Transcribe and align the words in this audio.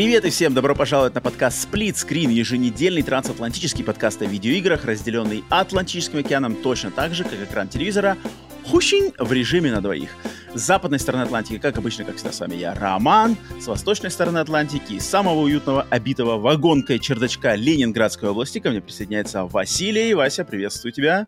Привет 0.00 0.24
и 0.24 0.30
всем 0.30 0.54
добро 0.54 0.74
пожаловать 0.74 1.14
на 1.14 1.20
подкаст 1.20 1.68
Split 1.68 1.92
Screen, 1.92 2.32
еженедельный 2.32 3.02
трансатлантический 3.02 3.84
подкаст 3.84 4.22
о 4.22 4.24
видеоиграх, 4.24 4.86
разделенный 4.86 5.44
Атлантическим 5.50 6.20
океаном 6.20 6.54
точно 6.54 6.90
так 6.90 7.12
же, 7.12 7.22
как 7.22 7.34
экран 7.34 7.68
телевизора, 7.68 8.16
хущень 8.64 9.12
в 9.18 9.30
режиме 9.30 9.70
на 9.70 9.82
двоих. 9.82 10.08
С 10.54 10.62
западной 10.62 10.98
стороны 10.98 11.24
Атлантики, 11.24 11.58
как 11.58 11.76
обычно, 11.76 12.06
как 12.06 12.16
всегда, 12.16 12.32
с 12.32 12.40
вами 12.40 12.54
я, 12.54 12.72
Роман. 12.72 13.36
С 13.60 13.66
восточной 13.66 14.10
стороны 14.10 14.38
Атлантики, 14.38 14.94
из 14.94 15.04
самого 15.04 15.40
уютного, 15.40 15.86
обитого 15.90 16.38
вагонкой 16.38 16.98
чердачка 16.98 17.54
Ленинградской 17.54 18.30
области 18.30 18.58
ко 18.58 18.70
мне 18.70 18.80
присоединяется 18.80 19.44
Василий. 19.44 20.14
Вася, 20.14 20.46
приветствую 20.46 20.92
тебя. 20.92 21.26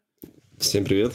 Всем 0.58 0.86
привет. 0.86 1.12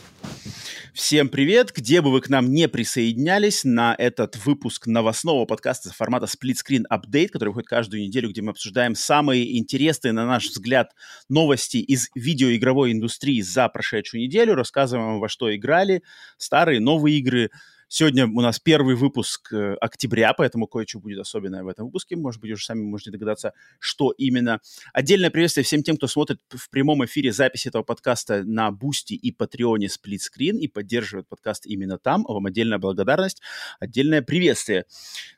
Всем 0.97 1.29
привет! 1.29 1.71
Где 1.75 2.01
бы 2.01 2.11
вы 2.11 2.21
к 2.21 2.27
нам 2.27 2.51
не 2.51 2.67
присоединялись 2.67 3.63
на 3.63 3.93
этот 3.99 4.35
выпуск 4.43 4.87
новостного 4.87 5.45
подкаста 5.45 5.93
формата 5.93 6.25
Split 6.25 6.55
Screen 6.55 6.85
Update, 6.91 7.27
который 7.27 7.49
выходит 7.49 7.69
каждую 7.69 8.01
неделю, 8.01 8.31
где 8.31 8.41
мы 8.41 8.49
обсуждаем 8.49 8.95
самые 8.95 9.59
интересные, 9.59 10.11
на 10.11 10.25
наш 10.25 10.47
взгляд, 10.47 10.95
новости 11.29 11.77
из 11.77 12.09
видеоигровой 12.15 12.93
индустрии 12.93 13.41
за 13.41 13.69
прошедшую 13.69 14.23
неделю, 14.23 14.55
рассказываем 14.55 15.09
вам, 15.09 15.19
во 15.19 15.29
что 15.29 15.55
играли, 15.55 16.01
старые, 16.39 16.79
новые 16.79 17.19
игры, 17.19 17.51
Сегодня 17.89 18.27
у 18.27 18.41
нас 18.41 18.59
первый 18.59 18.95
выпуск 18.95 19.53
э, 19.53 19.75
октября, 19.75 20.33
поэтому 20.33 20.67
кое-что 20.67 20.99
будет 20.99 21.19
особенное 21.19 21.63
в 21.63 21.69
этом 21.69 21.85
выпуске. 21.85 22.17
Может 22.17 22.41
быть, 22.41 22.51
уже 22.51 22.65
сами 22.65 22.81
можете 22.81 23.11
догадаться, 23.11 23.53
что 23.79 24.11
именно. 24.11 24.59
Отдельное 24.91 25.29
приветствие 25.29 25.63
всем 25.63 25.83
тем, 25.83 25.95
кто 25.95 26.07
смотрит 26.07 26.41
в 26.49 26.69
прямом 26.69 27.05
эфире 27.05 27.31
запись 27.31 27.65
этого 27.65 27.83
подкаста 27.83 28.43
на 28.43 28.71
Бусти 28.71 29.13
и 29.13 29.31
Патреоне 29.31 29.87
Split 29.87 30.19
Screen 30.19 30.57
и 30.57 30.67
поддерживает 30.67 31.29
подкаст 31.29 31.65
именно 31.65 31.97
там. 31.97 32.25
Вам 32.27 32.45
отдельная 32.45 32.77
благодарность, 32.77 33.41
отдельное 33.79 34.21
приветствие. 34.21 34.85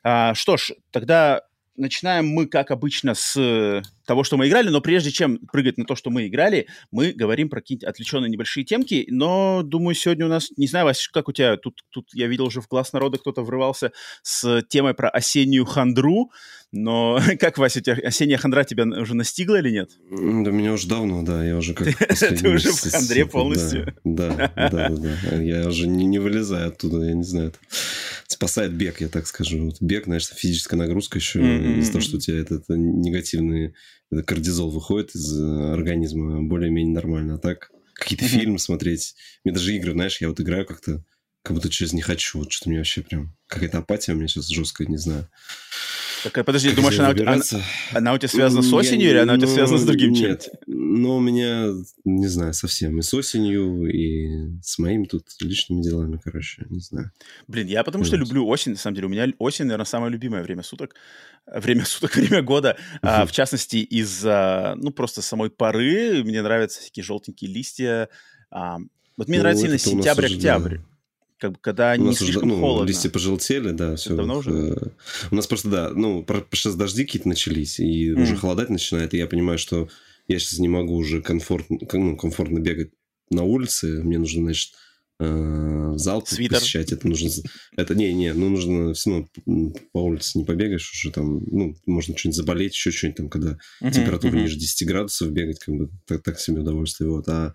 А, 0.02 0.34
что 0.34 0.56
ж, 0.56 0.72
тогда 0.90 1.42
начинаем 1.80 2.28
мы, 2.28 2.46
как 2.46 2.70
обычно, 2.70 3.14
с 3.14 3.36
э, 3.36 3.82
того, 4.06 4.24
что 4.24 4.36
мы 4.36 4.48
играли, 4.48 4.68
но 4.68 4.80
прежде 4.80 5.10
чем 5.10 5.38
прыгать 5.38 5.78
на 5.78 5.84
то, 5.84 5.96
что 5.96 6.10
мы 6.10 6.26
играли, 6.26 6.66
мы 6.90 7.12
говорим 7.12 7.48
про 7.48 7.60
какие-то 7.60 7.88
отвлеченные 7.88 8.30
небольшие 8.30 8.64
темки, 8.64 9.06
но, 9.08 9.62
думаю, 9.64 9.94
сегодня 9.94 10.26
у 10.26 10.28
нас, 10.28 10.50
не 10.56 10.66
знаю, 10.66 10.86
Вася, 10.86 11.08
как 11.12 11.28
у 11.28 11.32
тебя, 11.32 11.56
тут, 11.56 11.84
тут 11.90 12.08
я 12.12 12.26
видел 12.26 12.46
уже 12.46 12.60
в 12.60 12.68
глаз 12.68 12.92
народа 12.92 13.18
кто-то 13.18 13.42
врывался 13.42 13.92
с 14.22 14.62
темой 14.68 14.94
про 14.94 15.08
осеннюю 15.08 15.64
хандру, 15.64 16.30
но 16.72 17.20
как, 17.40 17.58
Вася, 17.58 17.80
у 17.80 17.82
тебя 17.82 17.94
осенняя 18.04 18.38
хандра 18.38 18.64
тебя 18.64 18.84
уже 18.84 19.14
настигла 19.14 19.60
или 19.60 19.70
нет? 19.70 19.90
Да 20.10 20.50
меня 20.50 20.72
уже 20.72 20.88
давно, 20.88 21.22
да, 21.22 21.44
я 21.44 21.56
уже 21.56 21.74
как... 21.74 21.88
Ты 22.18 22.48
уже 22.48 22.72
в 22.72 22.90
хандре 22.90 23.26
полностью? 23.26 23.94
Да, 24.04 24.52
да, 24.56 24.88
да, 24.90 25.36
я 25.36 25.66
уже 25.68 25.86
не 25.86 26.18
вылезаю 26.18 26.68
оттуда, 26.68 27.04
я 27.06 27.14
не 27.14 27.24
знаю, 27.24 27.52
спасает 28.32 28.72
бег, 28.72 29.00
я 29.00 29.08
так 29.08 29.26
скажу. 29.26 29.72
Бег, 29.80 30.04
знаешь, 30.04 30.28
физическая 30.28 30.78
нагрузка 30.78 31.18
еще 31.18 31.40
из-за 31.80 31.92
того, 31.92 32.02
что 32.02 32.16
у 32.16 32.20
тебя 32.20 32.38
этот 32.38 32.64
негативный 32.68 33.74
кортизол 34.26 34.70
выходит 34.70 35.14
из 35.14 35.38
организма 35.38 36.42
более-менее 36.42 36.94
нормально. 36.94 37.34
А 37.34 37.38
так 37.38 37.70
какие-то 37.94 38.26
фильмы 38.26 38.58
смотреть. 38.58 39.14
Мне 39.44 39.52
даже 39.52 39.74
игры, 39.76 39.92
знаешь, 39.92 40.20
я 40.20 40.28
вот 40.28 40.40
играю 40.40 40.64
как-то, 40.64 41.04
как 41.42 41.56
будто 41.56 41.68
через 41.68 41.92
не 41.92 42.02
хочу. 42.02 42.38
Вот 42.38 42.52
что-то 42.52 42.70
мне 42.70 42.78
вообще 42.78 43.02
прям... 43.02 43.36
Какая-то 43.46 43.78
апатия 43.78 44.12
у 44.12 44.16
меня 44.16 44.28
сейчас 44.28 44.48
жесткая, 44.48 44.86
не 44.88 44.96
знаю. 44.96 45.28
Так, 46.22 46.44
подожди, 46.44 46.68
как 46.68 46.76
думаешь, 46.76 46.98
она, 46.98 47.10
она, 47.10 47.42
она 47.92 48.12
у 48.12 48.18
тебя 48.18 48.28
связана 48.28 48.62
с 48.62 48.72
осенью 48.72 49.06
я, 49.06 49.10
или 49.12 49.18
она 49.18 49.34
у 49.34 49.36
тебя 49.36 49.48
ну, 49.48 49.54
связана 49.54 49.78
с 49.78 49.84
другим 49.84 50.14
чем-то? 50.14 50.50
Ну, 50.66 51.16
у 51.16 51.20
меня, 51.20 51.68
не 52.04 52.26
знаю, 52.26 52.52
совсем 52.54 52.98
и 52.98 53.02
с 53.02 53.12
осенью, 53.14 53.86
и 53.86 54.60
с 54.62 54.78
моими 54.78 55.04
тут 55.04 55.24
личными 55.40 55.82
делами, 55.82 56.20
короче, 56.22 56.66
не 56.70 56.80
знаю. 56.80 57.10
Блин, 57.48 57.66
я 57.66 57.84
потому 57.84 58.04
что 58.04 58.16
люблю 58.16 58.46
осень, 58.46 58.72
на 58.72 58.78
самом 58.78 58.94
деле. 58.94 59.06
У 59.06 59.10
меня 59.10 59.26
осень, 59.38 59.64
наверное, 59.64 59.86
самое 59.86 60.12
любимое 60.12 60.42
время 60.42 60.62
суток. 60.62 60.94
Время 61.46 61.84
суток, 61.84 62.14
время 62.16 62.42
года. 62.42 62.76
А, 63.02 63.24
в 63.26 63.32
частности, 63.32 63.76
из-за, 63.76 64.74
ну, 64.76 64.90
просто 64.90 65.22
самой 65.22 65.50
поры. 65.50 66.22
Мне 66.24 66.42
нравятся 66.42 66.80
всякие 66.80 67.04
желтенькие 67.04 67.50
листья. 67.50 68.08
А, 68.50 68.78
вот 69.16 69.28
мне 69.28 69.38
ну, 69.38 69.42
нравится 69.42 69.66
именно 69.66 69.78
сентябрь-октябрь. 69.78 70.78
Да 70.78 70.84
как 71.40 71.52
бы, 71.52 71.58
когда 71.60 71.96
не 71.96 72.14
слишком 72.14 72.50
ну, 72.50 72.60
холодно. 72.60 72.86
листья 72.86 73.08
пожелтели, 73.08 73.70
да, 73.70 73.96
все. 73.96 74.14
Давно 74.14 74.38
уже? 74.38 74.50
Э, 74.50 74.76
у 75.30 75.34
нас 75.34 75.46
просто, 75.46 75.68
да, 75.70 75.90
ну, 75.94 76.24
сейчас 76.52 76.74
дожди 76.74 77.04
какие-то 77.04 77.28
начались, 77.28 77.80
и 77.80 78.10
mm. 78.10 78.22
уже 78.22 78.36
холодать 78.36 78.68
начинает, 78.68 79.14
и 79.14 79.18
я 79.18 79.26
понимаю, 79.26 79.58
что 79.58 79.88
я 80.28 80.38
сейчас 80.38 80.58
не 80.58 80.68
могу 80.68 80.94
уже 80.94 81.22
комфортно, 81.22 81.78
ну, 81.92 82.16
комфортно 82.16 82.58
бегать 82.58 82.90
на 83.30 83.42
улице, 83.42 84.02
мне 84.02 84.18
нужно, 84.18 84.42
значит, 84.42 84.74
э, 85.20 85.92
зал 85.96 86.24
Свитер. 86.26 86.58
посещать. 86.58 86.92
Это 86.92 87.06
нужно... 87.06 87.30
Это 87.76 87.94
не, 87.94 88.12
не, 88.12 88.32
ну 88.32 88.48
нужно 88.48 88.94
все 88.94 89.10
равно 89.10 89.74
по 89.92 89.98
улице 89.98 90.38
не 90.38 90.44
побегаешь 90.44 90.90
уже 90.92 91.12
там, 91.12 91.44
ну, 91.44 91.76
можно 91.86 92.16
что-нибудь 92.16 92.36
заболеть, 92.36 92.74
еще 92.74 92.90
что-нибудь 92.90 93.16
там, 93.16 93.28
когда 93.28 93.58
uh-huh, 93.82 93.92
температура 93.92 94.32
uh-huh. 94.32 94.42
ниже 94.42 94.58
10 94.58 94.88
градусов 94.88 95.30
бегать, 95.30 95.58
как 95.58 95.74
бы 95.74 95.90
так, 96.06 96.22
так 96.22 96.40
себе 96.40 96.60
удовольствие. 96.60 97.10
Вот. 97.10 97.28
А 97.28 97.54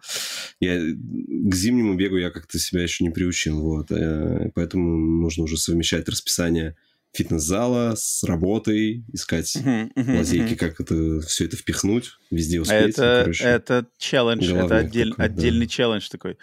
я 0.59 0.79
к 0.79 1.55
зимнему 1.55 1.95
бегу 1.95 2.17
я 2.17 2.29
как-то 2.29 2.59
себя 2.59 2.83
еще 2.83 3.03
не 3.03 3.09
приучил. 3.09 3.59
Вот. 3.61 3.91
Э, 3.91 4.51
поэтому 4.53 4.97
нужно 5.21 5.43
уже 5.43 5.57
совмещать 5.57 6.07
расписание 6.07 6.75
фитнес-зала 7.15 7.95
с 7.95 8.23
работой, 8.23 9.05
искать 9.13 9.55
uh-huh, 9.55 9.91
uh-huh, 9.93 10.17
лазейки, 10.17 10.53
uh-huh. 10.53 10.57
как 10.57 10.79
это 10.79 11.21
все 11.21 11.45
это 11.45 11.57
впихнуть, 11.57 12.11
везде 12.31 12.61
успеть. 12.61 12.89
Это, 12.95 13.21
короче, 13.23 13.43
это 13.43 13.87
челлендж, 13.97 14.51
это 14.51 14.77
отдель, 14.77 15.11
такой, 15.11 15.25
отдельный 15.25 15.65
да. 15.65 15.71
челлендж 15.71 16.09
такой. 16.09 16.37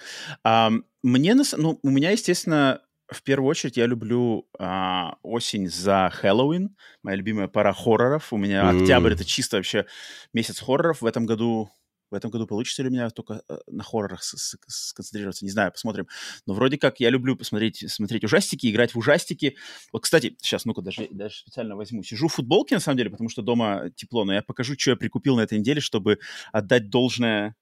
Um, 0.46 0.84
мне, 1.02 1.34
ну, 1.34 1.78
у 1.82 1.90
меня, 1.90 2.10
естественно, 2.10 2.80
в 3.12 3.22
первую 3.22 3.50
очередь 3.50 3.76
я 3.76 3.86
люблю 3.86 4.48
а, 4.58 5.16
осень 5.22 5.68
за 5.68 6.10
Хэллоуин, 6.12 6.74
моя 7.02 7.16
любимая 7.16 7.48
пора 7.48 7.72
хорроров. 7.72 8.32
У 8.32 8.36
меня 8.36 8.62
mm. 8.62 8.82
октябрь 8.82 9.12
это 9.12 9.24
чисто 9.24 9.56
вообще 9.58 9.86
месяц 10.32 10.60
хорроров. 10.60 11.02
В 11.02 11.06
этом 11.06 11.26
году 11.26 11.70
в 12.12 12.14
этом 12.14 12.30
году 12.30 12.46
получится 12.46 12.82
ли 12.82 12.88
у 12.88 12.92
меня 12.92 13.10
только 13.10 13.42
э, 13.48 13.58
на 13.66 13.82
хоррорах 13.82 14.22
сконцентрироваться, 14.22 15.44
не 15.44 15.50
знаю, 15.50 15.72
посмотрим. 15.72 16.06
Но 16.46 16.54
вроде 16.54 16.78
как 16.78 17.00
я 17.00 17.10
люблю 17.10 17.36
посмотреть 17.36 17.90
смотреть 17.90 18.24
ужастики, 18.24 18.70
играть 18.70 18.94
в 18.94 18.98
ужастики. 18.98 19.56
Вот, 19.92 20.02
кстати, 20.02 20.36
сейчас, 20.40 20.64
ну-ка, 20.64 20.82
даже, 20.82 21.08
даже 21.10 21.36
специально 21.36 21.74
возьму. 21.74 22.02
Сижу 22.02 22.28
в 22.28 22.34
футболке, 22.34 22.74
на 22.74 22.80
самом 22.80 22.98
деле, 22.98 23.10
потому 23.10 23.28
что 23.30 23.42
дома 23.42 23.90
тепло, 23.96 24.24
но 24.24 24.34
я 24.34 24.42
покажу, 24.42 24.74
что 24.78 24.90
я 24.90 24.96
прикупил 24.96 25.36
на 25.36 25.40
этой 25.40 25.58
неделе, 25.58 25.80
чтобы 25.80 26.18
отдать 26.52 26.90
должное... 26.90 27.56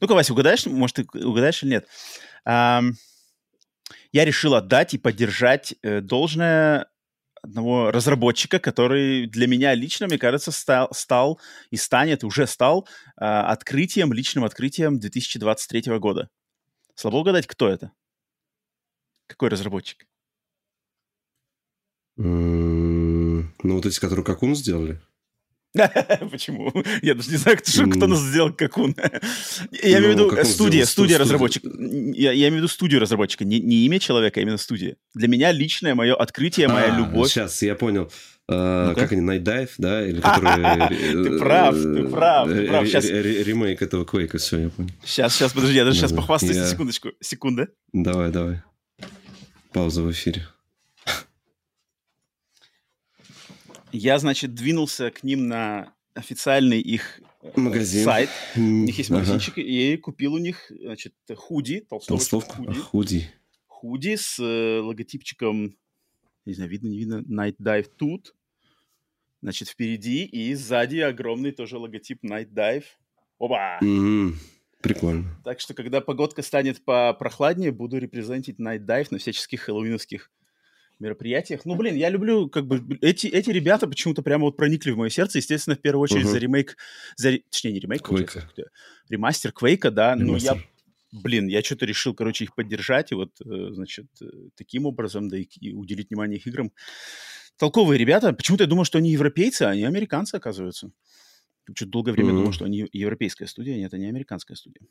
Ну-ка, 0.00 0.14
Вася, 0.14 0.32
угадаешь? 0.32 0.66
Может, 0.66 0.96
ты 0.96 1.26
угадаешь 1.26 1.62
или 1.62 1.70
нет? 1.70 1.88
Я 2.44 4.24
решил 4.24 4.54
отдать 4.54 4.94
и 4.94 4.98
поддержать 4.98 5.74
э, 5.82 6.00
должное 6.00 6.88
одного 7.46 7.90
разработчика, 7.90 8.58
который 8.58 9.26
для 9.26 9.46
меня 9.46 9.74
лично, 9.74 10.06
мне 10.06 10.18
кажется, 10.18 10.52
стал, 10.52 10.88
стал 10.92 11.40
и 11.70 11.76
станет, 11.76 12.24
уже 12.24 12.46
стал 12.46 12.86
э, 13.16 13.24
открытием, 13.24 14.12
личным 14.12 14.44
открытием 14.44 14.98
2023 14.98 15.98
года. 15.98 16.28
Слабо 16.94 17.16
угадать, 17.16 17.46
кто 17.46 17.68
это? 17.68 17.92
Какой 19.26 19.48
разработчик? 19.48 20.06
Mm, 22.18 23.44
ну, 23.62 23.74
вот 23.74 23.86
эти, 23.86 24.00
которые 24.00 24.24
как 24.24 24.42
он 24.42 24.54
сделали? 24.54 25.00
Почему? 26.30 26.72
Я 27.02 27.14
даже 27.14 27.30
не 27.30 27.36
знаю, 27.36 27.58
кто, 27.58 27.86
кто 27.86 28.06
нас 28.06 28.20
сделал 28.20 28.52
как 28.52 28.78
он. 28.78 28.94
Я 29.82 29.98
имею 29.98 30.16
в 30.16 30.32
виду 30.32 30.44
студия, 30.44 30.84
студия 30.84 31.18
разработчик. 31.18 31.62
Я, 31.64 32.32
я 32.32 32.48
имею 32.48 32.54
в 32.54 32.56
виду 32.64 32.68
студию 32.68 33.00
разработчика, 33.00 33.44
не, 33.44 33.60
не 33.60 33.84
имя 33.86 33.98
человека, 33.98 34.40
а 34.40 34.42
именно 34.42 34.56
студия. 34.56 34.96
Для 35.14 35.28
меня 35.28 35.52
личное 35.52 35.94
мое 35.94 36.14
открытие, 36.14 36.68
моя 36.68 36.94
а, 36.94 36.98
любовь. 36.98 37.30
Сейчас, 37.30 37.62
я 37.62 37.74
понял. 37.74 38.10
Uh, 38.48 38.94
как 38.94 39.10
они, 39.10 39.22
Night 39.22 39.42
Dive, 39.42 39.70
да? 39.78 40.06
Или 40.06 40.20
которые... 40.20 40.88
Ты 40.88 41.38
прав, 41.38 41.74
ты 41.74 42.08
прав, 42.08 42.48
ты 42.48 42.68
прав. 42.68 42.86
Сейчас... 42.86 43.04
Ремейк 43.04 43.82
этого 43.82 44.04
Quake, 44.04 44.38
все, 44.38 44.58
я 44.58 44.68
понял. 44.68 44.90
Сейчас, 45.04 45.34
сейчас, 45.34 45.52
подожди, 45.52 45.74
я 45.74 45.84
даже 45.84 45.98
сейчас 45.98 46.12
похвастаюсь, 46.12 46.70
секундочку. 46.70 47.10
Секунда. 47.20 47.68
Давай, 47.92 48.30
давай. 48.30 48.62
Пауза 49.72 50.02
в 50.02 50.10
эфире. 50.12 50.46
Я, 53.96 54.18
значит, 54.18 54.54
двинулся 54.54 55.10
к 55.10 55.22
ним 55.22 55.48
на 55.48 55.94
официальный 56.12 56.80
их 56.80 57.20
э, 57.42 57.58
Магазин. 57.58 58.04
сайт. 58.04 58.28
У 58.54 58.60
них 58.60 58.98
есть 58.98 59.08
магазинчик, 59.08 59.54
ага. 59.54 59.66
и 59.66 59.96
купил 59.96 60.34
у 60.34 60.38
них, 60.38 60.70
значит, 60.70 61.14
худи, 61.34 61.80
толстовка 61.80 62.56
худи. 62.56 62.78
Худи. 62.78 63.30
Худи 63.66 64.16
с 64.16 64.38
э, 64.38 64.80
логотипчиком, 64.80 65.76
не 66.44 66.52
знаю, 66.52 66.70
видно, 66.70 66.88
не 66.88 66.98
видно, 66.98 67.22
Night 67.26 67.56
Dive 67.58 67.88
тут. 67.96 68.34
Значит, 69.40 69.68
впереди 69.68 70.24
и 70.24 70.52
сзади 70.54 70.98
огромный 70.98 71.52
тоже 71.52 71.78
логотип 71.78 72.22
Night 72.22 72.52
Dive. 72.52 72.84
Оба! 73.38 73.78
Mm-hmm. 73.82 74.34
Прикольно. 74.82 75.40
Так 75.42 75.60
что, 75.60 75.72
когда 75.72 76.02
погодка 76.02 76.42
станет 76.42 76.84
попрохладнее, 76.84 77.72
буду 77.72 77.96
репрезентить 77.96 78.60
Night 78.60 78.84
Dive 78.84 79.06
на 79.10 79.18
всяческих 79.18 79.62
хэллоуиновских 79.62 80.30
мероприятиях. 80.98 81.64
Ну, 81.64 81.74
блин, 81.76 81.94
я 81.94 82.08
люблю, 82.08 82.48
как 82.48 82.66
бы, 82.66 82.98
эти, 83.00 83.26
эти 83.26 83.50
ребята 83.50 83.86
почему-то 83.86 84.22
прямо 84.22 84.44
вот 84.44 84.56
проникли 84.56 84.90
в 84.90 84.96
мое 84.96 85.10
сердце, 85.10 85.38
естественно, 85.38 85.76
в 85.76 85.80
первую 85.80 86.02
очередь 86.02 86.24
uh-huh. 86.24 86.30
за 86.30 86.38
ремейк, 86.38 86.76
за, 87.16 87.38
точнее, 87.50 87.72
не 87.72 87.80
ремейк, 87.80 88.02
Квейка. 88.02 88.50
ремастер 89.08 89.52
Квейка, 89.52 89.90
да, 89.90 90.14
ремастер. 90.14 90.54
но 90.54 90.58
я 90.58 90.66
блин, 91.12 91.46
я 91.48 91.62
что-то 91.62 91.86
решил, 91.86 92.14
короче, 92.14 92.44
их 92.44 92.54
поддержать, 92.54 93.12
и 93.12 93.14
вот, 93.14 93.40
э, 93.40 93.68
значит, 93.70 94.06
э, 94.20 94.26
таким 94.56 94.86
образом, 94.86 95.28
да 95.28 95.38
и, 95.38 95.72
уделить 95.72 96.10
внимание 96.10 96.38
их 96.38 96.46
играм. 96.46 96.72
Толковые 97.56 97.98
ребята. 97.98 98.32
Почему-то 98.32 98.64
я 98.64 98.68
думал, 98.68 98.84
что 98.84 98.98
они 98.98 99.10
европейцы, 99.10 99.62
а 99.62 99.70
они 99.70 99.84
американцы, 99.84 100.34
оказываются. 100.34 100.90
Что-то 101.74 101.90
долгое 101.90 102.12
время 102.12 102.30
mm-hmm. 102.30 102.36
думал, 102.36 102.52
что 102.52 102.64
они 102.64 102.88
европейская 102.92 103.46
студия, 103.46 103.76
нет, 103.76 103.92
они 103.94 104.06
американская 104.06 104.56
студия. 104.56 104.82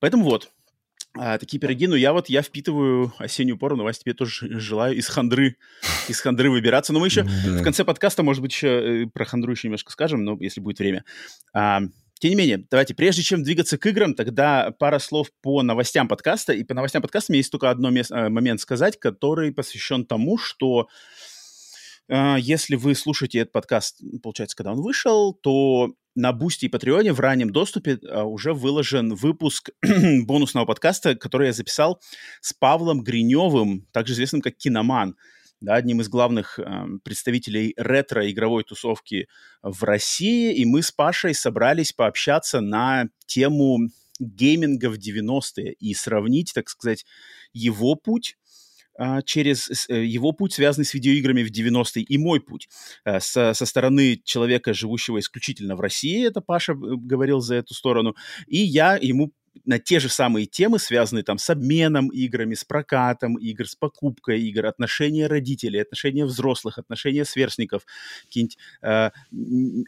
Поэтому 0.00 0.24
вот, 0.24 0.50
а, 1.18 1.38
такие 1.38 1.58
пироги. 1.58 1.86
Но 1.86 1.96
я 1.96 2.12
вот, 2.12 2.28
я 2.28 2.42
впитываю 2.42 3.12
осеннюю 3.18 3.58
пору, 3.58 3.76
но 3.76 3.84
Вася, 3.84 4.00
тебе 4.00 4.14
тоже 4.14 4.58
желаю 4.58 4.96
из 4.96 5.08
хандры, 5.08 5.56
из 6.08 6.20
хандры 6.20 6.50
выбираться. 6.50 6.92
Но 6.92 7.00
мы 7.00 7.06
еще 7.06 7.24
в 7.24 7.62
конце 7.62 7.84
подкаста, 7.84 8.22
может 8.22 8.42
быть, 8.42 8.52
еще 8.52 9.04
э, 9.04 9.06
про 9.06 9.24
хандру 9.24 9.52
еще 9.52 9.68
немножко 9.68 9.92
скажем, 9.92 10.24
но 10.24 10.36
если 10.40 10.60
будет 10.60 10.78
время. 10.78 11.04
А, 11.52 11.80
тем 12.20 12.30
не 12.30 12.36
менее, 12.36 12.64
давайте, 12.70 12.94
прежде 12.94 13.22
чем 13.22 13.42
двигаться 13.42 13.78
к 13.78 13.86
играм, 13.86 14.14
тогда 14.14 14.72
пара 14.78 14.98
слов 14.98 15.28
по 15.40 15.62
новостям 15.62 16.08
подкаста. 16.08 16.52
И 16.52 16.64
по 16.64 16.74
новостям 16.74 17.02
подкаста 17.02 17.32
мне 17.32 17.38
есть 17.38 17.52
только 17.52 17.70
одно 17.70 17.90
мест, 17.90 18.10
э, 18.10 18.28
момент 18.28 18.60
сказать, 18.60 18.98
который 18.98 19.52
посвящен 19.52 20.04
тому, 20.04 20.38
что 20.38 20.88
э, 22.08 22.36
если 22.38 22.76
вы 22.76 22.94
слушаете 22.94 23.40
этот 23.40 23.52
подкаст, 23.52 24.00
получается, 24.22 24.56
когда 24.56 24.72
он 24.72 24.82
вышел, 24.82 25.32
то 25.32 25.92
на 26.18 26.32
Бусти 26.32 26.66
и 26.66 26.68
Патреоне 26.68 27.12
в 27.12 27.20
раннем 27.20 27.50
доступе 27.50 27.98
э, 28.02 28.22
уже 28.22 28.52
выложен 28.52 29.14
выпуск 29.14 29.70
бонусного 30.26 30.66
подкаста, 30.66 31.14
который 31.14 31.46
я 31.46 31.52
записал 31.52 32.00
с 32.40 32.52
Павлом 32.52 33.02
Гриневым, 33.02 33.86
также 33.92 34.14
известным 34.14 34.42
как 34.42 34.56
Киноман 34.56 35.16
да, 35.60 35.74
одним 35.74 36.00
из 36.00 36.08
главных 36.08 36.58
э, 36.58 36.62
представителей 37.04 37.72
ретро-игровой 37.76 38.64
тусовки 38.64 39.28
в 39.62 39.82
России, 39.84 40.54
и 40.54 40.64
мы 40.64 40.82
с 40.82 40.90
Пашей 40.90 41.34
собрались 41.34 41.92
пообщаться 41.92 42.60
на 42.60 43.08
тему 43.26 43.88
гейминга 44.18 44.90
в 44.90 44.98
90-е 44.98 45.72
и 45.74 45.94
сравнить, 45.94 46.52
так 46.52 46.68
сказать, 46.68 47.06
его 47.52 47.94
путь 47.94 48.36
через 49.24 49.88
э, 49.88 50.04
его 50.04 50.32
путь, 50.32 50.54
связанный 50.54 50.84
с 50.84 50.94
видеоиграми 50.94 51.42
в 51.42 51.50
90-е, 51.50 52.02
и 52.02 52.18
мой 52.18 52.40
путь. 52.40 52.68
Э, 53.04 53.20
со, 53.20 53.54
со 53.54 53.66
стороны 53.66 54.20
человека, 54.24 54.74
живущего 54.74 55.18
исключительно 55.18 55.76
в 55.76 55.80
России, 55.80 56.26
это 56.26 56.40
Паша 56.40 56.74
говорил 56.74 57.40
за 57.40 57.56
эту 57.56 57.74
сторону, 57.74 58.14
и 58.46 58.58
я 58.58 58.96
ему 58.96 59.32
на 59.64 59.78
те 59.78 60.00
же 60.00 60.08
самые 60.08 60.46
темы, 60.46 60.78
связанные 60.78 61.24
там 61.24 61.38
с 61.38 61.50
обменом 61.50 62.08
играми, 62.08 62.54
с 62.54 62.64
прокатом 62.64 63.36
игр, 63.36 63.68
с 63.68 63.74
покупкой 63.74 64.40
игр, 64.42 64.66
отношения 64.66 65.26
родителей, 65.26 65.80
отношения 65.80 66.24
взрослых, 66.24 66.78
отношения 66.78 67.24
сверстников, 67.24 67.84
какие-нибудь 68.24 68.58
э, 68.82 69.10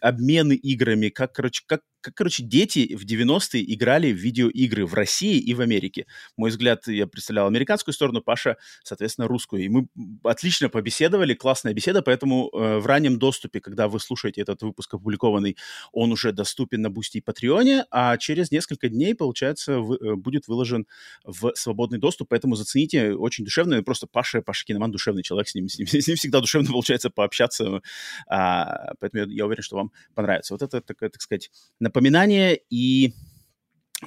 обмены 0.01 0.55
играми, 0.55 1.09
как, 1.09 1.33
короче, 1.33 1.63
как 1.67 1.83
как, 2.01 2.15
короче, 2.15 2.43
дети 2.43 2.95
в 2.95 3.05
90-е 3.05 3.75
играли 3.75 4.13
в 4.13 4.17
видеоигры 4.17 4.87
в 4.87 4.95
России 4.95 5.39
и 5.39 5.55
в 5.55 5.61
Америке. 5.61 6.07
Мой 6.37 6.51
взгляд, 6.51 6.87
я 6.89 7.07
представлял 7.07 7.47
американскую 7.47 7.95
сторону, 7.95 8.23
Паша, 8.23 8.57
соответственно, 8.83 9.29
русскую. 9.29 9.65
И 9.65 9.69
мы 9.69 9.89
отлично 10.25 10.69
побеседовали, 10.69 11.35
классная 11.35 11.75
беседа, 11.75 12.03
поэтому 12.03 12.51
э, 12.53 12.79
в 12.79 12.87
раннем 12.87 13.19
доступе, 13.19 13.61
когда 13.61 13.89
вы 13.89 14.01
слушаете 14.01 14.41
этот 14.41 14.63
выпуск 14.63 14.95
опубликованный, 14.95 15.57
он 15.93 16.13
уже 16.13 16.33
доступен 16.33 16.83
на 16.83 16.91
Бусти 16.91 17.19
и 17.19 17.21
Патреоне, 17.21 17.85
а 17.91 18.17
через 18.17 18.51
несколько 18.51 18.89
дней, 18.89 19.15
получается, 19.15 19.81
в, 19.81 19.95
э, 19.95 20.15
будет 20.15 20.49
выложен 20.49 20.87
в 21.25 21.53
свободный 21.55 21.99
доступ, 21.99 22.29
поэтому 22.31 22.57
зацените, 22.57 23.15
очень 23.15 23.45
душевно, 23.45 23.83
просто 23.83 24.07
Паша, 24.07 24.43
Паша 24.43 24.65
Киноман 24.65 24.91
душевный 24.91 25.23
человек, 25.23 25.49
с 25.49 25.55
ним, 25.55 25.69
с 25.69 25.79
ним, 25.79 25.87
с 25.89 26.07
ним 26.07 26.17
всегда 26.17 26.41
душевно 26.41 26.71
получается 26.71 27.11
пообщаться, 27.11 27.83
а, 28.29 28.95
поэтому 29.01 29.25
я, 29.25 29.37
я 29.37 29.47
уверен, 29.47 29.63
что 29.63 29.77
вам 29.77 29.93
понравится. 30.15 30.55
Вот 30.55 30.63
это, 30.63 30.81
так, 30.81 30.99
так 30.99 31.21
сказать, 31.21 31.51
напоминание 31.91 32.61
и, 32.71 33.13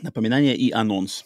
напоминание 0.01 0.55
и 0.55 0.71
анонс. 0.71 1.25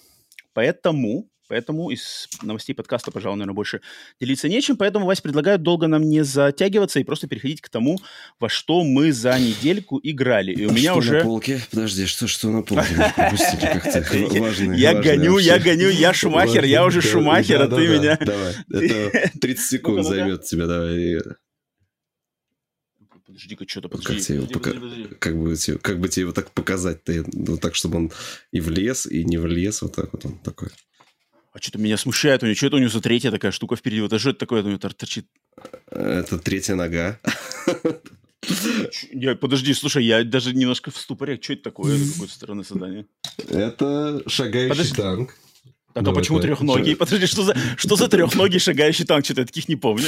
Поэтому, 0.53 1.29
поэтому 1.47 1.91
из 1.91 2.27
новостей 2.41 2.73
подкаста, 2.73 3.11
пожалуй, 3.11 3.37
наверное, 3.37 3.53
больше 3.53 3.81
делиться 4.19 4.49
нечем. 4.49 4.75
Поэтому, 4.75 5.05
Вась, 5.05 5.21
предлагаю 5.21 5.59
долго 5.59 5.85
нам 5.85 6.01
не 6.01 6.23
затягиваться 6.23 6.99
и 6.99 7.03
просто 7.03 7.27
переходить 7.27 7.61
к 7.61 7.69
тому, 7.69 7.99
во 8.39 8.49
что 8.49 8.83
мы 8.83 9.11
за 9.11 9.37
недельку 9.37 9.99
играли. 10.01 10.51
И 10.51 10.65
у 10.65 10.71
а 10.71 10.73
меня 10.73 10.91
что 10.93 10.99
уже... 10.99 11.17
на 11.19 11.23
полке? 11.23 11.61
Подожди, 11.69 12.07
что, 12.07 12.27
что 12.27 12.49
на 12.49 12.63
полке? 12.63 12.87
Я 14.75 14.95
гоню, 14.99 15.37
я 15.37 15.59
гоню, 15.59 15.89
я 15.89 16.11
Шумахер, 16.11 16.63
я 16.63 16.85
уже 16.85 17.01
Шумахер, 17.01 17.61
а 17.61 17.67
ты 17.67 17.87
меня... 17.87 18.17
Давай, 18.17 18.55
это 18.71 19.29
30 19.41 19.63
секунд 19.63 20.05
займет 20.05 20.43
тебя, 20.45 20.65
давай. 20.65 21.19
Подожди-ка, 23.37 23.67
что-то 23.67 23.89
подожди. 23.89 24.15
Как, 24.15 24.25
тебе 24.25 24.39
подожди, 24.39 24.53
пока... 24.55 24.71
подожди, 24.71 25.03
подожди. 25.03 25.15
как, 25.19 25.37
бы, 25.37 25.55
тебе, 25.55 25.77
как 25.77 25.99
бы 25.99 26.09
тебе 26.09 26.21
его 26.23 26.31
так 26.31 26.49
показать-то? 26.49 27.23
Вот 27.33 27.61
так, 27.61 27.75
чтобы 27.75 27.97
он 27.97 28.11
и 28.51 28.59
влез, 28.59 29.05
и 29.05 29.23
не 29.23 29.37
влез. 29.37 29.83
Вот 29.83 29.95
так 29.95 30.11
вот 30.11 30.25
он 30.25 30.39
такой. 30.39 30.69
А 31.53 31.59
что-то 31.59 31.77
меня 31.77 31.97
смущает 31.97 32.41
у 32.41 32.47
него. 32.47 32.55
Что 32.55 32.65
это 32.65 32.75
у 32.77 32.79
него 32.79 32.89
за 32.89 32.99
третья 32.99 33.29
такая 33.29 33.51
штука 33.51 33.75
впереди? 33.75 34.01
Вот 34.01 34.07
это 34.07 34.17
что 34.17 34.31
это 34.31 34.39
такое 34.39 34.63
у 34.63 34.67
него 34.67 34.79
торчит? 34.79 35.27
Это 35.91 36.39
третья 36.39 36.73
нога. 36.73 37.19
Я, 39.11 39.35
подожди, 39.35 39.75
слушай, 39.75 40.03
я 40.03 40.23
даже 40.23 40.55
немножко 40.55 40.89
в 40.89 40.97
ступоре. 40.97 41.39
Что 41.39 41.53
это 41.53 41.61
такое? 41.61 41.95
Это 41.95 42.11
какое-то 42.11 42.33
странное 42.33 42.63
создание. 42.63 43.05
Это 43.49 44.23
шагающий 44.25 44.69
подожди. 44.69 44.95
танк. 44.95 45.35
Так, 45.93 46.03
ну, 46.03 46.11
а 46.11 46.13
почему 46.13 46.37
это... 46.37 46.47
трехногий? 46.47 46.95
Подожди, 46.95 47.25
что 47.25 47.43
за, 47.43 47.55
что 47.75 47.95
за 47.95 48.07
трехногий 48.07 48.59
шагающий 48.59 49.05
танк? 49.05 49.25
Что-то 49.25 49.41
я 49.41 49.47
таких 49.47 49.67
не 49.67 49.75
помню. 49.75 50.05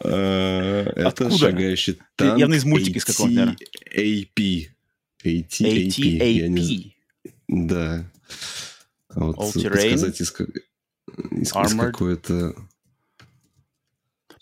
Э, 0.00 0.92
это 0.96 1.30
шагающий 1.30 1.98
танк. 2.16 2.38
Явно 2.38 2.54
из 2.54 2.64
мультика 2.64 2.98
из 2.98 3.04
какого-то, 3.04 3.56
AP. 3.96 4.68
AT-AP. 5.24 6.92
Да. 7.48 8.10
А 9.08 9.20
вот 9.20 9.48
сказать 9.50 10.20
из, 10.20 10.34
из 11.30 11.52
какой-то... 11.52 12.54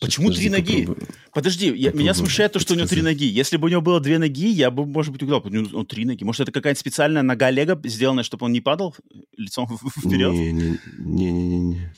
Почему 0.03 0.33
три 0.33 0.51
ноги? 0.51 0.89
Подожди, 1.33 1.73
я, 1.75 1.93
меня 1.93 2.13
смущает 2.13 2.53
то, 2.53 2.59
что 2.59 2.75
у 2.75 2.77
него 2.77 2.89
три 2.89 3.03
ноги. 3.03 3.25
Если 3.25 3.57
бы 3.57 3.67
у 3.67 3.69
него 3.71 3.81
было 3.81 4.01
две 4.01 4.19
ноги, 4.19 4.49
я 4.49 4.71
бы, 4.71 4.85
может 4.85 5.13
быть, 5.13 5.23
угадал. 5.23 5.43
У 5.45 5.49
него 5.49 5.85
три 5.85 6.05
ноги. 6.05 6.25
Может, 6.25 6.43
это 6.43 6.53
какая-то 6.53 6.79
специальная 6.79 7.23
нога 7.23 7.51
Лего, 7.51 7.81
сделанная, 7.85 8.25
чтобы 8.25 8.47
он 8.47 8.53
не 8.53 8.61
падал 8.61 8.97
лицом 9.37 9.69
вперед? 9.69 10.33
Не-не-не. 10.99 11.93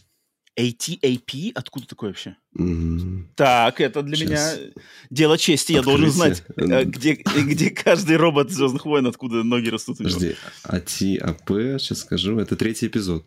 ATAP? 0.56 1.52
Откуда 1.54 1.86
такое 1.86 2.10
вообще? 2.10 2.36
Mm-hmm. 2.56 3.24
Так, 3.34 3.80
это 3.80 4.02
для 4.02 4.16
Сейчас. 4.16 4.58
меня 4.58 4.72
дело 5.10 5.36
чести. 5.36 5.72
Я 5.72 5.82
должен 5.82 6.10
знать, 6.10 6.44
э, 6.56 6.84
где, 6.84 7.14
где 7.14 7.70
каждый 7.70 8.16
робот 8.16 8.50
Звездных 8.50 8.84
войн, 8.84 9.06
откуда 9.06 9.42
ноги 9.42 9.68
растут 9.68 10.00
у 10.00 10.04
него. 10.04 10.14
Подожди, 10.14 10.36
ATAP, 10.64 11.78
сейчас 11.78 12.00
скажу, 12.00 12.38
это 12.38 12.54
третий 12.54 12.86
эпизод. 12.86 13.26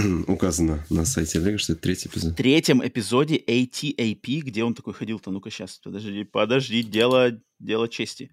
указано 0.26 0.84
на 0.90 1.04
сайте 1.04 1.38
Лего, 1.38 1.58
что 1.58 1.72
это 1.72 1.82
третий 1.82 2.08
эпизод. 2.08 2.32
В 2.32 2.36
третьем 2.36 2.86
эпизоде 2.86 3.36
ATAP, 3.36 4.40
где 4.40 4.64
он 4.64 4.74
такой 4.74 4.94
ходил-то? 4.94 5.30
Ну-ка 5.30 5.50
сейчас, 5.50 5.78
подожди, 5.78 6.24
подожди, 6.24 6.82
дело, 6.82 7.40
дело 7.58 7.88
чести. 7.88 8.30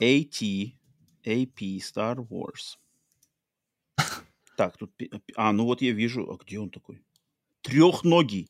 ATAP 0.00 0.74
Star 1.24 2.16
Wars. 2.16 2.76
Так, 4.56 4.76
тут... 4.76 4.90
А, 5.36 5.52
ну 5.52 5.64
вот 5.66 5.82
я 5.82 5.92
вижу. 5.92 6.28
А 6.28 6.36
где 6.36 6.58
он 6.58 6.70
такой? 6.70 7.00
Трехногий. 7.62 8.48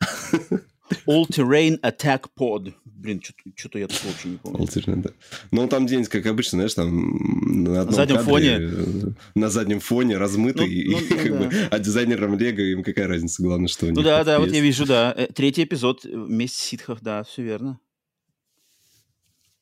All-Terrain 1.06 1.80
Attack 1.80 2.26
Pod. 2.38 2.72
Блин, 2.84 3.22
что-то 3.56 3.78
я 3.78 3.88
тут 3.88 4.04
вообще 4.04 4.28
не 4.28 4.36
помню. 4.36 4.60
All-Terrain, 4.60 5.02
да. 5.02 5.10
Ну, 5.50 5.66
там 5.68 5.86
день, 5.86 6.04
как 6.04 6.26
обычно, 6.26 6.56
знаешь, 6.58 6.74
там 6.74 7.64
на, 7.64 7.84
на 7.84 7.92
заднем 7.92 8.16
кадре, 8.16 8.30
фоне. 8.30 8.58
Э, 8.60 9.12
на 9.34 9.50
заднем 9.50 9.80
фоне 9.80 10.18
размытый. 10.18 10.66
Ну, 10.86 10.92
ну, 10.92 10.98
и, 10.98 11.10
ну, 11.10 11.16
как 11.16 11.32
да. 11.32 11.38
бы, 11.38 11.54
а 11.70 11.78
дизайнерам 11.78 12.38
Лего 12.38 12.60
им 12.60 12.82
какая 12.82 13.08
разница? 13.08 13.42
Главное, 13.42 13.68
что 13.68 13.86
у 13.86 13.88
них 13.88 13.96
Ну 13.96 14.02
да, 14.02 14.22
да, 14.24 14.36
есть. 14.36 14.46
вот 14.46 14.54
я 14.54 14.60
вижу, 14.60 14.86
да. 14.86 15.14
Э, 15.16 15.26
третий 15.32 15.64
эпизод 15.64 16.04
вместе 16.04 16.58
с 16.58 16.62
ситхов, 16.62 17.00
да, 17.00 17.22
все 17.24 17.42
верно. 17.42 17.78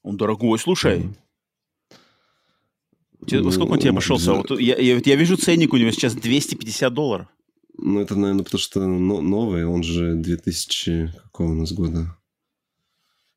Он 0.02 0.16
дорогой, 0.16 0.58
слушай. 0.58 0.98
Mm. 1.00 1.14
Тебе, 3.26 3.50
сколько 3.50 3.72
он 3.72 3.78
тебе 3.78 3.90
обошелся? 3.90 4.32
Вот 4.32 4.58
я, 4.58 4.76
я, 4.76 5.00
я 5.04 5.16
вижу 5.16 5.36
ценник 5.36 5.72
у 5.74 5.76
него 5.76 5.90
сейчас 5.90 6.14
250 6.14 6.92
долларов. 6.92 7.28
Ну, 7.76 8.00
это, 8.00 8.16
наверное, 8.16 8.44
потому 8.44 8.60
что 8.60 8.86
новый, 8.86 9.64
он 9.64 9.82
же 9.82 10.14
2000... 10.14 11.12
Какого 11.24 11.52
у 11.52 11.54
нас 11.54 11.72
года? 11.72 12.16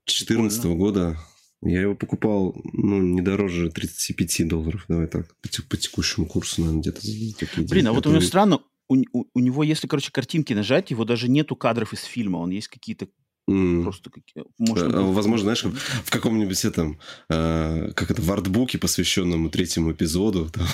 2014 0.06 0.66
года. 0.66 1.18
Я 1.62 1.82
его 1.82 1.96
покупал, 1.96 2.56
ну, 2.74 3.02
не 3.02 3.22
дороже 3.22 3.70
35 3.70 4.48
долларов, 4.48 4.84
давай 4.90 5.08
так, 5.08 5.34
по, 5.38 5.50
по 5.70 5.78
текущему 5.78 6.26
курсу, 6.28 6.62
наверное, 6.62 6.82
где-то 6.82 7.02
такие 7.40 7.68
Блин, 7.68 7.88
а 7.88 7.94
вот 7.94 8.06
у 8.06 8.12
него 8.12 8.20
странно, 8.20 8.60
у, 8.90 8.98
у, 9.14 9.26
у 9.34 9.40
него, 9.40 9.64
если, 9.64 9.88
короче, 9.88 10.12
картинки 10.12 10.52
нажать, 10.52 10.92
его 10.92 11.06
даже 11.06 11.30
нету 11.30 11.56
кадров 11.56 11.94
из 11.94 12.04
фильма, 12.04 12.38
он 12.38 12.50
есть 12.50 12.68
какие-то 12.68 13.08
М. 13.50 13.84
Просто 13.84 14.10
какие... 14.10 14.46
Можно 14.58 14.86
Э, 14.86 15.02
Возможно, 15.12 15.44
знаешь, 15.54 15.64
в 16.06 16.10
каком-нибудь 16.10 16.64
этом, 16.64 16.98
э, 17.30 17.92
как 17.94 18.10
это, 18.12 18.22
в 18.22 18.32
артбуке, 18.32 18.78
посвященном 18.78 19.50
третьему 19.50 19.92
эпизоду, 19.92 20.50
там, 20.54 20.66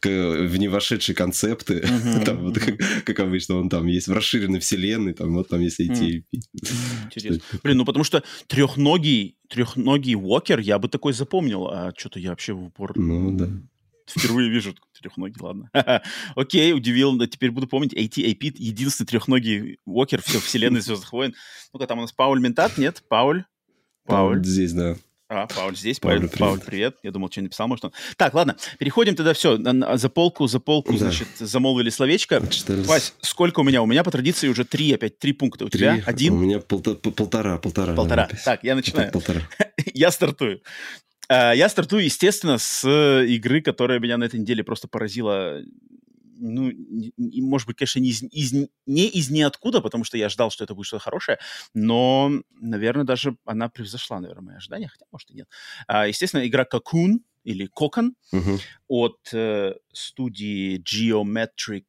к- 0.00 0.08
в 0.08 0.56
невошедшие 0.58 1.16
концепты, 1.16 1.82
Мгм, 1.88 2.24
там, 2.24 2.38
вот 2.42 2.58
как, 2.58 2.74
как 3.04 3.20
обычно, 3.20 3.56
он 3.56 3.68
там 3.70 3.86
есть 3.86 4.08
в 4.08 4.12
расширенной 4.12 4.58
вселенной, 4.60 5.14
там, 5.14 5.32
вот 5.34 5.48
там 5.48 5.60
есть 5.60 5.80
ATAP. 5.80 6.24
Интересно. 7.06 7.40
Блин, 7.62 7.78
ну 7.78 7.84
потому 7.86 8.04
что 8.04 8.22
трехногий, 8.46 9.36
трехногий 9.48 10.14
Уокер 10.14 10.58
я 10.60 10.78
бы 10.78 10.88
такой 10.88 11.12
запомнил, 11.14 11.66
а 11.68 11.92
что-то 11.96 12.18
я 12.20 12.30
вообще 12.30 12.52
в 12.52 12.64
упор 12.64 12.92
Ну, 12.96 13.30
да. 13.36 13.48
Впервые 14.06 14.48
вижу 14.50 14.74
трехногий, 15.00 15.36
ладно. 15.40 15.70
Окей, 16.36 16.72
удивил, 16.72 17.16
да, 17.16 17.26
теперь 17.26 17.50
буду 17.50 17.66
помнить. 17.66 17.92
AT-AP, 17.92 18.54
единственный 18.56 19.06
трехногий 19.06 19.78
Уокер 19.84 20.22
все 20.22 20.38
вселенной 20.40 20.80
Звездных 20.80 21.12
войн. 21.12 21.34
Ну-ка, 21.72 21.86
там 21.86 21.98
у 21.98 22.02
нас 22.02 22.12
Пауль 22.12 22.40
Ментат, 22.40 22.78
нет? 22.78 23.02
Пауль? 23.08 23.44
Пауль. 24.06 24.44
Здесь, 24.44 24.72
да. 24.72 24.96
А, 25.28 25.46
Пауль 25.46 25.74
здесь. 25.76 25.98
Пауль, 25.98 26.18
Пауль, 26.18 26.28
привет. 26.28 26.38
Пауль, 26.38 26.60
привет. 26.60 26.96
Я 27.02 27.10
думал, 27.10 27.30
что 27.30 27.40
написал, 27.40 27.66
может 27.66 27.86
он. 27.86 27.92
Так, 28.18 28.34
ладно, 28.34 28.54
переходим 28.78 29.14
тогда 29.16 29.32
все. 29.32 29.58
За 29.96 30.08
полку, 30.10 30.46
за 30.46 30.60
полку, 30.60 30.92
Да. 30.92 30.98
значит, 30.98 31.28
замолвили 31.38 31.88
словечко. 31.88 32.36
Отчитались. 32.36 32.86
Вась, 32.86 33.14
сколько 33.22 33.60
у 33.60 33.62
меня? 33.62 33.80
У 33.82 33.86
меня 33.86 34.04
по 34.04 34.10
традиции 34.10 34.48
уже 34.48 34.64
три, 34.66 34.92
опять 34.92 35.18
три 35.18 35.32
пункта. 35.32 35.64
У 35.64 35.68
Три. 35.70 35.78
тебя 35.80 36.02
У 36.06 36.10
один? 36.10 36.36
меня 36.36 36.58
полта- 36.58 36.96
полтора, 36.96 37.56
полтора. 37.56 37.94
Полтора. 37.94 38.24
опять. 38.24 38.44
Так, 38.44 38.62
я 38.62 38.74
начинаю. 38.74 39.10
Полтора. 39.10 39.40
я 39.94 40.10
стартую. 40.10 40.60
А, 41.32 41.52
Я 41.54 41.68
стартую, 41.68 42.04
естественно, 42.04 42.58
с 42.58 42.84
э, 42.84 43.26
игры, 43.26 43.62
которая 43.62 43.98
меня 44.00 44.18
на 44.18 44.24
этой 44.24 44.38
неделе 44.40 44.62
просто 44.62 44.86
поразила. 44.88 45.60
Ну, 46.44 46.72
может 47.16 47.68
быть, 47.68 47.76
конечно, 47.76 48.00
не 48.00 48.10
из, 48.10 48.22
из- 48.24 48.68
не 48.86 49.06
из 49.08 49.30
ниоткуда, 49.30 49.80
потому 49.80 50.02
что 50.04 50.18
я 50.18 50.28
ждал, 50.28 50.50
что 50.50 50.64
это 50.64 50.74
будет 50.74 50.86
что-то 50.86 51.04
хорошее, 51.04 51.38
но, 51.72 52.32
наверное, 52.60 53.04
даже 53.04 53.36
она 53.44 53.68
превзошла, 53.68 54.18
наверное, 54.20 54.42
мои 54.42 54.56
ожидания, 54.56 54.88
хотя, 54.88 55.06
может, 55.12 55.30
и 55.30 55.34
нет. 55.34 55.48
А, 55.86 56.06
Естественно, 56.08 56.46
игра 56.46 56.64
Cocoon 56.70 57.20
или 57.44 57.66
Кокон 57.66 58.14
Мгм. 58.32 58.58
от 58.88 59.18
э, 59.32 59.74
студии 59.92 60.80
Geometric, 60.82 61.84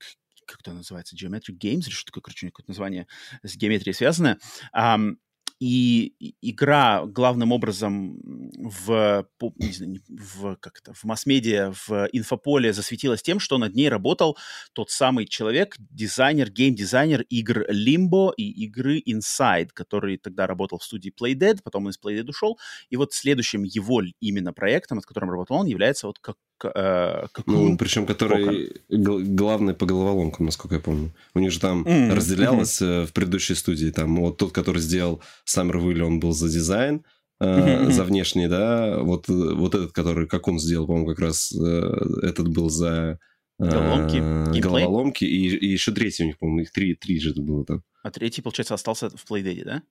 как 0.45 0.59
это 0.61 0.73
называется, 0.73 1.15
Geometric 1.15 1.57
Games, 1.57 1.81
или 1.87 1.89
что 1.91 2.05
такое, 2.11 2.21
короче, 2.21 2.47
какое-то 2.47 2.69
название 2.69 3.07
с 3.43 3.57
геометрией 3.57 3.95
связанное. 3.95 4.37
Ам, 4.71 5.17
и 5.59 6.35
игра 6.41 7.05
главным 7.05 7.51
образом 7.51 8.19
в, 8.57 9.25
не 9.57 9.71
знаю, 9.71 10.01
в, 10.09 10.55
как 10.57 10.79
это, 10.79 10.93
в 10.93 11.03
масс-медиа, 11.03 11.73
в 11.87 12.09
инфополе 12.11 12.73
засветилась 12.73 13.21
тем, 13.21 13.39
что 13.39 13.57
над 13.57 13.75
ней 13.75 13.89
работал 13.89 14.37
тот 14.73 14.89
самый 14.89 15.25
человек, 15.25 15.75
дизайнер, 15.79 16.49
гейм-дизайнер 16.49 17.21
игр 17.29 17.65
Limbo 17.71 18.33
и 18.35 18.49
игры 18.65 19.01
Inside, 19.07 19.69
который 19.73 20.17
тогда 20.17 20.47
работал 20.47 20.79
в 20.79 20.83
студии 20.83 21.11
Playdead, 21.11 21.59
потом 21.63 21.85
он 21.85 21.91
из 21.91 21.99
Playdead 21.99 22.29
ушел, 22.29 22.59
и 22.89 22.97
вот 22.97 23.13
следующим 23.13 23.63
его 23.63 24.01
именно 24.19 24.53
проектом, 24.53 24.97
над 24.97 25.05
которым 25.05 25.29
работал 25.29 25.57
он, 25.57 25.67
является 25.67 26.07
вот 26.07 26.19
как, 26.19 26.37
э, 26.63 27.27
Ну, 27.45 27.77
причем 27.77 28.05
который 28.05 28.71
гл- 28.89 29.21
главный 29.23 29.73
по 29.73 29.85
головоломкам, 29.85 30.45
насколько 30.45 30.75
я 30.75 30.81
помню. 30.81 31.13
У 31.33 31.39
них 31.39 31.51
же 31.51 31.59
там 31.59 31.79
Мгм, 31.81 32.11
разделялось 32.13 32.81
э, 32.81 33.05
в 33.05 33.13
предыдущей 33.13 33.55
студии. 33.55 33.91
Там 33.91 34.15
вот 34.17 34.37
тот, 34.37 34.51
который 34.51 34.81
сделал 34.81 35.21
Саммервилли, 35.45 36.01
он 36.01 36.19
был 36.19 36.31
за 36.33 36.49
дизайн, 36.49 37.03
э, 37.39 37.45
Мгм, 37.59 37.83
мгм. 37.83 37.91
за 37.91 38.03
внешний, 38.03 38.47
да. 38.47 38.99
Вот, 38.99 39.29
э, 39.29 39.33
вот 39.33 39.75
этот, 39.75 39.91
который, 39.91 40.27
как 40.27 40.47
он 40.47 40.59
сделал, 40.59 40.85
по-моему, 40.87 41.07
как 41.07 41.19
раз 41.19 41.51
э, 41.53 41.91
этот 42.23 42.47
был 42.49 42.69
за 42.69 43.19
э, 43.59 43.65
Головоломки, 43.65 44.59
головоломки. 44.59 45.25
И, 45.25 45.47
и 45.55 45.67
еще 45.71 45.91
третий 45.91 46.23
у 46.23 46.27
них, 46.27 46.37
по-моему, 46.39 46.61
их 46.61 46.71
три, 46.71 46.95
три 46.95 47.19
же 47.19 47.33
было 47.35 47.65
там. 47.65 47.83
А 48.03 48.11
третий, 48.11 48.41
получается, 48.41 48.73
остался 48.73 49.09
в 49.09 49.25
Playdead, 49.29 49.63
да? 49.63 49.81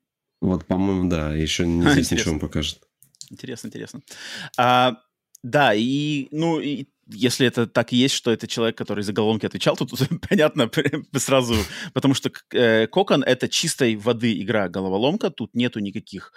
Вот, 0.40 0.64
по-моему, 0.66 1.08
да. 1.08 1.34
Еще 1.34 1.66
не 1.66 1.82
здесь 1.82 2.06
интересно. 2.06 2.14
ничего 2.14 2.34
он 2.34 2.40
покажет. 2.40 2.80
Интересно, 3.30 3.68
интересно. 3.68 4.00
А, 4.58 4.96
да, 5.42 5.74
и, 5.74 6.28
ну, 6.30 6.60
и 6.60 6.86
если 7.08 7.46
это 7.46 7.66
так 7.66 7.92
и 7.92 7.96
есть, 7.96 8.14
что 8.14 8.30
это 8.30 8.46
человек, 8.46 8.76
который 8.76 9.02
за 9.02 9.12
головоломки 9.12 9.46
отвечал, 9.46 9.76
тут 9.76 9.90
понятно 10.28 10.70
сразу, 11.16 11.54
потому 11.92 12.14
что 12.14 12.30
э, 12.52 12.86
Кокон— 12.86 13.22
это 13.26 13.48
чистой 13.48 13.96
воды 13.96 14.40
игра 14.40 14.68
головоломка, 14.68 15.30
тут 15.30 15.54
нету 15.54 15.80
никаких, 15.80 16.32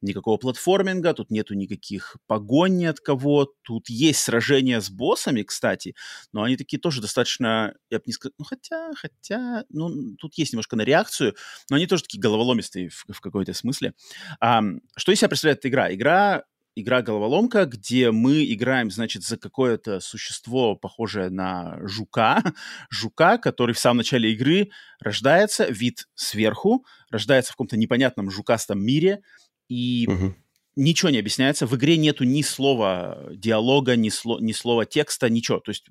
никакого 0.00 0.36
платформинга, 0.36 1.14
тут 1.14 1.30
нету 1.30 1.54
никаких 1.54 2.16
погонь 2.26 2.76
ни 2.76 2.84
от 2.84 3.00
кого, 3.00 3.52
тут 3.62 3.88
есть 3.88 4.20
сражения 4.20 4.80
с 4.80 4.90
боссами, 4.90 5.42
кстати, 5.42 5.94
но 6.32 6.42
они 6.42 6.56
такие 6.56 6.78
тоже 6.78 7.00
достаточно, 7.00 7.74
я 7.90 7.98
бы 7.98 8.04
не 8.06 8.12
сказал, 8.12 8.34
ну, 8.38 8.44
хотя, 8.44 8.90
хотя, 8.96 9.64
ну, 9.68 10.16
тут 10.16 10.34
есть 10.34 10.52
немножко 10.52 10.76
на 10.76 10.82
реакцию, 10.82 11.34
но 11.70 11.76
они 11.76 11.86
тоже 11.86 12.02
такие 12.02 12.20
головоломистые 12.20 12.88
в, 12.90 13.04
в 13.08 13.20
какой-то 13.20 13.54
смысле. 13.54 13.94
Ам, 14.40 14.80
что 14.96 15.12
из 15.12 15.18
себя 15.18 15.28
представляет 15.28 15.60
эта 15.60 15.68
игра? 15.68 15.94
Игра 15.94 16.44
игра-головоломка, 16.80 17.64
где 17.66 18.10
мы 18.10 18.44
играем, 18.52 18.90
значит, 18.90 19.22
за 19.24 19.36
какое-то 19.36 20.00
существо, 20.00 20.76
похожее 20.76 21.30
на 21.30 21.78
жука, 21.86 22.42
жука, 22.90 23.38
который 23.38 23.74
в 23.74 23.78
самом 23.78 23.98
начале 23.98 24.32
игры 24.32 24.70
рождается, 25.00 25.66
вид 25.66 26.08
сверху, 26.14 26.84
рождается 27.10 27.52
в 27.52 27.56
каком-то 27.56 27.76
непонятном 27.76 28.30
жукастом 28.30 28.80
мире, 28.80 29.20
и 29.68 30.06
Мгм. 30.08 30.36
ничего 30.76 31.10
не 31.10 31.18
объясняется. 31.18 31.66
В 31.66 31.76
игре 31.76 31.96
нету 31.96 32.24
ни 32.24 32.42
слова 32.42 33.28
диалога, 33.34 33.96
ни, 33.96 34.08
сло, 34.08 34.38
ни 34.40 34.52
слова 34.52 34.86
текста, 34.86 35.28
ничего. 35.28 35.60
То 35.60 35.70
есть 35.70 35.86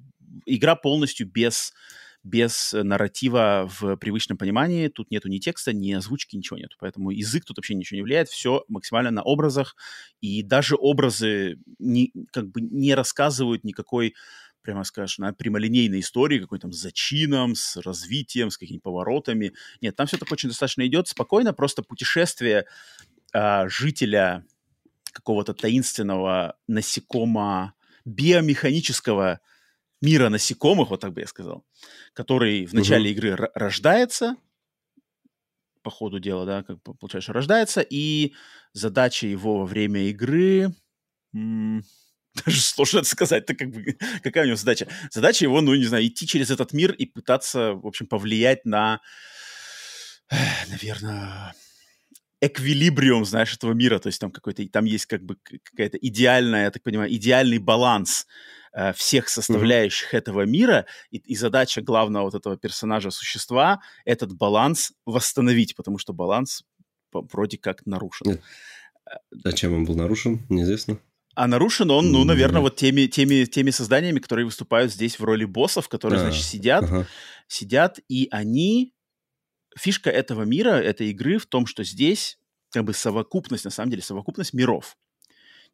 игра 0.45 0.75
полностью 0.75 1.27
без, 1.27 1.73
без 2.23 2.73
э, 2.73 2.83
нарратива 2.83 3.69
в 3.79 3.95
привычном 3.97 4.37
понимании. 4.37 4.87
Тут 4.87 5.11
нету 5.11 5.29
ни 5.29 5.37
текста, 5.39 5.73
ни 5.73 5.91
озвучки, 5.93 6.35
ничего 6.35 6.57
нету. 6.57 6.75
Поэтому 6.79 7.11
язык 7.11 7.45
тут 7.45 7.57
вообще 7.57 7.75
ничего 7.75 7.97
не 7.97 8.03
влияет. 8.03 8.29
Все 8.29 8.63
максимально 8.67 9.11
на 9.11 9.23
образах. 9.23 9.75
И 10.21 10.43
даже 10.43 10.75
образы 10.77 11.57
не, 11.79 12.11
как 12.31 12.49
бы 12.49 12.61
не 12.61 12.95
рассказывают 12.95 13.63
никакой 13.63 14.15
прямо 14.67 14.83
скажем, 14.83 15.23
на 15.23 15.31
прямолинейной 15.31 16.01
истории, 16.01 16.39
какой 16.39 16.59
там 16.59 16.73
с 16.73 16.81
зачином, 16.81 17.55
с 17.55 17.77
развитием, 17.77 18.49
с 18.49 18.57
какими-то 18.57 18.81
поворотами. 18.81 19.53
Нет, 19.79 19.95
там 19.95 20.07
все 20.07 20.17
так 20.17 20.29
очень 20.29 20.49
достаточно 20.49 20.85
идет 20.85 21.07
спокойно, 21.07 21.53
просто 21.53 21.83
путешествие 21.83 22.65
а, 23.31 23.69
жителя 23.69 24.43
какого-то 25.13 25.53
таинственного 25.53 26.57
насекомо 26.67 27.75
биомеханического 28.03 29.39
мира 30.01 30.29
насекомых, 30.29 30.89
вот 30.89 31.01
так 31.01 31.13
бы 31.13 31.21
я 31.21 31.27
сказал, 31.27 31.65
который 32.13 32.65
в 32.65 32.73
начале 32.73 33.11
игры 33.11 33.29
р- 33.29 33.51
рождается, 33.55 34.35
по 35.83 35.89
ходу 35.91 36.19
дела, 36.19 36.45
да, 36.45 36.63
как 36.63 36.81
получается, 36.99 37.33
рождается, 37.33 37.81
и 37.81 38.33
задача 38.73 39.27
его 39.27 39.59
во 39.59 39.65
время 39.65 40.09
игры... 40.09 40.73
м, 41.33 41.83
Даже 42.45 42.61
сложно 42.61 42.99
это 42.99 43.07
сказать, 43.07 43.45
так 43.45 43.57
как 43.57 43.69
бы, 43.71 43.97
какая 44.23 44.43
у 44.43 44.47
него 44.47 44.57
задача? 44.57 44.87
Задача 45.11 45.45
его, 45.45 45.61
ну, 45.61 45.73
не 45.75 45.85
знаю, 45.85 46.05
идти 46.05 46.27
через 46.27 46.51
этот 46.51 46.73
мир 46.73 46.91
и 46.91 47.05
пытаться, 47.05 47.73
в 47.73 47.87
общем, 47.87 48.07
повлиять 48.07 48.65
на, 48.65 49.01
наверное, 50.69 51.55
эквилибриум, 52.41 53.25
знаешь, 53.25 53.53
этого 53.53 53.73
мира, 53.73 53.99
то 53.99 54.07
есть 54.07 54.19
там 54.19 54.31
какой-то, 54.31 54.67
там 54.69 54.85
есть 54.85 55.05
как 55.05 55.23
бы 55.23 55.37
какая-то 55.63 55.97
идеальная, 55.97 56.65
я 56.65 56.71
так 56.71 56.83
понимаю, 56.83 57.11
идеальный 57.13 57.57
баланс 57.57 58.27
э, 58.77 58.93
всех 58.93 59.27
составляющих 59.29 60.13
этого 60.13 60.45
мира, 60.45 60.85
и, 61.09 61.17
и 61.17 61.35
задача 61.35 61.81
главного 61.81 62.25
вот 62.25 62.35
этого 62.35 62.57
персонажа, 62.57 63.09
существа, 63.11 63.81
этот 64.05 64.33
баланс 64.33 64.93
восстановить, 65.05 65.75
потому 65.75 65.97
что 65.97 66.13
баланс 66.13 66.63
вроде 67.11 67.57
как 67.57 67.85
нарушен. 67.85 68.27
Нет. 68.31 68.41
А 69.43 69.51
чем 69.53 69.73
он 69.73 69.85
был 69.85 69.95
нарушен, 69.95 70.45
неизвестно. 70.49 70.99
А 71.35 71.47
нарушен 71.47 71.91
он, 71.91 72.11
ну, 72.11 72.23
наверное, 72.23 72.61
вот 72.61 72.75
теми, 72.75 73.07
теми, 73.07 73.45
теми 73.45 73.71
созданиями, 73.71 74.19
которые 74.19 74.45
выступают 74.45 74.91
здесь 74.91 75.19
в 75.19 75.23
роли 75.23 75.45
боссов, 75.45 75.87
которые, 75.87 76.19
А, 76.19 76.23
значит, 76.23 76.43
сидят, 76.43 76.83
Ага. 76.83 77.07
сидят, 77.47 77.99
и 78.09 78.27
они... 78.31 78.93
Фишка 79.77 80.09
этого 80.09 80.41
мира, 80.43 80.71
этой 80.71 81.11
игры 81.11 81.37
в 81.37 81.45
том, 81.45 81.67
что 81.67 81.83
здесь 81.83 82.39
как 82.71 82.83
бы 82.83 82.93
совокупность, 82.93 83.65
на 83.65 83.71
самом 83.71 83.91
деле, 83.91 84.01
совокупность 84.01 84.53
миров. 84.53 84.97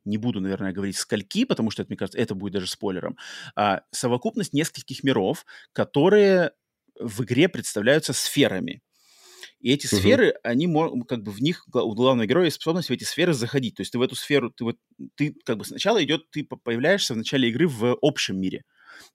Не 0.05 0.17
буду, 0.17 0.41
наверное, 0.41 0.74
говорить 0.74 0.98
скольки, 0.98 1.45
потому 1.45 1.72
что 1.72 1.81
это, 1.81 1.89
мне 1.91 1.98
кажется, 1.98 2.19
это 2.19 2.36
будет 2.36 2.53
даже 2.53 2.67
спойлером. 2.67 3.17
А, 3.55 3.83
совокупность 3.91 4.53
нескольких 4.53 5.03
миров, 5.03 5.45
которые 5.74 6.51
в 7.00 7.24
игре 7.24 7.50
представляются 7.50 8.13
сферами. 8.13 8.81
И 9.60 9.72
эти 9.72 9.88
Мгм. 9.91 10.19
сферы, 10.19 10.33
они 10.43 10.67
как 11.07 11.24
бы 11.24 11.31
в 11.31 11.41
них 11.41 11.65
у 11.74 11.93
главного 11.93 12.25
героя 12.27 12.45
есть 12.45 12.55
способность 12.57 12.89
в 12.89 12.93
эти 12.93 13.03
сферы 13.03 13.33
заходить. 13.33 13.75
То 13.75 13.81
есть 13.81 13.91
ты 13.91 14.00
в 14.00 14.01
эту 14.01 14.15
сферу, 14.15 14.51
ты 14.51 14.63
вот 14.63 14.77
ты 15.15 15.36
как 15.45 15.57
бы 15.57 15.65
сначала 15.65 16.03
идет, 16.03 16.29
ты 16.31 16.43
по- 16.43 16.57
появляешься 16.57 17.13
в 17.13 17.17
начале 17.17 17.50
игры 17.50 17.67
в 17.67 17.98
общем 18.01 18.39
мире. 18.39 18.63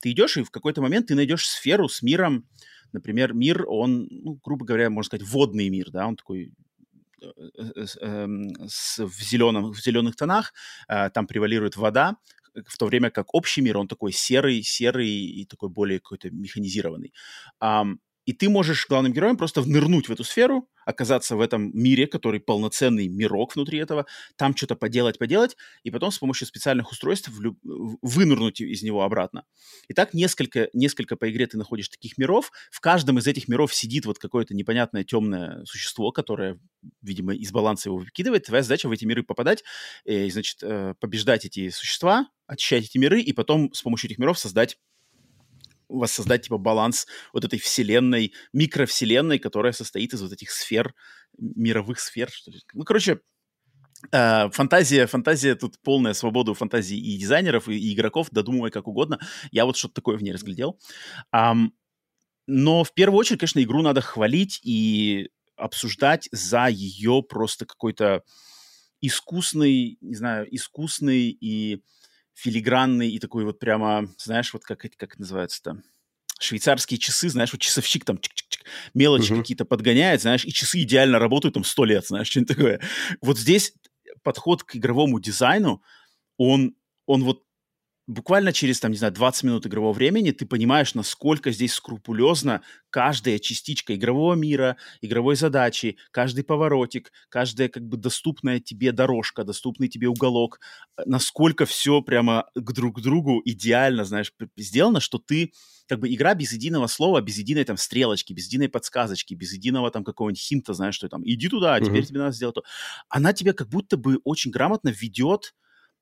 Ты 0.01 0.11
идешь 0.13 0.37
и 0.37 0.43
в 0.43 0.51
какой-то 0.51 0.83
момент 0.83 1.07
ты 1.09 1.15
найдешь 1.15 1.47
сферу 1.49 1.89
с 1.89 2.03
миром, 2.03 2.49
например, 2.93 3.35
мир, 3.35 3.65
он, 3.69 4.09
ну, 4.11 4.39
грубо 4.43 4.65
говоря, 4.65 4.91
можно 4.91 5.09
сказать, 5.09 5.27
водный 5.29 5.69
мир, 5.69 5.91
да, 5.91 6.07
он 6.07 6.17
такой 6.17 6.53
с- 7.87 7.97
эм, 8.01 8.51
с- 8.69 8.99
в, 9.05 9.23
зеленом, 9.23 9.73
в 9.73 9.81
зеленых 9.81 10.17
тонах, 10.17 10.53
э, 10.89 11.11
там 11.11 11.27
превалирует 11.27 11.77
вода, 11.77 12.17
в 12.67 12.77
то 12.79 12.87
время 12.87 13.11
как 13.11 13.35
общий 13.35 13.61
мир, 13.63 13.79
он 13.79 13.89
такой 13.89 14.13
серый, 14.13 14.63
серый 14.63 15.09
и 15.09 15.45
такой 15.47 15.69
более 15.69 16.01
какой-то 16.01 16.31
механизированный. 16.31 17.13
И 18.29 18.35
ты 18.35 18.51
можешь 18.51 18.87
главным 18.87 19.15
героем 19.15 19.39
просто 19.39 19.63
нырнуть 19.63 20.11
в 20.11 20.13
эту 20.13 20.23
сферу, 20.23 20.69
оказаться 20.85 21.35
в 21.35 21.41
этом 21.41 21.71
мире, 21.73 22.07
который 22.07 22.41
полноценный 22.41 23.09
мирок 23.09 23.57
внутри 23.57 23.79
этого, 23.79 24.05
там 24.37 24.55
что-то 24.55 24.77
поделать, 24.77 25.17
поделать, 25.17 25.57
и 25.83 25.91
потом 25.91 26.13
с 26.13 26.19
помощью 26.19 26.47
специальных 26.47 26.93
устройств 26.93 27.31
вынырнуть 27.33 28.61
из 28.61 28.83
него 28.83 29.03
обратно. 29.03 29.47
И 29.89 29.95
так 29.95 30.13
несколько, 30.13 30.69
несколько 30.75 31.17
по 31.17 31.31
игре 31.31 31.47
ты 31.47 31.57
находишь 31.57 31.89
таких 31.89 32.19
миров. 32.19 32.53
В 32.71 32.81
каждом 32.81 33.19
из 33.19 33.27
этих 33.27 33.49
миров 33.49 33.75
сидит 33.75 34.05
вот 34.05 34.19
какое-то 34.19 34.55
непонятное 34.55 35.05
темное 35.05 35.65
существо, 35.65 36.13
которое, 36.13 36.61
видимо, 37.01 37.35
из 37.35 37.51
баланса 37.51 37.89
его 37.89 37.97
выкидывает. 37.97 38.45
Твоя 38.45 38.63
задача 38.63 38.91
в 38.91 38.93
эти 38.93 39.07
миры 39.07 39.23
попадать, 39.23 39.65
э, 40.05 40.27
и, 40.27 40.31
значит, 40.31 40.59
э, 40.63 40.93
побеждать 41.01 41.47
эти 41.47 41.71
существа, 41.71 42.29
очищать 42.47 42.85
эти 42.85 42.99
миры, 42.99 43.23
и 43.23 43.33
потом 43.33 43.73
с 43.73 43.81
помощью 43.81 44.11
этих 44.11 44.19
миров 44.19 44.39
создать 44.39 44.77
воссоздать 45.89 46.43
типа 46.43 46.59
баланс 46.59 47.07
вот 47.33 47.45
этой 47.45 47.59
вселенной, 47.59 48.33
микровселенной, 48.53 49.39
которая 49.39 49.73
состоит 49.73 50.15
из 50.15 50.23
вот 50.23 50.33
этих 50.33 50.51
сфер, 50.51 50.95
мировых 51.37 52.01
сфер. 52.01 52.31
Что 52.31 52.51
ли. 52.51 52.61
Ну, 52.75 52.85
короче, 52.85 53.21
Uh, 54.13 54.49
фантазия, 54.53 55.09
фантазия, 55.09 55.57
тут 55.57 55.81
полная 55.83 56.13
свобода 56.15 56.53
у 56.53 56.55
фантазии 56.55 56.97
и 56.97 57.19
дизайнеров, 57.19 57.69
и, 57.69 57.77
и 57.77 57.95
игроков, 57.95 58.29
додумывай 58.31 58.71
как 58.71 58.87
угодно. 58.87 59.19
Я 59.51 59.65
вот 59.65 59.77
что-то 59.77 59.95
такое 59.95 60.17
в 60.17 60.23
ней 60.23 60.31
разглядел. 60.31 60.79
Um, 61.35 61.71
но 62.47 62.85
в 62.85 62.95
первую 62.95 63.19
очередь, 63.19 63.41
конечно, 63.41 63.61
игру 63.61 63.83
надо 63.83 64.01
хвалить 64.01 64.61
и 64.63 65.31
обсуждать 65.57 66.29
за 66.31 66.69
ее 66.69 67.25
просто 67.29 67.67
какой-то 67.67 68.23
искусный, 69.01 69.99
не 70.01 70.15
знаю, 70.15 70.47
искусный 70.55 71.31
и 71.31 71.83
филигранный 72.39 73.11
и 73.11 73.19
такой 73.19 73.45
вот 73.45 73.59
прямо, 73.59 74.09
знаешь, 74.19 74.53
вот 74.53 74.63
как, 74.63 74.81
как 74.81 74.95
это 74.95 75.21
называется-то, 75.21 75.83
швейцарские 76.39 76.99
часы, 76.99 77.29
знаешь, 77.29 77.53
вот 77.53 77.61
часовщик 77.61 78.05
там 78.05 78.17
чик-чик-чик, 78.17 78.65
мелочи 78.95 79.33
uh-huh. 79.33 79.39
какие-то 79.39 79.65
подгоняет, 79.65 80.23
знаешь, 80.23 80.45
и 80.45 80.53
часы 80.53 80.83
идеально 80.83 81.19
работают 81.19 81.55
там 81.55 81.65
сто 81.65 81.85
лет, 81.85 82.07
знаешь, 82.07 82.29
что-нибудь 82.31 82.57
такое. 82.57 82.81
Вот 83.21 83.39
здесь 83.39 83.75
подход 84.23 84.63
к 84.63 84.77
игровому 84.77 85.19
дизайну, 85.19 85.83
он, 86.37 86.77
он 87.07 87.25
вот 87.25 87.43
буквально 88.09 88.53
через, 88.53 88.81
там, 88.81 88.91
не 88.91 88.97
знаю, 88.97 89.13
20 89.13 89.45
минут 89.45 89.67
игрового 89.67 89.93
времени 89.93 90.31
ты 90.31 90.47
понимаешь, 90.47 90.95
насколько 90.95 91.53
здесь 91.53 91.75
скрупулезно 91.75 92.63
каждая 92.91 93.39
частичка 93.39 93.95
игрового 93.95 94.35
мира, 94.35 94.79
игровой 95.03 95.37
задачи, 95.37 95.99
каждый 96.11 96.43
поворотик, 96.43 97.13
каждая 97.29 97.69
как 97.69 97.87
бы 97.87 97.99
доступная 97.99 98.61
тебе 98.61 98.93
дорожка, 98.93 99.45
доступный 99.45 99.89
тебе 99.89 100.09
уголок, 100.09 100.59
насколько 101.05 101.67
все 101.67 102.01
прямо 102.01 102.47
к 102.55 102.73
друг 102.73 103.01
другу 103.03 103.43
идеально, 103.45 104.05
знаешь, 104.05 104.33
сделано, 104.57 105.01
что 105.01 105.19
ты 105.19 105.53
как 105.87 106.01
бы 106.01 106.13
игра 106.13 106.35
без 106.35 106.53
единого 106.53 106.87
слова, 106.87 107.21
без 107.21 107.37
единой 107.37 107.65
там 107.65 107.77
стрелочки, 107.77 108.33
без 108.33 108.47
единой 108.47 108.71
подсказочки, 108.71 109.35
без 109.35 109.53
единого 109.53 109.91
там 109.91 110.03
какого-нибудь 110.03 110.41
хинта, 110.41 110.73
знаешь, 110.73 110.95
что 110.95 111.09
там, 111.11 111.23
иди 111.25 111.49
туда, 111.49 111.75
а 111.75 111.81
теперь 111.81 112.03
mm-hmm. 112.03 112.07
тебе 112.07 112.19
надо 112.21 112.33
сделать 112.33 112.55
то. 112.55 112.63
Она 113.11 113.35
тебя 113.35 113.53
как 113.53 113.69
будто 113.69 113.99
бы 113.99 114.19
очень 114.25 114.51
грамотно 114.51 114.89
ведет 114.89 115.55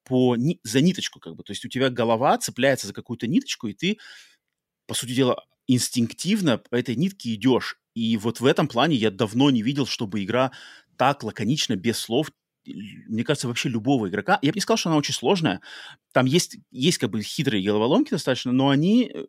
по, 0.06 0.36
ни, 0.36 0.60
за 0.62 0.80
ниточку, 0.80 1.20
как 1.20 1.36
бы. 1.36 1.42
То 1.42 1.52
есть 1.52 1.64
у 1.64 1.68
тебя 1.68 1.90
голова 1.90 2.38
цепляется 2.38 2.86
за 2.86 2.94
какую-то 2.94 3.26
ниточку, 3.26 3.66
и 3.66 3.74
ты, 3.74 3.98
по 4.86 4.94
сути 4.94 5.12
дела, 5.12 5.44
инстинктивно 5.66 6.58
по 6.58 6.76
этой 6.76 6.96
нитке 6.96 7.34
идешь. 7.34 7.78
И 7.94 8.16
вот 8.16 8.40
в 8.40 8.46
этом 8.46 8.68
плане 8.68 8.96
я 8.96 9.10
давно 9.10 9.50
не 9.50 9.62
видел, 9.62 9.86
чтобы 9.86 10.22
игра 10.22 10.52
так 10.96 11.24
лаконично, 11.24 11.76
без 11.76 11.98
слов, 11.98 12.30
мне 12.64 13.24
кажется, 13.24 13.48
вообще 13.48 13.68
любого 13.68 14.08
игрока. 14.08 14.38
Я 14.42 14.52
бы 14.52 14.56
не 14.56 14.60
сказал, 14.60 14.76
что 14.76 14.88
она 14.90 14.98
очень 14.98 15.14
сложная. 15.14 15.60
Там 16.12 16.26
есть, 16.26 16.58
есть 16.70 16.98
как 16.98 17.10
бы 17.10 17.22
хитрые 17.22 17.64
головоломки 17.64 18.10
достаточно, 18.10 18.52
но 18.52 18.70
они 18.70 19.10
э, 19.12 19.26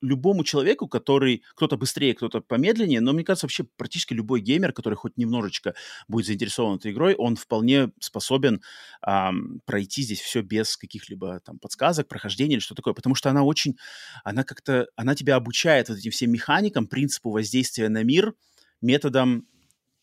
любому 0.00 0.44
человеку, 0.44 0.88
который 0.88 1.42
кто-то 1.54 1.76
быстрее, 1.76 2.14
кто-то 2.14 2.40
помедленнее, 2.40 3.00
но 3.00 3.12
мне 3.12 3.24
кажется, 3.24 3.46
вообще 3.46 3.64
практически 3.64 4.14
любой 4.14 4.40
геймер, 4.40 4.72
который 4.72 4.94
хоть 4.94 5.16
немножечко 5.16 5.74
будет 6.08 6.26
заинтересован 6.26 6.76
этой 6.76 6.92
игрой, 6.92 7.14
он 7.14 7.36
вполне 7.36 7.90
способен 8.00 8.60
эм, 9.06 9.60
пройти 9.64 10.02
здесь 10.02 10.20
все 10.20 10.42
без 10.42 10.76
каких-либо 10.76 11.40
там 11.40 11.58
подсказок, 11.58 12.08
прохождения 12.08 12.54
или 12.54 12.60
что 12.60 12.74
такое, 12.74 12.94
потому 12.94 13.14
что 13.14 13.30
она 13.30 13.44
очень, 13.44 13.76
она 14.24 14.44
как-то, 14.44 14.88
она 14.96 15.14
тебя 15.14 15.36
обучает 15.36 15.88
вот 15.88 15.98
этим 15.98 16.10
всем 16.10 16.30
механикам, 16.30 16.86
принципу 16.86 17.30
воздействия 17.30 17.88
на 17.88 18.02
мир, 18.02 18.34
методом 18.80 19.46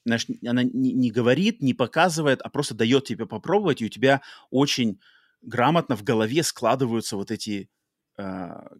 знаешь, 0.06 0.28
она 0.46 0.62
не, 0.64 1.10
говорит, 1.10 1.64
не 1.64 1.74
показывает, 1.74 2.40
а 2.42 2.50
просто 2.50 2.76
дает 2.76 3.06
тебе 3.06 3.26
попробовать, 3.26 3.82
и 3.82 3.86
у 3.86 3.90
тебя 3.90 4.22
очень 4.52 5.00
грамотно 5.42 5.96
в 5.96 6.04
голове 6.04 6.44
складываются 6.44 7.18
вот 7.18 7.32
эти 7.32 7.70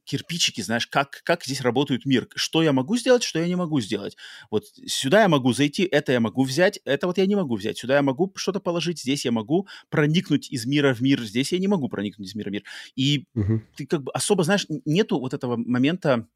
кирпичики, 0.06 0.62
знаешь, 0.62 0.88
как, 0.88 1.22
как 1.24 1.44
здесь 1.44 1.62
работает 1.62 2.06
мир, 2.06 2.28
что 2.36 2.64
я 2.64 2.72
могу 2.72 2.96
сделать, 2.98 3.24
что 3.24 3.40
я 3.40 3.48
не 3.48 3.56
могу 3.56 3.82
сделать. 3.82 4.16
Вот 4.50 4.66
сюда 4.86 5.24
я 5.24 5.28
могу 5.28 5.52
зайти, 5.52 5.84
это 5.84 6.14
я 6.14 6.20
могу 6.20 6.44
взять, 6.44 6.80
это 6.86 7.08
вот 7.08 7.18
я 7.18 7.26
не 7.26 7.36
могу 7.36 7.56
взять. 7.56 7.78
Сюда 7.78 7.96
я 7.96 8.02
могу 8.02 8.32
что-то 8.36 8.60
положить, 8.60 9.02
здесь 9.02 9.26
я 9.26 9.32
могу 9.32 9.68
проникнуть 9.90 10.50
из 10.52 10.66
мира 10.66 10.94
в 10.94 11.02
мир, 11.02 11.22
здесь 11.22 11.52
я 11.52 11.60
не 11.60 11.68
могу 11.68 11.90
проникнуть 11.90 12.30
из 12.30 12.36
мира 12.36 12.50
в 12.50 12.54
мир. 12.54 12.64
И 12.96 13.26
угу. 13.36 13.62
ты 13.76 13.86
как 13.86 14.04
бы 14.04 14.12
особо, 14.14 14.44
знаешь, 14.44 14.68
нету 14.86 15.20
вот 15.20 15.34
этого 15.34 15.58
момента 15.58 16.28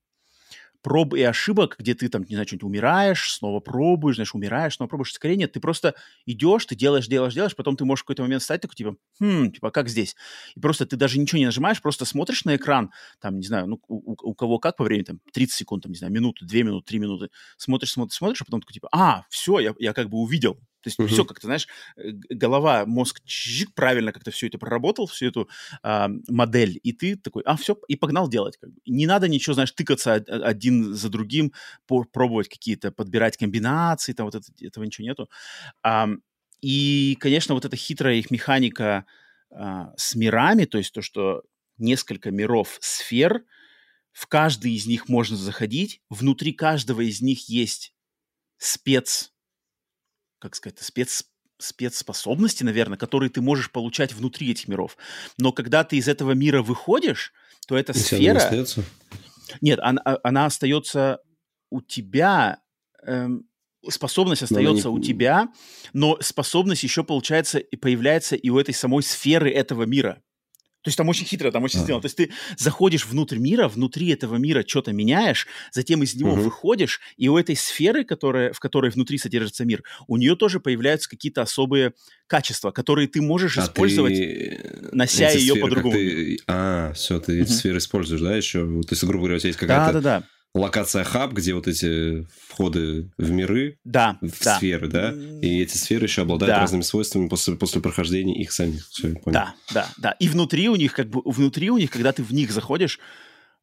проб 0.82 1.14
и 1.14 1.22
ошибок, 1.22 1.76
где 1.80 1.94
ты 1.94 2.10
там, 2.10 2.24
не 2.24 2.36
знаю, 2.36 2.48
что-нибудь 2.48 2.66
умираешь, 2.68 3.34
снова 3.34 3.60
пробуешь, 3.60 4.16
знаешь, 4.16 4.34
умираешь, 4.36 4.76
снова 4.76 4.90
пробуешь. 4.90 5.14
Скорее 5.14 5.36
нет, 5.36 5.52
ты 5.52 5.60
просто 5.60 5.96
идешь, 6.26 6.66
ты 6.66 6.76
делаешь, 6.76 7.08
делаешь, 7.08 7.34
делаешь, 7.34 7.56
потом 7.56 7.76
ты 7.76 7.86
можешь 7.86 8.02
в 8.04 8.06
какой-то 8.06 8.24
момент 8.24 8.42
стать 8.44 8.62
такой, 8.62 8.76
типа, 8.76 8.96
хм, 9.20 9.52
типа, 9.52 9.72
как 9.72 9.90
здесь? 9.90 10.16
И 10.56 10.60
просто 10.60 10.86
ты 10.86 10.96
даже 10.96 11.20
ничего 11.20 11.40
не 11.40 11.46
нажимаешь, 11.46 11.82
просто 11.82 12.06
смотришь 12.06 12.46
на 12.46 12.56
экран, 12.56 12.92
там, 13.20 13.38
не 13.40 13.46
знаю, 13.48 13.68
ну, 13.68 13.80
у, 13.88 14.16
у 14.30 14.34
кого 14.36 14.60
как 14.60 14.78
по 14.78 14.84
времени, 14.84 15.04
там, 15.06 15.20
30 15.34 15.58
секунд, 15.58 15.84
там, 15.84 15.92
не 15.92 15.98
знаю, 15.98 16.14
минуту, 16.14 16.46
2 16.46 16.64
минуты, 16.64 16.86
3 16.88 17.00
минуты, 17.00 17.30
смотришь, 17.58 17.92
смотришь, 17.92 18.16
смотришь, 18.18 18.42
а 18.42 18.46
потом 18.46 18.62
такой, 18.62 18.74
типа, 18.74 18.90
а, 18.92 19.24
все, 19.30 19.60
я, 19.60 19.74
я 19.80 19.94
как 19.94 20.10
бы 20.10 20.18
увидел, 20.18 20.60
то 20.82 20.88
есть 20.88 21.00
uh-huh. 21.00 21.08
все 21.08 21.26
как-то, 21.26 21.48
знаешь, 21.48 21.68
э, 21.98 22.12
голова, 22.30 22.86
мозг 22.86 23.22
чик, 23.26 23.74
правильно 23.74 24.14
как-то 24.14 24.32
все 24.32 24.48
это 24.48 24.58
проработал, 24.58 25.08
всю 25.08 25.28
эту 25.28 25.50
а, 25.84 26.10
модель, 26.28 26.80
и 26.84 26.94
ты 26.94 27.16
такой, 27.18 27.44
а, 27.46 27.58
все, 27.58 27.78
и 27.88 27.96
погнал 27.96 28.30
делать. 28.30 28.58
Как 28.58 28.72
бы. 28.72 28.80
Не 28.86 29.06
надо 29.06 29.28
ничего, 29.28 29.54
знаешь, 29.54 29.72
тыкаться 29.72 30.14
один 30.14 30.94
за 30.94 31.10
другим, 31.10 31.54
пробовать 31.86 32.48
какие-то, 32.48 32.92
подбирать 32.92 33.38
комбинации, 33.38 34.14
там 34.14 34.26
вот 34.26 34.36
это, 34.36 34.46
этого 34.62 34.84
ничего 34.84 35.06
нету. 35.06 35.30
А, 35.84 36.10
и, 36.62 37.18
конечно, 37.20 37.56
вот 37.56 37.66
эта 37.66 37.76
хитрая 37.76 38.16
их 38.16 38.32
механика 38.32 39.06
а, 39.52 39.94
с 39.98 40.16
мирами, 40.16 40.66
то 40.66 40.78
есть 40.78 40.94
то, 40.94 41.02
что 41.02 41.44
несколько 41.78 42.32
миров 42.32 42.78
сфер, 42.82 43.44
в 44.12 44.28
каждый 44.28 44.74
из 44.74 44.86
них 44.86 45.08
можно 45.08 45.38
заходить, 45.38 46.02
внутри 46.10 46.54
каждого 46.54 47.02
из 47.02 47.22
них 47.22 47.48
есть 47.50 47.94
спец 48.58 49.32
как 50.40 50.56
сказать, 50.56 50.80
спец 50.80 51.26
спецспособности, 51.62 52.64
наверное, 52.64 52.98
которые 52.98 53.30
ты 53.30 53.42
можешь 53.42 53.70
получать 53.70 54.14
внутри 54.14 54.52
этих 54.52 54.70
миров. 54.70 54.98
Но 55.38 55.52
когда 55.52 55.84
ты 55.84 55.98
из 55.98 56.08
этого 56.08 56.32
мира 56.32 56.62
выходишь, 56.62 57.34
то 57.68 57.78
эта 57.78 57.92
И 57.92 57.96
сфера... 57.96 58.38
Остается? 58.38 58.84
Нет, 59.60 59.80
она, 59.82 60.02
а, 60.06 60.18
она 60.24 60.46
остается 60.46 61.20
у 61.70 61.82
тебя, 61.82 62.62
эм, 63.04 63.46
способность 63.90 64.44
остается 64.44 64.88
не... 64.88 64.94
у 64.94 65.00
тебя, 65.00 65.50
но 65.94 66.18
способность 66.22 66.84
еще 66.84 67.04
получается 67.04 67.60
и 67.60 67.76
появляется 67.76 68.36
и 68.36 68.50
у 68.50 68.58
этой 68.58 68.74
самой 68.74 69.04
сферы 69.04 69.52
этого 69.52 69.84
мира. 69.84 70.22
То 70.82 70.88
есть 70.88 70.98
там 70.98 71.10
очень 71.10 71.26
хитро, 71.26 71.52
там 71.52 71.64
очень 71.64 71.80
а. 71.80 71.84
сделано. 71.84 72.02
То 72.02 72.06
есть 72.06 72.16
ты 72.16 72.32
заходишь 72.58 73.06
внутрь 73.06 73.38
мира, 73.38 73.68
внутри 73.68 74.10
этого 74.10 74.36
мира 74.38 74.64
что-то 74.66 74.94
меняешь, 74.94 75.48
затем 75.72 76.04
из 76.04 76.16
него 76.16 76.34
угу. 76.34 76.42
выходишь, 76.42 77.02
и 77.18 77.28
у 77.28 77.38
этой 77.38 77.56
сферы, 77.56 78.06
которая, 78.06 78.54
в 78.54 78.60
которой 78.60 78.90
внутри 78.90 79.18
содержится 79.18 79.66
мир, 79.66 79.84
у 80.08 80.16
нее 80.18 80.36
тоже 80.36 80.60
появляются 80.60 81.10
какие-то 81.10 81.42
особые 81.42 81.94
качества, 82.28 82.72
которые 82.72 83.08
ты 83.08 83.22
можешь 83.22 83.58
а 83.58 83.64
использовать, 83.64 84.16
ты... 84.16 84.90
нося 84.94 85.30
ее 85.32 85.56
по-другому. 85.56 85.96
Ты... 85.96 86.40
А, 86.48 86.94
все, 86.94 87.20
ты 87.20 87.42
эти 87.42 87.52
сферы 87.52 87.80
используешь, 87.80 88.22
да, 88.22 88.36
еще? 88.36 88.60
То 88.60 88.90
есть, 88.92 89.04
грубо 89.04 89.24
говоря, 89.26 89.36
у 89.36 89.40
тебя 89.40 89.50
есть 89.50 89.60
какая-то... 89.60 89.94
Да-да-да 89.94 90.28
локация 90.56 91.04
хаб, 91.04 91.34
где 91.34 91.54
вот 91.54 91.68
эти 91.68 92.28
входы 92.48 93.12
в 93.18 93.30
миры, 93.30 93.78
да, 93.84 94.18
в 94.22 94.44
да. 94.44 94.58
сферы, 94.58 94.88
да, 94.88 95.14
и 95.42 95.62
эти 95.62 95.78
сферы 95.78 96.06
еще 96.06 96.24
обладают 96.24 96.56
да. 96.56 96.62
разными 96.62 96.82
свойствами 96.82 97.28
после, 97.28 97.56
после 97.56 97.82
прохождения 97.82 98.40
их 98.40 98.52
самих. 98.52 98.88
Все, 98.90 99.10
понял. 99.10 99.34
Да, 99.34 99.56
да, 99.74 99.90
да. 99.98 100.12
И 100.14 100.28
внутри 100.28 100.70
у 100.70 100.76
них, 100.76 100.94
как 100.94 101.10
бы, 101.10 101.22
внутри 101.24 101.70
у 101.70 101.78
них, 101.78 101.92
когда 101.92 102.12
ты 102.12 102.24
в 102.24 102.34
них 102.34 102.52
заходишь, 102.52 103.00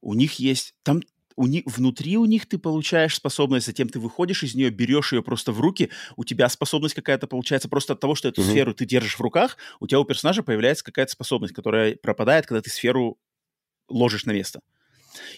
у 0.01 0.15
них 0.15 0.35
есть, 0.35 0.75
там 0.83 1.03
у 1.37 1.47
них, 1.47 1.65
внутри 1.67 2.17
у 2.17 2.25
них 2.25 2.47
ты 2.47 2.59
получаешь 2.59 3.15
способность, 3.15 3.67
затем 3.67 3.89
ты 3.89 3.99
выходишь 3.99 4.43
из 4.43 4.55
нее, 4.55 4.71
берешь 4.71 5.13
ее 5.13 5.23
просто 5.23 5.53
в 5.53 5.61
руки, 5.61 5.91
у 6.17 6.25
тебя 6.25 6.49
способность 6.49 6.95
какая-то 6.95 7.27
получается 7.27 7.69
просто 7.69 7.93
от 7.93 8.01
того, 8.01 8.15
что 8.15 8.29
эту 8.29 8.41
угу. 8.41 8.51
сферу 8.51 8.75
ты 8.75 8.87
держишь 8.87 9.19
в 9.19 9.21
руках, 9.21 9.57
у 9.81 9.87
тебя 9.87 10.01
у 10.01 10.05
персонажа 10.05 10.43
появляется 10.43 10.85
какая-то 10.85 11.13
способность, 11.13 11.55
которая 11.55 11.97
пропадает, 11.97 12.47
когда 12.47 12.63
ты 12.63 12.71
сферу 12.71 13.19
ложишь 13.89 14.25
на 14.25 14.33
место. 14.33 14.61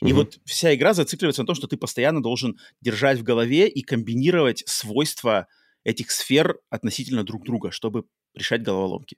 И 0.01 0.13
вот 0.13 0.39
вся 0.45 0.75
игра 0.75 0.95
зацикливается 0.95 1.43
на 1.43 1.47
том, 1.47 1.57
что 1.57 1.67
ты 1.67 1.77
постоянно 1.77 2.23
должен 2.23 2.59
держать 2.81 3.19
в 3.19 3.23
голове 3.23 3.69
и 3.69 3.83
комбинировать 3.83 4.65
свойства 4.67 5.47
этих 5.85 6.11
сфер 6.11 6.59
относительно 6.71 7.25
друг 7.25 7.45
друга, 7.45 7.71
чтобы 7.71 8.05
решать 8.35 8.63
головоломки. 8.63 9.17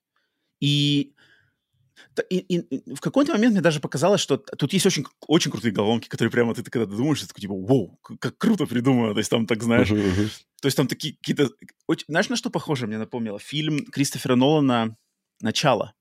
И 0.61 1.13
И, 2.31 2.39
и, 2.39 2.95
в 2.95 3.01
какой-то 3.01 3.33
момент 3.33 3.53
мне 3.53 3.63
даже 3.63 3.81
показалось, 3.81 4.21
что 4.21 4.39
тут 4.39 4.73
есть 4.73 4.87
очень, 4.87 5.05
очень 5.27 5.51
крутые 5.51 5.73
головоломки, 5.73 6.09
которые 6.09 6.31
прямо 6.31 6.55
ты, 6.55 6.63
ты 6.63 6.71
когда 6.71 6.87
думаешь, 6.87 7.21
ты 7.21 7.27
такой 7.27 7.41
типа, 7.41 7.55
вау, 7.55 7.99
как 8.03 8.39
круто 8.39 8.67
придумано, 8.67 9.13
то 9.13 9.19
есть 9.19 9.31
там 9.31 9.47
так, 9.47 9.63
знаешь, 9.63 9.91
uh-huh, 9.91 10.17
uh-huh. 10.17 10.31
то 10.63 10.67
есть 10.67 10.77
там 10.77 10.87
такие 10.87 11.15
какие-то... 11.15 11.51
Знаешь, 12.09 12.29
на 12.29 12.37
что 12.37 12.51
похоже 12.51 12.87
мне 12.87 12.99
напомнило? 12.99 13.39
Фильм 13.39 13.85
Кристофера 13.87 14.37
Нолана 14.37 14.97
«Начало». 15.41 15.95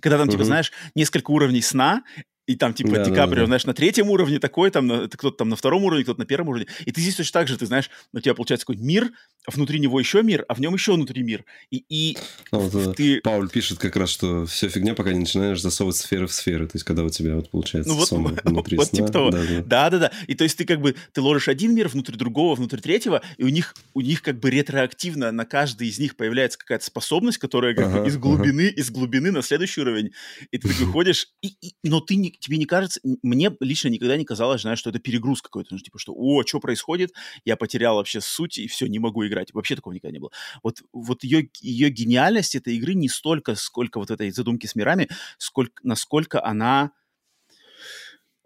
Когда 0.00 0.18
там, 0.18 0.28
uh-huh. 0.28 0.32
типа, 0.32 0.44
знаешь, 0.44 0.72
несколько 0.94 1.30
уровней 1.30 1.62
сна, 1.62 2.02
и 2.46 2.54
там, 2.54 2.74
типа, 2.74 2.96
да, 2.96 3.04
Ди 3.04 3.10
Каприо, 3.10 3.34
да, 3.34 3.40
да. 3.42 3.46
знаешь, 3.46 3.66
на 3.66 3.74
третьем 3.74 4.08
уровне 4.08 4.38
такой, 4.38 4.70
там, 4.70 5.08
кто-то 5.10 5.36
там 5.36 5.48
на 5.48 5.56
втором 5.56 5.84
уровне, 5.84 6.04
кто-то 6.04 6.20
на 6.20 6.26
первом 6.26 6.48
уровне. 6.48 6.66
И 6.84 6.92
ты 6.92 7.00
здесь 7.00 7.16
точно 7.16 7.40
так 7.40 7.48
же, 7.48 7.58
ты 7.58 7.66
знаешь, 7.66 7.90
у 8.12 8.20
тебя 8.20 8.34
получается 8.34 8.64
какой-то 8.66 8.82
мир, 8.82 9.10
внутри 9.46 9.78
него 9.80 9.98
еще 9.98 10.22
мир, 10.22 10.44
а 10.48 10.54
в 10.54 10.60
нем 10.60 10.74
еще 10.74 10.92
внутри 10.92 11.22
мир. 11.22 11.44
И, 11.70 11.84
и 11.88 12.16
ну, 12.52 12.60
вот, 12.60 12.74
э, 12.74 12.94
ты... 12.94 13.20
Пауль 13.20 13.48
пишет 13.48 13.78
как 13.78 13.96
раз, 13.96 14.10
что 14.10 14.46
все 14.46 14.68
фигня, 14.68 14.94
пока 14.94 15.12
не 15.12 15.20
начинаешь 15.20 15.60
засовывать 15.60 15.96
сферы 15.96 16.26
в 16.26 16.32
сферы. 16.32 16.66
То 16.66 16.76
есть, 16.76 16.84
когда 16.84 17.02
у 17.02 17.08
тебя 17.08 17.36
вот 17.36 17.50
получается 17.50 17.90
ну, 17.90 17.98
вот, 17.98 18.08
сома 18.08 18.38
внутри 18.44 18.76
вот, 18.76 18.88
сна. 18.88 18.96
Типа 18.96 19.12
того. 19.12 19.30
Да, 19.30 19.90
да, 19.90 19.98
да. 19.98 20.12
И 20.26 20.34
то 20.34 20.44
есть 20.44 20.56
ты 20.56 20.64
как 20.64 20.80
бы, 20.80 20.94
ты 21.12 21.20
ложишь 21.20 21.48
один 21.48 21.74
мир 21.74 21.88
внутри 21.88 22.16
другого, 22.16 22.54
внутри 22.54 22.80
третьего, 22.80 23.22
и 23.36 23.44
у 23.44 23.48
них, 23.48 23.74
у 23.94 24.00
них 24.00 24.22
как 24.22 24.38
бы 24.38 24.50
ретроактивно 24.50 25.32
на 25.32 25.44
каждый 25.44 25.88
из 25.88 25.98
них 25.98 26.16
появляется 26.16 26.58
какая-то 26.58 26.84
способность, 26.84 27.38
которая 27.38 27.74
как 27.74 27.86
ага, 27.86 28.02
бы 28.02 28.08
из 28.08 28.16
глубины, 28.16 28.68
ага. 28.68 28.80
из 28.80 28.90
глубины 28.90 29.30
на 29.32 29.42
следующий 29.42 29.80
уровень. 29.80 30.12
И 30.50 30.58
ты 30.58 30.68
такой 30.72 30.86
ходишь, 30.86 31.28
и, 31.42 31.48
и, 31.60 31.74
но 31.82 32.00
ты 32.00 32.16
не, 32.16 32.35
тебе 32.38 32.58
не 32.58 32.66
кажется, 32.66 33.00
мне 33.22 33.50
лично 33.60 33.88
никогда 33.88 34.16
не 34.16 34.24
казалось, 34.24 34.62
знаешь, 34.62 34.78
что 34.78 34.90
это 34.90 34.98
перегруз 34.98 35.42
какой-то, 35.42 35.74
ну, 35.74 35.78
типа, 35.78 35.98
что, 35.98 36.12
о, 36.14 36.42
что 36.44 36.60
происходит, 36.60 37.12
я 37.44 37.56
потерял 37.56 37.96
вообще 37.96 38.20
суть, 38.20 38.58
и 38.58 38.66
все, 38.66 38.86
не 38.86 38.98
могу 38.98 39.26
играть. 39.26 39.52
Вообще 39.52 39.76
такого 39.76 39.92
никогда 39.92 40.12
не 40.12 40.18
было. 40.18 40.30
Вот, 40.62 40.82
вот 40.92 41.24
ее, 41.24 41.48
ее 41.60 41.90
гениальность 41.90 42.54
этой 42.54 42.76
игры 42.76 42.94
не 42.94 43.08
столько, 43.08 43.54
сколько 43.54 43.98
вот 43.98 44.10
этой 44.10 44.30
задумки 44.30 44.66
с 44.66 44.74
мирами, 44.74 45.08
сколько, 45.38 45.80
насколько 45.82 46.44
она 46.44 46.92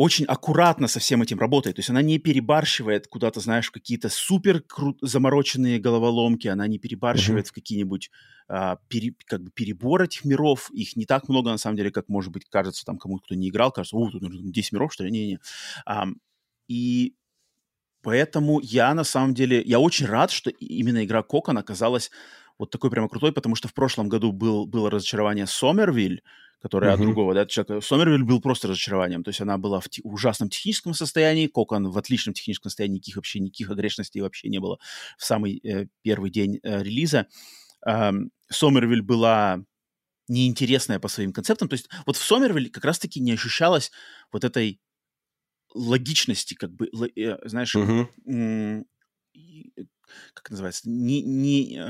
очень 0.01 0.25
аккуратно 0.25 0.89
со 0.89 0.99
всем 0.99 1.21
этим 1.21 1.39
работает. 1.39 1.77
То 1.77 1.81
есть 1.81 1.91
она 1.91 2.01
не 2.01 2.19
перебарщивает 2.19 3.07
куда-то, 3.07 3.41
знаешь, 3.41 3.71
какие-то 3.71 4.09
супер 4.09 4.65
замороченные 5.03 5.79
головоломки, 5.79 6.49
она 6.49 6.67
не 6.67 6.79
перебарщивает 6.79 7.45
uh-huh. 7.45 7.51
в 7.51 7.53
какие-нибудь 7.53 8.11
а, 8.49 8.79
пере, 8.89 9.13
как 9.27 9.43
бы 9.43 9.51
перебор 9.51 10.05
этих 10.05 10.25
миров. 10.25 10.71
Их 10.71 10.97
не 10.97 11.05
так 11.05 11.29
много, 11.29 11.51
на 11.51 11.59
самом 11.59 11.77
деле, 11.77 11.91
как, 11.91 12.09
может 12.09 12.33
быть, 12.33 12.47
кажется 12.49 12.87
там 12.87 12.97
кому-то, 12.97 13.25
кто 13.25 13.35
не 13.35 13.51
играл, 13.51 13.73
кажется, 13.73 13.95
о, 13.95 14.11
тут 14.11 14.23
нужно 14.23 14.51
10 14.51 14.73
миров, 14.73 14.91
что 14.91 15.05
ли? 15.05 15.11
Не-не. 15.11 15.39
А, 15.85 16.07
и 16.67 17.15
поэтому 18.01 18.59
я, 18.61 18.95
на 18.95 19.05
самом 19.05 19.35
деле, 19.35 19.61
я 19.61 19.81
очень 19.81 20.07
рад, 20.07 20.31
что 20.31 20.49
именно 20.49 21.05
игра 21.05 21.23
Кокон 21.23 21.59
оказалась 21.59 22.11
вот 22.59 22.71
такой 22.71 22.89
прямо 22.89 23.11
крутой, 23.11 23.33
потому 23.33 23.55
что 23.55 23.69
в 23.69 23.75
прошлом 23.75 24.09
году 24.09 24.33
был, 24.33 24.65
было 24.65 24.91
разочарование 24.91 25.47
Сомервиль, 25.47 26.23
которая 26.61 26.91
uh-huh. 26.91 26.95
от 26.95 27.01
другого, 27.01 27.35
да, 27.35 27.47
человека. 27.47 27.81
Сомервиль 27.81 28.23
был 28.23 28.41
просто 28.41 28.69
разочарованием, 28.69 29.25
то 29.25 29.31
есть 29.31 29.41
она 29.41 29.57
была 29.59 29.81
в 29.81 29.89
те- 29.89 30.03
ужасном 30.05 30.51
техническом 30.51 30.95
состоянии, 30.95 31.47
Кокон 31.47 31.91
в 31.91 31.97
отличном 31.97 32.35
техническом 32.35 32.71
состоянии, 32.71 32.97
никаких 32.97 33.17
вообще, 33.17 33.41
никаких 33.41 33.71
огрешностей 33.71 34.21
вообще 34.21 34.49
не 34.49 34.59
было 34.59 34.79
в 35.17 35.25
самый 35.25 35.59
э, 35.59 35.87
первый 36.03 36.31
день 36.31 36.61
э, 36.63 36.83
релиза. 36.83 37.27
Э, 37.87 38.13
Сомервиль 38.51 39.03
была 39.03 39.65
неинтересная 40.29 41.01
по 41.01 41.09
своим 41.09 41.33
концептам, 41.33 41.69
то 41.69 41.75
есть 41.75 41.89
вот 42.07 42.17
в 42.17 42.25
Сомервиль 42.25 42.71
как 42.71 42.85
раз-таки 42.85 43.21
не 43.21 43.33
ощущалось 43.33 43.91
вот 44.31 44.45
этой 44.45 44.81
логичности, 45.75 46.55
как 46.55 46.73
бы, 46.73 46.91
э, 47.17 47.49
знаешь, 47.49 47.75
э, 47.75 48.85
как 50.35 50.51
называется, 50.51 50.89
не, 50.91 51.23
не, 51.23 51.81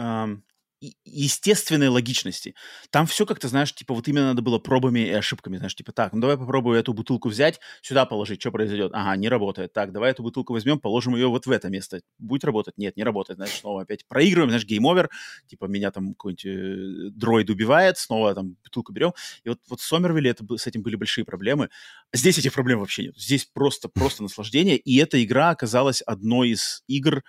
естественной 1.04 1.88
логичности. 1.88 2.54
Там 2.90 3.06
все 3.06 3.26
как-то, 3.26 3.48
знаешь, 3.48 3.74
типа 3.74 3.94
вот 3.94 4.08
именно 4.08 4.28
надо 4.28 4.42
было 4.42 4.58
пробами 4.58 5.00
и 5.00 5.10
ошибками, 5.10 5.58
знаешь, 5.58 5.74
типа 5.74 5.92
так, 5.92 6.12
ну 6.12 6.20
давай 6.20 6.38
попробую 6.38 6.78
эту 6.78 6.94
бутылку 6.94 7.28
взять, 7.28 7.60
сюда 7.82 8.06
положить, 8.06 8.40
что 8.40 8.50
произойдет? 8.50 8.92
Ага, 8.94 9.16
не 9.16 9.28
работает. 9.28 9.72
Так, 9.72 9.92
давай 9.92 10.12
эту 10.12 10.22
бутылку 10.22 10.54
возьмем, 10.54 10.80
положим 10.80 11.14
ее 11.14 11.28
вот 11.28 11.46
в 11.46 11.50
это 11.50 11.68
место. 11.68 12.00
Будет 12.18 12.44
работать? 12.44 12.78
Нет, 12.78 12.96
не 12.96 13.04
работает. 13.04 13.36
Значит, 13.36 13.56
снова 13.56 13.82
опять 13.82 14.06
проигрываем, 14.06 14.50
знаешь, 14.50 14.64
game 14.64 14.85
over, 14.85 15.10
типа 15.46 15.66
меня 15.66 15.90
там 15.90 16.14
какой-нибудь 16.14 16.46
э, 16.46 17.10
дроид 17.10 17.50
убивает, 17.50 17.98
снова 17.98 18.34
там 18.34 18.56
бутылку 18.64 18.92
берем. 18.92 19.12
И 19.44 19.50
вот, 19.50 19.58
вот 19.68 19.80
в 19.80 19.84
Сомервилле 19.84 20.30
это, 20.30 20.44
с 20.56 20.66
этим 20.66 20.82
были 20.82 20.96
большие 20.96 21.24
проблемы. 21.24 21.68
Здесь 22.12 22.38
этих 22.38 22.54
проблем 22.54 22.80
вообще 22.80 23.04
нет. 23.04 23.18
Здесь 23.18 23.44
просто, 23.44 23.88
просто 23.88 24.22
наслаждение. 24.22 24.78
И 24.78 24.96
эта 24.96 25.22
игра 25.22 25.50
оказалась 25.50 26.00
одной 26.02 26.50
из 26.50 26.82
игр, 26.86 27.22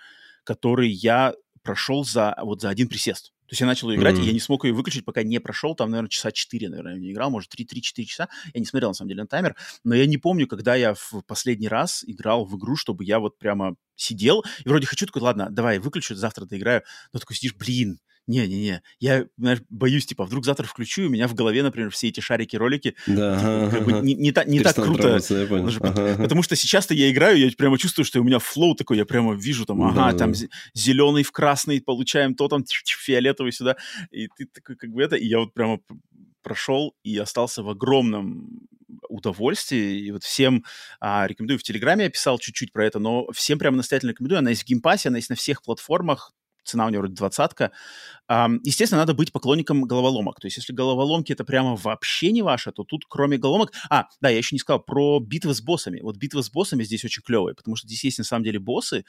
которые 0.44 0.90
я 0.90 1.34
прошел 1.62 2.04
за, 2.04 2.34
вот 2.42 2.60
за 2.60 2.68
один 2.68 2.88
присест. 2.88 3.32
То 3.52 3.54
есть 3.54 3.60
я 3.60 3.66
начал 3.66 3.90
ее 3.90 3.98
играть, 3.98 4.16
mm-hmm. 4.16 4.22
и 4.22 4.28
я 4.28 4.32
не 4.32 4.40
смог 4.40 4.64
ее 4.64 4.72
выключить, 4.72 5.04
пока 5.04 5.22
не 5.22 5.38
прошел, 5.38 5.74
там, 5.74 5.90
наверное, 5.90 6.08
часа 6.08 6.32
4, 6.32 6.70
наверное, 6.70 6.96
не 6.96 7.12
играл, 7.12 7.30
может, 7.30 7.52
3-4 7.54 8.04
часа. 8.04 8.30
Я 8.54 8.60
не 8.60 8.64
смотрел, 8.64 8.88
на 8.88 8.94
самом 8.94 9.10
деле, 9.10 9.20
на 9.20 9.26
таймер, 9.26 9.56
но 9.84 9.94
я 9.94 10.06
не 10.06 10.16
помню, 10.16 10.48
когда 10.48 10.74
я 10.74 10.94
в 10.94 11.20
последний 11.26 11.68
раз 11.68 12.02
играл 12.06 12.46
в 12.46 12.56
игру, 12.56 12.76
чтобы 12.76 13.04
я 13.04 13.18
вот 13.18 13.36
прямо 13.36 13.76
сидел, 13.94 14.42
и 14.64 14.68
вроде 14.70 14.86
хочу 14.86 15.04
такой, 15.04 15.20
ладно, 15.20 15.48
давай, 15.50 15.80
выключу, 15.80 16.14
завтра 16.14 16.46
доиграю, 16.46 16.82
но 17.12 17.20
такой 17.20 17.36
сидишь, 17.36 17.54
блин, 17.54 17.98
не-не-не, 18.26 18.82
я, 19.00 19.26
знаешь, 19.36 19.60
боюсь, 19.68 20.06
типа, 20.06 20.24
вдруг 20.24 20.44
завтра 20.44 20.66
включу, 20.66 21.02
и 21.02 21.06
у 21.06 21.10
меня 21.10 21.28
в 21.28 21.34
голове, 21.34 21.62
например, 21.62 21.90
все 21.90 22.08
эти 22.08 22.20
шарики-ролики 22.20 22.94
да, 23.06 23.38
типа, 23.38 23.70
как 23.70 23.84
бы 23.84 23.92
не, 24.06 24.14
не, 24.14 24.32
та, 24.32 24.44
не 24.44 24.60
так 24.60 24.76
круто. 24.76 25.18
Ага, 25.80 26.16
потому 26.22 26.42
что 26.42 26.56
сейчас-то 26.56 26.94
я 26.94 27.10
играю, 27.10 27.38
я 27.38 27.50
прямо 27.56 27.78
чувствую, 27.78 28.04
что 28.04 28.20
у 28.20 28.24
меня 28.24 28.38
flow 28.38 28.74
такой, 28.74 28.96
я 28.96 29.04
прямо 29.04 29.34
вижу 29.34 29.66
там, 29.66 29.82
ага, 29.82 30.12
да, 30.12 30.18
там 30.18 30.32
да. 30.32 30.38
зеленый 30.74 31.22
в 31.22 31.32
красный, 31.32 31.80
получаем 31.80 32.34
то, 32.34 32.48
там 32.48 32.64
фиолетовый 32.66 33.52
сюда, 33.52 33.76
и 34.10 34.28
ты 34.28 34.46
такой 34.46 34.76
как 34.76 34.90
бы 34.90 35.02
это, 35.02 35.16
и 35.16 35.26
я 35.26 35.38
вот 35.38 35.52
прямо 35.54 35.80
прошел 36.42 36.94
и 37.02 37.16
остался 37.18 37.62
в 37.62 37.68
огромном 37.68 38.68
удовольствие. 39.08 40.00
И 40.00 40.10
вот 40.10 40.24
всем 40.24 40.64
а, 41.00 41.26
рекомендую. 41.26 41.58
В 41.58 41.62
Телеграме 41.62 42.04
я 42.04 42.10
писал 42.10 42.38
чуть-чуть 42.38 42.72
про 42.72 42.84
это, 42.86 42.98
но 42.98 43.26
всем 43.32 43.58
прямо 43.58 43.76
настоятельно 43.76 44.10
рекомендую. 44.10 44.38
Она 44.40 44.50
есть 44.50 44.62
в 44.62 44.66
Game 44.66 44.81
Pass'е, 44.81 45.08
она 45.08 45.18
есть 45.18 45.30
на 45.30 45.36
всех 45.36 45.62
платформах 45.62 46.32
цена 46.64 46.86
у 46.86 46.90
него 46.90 47.00
вроде 47.00 47.14
двадцатка. 47.14 47.72
Естественно, 48.28 49.00
надо 49.00 49.14
быть 49.14 49.32
поклонником 49.32 49.82
головоломок. 49.82 50.40
То 50.40 50.46
есть, 50.46 50.56
если 50.56 50.72
головоломки 50.72 51.32
это 51.32 51.44
прямо 51.44 51.76
вообще 51.76 52.32
не 52.32 52.42
ваше, 52.42 52.72
то 52.72 52.84
тут 52.84 53.04
кроме 53.08 53.36
головоломок... 53.36 53.72
А, 53.90 54.06
да, 54.20 54.28
я 54.28 54.38
еще 54.38 54.54
не 54.54 54.60
сказал 54.60 54.82
про 54.82 55.20
битвы 55.20 55.54
с 55.54 55.60
боссами. 55.60 56.00
Вот 56.00 56.16
битвы 56.16 56.42
с 56.42 56.50
боссами 56.50 56.84
здесь 56.84 57.04
очень 57.04 57.22
клевые, 57.22 57.54
потому 57.54 57.76
что 57.76 57.86
здесь 57.86 58.04
есть 58.04 58.18
на 58.18 58.24
самом 58.24 58.44
деле 58.44 58.58
боссы, 58.58 59.04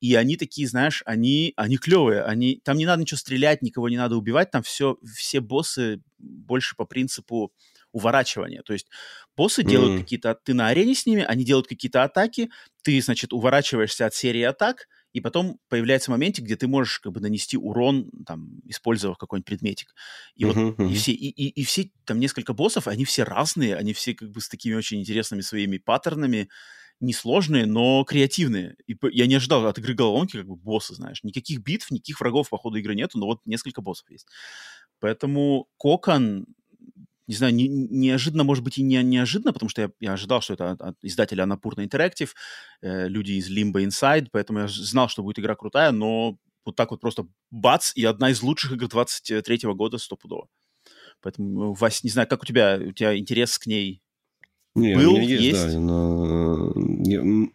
и 0.00 0.14
они 0.14 0.36
такие, 0.36 0.68
знаешь, 0.68 1.02
они, 1.06 1.54
они 1.56 1.76
клевые. 1.76 2.22
Они, 2.22 2.60
там 2.64 2.76
не 2.76 2.86
надо 2.86 3.02
ничего 3.02 3.18
стрелять, 3.18 3.62
никого 3.62 3.88
не 3.88 3.96
надо 3.96 4.16
убивать, 4.16 4.50
там 4.50 4.62
все, 4.62 4.96
все 5.16 5.40
боссы 5.40 6.02
больше 6.18 6.76
по 6.76 6.84
принципу 6.84 7.52
уворачивания. 7.92 8.62
То 8.62 8.74
есть 8.74 8.88
боссы 9.36 9.62
mm-hmm. 9.62 9.70
делают 9.70 10.02
какие-то... 10.02 10.34
Ты 10.44 10.52
на 10.52 10.68
арене 10.68 10.94
с 10.94 11.06
ними, 11.06 11.24
они 11.26 11.44
делают 11.44 11.68
какие-то 11.68 12.02
атаки, 12.04 12.50
ты, 12.82 13.00
значит, 13.00 13.32
уворачиваешься 13.32 14.04
от 14.06 14.14
серии 14.14 14.42
атак, 14.42 14.88
и 15.12 15.20
потом 15.20 15.58
появляется 15.68 16.10
моментик, 16.10 16.44
где 16.44 16.56
ты 16.56 16.68
можешь 16.68 17.00
как 17.00 17.12
бы 17.12 17.20
нанести 17.20 17.56
урон, 17.56 18.10
там, 18.26 18.60
использовав 18.64 19.18
какой-нибудь 19.18 19.46
предметик. 19.46 19.94
И 20.36 20.44
uh-huh, 20.44 20.52
вот 20.52 20.78
uh-huh. 20.78 20.90
и 20.92 20.94
все, 20.94 21.12
и, 21.12 21.28
и, 21.28 21.48
и 21.48 21.64
все, 21.64 21.90
там 22.04 22.20
несколько 22.20 22.52
боссов, 22.52 22.88
они 22.88 23.04
все 23.04 23.22
разные, 23.24 23.76
они 23.76 23.92
все 23.92 24.14
как 24.14 24.30
бы 24.30 24.40
с 24.40 24.48
такими 24.48 24.74
очень 24.74 25.00
интересными 25.00 25.40
своими 25.40 25.78
паттернами, 25.78 26.48
несложные, 27.00 27.66
но 27.66 28.04
креативные. 28.04 28.76
И 28.86 28.96
я 29.12 29.26
не 29.26 29.36
ожидал 29.36 29.66
от 29.66 29.78
игры 29.78 29.94
головоломки 29.94 30.36
как 30.36 30.46
бы 30.46 30.56
боссы, 30.56 30.94
знаешь. 30.94 31.22
Никаких 31.22 31.60
битв, 31.60 31.90
никаких 31.90 32.20
врагов 32.20 32.50
по 32.50 32.58
ходу 32.58 32.76
игры 32.76 32.94
нету, 32.94 33.18
но 33.18 33.26
вот 33.26 33.40
несколько 33.46 33.80
боссов 33.80 34.10
есть. 34.10 34.26
Поэтому 35.00 35.68
Кокон 35.76 36.46
не 37.28 37.34
знаю, 37.34 37.54
не, 37.54 37.68
неожиданно, 37.68 38.42
может 38.42 38.64
быть, 38.64 38.78
и 38.78 38.82
не 38.82 39.02
неожиданно, 39.02 39.52
потому 39.52 39.68
что 39.68 39.82
я, 39.82 39.90
я 40.00 40.14
ожидал, 40.14 40.40
что 40.40 40.54
это 40.54 40.70
от, 40.72 40.80
от 40.80 40.96
издателя 41.02 41.44
Annapurna 41.44 41.86
Interactive, 41.86 42.30
э, 42.80 43.06
люди 43.06 43.32
из 43.32 43.50
Limbo 43.50 43.84
Inside, 43.84 44.28
поэтому 44.32 44.60
я 44.60 44.68
знал, 44.68 45.08
что 45.08 45.22
будет 45.22 45.38
игра 45.38 45.54
крутая, 45.54 45.92
но 45.92 46.38
вот 46.64 46.74
так 46.74 46.90
вот 46.90 47.00
просто 47.00 47.26
бац, 47.50 47.92
и 47.94 48.04
одна 48.04 48.30
из 48.30 48.42
лучших 48.42 48.72
игр 48.72 48.88
23 48.88 49.60
года 49.74 49.98
стопудово. 49.98 50.48
Поэтому, 51.20 51.74
Вась, 51.74 52.02
не 52.02 52.10
знаю, 52.10 52.28
как 52.28 52.42
у 52.42 52.46
тебя, 52.46 52.78
у 52.80 52.92
тебя 52.92 53.16
интерес 53.16 53.58
к 53.58 53.66
ней 53.66 54.02
не, 54.74 54.94
был, 54.94 55.14
у 55.14 55.18
меня 55.18 55.36
есть, 55.36 55.42
есть? 55.42 55.74
да, 55.74 55.78
но 55.78 56.72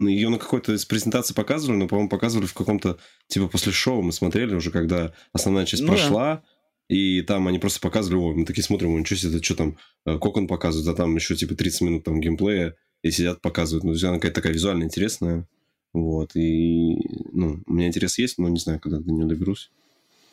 ее 0.08 0.30
на 0.30 0.38
какой-то 0.38 0.74
из 0.74 0.86
презентаций 0.86 1.36
показывали, 1.36 1.78
но, 1.78 1.88
по-моему, 1.88 2.10
показывали 2.10 2.46
в 2.46 2.54
каком-то, 2.54 3.00
типа, 3.28 3.48
после 3.48 3.72
шоу 3.72 4.02
мы 4.02 4.12
смотрели 4.12 4.54
уже, 4.54 4.72
когда 4.72 5.14
основная 5.32 5.66
часть 5.66 5.84
ну, 5.84 5.90
прошла, 5.90 6.36
да 6.36 6.44
и 6.90 7.22
там 7.22 7.48
они 7.48 7.60
просто 7.60 7.80
показывали, 7.80 8.20
о, 8.20 8.34
мы 8.34 8.46
такие 8.46 8.64
смотрим, 8.64 8.98
ничего 8.98 9.18
себе, 9.18 9.36
это 9.36 9.44
что 9.44 9.56
там, 9.56 9.78
э, 10.06 10.18
Кокон 10.18 10.48
показывает, 10.48 10.88
а 10.90 10.96
там 10.96 11.16
еще 11.16 11.36
типа 11.36 11.56
30 11.56 11.82
минут 11.82 12.04
там 12.04 12.20
геймплея, 12.20 12.76
и 13.04 13.12
сидят 13.12 13.42
показывают. 13.42 13.84
Ну, 13.84 13.92
она 14.08 14.18
какая-то 14.18 14.36
такая 14.36 14.54
визуально 14.54 14.84
интересная. 14.84 15.48
Вот, 15.94 16.36
и, 16.36 16.96
ну, 17.32 17.62
у 17.68 17.74
меня 17.74 17.88
интерес 17.88 18.18
есть, 18.18 18.40
но 18.40 18.50
не 18.50 18.60
знаю, 18.60 18.80
когда 18.80 19.00
до 19.00 19.12
нее 19.12 19.28
доберусь. 19.28 19.70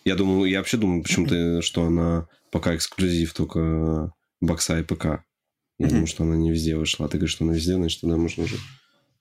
Я 0.06 0.16
думаю, 0.16 0.50
я 0.50 0.58
вообще 0.58 0.78
думаю 0.78 1.02
почему-то, 1.02 1.60
что 1.60 1.84
она 1.84 2.28
пока 2.50 2.74
эксклюзив 2.74 3.34
только 3.34 4.14
бокса 4.40 4.78
и 4.78 4.82
ПК. 4.82 5.24
Я 5.78 5.88
думаю, 5.88 6.06
что 6.06 6.24
она 6.24 6.36
не 6.36 6.50
везде 6.50 6.76
вышла. 6.76 7.06
А 7.06 7.08
ты 7.08 7.18
говоришь, 7.18 7.34
что 7.34 7.44
она 7.44 7.54
везде, 7.54 7.74
значит, 7.74 8.00
тогда 8.00 8.16
можно 8.16 8.44
уже... 8.44 8.56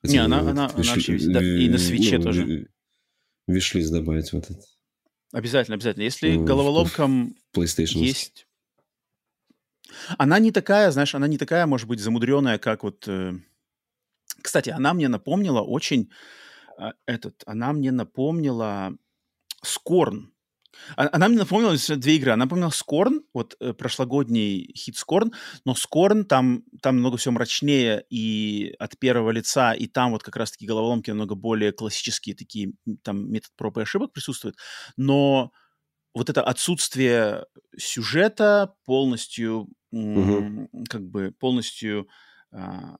Не, 0.04 0.18
она, 0.18 0.40
она, 0.40 0.52
она 0.52 0.68
вообще 0.70 1.14
везде, 1.14 1.40
и 1.40 1.70
на 1.70 1.78
свече 1.78 2.18
ну, 2.18 2.24
тоже. 2.24 2.68
Вишлист 3.48 3.92
добавить 3.92 4.32
в 4.32 4.38
этот. 4.38 4.58
Обязательно, 5.32 5.76
обязательно. 5.76 6.04
Если 6.04 6.36
головоломкам 6.38 7.36
PlayStation. 7.54 8.00
есть... 8.00 8.48
Она 10.18 10.40
не 10.40 10.52
такая, 10.52 10.92
знаешь, 10.92 11.16
она 11.16 11.28
не 11.28 11.38
такая, 11.38 11.66
может 11.66 11.88
быть, 11.88 12.00
замудренная, 12.00 12.58
как 12.58 12.84
вот... 12.84 13.08
Э... 13.08 13.34
Кстати, 14.42 14.70
она 14.70 14.94
мне 14.94 15.08
напомнила 15.08 15.62
очень... 15.62 16.12
Э, 16.78 16.92
этот, 17.06 17.44
она 17.46 17.74
мне 17.74 17.92
напомнила 17.92 18.96
Скорн. 19.64 20.34
А, 20.96 21.10
она 21.12 21.28
мне 21.28 21.40
напомнила 21.40 21.76
две 21.98 22.16
игры. 22.16 22.32
Она 22.32 22.46
напомнила 22.46 22.70
Скорн, 22.70 23.24
вот 23.34 23.56
э, 23.60 23.74
прошлогодний 23.74 24.74
хит 24.76 24.98
Скорн, 24.98 25.34
но 25.66 25.76
Скорн 25.76 26.26
там, 26.26 26.64
там 26.82 26.96
намного 26.96 27.18
все 27.18 27.32
мрачнее 27.32 28.06
и 28.10 28.74
от 28.80 28.98
первого 28.98 29.32
лица, 29.32 29.74
и 29.74 29.88
там 29.88 30.12
вот 30.12 30.24
как 30.24 30.36
раз-таки 30.36 30.66
головоломки 30.66 31.10
намного 31.10 31.36
более 31.36 31.72
классические 31.72 32.36
такие, 32.36 32.74
там 33.04 33.32
метод 33.32 33.52
проб 33.56 33.78
и 33.78 33.82
ошибок 33.82 34.14
присутствует. 34.14 34.56
Но 34.98 35.52
вот 36.14 36.30
это 36.30 36.44
отсутствие 36.44 37.46
сюжета 37.78 38.74
полностью, 38.86 39.70
угу. 39.92 40.70
как 40.90 41.04
бы 41.04 41.34
полностью 41.40 42.08
а, 42.52 42.98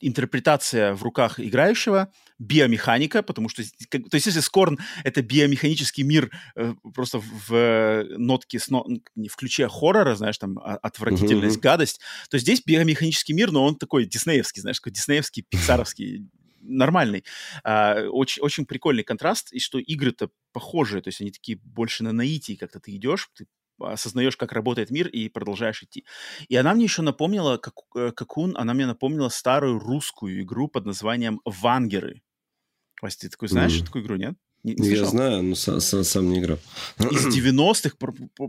интерпретация 0.00 0.94
в 0.94 1.02
руках 1.02 1.40
играющего, 1.40 2.12
биомеханика, 2.38 3.22
потому 3.22 3.48
что, 3.48 3.62
то 3.90 4.14
есть 4.14 4.26
если 4.26 4.40
Скорн— 4.40 4.78
это 5.04 5.22
биомеханический 5.22 6.02
мир 6.02 6.30
э, 6.54 6.74
просто 6.94 7.20
в 7.20 8.04
нотке, 8.16 8.58
с, 8.58 8.68
в 8.68 9.36
ключе 9.36 9.68
хоррора, 9.68 10.14
знаешь, 10.14 10.38
там, 10.38 10.58
отвратительность, 10.58 11.58
uh-huh. 11.58 11.62
гадость, 11.62 12.00
то 12.30 12.38
здесь 12.38 12.62
биомеханический 12.64 13.34
мир, 13.34 13.50
но 13.50 13.64
он 13.64 13.76
такой 13.76 14.04
диснеевский, 14.04 14.60
знаешь, 14.60 14.78
такой 14.78 14.92
диснеевский, 14.92 15.44
пиксаровский, 15.48 16.28
нормальный. 16.60 17.24
А, 17.64 18.02
очень, 18.10 18.42
очень 18.42 18.66
прикольный 18.66 19.02
контраст, 19.02 19.52
и 19.52 19.58
что 19.58 19.78
игры-то 19.78 20.30
похожие, 20.52 21.02
то 21.02 21.08
есть 21.08 21.20
они 21.20 21.30
такие 21.30 21.58
больше 21.62 22.04
на 22.04 22.12
наитии, 22.12 22.54
как-то 22.54 22.80
ты 22.80 22.94
идешь, 22.94 23.30
ты 23.34 23.46
осознаешь, 23.78 24.36
как 24.36 24.52
работает 24.52 24.90
мир, 24.90 25.08
и 25.08 25.28
продолжаешь 25.28 25.82
идти. 25.82 26.04
И 26.48 26.56
она 26.56 26.74
мне 26.74 26.84
еще 26.84 27.02
напомнила, 27.02 27.58
как, 27.58 27.74
э, 27.96 28.12
Какун, 28.12 28.56
она 28.56 28.74
мне 28.74 28.86
напомнила 28.86 29.28
старую 29.28 29.78
русскую 29.78 30.42
игру 30.42 30.68
под 30.68 30.86
названием 30.86 31.40
«Вангеры». 31.44 32.22
Вася, 33.00 33.20
ты 33.20 33.28
такой 33.28 33.48
знаешь 33.48 33.80
mm. 33.80 33.84
такую 33.84 34.04
игру, 34.04 34.16
нет? 34.16 34.34
Не, 34.64 34.74
не 34.74 34.88
я 34.88 35.04
знаю, 35.04 35.42
но 35.42 35.54
сам, 35.54 35.80
сам, 35.80 36.02
сам 36.04 36.28
не 36.28 36.40
играл. 36.40 36.58
Из 36.98 37.26
90-х 37.36 37.96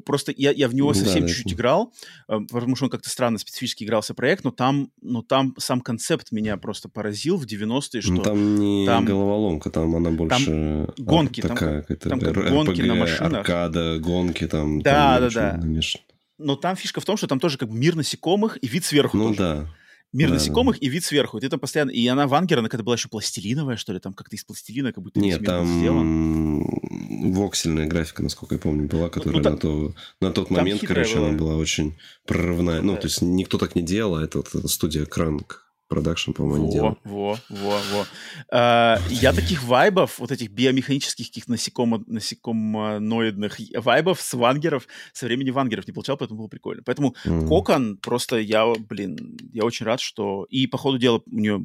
просто 0.05 0.33
я, 0.35 0.51
я 0.51 0.67
в 0.67 0.73
него 0.73 0.93
совсем 0.93 1.21
да, 1.21 1.27
чуть-чуть 1.27 1.45
да. 1.45 1.53
играл, 1.53 1.93
э, 2.27 2.39
потому 2.49 2.75
что 2.75 2.85
он 2.85 2.91
как-то 2.91 3.09
странно 3.09 3.37
специфически 3.37 3.83
игрался 3.83 4.13
проект, 4.13 4.43
но 4.43 4.51
там, 4.51 4.91
но 5.01 5.21
там 5.21 5.53
сам 5.59 5.81
концепт 5.81 6.31
меня 6.31 6.57
просто 6.57 6.89
поразил 6.89 7.37
в 7.37 7.45
90-е, 7.45 7.69
ну, 7.69 8.01
что... 8.01 8.11
Ну, 8.11 8.21
там 8.23 8.55
не 8.55 8.85
там, 8.87 9.05
головоломка, 9.05 9.69
там 9.69 9.95
она 9.95 10.09
больше... 10.09 10.87
Там 10.95 11.05
гонки, 11.05 11.41
такая, 11.41 11.83
там, 11.83 12.19
там 12.19 12.33
гонки 12.33 12.81
на 12.81 12.95
машинах. 12.95 13.39
аркада, 13.39 13.99
гонки 13.99 14.47
там. 14.47 14.81
Да, 14.81 15.19
да, 15.19 15.29
да. 15.29 15.57
Намешано. 15.57 16.03
Но 16.39 16.55
там 16.55 16.75
фишка 16.75 17.01
в 17.01 17.05
том, 17.05 17.17
что 17.17 17.27
там 17.27 17.39
тоже 17.39 17.57
как 17.57 17.69
бы 17.69 17.77
мир 17.77 17.95
насекомых 17.95 18.57
и 18.63 18.67
вид 18.67 18.85
сверху 18.85 19.17
Ну 19.17 19.35
тоже. 19.35 19.37
да 19.37 19.69
мир 20.13 20.29
да, 20.29 20.35
насекомых 20.35 20.79
да. 20.79 20.85
и 20.85 20.89
вид 20.89 21.03
сверху. 21.03 21.37
И 21.37 21.41
ты 21.41 21.49
там 21.49 21.59
постоянно... 21.59 21.91
И 21.91 22.05
она 22.07 22.27
Вангер, 22.27 22.59
она 22.59 22.69
когда 22.69 22.83
была 22.83 22.95
еще 22.95 23.09
пластилиновая, 23.09 23.77
что 23.77 23.93
ли, 23.93 23.99
там 23.99 24.13
как-то 24.13 24.35
из 24.35 24.43
пластилина, 24.43 24.91
как 24.91 25.03
будто 25.03 25.19
Нет, 25.19 25.43
там 25.43 25.65
сделан. 25.67 27.33
воксельная 27.33 27.87
графика, 27.87 28.23
насколько 28.23 28.55
я 28.55 28.59
помню, 28.59 28.87
была, 28.87 29.09
которая 29.09 29.37
ну, 29.37 29.43
там... 29.43 29.53
на, 29.53 29.59
то, 29.59 29.95
на 30.21 30.31
тот 30.31 30.49
момент, 30.49 30.81
короче, 30.85 31.17
была. 31.17 31.27
она 31.29 31.37
была 31.37 31.55
очень 31.55 31.97
прорывная. 32.25 32.81
Ну, 32.81 32.87
да. 32.87 32.93
Ну, 32.93 32.97
то 32.97 33.07
есть 33.07 33.21
никто 33.21 33.57
так 33.57 33.75
не 33.75 33.81
делал, 33.81 34.15
а 34.15 34.23
это 34.23 34.39
вот 34.39 34.69
студия 34.69 35.05
Кранк 35.05 35.68
продакшн, 35.89 36.31
по-моему, 36.31 36.63
они 36.63 36.71
делают. 36.71 36.99
Во, 37.03 37.37
во, 37.49 37.79
во. 37.91 38.05
А, 38.51 38.99
я 39.09 39.33
таких 39.33 39.63
вайбов, 39.63 40.19
вот 40.19 40.31
этих 40.31 40.51
биомеханических 40.51 41.27
каких 41.27 41.47
насекомо, 41.47 42.03
насекомоноидных 42.07 43.57
вайбов 43.75 44.21
с 44.21 44.33
вангеров, 44.33 44.87
со 45.11 45.25
времени 45.25 45.49
вангеров 45.49 45.87
не 45.87 45.93
получал, 45.93 46.15
поэтому 46.15 46.39
было 46.39 46.47
прикольно. 46.47 46.83
Поэтому 46.85 47.15
mm. 47.25 47.47
Кокон 47.47 47.97
просто 47.97 48.37
я, 48.37 48.71
блин, 48.77 49.37
я 49.51 49.65
очень 49.65 49.85
рад, 49.85 49.99
что... 49.99 50.45
И 50.49 50.67
по 50.67 50.77
ходу 50.77 50.97
дела 50.97 51.21
у 51.25 51.39
нее 51.39 51.61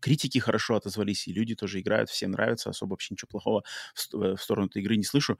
критики 0.00 0.38
хорошо 0.38 0.76
отозвались, 0.76 1.26
и 1.28 1.32
люди 1.32 1.54
тоже 1.54 1.80
играют, 1.80 2.08
всем 2.08 2.30
нравится, 2.30 2.70
особо 2.70 2.90
вообще 2.90 3.14
ничего 3.14 3.28
плохого 3.28 3.64
в, 3.94 4.36
в 4.36 4.40
сторону 4.40 4.68
этой 4.68 4.82
игры 4.82 4.96
не 4.96 5.04
слышу. 5.04 5.38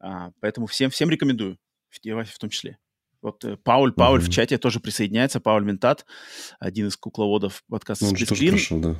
А, 0.00 0.32
поэтому 0.40 0.66
всем, 0.66 0.90
всем 0.90 1.08
рекомендую, 1.08 1.56
в, 1.88 2.24
в 2.24 2.38
том 2.38 2.50
числе. 2.50 2.78
Вот 3.26 3.44
э, 3.44 3.56
Пауль, 3.56 3.92
Пауль 3.92 4.20
mm-hmm. 4.20 4.24
в 4.24 4.30
чате 4.30 4.56
тоже 4.56 4.78
присоединяется, 4.78 5.40
Пауль 5.40 5.64
Ментат, 5.64 6.06
один 6.60 6.86
из 6.86 6.96
кукловодов 6.96 7.64
подкаста 7.68 8.04
ну, 8.04 8.10
Он 8.12 8.16
тоже 8.16 8.48
прошел, 8.48 8.78
да. 8.78 8.96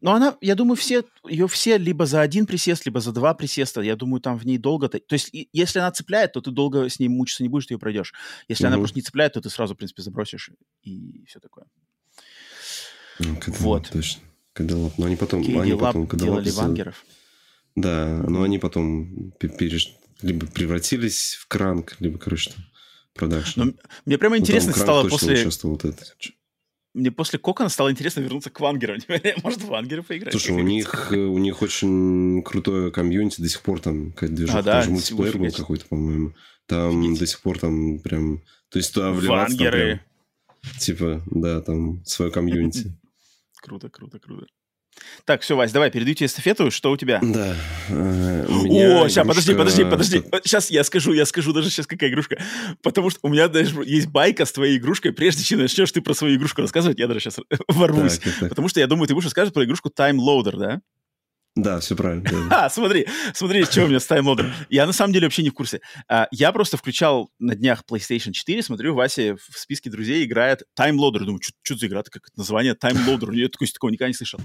Но 0.00 0.14
она, 0.14 0.36
я 0.40 0.56
думаю, 0.56 0.74
все, 0.74 1.04
ее 1.28 1.46
все 1.46 1.78
либо 1.78 2.06
за 2.06 2.22
один 2.22 2.46
присест, 2.46 2.86
либо 2.86 3.00
за 3.00 3.12
два 3.12 3.34
присеста. 3.34 3.82
Я 3.82 3.94
думаю, 3.94 4.20
там 4.20 4.36
в 4.36 4.44
ней 4.44 4.58
долго... 4.58 4.88
То 4.88 5.00
есть, 5.10 5.30
если 5.52 5.78
она 5.78 5.92
цепляет, 5.92 6.32
то 6.32 6.40
ты 6.40 6.50
долго 6.50 6.88
с 6.88 6.98
ней 6.98 7.06
мучиться 7.06 7.44
не 7.44 7.48
будешь, 7.48 7.66
ты 7.66 7.74
ее 7.74 7.78
пройдешь. 7.78 8.14
Если 8.48 8.64
mm-hmm. 8.64 8.68
она 8.68 8.78
просто 8.78 8.98
не 8.98 9.02
цепляет, 9.02 9.34
то 9.34 9.40
ты 9.40 9.48
сразу, 9.48 9.74
в 9.74 9.76
принципе, 9.76 10.02
забросишь 10.02 10.50
и 10.82 11.24
все 11.26 11.38
такое. 11.38 11.66
Ну, 13.20 13.36
когда, 13.36 13.58
вот. 13.60 13.90
Точно. 13.90 14.22
Когда, 14.54 14.74
но 14.74 15.06
они 15.06 15.14
потом... 15.14 15.44
Кейди 15.44 15.58
они 15.58 15.78
потом 15.78 16.08
когда 16.08 16.24
делали 16.24 16.48
лапы, 16.48 16.60
вангеров. 16.62 17.04
Да, 17.76 18.24
но 18.28 18.42
они 18.42 18.58
потом 18.58 19.30
переш... 19.38 19.94
либо 20.22 20.48
превратились 20.48 21.34
в 21.34 21.46
кранк, 21.46 21.94
либо, 22.00 22.18
короче, 22.18 22.50
там 22.50 22.64
production. 23.16 23.60
Но 23.60 23.72
мне 24.04 24.18
прямо 24.18 24.38
интересно 24.38 24.72
ну, 24.76 24.82
стало 24.82 25.08
после... 25.08 25.48
Вот 25.62 25.84
это. 25.84 26.04
Мне 26.94 27.10
после 27.10 27.38
Кокона 27.38 27.68
стало 27.68 27.90
интересно 27.90 28.20
вернуться 28.20 28.48
к 28.48 28.58
Вангерам. 28.58 28.96
Может, 29.42 29.60
в 29.60 29.66
Вангеров 29.66 30.02
поиграть? 30.02 30.32
Слушай, 30.32 30.56
у 30.56 30.60
них, 30.60 31.12
э, 31.12 31.16
у 31.16 31.36
них 31.36 31.60
очень 31.60 32.42
крутое 32.42 32.90
community, 32.90 33.42
до 33.42 33.48
сих 33.50 33.60
пор 33.60 33.80
там 33.80 34.12
какая-то 34.12 34.34
движуха, 34.34 34.58
а, 34.58 34.62
да, 34.62 34.72
даже 34.74 34.90
мультиплеер 34.90 35.36
был 35.36 35.52
какой-то, 35.52 35.84
по-моему. 35.86 36.32
Там 36.66 37.00
Офигеть. 37.00 37.18
до 37.18 37.26
сих 37.26 37.40
пор 37.40 37.58
там 37.58 37.98
прям... 37.98 38.42
То 38.70 38.78
есть 38.78 38.94
туда 38.94 39.12
вливаться 39.12 39.56
там 39.58 39.70
прям, 39.70 40.00
Типа, 40.78 41.22
да, 41.26 41.60
там 41.60 42.04
свое 42.04 42.30
community. 42.30 42.92
Круто, 43.62 43.88
круто, 43.88 44.18
круто. 44.18 44.46
Так, 45.24 45.42
все, 45.42 45.56
Вась, 45.56 45.72
давай, 45.72 45.90
передаю 45.90 46.14
тебе 46.14 46.26
эстафету. 46.26 46.70
Что 46.70 46.90
у 46.90 46.96
тебя? 46.96 47.20
Да. 47.22 47.54
Э, 47.88 48.46
О, 48.48 49.08
сейчас, 49.08 49.26
подожди, 49.26 49.54
подожди, 49.54 49.84
подожди. 49.84 50.22
Сейчас 50.44 50.70
я 50.70 50.84
скажу, 50.84 51.12
я 51.12 51.26
скажу 51.26 51.52
даже 51.52 51.70
сейчас, 51.70 51.86
какая 51.86 52.10
игрушка. 52.10 52.40
Потому 52.82 53.10
что 53.10 53.20
у 53.22 53.28
меня 53.28 53.48
даже 53.48 53.82
есть 53.84 54.06
байка 54.08 54.44
с 54.44 54.52
твоей 54.52 54.78
игрушкой. 54.78 55.12
Прежде 55.12 55.42
чем 55.44 55.60
начнешь 55.60 55.92
ты 55.92 56.00
про 56.00 56.14
свою 56.14 56.36
игрушку 56.36 56.60
рассказывать, 56.62 56.98
я 56.98 57.06
даже 57.06 57.20
сейчас 57.20 57.38
ворвусь. 57.68 58.18
Так, 58.18 58.34
так. 58.40 58.48
Потому 58.50 58.68
что 58.68 58.80
я 58.80 58.86
думаю, 58.86 59.08
ты 59.08 59.14
будешь 59.14 59.26
рассказывать 59.26 59.54
про 59.54 59.64
игрушку 59.64 59.90
Time 59.90 60.16
Loader, 60.16 60.56
да? 60.56 60.80
Да, 61.56 61.80
все 61.80 61.96
правильно. 61.96 62.30
А, 62.50 62.68
смотри, 62.68 63.06
смотри, 63.34 63.64
что 63.64 63.84
у 63.84 63.88
меня 63.88 63.98
с 63.98 64.06
таймлодом. 64.06 64.52
Я 64.68 64.86
на 64.86 64.92
самом 64.92 65.14
деле 65.14 65.26
вообще 65.26 65.42
не 65.42 65.48
в 65.48 65.54
курсе. 65.54 65.80
А, 66.06 66.28
я 66.30 66.52
просто 66.52 66.76
включал 66.76 67.30
на 67.38 67.54
днях 67.54 67.82
PlayStation 67.90 68.32
4, 68.32 68.62
смотрю, 68.62 68.94
Вася 68.94 69.36
в 69.36 69.58
списке 69.58 69.88
друзей 69.88 70.24
играет 70.26 70.64
таймлодер. 70.74 71.24
Думаю, 71.24 71.40
что 71.62 71.76
за 71.76 71.86
игра, 71.86 72.02
как 72.02 72.28
это 72.28 72.38
название? 72.38 72.74
Таймлодер. 72.74 73.32
Я 73.32 73.48
такой, 73.48 73.68
такого 73.68 73.90
никогда 73.90 74.08
не 74.08 74.14
слышал. 74.14 74.38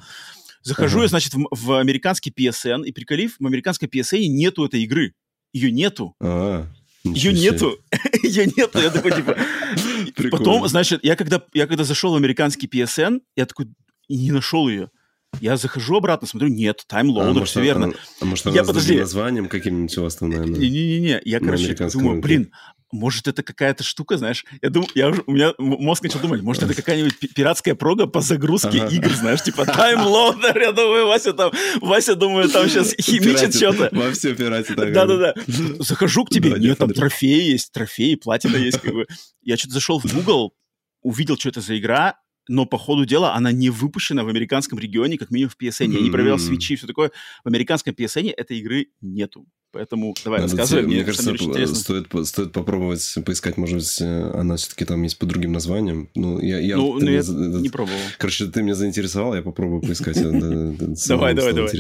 Захожу 0.64 1.00
ага. 1.00 1.06
я, 1.06 1.10
значит, 1.10 1.34
в, 1.34 1.48
в 1.52 1.78
американский 1.78 2.32
PSN, 2.32 2.86
и 2.86 2.92
приколив, 2.94 3.36
в 3.40 3.46
американской 3.46 3.90
PSN 3.90 4.28
нету 4.28 4.64
этой 4.64 4.82
игры. 4.84 5.14
Ее 5.52 5.70
нету. 5.70 6.16
А, 6.22 6.66
ее 7.04 7.34
нету. 7.34 7.78
Ее 8.24 8.46
нету. 8.46 8.80
Я 8.80 8.90
такой, 8.90 9.12
типа... 9.12 9.36
Потом, 10.32 10.68
значит, 10.68 11.04
я 11.04 11.16
когда, 11.16 11.42
я 11.54 11.68
когда 11.68 11.84
зашел 11.84 12.14
в 12.14 12.16
американский 12.16 12.68
PSN, 12.68 13.22
я 13.36 13.46
такой, 13.46 13.68
и 14.08 14.18
не 14.18 14.32
нашел 14.32 14.70
ее. 14.70 14.92
Я 15.40 15.58
захожу 15.58 15.98
обратно, 15.98 16.28
смотрю, 16.28 16.50
нет, 16.50 16.84
таймлоудер, 16.88 17.44
а, 17.44 17.46
все 17.46 17.62
верно. 17.62 17.88
А, 17.88 17.92
а 18.22 18.26
может, 18.26 18.46
она 18.46 18.56
я, 18.56 18.64
подожди, 18.64 19.00
названием 19.00 19.48
каким-нибудь 19.48 19.98
у 19.98 20.04
вас 20.04 20.16
там, 20.16 20.30
наверное? 20.30 20.60
Не-не-не, 20.60 21.22
я, 21.24 21.40
короче, 21.40 21.74
думаю, 21.74 22.22
блин, 22.22 22.52
может, 22.92 23.28
это 23.28 23.42
какая-то 23.44 23.84
штука, 23.84 24.18
знаешь, 24.18 24.46
я 24.62 24.70
думаю, 24.70 24.90
я 24.96 25.10
уже, 25.10 25.24
у 25.26 25.32
меня 25.32 25.54
мозг 25.58 26.04
начал 26.04 26.20
думать, 26.20 26.42
может, 26.42 26.64
это 26.64 26.74
какая-нибудь 26.74 27.18
пиратская 27.34 27.76
прога 27.76 28.06
по 28.06 28.22
загрузке 28.22 28.82
ага. 28.82 28.94
игр, 28.94 29.10
знаешь, 29.12 29.42
типа 29.42 29.66
таймлоудер, 29.74 30.60
я 30.60 30.72
думаю, 30.72 31.08
Вася 31.08 31.34
там, 31.34 31.52
Вася, 31.82 32.16
думаю, 32.16 32.50
там 32.50 32.68
сейчас 32.68 32.94
химичит 32.94 33.56
что-то. 33.56 33.90
Во 33.92 34.12
все 34.12 34.36
пиратит. 34.36 34.76
Да-да-да. 34.76 35.34
Захожу 35.80 36.26
к 36.26 36.30
тебе, 36.32 36.52
нет, 36.60 36.78
там 36.78 36.90
трофеи 36.90 37.52
есть, 37.52 37.72
трофеи, 37.72 38.16
платина 38.16 38.58
есть, 38.58 38.80
как 38.80 38.94
бы. 38.94 39.08
Я 39.42 39.58
что-то 39.58 39.74
зашел 39.76 40.00
в 40.00 40.14
Google, 40.14 40.54
увидел, 41.02 41.38
что 41.38 41.50
это 41.50 41.62
за 41.62 41.78
игра, 41.78 42.16
но 42.48 42.66
по 42.66 42.78
ходу 42.78 43.06
дела 43.06 43.36
она 43.36 43.52
не 43.52 43.70
выпущена 43.70 44.24
в 44.24 44.28
американском 44.28 44.80
регионе, 44.80 45.18
как 45.18 45.32
минимум 45.32 45.52
в 45.52 45.62
PSN. 45.62 45.92
Я 45.92 46.02
не 46.02 46.12
проверял 46.12 46.40
свечи 46.40 46.74
и 46.74 46.76
все 46.76 46.88
такое. 46.88 47.12
В 47.44 47.48
американском 47.48 47.94
PSN 47.94 48.34
этой 48.36 48.60
игры 48.60 48.88
нету. 49.02 49.46
Поэтому 49.74 50.14
давай, 50.26 50.42
Надо 50.42 50.52
рассказывай. 50.52 50.84
Мне, 50.84 50.96
мне 50.98 51.06
кажется, 51.06 51.34
стоит, 51.76 52.28
стоит 52.28 52.52
попробовать 52.52 53.18
поискать, 53.26 53.56
может 53.56 53.78
быть, 53.78 54.02
э, 54.02 54.32
она 54.34 54.58
все-таки 54.58 54.84
там 54.84 55.02
есть 55.04 55.18
по 55.18 55.26
другим 55.26 55.54
названиям. 55.54 56.10
Ну, 56.14 56.42
я, 56.42 56.60
я, 56.60 56.76
ну, 56.76 57.00
ну 57.00 57.10
я 57.10 57.22
не 57.22 57.70
пробовал. 57.70 57.98
Короче, 58.18 58.48
ты 58.48 58.64
меня 58.64 58.76
заинтересовал, 58.76 59.34
я 59.34 59.42
попробую 59.42 59.82
поискать. 59.82 60.22
Давай, 61.08 61.34
давай, 61.34 61.54
давай. 61.54 61.72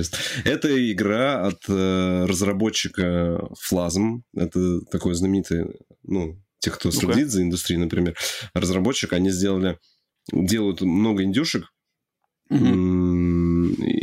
Это 0.45 0.91
игра 0.91 1.45
от 1.45 1.63
э, 1.67 2.25
разработчика 2.25 3.49
Flasm. 3.69 4.21
Это 4.33 4.81
такой 4.85 5.13
знаменитый, 5.13 5.65
ну, 6.03 6.41
тех, 6.59 6.77
кто 6.77 6.91
следит 6.91 7.29
за 7.29 7.41
индустрией, 7.41 7.79
например, 7.79 8.15
разработчик, 8.53 9.13
они 9.13 9.31
сделали 9.31 9.77
делают 10.31 10.81
много 10.81 11.23
индюшек. 11.23 11.73
Mm-hmm. 12.51 14.01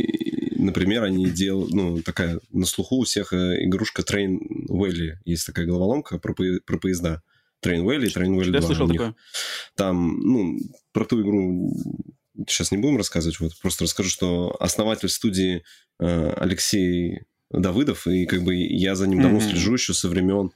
Например, 0.57 1.03
они 1.03 1.29
делают, 1.29 1.71
ну, 1.71 2.01
такая 2.01 2.39
на 2.51 2.65
слуху 2.65 2.97
у 2.97 3.03
всех 3.03 3.31
э, 3.33 3.65
игрушка 3.65 4.01
Train 4.01 4.39
Valley. 4.69 5.13
Есть 5.23 5.45
такая 5.45 5.65
головоломка 5.65 6.17
про, 6.17 6.33
про 6.33 6.77
поезда. 6.77 7.21
Train 7.63 7.83
Valley 7.83 8.07
и 8.07 8.13
Train 8.13 8.35
Valley 8.35 8.51
2. 8.51 8.55
Я 8.55 8.61
слышал 8.61 8.87
такое. 8.87 9.15
Там, 9.75 10.19
ну, 10.19 10.57
про 10.91 11.05
ту 11.05 11.21
игру 11.21 11.71
сейчас 12.47 12.71
не 12.71 12.77
будем 12.77 12.97
рассказывать, 12.97 13.39
вот 13.39 13.57
просто 13.61 13.83
расскажу, 13.83 14.09
что 14.09 14.55
основатель 14.59 15.09
студии 15.09 15.63
э, 15.99 16.33
Алексей 16.37 17.23
Давыдов, 17.51 18.07
и 18.07 18.25
как 18.25 18.43
бы 18.43 18.55
я 18.55 18.95
за 18.95 19.07
ним 19.07 19.21
давно 19.21 19.39
mm-hmm. 19.39 19.49
слежу 19.49 19.73
еще 19.73 19.93
со 19.93 20.07
времен 20.07 20.51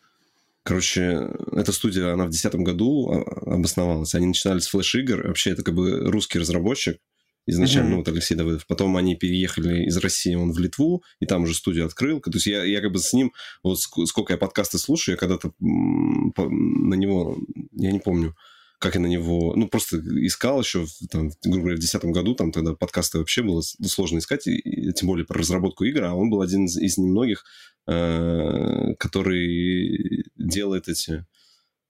Короче, 0.63 1.30
эта 1.52 1.71
студия, 1.73 2.13
она 2.13 2.26
в 2.26 2.30
2010 2.30 2.56
году 2.62 3.12
а, 3.12 3.56
обосновалась. 3.56 4.15
Они 4.15 4.28
начинали 4.28 4.60
с 4.60 4.67
флеш-игр. 4.67 5.28
Вообще, 5.28 5.52
это 5.52 5.63
как 5.63 5.76
бы 5.76 6.10
русский 6.10 6.39
разработчик 6.39 6.99
изначально, 7.45 7.88
mm-hmm. 7.88 7.91
ну, 7.91 7.97
вот 7.97 8.08
Алексей 8.08 8.36
Давыдов. 8.36 8.65
Потом 8.67 8.95
они 8.97 9.15
переехали 9.15 9.86
из 9.86 9.97
России, 9.97 10.36
он 10.36 10.52
в 10.52 10.60
Литву, 10.60 11.04
и 11.19 11.26
там 11.26 11.43
уже 11.43 11.54
студию 11.54 11.86
открыл. 11.86 12.21
То 12.21 12.32
есть 12.34 12.47
я, 12.47 12.63
я 12.63 12.82
как 12.82 12.91
бы 12.91 12.99
с 12.99 13.12
ним, 13.13 13.34
вот 13.63 13.80
сколько 13.80 14.34
я 14.34 14.38
подкасты 14.38 14.78
слушаю, 14.78 15.13
я 15.15 15.17
когда-то 15.17 15.52
на 15.60 16.95
него, 16.95 17.38
я 17.73 17.91
не 17.91 17.99
помню, 17.99 18.36
как 18.84 18.96
я 18.96 19.02
на 19.02 19.08
него, 19.08 19.54
ну, 19.56 19.69
просто 19.69 19.98
искал 20.28 20.60
еще, 20.60 20.86
там, 21.10 21.30
грубо 21.46 21.62
говоря, 21.62 21.78
в 21.78 21.80
2010 21.80 22.04
году, 22.12 22.36
там 22.36 22.52
тогда 22.52 22.74
подкасты 22.74 23.17
вообще 23.17 23.41
было 23.41 23.62
сложно 23.62 24.17
искать, 24.17 24.46
и, 24.46 24.91
тем 24.91 25.08
более 25.08 25.26
про 25.26 25.39
разработку 25.39 25.86
игр, 25.86 26.04
а 26.04 26.13
он 26.13 26.30
был 26.30 26.41
один 26.41 26.65
из, 26.65 26.76
из 26.76 26.98
немногих, 26.98 27.46
э, 27.88 28.93
который 29.00 30.26
делает 30.36 30.89
эти, 30.89 31.26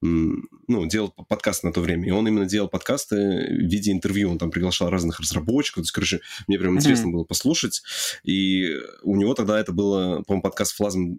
ну, 0.02 0.86
делал 0.86 1.10
подкасты 1.28 1.66
на 1.66 1.72
то 1.72 1.80
время. 1.80 2.06
И 2.06 2.12
он 2.12 2.28
именно 2.28 2.46
делал 2.46 2.68
подкасты 2.68 3.16
в 3.16 3.68
виде 3.68 3.90
интервью. 3.90 4.30
Он 4.30 4.38
там 4.38 4.52
приглашал 4.52 4.88
разных 4.88 5.18
разработчиков. 5.18 5.76
То 5.76 5.86
есть, 5.86 5.92
короче, 5.92 6.20
мне 6.46 6.58
прям 6.60 6.76
интересно 6.76 7.08
mm-hmm. 7.08 7.12
было 7.12 7.24
послушать. 7.24 7.82
И 8.22 8.76
у 9.02 9.16
него 9.16 9.34
тогда 9.34 9.58
это 9.58 9.72
было, 9.72 10.22
по-моему, 10.22 10.42
подкаст 10.42 10.76
Флазм, 10.76 11.16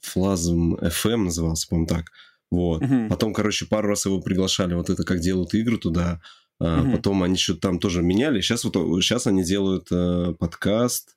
Флазм 0.00 0.74
FM 0.74 1.24
назывался, 1.24 1.66
по-моему, 1.68 1.86
так. 1.86 2.10
Вот. 2.50 2.82
Угу. 2.82 3.08
Потом, 3.08 3.34
короче, 3.34 3.66
пару 3.66 3.88
раз 3.88 4.06
его 4.06 4.20
приглашали, 4.20 4.74
вот 4.74 4.90
это 4.90 5.04
как 5.04 5.20
делают 5.20 5.54
игры 5.54 5.78
туда. 5.78 6.20
Угу. 6.60 6.92
Потом 6.92 7.22
они 7.22 7.36
что-то 7.36 7.60
там 7.60 7.78
тоже 7.78 8.02
меняли. 8.02 8.40
Сейчас 8.40 8.64
вот 8.64 8.74
сейчас 9.02 9.26
они 9.26 9.44
делают 9.44 9.88
э, 9.90 10.34
подкаст. 10.38 11.16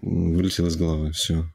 Вылетел 0.00 0.66
из 0.66 0.76
головы, 0.76 1.12
все. 1.12 1.46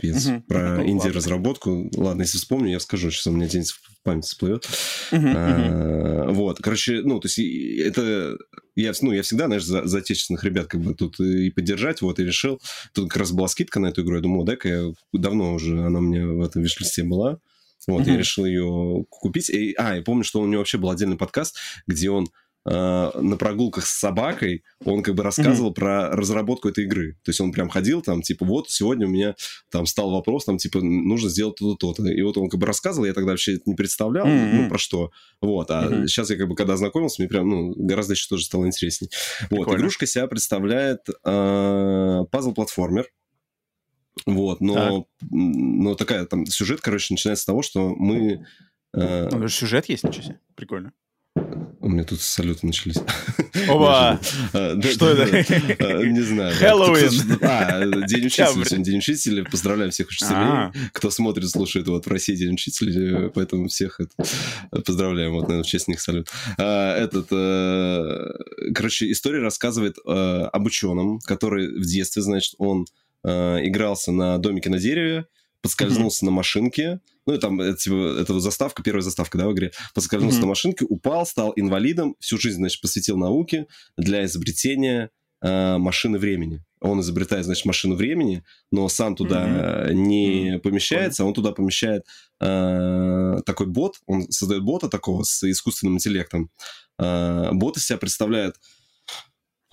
Пец. 0.00 0.26
Угу. 0.26 0.42
Про 0.48 0.86
инди-разработку. 0.86 1.90
Ладно, 1.94 2.22
если 2.22 2.38
вспомню, 2.38 2.70
я 2.70 2.80
скажу. 2.80 3.10
Сейчас 3.10 3.26
у 3.26 3.32
меня 3.32 3.46
день 3.48 3.64
в 3.64 4.02
память 4.02 4.24
всплывет. 4.24 4.66
Угу, 5.12 5.26
а, 5.26 6.24
угу. 6.24 6.34
Вот. 6.34 6.58
Короче, 6.62 7.02
ну, 7.02 7.20
то 7.20 7.28
есть 7.28 7.38
это... 7.38 8.38
Я, 8.76 8.92
ну, 9.02 9.12
я 9.12 9.22
всегда, 9.22 9.46
знаешь, 9.46 9.64
за, 9.64 9.86
за 9.86 9.98
отечественных 9.98 10.42
ребят 10.42 10.66
как 10.66 10.80
бы 10.80 10.94
тут 10.94 11.20
и 11.20 11.50
поддержать, 11.50 12.02
вот, 12.02 12.18
и 12.18 12.24
решил. 12.24 12.60
Тут 12.92 13.10
как 13.10 13.20
раз 13.20 13.30
была 13.30 13.46
скидка 13.46 13.78
на 13.78 13.86
эту 13.86 14.02
игру. 14.02 14.16
Я 14.16 14.22
думал, 14.22 14.44
дай-ка 14.44 14.68
я... 14.68 14.92
Давно 15.12 15.54
уже 15.54 15.80
она 15.80 15.98
у 15.98 16.02
меня 16.02 16.26
в 16.26 16.40
этом 16.40 16.62
виш-листе 16.62 17.04
была. 17.04 17.38
Вот, 17.86 18.02
mm-hmm. 18.02 18.10
я 18.10 18.16
решил 18.16 18.44
ее 18.44 19.04
купить. 19.08 19.50
И, 19.50 19.74
а, 19.74 19.96
я 19.96 20.02
помню, 20.02 20.24
что 20.24 20.40
у 20.40 20.46
него 20.46 20.60
вообще 20.60 20.78
был 20.78 20.90
отдельный 20.90 21.16
подкаст, 21.16 21.56
где 21.86 22.10
он 22.10 22.28
э, 22.66 22.70
на 22.70 23.36
прогулках 23.36 23.86
с 23.86 23.98
собакой, 23.98 24.64
он 24.84 25.02
как 25.02 25.14
бы 25.14 25.22
рассказывал 25.22 25.70
mm-hmm. 25.70 25.74
про 25.74 26.10
разработку 26.10 26.68
этой 26.68 26.84
игры. 26.84 27.18
То 27.22 27.30
есть 27.30 27.40
он 27.40 27.52
прям 27.52 27.68
ходил 27.68 28.00
там, 28.00 28.22
типа, 28.22 28.44
вот, 28.46 28.70
сегодня 28.70 29.06
у 29.06 29.10
меня 29.10 29.34
там 29.70 29.86
стал 29.86 30.10
вопрос, 30.10 30.46
там, 30.46 30.56
типа, 30.56 30.80
нужно 30.80 31.28
сделать 31.28 31.56
то-то, 31.56 31.92
то-то. 31.92 32.08
И 32.08 32.22
вот 32.22 32.38
он 32.38 32.48
как 32.48 32.60
бы 32.60 32.66
рассказывал, 32.66 33.06
я 33.06 33.12
тогда 33.12 33.32
вообще 33.32 33.54
это 33.54 33.64
не 33.66 33.74
представлял, 33.74 34.26
mm-hmm. 34.26 34.52
ну, 34.62 34.68
про 34.68 34.78
что. 34.78 35.10
Вот, 35.40 35.70
а 35.70 35.84
mm-hmm. 35.84 36.06
сейчас 36.06 36.30
я 36.30 36.36
как 36.36 36.48
бы, 36.48 36.54
когда 36.54 36.74
ознакомился, 36.74 37.20
мне 37.20 37.28
прям, 37.28 37.48
ну, 37.48 37.74
гораздо 37.76 38.14
еще 38.14 38.28
тоже 38.28 38.44
стало 38.44 38.66
интересней. 38.66 39.10
Вот, 39.50 39.68
игрушка 39.74 40.06
себя 40.06 40.26
представляет 40.26 41.00
э, 41.08 42.20
пазл-платформер. 42.30 43.06
Вот, 44.26 44.60
но, 44.60 45.00
так. 45.00 45.28
но 45.30 45.94
такая 45.94 46.24
там 46.24 46.46
сюжет, 46.46 46.80
короче, 46.80 47.12
начинается 47.14 47.42
с 47.42 47.46
того, 47.46 47.62
что 47.62 47.94
мы... 47.94 48.46
Э... 48.94 49.28
Ну, 49.30 49.48
сюжет 49.48 49.86
есть, 49.88 50.04
ничего 50.04 50.22
себе. 50.22 50.40
Прикольно. 50.54 50.92
У 51.80 51.88
меня 51.90 52.04
тут 52.04 52.22
салюты 52.22 52.66
начались. 52.66 52.96
Оба! 53.68 54.18
Что 54.52 55.10
это? 55.10 55.44
А, 55.80 56.02
не 56.02 56.22
знаю. 56.22 56.54
Хэллоуин! 56.54 57.38
А, 57.42 57.84
День 58.06 58.26
учителя. 58.26 58.46
Сегодня 58.46 58.84
День 58.84 58.98
учителя. 58.98 59.44
Поздравляю 59.44 59.90
всех 59.90 60.08
учителей. 60.08 60.32
А. 60.34 60.72
Кто 60.92 61.10
смотрит, 61.10 61.50
слушает 61.50 61.86
вот 61.88 62.06
в 62.06 62.08
России 62.08 62.36
День 62.36 62.54
учителя, 62.54 63.28
поэтому 63.34 63.68
всех 63.68 64.00
поздравляем. 64.86 65.32
Вот, 65.32 65.42
наверное, 65.42 65.64
в 65.64 65.66
честь 65.66 65.88
них 65.88 66.00
салют. 66.00 66.30
Этот, 66.56 67.26
э, 67.30 68.72
короче, 68.74 69.10
история 69.10 69.40
рассказывает 69.40 69.98
э, 70.06 70.10
об 70.10 70.64
ученом, 70.64 71.18
который 71.18 71.68
в 71.68 71.84
детстве, 71.84 72.22
значит, 72.22 72.54
он 72.56 72.86
э, 73.24 73.66
игрался 73.66 74.12
на 74.12 74.38
домике 74.38 74.70
на 74.70 74.78
дереве, 74.78 75.26
подскользнулся 75.64 76.24
mm-hmm. 76.24 76.28
на 76.28 76.32
машинке, 76.32 77.00
ну, 77.26 77.34
и 77.34 77.38
там, 77.38 77.58
это, 77.60 77.78
типа, 77.78 78.18
это 78.20 78.38
заставка, 78.38 78.82
первая 78.82 79.02
заставка, 79.02 79.38
да, 79.38 79.48
в 79.48 79.54
игре, 79.54 79.72
подскользнулся 79.94 80.38
mm-hmm. 80.38 80.42
на 80.42 80.46
машинке, 80.46 80.84
упал, 80.86 81.24
стал 81.24 81.52
инвалидом, 81.56 82.16
всю 82.20 82.38
жизнь, 82.38 82.58
значит, 82.58 82.82
посвятил 82.82 83.16
науке 83.16 83.66
для 83.96 84.26
изобретения 84.26 85.10
э, 85.40 85.78
машины 85.78 86.18
времени. 86.18 86.62
Он 86.80 87.00
изобретает, 87.00 87.46
значит, 87.46 87.64
машину 87.64 87.94
времени, 87.94 88.44
но 88.70 88.90
сам 88.90 89.16
туда 89.16 89.46
mm-hmm. 89.46 89.92
не 89.94 90.50
mm-hmm. 90.50 90.58
помещается, 90.58 91.24
он 91.24 91.32
туда 91.32 91.52
помещает 91.52 92.04
э, 92.40 93.36
такой 93.46 93.66
бот, 93.66 94.00
он 94.06 94.30
создает 94.30 94.62
бота 94.62 94.90
такого 94.90 95.22
с 95.22 95.50
искусственным 95.50 95.94
интеллектом. 95.94 96.50
Э, 96.98 97.52
бот 97.52 97.78
из 97.78 97.86
себя 97.86 97.96
представляет 97.96 98.56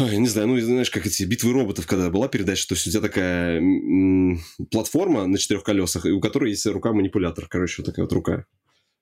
я 0.08 0.18
не 0.18 0.28
знаю, 0.28 0.48
ну, 0.48 0.60
знаешь, 0.60 0.90
как 0.90 1.06
эти 1.06 1.24
битвы 1.24 1.54
роботов, 1.54 1.88
когда 1.88 2.10
была 2.10 2.28
передача, 2.28 2.68
то 2.68 2.76
есть 2.76 2.88
у 2.88 2.92
тебя 2.92 3.02
такая 3.02 3.58
м- 3.60 4.40
платформа 4.72 5.28
на 5.28 5.38
четырех 5.38 5.64
колесах, 5.64 6.06
и 6.06 6.12
у 6.12 6.20
которой 6.20 6.52
есть 6.52 6.66
рука-манипулятор, 6.66 7.48
короче, 7.48 7.82
вот 7.82 7.86
такая 7.86 8.06
вот 8.06 8.14
рука. 8.14 8.46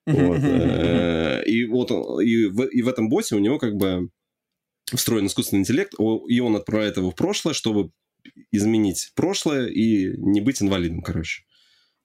Вот. 0.05 0.39
Э, 0.43 1.43
и 1.45 1.65
вот 1.65 1.91
и 2.21 2.45
в, 2.45 2.63
и 2.63 2.81
в 2.81 2.87
этом 2.87 3.09
боте 3.09 3.35
у 3.35 3.39
него 3.39 3.59
как 3.59 3.75
бы 3.75 4.09
встроен 4.93 5.27
искусственный 5.27 5.61
интеллект, 5.61 5.93
и 6.27 6.39
он 6.39 6.55
отправляет 6.55 6.97
его 6.97 7.11
в 7.11 7.15
прошлое, 7.15 7.53
чтобы 7.53 7.91
изменить 8.51 9.11
прошлое 9.15 9.67
и 9.67 10.17
не 10.17 10.41
быть 10.41 10.61
инвалидом, 10.61 11.01
короче. 11.01 11.43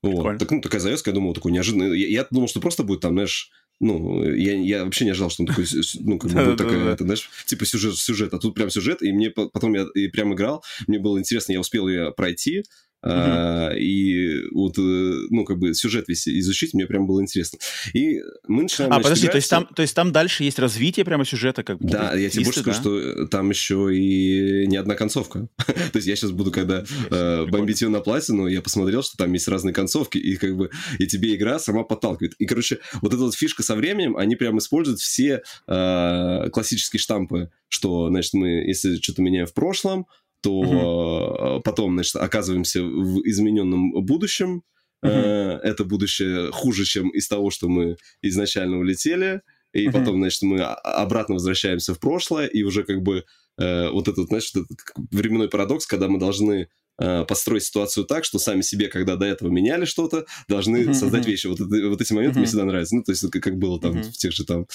Вот. 0.03 0.39
Так, 0.39 0.51
ну, 0.51 0.61
такая 0.61 0.81
завязка, 0.81 1.11
я 1.11 1.15
думал, 1.15 1.33
такой 1.33 1.51
неожиданный. 1.51 1.99
Я, 1.99 2.09
я 2.09 2.27
думал, 2.31 2.49
что 2.49 2.61
просто 2.61 2.83
будет 2.83 3.01
там, 3.01 3.15
знаешь, 3.15 3.51
ну, 3.81 4.23
я, 4.25 4.55
я 4.55 4.85
вообще 4.85 5.05
не 5.05 5.11
ожидал, 5.11 5.31
что 5.31 5.43
он 5.43 5.47
такой, 5.47 5.67
ну, 6.01 6.19
как 6.19 6.31
бы, 6.31 6.57
такая, 6.57 6.93
это, 6.93 7.05
знаешь, 7.05 7.29
типа 7.47 7.67
сюжет, 7.67 7.97
сюжет, 7.97 8.33
а 8.33 8.39
тут 8.39 8.55
прям 8.55 8.71
сюжет, 8.71 9.03
и 9.03 9.13
мне 9.13 9.31
потом 9.31 9.75
я 9.75 9.87
и 9.95 10.09
прям 10.09 10.35
играл, 10.35 10.65
мне 10.87 10.99
было 10.99 11.19
интересно, 11.19 11.53
я 11.53 11.61
успел 11.61 11.89
ее 11.89 12.13
пройти, 12.13 12.65
Uh-huh. 13.05 13.79
и 13.79 14.49
вот, 14.53 14.79
э, 14.79 15.27
ну, 15.31 15.45
как 15.45 15.59
бы 15.59 15.75
сюжет 15.75 16.09
весь 16.09 16.27
изучить, 16.27 16.73
мне 16.73 16.87
прям 16.87 17.07
было 17.07 17.21
интересно. 17.21 17.59
И 17.93 18.21
мы 18.47 18.63
начинаем... 18.63 18.93
А, 18.93 19.01
подожди, 19.01 19.29
то 19.29 19.37
есть, 19.37 19.51
там, 19.51 19.67
то 19.67 19.83
есть 19.83 19.95
там 19.95 20.11
дальше 20.11 20.45
есть 20.45 20.59
развитие 20.59 21.05
прямо 21.05 21.25
сюжета? 21.25 21.63
Как 21.63 21.79
бы, 21.79 21.89
да, 21.89 22.15
я 22.15 22.31
тебе 22.31 22.45
больше 22.45 22.61
скажу, 22.61 22.79
да? 22.79 22.81
что 22.81 23.27
там 23.27 23.51
еще 23.51 23.95
и 23.95 24.67
не 24.67 24.77
одна 24.77 24.95
концовка. 24.95 25.49
то 25.67 25.97
есть 25.97 26.07
я 26.07 26.17
сейчас 26.17 26.31
буду, 26.31 26.51
когда 26.51 26.85
э, 27.11 27.47
бомбить 27.47 27.83
ее 27.83 27.89
на 27.89 28.01
платину, 28.01 28.47
я 28.47 28.63
посмотрел, 28.63 29.03
что 29.03 29.17
там 29.17 29.33
есть 29.33 29.49
разные 29.49 29.75
концовки, 29.75 30.19
и 30.19 30.37
как 30.37 30.57
бы 30.57 30.71
и 30.99 31.07
тебе 31.07 31.35
игра 31.35 31.59
сама 31.59 31.83
подталкивает. 31.83 32.35
И, 32.39 32.47
короче, 32.47 32.79
вот 33.03 33.13
эта 33.13 33.23
вот 33.23 33.35
фишка 33.35 33.63
со 33.63 33.77
временем, 33.77 34.17
они 34.17 34.37
прям 34.37 34.59
используют 34.59 35.01
все 35.01 35.43
э, 35.67 36.51
классические 36.51 37.01
штампы, 37.01 37.51
что, 37.69 38.09
значит, 38.09 38.35
мы, 38.35 38.49
если 38.49 38.97
что-то 38.97 39.23
меняем 39.23 39.47
в 39.47 39.53
прошлом, 39.53 40.07
то 40.45 40.51
угу. 40.53 41.63
потом, 41.63 41.95
значит, 41.95 42.17
оказываемся 42.17 42.83
в 42.83 43.21
измененном 43.25 44.05
будущем. 44.05 44.63
Угу. 45.03 45.11
Это 45.11 45.85
будущее 45.85 46.51
хуже, 46.53 46.85
чем 46.85 47.09
из 47.09 47.29
того, 47.29 47.51
что 47.51 47.69
мы 47.69 47.97
изначально 48.21 48.79
улетели. 48.79 49.41
И 49.73 49.89
угу. 49.89 49.99
потом, 49.99 50.17
значит, 50.19 50.43
мы 50.43 50.61
обратно 50.61 51.37
возвращаемся 51.37 51.95
в 51.95 51.99
прошлое, 51.99 52.47
и 52.47 52.63
уже 52.63 52.85
как 52.85 53.03
бы 53.03 53.25
э, 53.59 53.89
вот 53.89 54.09
этот, 54.09 54.29
значит, 54.29 54.55
этот 54.55 54.79
временной 55.11 55.49
парадокс, 55.49 55.87
когда 55.87 56.09
мы 56.09 56.19
должны 56.19 56.69
э, 56.99 57.25
построить 57.25 57.65
ситуацию 57.65 58.05
так, 58.05 58.25
что 58.25 58.39
сами 58.39 58.63
себе, 58.63 58.89
когда 58.89 59.17
до 59.17 59.27
этого 59.27 59.49
меняли 59.51 59.85
что-то, 59.85 60.27
должны 60.49 60.79
uh-huh, 60.79 60.95
создать 60.95 61.27
вещи. 61.27 61.47
Вот, 61.47 61.61
это, 61.61 61.89
вот 61.89 62.01
эти 62.01 62.13
моменты 62.13 62.37
uh-huh. 62.37 62.39
мне 62.41 62.47
всегда 62.47 62.65
нравятся. 62.65 62.97
Ну, 62.97 63.03
то 63.03 63.13
есть, 63.13 63.31
как, 63.31 63.59
было 63.59 63.81
там 63.81 63.97
uh-huh. 63.97 64.11
в 64.11 64.17
тех 64.17 64.33
же 64.33 64.45
там, 64.45 64.67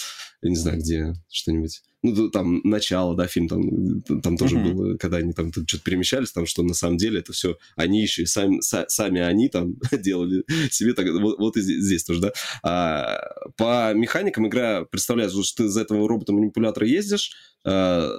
я 0.41 0.49
не 0.49 0.55
знаю, 0.55 0.79
где 0.79 1.13
что-нибудь 1.29 1.81
ну, 2.01 2.29
там, 2.29 2.61
начало, 2.63 3.15
да, 3.15 3.27
фильм, 3.27 3.47
там, 3.47 4.01
там 4.21 4.37
тоже 4.37 4.57
mm-hmm. 4.57 4.73
было, 4.73 4.97
когда 4.97 5.17
они 5.17 5.33
там 5.33 5.51
что-то 5.51 5.83
перемещались, 5.83 6.31
там, 6.31 6.45
что 6.45 6.63
на 6.63 6.73
самом 6.73 6.97
деле 6.97 7.19
это 7.19 7.33
все 7.33 7.57
они 7.75 8.01
еще 8.01 8.23
и 8.23 8.25
сами, 8.25 8.61
са, 8.61 8.85
сами 8.87 9.19
они 9.19 9.49
там 9.49 9.75
делали 9.91 10.43
себе, 10.71 10.93
так, 10.93 11.07
вот, 11.09 11.37
вот 11.37 11.57
и 11.57 11.61
здесь, 11.61 11.83
здесь 11.83 12.03
тоже, 12.05 12.21
да. 12.21 12.31
А, 12.63 13.19
по 13.57 13.93
механикам 13.93 14.47
игра 14.47 14.85
представляет, 14.85 15.31
что 15.31 15.63
ты 15.63 15.69
за 15.69 15.81
этого 15.81 16.07
робота-манипулятора 16.07 16.87
ездишь, 16.87 17.33
а, 17.65 18.09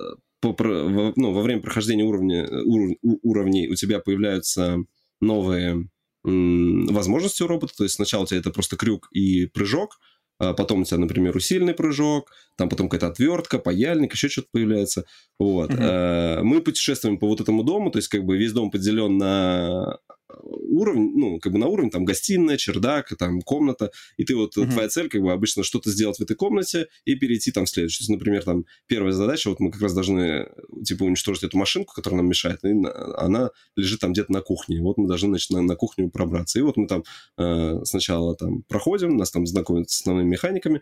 по, 0.41 0.55
во, 0.59 1.13
ну, 1.17 1.33
во 1.33 1.43
время 1.43 1.61
прохождения 1.61 2.05
уровня, 2.05 2.49
ур, 2.65 2.91
уровней 3.03 3.69
у 3.69 3.75
тебя 3.75 4.01
появляются 4.01 4.79
новые 5.21 5.89
возможности 6.23 7.43
у 7.43 7.47
робота, 7.47 7.75
то 7.77 7.85
есть 7.85 7.95
сначала 7.97 8.25
у 8.25 8.27
тебя 8.27 8.41
это 8.41 8.51
просто 8.51 8.77
крюк 8.77 9.09
и 9.11 9.47
прыжок, 9.47 9.99
а 10.39 10.55
потом 10.55 10.83
у 10.83 10.85
тебя, 10.85 10.99
например, 10.99 11.37
усиленный 11.37 11.75
прыжок, 11.75 12.31
там 12.57 12.69
потом 12.69 12.89
какая-то 12.89 13.13
отвертка, 13.13 13.59
паяльник, 13.59 14.15
еще 14.15 14.29
что-то 14.29 14.49
появляется. 14.53 15.05
Вот. 15.39 15.71
Угу. 15.71 15.83
Мы 15.83 16.63
путешествуем 16.63 17.19
по 17.19 17.27
вот 17.27 17.41
этому 17.41 17.63
дому, 17.63 17.91
то 17.91 17.99
есть 17.99 18.09
как 18.09 18.25
бы 18.25 18.39
весь 18.39 18.53
дом 18.53 18.71
поделен 18.71 19.19
на 19.19 19.99
уровень, 20.43 21.13
ну, 21.17 21.39
как 21.39 21.53
бы 21.53 21.59
на 21.59 21.67
уровень, 21.67 21.91
там, 21.91 22.05
гостиная, 22.05 22.57
чердак, 22.57 23.17
там, 23.19 23.41
комната, 23.41 23.91
и 24.17 24.25
ты 24.25 24.37
вот, 24.37 24.57
mm-hmm. 24.57 24.71
твоя 24.71 24.89
цель, 24.89 25.09
как 25.09 25.23
бы, 25.23 25.33
обычно 25.33 25.63
что-то 25.63 25.91
сделать 25.91 26.19
в 26.19 26.23
этой 26.23 26.37
комнате 26.37 26.89
и 27.05 27.15
перейти 27.15 27.53
там 27.53 27.65
в 27.65 27.71
следующую. 27.71 27.99
То 27.99 28.03
есть, 28.03 28.11
например, 28.11 28.45
там, 28.45 28.65
первая 28.87 29.13
задача, 29.13 29.49
вот 29.49 29.61
мы 29.61 29.71
как 29.71 29.83
раз 29.83 29.95
должны, 29.95 30.49
типа, 30.85 31.05
уничтожить 31.05 31.45
эту 31.45 31.59
машинку, 31.59 31.95
которая 31.95 32.19
нам 32.19 32.29
мешает, 32.29 32.65
и 32.65 32.73
она 33.17 33.51
лежит 33.77 34.01
там 34.01 34.13
где-то 34.13 34.33
на 34.33 34.41
кухне. 34.41 34.81
Вот 34.81 34.99
мы 34.99 35.09
должны, 35.09 35.29
значит, 35.31 35.51
на, 35.51 35.63
на 35.63 35.77
кухню 35.77 36.11
пробраться. 36.11 36.59
И 36.59 36.63
вот 36.63 36.77
мы 36.77 36.87
там 36.87 37.05
э, 37.39 37.81
сначала 37.85 38.37
там 38.37 38.63
проходим, 38.63 39.17
нас 39.17 39.31
там 39.31 39.47
знакомят 39.47 39.91
с 39.91 40.01
основными 40.01 40.29
механиками, 40.29 40.81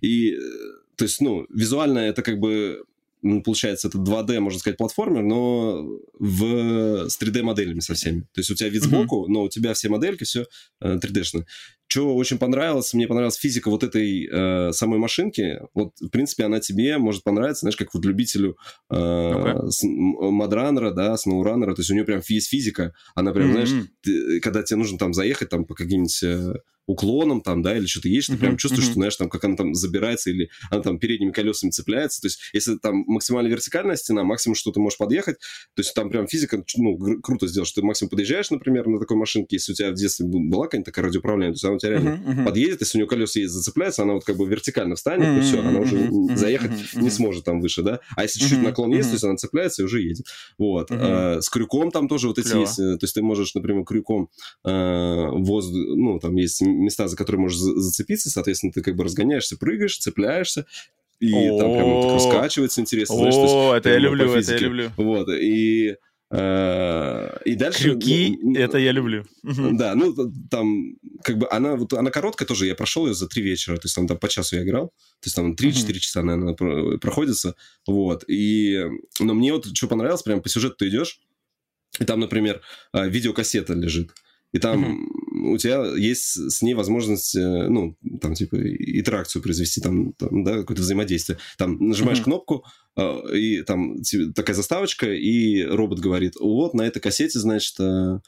и, 0.00 0.32
э, 0.32 0.38
то 0.96 1.04
есть, 1.04 1.20
ну, 1.20 1.46
визуально 1.48 2.00
это 2.00 2.22
как 2.22 2.38
бы 2.38 2.84
ну, 3.22 3.42
получается, 3.42 3.88
это 3.88 3.98
2D, 3.98 4.40
можно 4.40 4.58
сказать, 4.58 4.78
платформер, 4.78 5.22
но 5.22 5.86
в, 6.18 7.08
с 7.08 7.20
3D-моделями 7.20 7.80
со 7.80 7.94
всеми. 7.94 8.22
То 8.32 8.40
есть 8.40 8.50
у 8.50 8.54
тебя 8.54 8.68
вид 8.68 8.82
сбоку, 8.82 9.24
mm-hmm. 9.24 9.32
но 9.32 9.42
у 9.42 9.48
тебя 9.48 9.74
все 9.74 9.88
модельки, 9.88 10.24
все 10.24 10.46
э, 10.80 10.96
3D-шные. 10.96 11.44
Что 11.88 12.14
очень 12.14 12.38
понравилось, 12.38 12.94
мне 12.94 13.08
понравилась 13.08 13.36
физика 13.36 13.68
вот 13.68 13.82
этой 13.82 14.28
э, 14.30 14.72
самой 14.72 14.98
машинки. 14.98 15.60
Вот, 15.74 15.92
в 16.00 16.08
принципе, 16.08 16.44
она 16.44 16.60
тебе 16.60 16.98
может 16.98 17.24
понравиться, 17.24 17.60
знаешь, 17.60 17.76
как 17.76 17.92
вот 17.92 18.04
любителю 18.04 18.56
э, 18.90 18.94
okay. 18.94 19.68
Мадранера, 19.82 20.92
да, 20.92 21.16
Сноураннера. 21.16 21.74
То 21.74 21.80
есть 21.80 21.90
у 21.90 21.94
нее 21.94 22.04
прям 22.04 22.22
есть 22.28 22.48
физика. 22.48 22.94
Она 23.14 23.32
прям, 23.32 23.48
mm-hmm. 23.48 23.66
знаешь, 23.66 23.88
ты, 24.02 24.40
когда 24.40 24.62
тебе 24.62 24.78
нужно 24.78 24.98
там 24.98 25.12
заехать 25.12 25.48
там 25.48 25.64
по 25.64 25.74
каким-нибудь... 25.74 26.58
Э, 26.90 27.00
уклоном 27.00 27.40
там, 27.40 27.62
да, 27.62 27.76
или 27.76 27.86
что-то 27.86 28.08
есть, 28.08 28.28
ты 28.28 28.34
uh-huh, 28.34 28.38
прям 28.38 28.56
чувствуешь, 28.56 28.84
что, 28.84 28.94
знаешь, 28.94 29.16
там, 29.16 29.28
как 29.28 29.44
она 29.44 29.56
там 29.56 29.74
забирается 29.74 30.30
или 30.30 30.50
она 30.70 30.82
там 30.82 30.98
передними 30.98 31.30
колесами 31.30 31.70
цепляется. 31.70 32.20
То 32.20 32.26
есть, 32.26 32.40
если 32.52 32.76
там 32.76 33.04
максимально 33.06 33.48
вертикальная 33.48 33.96
стена, 33.96 34.24
максимум, 34.24 34.54
что 34.54 34.72
ты 34.72 34.80
можешь 34.80 34.98
подъехать, 34.98 35.36
то 35.74 35.80
есть 35.80 35.94
там 35.94 36.10
прям 36.10 36.26
физика, 36.26 36.62
ну, 36.76 36.96
гр- 36.96 37.20
круто 37.22 37.46
сделать, 37.46 37.68
что 37.68 37.80
ты 37.80 37.86
максимум 37.86 38.10
подъезжаешь, 38.10 38.50
например, 38.50 38.86
на 38.86 38.98
такой 38.98 39.16
машинке, 39.16 39.56
если 39.56 39.72
у 39.72 39.74
тебя 39.74 39.90
в 39.90 39.94
детстве 39.94 40.26
была 40.26 40.64
какая-нибудь 40.64 40.86
такая 40.86 41.04
радиоуправляемая, 41.06 41.52
то 41.52 41.54
есть 41.54 41.64
она 41.64 41.74
у 41.74 41.78
тебя 41.78 41.90
реально 41.92 42.44
подъедет, 42.44 42.80
если 42.80 42.98
у 42.98 43.00
нее 43.00 43.08
колеса 43.08 43.40
есть, 43.40 43.52
зацепляется, 43.52 44.02
она 44.02 44.14
вот 44.14 44.24
как 44.24 44.36
бы 44.36 44.46
вертикально 44.46 44.96
встанет, 44.96 45.38
и 45.38 45.40
все, 45.42 45.60
она 45.60 45.80
уже 45.80 46.10
заехать 46.36 46.72
не 46.94 47.10
сможет 47.10 47.44
там 47.44 47.60
выше, 47.60 47.82
да. 47.82 48.00
А 48.16 48.22
если 48.22 48.40
чуть-чуть 48.40 48.62
наклон 48.62 48.92
есть, 48.92 49.10
то 49.10 49.14
есть 49.14 49.24
она 49.24 49.36
цепляется 49.36 49.82
и 49.82 49.84
уже 49.84 50.02
едет. 50.02 50.26
Вот. 50.58 50.88
А, 50.90 51.40
с 51.40 51.48
крюком 51.48 51.90
там 51.90 52.08
тоже 52.08 52.28
вот 52.28 52.38
эти 52.38 52.56
есть, 52.56 52.78
э, 52.78 52.96
то 52.96 53.04
есть 53.04 53.14
ты 53.14 53.22
можешь, 53.22 53.54
например, 53.54 53.84
крюком 53.84 54.28
а, 54.64 55.30
воздух, 55.30 55.80
ну, 55.96 56.18
там 56.18 56.36
есть 56.36 56.62
места, 56.80 57.08
за 57.08 57.16
которые 57.16 57.40
можешь 57.40 57.58
зацепиться, 57.58 58.30
соответственно, 58.30 58.72
ты 58.72 58.82
как 58.82 58.96
бы 58.96 59.04
разгоняешься, 59.04 59.56
прыгаешь, 59.56 59.98
цепляешься, 59.98 60.66
и 61.20 61.32
там 61.32 61.72
прям 61.74 62.14
раскачивается 62.14 62.80
интересно. 62.80 63.16
О, 63.16 63.74
это 63.74 63.90
я 63.90 63.98
люблю, 63.98 64.32
это 64.32 64.52
я 64.52 64.58
люблю. 64.58 64.90
Вот, 64.96 65.28
и... 65.28 65.96
Э, 66.32 67.38
и 67.44 67.56
дальше... 67.56 67.90
Крюки, 67.90 68.38
ну, 68.40 68.58
это 68.58 68.78
я 68.78 68.92
люблю. 68.92 69.26
Да, 69.42 69.94
ну, 69.94 70.14
там, 70.48 70.94
как 71.22 71.38
бы, 71.38 71.48
она, 71.50 71.76
вот, 71.76 71.92
она 71.92 72.10
короткая 72.10 72.46
тоже, 72.46 72.66
я 72.66 72.74
прошел 72.74 73.06
ее 73.06 73.14
за 73.14 73.28
три 73.28 73.42
вечера, 73.42 73.76
то 73.76 73.86
есть 73.86 73.96
там, 73.96 74.06
там 74.06 74.16
по 74.16 74.28
часу 74.28 74.56
я 74.56 74.62
играл, 74.62 74.88
то 74.88 75.26
есть 75.26 75.36
там 75.36 75.54
3-4 75.54 75.92
часа, 75.94 76.22
наверное, 76.22 76.98
проходится, 76.98 77.54
вот, 77.86 78.24
и... 78.28 78.86
Но 79.18 79.34
мне 79.34 79.52
вот 79.52 79.66
что 79.76 79.88
понравилось, 79.88 80.22
прям 80.22 80.40
по 80.40 80.48
сюжету 80.48 80.76
ты 80.78 80.88
идешь, 80.88 81.20
и 81.98 82.04
там, 82.04 82.20
например, 82.20 82.62
э, 82.92 83.08
видеокассета 83.08 83.74
лежит, 83.74 84.12
и 84.52 84.58
там 84.58 84.84
mm-hmm. 84.84 85.52
у 85.52 85.58
тебя 85.58 85.84
есть 85.96 86.50
с 86.50 86.62
ней 86.62 86.74
возможность, 86.74 87.36
э, 87.36 87.68
ну, 87.68 87.96
там, 88.20 88.34
типа, 88.34 88.56
интеракцию 88.56 89.42
произвести, 89.42 89.80
там, 89.80 90.12
там 90.14 90.44
да, 90.44 90.58
какое-то 90.58 90.82
взаимодействие. 90.82 91.38
Там 91.56 91.76
нажимаешь 91.78 92.18
mm-hmm. 92.18 92.24
кнопку, 92.24 92.64
э, 92.96 93.36
и 93.36 93.62
там 93.62 94.02
типа, 94.02 94.32
такая 94.34 94.56
заставочка, 94.56 95.12
и 95.12 95.62
робот 95.62 96.00
говорит, 96.00 96.34
вот, 96.40 96.74
на 96.74 96.82
этой 96.82 97.00
кассете, 97.00 97.38
значит, 97.38 97.78
э, 97.78 98.18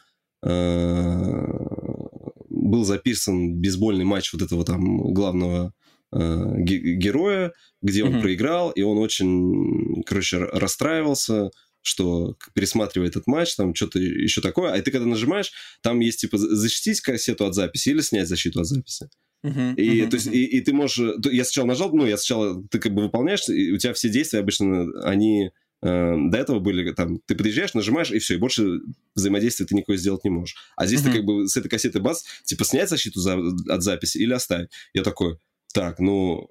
был 2.49 2.85
записан 2.85 3.57
бейсбольный 3.57 4.05
матч 4.05 4.33
вот 4.33 4.43
этого 4.43 4.65
там 4.65 5.13
главного 5.13 5.73
героя, 6.15 7.53
где 7.81 8.05
он 8.05 8.17
mm-hmm. 8.17 8.21
проиграл, 8.21 8.71
и 8.71 8.83
он 8.83 8.99
очень, 8.99 10.03
короче, 10.05 10.41
расстраивался, 10.41 11.51
что 11.83 12.37
пересматривает 12.55 13.13
этот 13.13 13.27
матч, 13.27 13.55
там 13.57 13.75
что-то 13.75 13.99
еще 13.99 14.41
такое, 14.41 14.73
а 14.73 14.81
ты 14.81 14.91
когда 14.91 15.07
нажимаешь, 15.07 15.53
там 15.83 16.01
есть 16.01 16.21
типа 16.21 16.39
защитить 16.39 17.01
кассету 17.01 17.45
от 17.45 17.55
записи 17.55 17.91
или 17.91 18.01
снять 18.01 18.29
защиту 18.29 18.61
от 18.61 18.67
записи. 18.67 19.09
Uh-huh, 19.45 19.75
и, 19.75 20.03
uh-huh, 20.03 20.09
то 20.09 20.17
есть, 20.17 20.29
uh-huh. 20.29 20.35
и, 20.35 20.45
и 20.45 20.61
ты 20.61 20.73
можешь... 20.73 21.17
Я 21.25 21.45
сначала 21.45 21.67
нажал, 21.67 21.93
ну, 21.93 22.07
я 22.07 22.17
сначала... 22.17 22.63
Ты 22.71 22.79
как 22.79 22.95
бы 22.95 23.03
выполняешь, 23.03 23.49
и 23.49 23.73
у 23.73 23.77
тебя 23.77 23.93
все 23.93 24.09
действия 24.09 24.39
обычно, 24.39 24.87
они 25.03 25.51
э, 25.83 26.15
до 26.31 26.39
этого 26.39 26.61
были 26.61 26.93
там... 26.93 27.19
Ты 27.27 27.35
подъезжаешь, 27.35 27.75
нажимаешь, 27.75 28.13
и 28.13 28.21
все, 28.21 28.35
и 28.35 28.39
больше 28.39 28.79
взаимодействия 29.17 29.67
ты 29.67 29.75
никакое 29.75 29.97
сделать 29.97 30.23
не 30.23 30.31
можешь. 30.31 30.55
А 30.77 30.87
здесь 30.87 31.01
uh-huh. 31.01 31.07
ты 31.07 31.13
как 31.13 31.25
бы 31.25 31.49
с 31.49 31.57
этой 31.57 31.69
кассеты 31.69 31.99
бац, 31.99 32.23
типа 32.45 32.65
снять 32.65 32.89
защиту 32.89 33.19
за, 33.19 33.37
от 33.69 33.83
записи 33.83 34.19
или 34.19 34.33
оставить. 34.33 34.71
Я 34.95 35.03
такой, 35.03 35.39
так, 35.75 35.99
ну... 35.99 36.49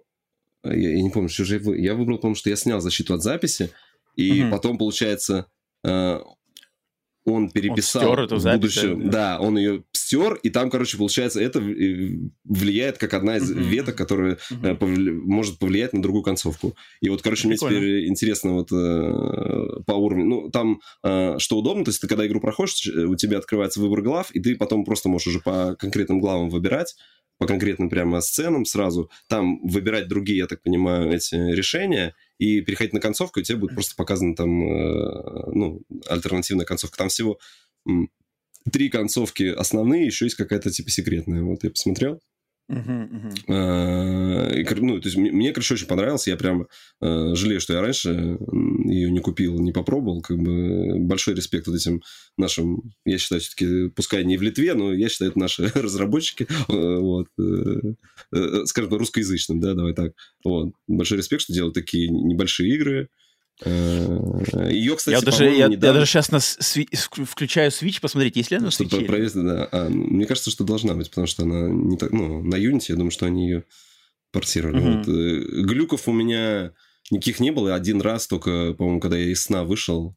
Я, 0.66 0.74
я 0.74 1.02
не 1.02 1.10
помню, 1.10 1.30
что 1.30 1.46
же 1.46 1.62
я, 1.64 1.76
я 1.76 1.96
выбрал, 1.96 2.18
потому 2.18 2.36
что 2.36 2.50
я 2.50 2.58
снял 2.58 2.82
защиту 2.82 3.14
от 3.14 3.24
записи, 3.24 3.72
и 4.16 4.44
угу. 4.44 4.52
потом, 4.52 4.78
получается, 4.78 5.48
э, 5.84 6.20
он 7.24 7.52
переписал 7.52 8.12
он 8.12 8.20
эту 8.20 8.38
запись, 8.38 8.60
будущем, 8.60 9.10
да, 9.10 9.40
он 9.40 9.58
ее 9.58 9.84
стер, 9.92 10.34
и 10.42 10.50
там, 10.50 10.70
короче, 10.70 10.98
получается, 10.98 11.40
это 11.40 11.60
влияет 11.60 12.98
как 12.98 13.14
одна 13.14 13.38
из 13.38 13.52
uh-huh. 13.52 13.62
веток, 13.62 13.96
которая 13.96 14.40
uh-huh. 14.50 14.76
повли... 14.76 15.12
может 15.12 15.60
повлиять 15.60 15.94
на 15.94 16.02
другую 16.02 16.24
концовку. 16.24 16.76
И 17.00 17.10
вот, 17.10 17.22
короче, 17.22 17.48
Прикольно. 17.48 17.78
мне 17.78 17.86
теперь 17.86 18.10
интересно 18.10 18.54
вот 18.54 18.72
э, 18.72 19.84
по 19.86 19.94
уровню. 19.94 20.26
Ну, 20.26 20.50
там 20.50 20.82
э, 21.04 21.36
что 21.38 21.60
удобно, 21.60 21.86
то 21.86 21.90
есть 21.90 22.02
ты 22.02 22.08
когда 22.08 22.26
игру 22.26 22.42
проходишь, 22.42 22.88
у 22.88 23.16
тебя 23.16 23.38
открывается 23.38 23.80
выбор 23.80 24.02
глав, 24.02 24.32
и 24.32 24.40
ты 24.40 24.56
потом 24.56 24.84
просто 24.84 25.08
можешь 25.08 25.28
уже 25.28 25.40
по 25.40 25.76
конкретным 25.76 26.20
главам 26.20 26.50
выбирать, 26.50 26.96
по 27.38 27.48
конкретным 27.48 27.90
прямо 27.90 28.22
сценам 28.22 28.66
сразу, 28.66 29.10
там 29.28 29.62
выбирать 29.64 30.08
другие, 30.08 30.40
я 30.40 30.48
так 30.48 30.62
понимаю, 30.62 31.12
эти 31.12 31.36
решения, 31.36 32.14
и 32.42 32.60
переходить 32.62 32.94
на 32.94 33.00
концовку, 33.00 33.40
и 33.40 33.44
тебе 33.44 33.60
будет 33.60 33.76
просто 33.76 33.94
показана 33.96 34.36
там, 34.36 34.50
э, 34.64 35.52
ну, 35.54 35.84
альтернативная 36.08 36.66
концовка. 36.66 36.98
Там 36.98 37.10
всего 37.10 37.38
три 38.72 38.90
концовки 38.90 39.44
основные, 39.44 40.08
еще 40.08 40.26
есть 40.26 40.38
какая-то 40.38 40.72
типа 40.72 40.90
секретная. 40.90 41.44
Вот 41.44 41.64
я 41.64 41.70
посмотрел. 41.70 42.20
Uh-huh, 42.72 43.36
uh-huh. 43.48 44.80
Ну, 44.82 45.00
то 45.02 45.08
есть 45.08 45.18
мне, 45.18 45.52
короче, 45.52 45.74
очень 45.74 45.88
понравился. 45.88 46.30
Я 46.30 46.38
прям 46.38 46.68
э, 47.02 47.36
жалею, 47.36 47.60
что 47.60 47.74
я 47.74 47.82
раньше 47.82 48.38
ее 48.86 49.12
не 49.12 49.20
купил, 49.20 49.60
не 49.60 49.74
попробовал. 49.74 50.22
Как 50.22 50.38
бы 50.38 51.00
большой 51.00 51.36
респект 51.36 51.68
вот 51.68 51.76
этим 51.76 52.02
нашим, 52.38 52.94
я 53.06 53.18
считаю, 53.18 53.42
все-таки, 53.42 53.90
пускай 53.90 54.24
не 54.24 54.38
в 54.38 54.42
Литве, 54.42 54.74
но 54.74 54.94
я 54.94 55.10
считаю, 55.10 55.32
это 55.32 55.40
наши 55.40 55.68
разработчики, 55.76 56.48
э, 56.50 56.98
вот, 56.98 57.28
скажем, 58.68 58.94
русскоязычным, 58.94 59.60
да, 59.60 59.74
давай 59.74 59.94
так. 59.94 60.14
Вот. 60.46 60.74
Большой 60.88 61.18
респект, 61.18 61.42
что 61.44 61.54
делают 61.54 61.76
такие 61.76 62.10
небольшие 62.10 62.74
игры, 62.74 63.02
Э, 63.02 63.21
Ее, 63.64 64.96
кстати, 64.96 65.16
я 65.16 65.22
даже, 65.22 65.46
я, 65.46 65.68
недавно... 65.68 65.86
я 65.86 65.94
даже 65.94 66.06
сейчас 66.08 66.32
на 66.32 66.40
сви... 66.40 66.90
включаю 66.94 67.70
Switch 67.70 68.02
посмотреть, 68.02 68.36
есть 68.36 68.50
ли 68.50 68.58
она 68.58 68.68
на 68.68 68.70
Switch. 68.70 69.06
Проезд, 69.06 69.36
да. 69.36 69.70
А, 69.72 69.90
мне 69.90 70.26
кажется, 70.26 70.50
что 70.50 70.64
должна 70.64 70.96
быть, 70.96 71.10
потому 71.10 71.28
что 71.28 71.44
она 71.44 71.70
не 71.70 71.98
так... 71.98 72.12
Ну, 72.12 72.42
на 72.42 72.56
Unity, 72.56 72.86
я 72.90 72.96
думаю, 72.96 73.12
что 73.12 73.28
они 73.28 73.48
ее 73.48 73.64
портировали. 74.32 74.80
Угу. 74.80 74.98
Вот. 74.98 75.08
Э, 75.08 75.62
глюков 75.64 76.08
у 76.08 76.12
меня 76.12 76.74
никаких 77.12 77.40
не 77.40 77.52
было. 77.52 77.76
Один 77.76 78.02
раз 78.02 78.28
только, 78.28 78.74
по-моему, 78.74 79.00
когда 79.00 79.18
я 79.18 79.32
из 79.32 79.44
сна 79.44 79.64
вышел, 79.64 80.16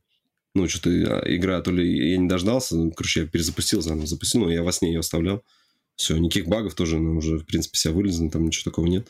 ну, 0.55 0.69
что-то 0.69 0.91
а, 0.91 1.23
игра, 1.27 1.61
то 1.61 1.71
ли 1.71 2.11
я 2.13 2.17
не 2.17 2.29
дождался, 2.29 2.77
короче, 2.97 3.23
я 3.23 3.27
перезапустил 3.27 3.83
заново, 3.83 4.07
запустил, 4.07 4.43
но 4.43 4.51
я 4.51 4.63
во 4.63 4.73
сне 4.73 4.93
ее 4.93 5.01
оставлял. 5.01 5.43
Все, 5.97 6.17
никаких 6.17 6.47
багов 6.47 6.75
тоже, 6.75 6.97
она 6.97 7.11
уже, 7.11 7.39
в 7.39 7.45
принципе, 7.45 7.77
вся 7.77 7.93
вылезана, 7.93 8.31
там 8.31 8.47
ничего 8.47 8.71
такого 8.71 8.87
нет. 8.87 9.09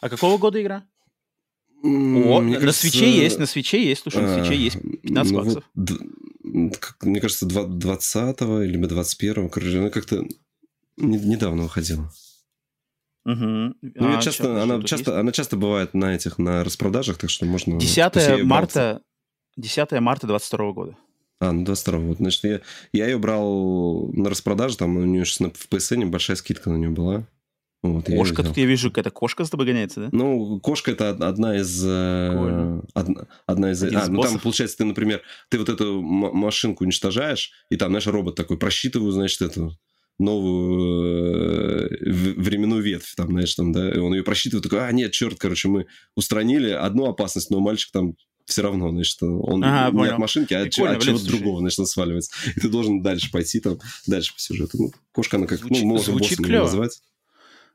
А 0.00 0.08
какого 0.08 0.38
года 0.38 0.60
игра? 0.60 0.84
О, 1.84 2.40
мне 2.40 2.54
на 2.54 2.60
кажется, 2.60 2.88
свече 2.88 3.10
есть, 3.10 3.38
на 3.38 3.44
свече 3.44 3.84
есть, 3.84 4.02
слушай, 4.02 4.22
на 4.22 4.42
свече 4.42 4.56
есть 4.56 4.80
15 5.02 5.32
ну, 5.32 5.38
баксов. 5.38 5.64
Вот, 5.74 6.94
мне 7.02 7.20
кажется, 7.20 7.46
20-го 7.46 8.62
или 8.62 8.80
21-го, 8.80 9.48
короче, 9.50 9.78
она 9.78 9.90
как-то 9.90 10.24
недавно 10.96 11.64
выходила. 11.64 12.10
Угу. 13.26 13.36
Ну, 13.36 13.74
а, 13.98 14.22
часто, 14.22 14.44
сейчас, 14.44 14.62
она, 14.62 14.82
часто, 14.82 15.20
она 15.20 15.32
часто 15.32 15.56
бывает 15.56 15.92
на 15.92 16.14
этих, 16.14 16.38
на 16.38 16.64
распродажах, 16.64 17.18
так 17.18 17.28
что 17.28 17.44
можно... 17.44 17.78
10 17.78 18.44
марта, 18.44 19.02
10 19.58 19.92
марта 20.00 20.26
22 20.26 20.72
года. 20.72 20.96
А, 21.40 21.52
ну 21.52 21.64
22 21.64 21.98
вот, 21.98 22.16
значит, 22.16 22.44
я, 22.44 22.60
я 22.92 23.06
ее 23.06 23.18
брал 23.18 24.08
на 24.12 24.30
распродаже, 24.30 24.78
там 24.78 24.96
у 24.96 25.04
нее 25.04 25.26
сейчас 25.26 25.50
в 25.52 25.68
PSN 25.68 26.06
большая 26.06 26.36
скидка 26.36 26.70
на 26.70 26.76
нее 26.76 26.90
была. 26.90 27.26
Вот, 27.84 28.06
кошка, 28.06 28.42
тут 28.42 28.56
я 28.56 28.64
вижу, 28.64 28.90
какая-то 28.90 29.10
кошка 29.10 29.44
с 29.44 29.50
тобой 29.50 29.66
гоняется, 29.66 30.00
да? 30.00 30.08
Ну, 30.10 30.58
кошка 30.60 30.90
это 30.90 31.10
одна 31.10 31.58
из... 31.58 31.84
Э, 31.84 32.80
одна, 32.94 33.26
одна 33.44 33.72
из... 33.72 33.82
Один 33.82 33.98
а, 33.98 34.02
из 34.04 34.08
ну 34.08 34.22
там, 34.22 34.38
получается, 34.38 34.78
ты, 34.78 34.86
например, 34.86 35.20
ты 35.50 35.58
вот 35.58 35.68
эту 35.68 36.00
машинку 36.00 36.84
уничтожаешь, 36.84 37.52
и 37.68 37.76
там, 37.76 37.90
знаешь, 37.90 38.06
робот 38.06 38.36
такой, 38.36 38.56
просчитываю, 38.56 39.12
значит, 39.12 39.42
эту 39.42 39.76
новую 40.18 41.90
э, 41.90 42.10
временную 42.10 42.82
ветвь, 42.82 43.14
там, 43.16 43.28
знаешь, 43.28 43.54
там, 43.54 43.72
да, 43.72 43.92
и 43.92 43.98
он 43.98 44.14
ее 44.14 44.22
просчитывает, 44.22 44.62
такой, 44.62 44.88
а, 44.88 44.90
нет, 44.90 45.12
черт, 45.12 45.38
короче, 45.38 45.68
мы 45.68 45.84
устранили 46.16 46.70
одну 46.70 47.04
опасность, 47.04 47.50
но 47.50 47.60
мальчик 47.60 47.90
там 47.92 48.14
все 48.46 48.62
равно, 48.62 48.90
значит, 48.90 49.22
он 49.22 49.62
Ага, 49.64 49.90
не 49.90 49.98
понял. 49.98 50.12
от 50.12 50.18
машинки, 50.18 50.54
а 50.54 50.62
от, 50.62 50.70
Прикольно, 50.70 50.96
от 50.96 51.02
чего-то 51.02 51.26
другого, 51.26 51.60
значит, 51.60 51.78
он 51.78 51.86
сваливается. 51.86 52.30
И 52.56 52.60
ты 52.60 52.68
должен 52.68 53.02
дальше 53.02 53.30
пойти 53.30 53.60
там, 53.60 53.78
дальше 54.06 54.34
по 54.34 54.40
сюжету. 54.40 54.78
Ну, 54.78 54.92
кошка, 55.12 55.36
она 55.36 55.46
как, 55.46 55.60
Звучит- 55.60 55.82
ну, 55.82 55.88
можно 55.88 56.12
звучит 56.12 56.38
боссом 56.38 56.52
её 56.52 56.68
клёво. 56.68 56.88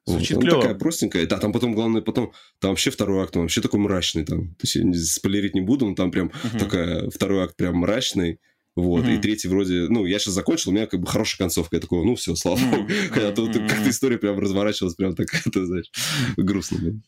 Вот. 0.10 0.18
Звучит 0.18 0.38
Она 0.38 0.42
клёво. 0.48 0.62
такая 0.62 0.78
простенькая. 0.78 1.28
Да, 1.28 1.38
там 1.38 1.54
потом, 1.54 1.74
главное, 1.74 2.02
потом, 2.02 2.34
там 2.60 2.72
вообще 2.72 2.90
второй 2.90 3.24
акт, 3.24 3.36
он 3.36 3.44
вообще 3.44 3.62
такой 3.62 3.80
мрачный 3.80 4.26
там. 4.26 4.56
То 4.56 4.66
есть 4.68 5.12
спойлерить 5.14 5.54
не 5.56 5.62
буду, 5.62 5.86
но 5.88 5.96
там 5.96 6.12
прям 6.12 6.32
Мгм. 6.44 6.58
такая, 6.60 7.10
второй 7.10 7.44
акт 7.44 7.56
прям 7.56 7.76
мрачный. 7.78 8.40
Вот, 8.76 9.06
и 9.06 9.14
Мгм. 9.14 9.22
третий 9.22 9.48
вроде, 9.50 9.88
ну, 9.90 10.06
я 10.06 10.20
сейчас 10.20 10.34
закончил, 10.36 10.72
у 10.72 10.74
меня 10.74 10.88
как 10.88 11.00
бы 11.02 11.08
хорошая 11.08 11.38
концовка. 11.38 11.76
Я 11.76 11.82
такой, 11.82 12.06
ну, 12.06 12.16
все, 12.16 12.36
слава 12.36 12.58
богу. 12.60 12.88
Хотя 13.12 13.32
тут 13.32 13.54
как-то 13.54 13.90
история 13.90 14.18
прям 14.18 14.40
разворачивалась, 14.40 14.96
прям 14.96 15.16
так, 15.16 15.28
это, 15.46 15.66
знаешь, 15.66 15.92
грустно. 16.38 17.02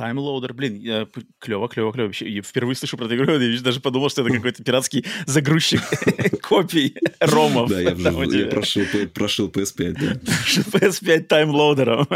Timeloader, 0.00 0.54
блин, 0.54 0.80
клево, 1.38 1.68
клево, 1.68 1.92
клево. 1.92 2.10
Я 2.20 2.40
впервые 2.40 2.74
слышу 2.74 2.96
про 2.96 3.04
эту 3.04 3.16
игру, 3.16 3.38
я 3.38 3.60
даже 3.60 3.80
подумал, 3.80 4.08
что 4.08 4.22
это 4.22 4.30
какой-то 4.34 4.64
пиратский 4.64 5.04
загрузчик 5.26 5.82
копий 6.42 6.94
ромов. 7.20 7.68
Да, 7.68 7.80
я, 7.82 7.94
прошил, 8.46 8.82
П- 8.90 9.08
прошил 9.08 9.48
PS5, 9.48 9.92
да. 9.92 10.14
PS5 10.78 11.20
Timeloader'ом. 11.24 12.06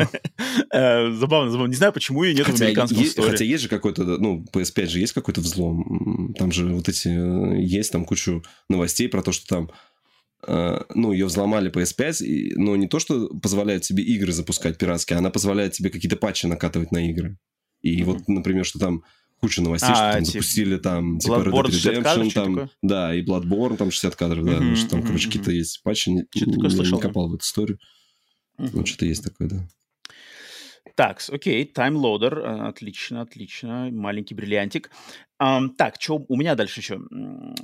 Э, 0.73 1.13
Забавно, 1.13 1.51
забавно. 1.51 1.69
Не 1.71 1.77
знаю, 1.77 1.93
почему 1.93 2.23
ее 2.25 2.35
нет 2.35 2.49
в 2.49 2.59
американском 2.59 3.03
е- 3.03 3.07
store'е. 3.11 3.31
хотя 3.33 3.45
есть 3.45 3.65
же 3.65 3.69
какой-то, 3.69 4.05
ну, 4.05 4.47
PS5 4.51 4.87
же 4.87 5.01
есть 5.01 5.13
какой-то 5.13 5.43
взлом. 5.43 6.33
Там 6.39 6.53
же 6.53 6.67
вот 6.73 6.89
эти, 6.89 7.09
э, 7.09 7.61
есть 7.63 7.93
там 7.93 8.07
кучу 8.07 8.43
новостей 8.71 9.11
про 9.11 9.23
то, 9.23 9.31
что 9.33 9.47
там, 9.47 9.71
э, 10.47 10.81
ну, 10.95 11.13
ее 11.13 11.27
взломали 11.27 11.71
PS5, 11.71 12.23
и- 12.25 12.55
но 12.57 12.77
не 12.77 12.89
то, 12.89 12.99
что 12.99 13.29
позволяет 13.29 13.83
тебе 13.83 14.03
игры 14.05 14.33
запускать 14.33 14.79
пиратские, 14.79 15.19
она 15.19 15.29
позволяет 15.29 15.73
тебе 15.73 15.91
какие-то 15.91 16.17
патчи 16.17 16.47
накатывать 16.47 16.91
на 16.91 17.11
игры. 17.11 17.37
И 17.85 18.03
Мгм. 18.03 18.13
вот, 18.13 18.29
например, 18.29 18.65
что 18.65 18.79
там 18.79 19.05
куча 19.41 19.61
новостей, 19.61 19.91
А, 19.93 19.95
что 19.95 20.13
там 20.15 20.25
типа 20.25 20.33
запустили 20.33 20.77
там, 20.79 21.19
типа, 21.19 21.35
Red 21.35 21.53
Dead 21.53 21.71
60 21.71 22.03
кадров, 22.03 22.27
Redemption, 22.27 22.31
что-то 22.31 22.45
там, 22.47 22.55
такое? 22.55 22.71
да, 22.83 23.15
и 23.15 23.23
Bloodborne, 23.23 23.77
там 23.77 23.91
60 23.91 24.17
кадров, 24.17 24.45
да, 24.47 24.53
потому 24.53 24.77
что 24.77 24.89
там, 24.89 24.99
мгм, 25.01 25.07
короче, 25.09 25.27
какие-то 25.27 25.51
есть 25.51 25.83
патчи, 25.83 26.09
не, 26.09 26.25
слышал, 26.71 26.97
не 26.97 27.03
да. 27.03 27.09
копал 27.09 27.29
в 27.29 27.35
эту 27.35 27.45
историю, 27.45 27.79
Мгм. 28.57 28.71
но 28.73 28.87
что-то 28.87 29.05
есть 29.05 29.23
такое, 29.23 29.49
да. 29.49 29.69
Так, 30.97 31.21
окей, 31.29 31.65
таймлоудер, 31.65 32.39
э, 32.39 32.69
отлично, 32.69 33.21
отлично, 33.21 33.89
маленький 33.91 34.35
бриллиантик. 34.35 34.91
Ам, 35.39 35.71
так, 35.71 35.97
что 36.01 36.25
у 36.29 36.37
меня 36.37 36.55
дальше 36.55 36.81
еще? 36.81 37.01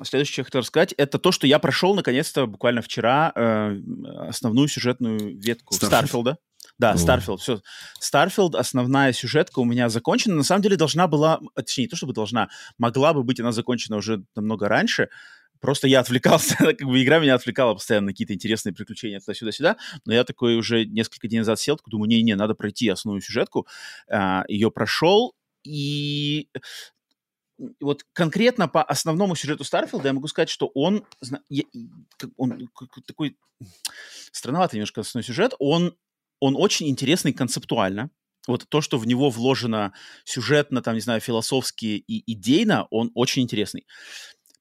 Следующее, 0.03 0.33
что 0.33 0.41
я 0.41 0.45
хотел 0.45 0.61
рассказать, 0.63 0.93
это 0.95 1.19
то, 1.19 1.31
что 1.31 1.47
я 1.47 1.59
прошел, 1.61 1.95
наконец-то, 1.95 2.47
буквально 2.47 2.83
вчера, 2.83 3.33
э, 3.35 3.77
основную 4.29 4.69
сюжетную 4.69 5.39
ветку? 5.39 5.75
Старфилда. 5.75 6.39
Да. 6.79 6.97
Старфилд, 6.97 7.41
все. 7.41 7.61
Старфилд, 7.99 8.55
основная 8.55 9.13
сюжетка 9.13 9.59
у 9.59 9.65
меня 9.65 9.89
закончена. 9.89 10.35
На 10.35 10.43
самом 10.43 10.63
деле 10.63 10.77
должна 10.77 11.07
была, 11.09 11.41
а, 11.55 11.63
точнее, 11.63 11.85
не 11.85 11.89
то 11.89 11.97
чтобы 11.97 12.13
должна, 12.13 12.49
могла 12.79 13.13
бы 13.13 13.23
быть 13.23 13.41
она 13.41 13.53
закончена 13.53 13.97
уже 13.97 14.25
намного 14.35 14.69
раньше. 14.69 15.09
Просто 15.61 15.89
я 15.89 16.01
отвлекался, 16.01 16.57
как 16.59 16.83
бы 16.83 17.03
игра 17.03 17.19
меня 17.19 17.35
отвлекала 17.35 17.75
постоянно 17.75 18.07
на 18.07 18.13
какие-то 18.13 18.33
интересные 18.33 18.73
приключения 18.73 19.21
туда-сюда-сюда. 19.21 19.77
Но 20.07 20.15
я 20.15 20.25
такой 20.25 20.57
уже 20.57 20.87
несколько 20.87 21.29
дней 21.29 21.39
назад 21.39 21.61
сел, 21.61 21.77
такой 21.77 21.91
думаю, 21.91 22.09
не-не, 22.09 22.35
надо 22.35 22.55
пройти 22.55 22.89
основную 22.89 23.21
сюжетку. 23.21 23.67
А, 24.09 24.45
Ее 24.49 24.71
прошел, 24.71 25.35
и 25.63 26.49
вот 27.81 28.05
конкретно 28.13 28.69
по 28.69 28.83
основному 28.83 29.37
сюжету 29.37 29.65
Старфилда 29.65 30.09
я 30.09 30.15
могу 30.15 30.29
сказать, 30.29 30.49
что 30.49 30.71
он, 30.75 31.05
он 32.37 32.71
такой 33.07 33.37
странноватый 34.33 34.79
немножко 34.79 35.03
основной 35.03 35.25
сюжет, 35.25 35.53
он, 35.59 35.95
он 36.41 36.57
очень 36.57 36.89
интересный 36.89 37.33
концептуально. 37.33 38.11
Вот 38.49 38.67
то, 38.69 38.81
что 38.81 38.99
в 38.99 39.07
него 39.07 39.31
вложено 39.31 39.93
сюжетно, 40.25 40.83
там, 40.83 40.95
не 40.95 41.01
знаю, 41.01 41.21
философски 41.21 42.03
и 42.07 42.33
идейно, 42.33 42.87
он 42.91 43.11
очень 43.15 43.43
интересный. 43.43 43.87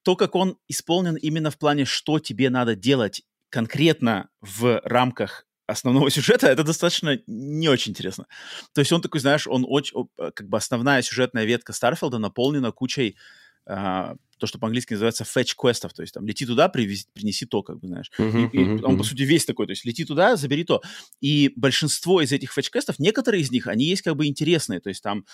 То, 0.03 0.15
как 0.15 0.35
он 0.35 0.57
исполнен 0.67 1.15
именно 1.15 1.49
в 1.49 1.57
плане, 1.57 1.85
что 1.85 2.19
тебе 2.19 2.49
надо 2.49 2.75
делать 2.75 3.23
конкретно 3.49 4.29
в 4.41 4.81
рамках 4.83 5.45
основного 5.65 6.09
сюжета, 6.11 6.47
это 6.47 6.63
достаточно 6.63 7.19
не 7.25 7.69
очень 7.69 7.91
интересно. 7.91 8.27
То 8.73 8.79
есть 8.79 8.91
он 8.91 9.01
такой, 9.01 9.21
знаешь, 9.21 9.47
он 9.47 9.65
очень, 9.67 9.95
как 10.17 10.47
бы 10.49 10.57
основная 10.57 11.01
сюжетная 11.01 11.45
ветка 11.45 11.73
Старфилда 11.73 12.19
наполнена 12.19 12.71
кучей 12.71 13.17
а, 13.65 14.15
то, 14.37 14.47
что 14.47 14.57
по-английски 14.57 14.93
называется 14.93 15.25
fetch 15.25 15.53
квестов, 15.57 15.93
то 15.93 16.01
есть 16.01 16.13
там 16.13 16.25
лети 16.25 16.45
туда, 16.45 16.69
привези, 16.69 17.05
принеси 17.13 17.45
то, 17.45 17.61
как 17.61 17.79
бы, 17.79 17.87
знаешь. 17.87 18.09
Мгм, 18.17 18.45
И- 18.45 18.57
и 18.61 18.63
мгм, 18.75 18.85
он, 18.85 18.97
по 18.97 19.03
сути, 19.03 19.23
весь 19.23 19.45
такой, 19.45 19.65
то 19.67 19.71
есть 19.71 19.85
лети 19.85 20.05
туда, 20.05 20.35
забери 20.37 20.63
то. 20.63 20.81
И 21.21 21.51
большинство 21.55 22.21
из 22.21 22.31
этих 22.31 22.53
фетч-квестов, 22.53 22.99
некоторые 22.99 23.41
из 23.41 23.51
них, 23.51 23.67
они 23.67 23.85
есть 23.85 24.01
как 24.01 24.15
бы 24.15 24.27
интересные, 24.27 24.79
то 24.79 24.89
есть 24.89 25.03
там, 25.03 25.25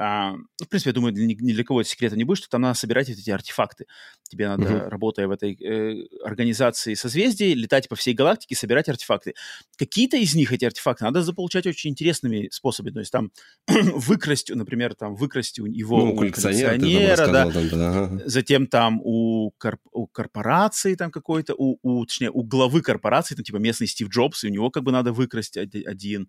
а, 0.00 0.32
ну, 0.36 0.46
в 0.64 0.68
принципе, 0.68 0.90
я 0.90 0.94
думаю, 0.94 1.12
ни, 1.12 1.34
ни 1.34 1.52
для 1.52 1.64
кого 1.64 1.80
это 1.80 1.90
секретом 1.90 2.18
не 2.18 2.24
будет, 2.24 2.38
что 2.38 2.48
там 2.48 2.60
надо 2.62 2.78
собирать 2.78 3.08
эти 3.08 3.28
артефакты. 3.30 3.86
Тебе 4.30 4.46
надо, 4.48 4.62
Мгм. 4.62 4.88
работая 4.88 5.26
в 5.26 5.32
этой 5.32 5.54
э, 5.54 6.06
организации 6.22 6.94
созвездий, 6.94 7.54
летать 7.54 7.88
по 7.88 7.96
всей 7.96 8.14
галактике, 8.14 8.54
собирать 8.54 8.88
артефакты. 8.88 9.34
Какие-то 9.76 10.16
из 10.16 10.36
них, 10.36 10.52
эти 10.52 10.64
артефакты, 10.64 11.04
надо 11.04 11.22
заполучать 11.22 11.66
очень 11.66 11.90
интересными 11.90 12.48
способами. 12.52 12.92
То 12.92 13.00
есть 13.00 13.10
там 13.10 13.32
выкрасть, 13.66 14.54
например, 14.54 14.94
там 14.94 15.16
выкрасть 15.16 15.58
у 15.58 15.66
его 15.66 15.98
Ну, 15.98 16.12
у 16.12 16.16
коллекционер, 16.16 16.74
ты 16.74 16.80
там 16.80 16.90
коллекционера, 16.90 17.32
да, 17.32 17.50
там, 17.50 17.68
да, 17.70 18.04
ага. 18.04 18.22
затем 18.26 18.66
там 18.68 19.00
у, 19.02 19.50
корп- 19.60 19.78
у 19.90 20.06
корпорации 20.06 20.94
там 20.94 21.10
какой-то, 21.10 21.54
у, 21.58 21.78
у, 21.82 22.04
точнее, 22.06 22.30
у 22.30 22.44
главы 22.44 22.82
корпорации, 22.82 23.34
там 23.34 23.42
типа 23.44 23.56
местный 23.56 23.88
Стив 23.88 24.08
Джобс, 24.10 24.44
и 24.44 24.48
у 24.48 24.50
него 24.50 24.70
как 24.70 24.84
бы 24.84 24.92
надо 24.92 25.12
выкрасть 25.12 25.56
оди- 25.56 25.82
один, 25.84 26.28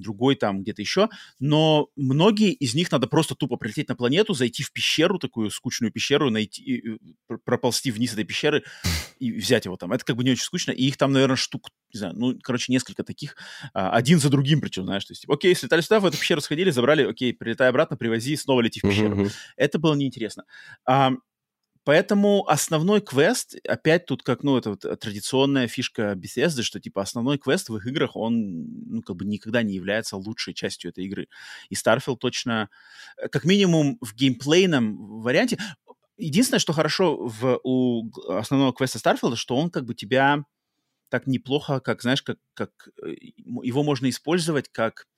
другой 0.00 0.36
там 0.36 0.62
где-то 0.62 0.82
еще, 0.82 1.08
но 1.38 1.88
многие 1.96 2.52
из 2.52 2.74
них 2.74 2.90
надо 2.90 3.06
просто 3.06 3.34
тупо 3.34 3.56
прилететь 3.56 3.88
на 3.88 3.96
планету, 3.96 4.34
зайти 4.34 4.62
в 4.62 4.72
пещеру, 4.72 5.18
такую 5.18 5.50
скучную 5.50 5.92
пещеру, 5.92 6.30
найти, 6.30 6.98
проползти 7.44 7.90
вниз 7.90 8.12
этой 8.12 8.24
пещеры 8.24 8.64
и 9.18 9.32
взять 9.32 9.64
его 9.64 9.76
там. 9.76 9.92
Это 9.92 10.04
как 10.04 10.16
бы 10.16 10.24
не 10.24 10.32
очень 10.32 10.44
скучно, 10.44 10.72
и 10.72 10.84
их 10.84 10.96
там, 10.96 11.12
наверное, 11.12 11.36
штук, 11.36 11.70
не 11.92 11.98
знаю, 11.98 12.14
ну, 12.16 12.38
короче, 12.42 12.72
несколько 12.72 13.04
таких, 13.04 13.36
а, 13.74 13.90
один 13.90 14.18
за 14.18 14.30
другим 14.30 14.60
причем, 14.60 14.84
знаешь, 14.84 15.04
то 15.04 15.12
есть, 15.12 15.22
типа, 15.22 15.34
окей, 15.34 15.54
слетали 15.54 15.80
сюда, 15.80 16.00
в 16.00 16.06
эту 16.06 16.18
пещеру 16.18 16.40
сходили, 16.40 16.70
забрали, 16.70 17.04
окей, 17.04 17.32
прилетай 17.34 17.68
обратно, 17.68 17.96
привози, 17.96 18.36
снова 18.36 18.60
лети 18.60 18.80
в 18.80 18.82
пещеру 18.82 19.16
мгм. 19.16 19.28
это 19.56 19.78
было 19.78 19.94
неинтересно. 19.94 20.44
Поэтому 21.90 22.48
основной 22.48 23.00
квест, 23.00 23.56
опять 23.66 24.06
тут 24.06 24.22
как, 24.22 24.44
ну, 24.44 24.56
это 24.56 24.70
вот 24.70 25.00
традиционная 25.00 25.66
фишка 25.66 26.12
Bethesda, 26.12 26.62
что, 26.62 26.78
типа, 26.78 27.02
основной 27.02 27.36
квест 27.36 27.68
в 27.68 27.76
их 27.76 27.84
играх, 27.84 28.14
он, 28.14 28.64
ну, 28.86 29.02
как 29.02 29.16
бы 29.16 29.24
никогда 29.24 29.64
не 29.64 29.74
является 29.74 30.16
лучшей 30.16 30.54
частью 30.54 30.92
этой 30.92 31.06
игры. 31.06 31.26
И 31.68 31.74
Starfield 31.74 32.18
точно, 32.18 32.70
э, 33.16 33.26
как 33.26 33.44
минимум, 33.44 33.98
в 34.00 34.14
геймплейном 34.14 35.20
варианте... 35.20 35.58
Единственное, 36.16 36.60
что 36.60 36.72
хорошо 36.72 37.26
в, 37.26 37.58
у 37.64 38.08
основного 38.28 38.72
квеста 38.72 39.00
Starfield, 39.00 39.34
что 39.34 39.56
он 39.56 39.68
как 39.68 39.84
бы 39.84 39.96
тебя 39.96 40.44
так 41.08 41.26
неплохо, 41.26 41.80
как, 41.80 42.02
знаешь, 42.02 42.22
как, 42.22 42.38
как 42.54 42.70
э, 43.02 43.14
его 43.64 43.82
можно 43.82 44.08
использовать 44.08 44.68
как 44.68 45.08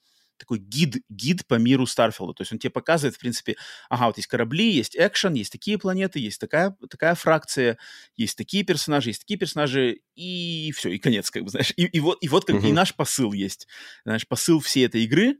такой 0.42 0.58
гид, 0.58 1.02
гид 1.08 1.46
по 1.46 1.54
миру 1.54 1.86
Старфилда. 1.86 2.34
То 2.34 2.42
есть 2.42 2.52
он 2.52 2.58
тебе 2.58 2.70
показывает, 2.70 3.16
в 3.16 3.18
принципе, 3.18 3.56
ага, 3.88 4.06
вот 4.06 4.16
есть 4.16 4.28
корабли, 4.28 4.70
есть 4.70 4.96
экшен, 4.96 5.34
есть 5.34 5.52
такие 5.52 5.78
планеты, 5.78 6.18
есть 6.18 6.40
такая, 6.40 6.76
такая 6.90 7.14
фракция, 7.14 7.78
есть 8.16 8.36
такие 8.36 8.64
персонажи, 8.64 9.10
есть 9.10 9.20
такие 9.20 9.38
персонажи, 9.38 10.00
и 10.14 10.72
все, 10.76 10.90
и 10.90 10.98
конец, 10.98 11.30
как 11.30 11.44
бы, 11.44 11.50
знаешь. 11.50 11.72
И, 11.76 11.84
и 11.84 12.00
вот, 12.00 12.18
и 12.20 12.28
вот 12.28 12.44
как 12.44 12.60
бы 12.60 12.68
и 12.68 12.72
наш 12.72 12.94
посыл 12.94 13.32
есть. 13.32 13.66
Знаешь, 14.04 14.26
посыл 14.26 14.60
всей 14.60 14.86
этой 14.86 15.04
игры, 15.04 15.38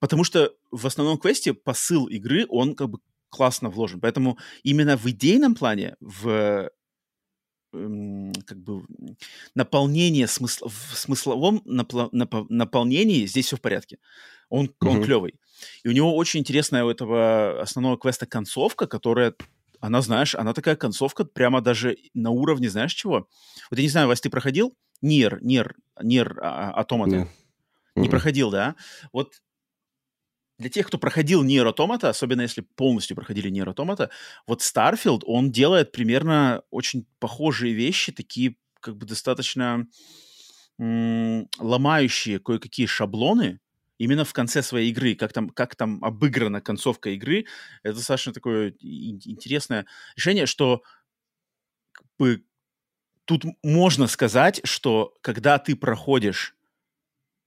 потому 0.00 0.24
что 0.24 0.52
в 0.70 0.86
основном 0.86 1.18
квесте 1.18 1.54
посыл 1.54 2.06
игры, 2.06 2.46
он 2.48 2.74
как 2.74 2.90
бы 2.90 2.98
классно 3.28 3.70
вложен. 3.70 4.00
Поэтому 4.00 4.38
именно 4.62 4.96
в 4.96 5.06
идейном 5.06 5.54
плане, 5.54 5.96
в 6.00 6.70
как 7.72 8.58
бы 8.62 8.84
наполнение 9.54 10.26
смысла, 10.26 10.68
в 10.68 10.96
смысловом 10.96 11.62
напла- 11.66 12.10
напо- 12.12 12.46
наполнении 12.48 13.26
здесь 13.26 13.46
все 13.46 13.56
в 13.56 13.60
порядке. 13.60 13.98
Он, 14.48 14.72
он 14.80 14.96
Мгм. 14.96 15.04
клевый. 15.04 15.34
И 15.82 15.88
у 15.88 15.92
него 15.92 16.14
очень 16.16 16.40
интересная 16.40 16.84
у 16.84 16.88
этого 16.90 17.60
основного 17.60 17.98
квеста 17.98 18.26
концовка, 18.26 18.86
которая, 18.86 19.34
она, 19.80 20.00
знаешь, 20.02 20.34
она 20.34 20.52
такая 20.54 20.76
концовка 20.76 21.24
прямо 21.24 21.60
даже 21.60 21.96
на 22.14 22.30
уровне, 22.30 22.70
знаешь 22.70 22.94
чего? 22.94 23.28
Вот 23.70 23.76
я 23.78 23.82
не 23.82 23.88
знаю, 23.88 24.08
Вась, 24.08 24.20
ты 24.20 24.30
проходил? 24.30 24.74
Нир, 25.02 25.42
Нир, 25.42 25.74
Нир 26.02 26.38
Атомата. 26.42 27.10
Нет. 27.16 27.28
Не 27.96 28.08
проходил, 28.08 28.50
да? 28.50 28.76
Вот 29.12 29.42
для 30.58 30.70
тех, 30.70 30.86
кто 30.86 30.98
проходил 30.98 31.42
Automata, 31.66 32.08
особенно 32.08 32.42
если 32.42 32.62
полностью 32.62 33.16
проходили 33.16 33.48
Automata, 33.68 34.08
вот 34.46 34.62
Starfield, 34.62 35.22
он 35.26 35.52
делает 35.52 35.92
примерно 35.92 36.62
очень 36.70 37.06
похожие 37.18 37.74
вещи, 37.74 38.12
такие 38.12 38.56
как 38.80 38.96
бы 38.96 39.06
достаточно 39.06 39.86
м, 40.78 41.48
ломающие 41.58 42.38
кое-какие 42.38 42.86
шаблоны 42.86 43.60
именно 43.98 44.24
в 44.24 44.32
конце 44.34 44.62
своей 44.62 44.90
игры, 44.90 45.14
как 45.14 45.32
там, 45.32 45.48
как 45.50 45.74
там 45.76 46.04
обыграна 46.04 46.60
концовка 46.60 47.10
игры. 47.10 47.46
Это 47.82 47.96
достаточно 47.96 48.32
такое 48.32 48.74
ин- 48.80 49.20
интересное 49.24 49.86
решение, 50.16 50.46
что 50.46 50.82
как 51.92 52.06
бы, 52.18 52.44
тут 53.26 53.44
можно 53.64 54.08
сказать, 54.08 54.62
что 54.64 55.14
когда 55.22 55.58
ты 55.60 55.76
проходишь 55.76 56.55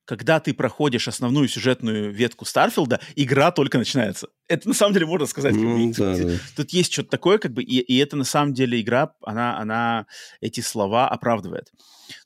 когда 0.09 0.39
ты 0.39 0.55
проходишь 0.55 1.07
основную 1.07 1.47
сюжетную 1.47 2.11
ветку 2.11 2.43
Старфилда, 2.43 2.99
игра 3.15 3.51
только 3.51 3.77
начинается. 3.77 4.29
Это 4.47 4.67
на 4.67 4.73
самом 4.73 4.93
деле 4.93 5.05
можно 5.05 5.27
сказать. 5.27 5.53
Ну, 5.53 5.93
как 5.93 5.99
бы, 5.99 6.03
да, 6.03 6.17
тут, 6.17 6.25
да. 6.25 6.39
тут 6.55 6.69
есть 6.71 6.91
что-то 6.91 7.11
такое, 7.11 7.37
как 7.37 7.53
бы, 7.53 7.61
и, 7.61 7.77
и 7.77 7.97
это 7.97 8.15
на 8.15 8.23
самом 8.23 8.55
деле 8.55 8.81
игра, 8.81 9.13
она, 9.21 9.59
она 9.59 10.07
эти 10.41 10.61
слова 10.61 11.07
оправдывает. 11.07 11.71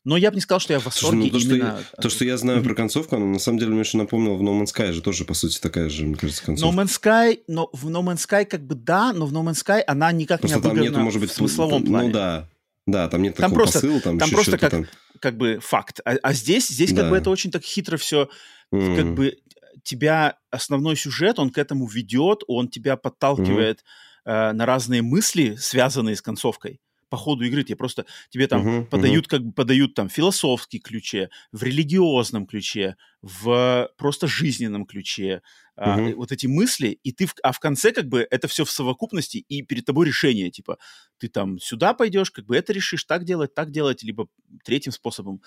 Но 0.05 0.15
я 0.15 0.31
бы 0.31 0.35
не 0.35 0.41
сказал, 0.41 0.61
что 0.61 0.71
я 0.71 0.79
в 0.79 0.85
восторге 0.85 1.29
Слушай, 1.29 1.33
ну, 1.33 1.39
то, 1.49 1.55
именно... 1.55 1.71
Что 1.71 1.95
я, 1.97 2.01
то, 2.01 2.09
что 2.09 2.23
я 2.23 2.37
знаю 2.37 2.63
про 2.63 2.73
концовку, 2.73 3.17
оно 3.17 3.25
на 3.25 3.39
самом 3.39 3.59
деле 3.59 3.71
мне 3.71 3.81
еще 3.81 3.97
напомнило 3.97 4.35
в 4.35 4.41
No 4.41 4.57
Man's 4.57 4.73
Sky 4.73 4.93
же 4.93 5.01
тоже, 5.01 5.25
по 5.25 5.33
сути, 5.33 5.59
такая 5.59 5.89
же, 5.89 6.05
мне 6.05 6.15
кажется, 6.15 6.41
концовка. 6.41 6.73
No 6.73 6.85
Man's 6.85 7.01
Sky, 7.01 7.41
но 7.49 7.69
в 7.73 7.89
No 7.89 8.01
Man's 8.01 8.25
Sky 8.25 8.45
как 8.45 8.65
бы 8.65 8.75
да, 8.75 9.11
но 9.11 9.25
в 9.25 9.33
No 9.33 9.43
Man's 9.43 9.61
Sky 9.61 9.81
она 9.85 10.09
никак 10.13 10.39
Просто 10.39 10.57
не 10.57 10.63
там 10.63 10.79
нету, 10.79 10.99
может 10.99 11.19
быть, 11.19 11.31
в 11.31 11.33
смысловом 11.33 11.83
плане. 11.83 12.07
Ну 12.07 12.13
да, 12.13 12.47
да, 12.85 13.07
там 13.07 13.21
нет 13.21 13.35
там 13.35 13.51
такого 13.51 13.59
просто, 13.63 13.79
посыла, 13.79 14.01
там, 14.01 14.19
там 14.19 14.27
еще 14.27 14.35
просто 14.35 14.57
как, 14.57 14.71
там. 14.71 14.87
как 15.19 15.37
бы 15.37 15.59
факт. 15.61 15.99
А, 16.05 16.15
а 16.21 16.33
здесь, 16.33 16.67
здесь 16.67 16.91
Да. 16.91 17.01
как 17.01 17.11
бы 17.11 17.17
это 17.17 17.29
очень 17.29 17.51
так 17.51 17.63
хитро 17.63 17.97
все, 17.97 18.29
М. 18.71 18.95
как 18.95 19.13
бы 19.15 19.37
тебя 19.83 20.37
основной 20.51 20.95
сюжет, 20.95 21.39
он 21.39 21.49
к 21.49 21.57
этому 21.57 21.87
ведет, 21.87 22.43
он 22.47 22.67
тебя 22.69 22.95
подталкивает 22.97 23.83
э, 24.25 24.51
на 24.53 24.65
разные 24.65 25.01
мысли, 25.01 25.55
связанные 25.59 26.15
с 26.15 26.21
концовкой 26.21 26.79
по 27.13 27.17
ходу 27.17 27.45
игры. 27.45 27.63
Тебе 27.63 27.75
просто 27.75 28.05
тебе 28.29 28.47
там 28.47 28.65
Мгм, 28.65 28.87
подают 28.89 29.27
как 29.27 29.41
бы 29.43 29.53
подают 29.53 29.93
там 29.93 30.09
в 30.09 30.13
философском 30.13 30.79
ключе, 30.79 31.29
в 31.51 31.61
религиозном 31.63 32.47
ключе, 32.47 32.95
в 33.21 33.89
просто 33.97 34.27
жизненном 34.27 34.85
ключе. 34.85 35.41
а, 35.75 35.97
Мгм. 35.97 36.13
вот 36.15 36.31
эти 36.31 36.45
мысли, 36.45 36.99
и 37.03 37.11
ты, 37.11 37.25
в- 37.25 37.33
а 37.41 37.51
в 37.51 37.59
конце 37.59 37.91
как 37.91 38.07
бы 38.07 38.27
это 38.29 38.47
все 38.47 38.63
в 38.63 38.69
совокупности, 38.71 39.37
и 39.37 39.63
перед 39.63 39.85
тобой 39.85 40.05
решение, 40.07 40.51
типа, 40.51 40.77
ты 41.17 41.29
там 41.29 41.57
сюда 41.59 41.93
пойдешь, 41.95 42.29
как 42.31 42.45
бы 42.45 42.55
это 42.55 42.73
решишь, 42.73 43.03
так 43.05 43.23
делать, 43.25 43.55
так 43.55 43.71
делать, 43.71 44.03
либо 44.03 44.27
третьим 44.63 44.91
способом. 44.91 45.41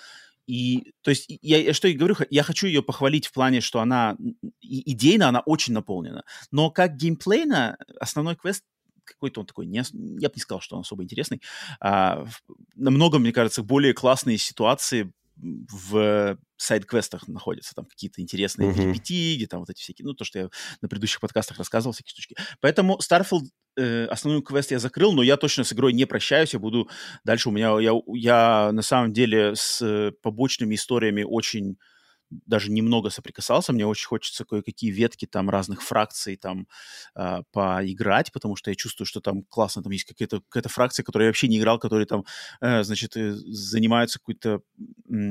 И, 0.45 0.93
то 1.01 1.11
есть, 1.11 1.25
я, 1.41 1.57
я 1.61 1.73
что 1.73 1.87
и 1.89 1.93
говорю, 1.93 2.15
я 2.29 2.43
хочу 2.43 2.67
ее 2.67 2.81
похвалить 2.81 3.27
в 3.27 3.33
плане, 3.33 3.59
что 3.61 3.79
она 3.81 4.15
и- 4.61 4.91
идейно, 4.91 5.27
она 5.27 5.41
очень 5.41 5.73
наполнена. 5.73 6.23
Но 6.51 6.71
как 6.71 6.95
геймплейно, 6.95 7.77
основной 7.99 8.35
квест 8.37 8.63
какой-то 9.07 9.41
он 9.41 9.45
такой, 9.47 9.65
не, 9.65 9.83
я 10.19 10.29
бы 10.29 10.33
не 10.35 10.41
сказал, 10.41 10.61
что 10.61 10.75
он 10.75 10.81
особо 10.81 11.03
интересный. 11.03 11.41
А, 11.79 12.25
намного, 12.75 13.19
мне 13.19 13.31
кажется, 13.31 13.63
более 13.63 13.93
классные 13.93 14.37
ситуации 14.37 15.11
в 15.39 16.37
сайд-квестах 16.57 17.27
находятся, 17.27 17.75
там 17.75 17.85
какие-то 17.85 18.21
интересные 18.21 18.69
Мгм. 18.69 18.75
перипетии, 18.77 19.45
там 19.45 19.59
вот 19.59 19.69
эти 19.69 19.79
всякие, 19.79 20.05
ну, 20.05 20.13
то, 20.13 20.23
что 20.25 20.39
я 20.39 20.49
на 20.81 20.87
предыдущих 20.87 21.19
подкастах 21.19 21.57
рассказывал, 21.59 21.93
всякие 21.93 22.09
штучки. 22.11 22.35
Поэтому 22.59 22.97
Starfield, 22.97 23.43
э, 23.77 24.05
основной 24.05 24.41
квест 24.41 24.71
я 24.71 24.79
закрыл, 24.79 25.13
но 25.13 25.21
я 25.21 25.37
точно 25.37 25.63
с 25.63 25.73
игрой 25.73 25.93
не 25.93 26.05
прощаюсь, 26.05 26.53
я 26.53 26.59
буду 26.59 26.89
дальше, 27.23 27.49
у 27.49 27.51
меня, 27.51 27.79
я, 27.79 27.91
я 28.15 28.71
на 28.71 28.81
самом 28.81 29.13
деле 29.13 29.55
с 29.55 29.79
э, 29.81 30.11
побочными 30.23 30.73
историями 30.73 31.21
очень 31.23 31.77
даже 32.29 32.71
немного 32.71 33.09
соприкасался, 33.09 33.73
мне 33.73 33.85
очень 33.85 34.07
хочется 34.07 34.45
кое-какие 34.45 34.91
ветки 34.91 35.25
там 35.25 35.49
разных 35.49 35.81
фракций 35.81 36.35
там 36.35 36.67
а, 37.15 37.43
поиграть, 37.51 38.31
потому 38.31 38.55
что 38.55 38.69
я 38.69 38.75
чувствую, 38.75 39.05
что 39.07 39.21
там 39.21 39.43
классно, 39.43 39.83
там 39.83 39.91
есть 39.91 40.05
какая-то 40.05 40.41
какая 40.49 40.69
фракция, 40.69 41.03
которую 41.03 41.27
я 41.27 41.29
вообще 41.29 41.47
не 41.47 41.57
играл, 41.57 41.79
которые 41.79 42.05
там, 42.05 42.25
э, 42.61 42.83
значит, 42.83 43.15
э, 43.15 43.33
занимаются 43.33 44.19
какой-то 44.19 44.61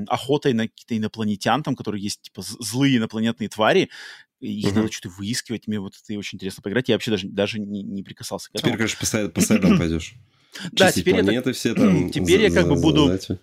охотой 0.09 0.53
на 0.53 0.69
каких-то 0.69 0.97
инопланетян, 0.97 1.63
там, 1.63 1.77
которые 1.77 2.03
есть, 2.03 2.23
типа, 2.23 2.43
злые 2.43 2.97
инопланетные 2.97 3.49
твари, 3.49 3.91
и 4.41 4.61
их 4.61 4.67
Мгм. 4.67 4.77
надо 4.77 4.93
что-то 4.93 5.15
выискивать, 5.15 5.67
мне 5.67 5.81
вот 5.81 5.95
это 6.03 6.13
и 6.13 6.17
очень 6.17 6.37
интересно 6.37 6.63
поиграть, 6.63 6.89
я 6.89 6.95
вообще 6.95 7.11
даже, 7.11 7.29
даже 7.29 7.59
не, 7.59 7.83
не 7.83 8.03
прикасался 8.03 8.51
к 8.51 8.55
этому. 8.55 8.75
Теперь, 8.77 8.77
короче, 8.79 8.97
по, 8.99 9.05
сай- 9.05 9.29
по 9.29 9.41
сайдам 9.41 9.79
пойдешь. 9.79 10.15
Да, 10.73 10.91
теперь 10.93 11.17
я 11.17 11.23
планеты 11.23 11.53
все 11.53 11.75
там. 11.75 12.11
Теперь 12.11 12.41
я 12.41 12.51
за- 12.51 12.57
как 12.57 12.69
бы 12.69 12.77
за- 12.77 12.83
буду- 12.83 13.07
задать. 13.07 13.41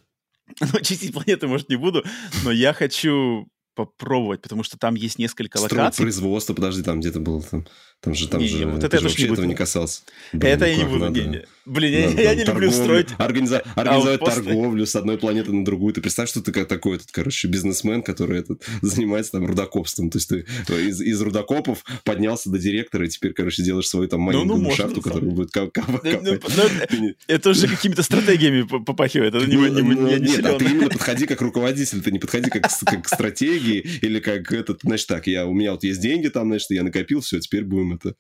Ну, 0.60 0.80
чистить 0.82 1.14
планеты, 1.14 1.48
может, 1.48 1.70
не 1.70 1.76
буду, 1.76 2.04
но 2.44 2.52
я 2.52 2.74
хочу 2.74 3.48
попробовать, 3.76 4.42
потому 4.42 4.64
что 4.64 4.78
там 4.78 4.96
есть 4.96 5.18
несколько 5.18 5.58
Строить 5.58 5.72
локаций. 5.74 6.04
производство, 6.04 6.54
подожди, 6.54 6.84
там 6.84 7.00
где-то 7.00 7.20
было 7.20 7.42
там. 7.42 7.66
Там 8.04 8.14
же, 8.14 8.28
там 8.28 8.42
Не, 8.42 8.48
же. 8.48 8.58
не, 8.58 8.66
вот 8.66 8.82
ты 8.82 8.88
это 8.88 8.98
я 8.98 9.00
же 9.00 9.06
не 9.06 9.10
вообще 9.10 9.24
буду. 9.28 9.34
этого 9.34 9.46
не 9.48 9.56
касался. 9.56 10.02
это 10.34 10.66
я 10.66 10.76
не 10.76 10.82
как 10.82 10.90
буду. 10.92 11.06
надо. 11.06 11.22
не, 11.22 11.28
не. 11.28 11.42
Блин, 11.66 11.94
я, 11.94 12.10
Надо 12.10 12.22
я 12.22 12.28
там 12.28 12.38
не 12.38 12.44
люблю 12.44 12.46
торговлю, 12.72 12.72
строить. 12.72 13.08
организа- 13.18 13.64
Организовать 13.76 14.20
аутпосты. 14.20 14.44
торговлю 14.44 14.86
с 14.86 14.96
одной 14.98 15.18
планеты 15.18 15.54
на 15.54 15.64
другую. 15.64 15.94
Ты 15.94 16.02
представь, 16.02 16.28
что 16.28 16.42
ты 16.42 16.52
как 16.52 16.68
такой 16.68 16.98
этот, 16.98 17.12
короче, 17.14 17.48
бизнесмен, 17.48 18.04
который 18.04 18.40
этот, 18.42 18.62
занимается 18.82 19.32
там 19.32 19.46
рудокопством. 19.46 20.10
То 20.10 20.18
есть 20.18 20.28
ты 20.28 20.40
из, 20.70 21.00
из 21.00 21.22
рудокопов 21.22 21.86
поднялся 22.04 22.50
до 22.50 22.58
директора, 22.60 23.06
и 23.06 23.10
теперь, 23.10 23.32
короче, 23.32 23.64
делаешь 23.64 23.88
свою 23.88 24.10
там 24.10 24.20
Ну, 24.26 24.32
ну, 24.32 24.38
маленькую 24.40 24.62
можно, 24.64 24.76
шахту, 24.76 24.96
на 24.98 25.02
самом 25.02 25.14
которая 25.14 25.32
будет 25.32 25.52
ка- 25.52 25.68
ка- 25.72 25.86
Ну, 25.88 26.00
ну, 26.04 26.12
копать. 26.40 26.54
ну, 26.58 26.88
Ты 26.90 26.98
не- 27.00 27.16
Это 27.28 27.50
уже 27.52 27.68
какими-то 27.70 28.04
стратегиями 28.04 28.64
попахивает. 28.64 29.34
Это 29.34 29.46
не, 29.48 29.56
Ну, 29.56 29.66
не, 29.68 29.82
ну, 29.82 30.08
я 30.10 30.20
не 30.20 30.28
Нет, 30.28 30.46
а 30.46 30.60
ты 30.60 30.66
именно 30.66 30.90
подходи 30.90 31.26
как 31.26 31.40
руководитель, 31.42 32.02
ты 32.02 32.12
не 32.12 32.20
подходи 32.20 32.50
как, 32.50 32.64
как 32.86 33.08
стратегии 33.08 33.80
или 34.02 34.20
как 34.20 34.52
этот, 34.52 34.82
значит, 34.84 35.08
так, 35.08 35.28
я, 35.28 35.46
у 35.46 35.54
меня 35.54 35.72
вот 35.72 35.86
есть 35.86 36.02
деньги 36.02 36.28
там, 36.28 36.48
значит, 36.50 36.70
я 36.72 36.84
накопил, 36.84 37.22
все, 37.22 37.40
теперь 37.40 37.64
будем 37.64 37.93
это 37.96 38.16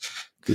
э, 0.48 0.54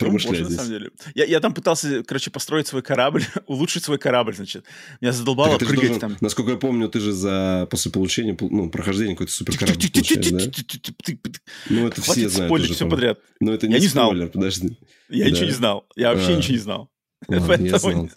Ну, 0.00 0.10
можно, 0.10 0.30
на 0.32 0.36
здесь. 0.44 0.56
самом 0.56 0.70
деле. 0.70 0.90
Я, 1.14 1.24
я 1.26 1.38
там 1.40 1.54
пытался, 1.54 2.02
короче, 2.02 2.30
построить 2.30 2.66
свой 2.66 2.82
корабль, 2.82 3.24
улучшить 3.46 3.84
свой 3.84 3.98
корабль, 3.98 4.34
значит. 4.34 4.64
Меня 5.00 5.12
задолбало 5.12 5.50
Так 5.50 5.60
ты 5.60 5.64
же 5.66 5.70
прыгать 5.70 5.88
должен- 5.90 6.00
там. 6.00 6.16
Насколько 6.20 6.50
я 6.52 6.56
помню, 6.56 6.88
ты 6.88 6.98
же 7.00 7.12
за 7.12 7.68
после 7.70 7.90
получения, 7.92 8.36
ну, 8.40 8.68
прохождения 8.70 9.12
какой-то 9.14 9.32
суперкорабль? 9.32 9.78
Ну, 11.70 11.86
это 11.86 12.00
все 12.00 12.12
Хватит 12.12 12.30
знают 12.32 12.52
уже, 12.52 12.74
все 12.74 12.88
подряд. 12.88 13.18
Но 13.40 13.52
это 13.52 13.68
не 13.68 13.78
спойлер, 13.80 14.28
подожди. 14.28 14.76
Я 15.08 15.30
ничего 15.30 15.46
не 15.46 15.52
знал. 15.52 15.86
Я 15.96 16.12
вообще 16.14 16.32
А. 16.34 16.36
ничего 16.36 16.54
не 16.54 16.60
знал. 16.60 16.90
Ладно, 17.28 17.64
я 17.66 17.78
знал. 17.78 18.10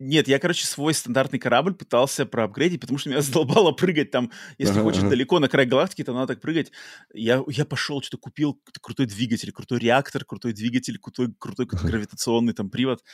Нет, 0.00 0.28
я, 0.28 0.38
короче, 0.38 0.64
свой 0.66 0.94
стандартный 0.94 1.38
корабль 1.38 1.74
пытался 1.74 2.24
проапгрейдить, 2.24 2.80
потому 2.80 2.98
что 2.98 3.10
меня 3.10 3.20
задолбало 3.22 3.72
прыгать 3.72 4.10
там. 4.10 4.30
Если 4.56 4.72
Ага, 4.72 4.82
хочешь 4.82 5.00
ага. 5.00 5.10
далеко 5.10 5.38
на 5.38 5.48
край 5.48 5.66
галактики, 5.66 6.02
то 6.02 6.14
надо 6.14 6.28
так 6.28 6.40
прыгать. 6.40 6.72
Я, 7.12 7.44
я 7.48 7.66
пошел, 7.66 8.00
что-то 8.00 8.16
купил 8.16 8.58
крутой 8.80 9.06
двигатель, 9.06 9.52
крутой 9.52 9.78
реактор, 9.78 10.24
крутой 10.24 10.54
двигатель, 10.54 10.98
крутой, 10.98 11.34
крутой 11.38 11.68
Ага. 11.70 11.86
гравитационный 11.86 12.54
там 12.54 12.70
привод. 12.70 13.04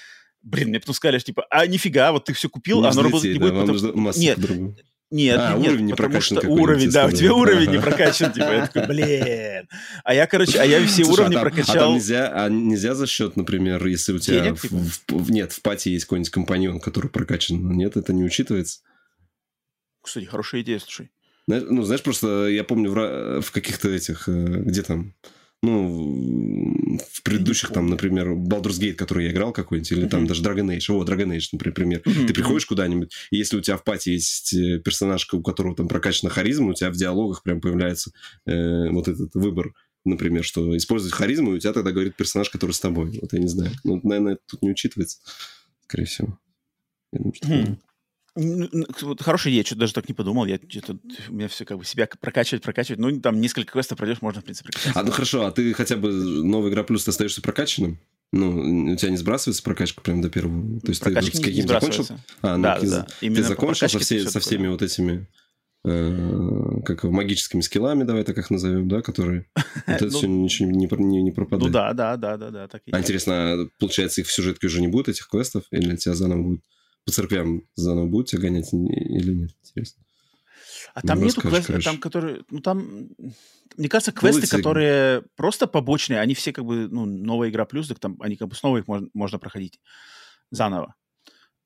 Блин, 0.43 0.69
мне 0.69 0.79
потом 0.79 0.95
сказали, 0.95 1.19
что 1.19 1.27
типа, 1.27 1.45
а 1.51 1.67
нифига, 1.67 2.13
вот 2.13 2.27
ты 2.27 2.33
все 2.33 2.49
купил, 2.49 2.81
Не 2.81 2.87
а 2.87 2.91
оно 2.91 3.03
работать 3.03 3.33
не 3.33 3.35
да, 3.35 3.41
будет, 3.41 3.55
потому 3.55 3.73
нужно 3.73 3.93
массу 3.97 4.21
Нет, 4.21 4.37
по-другому. 4.37 4.77
Нет, 5.11 5.39
А, 5.41 5.57
нет, 5.57 5.69
уровень 5.69 5.85
не 5.87 5.91
потому 5.93 6.11
прокачан 6.11 6.39
что 6.39 6.49
уровень, 6.51 6.91
да, 6.91 7.07
у 7.07 7.11
тебя 7.13 7.33
уровень 7.35 7.71
не 7.71 7.79
прокачан, 7.81 8.33
типа, 8.33 8.45
я 8.45 8.67
такой, 8.67 8.87
блин. 8.89 9.69
А 10.05 10.15
я, 10.15 10.27
короче, 10.27 10.59
а 10.59 10.65
я 10.65 10.85
все 10.87 11.05
Слушай, 11.05 11.21
уровни 11.21 11.35
а 11.37 11.39
там, 11.39 11.47
а 11.47 11.51
там 11.51 11.57
прокачал. 11.65 11.93
нельзя, 11.95 12.33
а 12.35 12.49
нельзя 12.49 12.95
за 12.95 13.07
счет, 13.07 13.37
например, 13.37 13.87
если 13.87 14.13
у 14.13 14.19
тебя 14.19 14.41
Денег, 14.41 14.59
в- 14.59 14.63
типа? 14.63 14.77
в- 14.77 15.13
в- 15.25 15.31
нет 15.31 15.53
в 15.53 15.63
пати 15.63 15.89
есть 15.91 16.05
какой-нибудь 16.07 16.31
компаньон, 16.31 16.81
который 16.81 17.11
прокачан, 17.11 17.71
нет, 17.77 17.97
это 17.97 18.13
не 18.13 18.25
учитывается. 18.25 18.81
Кстати, 20.03 20.25
хорошая 20.25 20.61
идея, 20.63 20.79
слушай. 20.79 21.11
Знаешь, 21.49 21.65
ну, 21.69 21.83
знаешь, 21.83 22.03
просто 22.03 22.49
я 22.49 22.65
помню 22.65 22.91
в, 22.91 23.41
в 23.43 23.51
каких-то 23.53 23.89
этих, 23.89 24.29
э, 24.29 24.33
где 24.65 24.83
там, 24.83 25.15
ну, 25.63 26.99
в 27.13 27.23
предыдущих, 27.23 27.71
там, 27.71 27.87
например, 27.89 28.33
Baldur's 28.33 28.81
Gate, 28.81 28.95
который 28.95 29.27
я 29.27 29.33
играл 29.33 29.53
какой-нибудь, 29.53 29.93
или 29.93 30.07
там 30.07 30.27
даже 30.27 30.43
Dragon 30.43 30.77
Age, 30.77 30.93
вот, 30.93 31.09
Dragon 31.09 31.37
Age, 31.37 31.49
например, 31.53 32.03
Ты 32.05 32.35
приходишь 32.35 32.67
куда-нибудь, 32.67 33.13
и 33.31 33.37
если 33.37 33.57
у 33.57 33.61
тебя 33.61 33.77
в 33.77 33.85
пати 33.85 34.11
есть 34.11 34.53
э, 34.55 34.79
персонаж, 34.79 35.27
у 35.33 35.43
которого 35.43 35.75
там 35.75 35.89
прокачана 35.89 36.31
харизма, 36.31 36.71
у 36.71 36.75
тебя 36.75 36.91
в 36.91 36.97
диалогах 36.97 37.43
прям 37.43 37.61
появляется 37.61 38.13
э, 38.47 38.91
вот 38.91 39.09
этот 39.09 39.35
выбор, 39.35 39.73
например, 40.05 40.45
что 40.45 40.77
использовать 40.77 41.15
харизму, 41.15 41.53
и 41.53 41.57
у 41.57 41.59
тебя 41.59 41.73
тогда 41.73 41.91
говорит 41.91 42.17
персонаж, 42.17 42.51
который 42.51 42.73
с 42.73 42.81
тобой. 42.81 43.19
Вот 43.21 43.33
я 43.33 43.39
не 43.39 43.49
знаю. 43.49 43.73
Ну, 43.83 44.01
наверное, 44.03 44.35
это 44.35 44.43
тут 44.47 44.63
не 44.63 44.71
учитывается, 44.71 45.19
скорее 45.85 46.05
всего. 46.05 46.39
Я 47.13 47.19
думаю, 47.19 47.35
что 47.35 47.77
Хорошая 49.21 49.53
идея, 49.53 49.65
что-то 49.65 49.81
даже 49.81 49.95
так 49.95 50.09
не 50.09 50.15
подумал. 50.15 50.47
Я 50.47 50.59
что-то, 50.69 50.99
у 51.29 51.33
меня 51.33 51.49
все 51.49 51.65
как 51.65 51.79
бы 51.79 51.85
себя 51.85 52.09
прокачивать, 52.21 52.63
прокачивать. 52.63 53.01
Ну, 53.01 53.21
там 53.21 53.41
несколько 53.41 53.73
квестов 53.73 53.99
пройдешь, 53.99 54.21
можно, 54.23 54.41
в 54.43 54.45
принципе, 54.45 54.71
прокачать. 54.73 54.97
А, 54.97 55.03
ну 55.03 55.11
хорошо, 55.11 55.47
а 55.47 55.51
ты 55.53 55.73
хотя 55.73 55.97
бы 55.97 56.13
новая 56.13 56.71
игра 56.71 56.83
плюс 56.83 57.05
ты 57.05 57.11
остаешься 57.11 57.41
прокачанным? 57.43 57.99
Ну, 58.33 58.93
у 58.93 58.97
тебя 58.97 59.11
не 59.11 59.17
сбрасывается 59.17 59.63
прокачка 59.63 60.01
прям 60.03 60.21
до 60.21 60.29
первого? 60.29 60.81
То 60.81 60.89
есть 60.89 61.01
Прокачка 61.01 61.31
ты 61.31 61.39
с 61.39 61.41
каким 61.41 61.69
закончил? 61.69 62.07
А, 62.43 62.57
ну, 62.57 62.63
Да, 62.63 62.79
ты, 62.81 62.91
да, 62.91 63.07
ты 63.21 63.27
Именно 63.27 63.43
по 63.43 63.49
закончил 63.49 63.89
со, 63.89 63.99
все- 64.01 64.19
со 64.21 64.27
такое. 64.27 64.41
всеми 64.43 64.67
вот 64.69 64.83
этими 64.83 65.27
э, 65.85 66.81
как 66.85 67.05
магическими 67.05 67.61
скиллами, 67.61 68.03
давай 68.03 68.25
так 68.25 68.37
их 68.37 68.51
назовем, 68.51 68.89
да, 68.89 69.01
которые... 69.03 69.47
Вот 69.87 69.95
это 69.97 70.05
Ну, 70.07 70.11
все 70.11 70.27
ничего 70.27 70.71
не, 70.71 70.89
про- 70.89 71.01
не, 71.01 71.23
не 71.23 71.31
пропадает. 71.31 71.69
Ну 71.69 71.73
да, 71.73 71.93
да, 71.93 72.17
да, 72.17 72.37
да, 72.37 72.51
да. 72.51 72.69
Так 72.69 72.83
А 72.91 72.99
интересно, 72.99 73.33
а, 73.53 73.69
получается, 73.79 74.21
их 74.21 74.27
в 74.27 74.33
сюжетке 74.33 74.67
уже 74.67 74.81
не 74.81 74.89
будет, 74.89 75.09
этих 75.09 75.29
квестов? 75.29 75.63
Или 75.71 75.95
тебя 75.97 76.15
заново 76.15 76.43
будут 76.43 76.61
по 77.07 77.13
церквям 77.13 77.63
заново 77.77 78.07
будут 78.07 78.29
тебя 78.29 78.43
гонять 78.43 78.73
или 78.73 79.33
нет? 79.33 79.51
Интересно. 79.63 80.03
А 80.93 81.03
там 81.03 81.21
Ну, 81.21 81.27
нету 81.27 81.41
квестов, 81.41 81.85
там, 81.85 81.99
которые... 81.99 82.43
Ну, 82.51 82.61
там... 82.61 83.09
Мне 83.77 83.89
кажется, 83.89 84.13
квесты, 84.13 84.43
эти- 84.43 84.51
которые 84.51 85.23
просто 85.37 85.67
побочные, 85.67 86.21
они 86.21 86.35
все 86.35 86.53
как 86.53 86.65
бы, 86.65 86.89
ну, 86.89 87.05
новая 87.05 87.51
игра 87.51 87.65
плюс, 87.65 87.89
так 87.89 87.99
там 87.99 88.17
они 88.21 88.37
как 88.37 88.49
бы 88.49 88.55
снова 88.57 88.79
их 88.79 88.89
можно, 88.89 89.09
можно 89.15 89.39
проходить 89.39 89.79
заново. 90.51 90.95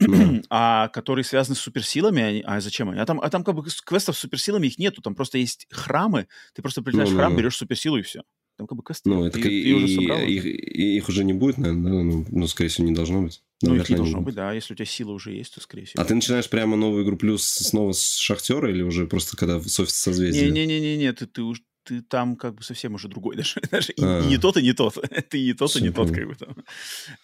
Ну, 0.00 0.42
а 0.50 0.88
которые 0.88 1.24
связаны 1.24 1.54
с 1.56 1.60
суперсилами, 1.60 2.22
они, 2.22 2.42
а 2.46 2.60
зачем 2.60 2.88
они? 2.90 3.00
А 3.00 3.06
там, 3.06 3.20
а 3.20 3.28
там 3.30 3.44
как 3.44 3.54
бы 3.54 3.64
квестов 3.84 4.16
с 4.16 4.20
суперсилами 4.20 4.66
их 4.66 4.78
нету, 4.78 5.02
там 5.02 5.14
просто 5.14 5.38
есть 5.38 5.66
храмы, 5.70 6.26
ты 6.54 6.62
просто 6.62 6.82
прилетаешь 6.82 7.10
в 7.10 7.12
Ну-ну-ну. 7.12 7.28
храм, 7.28 7.36
берешь 7.38 7.56
суперсилу 7.56 7.98
и 7.98 8.02
все. 8.02 8.22
Там 8.60 8.66
как 8.66 8.76
бы 8.76 8.84
квесты. 8.84 9.08
Ну, 9.08 9.24
это 9.24 9.40
ты, 9.40 9.48
и, 9.48 9.64
ты 9.64 9.74
уже 9.74 9.88
собрал. 9.88 10.20
их, 10.20 10.44
их 10.44 11.08
уже 11.08 11.24
не 11.24 11.32
будет, 11.32 11.56
наверное, 11.56 11.90
да? 11.90 12.02
Ну, 12.02 12.26
ну, 12.30 12.46
скорее 12.46 12.68
всего, 12.68 12.86
не 12.86 12.94
должно 12.94 13.22
быть. 13.22 13.42
ну, 13.62 13.70
Навряд 13.70 13.84
их 13.86 13.90
не 13.90 13.96
должно 13.96 14.18
будут. 14.18 14.26
быть, 14.26 14.34
да. 14.34 14.52
Если 14.52 14.74
у 14.74 14.76
тебя 14.76 14.84
сила 14.86 15.12
уже 15.12 15.32
есть, 15.32 15.54
то, 15.54 15.60
скорее 15.62 15.86
всего. 15.86 16.02
А 16.02 16.04
ты 16.04 16.14
начинаешь 16.14 16.50
прямо 16.50 16.76
новую 16.76 17.04
игру 17.04 17.16
плюс 17.16 17.42
снова 17.42 17.92
с 17.92 18.16
Шахтера 18.16 18.70
или 18.70 18.82
уже 18.82 19.06
просто 19.06 19.36
когда 19.38 19.60
с 19.60 19.80
офиса 19.80 19.98
созвездия? 19.98 20.50
Не-не-не-не, 20.50 21.12
ты, 21.14 21.26
ты 21.26 21.42
уж 21.42 21.62
ты 21.84 22.02
там 22.02 22.36
как 22.36 22.56
бы 22.56 22.62
совсем 22.62 22.94
уже 22.94 23.08
другой 23.08 23.36
даже. 23.38 23.60
даже 23.70 23.92
и, 23.92 24.02
А. 24.04 24.20
и 24.22 24.26
не 24.26 24.36
тот, 24.36 24.58
и 24.58 24.62
не 24.62 24.74
тот. 24.74 24.98
ты 25.30 25.42
не 25.42 25.54
тот, 25.54 25.74
и 25.76 25.80
не 25.82 25.90
тот, 25.90 26.10
как 26.10 26.28
бы 26.28 26.34
там. 26.34 26.54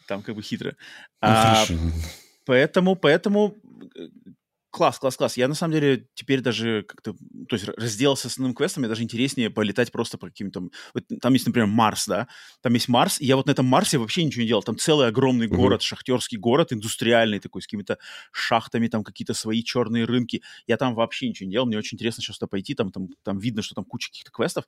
Там 0.09 0.22
как 0.22 0.34
бы 0.37 0.43
хитро. 0.43 0.70
Ну, 0.70 0.74
А, 1.20 1.64
хорошо. 1.66 1.74
Поэтому, 2.47 2.97
поэтому 2.97 3.57
класс, 4.77 4.99
класс, 4.99 5.16
класс. 5.16 5.39
Я 5.39 5.49
на 5.49 5.55
самом 5.55 5.72
деле 5.72 6.07
теперь 6.12 6.43
даже 6.43 6.83
как-то, 6.83 7.14
то 7.49 7.57
есть 7.57 7.66
разделался 7.66 8.29
с 8.29 8.33
основным 8.33 8.55
квестом, 8.55 8.83
мне 8.83 8.91
даже 8.91 9.03
интереснее 9.03 9.49
полетать 9.49 9.91
просто 9.91 10.18
по 10.18 10.27
каким-то... 10.27 10.68
вот 10.93 11.05
там 11.22 11.33
есть, 11.33 11.47
например, 11.47 11.66
Марс, 11.66 12.07
да? 12.07 12.29
Там 12.61 12.74
есть 12.74 12.87
Марс, 12.87 13.18
и 13.18 13.24
я 13.24 13.37
вот 13.37 13.47
на 13.47 13.53
этом 13.53 13.64
Марсе 13.64 13.97
вообще 13.97 14.22
ничего 14.22 14.43
не 14.43 14.49
делал. 14.49 14.62
Там 14.62 14.77
целый 14.77 15.09
огромный 15.09 15.49
город, 15.49 15.81
шахтерский 15.81 16.37
город, 16.37 16.74
индустриальный 16.74 17.41
такой, 17.41 17.62
с 17.62 17.66
какими-то 17.66 17.97
шахтами, 18.33 18.89
там 18.89 19.03
какие-то 19.03 19.33
свои 19.33 19.62
черные 19.62 20.05
рынки. 20.05 20.43
Я 20.66 20.77
там 20.77 20.95
вообще 20.95 21.31
ничего 21.31 21.47
не 21.47 21.53
делал. 21.53 21.66
Мне 21.66 21.79
очень 21.79 21.97
интересно 21.97 22.22
сейчас 22.22 22.37
туда 22.37 22.49
пойти. 22.49 22.74
Там, 22.74 22.93
там, 22.93 23.09
там 23.22 23.39
видно, 23.39 23.62
что 23.62 23.74
там 23.74 23.87
куча 23.87 24.11
каких-то 24.11 24.31
квестов, 24.31 24.66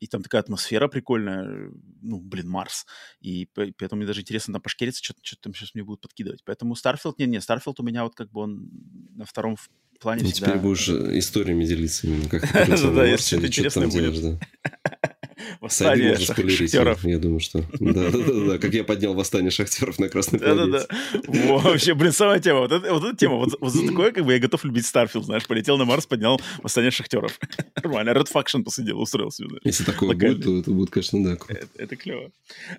и 0.00 0.06
там 0.06 0.22
такая 0.22 0.40
атмосфера 0.42 0.88
прикольная. 0.88 1.70
Ну, 2.02 2.20
блин, 2.20 2.48
Марс. 2.48 2.86
И 3.20 3.46
по- 3.46 3.66
поэтому 3.78 3.98
мне 3.98 4.06
даже 4.06 4.20
интересно 4.20 4.52
там 4.54 4.62
пошкериться, 4.62 5.02
что, 5.02 5.14
что 5.22 5.36
там 5.40 5.54
сейчас 5.54 5.74
мне 5.74 5.84
будут 5.84 6.00
подкидывать. 6.00 6.42
Поэтому 6.44 6.74
Starfield, 6.74 7.14
не, 7.18 7.26
не, 7.26 7.38
Starfield 7.38 7.74
у 7.78 7.82
меня 7.82 8.04
вот 8.04 8.14
как 8.14 8.30
бы 8.30 8.40
он 8.42 8.68
на 9.16 9.24
втором 9.24 9.56
плане 10.00 10.22
Ну, 10.22 10.30
всегда. 10.30 10.46
теперь 10.52 10.60
будешь 10.62 10.88
э, 10.88 11.18
историями 11.18 11.64
делиться 11.64 12.06
именно, 12.06 12.28
как 12.28 12.42
ты 12.42 12.66
на 12.92 13.02
если 13.04 13.36
что-то 13.36 13.46
интересное 13.48 13.88
будет. 13.88 14.40
Восстание 15.60 16.16
шахтеров. 16.16 17.04
я 17.04 17.18
думаю, 17.18 17.40
что... 17.40 17.64
Да-да-да, 17.80 18.58
как 18.58 18.74
я 18.74 18.84
поднял 18.84 19.14
восстание 19.14 19.50
шахтеров 19.50 19.98
на 19.98 20.08
Красной 20.08 20.38
Да-да-да. 20.38 20.86
планете. 21.24 21.48
Во, 21.48 21.58
Вообще, 21.70 21.94
блин, 21.94 22.12
самая 22.12 22.40
тема. 22.40 22.60
Вот, 22.60 22.72
эта 22.72 23.16
тема. 23.16 23.36
Вот, 23.36 23.72
за 23.72 23.86
такое, 23.86 24.12
как 24.12 24.24
бы, 24.24 24.32
я 24.32 24.38
готов 24.38 24.64
любить 24.64 24.84
Starfield, 24.84 25.22
знаешь. 25.24 25.46
Полетел 25.46 25.76
на 25.78 25.84
Марс, 25.84 26.06
поднял 26.06 26.40
восстание 26.62 26.90
шахтеров. 26.90 27.38
Нормально. 27.76 28.10
Red 28.10 28.28
Faction 28.32 28.62
посидел, 28.62 29.00
устроил 29.00 29.30
себе. 29.30 29.58
Если 29.64 29.84
такое 29.84 30.14
будет, 30.14 30.44
то 30.44 30.58
это 30.58 30.70
будет, 30.70 30.90
конечно, 30.90 31.22
да. 31.22 31.36
Это, 31.76 31.96
клево. 31.96 32.30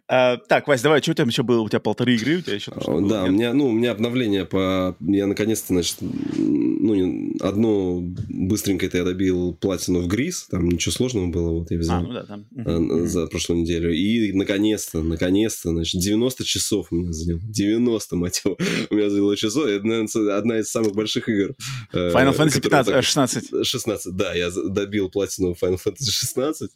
А, 0.08 0.38
так, 0.38 0.68
Вась, 0.68 0.82
давай, 0.82 1.02
что 1.02 1.12
у 1.12 1.14
тебя 1.14 1.26
еще 1.26 1.44
было? 1.44 1.62
У 1.62 1.70
тебя 1.70 1.80
полторы 1.80 2.16
игры, 2.16 2.38
у 2.38 2.42
тебя 2.42 2.56
еще 2.56 2.72
А? 2.72 3.02
Да, 3.02 3.24
у 3.24 3.32
меня, 3.32 3.54
ну, 3.54 3.68
у 3.68 3.72
меня 3.72 3.92
обновление 3.92 4.46
по... 4.46 4.96
Я 5.00 5.28
наконец-то, 5.28 5.68
значит, 5.74 5.98
ну, 6.02 7.34
одно 7.42 8.02
быстренько 8.30 8.86
это 8.86 8.98
я 8.98 9.04
добил 9.04 9.54
платину 9.54 10.02
в 10.02 10.08
Грис, 10.08 10.48
там 10.50 10.68
ничего 10.70 10.92
сложного 10.92 11.28
было, 11.28 11.52
вот 11.60 11.72
я 11.72 11.78
А, 11.78 11.80
взял 11.80 12.02
ну 12.02 12.14
да, 12.14 12.24
там. 12.24 12.46
Э, 12.56 13.06
за 13.06 13.28
прошлую 13.28 13.62
неделю. 13.62 13.94
И 13.94 14.34
наконец-то, 14.34 15.02
наконец-то, 15.02 15.70
значит, 15.70 16.02
90 16.02 16.44
часов 16.44 16.88
у 16.92 16.96
меня 16.96 17.12
заняло. 17.12 17.42
90, 17.44 18.16
мать 18.16 18.42
его, 18.44 18.58
у 18.90 18.96
меня 18.96 19.10
заняло 19.10 19.36
часов. 19.38 19.66
Это, 19.66 19.86
наверное, 19.86 20.38
одна 20.38 20.60
из 20.60 20.70
самых 20.70 20.94
больших 20.94 21.30
игр. 21.30 21.56
э, 21.94 22.10
Final 22.12 22.36
Fantasy 22.36 22.62
которая 22.62 22.84
15, 22.84 22.86
так- 22.94 22.96
э, 22.96 23.02
16. 23.02 23.66
16, 23.66 24.16
да, 24.16 24.34
я 24.34 24.50
добил 24.52 25.10
платину 25.10 25.56
Final 25.62 25.78
Fantasy 25.84 26.10
16. 26.10 26.72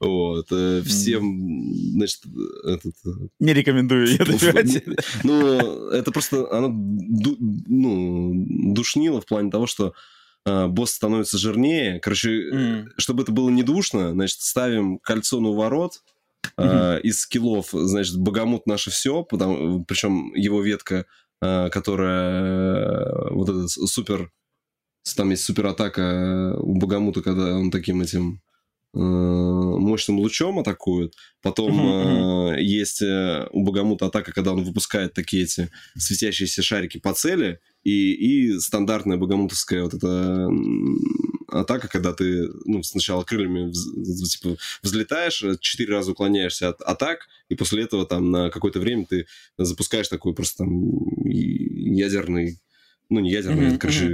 Вот. 0.00 0.46
Всем, 0.86 1.74
значит, 1.92 2.20
этот, 2.64 2.94
Не 3.38 3.52
рекомендую 3.54 4.06
ее 4.06 4.18
добивать. 4.18 4.84
ну, 5.24 5.88
это 5.90 6.10
просто 6.12 6.50
оно 6.50 6.68
ну, 6.68 8.32
душнило 8.74 9.20
в 9.20 9.26
плане 9.26 9.50
того, 9.50 9.66
что 9.66 9.92
босс 10.68 10.92
становится 10.92 11.38
жирнее. 11.38 12.00
Короче, 12.00 12.30
М. 12.30 12.92
чтобы 12.96 13.22
это 13.22 13.32
было 13.32 13.50
не 13.50 13.62
душно, 13.62 14.12
значит, 14.12 14.40
ставим 14.40 14.98
кольцо 14.98 15.40
на 15.40 15.52
ворот 15.52 16.02
э, 16.56 17.00
из 17.02 17.20
скиллов, 17.20 17.68
значит, 17.72 18.16
богомут 18.16 18.66
наше 18.66 18.90
все, 18.90 19.22
потому, 19.22 19.84
причем 19.84 20.32
его 20.34 20.62
ветка, 20.62 21.06
э, 21.40 21.68
которая 21.70 22.42
э, 22.42 23.30
вот 23.30 23.48
этот 23.48 23.70
супер, 23.70 24.30
там 25.16 25.30
есть 25.30 25.44
супер 25.44 25.66
атака 25.66 26.56
у 26.58 26.74
богомута, 26.78 27.22
когда 27.22 27.56
он 27.56 27.70
таким 27.70 28.02
этим 28.02 28.40
мощным 28.94 30.18
лучом 30.18 30.58
атакует. 30.58 31.14
Потом 31.42 31.72
Мгм, 31.72 32.54
э, 32.54 32.62
есть 32.62 33.02
э, 33.02 33.46
у 33.52 33.62
богомута 33.62 34.06
атака, 34.06 34.32
когда 34.32 34.52
он 34.52 34.64
выпускает 34.64 35.14
такие 35.14 35.44
эти 35.44 35.70
светящиеся 35.96 36.62
шарики 36.62 36.98
по 36.98 37.12
цели. 37.12 37.60
И, 37.84 38.12
и 38.12 38.58
стандартная 38.58 39.16
богомутовская 39.16 39.84
вот 39.84 39.94
эта 39.94 40.48
атака, 41.48 41.88
когда 41.88 42.12
ты 42.12 42.48
ну, 42.64 42.82
сначала 42.82 43.24
крыльями 43.24 43.70
вз- 43.70 44.24
типа, 44.28 44.56
взлетаешь, 44.82 45.42
э, 45.42 45.56
четыре 45.60 45.94
раза 45.94 46.12
уклоняешься 46.12 46.68
от 46.68 46.80
атак, 46.82 47.28
и 47.48 47.54
после 47.54 47.84
этого 47.84 48.04
там 48.06 48.30
на 48.30 48.50
какое-то 48.50 48.80
время 48.80 49.06
ты 49.06 49.26
запускаешь 49.56 50.08
такой 50.08 50.34
просто 50.34 50.64
там 50.64 50.90
ядерный 51.24 52.58
ну, 53.10 53.20
не 53.20 53.38
Мгм, 53.38 53.62
это, 53.62 53.78
короче, 53.78 54.04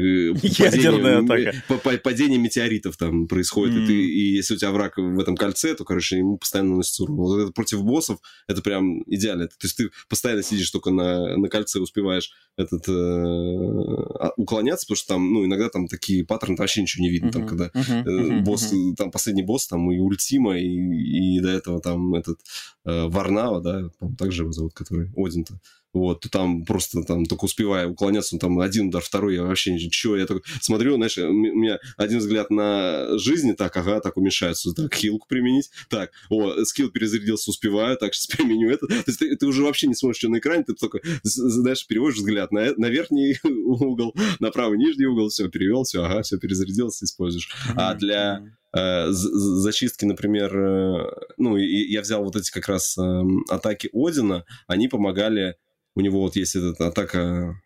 Ядерная 0.42 1.22
падение, 1.22 1.62
атака. 1.68 1.98
падение 1.98 2.38
метеоритов 2.38 2.96
там 2.96 3.26
происходит, 3.26 3.76
и, 3.82 3.86
ты, 3.86 3.92
и 3.92 4.34
если 4.36 4.54
у 4.54 4.56
тебя 4.56 4.70
враг 4.70 4.96
в 4.96 5.18
этом 5.18 5.36
кольце, 5.36 5.74
то, 5.74 5.84
короче, 5.84 6.18
ему 6.18 6.38
постоянно 6.38 6.70
наносится 6.70 7.02
урон. 7.02 7.16
Вот 7.16 7.40
это 7.40 7.52
против 7.52 7.82
боссов, 7.82 8.18
это 8.46 8.62
прям 8.62 9.02
идеально. 9.06 9.48
То 9.48 9.54
есть 9.62 9.76
ты 9.76 9.90
постоянно 10.08 10.42
сидишь 10.42 10.70
только 10.70 10.90
на, 10.90 11.36
на 11.36 11.48
кольце, 11.48 11.80
успеваешь 11.80 12.30
этот, 12.56 12.88
э, 12.88 12.92
а- 12.92 14.32
уклоняться, 14.36 14.86
потому 14.86 14.96
что 14.96 15.08
там, 15.08 15.32
ну, 15.32 15.44
иногда 15.44 15.68
там 15.70 15.88
такие 15.88 16.24
паттерны, 16.24 16.56
там 16.56 16.62
вообще 16.64 16.82
ничего 16.82 17.02
не 17.02 17.10
видно, 17.10 17.32
там, 17.32 17.46
когда 17.46 17.70
э, 17.74 18.40
босс, 18.42 18.72
там 18.96 19.10
последний 19.10 19.42
босс, 19.42 19.66
там 19.66 19.90
и 19.90 19.98
Ультима, 19.98 20.58
и, 20.58 20.66
и 20.66 21.40
до 21.40 21.48
этого 21.48 21.80
там 21.80 22.14
этот 22.14 22.38
э, 22.84 23.08
Варнава, 23.08 23.60
да, 23.60 23.88
по-моему, 23.98 24.16
так 24.16 24.30
же 24.30 24.42
его 24.42 24.52
зовут, 24.52 24.72
который 24.74 25.10
Один-то. 25.16 25.58
Вот, 25.94 26.26
там 26.30 26.64
просто 26.64 27.04
там 27.04 27.24
только 27.24 27.44
успевая 27.44 27.86
уклоняться, 27.86 28.34
он 28.34 28.40
там 28.40 28.58
один 28.58 28.88
удар, 28.88 29.00
второй, 29.00 29.36
я 29.36 29.44
вообще 29.44 29.72
ничего, 29.72 30.16
я 30.16 30.26
только 30.26 30.46
смотрю, 30.60 30.96
знаешь, 30.96 31.16
у 31.16 31.32
меня 31.32 31.78
один 31.96 32.18
взгляд 32.18 32.50
на 32.50 33.16
жизни, 33.16 33.52
так, 33.52 33.76
ага, 33.76 34.00
так 34.00 34.16
уменьшается, 34.16 34.72
так, 34.72 34.92
хилку 34.92 35.28
применить, 35.28 35.70
так, 35.88 36.10
о, 36.30 36.64
скилл 36.64 36.90
перезарядился, 36.90 37.50
успеваю, 37.50 37.96
так, 37.96 38.12
сейчас 38.12 38.26
применю 38.36 38.70
это. 38.70 38.88
То 38.88 39.04
есть 39.06 39.20
ты, 39.20 39.36
ты 39.36 39.46
уже 39.46 39.62
вообще 39.62 39.86
не 39.86 39.94
смотришь, 39.94 40.18
что 40.18 40.28
на 40.28 40.38
экране, 40.38 40.64
ты 40.64 40.74
только, 40.74 40.98
знаешь, 41.22 41.86
переводишь 41.86 42.18
взгляд 42.18 42.50
на, 42.50 42.74
на 42.76 42.86
верхний 42.86 43.38
угол, 43.44 44.16
на 44.40 44.50
правый 44.50 44.78
нижний 44.78 45.06
угол, 45.06 45.28
все, 45.28 45.48
перевел, 45.48 45.84
все, 45.84 46.02
ага, 46.02 46.22
все, 46.22 46.38
перезарядилось, 46.38 47.04
используешь. 47.04 47.48
А 47.76 47.94
для 47.94 48.42
э, 48.76 49.06
зачистки, 49.10 50.04
например, 50.04 50.56
э, 50.56 51.06
ну, 51.36 51.56
я 51.56 52.00
взял 52.00 52.24
вот 52.24 52.34
эти 52.34 52.50
как 52.50 52.68
раз 52.68 52.98
эм, 52.98 53.44
атаки 53.48 53.88
Одина, 53.92 54.44
они 54.66 54.88
помогали, 54.88 55.56
у 55.96 56.00
него 56.00 56.20
вот 56.20 56.36
есть 56.36 56.56
эта 56.56 56.86
атака, 56.88 57.60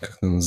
как 0.00 0.18
она 0.22 0.40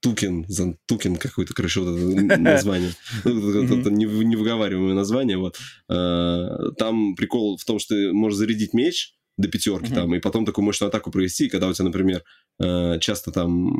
Тукен, 0.00 0.44
Зантукен 0.48 1.16
какой-то, 1.16 1.54
короче, 1.54 1.80
вот 1.80 1.96
это 1.98 2.36
название. 2.38 2.90
Ну, 3.24 3.50
это- 3.64 3.74
это 3.80 3.90
не- 3.90 4.04
Невыговариваемое 4.04 4.94
название, 4.94 5.38
вот. 5.38 5.56
Э, 5.88 6.48
Там 6.78 7.14
прикол 7.16 7.56
в 7.56 7.64
том, 7.64 7.78
что 7.78 7.94
ты 7.94 8.12
можешь 8.12 8.38
зарядить 8.38 8.74
меч 8.74 9.14
до 9.38 9.48
пятерки 9.48 9.88
там, 9.94 10.14
и 10.14 10.20
потом 10.20 10.44
такую 10.44 10.64
мощную 10.66 10.88
атаку 10.88 11.10
провести, 11.10 11.48
когда 11.48 11.68
у 11.68 11.72
тебя, 11.72 11.86
например, 11.86 12.22
э, 12.62 12.98
часто 13.00 13.32
там 13.32 13.72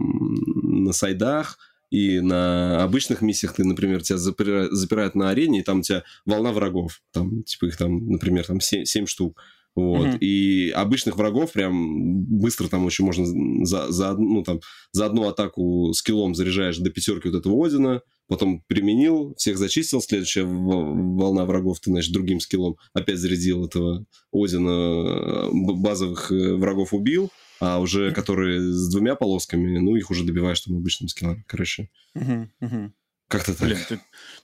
на 0.85 0.93
сайдах 0.93 1.59
и 1.91 2.21
на 2.21 2.83
обычных 2.83 3.21
миссиях 3.21 3.53
ты, 3.55 3.63
например, 3.65 4.03
тебя 4.03 4.17
запира- 4.17 4.69
запирают 4.71 5.15
на 5.15 5.29
арене, 5.29 5.61
и 5.61 5.63
там 5.63 5.81
у 5.81 5.83
тебя 5.83 6.03
волна 6.25 6.53
врагов, 6.53 7.03
там, 7.13 7.43
типа 7.45 7.67
их 7.67 7.77
там, 7.77 8.09
например, 8.11 8.47
там 8.47 8.61
7, 8.61 9.07
штук, 9.07 9.41
вот, 9.75 10.07
Мгм. 10.07 10.19
и 10.21 10.71
обычных 10.71 11.17
врагов 11.17 11.53
прям 11.53 12.25
быстро 12.25 12.69
там 12.69 12.85
очень 12.85 13.05
можно 13.05 13.27
за, 13.67 13.91
за, 13.91 14.15
ну, 14.17 14.43
там, 14.43 14.61
за 14.93 15.07
одну 15.07 15.29
атаку 15.29 15.93
скиллом 15.95 16.35
заряжаешь 16.35 16.79
до 16.79 16.91
пятерки 16.91 17.29
вот 17.29 17.39
этого 17.39 17.67
Одина, 17.67 18.01
потом 18.29 18.63
применил, 18.69 19.35
всех 19.37 19.59
зачистил, 19.59 20.01
следующая 20.01 20.45
волна 20.45 21.45
врагов 21.45 21.81
ты, 21.81 21.91
значит, 21.91 22.13
другим 22.13 22.41
скиллом 22.41 22.77
опять 22.93 23.19
зарядил 23.19 23.67
этого 23.67 24.05
Одина, 24.33 25.49
базовых 25.53 26.31
э, 26.31 26.55
врагов 26.55 26.95
убил, 26.95 27.31
а 27.61 27.81
уже 27.81 28.13
которые 28.13 28.61
с 28.61 28.89
двумя 28.91 29.15
полосками, 29.15 29.79
ну, 29.79 29.97
их 29.97 30.11
уже 30.11 30.25
добиваешь 30.25 30.61
там 30.61 30.77
обычным 30.77 31.09
скиллом. 31.09 31.45
Короче, 31.47 31.89
Мгм, 32.15 32.53
мгм. 32.61 32.95
Как-то 33.29 33.55
так. 33.55 33.67
Блин, 33.67 33.79
ты, 33.89 34.01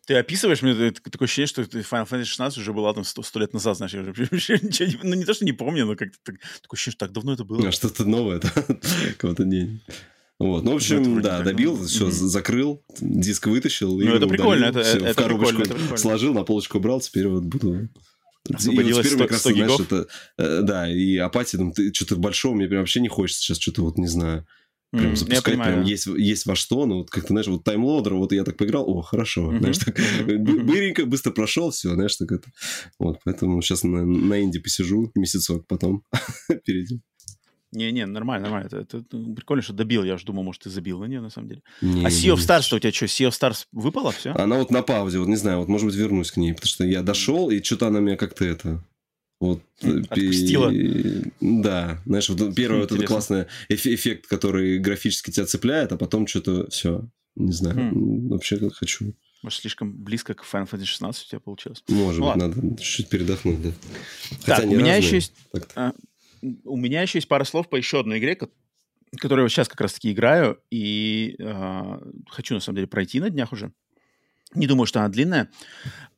ты 0.07 0.15
описываешь 0.15 0.63
мне 0.63 0.91
такое 0.93 1.27
ощущение, 1.27 1.47
что 1.49 1.65
ты 1.65 1.81
Final 1.81 2.09
Fantasy 2.09 2.25
16 2.25 2.59
уже 2.59 2.73
была 2.73 2.93
там 2.95 3.05
100, 3.05 3.23
лет 3.39 3.53
назад, 3.53 3.77
знаешь, 3.77 3.93
я 3.95 4.01
уже 4.01 4.13
вообще 4.31 4.59
ничего 4.63 4.89
не, 4.89 4.99
ну 5.03 5.15
не 5.15 5.25
то, 5.25 5.35
что 5.35 5.45
не 5.45 5.53
помню, 5.53 5.87
но 5.87 5.97
как-то 5.97 6.17
так, 6.25 6.37
такое 6.63 6.77
ощущение, 6.77 6.93
что 6.97 7.07
так 7.07 7.13
давно 7.13 7.35
это 7.35 7.45
было. 7.45 7.69
А 7.69 7.73
что-то 7.73 8.05
новое, 8.05 8.41
да? 8.41 8.51
Кого-то 9.19 9.45
не... 9.45 9.81
Вот, 10.39 10.63
ну, 10.65 10.71
в 10.71 10.73
Ну, 10.73 10.77
общем, 10.77 11.03
вроде 11.05 11.21
да, 11.29 11.37
так, 11.39 11.45
добил, 11.47 11.77
ну, 11.77 11.85
все, 11.85 12.05
мгм. 12.07 12.13
закрыл, 12.13 12.83
диск 13.01 13.47
вытащил. 13.47 13.99
Ну, 13.99 14.15
это 14.15 14.27
прикольно, 14.27 14.71
удалил, 14.71 14.81
это- 14.81 14.83
всё, 14.99 15.05
это 15.05 15.13
в 15.13 15.17
коробочку 15.23 15.57
прикольно, 15.57 15.71
это 15.73 15.75
прикольно. 15.75 15.97
сложил, 15.99 16.33
на 16.35 16.45
полочку 16.45 16.79
убрал, 16.79 17.01
теперь 17.03 17.29
вот 17.29 17.43
буду... 17.45 17.75
И 18.49 18.53
вот 18.53 18.57
Освободилось 18.57 19.07
теперь 19.07 19.19
мне 19.19 19.29
100 19.29 19.29
как 19.29 19.31
раз, 19.33 19.41
100 19.41 19.51
знаешь, 19.51 19.71
гигов. 19.73 19.81
это, 19.93 20.07
э, 20.39 20.63
да, 20.63 20.91
и 20.91 21.17
апатия, 21.19 21.59
там, 21.59 21.73
ты 21.73 21.93
что-то 21.93 22.17
большого 22.17 22.55
мне 22.55 22.69
прям 22.69 22.81
вообще 22.81 23.01
не 23.01 23.09
хочется 23.09 23.43
сейчас, 23.43 23.59
что-то 23.61 23.83
вот, 23.83 23.99
не 23.99 24.07
знаю, 24.09 24.47
Прям 24.91 25.15
запускать 25.15 25.55
прям 25.55 25.83
есть, 25.83 26.07
есть 26.07 26.47
во 26.47 26.57
что, 26.57 26.85
ну, 26.85 26.99
вот 26.99 27.11
как 27.11 27.23
ты, 27.23 27.29
знаешь, 27.29 27.47
вот 27.47 27.63
таймлоудер, 27.63 28.15
вот 28.15 28.33
я 28.33 28.43
так 28.43 28.57
поиграл, 28.57 28.91
о, 28.91 29.03
хорошо, 29.03 29.53
mm-hmm. 29.53 29.59
знаешь, 29.59 29.79
так, 29.79 29.97
быренько, 29.97 31.07
быстро 31.07 31.31
прошел, 31.31 31.71
все, 31.71 31.95
знаешь, 31.95 32.17
так 32.17 32.33
это. 32.33 32.49
Вот, 32.99 33.21
поэтому 33.25 33.63
сейчас 33.63 33.85
на, 33.85 34.05
на 34.05 34.43
инди 34.43 34.59
посижу 34.59 35.13
месяцок, 35.15 35.67
потом 35.69 36.03
перейдем. 36.65 37.03
Не-не, 37.73 38.05
нормально, 38.07 38.49
нормально. 38.49 38.67
Это, 38.67 38.79
это, 38.79 38.99
это 38.99 39.17
прикольно, 39.37 39.63
что 39.63 39.73
добил. 39.73 40.03
Я 40.03 40.15
уже 40.15 40.25
думал, 40.25 40.43
может, 40.43 40.63
ты 40.63 40.71
забил. 40.71 40.99
Но 40.99 41.07
не, 41.07 41.21
на 41.21 41.31
самом 41.31 41.49
деле. 41.49 41.63
Не, 41.81 42.05
а 42.05 42.09
Sea 42.09 42.35
of 42.35 42.39
Stars-то 42.39 42.77
у 42.77 42.79
тебя 42.81 42.93
что, 42.93 43.05
Sea 43.05 43.29
of 43.29 43.31
Stars 43.31 43.67
выпало 43.71 44.11
все? 44.11 44.33
Она 44.33 44.57
вот 44.57 44.73
на 44.73 44.83
паузе, 44.83 45.21
вот 45.21 45.29
не 45.29 45.37
знаю, 45.37 45.59
вот 45.59 45.69
может 45.69 45.87
быть 45.87 45.95
вернусь 45.95 46.33
к 46.33 46.37
ней, 46.37 46.53
потому 46.53 46.69
что 46.69 46.85
я 46.85 47.03
дошел, 47.03 47.49
и 47.51 47.63
что-то 47.63 47.87
она 47.87 48.01
меня 48.01 48.17
как-то 48.17 48.45
это... 48.45 48.85
Вот, 49.41 49.63
Отпустила. 49.81 50.71
Пи... 50.71 51.33
Да, 51.41 52.03
знаешь, 52.05 52.29
вот 52.29 52.55
первый 52.55 52.83
вот 52.83 52.93
этот 52.93 53.07
классный 53.07 53.47
эффект, 53.71 54.27
который 54.27 54.79
графически 54.79 55.31
тебя 55.31 55.47
цепляет, 55.47 55.93
а 55.93 55.97
потом 55.97 56.27
что-то 56.27 56.69
все, 56.69 57.09
не 57.37 57.53
знаю, 57.53 57.91
хм. 57.91 58.29
вообще 58.29 58.59
как 58.59 58.75
хочу. 58.75 59.15
Может, 59.43 59.61
слишком 59.61 59.93
близко 59.93 60.35
к 60.35 60.45
Final 60.45 60.69
Fantasy 60.71 60.85
16 60.85 61.25
у 61.25 61.29
тебя 61.31 61.41
получилось? 61.41 61.83
Может 61.89 62.21
ну, 62.21 62.27
быть, 62.27 62.37
надо 62.37 62.77
чуть-чуть 62.77 63.09
передохнуть, 63.09 63.63
да. 63.63 63.73
Хотя 64.43 64.57
так, 64.57 64.67
у 64.67 64.75
меня 64.75 64.97
разные. 64.97 64.99
еще 64.99 65.15
есть... 65.17 65.33
А, 65.75 65.93
у 66.65 66.77
меня 66.77 67.01
еще 67.01 67.19
есть 67.19 67.29
пара 67.29 67.45
слов 67.45 67.71
по 67.71 67.77
еще 67.77 68.01
одной 68.01 68.19
игре, 68.19 68.39
которую 69.17 69.47
я 69.47 69.49
сейчас 69.49 69.69
как 69.69 69.81
раз-таки 69.81 70.13
играю, 70.13 70.61
и 70.71 71.37
э, 71.39 71.99
хочу, 72.29 72.55
на 72.55 72.61
самом 72.61 72.77
деле, 72.77 72.87
пройти 72.87 73.21
на 73.21 73.31
днях 73.31 73.53
уже. 73.53 73.73
Не 74.55 74.67
думаю, 74.67 74.87
что 74.87 75.01
она 75.01 75.09
длинная. 75.09 75.51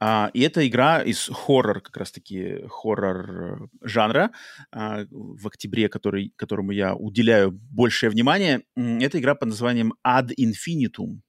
А, 0.00 0.30
и 0.32 0.40
это 0.40 0.66
игра 0.66 1.02
из 1.02 1.28
хоррор, 1.28 1.80
как 1.80 1.96
раз-таки 1.96 2.64
хоррор 2.68 3.68
жанра 3.82 4.30
а, 4.70 5.04
в 5.10 5.46
октябре, 5.46 5.88
который, 5.88 6.32
которому 6.36 6.72
я 6.72 6.94
уделяю 6.94 7.52
большее 7.52 8.10
внимание. 8.10 8.62
Это 8.74 9.20
игра 9.20 9.34
под 9.34 9.48
названием 9.48 9.94
Ad 10.06 10.30
Infinitum 10.38 11.20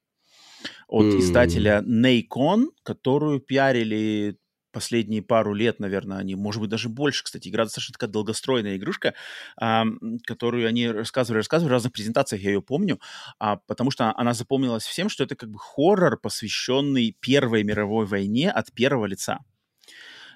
от 0.88 1.06
mm. 1.06 1.20
издателя 1.20 1.82
Nacon, 1.82 2.68
которую 2.84 3.40
пиарили 3.40 4.38
последние 4.74 5.22
пару 5.22 5.54
лет, 5.54 5.80
наверное, 5.80 6.18
они, 6.18 6.36
может 6.36 6.60
быть, 6.60 6.70
даже 6.70 6.90
больше, 6.90 7.24
кстати, 7.24 7.48
игра 7.48 7.64
достаточно 7.64 7.94
такая 7.94 8.10
долгостройная 8.10 8.76
игрушка, 8.76 9.14
а, 9.56 9.86
которую 10.26 10.68
они 10.68 10.90
рассказывали, 10.90 11.38
рассказывали 11.38 11.70
в 11.70 11.74
разных 11.74 11.94
презентациях, 11.94 12.42
я 12.42 12.52
ее 12.52 12.62
помню, 12.62 13.00
а, 13.40 13.58
потому 13.68 13.92
что 13.92 14.14
она 14.18 14.34
запомнилась 14.34 14.84
всем, 14.84 15.08
что 15.08 15.24
это 15.24 15.36
как 15.36 15.50
бы 15.50 15.60
хоррор, 15.60 16.20
посвященный 16.20 17.16
Первой 17.22 17.64
мировой 17.64 18.06
войне 18.06 18.52
от 18.52 18.74
первого 18.74 19.06
лица. 19.06 19.40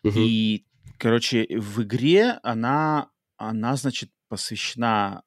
Uh-huh. 0.06 0.14
И, 0.16 0.66
короче, 0.98 1.48
в 1.50 1.82
игре 1.82 2.40
она, 2.44 3.10
она, 3.38 3.76
значит, 3.76 4.12
посвящена 4.30 5.24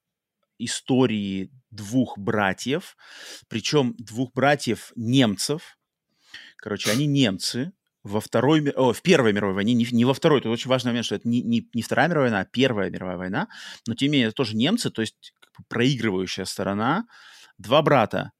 истории 0.58 1.50
двух 1.70 2.16
братьев, 2.18 2.96
причем 3.48 3.94
двух 3.98 4.32
братьев 4.32 4.92
немцев. 4.94 5.78
Короче, 6.56 6.90
они 6.90 7.06
немцы, 7.06 7.72
во 8.02 8.20
второй, 8.20 8.70
о, 8.70 8.92
в 8.92 9.02
Первой 9.02 9.32
мировой 9.32 9.54
войне, 9.54 9.74
не, 9.74 9.86
не 9.90 10.04
во 10.04 10.14
Второй, 10.14 10.40
тут 10.40 10.52
очень 10.52 10.70
важный 10.70 10.90
момент, 10.90 11.06
что 11.06 11.16
это 11.16 11.28
не, 11.28 11.42
не, 11.42 11.68
не 11.74 11.82
Вторая 11.82 12.08
мировая 12.08 12.30
война, 12.30 12.40
а 12.40 12.44
Первая 12.44 12.90
мировая 12.90 13.16
война, 13.16 13.48
но 13.86 13.94
тем 13.94 14.06
не 14.06 14.12
менее 14.12 14.28
это 14.28 14.36
тоже 14.36 14.56
немцы, 14.56 14.90
то 14.90 15.02
есть 15.02 15.34
как 15.40 15.52
бы 15.58 15.64
проигрывающая 15.68 16.44
сторона, 16.44 17.06
два 17.58 17.82
брата, 17.82 18.32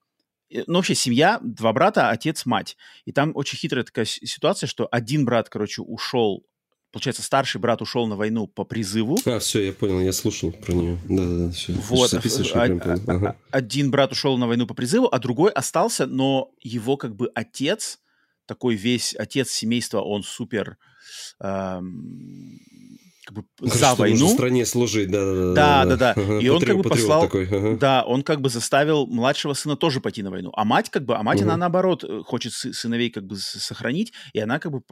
ну, 0.66 0.76
вообще 0.76 0.94
семья, 0.94 1.38
два 1.42 1.72
брата, 1.72 2.10
отец, 2.10 2.44
мать. 2.44 2.76
И 3.04 3.12
там 3.12 3.32
очень 3.34 3.56
хитрая 3.56 3.84
такая 3.84 4.04
ситуация, 4.04 4.66
что 4.66 4.88
один 4.90 5.24
брат, 5.24 5.48
короче, 5.48 5.82
ушел, 5.82 6.44
получается, 6.90 7.22
старший 7.22 7.60
брат 7.60 7.82
ушел 7.82 8.06
на 8.08 8.16
войну 8.16 8.48
по 8.48 8.64
призыву. 8.64 9.16
А, 9.26 9.38
все, 9.38 9.66
я 9.66 9.72
понял, 9.72 10.00
я 10.00 10.12
слушал 10.12 10.50
про 10.50 10.72
нее. 10.72 10.98
Да-да-да, 11.08 11.52
все. 11.52 11.72
Вот, 11.72 12.12
а, 12.12 12.20
а, 12.64 12.98
ага. 13.06 13.36
один 13.52 13.92
брат 13.92 14.10
ушел 14.10 14.36
на 14.38 14.48
войну 14.48 14.66
по 14.66 14.74
призыву, 14.74 15.08
а 15.10 15.20
другой 15.20 15.52
остался, 15.52 16.06
но 16.06 16.50
его 16.60 16.96
как 16.96 17.14
бы 17.14 17.30
отец 17.34 18.00
такой 18.50 18.74
весь 18.74 19.14
отец 19.14 19.48
семейства, 19.52 20.00
он 20.00 20.24
супер 20.24 20.76
эм, 21.38 22.58
как 23.24 23.36
бы 23.36 23.44
ну, 23.60 23.68
за 23.68 23.94
войну. 23.94 24.28
в 24.28 24.30
стране 24.30 24.64
служить, 24.64 25.10
да, 25.10 25.24
да, 25.24 25.34
да, 25.34 25.84
да, 25.84 25.96
да. 25.96 26.14
да. 26.14 26.38
И 26.40 26.48
он 26.48 26.60
как 26.60 26.76
бы 26.76 26.82
послал, 26.82 27.22
такой, 27.22 27.46
ага. 27.46 27.76
да, 27.76 28.04
он 28.04 28.22
как 28.22 28.40
бы 28.40 28.48
заставил 28.48 29.06
младшего 29.06 29.52
сына 29.52 29.76
тоже 29.76 30.00
пойти 30.00 30.22
на 30.22 30.30
войну, 30.30 30.50
а 30.54 30.64
мать 30.64 30.90
как 30.90 31.04
бы, 31.04 31.16
а 31.16 31.22
мать 31.22 31.40
угу. 31.40 31.44
она 31.44 31.56
наоборот 31.56 32.02
э, 32.02 32.22
хочет 32.24 32.52
сыновей 32.52 33.10
как 33.10 33.26
бы 33.26 33.36
сохранить, 33.36 34.12
и 34.32 34.40
она 34.40 34.58
как 34.58 34.72
бы 34.72 34.82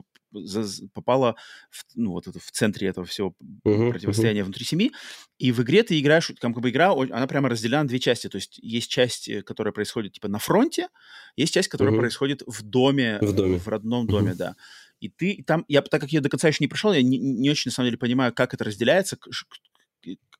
попала 0.92 1.36
в, 1.70 1.84
ну, 1.94 2.12
вот 2.12 2.26
это, 2.26 2.38
в 2.38 2.50
центре 2.50 2.88
этого 2.88 3.06
всего 3.06 3.34
uh-huh, 3.66 3.90
противостояния 3.90 4.40
uh-huh. 4.40 4.44
внутри 4.44 4.64
семьи. 4.64 4.92
И 5.38 5.52
в 5.52 5.62
игре 5.62 5.82
ты 5.82 5.98
играешь, 5.98 6.30
там 6.40 6.52
как 6.52 6.62
бы 6.62 6.70
игра, 6.70 6.92
она 6.92 7.26
прямо 7.26 7.48
разделена 7.48 7.82
на 7.82 7.88
две 7.88 7.98
части. 7.98 8.28
То 8.28 8.36
есть 8.36 8.58
есть 8.58 8.90
часть, 8.90 9.28
э, 9.28 9.42
которая 9.42 9.72
происходит 9.72 10.12
типа 10.12 10.28
на 10.28 10.38
фронте, 10.38 10.88
есть 11.36 11.54
часть, 11.54 11.68
которая 11.68 11.94
uh-huh. 11.94 11.98
происходит 12.00 12.42
в 12.46 12.62
доме, 12.62 13.18
в, 13.20 13.32
доме. 13.32 13.58
в 13.58 13.68
родном 13.68 14.06
доме, 14.06 14.32
uh-huh. 14.32 14.36
да. 14.36 14.56
И 15.00 15.08
ты 15.08 15.42
там, 15.46 15.64
я 15.68 15.82
так 15.82 16.00
как 16.00 16.10
я 16.10 16.20
до 16.20 16.28
конца 16.28 16.48
еще 16.48 16.58
не 16.60 16.68
прошел, 16.68 16.92
я 16.92 17.02
не, 17.02 17.18
не 17.18 17.50
очень 17.50 17.70
на 17.70 17.72
самом 17.72 17.88
деле 17.88 17.98
понимаю, 17.98 18.32
как 18.34 18.54
это 18.54 18.64
разделяется, 18.64 19.16
как 19.16 19.32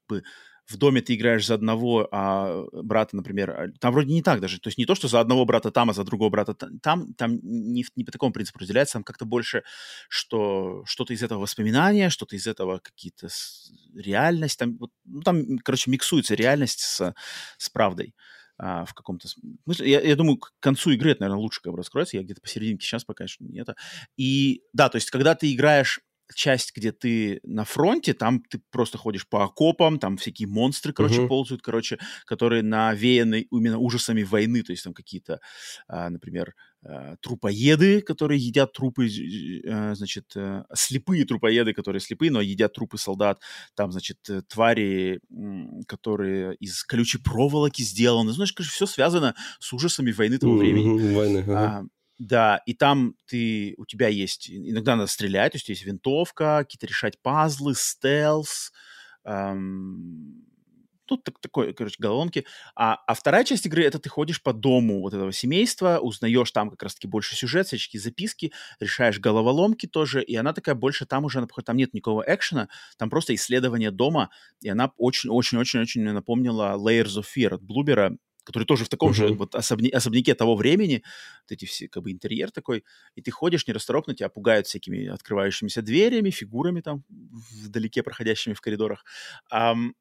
бы 0.09 0.22
в 0.68 0.76
доме 0.76 1.00
ты 1.00 1.14
играешь 1.14 1.46
за 1.46 1.54
одного 1.54 2.09
а 2.12 2.64
брата, 2.72 3.16
например, 3.16 3.50
а, 3.50 3.68
там 3.80 3.92
вроде 3.92 4.12
не 4.12 4.22
так 4.22 4.40
даже. 4.40 4.61
То 4.61 4.68
есть 4.68 4.76
не 4.76 4.84
то, 4.84 4.94
что 4.94 5.09
за 5.09 5.20
одного 5.20 5.46
брата 5.46 5.70
там, 5.70 5.88
а 5.90 5.94
за 5.94 6.04
другого 6.04 6.28
брата 6.28 6.54
там, 6.54 7.14
там 7.14 7.38
не, 7.42 7.86
не 7.96 8.04
по 8.04 8.12
такому 8.12 8.32
принципу 8.32 8.59
разделяется, 8.59 8.94
там 8.94 9.04
как-то 9.04 9.24
больше, 9.24 9.62
что 10.11 10.82
что-то 10.84 11.14
из 11.14 11.22
этого 11.22 11.40
воспоминания, 11.40 12.11
что-то 12.11 12.36
из 12.36 12.46
этого 12.46 12.80
какие-то 12.80 13.28
реальность, 13.94 14.59
там, 14.59 14.76
вот, 14.78 14.90
ну, 15.06 15.22
там, 15.22 15.59
короче, 15.59 15.90
миксуется 15.90 16.34
реальность 16.34 16.80
с, 16.80 17.14
с 17.56 17.70
правдой 17.70 18.14
а, 18.59 18.84
в 18.84 18.94
каком-то 18.94 19.28
смысле. 19.28 19.90
Я, 19.90 20.00
я 20.00 20.16
думаю, 20.16 20.38
к 20.38 20.52
концу 20.61 20.90
игры 20.90 21.12
это, 21.12 21.22
наверное, 21.22 21.40
лучше 21.40 21.61
как 21.62 21.72
бы 21.72 21.78
раскроется. 21.78 22.16
Я 22.16 22.24
где-то 22.24 22.40
посерединке 22.40 22.84
сейчас 22.84 23.04
пока 23.04 23.24
еще 23.24 23.36
не 23.40 23.61
это. 23.61 23.76
И 24.16 24.62
да, 24.72 24.88
то 24.88 24.96
есть 24.96 25.11
когда 25.11 25.34
ты 25.34 25.52
играешь 25.52 26.00
часть, 26.34 26.76
где 26.76 26.92
ты 26.92 27.40
на 27.42 27.64
фронте, 27.64 28.14
там 28.14 28.42
ты 28.42 28.61
просто 28.70 28.98
ходишь 28.98 29.28
по 29.28 29.44
окопам, 29.44 29.98
там 29.98 30.16
всякие 30.16 30.48
монстры, 30.48 30.92
короче, 30.92 31.22
uh-huh. 31.22 31.28
ползают, 31.28 31.62
короче, 31.62 31.98
которые 32.26 32.62
навеяны 32.62 33.46
именно 33.50 33.78
ужасами 33.78 34.22
войны, 34.22 34.62
то 34.62 34.72
есть 34.72 34.84
там 34.84 34.92
какие-то, 34.92 35.40
а, 35.86 36.11
например, 36.11 36.54
трупоеды, 37.20 38.00
которые 38.02 38.40
едят 38.40 38.72
трупы, 38.72 39.08
а, 39.68 39.94
значит, 39.94 40.32
а, 40.36 40.64
слепые 40.74 41.24
трупоеды, 41.24 41.72
которые 41.72 42.00
слепые, 42.00 42.30
но 42.30 42.40
едят 42.40 42.72
трупы 42.72 42.98
солдат, 42.98 43.40
там, 43.74 43.90
значит, 43.90 44.18
э, 44.28 44.42
твари, 44.42 45.20
которые 45.86 46.54
из 46.56 46.84
колючей 46.84 47.18
проволоки 47.18 47.82
сделаны, 47.82 48.32
знаешь, 48.32 48.52
конечно, 48.52 48.72
все 48.72 48.86
связано 48.86 49.34
с 49.58 49.72
ужасами 49.72 50.12
войны 50.12 50.38
того 50.38 50.56
времени. 50.56 51.14
Войны, 51.14 51.38
uh-huh. 51.38 51.54
а, 51.54 51.84
да, 52.18 52.62
и 52.66 52.74
там 52.74 53.14
ты, 53.26 53.74
у 53.76 53.84
тебя 53.84 54.08
есть, 54.08 54.50
иногда 54.50 54.96
надо 54.96 55.10
стрелять, 55.10 55.52
то 55.52 55.56
есть 55.56 55.68
есть 55.68 55.84
винтовка, 55.84 56.60
какие-то 56.60 56.86
решать 56.86 57.20
пазлы, 57.22 57.74
стелс, 57.74 58.72
эм, 59.24 60.44
тут 61.09 61.24
так, 61.24 61.38
такой, 61.40 61.72
короче, 61.72 61.96
головоломки. 61.98 62.46
А, 62.76 62.94
а 63.06 63.14
вторая 63.14 63.44
часть 63.44 63.66
игры— 63.66 63.82
это 63.84 63.98
ты 63.98 64.09
ходишь 64.09 64.42
по 64.42 64.52
дому 64.52 65.00
вот 65.00 65.14
этого 65.14 65.32
семейства, 65.32 65.98
узнаешь 65.98 66.50
там 66.52 66.70
как 66.70 66.82
раз-таки 66.82 67.09
больше 67.09 67.34
сюжет, 67.34 67.66
всяческие 67.66 68.00
записки, 68.00 68.52
решаешь 68.80 69.18
головоломки 69.18 69.86
тоже, 69.86 70.22
и 70.22 70.36
она 70.36 70.52
такая 70.52 70.74
больше, 70.74 71.06
там 71.06 71.24
уже, 71.24 71.46
там 71.64 71.76
нет 71.76 71.94
никакого 71.94 72.24
экшена, 72.26 72.68
там 72.96 73.11
просто 73.11 73.34
исследование 73.34 73.90
дома, 73.90 74.30
и 74.61 74.68
она 74.68 74.92
очень-очень-очень-очень 74.96 76.12
напомнила 76.12 76.76
Layers 76.78 77.18
of 77.18 77.24
Fear 77.36 77.54
от 77.54 77.62
Блубера, 77.62 78.16
который 78.48 78.64
тоже 78.64 78.84
в 78.84 78.88
таком 78.88 79.11
uh-huh. 79.11 79.28
же 79.28 79.34
вот 79.34 79.54
особня- 79.54 79.94
особняке 79.94 80.34
того 80.34 80.56
времени, 80.56 81.02
вот 81.42 81.52
эти 81.52 81.66
все, 81.66 81.86
как 81.86 82.02
бы, 82.02 82.12
интерьер 82.12 82.50
такой, 82.50 82.82
и 83.14 83.20
ты 83.20 83.30
ходишь 83.30 83.66
нерасторопно, 83.66 84.14
тебя 84.14 84.30
пугают 84.30 84.66
всякими 84.66 85.06
открывающимися 85.06 85.82
дверями, 85.82 86.30
фигурами 86.30 86.80
там 86.80 87.04
вдалеке 87.64 88.02
проходящими 88.02 88.54
в 88.54 88.61
коридорах. 88.62 89.04
Um, 89.52 89.92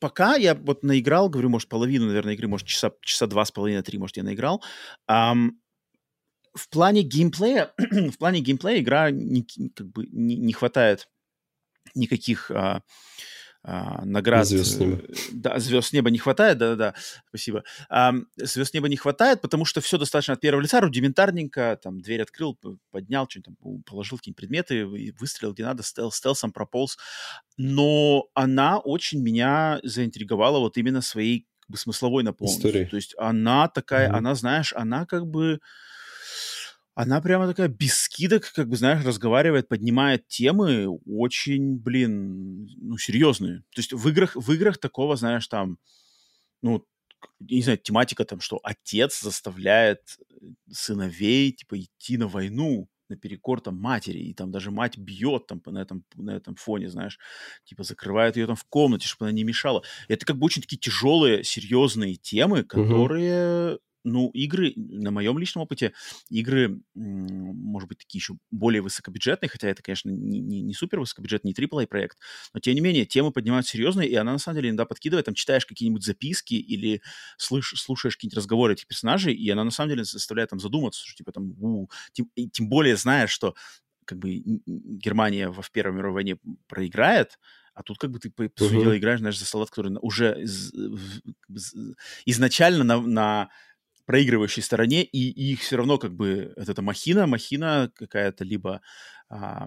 пока 0.00 0.36
я 0.36 0.54
вот 0.54 0.82
наиграл, 0.82 1.28
говорю, 1.28 1.48
может, 1.48 1.68
половину, 1.68 2.06
наверное, 2.06 2.34
игры, 2.34 2.48
может, 2.48 2.66
часа, 2.66 2.92
часа 3.00 3.26
два 3.26 3.44
с 3.44 3.50
половиной, 3.50 3.82
три, 3.82 3.98
может, 3.98 4.16
я 4.16 4.22
наиграл. 4.22 4.62
Um, 5.10 5.52
в 6.54 6.68
плане 6.68 7.02
геймплея, 7.02 7.72
в 7.78 8.16
плане 8.18 8.40
геймплея 8.40 8.80
игра 8.80 9.10
не, 9.10 9.46
как 9.74 9.88
бы 9.88 10.06
не, 10.06 10.36
не 10.36 10.52
хватает 10.52 11.08
никаких 11.94 12.50
uh, 12.50 12.80
а, 13.66 14.04
наград. 14.04 14.46
Звезд 14.46 14.78
неба. 14.78 15.00
Э, 15.08 15.14
да, 15.32 15.58
звезд 15.58 15.94
неба 15.94 16.10
не 16.10 16.18
хватает, 16.18 16.58
да-да-да, 16.58 16.94
спасибо. 17.28 17.64
А, 17.88 18.12
звезд 18.36 18.74
неба 18.74 18.88
не 18.88 18.96
хватает, 18.96 19.40
потому 19.40 19.64
что 19.64 19.80
все 19.80 19.96
достаточно 19.96 20.34
от 20.34 20.40
первого 20.40 20.60
лица, 20.60 20.80
рудиментарненько, 20.80 21.78
там, 21.82 22.02
дверь 22.02 22.20
открыл, 22.20 22.58
поднял, 22.90 23.26
что-нибудь 23.26 23.56
там, 23.62 23.82
положил 23.84 24.18
какие-нибудь 24.18 24.36
предметы, 24.36 24.84
выстрелил 25.18 25.54
где 25.54 25.64
надо, 25.64 25.82
стел, 25.82 26.12
стелсом 26.12 26.52
прополз. 26.52 26.98
Но 27.56 28.26
она 28.34 28.78
очень 28.78 29.22
меня 29.22 29.80
заинтриговала 29.82 30.58
вот 30.58 30.76
именно 30.76 31.00
своей 31.00 31.46
как 31.60 31.70
бы, 31.70 31.78
смысловой 31.78 32.22
наполненностью. 32.22 32.90
То 32.90 32.96
есть 32.96 33.14
она 33.16 33.68
такая, 33.68 34.10
mm-hmm. 34.10 34.16
она, 34.16 34.34
знаешь, 34.34 34.74
она 34.76 35.06
как 35.06 35.26
бы 35.26 35.60
она 36.94 37.20
прямо 37.20 37.46
такая 37.46 37.68
без 37.68 37.94
скидок, 37.94 38.52
как 38.54 38.68
бы, 38.68 38.76
знаешь, 38.76 39.04
разговаривает, 39.04 39.68
поднимает 39.68 40.28
темы 40.28 40.88
очень, 41.06 41.76
блин, 41.76 42.68
ну, 42.80 42.98
серьезные. 42.98 43.60
То 43.74 43.80
есть 43.80 43.92
в 43.92 44.08
играх, 44.08 44.36
в 44.36 44.52
играх 44.52 44.78
такого, 44.78 45.16
знаешь, 45.16 45.48
там, 45.48 45.78
ну, 46.62 46.86
не 47.40 47.62
знаю, 47.62 47.78
тематика 47.78 48.24
там, 48.24 48.40
что 48.40 48.60
отец 48.62 49.20
заставляет 49.20 50.18
сыновей, 50.70 51.52
типа, 51.52 51.80
идти 51.80 52.16
на 52.16 52.28
войну, 52.28 52.88
наперекор 53.08 53.60
там 53.60 53.76
матери, 53.76 54.18
и 54.18 54.34
там 54.34 54.50
даже 54.50 54.70
мать 54.70 54.96
бьет 54.96 55.46
там 55.46 55.60
на 55.66 55.78
этом, 55.80 56.04
на 56.14 56.30
этом 56.30 56.54
фоне, 56.54 56.88
знаешь, 56.88 57.18
типа 57.64 57.82
закрывает 57.82 58.36
ее 58.36 58.46
там 58.46 58.56
в 58.56 58.64
комнате, 58.64 59.06
чтобы 59.06 59.26
она 59.26 59.32
не 59.32 59.44
мешала. 59.44 59.82
Это 60.08 60.24
как 60.26 60.38
бы 60.38 60.46
очень 60.46 60.62
такие 60.62 60.78
тяжелые, 60.78 61.44
серьезные 61.44 62.16
темы, 62.16 62.64
которые 62.64 63.78
ну, 64.04 64.30
игры, 64.30 64.72
на 64.76 65.10
моем 65.10 65.38
личном 65.38 65.62
опыте, 65.62 65.92
игры, 66.28 66.80
может 66.94 67.88
быть, 67.88 67.98
такие 67.98 68.18
еще 68.18 68.34
более 68.50 68.82
высокобюджетные, 68.82 69.48
хотя 69.48 69.68
это, 69.68 69.82
конечно, 69.82 70.10
не, 70.10 70.40
не, 70.40 70.60
не 70.60 70.74
супер 70.74 71.00
высокобюджетный, 71.00 71.54
не 71.56 71.64
AAA 71.64 71.86
проект, 71.86 72.18
но, 72.52 72.60
тем 72.60 72.74
не 72.74 72.80
менее, 72.80 73.06
темы 73.06 73.32
поднимают 73.32 73.66
серьезные, 73.66 74.08
и 74.08 74.14
она, 74.14 74.32
на 74.32 74.38
самом 74.38 74.56
деле, 74.56 74.68
иногда 74.68 74.84
подкидывает, 74.84 75.26
там, 75.26 75.34
читаешь 75.34 75.66
какие-нибудь 75.66 76.04
записки 76.04 76.54
или 76.54 77.00
слыш, 77.38 77.74
слушаешь 77.76 78.16
какие-нибудь 78.16 78.36
разговоры 78.38 78.74
этих 78.74 78.86
персонажей, 78.86 79.34
и 79.34 79.48
она, 79.50 79.64
на 79.64 79.70
самом 79.70 79.90
деле, 79.90 80.04
заставляет 80.04 80.50
там 80.50 80.60
задуматься, 80.60 81.02
что, 81.04 81.16
типа, 81.16 81.32
там, 81.32 81.54
у, 81.60 81.88
тем, 82.12 82.30
тем 82.52 82.68
более, 82.68 82.96
знаешь, 82.96 83.30
что 83.30 83.54
как 84.04 84.18
бы 84.18 84.42
Германия 84.66 85.50
в 85.50 85.70
Первой 85.72 85.96
мировой 85.96 86.14
войне 86.14 86.36
проиграет, 86.68 87.38
а 87.74 87.82
тут 87.82 87.98
как 87.98 88.10
бы 88.10 88.18
ты, 88.20 88.30
по, 88.30 88.48
по 88.48 88.64
сути 88.64 88.74
дела, 88.74 88.96
играешь, 88.96 89.18
знаешь, 89.20 89.38
за 89.38 89.46
солдат, 89.46 89.70
который 89.70 89.96
уже 90.00 90.40
из, 90.40 90.72
изначально 92.24 92.84
на, 92.84 93.00
на 93.00 93.50
проигрывающей 94.06 94.62
стороне, 94.62 95.02
и, 95.02 95.30
и 95.30 95.52
их 95.52 95.60
все 95.60 95.76
равно 95.76 95.98
как 95.98 96.14
бы 96.14 96.52
это, 96.56 96.72
это 96.72 96.82
махина, 96.82 97.26
махина 97.26 97.90
какая-то 97.94 98.44
либо 98.44 98.80
а, 99.28 99.66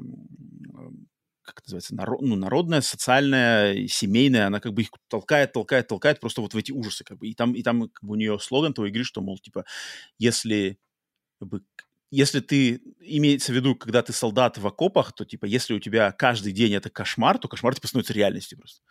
как 1.48 1.60
это 1.60 1.68
называется, 1.68 1.96
народ, 1.96 2.22
ну, 2.22 2.36
народная, 2.36 2.82
социальная, 2.82 3.88
семейная, 3.88 4.48
она 4.48 4.60
как 4.60 4.74
бы 4.74 4.82
их 4.82 4.90
толкает, 5.08 5.54
толкает, 5.54 5.88
толкает 5.88 6.20
просто 6.20 6.42
вот 6.42 6.54
в 6.54 6.58
эти 6.58 6.74
ужасы, 6.74 7.06
как 7.06 7.20
бы, 7.20 7.28
и 7.28 7.34
там, 7.34 7.54
и 7.54 7.64
там 7.64 7.90
как 7.90 8.04
бы 8.04 8.14
у 8.14 8.16
нее 8.16 8.38
слоган 8.38 8.74
твоей 8.74 8.92
игры, 8.92 9.06
что, 9.06 9.22
мол, 9.22 9.38
типа, 9.38 9.64
если 10.20 10.78
как 11.40 11.48
бы, 11.48 11.62
если 12.12 12.40
ты, 12.40 12.82
имеется 13.00 13.52
в 13.52 13.56
виду, 13.56 13.76
когда 13.76 14.02
ты 14.02 14.14
солдат 14.14 14.58
в 14.58 14.68
окопах, 14.68 15.14
то, 15.14 15.26
типа, 15.26 15.46
если 15.46 15.74
у 15.74 15.80
тебя 15.80 16.12
каждый 16.12 16.54
день 16.54 16.74
это 16.74 16.90
кошмар, 16.90 17.38
то 17.38 17.48
кошмар 17.48 17.76
типа 17.76 17.88
становится 17.88 18.14
реальностью 18.14 18.58
просто. 18.58 18.82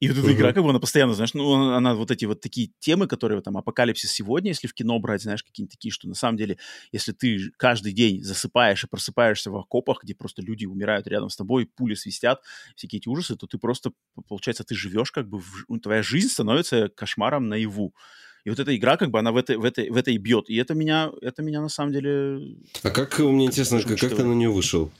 И 0.00 0.08
вот 0.08 0.18
эта 0.18 0.32
игра, 0.32 0.52
как 0.52 0.62
бы 0.62 0.70
она 0.70 0.80
постоянно, 0.80 1.14
знаешь, 1.14 1.34
ну, 1.34 1.52
она, 1.52 1.76
она 1.76 1.94
вот 1.94 2.10
эти 2.10 2.24
вот 2.24 2.40
такие 2.40 2.70
темы, 2.80 3.06
которые 3.06 3.40
там 3.42 3.56
апокалипсис 3.56 4.10
сегодня, 4.10 4.50
если 4.50 4.66
в 4.66 4.74
кино 4.74 4.98
брать, 4.98 5.22
знаешь, 5.22 5.42
какие-нибудь 5.42 5.72
такие, 5.72 5.92
что 5.92 6.08
на 6.08 6.14
самом 6.14 6.36
деле, 6.36 6.58
если 6.92 7.12
ты 7.12 7.50
каждый 7.56 7.92
день 7.92 8.22
засыпаешь 8.22 8.84
и 8.84 8.86
просыпаешься 8.88 9.50
в 9.50 9.56
окопах, 9.56 10.02
где 10.02 10.14
просто 10.14 10.42
люди 10.42 10.66
умирают 10.66 11.06
рядом 11.06 11.30
с 11.30 11.36
тобой, 11.36 11.66
пули 11.66 11.94
свистят, 11.94 12.42
всякие 12.76 12.98
эти 12.98 13.08
ужасы, 13.08 13.36
то 13.36 13.46
ты 13.46 13.56
просто, 13.56 13.92
получается, 14.28 14.64
ты 14.64 14.74
живешь 14.74 15.12
как 15.12 15.28
бы, 15.28 15.38
в, 15.40 15.80
твоя 15.80 16.02
жизнь 16.02 16.28
становится 16.28 16.88
кошмаром 16.88 17.48
наяву. 17.48 17.94
И 18.44 18.50
вот 18.50 18.58
эта 18.58 18.76
игра, 18.76 18.96
как 18.96 19.10
бы, 19.10 19.18
она 19.18 19.32
в 19.32 19.36
этой, 19.36 19.56
в 19.56 19.64
этой, 19.64 19.88
в 19.88 19.96
этой 19.96 20.18
бьет. 20.18 20.50
И 20.50 20.56
это 20.56 20.74
меня, 20.74 21.10
это 21.22 21.42
меня 21.42 21.62
на 21.62 21.70
самом 21.70 21.92
деле... 21.92 22.58
А 22.82 22.90
как, 22.90 23.18
мне 23.20 23.46
интересно, 23.46 23.80
как, 23.80 23.98
как 23.98 24.14
ты 24.14 24.24
на 24.24 24.34
нее 24.34 24.50
вышел? 24.50 24.90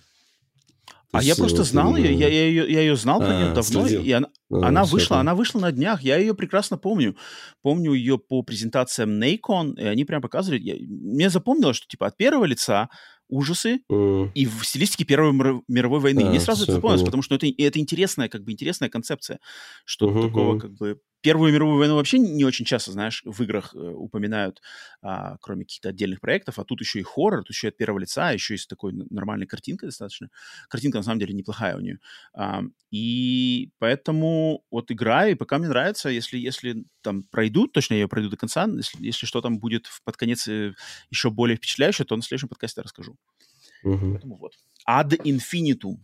А 1.15 1.23
я 1.23 1.37
просто 1.37 1.65
знал 1.65 1.97
ее, 1.97 2.15
я, 2.15 2.29
я, 2.29 2.47
ее, 2.47 2.73
я 2.73 2.81
ее 2.81 2.97
знал 2.97 3.21
про 3.21 3.29
нее 3.29 3.47
а, 3.51 3.55
давно, 3.55 3.87
и 3.87 4.11
она, 4.11 4.29
а, 4.51 4.69
она 4.69 4.85
вышла, 4.85 5.19
она 5.19 5.35
вышла 5.35 5.61
на 5.61 5.73
днях, 5.73 6.03
я 6.03 6.17
ее 6.17 6.35
прекрасно 6.35 6.77
помню. 6.77 7.17
Помню 7.63 7.93
ее 7.93 8.19
по 8.19 8.43
презентациям 8.43 9.23
Nacon, 9.23 9.75
и 9.81 9.85
они 9.85 10.05
прям 10.05 10.21
показывали, 10.21 10.61
я, 10.61 10.75
мне 10.79 11.31
запомнилось, 11.31 11.77
что 11.77 11.87
типа 11.87 12.07
от 12.07 12.17
первого 12.17 12.45
лица 12.45 12.89
ужасы 13.29 13.81
mm. 13.91 14.33
и 14.35 14.47
в 14.47 14.65
стилистике 14.65 15.05
Первой 15.05 15.33
мировой 15.69 16.01
войны. 16.01 16.23
А, 16.23 16.31
Мне 16.31 16.41
сразу 16.41 16.65
это 16.65 16.73
запомнилось, 16.73 17.05
потому 17.05 17.23
что 17.23 17.35
это, 17.35 17.47
это 17.47 17.79
интересная, 17.79 18.29
как 18.29 18.45
бы 18.45 18.53
интересная 18.53 18.89
концепция, 18.89 19.39
что 19.85 20.09
uh-huh, 20.09 20.27
такого 20.27 20.59
как 20.59 20.73
бы 20.75 20.99
Первую 21.25 21.55
мировую 21.55 21.79
войну 21.79 21.97
вообще 21.97 22.19
не 22.19 22.45
очень 22.45 22.67
часто, 22.67 22.93
знаешь, 22.93 23.23
в 23.25 23.43
играх 23.43 23.75
э, 23.75 23.79
упоминают, 23.79 24.61
а, 25.01 25.39
кроме 25.41 25.65
каких-то 25.65 25.89
отдельных 25.89 26.21
проектов, 26.21 26.59
а 26.59 26.65
тут 26.65 26.81
еще 26.83 27.01
и 27.01 27.03
хоррор, 27.03 27.41
тут 27.41 27.51
еще 27.51 27.69
и 27.69 27.71
от 27.71 27.79
первого 27.79 27.99
лица, 27.99 28.31
еще 28.31 28.53
и 28.55 28.59
с 28.59 28.67
такой 28.67 28.93
нормальной 28.93 29.47
картинкой 29.47 29.89
достаточно. 29.89 30.29
Картинка, 30.69 30.99
на 30.99 31.03
самом 31.03 31.21
деле, 31.21 31.33
неплохая 31.33 31.79
у 31.79 31.81
нее. 31.81 31.99
А, 32.35 32.61
и 32.91 33.71
поэтому 33.79 34.65
вот 34.71 34.91
игра, 34.93 35.29
и 35.29 35.35
пока 35.35 35.57
мне 35.57 35.69
нравится, 35.69 36.11
если, 36.11 36.37
если 36.37 36.85
там 37.01 37.23
пройду, 37.23 37.69
точно 37.69 37.95
я 37.95 38.01
ее 38.01 38.09
пройду 38.09 38.29
до 38.29 38.37
конца, 38.37 38.67
если, 38.67 39.03
если 39.03 39.25
что 39.25 39.41
там 39.41 39.61
будет 39.61 39.89
под 40.05 40.19
конец 40.19 40.47
э, 40.47 40.75
еще 41.09 41.31
более 41.31 41.57
впечатляющее, 41.57 42.05
то 42.05 42.17
на 42.17 42.23
следующем 42.23 42.49
подкасте 42.49 42.83
расскажу. 42.83 43.17
Угу. 43.83 44.13
Поэтому 44.13 44.37
вот. 44.37 44.53
Ad 44.87 45.17
infinitum 45.25 45.97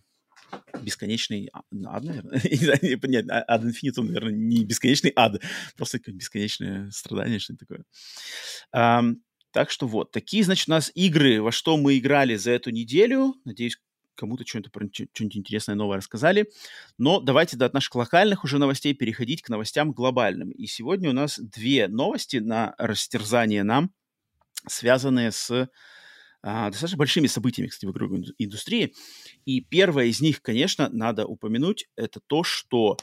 бесконечный 0.81 1.51
ад, 1.53 1.65
наверное. 2.05 2.41
Нет, 3.03 3.27
ад 3.31 3.65
инфинитум, 3.65 4.07
наверное, 4.07 4.33
не 4.33 4.65
бесконечный 4.65 5.13
ад, 5.17 5.41
просто 5.77 5.99
бесконечное 6.07 6.91
страдание, 6.91 7.39
что-то 7.39 7.67
такое. 7.67 7.85
Um, 8.75 9.17
так 9.53 9.71
что 9.71 9.87
вот, 9.87 10.13
такие, 10.13 10.45
значит, 10.45 10.69
у 10.69 10.73
нас 10.73 10.93
игры, 10.95 11.43
во 11.43 11.51
что 11.51 11.77
мы 11.77 11.99
играли 11.99 12.37
за 12.37 12.53
эту 12.53 12.71
неделю. 12.71 13.35
Надеюсь, 13.45 13.79
кому-то 14.15 14.47
что-нибудь, 14.47 14.95
что-нибудь 15.13 15.37
интересное 15.37 15.75
новое 15.75 15.97
рассказали. 15.97 16.51
Но 16.99 17.21
давайте 17.21 17.57
до 17.57 17.71
наших 17.73 17.95
локальных 17.95 18.45
уже 18.45 18.59
новостей 18.59 18.95
переходить 18.95 19.43
к 19.43 19.49
новостям 19.49 19.93
глобальным. 19.93 20.51
И 20.51 20.67
сегодня 20.67 21.11
у 21.11 21.15
нас 21.15 21.39
две 21.39 21.89
новости 21.89 22.37
на 22.37 22.75
растерзание 22.79 23.65
нам, 23.65 23.93
связанные 24.69 25.33
с 25.33 25.69
а, 26.43 26.71
достаточно 26.71 26.99
большими 26.99 27.27
событиями, 27.27 27.69
кстати, 27.69 27.87
в 27.87 27.93
игровой 27.93 28.25
индустрии. 28.39 28.95
И 29.45 29.61
первое 29.61 30.07
из 30.07 30.21
них, 30.21 30.43
конечно, 30.43 30.89
надо 30.91 31.27
упомянуть, 31.27 31.87
это 31.97 32.21
то, 32.27 32.43
что 32.45 32.97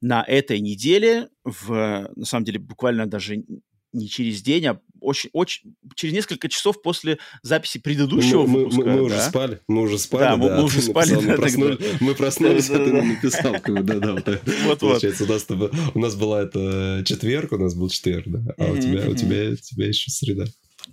на 0.00 0.22
этой 0.22 0.60
неделе, 0.60 1.28
в, 1.44 2.08
на 2.14 2.24
самом 2.24 2.44
деле, 2.44 2.58
буквально 2.58 3.06
даже 3.06 3.44
не 3.92 4.08
через 4.08 4.42
день, 4.42 4.66
а 4.66 4.80
очень, 5.00 5.30
очень, 5.32 5.74
через 5.94 6.12
несколько 6.14 6.48
часов 6.48 6.82
после 6.82 7.18
записи 7.42 7.78
предыдущего 7.78 8.46
мы, 8.46 8.60
выпуска. 8.60 8.80
Мы, 8.80 8.86
мы, 8.86 8.92
мы 8.92 8.98
да? 8.98 9.02
уже 9.04 9.18
спали, 9.18 9.60
мы 9.66 9.82
уже 9.82 9.98
спали, 9.98 10.22
да. 10.22 10.36
Мы, 10.36 10.56
мы 10.56 10.64
уже 10.64 10.82
спали. 10.82 11.10
Написал, 11.12 11.22
да, 11.22 11.30
мы, 11.30 11.36
проснули, 11.36 11.78
мы 12.00 12.14
проснулись, 12.14 12.70
а 12.70 12.78
ты 12.78 12.92
написал. 12.92 13.56
Да-да, 13.84 14.40
вот, 14.66 14.78
Получается, 14.78 15.24
у 15.24 15.26
нас, 15.26 15.46
у 15.94 15.98
нас 15.98 16.14
была 16.16 16.42
это 16.42 17.02
четверг, 17.06 17.52
у 17.52 17.58
нас 17.58 17.74
был 17.74 17.88
четверг, 17.88 18.26
да, 18.28 18.54
а 18.58 18.72
у 18.72 18.78
тебя, 18.78 19.08
у 19.08 19.14
тебя, 19.14 19.50
у 19.52 19.56
тебя 19.56 19.86
еще 19.86 20.10
среда. 20.10 20.44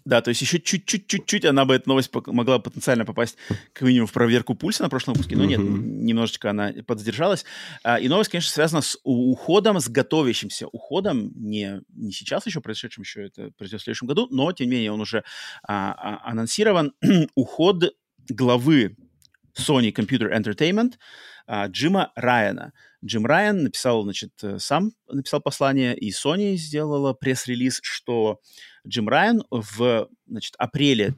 Да, 0.04 0.22
то 0.22 0.30
есть 0.30 0.42
еще 0.42 0.60
чуть-чуть-чуть 0.60 1.46
она 1.46 1.66
бы, 1.66 1.76
эта 1.76 1.88
новость 1.88 2.12
могла 2.28 2.60
потенциально 2.60 3.06
попасть 3.06 3.38
как 3.74 3.88
минимум 3.88 4.08
в 4.08 4.14
проверку 4.14 4.56
пульса 4.56 4.84
на 4.84 4.90
прошлом 4.90 5.14
выпуске, 5.14 5.36
но 5.36 5.46
нет, 5.46 5.60
немножечко 5.60 6.50
она 6.50 6.74
подзадержалась. 6.86 7.46
А, 7.84 8.00
и 8.00 8.08
новость, 8.08 8.32
конечно, 8.32 8.52
связана 8.52 8.82
с 8.82 8.98
уходом, 9.04 9.80
с 9.80 9.88
готовящимся 9.88 10.68
уходом, 10.68 11.32
не, 11.36 11.82
не 11.90 12.12
сейчас 12.12 12.46
еще 12.46 12.62
произошедшим, 12.62 13.04
еще 13.04 13.26
это 13.26 13.52
произойдет 13.58 13.82
в 13.82 13.84
следующем 13.86 14.08
году, 14.08 14.28
но, 14.32 14.52
тем 14.52 14.68
не 14.68 14.74
менее, 14.74 14.92
он 14.92 15.02
уже 15.02 15.24
а, 15.68 15.94
а, 15.94 16.32
анонсирован. 16.32 16.94
Уход 17.36 17.96
главы 18.30 18.98
Sony 19.58 19.94
Computer 19.94 20.32
Entertainment 20.32 20.94
а, 21.48 21.68
Джима 21.68 22.12
Райана. 22.16 22.74
Джим 23.04 23.26
Райан 23.26 23.64
написал, 23.64 24.04
значит, 24.04 24.32
э, 24.42 24.58
сам 24.58 24.92
написал 25.08 25.40
послание, 25.40 25.96
и 25.96 26.12
Sony 26.12 26.56
сделала 26.56 27.14
пресс-релиз, 27.14 27.80
что 27.84 28.40
Джим 28.88 29.08
Райан 29.08 29.44
в, 29.52 30.10
значит, 30.26 30.56
апреле 30.58 31.16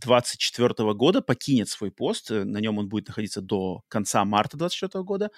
2024 0.00 0.94
года 0.94 1.22
покинет 1.22 1.68
свой 1.68 1.92
пост. 1.92 2.30
На 2.30 2.58
нем 2.58 2.78
он 2.78 2.88
будет 2.88 3.06
находиться 3.06 3.40
до 3.40 3.82
конца 3.86 4.24
марта 4.24 4.56
2024 4.56 5.04
года. 5.04 5.30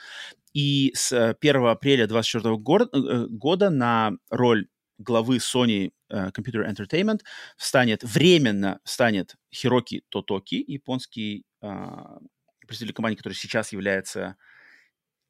И 0.55 0.93
с 0.95 1.13
1 1.13 1.57
э, 1.57 1.71
апреля 1.71 2.07
2024 2.07 2.57
года, 2.57 2.89
э, 2.93 3.27
года 3.29 3.69
на 3.69 4.13
роль 4.31 4.69
главы 4.97 5.37
Sony 5.37 5.91
Computer 6.09 6.65
Entertainment 6.71 7.21
встанет, 7.57 8.05
временно 8.05 8.79
станет 8.85 9.35
Хироки 9.53 10.05
Тотоки, 10.09 10.65
японский 10.67 11.45
а, 11.61 12.19
представитель 12.65 12.95
компании, 12.95 13.17
который 13.17 13.35
сейчас 13.35 13.73
является 13.73 14.37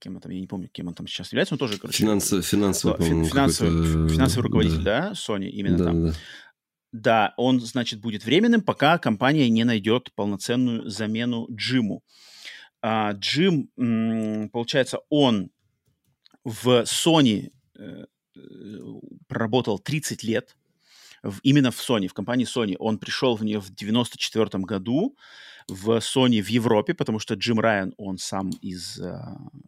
кем 0.01 0.17
он 0.17 0.21
там, 0.21 0.33
я 0.33 0.41
не 0.41 0.47
помню, 0.47 0.69
кем 0.69 0.89
он 0.89 0.95
там 0.95 1.07
сейчас 1.07 1.33
является, 1.33 1.55
но 1.55 1.59
тоже, 1.59 1.79
короче... 1.79 1.99
Финансовый, 1.99 2.43
финансовый, 2.43 2.97
финансовый, 2.99 3.31
финансовый, 3.31 4.09
финансовый 4.11 4.43
руководитель, 4.43 4.83
да. 4.83 5.09
да, 5.09 5.13
Sony, 5.13 5.49
именно 5.49 5.79
да, 5.79 5.85
там. 5.85 6.07
Да. 6.07 6.13
да, 6.93 7.35
он, 7.39 7.61
значит, 7.61 8.01
будет 8.01 8.25
временным, 8.25 8.61
пока 8.61 8.99
компания 8.99 9.49
не 9.49 9.65
найдет 9.65 10.13
полноценную 10.15 10.91
замену 10.91 11.49
Джиму. 11.51 12.03
А, 12.83 13.13
Джим, 13.13 13.71
получается, 14.53 14.99
он 15.09 15.51
в 16.45 16.83
Sony 16.83 17.51
э, 17.79 18.05
э, 18.37 18.41
проработал 19.27 19.79
30 19.79 20.23
лет, 20.23 20.55
в, 21.25 21.41
именно 21.43 21.71
в 21.71 21.79
Sony, 21.79 22.07
в 22.07 22.15
компании 22.15 22.47
Sony. 22.47 22.77
Он 22.79 22.99
пришел 22.99 23.37
в 23.37 23.45
нее 23.45 23.59
в 23.59 23.75
94 23.75 24.65
году, 24.65 25.17
в 25.69 25.99
Sony 25.99 26.43
в 26.43 26.49
Европе, 26.49 26.95
потому 26.95 27.19
что 27.19 27.35
Джим 27.35 27.59
Райан, 27.59 27.95
он 27.97 28.19
сам 28.19 28.51
из 28.51 29.01
э, 29.01 29.19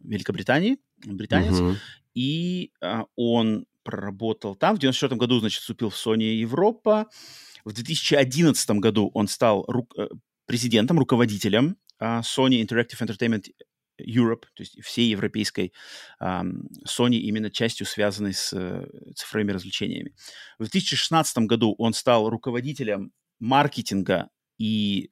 Великобритании, 0.03 0.77
британец, 1.03 1.59
uh-huh. 1.59 1.75
и 2.13 2.71
э, 2.81 3.03
он 3.15 3.65
проработал 3.83 4.55
там. 4.55 4.75
В 4.75 4.79
94 4.79 5.17
году, 5.17 5.39
значит, 5.39 5.61
вступил 5.61 5.89
в 5.89 5.95
Sony 5.95 6.35
Европа. 6.35 7.07
В 7.65 7.73
2011 7.73 8.69
году 8.71 9.09
он 9.13 9.27
стал 9.27 9.65
ру- 9.67 9.89
э, 9.97 10.07
президентом, 10.45 10.99
руководителем 10.99 11.77
э, 11.99 12.19
Sony 12.19 12.61
Interactive 12.63 12.99
Entertainment 13.01 13.45
Europe, 13.99 14.45
то 14.53 14.63
есть 14.63 14.81
всей 14.83 15.09
европейской 15.09 15.73
Sony 16.21 17.15
именно 17.15 17.49
частью, 17.49 17.85
связанной 17.85 18.33
с 18.33 18.49
цифровыми 19.15 19.51
развлечениями. 19.51 20.13
В 20.59 20.63
2016 20.63 21.37
году 21.39 21.75
он 21.77 21.93
стал 21.93 22.29
руководителем 22.29 23.11
маркетинга 23.39 24.29
и 24.57 25.11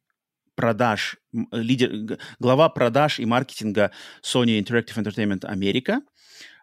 продаж, 0.55 1.17
лидер, 1.51 2.17
глава 2.39 2.69
продаж 2.69 3.19
и 3.19 3.25
маркетинга 3.25 3.91
Sony 4.23 4.59
Interactive 4.59 4.97
Entertainment 4.97 5.45
Америка, 5.45 6.01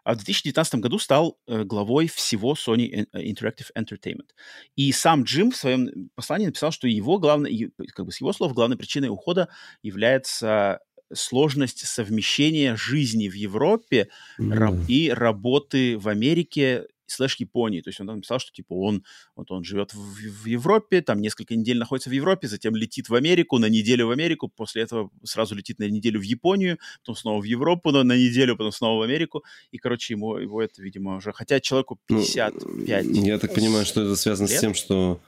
а 0.03 0.13
в 0.13 0.17
2019 0.17 0.75
году 0.75 0.99
стал 0.99 1.39
э, 1.47 1.63
главой 1.63 2.07
всего 2.07 2.55
Sony 2.55 3.07
Interactive 3.13 3.69
Entertainment. 3.77 4.31
И 4.75 4.91
сам 4.91 5.23
Джим 5.23 5.51
в 5.51 5.55
своем 5.55 6.09
послании 6.15 6.47
написал, 6.47 6.71
что 6.71 6.87
его 6.87 7.19
главной, 7.19 7.71
как 7.95 8.05
бы 8.05 8.11
с 8.11 8.19
его 8.19 8.33
слов, 8.33 8.53
главной 8.53 8.77
причиной 8.77 9.07
ухода 9.07 9.47
является 9.81 10.79
сложность 11.15 11.85
совмещения 11.85 12.75
жизни 12.75 13.27
в 13.27 13.33
Европе 13.33 14.09
mm. 14.39 14.85
и 14.87 15.09
работы 15.09 15.97
в 15.97 16.07
Америке 16.07 16.87
слэш 17.13 17.35
Японии. 17.37 17.81
То 17.81 17.89
есть 17.89 17.99
он 18.01 18.07
там 18.07 18.15
написал, 18.17 18.39
что 18.39 18.51
типа 18.51 18.73
он, 18.73 19.03
вот 19.35 19.51
он 19.51 19.63
живет 19.63 19.93
в, 19.93 19.97
в 19.97 20.45
Европе, 20.45 21.01
там 21.01 21.21
несколько 21.21 21.55
недель 21.55 21.77
находится 21.77 22.09
в 22.09 22.13
Европе, 22.13 22.47
затем 22.47 22.75
летит 22.75 23.09
в 23.09 23.15
Америку, 23.15 23.59
на 23.59 23.67
неделю 23.67 24.07
в 24.07 24.11
Америку, 24.11 24.49
после 24.49 24.83
этого 24.83 25.09
сразу 25.23 25.55
летит 25.55 25.79
на 25.79 25.89
неделю 25.89 26.19
в 26.19 26.23
Японию, 26.23 26.79
потом 27.01 27.15
снова 27.15 27.41
в 27.41 27.45
Европу 27.45 27.91
на, 27.91 28.03
на 28.03 28.17
неделю, 28.17 28.57
потом 28.57 28.71
снова 28.71 28.99
в 28.99 29.01
Америку. 29.03 29.43
И, 29.71 29.77
короче, 29.77 30.13
ему, 30.13 30.37
его 30.37 30.61
это, 30.61 30.81
видимо, 30.81 31.17
уже... 31.17 31.31
Хотя 31.33 31.59
человеку 31.59 31.99
55 32.07 33.05
ну, 33.05 33.25
Я 33.25 33.39
так 33.39 33.53
понимаю, 33.53 33.85
что 33.85 34.01
это 34.01 34.15
связано 34.15 34.47
лет. 34.47 34.57
с 34.57 34.61
тем, 34.61 34.73
что 34.73 35.21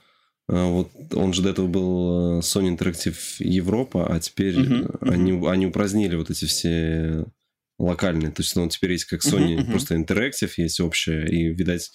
вот 0.48 0.92
он 1.12 1.32
же 1.32 1.42
до 1.42 1.50
этого 1.50 1.66
был 1.66 2.38
э, 2.38 2.40
Sony 2.40 2.76
Interactive 2.76 3.18
Европа, 3.40 4.06
а 4.08 4.20
теперь 4.20 4.56
uh-huh, 4.56 4.98
uh-huh. 5.00 5.12
Они, 5.12 5.48
они 5.48 5.66
упразднили 5.66 6.14
вот 6.14 6.30
эти 6.30 6.44
все 6.44 7.24
локальный. 7.78 8.30
То 8.30 8.42
есть 8.42 8.56
он 8.56 8.68
теперь 8.68 8.92
есть 8.92 9.06
как 9.06 9.24
Sony, 9.24 9.56
uh-huh, 9.56 9.58
uh-huh. 9.58 9.70
просто 9.70 9.96
Interactive 9.96 10.52
есть 10.56 10.78
общее, 10.80 11.28
и, 11.28 11.48
видать, 11.52 11.90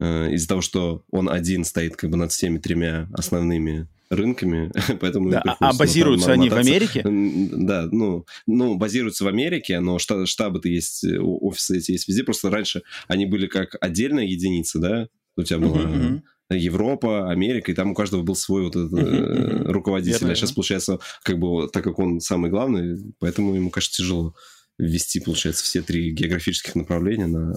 э, 0.00 0.32
из-за 0.32 0.48
того, 0.48 0.62
что 0.62 1.04
он 1.10 1.28
один 1.28 1.64
стоит 1.64 1.96
как 1.96 2.10
бы 2.10 2.16
над 2.16 2.32
всеми 2.32 2.58
тремя 2.58 3.08
основными 3.12 3.88
рынками, 4.08 4.72
поэтому 5.00 5.30
да, 5.30 5.42
а, 5.42 5.70
а 5.70 5.74
базируются 5.74 6.32
они 6.32 6.48
в 6.48 6.54
Америке? 6.54 7.02
Да, 7.04 7.88
ну, 7.90 8.24
ну, 8.46 8.76
базируются 8.76 9.24
в 9.24 9.28
Америке, 9.28 9.80
но 9.80 9.98
штабы-то 9.98 10.68
есть, 10.68 11.04
офисы 11.04 11.78
эти 11.78 11.92
есть 11.92 12.08
везде, 12.08 12.24
просто 12.24 12.50
раньше 12.50 12.82
они 13.06 13.26
были 13.26 13.46
как 13.46 13.76
отдельная 13.80 14.24
единица, 14.24 14.78
да, 14.78 15.08
у 15.36 15.42
тебя 15.42 15.58
была 15.58 15.80
uh-huh, 15.82 16.20
Европа, 16.54 17.30
Америка, 17.30 17.70
и 17.70 17.74
там 17.74 17.92
у 17.92 17.94
каждого 17.94 18.22
был 18.22 18.34
свой 18.34 18.62
вот 18.62 18.76
этот 18.76 18.92
uh-huh, 18.92 19.64
руководитель, 19.68 20.30
а 20.30 20.34
сейчас, 20.34 20.52
получается, 20.52 20.98
как 21.22 21.38
бы, 21.38 21.68
так 21.68 21.84
как 21.84 21.98
он 21.98 22.20
самый 22.20 22.50
главный, 22.50 23.14
поэтому 23.18 23.54
ему, 23.54 23.70
кажется, 23.70 23.98
тяжело 23.98 24.34
ввести, 24.78 25.20
получается, 25.20 25.64
все 25.64 25.82
три 25.82 26.10
географических 26.10 26.74
направления 26.74 27.26
на... 27.26 27.54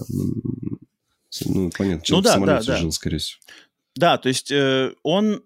Ну, 1.44 1.70
понятно, 1.76 2.04
человек 2.04 2.08
ну, 2.08 2.22
да, 2.22 2.30
в 2.30 2.34
самолете 2.34 2.66
да, 2.66 2.76
жил, 2.76 2.88
да. 2.88 2.92
скорее 2.92 3.18
всего. 3.18 3.40
Да, 3.96 4.18
то 4.18 4.28
есть 4.28 4.52
э, 4.52 4.92
он 5.02 5.42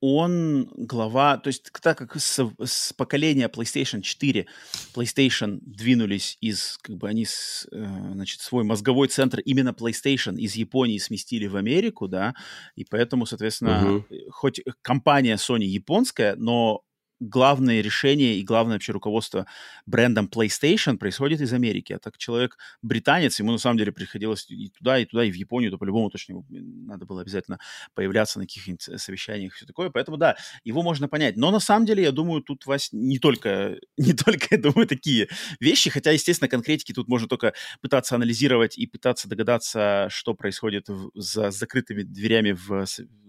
он 0.00 0.70
глава, 0.76 1.38
то 1.38 1.48
есть 1.48 1.70
так 1.82 1.98
как 1.98 2.16
с, 2.16 2.50
с 2.62 2.92
поколения 2.92 3.48
PlayStation 3.48 4.00
4 4.00 4.46
PlayStation 4.94 5.58
двинулись 5.62 6.38
из, 6.40 6.78
как 6.82 6.96
бы 6.96 7.08
они, 7.08 7.24
с, 7.24 7.66
э, 7.72 8.12
значит, 8.12 8.40
свой 8.40 8.64
мозговой 8.64 9.08
центр 9.08 9.40
именно 9.40 9.70
PlayStation 9.70 10.36
из 10.36 10.54
Японии 10.54 10.98
сместили 10.98 11.46
в 11.46 11.56
Америку, 11.56 12.08
да, 12.08 12.34
и 12.76 12.84
поэтому, 12.84 13.26
соответственно, 13.26 14.04
uh-huh. 14.10 14.30
хоть 14.30 14.60
компания 14.82 15.36
Sony 15.36 15.64
японская, 15.64 16.36
но 16.36 16.82
главное 17.20 17.80
решение 17.80 18.36
и 18.36 18.44
главное 18.44 18.74
вообще 18.74 18.92
руководство 18.92 19.46
брендом 19.86 20.28
PlayStation 20.32 20.96
происходит 20.96 21.40
из 21.40 21.52
Америки. 21.52 21.92
А 21.92 21.98
так 21.98 22.18
человек 22.18 22.56
британец, 22.82 23.38
ему 23.38 23.52
на 23.52 23.58
самом 23.58 23.78
деле 23.78 23.92
приходилось 23.92 24.46
и 24.50 24.70
туда, 24.70 24.98
и 24.98 25.04
туда, 25.04 25.24
и 25.24 25.30
в 25.30 25.34
Японию, 25.34 25.70
то 25.70 25.78
по-любому 25.78 26.10
точно 26.10 26.44
надо 26.48 27.06
было 27.06 27.22
обязательно 27.22 27.58
появляться 27.94 28.38
на 28.38 28.46
каких-нибудь 28.46 28.82
совещаниях 29.00 29.52
и 29.52 29.56
все 29.56 29.66
такое. 29.66 29.90
Поэтому 29.90 30.16
да, 30.16 30.36
его 30.64 30.82
можно 30.82 31.08
понять. 31.08 31.36
Но 31.36 31.50
на 31.50 31.60
самом 31.60 31.86
деле, 31.86 32.02
я 32.02 32.12
думаю, 32.12 32.42
тут, 32.42 32.66
Вась, 32.66 32.90
не 32.92 33.18
только, 33.18 33.78
не 33.96 34.12
только, 34.12 34.46
я 34.50 34.58
думаю, 34.58 34.86
такие 34.86 35.28
вещи, 35.60 35.90
хотя, 35.90 36.12
естественно, 36.12 36.48
конкретики 36.48 36.92
тут 36.92 37.08
можно 37.08 37.28
только 37.28 37.54
пытаться 37.80 38.14
анализировать 38.14 38.78
и 38.78 38.86
пытаться 38.86 39.28
догадаться, 39.28 40.08
что 40.10 40.34
происходит 40.34 40.88
в, 40.88 41.10
за 41.14 41.50
закрытыми 41.50 42.02
дверями 42.02 42.52
в, 42.52 42.86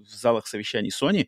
в 0.09 0.15
залах 0.15 0.47
совещаний 0.47 0.89
Sony. 0.89 1.27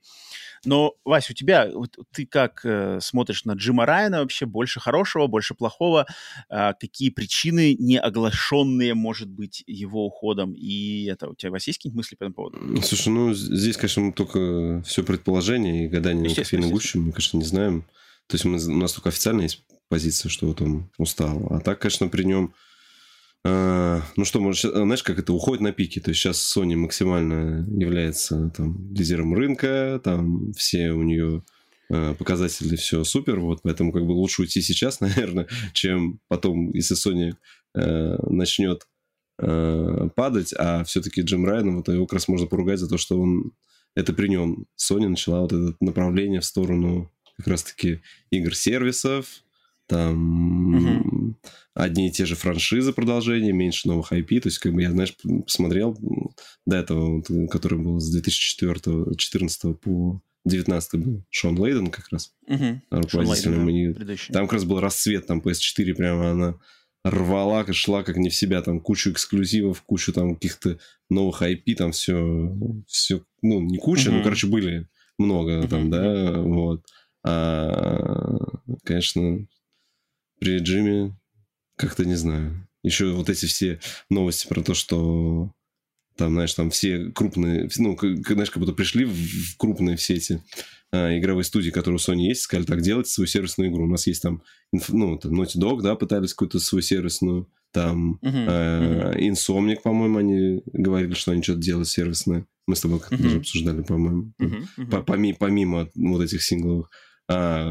Но, 0.63 0.93
Вась, 1.05 1.29
у 1.29 1.33
тебя, 1.33 1.69
вот, 1.73 1.97
ты 2.13 2.25
как 2.25 2.61
э, 2.63 2.99
смотришь 3.01 3.45
на 3.45 3.53
Джима 3.53 3.85
Райана 3.85 4.19
вообще? 4.19 4.45
Больше 4.45 4.79
хорошего, 4.79 5.27
больше 5.27 5.55
плохого? 5.55 6.05
Э, 6.49 6.73
какие 6.79 7.09
причины 7.09 7.75
не 7.79 7.99
оглашенные, 7.99 8.93
может 8.93 9.29
быть, 9.29 9.63
его 9.65 10.05
уходом? 10.05 10.53
И 10.53 11.05
это, 11.05 11.29
у 11.29 11.35
тебя, 11.35 11.51
Вась, 11.51 11.67
есть 11.67 11.79
какие-нибудь 11.79 11.97
мысли 11.97 12.15
по 12.15 12.23
этому 12.23 12.35
поводу? 12.35 12.81
Слушай, 12.83 13.09
ну, 13.09 13.33
здесь, 13.33 13.77
конечно, 13.77 14.11
только 14.13 14.83
все 14.85 15.03
предположение 15.03 15.85
и 15.85 15.87
гадание 15.87 16.29
на 16.29 16.35
кофейной 16.35 16.69
гуще, 16.69 16.99
мы, 16.99 17.11
конечно, 17.11 17.37
не 17.37 17.45
знаем. 17.45 17.85
То 18.27 18.35
есть 18.35 18.45
мы, 18.45 18.57
у 18.57 18.77
нас 18.77 18.93
только 18.93 19.09
официально 19.09 19.41
есть 19.41 19.63
позиция, 19.89 20.29
что 20.29 20.47
вот 20.47 20.61
он 20.61 20.89
устал. 20.97 21.47
А 21.49 21.59
так, 21.59 21.79
конечно, 21.79 22.07
при 22.07 22.23
нем 22.23 22.53
ну 23.43 24.25
что, 24.25 24.39
может, 24.39 24.71
знаешь, 24.71 25.03
как 25.03 25.17
это 25.17 25.33
уходит 25.33 25.61
на 25.61 25.71
пике. 25.71 25.99
То 25.99 26.11
есть 26.11 26.21
сейчас 26.21 26.55
Sony 26.55 26.75
максимально 26.75 27.67
является 27.75 28.49
там 28.49 28.93
лидером 28.93 29.33
рынка, 29.33 29.99
там 30.03 30.53
все 30.53 30.91
у 30.91 31.01
нее 31.01 31.43
а, 31.91 32.13
показатели 32.13 32.75
все 32.77 33.03
супер, 33.03 33.39
вот, 33.39 33.61
поэтому 33.63 33.91
как 33.91 34.05
бы 34.05 34.11
лучше 34.11 34.43
уйти 34.43 34.61
сейчас, 34.61 34.99
наверное, 35.01 35.47
чем 35.73 36.19
потом, 36.29 36.71
если 36.71 36.95
Sony 36.95 37.33
э, 37.75 38.17
начнет 38.29 38.87
э, 39.39 40.09
падать, 40.15 40.53
а 40.57 40.85
все-таки 40.85 41.21
Джим 41.21 41.45
Райан, 41.45 41.75
вот 41.75 41.89
его 41.89 42.05
как 42.05 42.13
раз 42.13 42.27
можно 42.29 42.47
поругать 42.47 42.79
за 42.79 42.87
то, 42.87 42.97
что 42.97 43.19
он, 43.19 43.51
это 43.93 44.13
при 44.13 44.29
нем 44.29 44.67
Sony 44.79 45.09
начала 45.09 45.41
вот 45.41 45.51
это 45.51 45.75
направление 45.81 46.39
в 46.39 46.45
сторону 46.45 47.11
как 47.37 47.47
раз-таки 47.47 48.01
игр-сервисов, 48.29 49.43
там 49.91 50.73
угу. 50.73 51.35
одни 51.73 52.07
и 52.07 52.11
те 52.11 52.25
же 52.25 52.35
франшизы 52.35 52.93
продолжения, 52.93 53.51
меньше 53.51 53.89
новых 53.89 54.13
IP. 54.13 54.39
То 54.39 54.47
есть, 54.47 54.59
как 54.59 54.73
бы 54.73 54.81
я, 54.81 54.91
знаешь, 54.91 55.13
посмотрел 55.45 55.97
до 56.65 56.77
этого, 56.77 57.17
вот, 57.17 57.51
который 57.51 57.77
был 57.77 57.99
с 57.99 58.09
2014 58.09 59.79
по 59.79 60.21
19 60.45 60.95
был 60.95 61.23
Шон 61.29 61.59
Лейден 61.59 61.87
как 61.87 62.07
раз 62.09 62.33
угу. 62.47 62.81
руководителем. 62.89 63.67
Лейден, 63.67 63.93
да, 63.93 64.15
там 64.33 64.45
как 64.45 64.53
раз 64.53 64.63
был 64.63 64.79
расцвет, 64.79 65.27
там 65.27 65.39
PS4 65.39 65.93
прямо 65.93 66.31
она 66.31 66.55
рвала, 67.03 67.65
шла 67.73 68.03
как 68.03 68.15
не 68.15 68.29
в 68.29 68.35
себя, 68.35 68.61
там 68.61 68.79
кучу 68.79 69.11
эксклюзивов, 69.11 69.81
кучу 69.81 70.13
там 70.13 70.35
каких-то 70.35 70.79
новых 71.09 71.41
IP, 71.41 71.75
там 71.75 71.91
все, 71.91 72.57
все, 72.87 73.23
ну, 73.41 73.59
не 73.59 73.77
куча, 73.77 74.07
угу. 74.07 74.17
ну, 74.17 74.23
короче, 74.23 74.47
были 74.47 74.87
много 75.17 75.59
угу. 75.59 75.67
там, 75.67 75.89
да, 75.89 76.39
вот. 76.39 76.85
А, 77.23 78.37
конечно, 78.83 79.45
при 80.41 80.57
Джимми 80.57 81.15
как-то 81.77 82.03
не 82.03 82.15
знаю. 82.15 82.67
Еще 82.83 83.11
вот 83.11 83.29
эти 83.29 83.45
все 83.45 83.79
новости 84.09 84.47
про 84.47 84.61
то, 84.61 84.73
что 84.73 85.53
там, 86.17 86.33
знаешь, 86.33 86.53
там 86.53 86.71
все 86.71 87.11
крупные, 87.11 87.69
ну, 87.77 87.97
знаешь, 87.97 88.49
как 88.49 88.59
будто 88.59 88.73
пришли 88.73 89.05
в 89.05 89.55
крупные 89.57 89.97
все 89.97 90.15
эти 90.15 90.43
а, 90.91 91.17
игровые 91.17 91.45
студии, 91.45 91.69
которые 91.69 91.95
у 91.95 91.99
Sony 91.99 92.27
есть, 92.27 92.41
сказали, 92.41 92.65
так, 92.65 92.81
делайте 92.81 93.11
свою 93.11 93.27
сервисную 93.27 93.71
игру. 93.71 93.85
У 93.85 93.89
нас 93.89 94.07
есть 94.07 94.23
там, 94.23 94.41
ну, 94.89 95.17
там 95.17 95.39
Naughty 95.39 95.57
Dog, 95.57 95.81
да, 95.81 95.95
пытались 95.95 96.33
какую-то 96.33 96.59
свою 96.59 96.81
сервисную, 96.81 97.47
там 97.71 98.19
uh-huh, 98.23 99.13
uh-huh. 99.13 99.17
Insomniac, 99.19 99.81
по-моему, 99.83 100.17
они 100.17 100.61
говорили, 100.73 101.13
что 101.13 101.31
они 101.31 101.41
что-то 101.43 101.61
делают 101.61 101.87
сервисное. 101.87 102.45
Мы 102.67 102.75
с 102.75 102.81
тобой 102.81 102.99
как-то 102.99 103.15
uh-huh. 103.15 103.23
даже 103.23 103.37
обсуждали, 103.37 103.81
по-моему. 103.81 104.33
Uh-huh, 104.41 104.65
uh-huh. 104.77 105.03
Помимо, 105.05 105.37
помимо 105.39 105.89
вот 105.95 106.21
этих 106.21 106.43
сингловых. 106.43 106.89
А, 107.33 107.69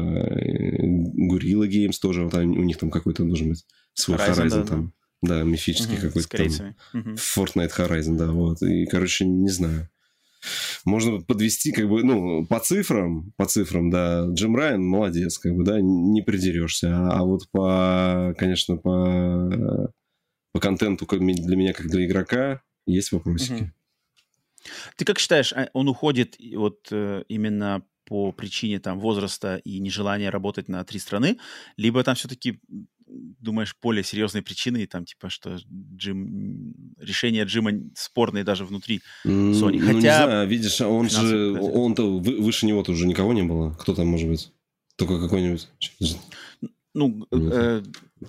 Gorilla 1.31 1.67
Games 1.67 1.95
тоже, 2.01 2.23
вот 2.23 2.33
у 2.33 2.63
них 2.63 2.77
там 2.77 2.89
какой-то 2.89 3.23
должен 3.23 3.49
быть 3.49 3.65
свой 3.93 4.17
Horizon, 4.17 4.45
Horizon 4.45 4.49
да, 4.49 4.63
там. 4.63 4.93
Да, 5.21 5.37
да 5.39 5.43
мифический 5.43 5.95
угу, 5.95 6.07
какой-то 6.07 6.57
там. 6.57 6.75
Угу. 6.93 7.09
Fortnite 7.11 7.77
Horizon, 7.77 8.17
да, 8.17 8.31
вот. 8.31 8.61
И, 8.61 8.85
короче, 8.85 9.25
не 9.25 9.49
знаю. 9.49 9.89
Можно 10.85 11.21
подвести, 11.21 11.71
как 11.71 11.87
бы, 11.87 12.03
ну, 12.03 12.45
по 12.47 12.59
цифрам, 12.59 13.31
по 13.37 13.45
цифрам, 13.45 13.89
да, 13.89 14.25
Джим 14.33 14.55
Райан 14.55 14.83
молодец, 14.83 15.37
как 15.37 15.53
бы, 15.53 15.63
да, 15.63 15.79
не 15.79 16.21
придерешься. 16.23 16.95
А, 16.95 17.19
а 17.19 17.23
вот 17.23 17.49
по, 17.51 18.33
конечно, 18.37 18.77
по, 18.77 19.93
по 20.51 20.59
контенту 20.59 21.05
для 21.05 21.55
меня, 21.55 21.73
как 21.73 21.87
для 21.87 22.05
игрока, 22.05 22.61
есть 22.87 23.11
вопросики. 23.11 23.53
Угу. 23.53 23.71
Ты 24.97 25.05
как 25.05 25.19
считаешь, 25.19 25.53
а, 25.53 25.69
он 25.73 25.87
уходит 25.87 26.37
вот 26.55 26.87
э, 26.91 27.23
именно 27.27 27.83
по 28.11 28.33
причине 28.33 28.81
там 28.81 28.99
возраста 28.99 29.61
и 29.63 29.79
нежелания 29.79 30.31
работать 30.31 30.67
на 30.67 30.83
три 30.83 30.99
страны, 30.99 31.37
либо 31.77 32.03
там 32.03 32.15
все-таки 32.15 32.59
думаешь, 33.07 33.73
более 33.81 34.03
серьезные 34.03 34.41
причины, 34.41 34.83
и 34.83 34.85
там, 34.85 35.05
типа, 35.05 35.29
что 35.29 35.57
Джим, 35.95 36.73
решение 36.97 37.45
Джима 37.45 37.71
спорные 37.95 38.43
даже 38.43 38.65
внутри 38.65 38.99
Sony. 39.25 39.79
Хотя... 39.79 39.93
Ну, 39.93 39.93
не 39.93 40.01
знаю, 40.01 40.47
видишь, 40.49 40.81
он 40.81 41.09
же, 41.09 41.57
он-то 41.61 42.19
выше 42.19 42.65
него-то 42.65 42.91
уже 42.91 43.07
никого 43.07 43.31
не 43.31 43.43
было. 43.43 43.73
Кто 43.79 43.95
там 43.95 44.07
может 44.07 44.27
быть? 44.27 44.51
Только 44.97 45.17
какой-нибудь... 45.17 45.69
ну, 46.93 47.27
э, 47.31 47.81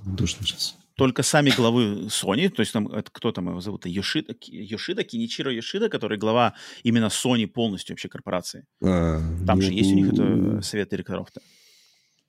Душно 0.07 0.47
сейчас. 0.47 0.77
Только 1.03 1.25
сами 1.25 1.51
главы 1.51 2.07
Sony, 2.07 2.49
то 2.49 2.61
есть 2.61 2.73
там, 2.73 2.87
это, 2.87 3.11
кто 3.11 3.33
там 3.33 3.49
его 3.49 3.61
зовут? 3.61 3.87
Йошида, 3.87 4.37
Йошида, 4.47 5.03
Киничиро 5.03 5.53
Йошида, 5.53 5.89
который 5.89 6.17
глава 6.17 6.55
именно 6.85 7.07
Sony 7.07 7.49
полностью 7.49 7.95
вообще 7.95 8.09
корпорации. 8.09 8.67
А, 8.81 9.19
там 9.45 9.59
ну, 9.59 9.63
же 9.63 9.73
есть 9.73 9.91
у 9.91 9.95
них 9.97 10.13
это 10.13 10.63
совет 10.63 10.91
директоров-то. 10.91 11.41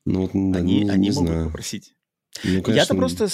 Ну, 0.05 0.21
вот, 0.21 0.31
да, 0.33 0.57
они 0.57 0.85
не, 0.85 0.89
они 0.89 1.11
могут 1.11 1.29
знаю. 1.29 1.45
попросить. 1.45 1.93
Ну, 2.43 2.63
конечно... 2.63 2.71
Я-то 2.71 2.95
просто... 2.95 3.27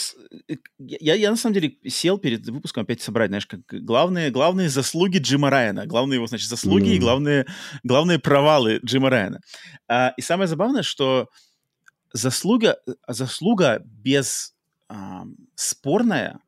Э, 0.49 0.55
я, 0.77 1.15
я, 1.15 1.31
на 1.31 1.37
самом 1.37 1.53
деле, 1.53 1.77
сел 1.87 2.17
перед 2.17 2.45
выпуском 2.49 2.83
опять 2.83 3.01
собрать, 3.01 3.29
знаешь, 3.29 3.47
как 3.47 3.61
главные, 3.65 4.31
главные 4.31 4.67
заслуги 4.67 5.19
Джима 5.19 5.49
Райана. 5.49 5.85
Главные 5.85 6.17
его, 6.17 6.27
значит, 6.27 6.49
заслуги 6.49 6.89
mm. 6.89 6.95
и 6.95 6.99
главные, 6.99 7.45
главные 7.83 8.19
провалы 8.19 8.81
Джима 8.83 9.09
Райана. 9.09 9.39
А, 9.87 10.13
и 10.17 10.21
самое 10.21 10.49
забавное, 10.49 10.83
что 10.83 11.29
заслуга, 12.11 12.77
э, 12.85 12.91
заслуга 13.07 13.81
без 13.85 14.53
спорная, 15.55 16.39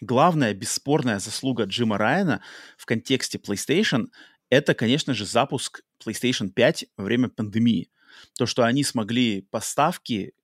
главная 0.00 0.54
бесспорная 0.54 1.18
заслуга 1.18 1.64
Джима 1.64 1.98
Райана 1.98 2.40
в 2.76 2.86
контексте 2.86 3.38
PlayStation— 3.38 4.08
это, 4.50 4.74
конечно 4.74 5.14
же, 5.14 5.26
запуск 5.26 5.82
PlayStation 6.04 6.48
5 6.50 6.86
во 6.96 7.04
время 7.04 7.28
пандемии. 7.28 7.90
То, 8.38 8.46
что 8.46 8.62
они 8.64 8.84
смогли 8.84 9.42
поставки 9.42 10.34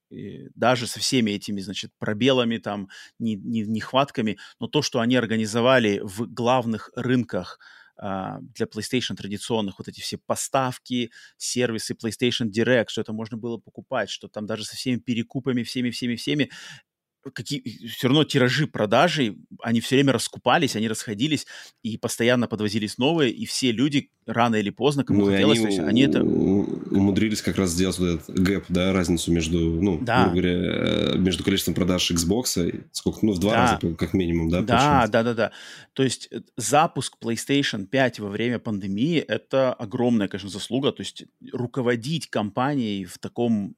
даже 0.54 0.86
со 0.86 0.98
всеми 0.98 1.32
этими, 1.32 1.60
значит, 1.60 1.92
пробелами, 1.98 2.58
там, 2.58 2.88
не, 3.18 3.36
не, 3.36 3.62
нехватками, 3.62 4.38
но 4.58 4.66
то, 4.66 4.82
что 4.82 5.00
они 5.00 5.16
организовали 5.16 6.00
в 6.02 6.26
главных 6.26 6.90
рынках 6.96 7.60
а, 7.96 8.40
для 8.40 8.66
PlayStation 8.66 9.14
традиционных, 9.14 9.78
вот 9.78 9.86
эти 9.88 10.00
все 10.00 10.18
поставки, 10.18 11.12
сервисы 11.36 11.94
PlayStation 11.94 12.50
Direct, 12.50 12.86
что 12.88 13.02
это 13.02 13.12
можно 13.12 13.36
было 13.36 13.58
покупать, 13.58 14.10
что 14.10 14.26
там 14.26 14.46
даже 14.46 14.64
со 14.64 14.74
всеми 14.74 14.98
перекупами, 14.98 15.62
всеми-всеми-всеми, 15.62 16.50
какие, 17.34 17.62
все 17.88 18.08
равно 18.08 18.24
тиражи 18.24 18.66
продажи, 18.66 19.36
они 19.62 19.80
все 19.80 19.96
время 19.96 20.12
раскупались, 20.12 20.76
они 20.76 20.88
расходились, 20.88 21.46
и 21.82 21.98
постоянно 21.98 22.48
подвозились 22.48 22.98
новые, 22.98 23.30
и 23.30 23.44
все 23.46 23.72
люди 23.72 24.10
рано 24.26 24.56
или 24.56 24.70
поздно, 24.70 25.04
кому 25.04 25.26
ну, 25.26 25.30
хотелось, 25.30 25.58
они, 25.58 25.66
есть 25.66 25.78
они 25.78 26.02
это... 26.02 26.22
умудрились 26.22 27.42
как 27.42 27.56
раз 27.56 27.70
сделать 27.70 27.98
вот 27.98 28.06
этот 28.06 28.38
гэп, 28.38 28.64
да, 28.68 28.92
разницу 28.92 29.32
между, 29.32 29.58
ну, 29.58 29.98
да. 30.00 30.28
говоря, 30.28 31.16
между 31.16 31.44
количеством 31.44 31.74
продаж 31.74 32.10
Xbox, 32.10 32.84
сколько, 32.92 33.18
ну, 33.22 33.32
в 33.32 33.38
два 33.38 33.52
да. 33.52 33.72
раза, 33.80 33.94
как 33.96 34.14
минимум, 34.14 34.48
да? 34.48 34.62
Да, 34.62 34.76
получается? 34.76 35.12
да, 35.12 35.22
да, 35.22 35.34
да. 35.34 35.52
То 35.92 36.02
есть 36.02 36.28
э, 36.30 36.40
запуск 36.56 37.16
PlayStation 37.22 37.86
5 37.86 38.20
во 38.20 38.28
время 38.28 38.58
пандемии— 38.58 39.18
это 39.28 39.72
огромная, 39.74 40.28
конечно, 40.28 40.48
заслуга, 40.48 40.92
то 40.92 41.02
есть 41.02 41.24
руководить 41.52 42.28
компанией 42.30 43.04
в 43.04 43.18
таком 43.18 43.76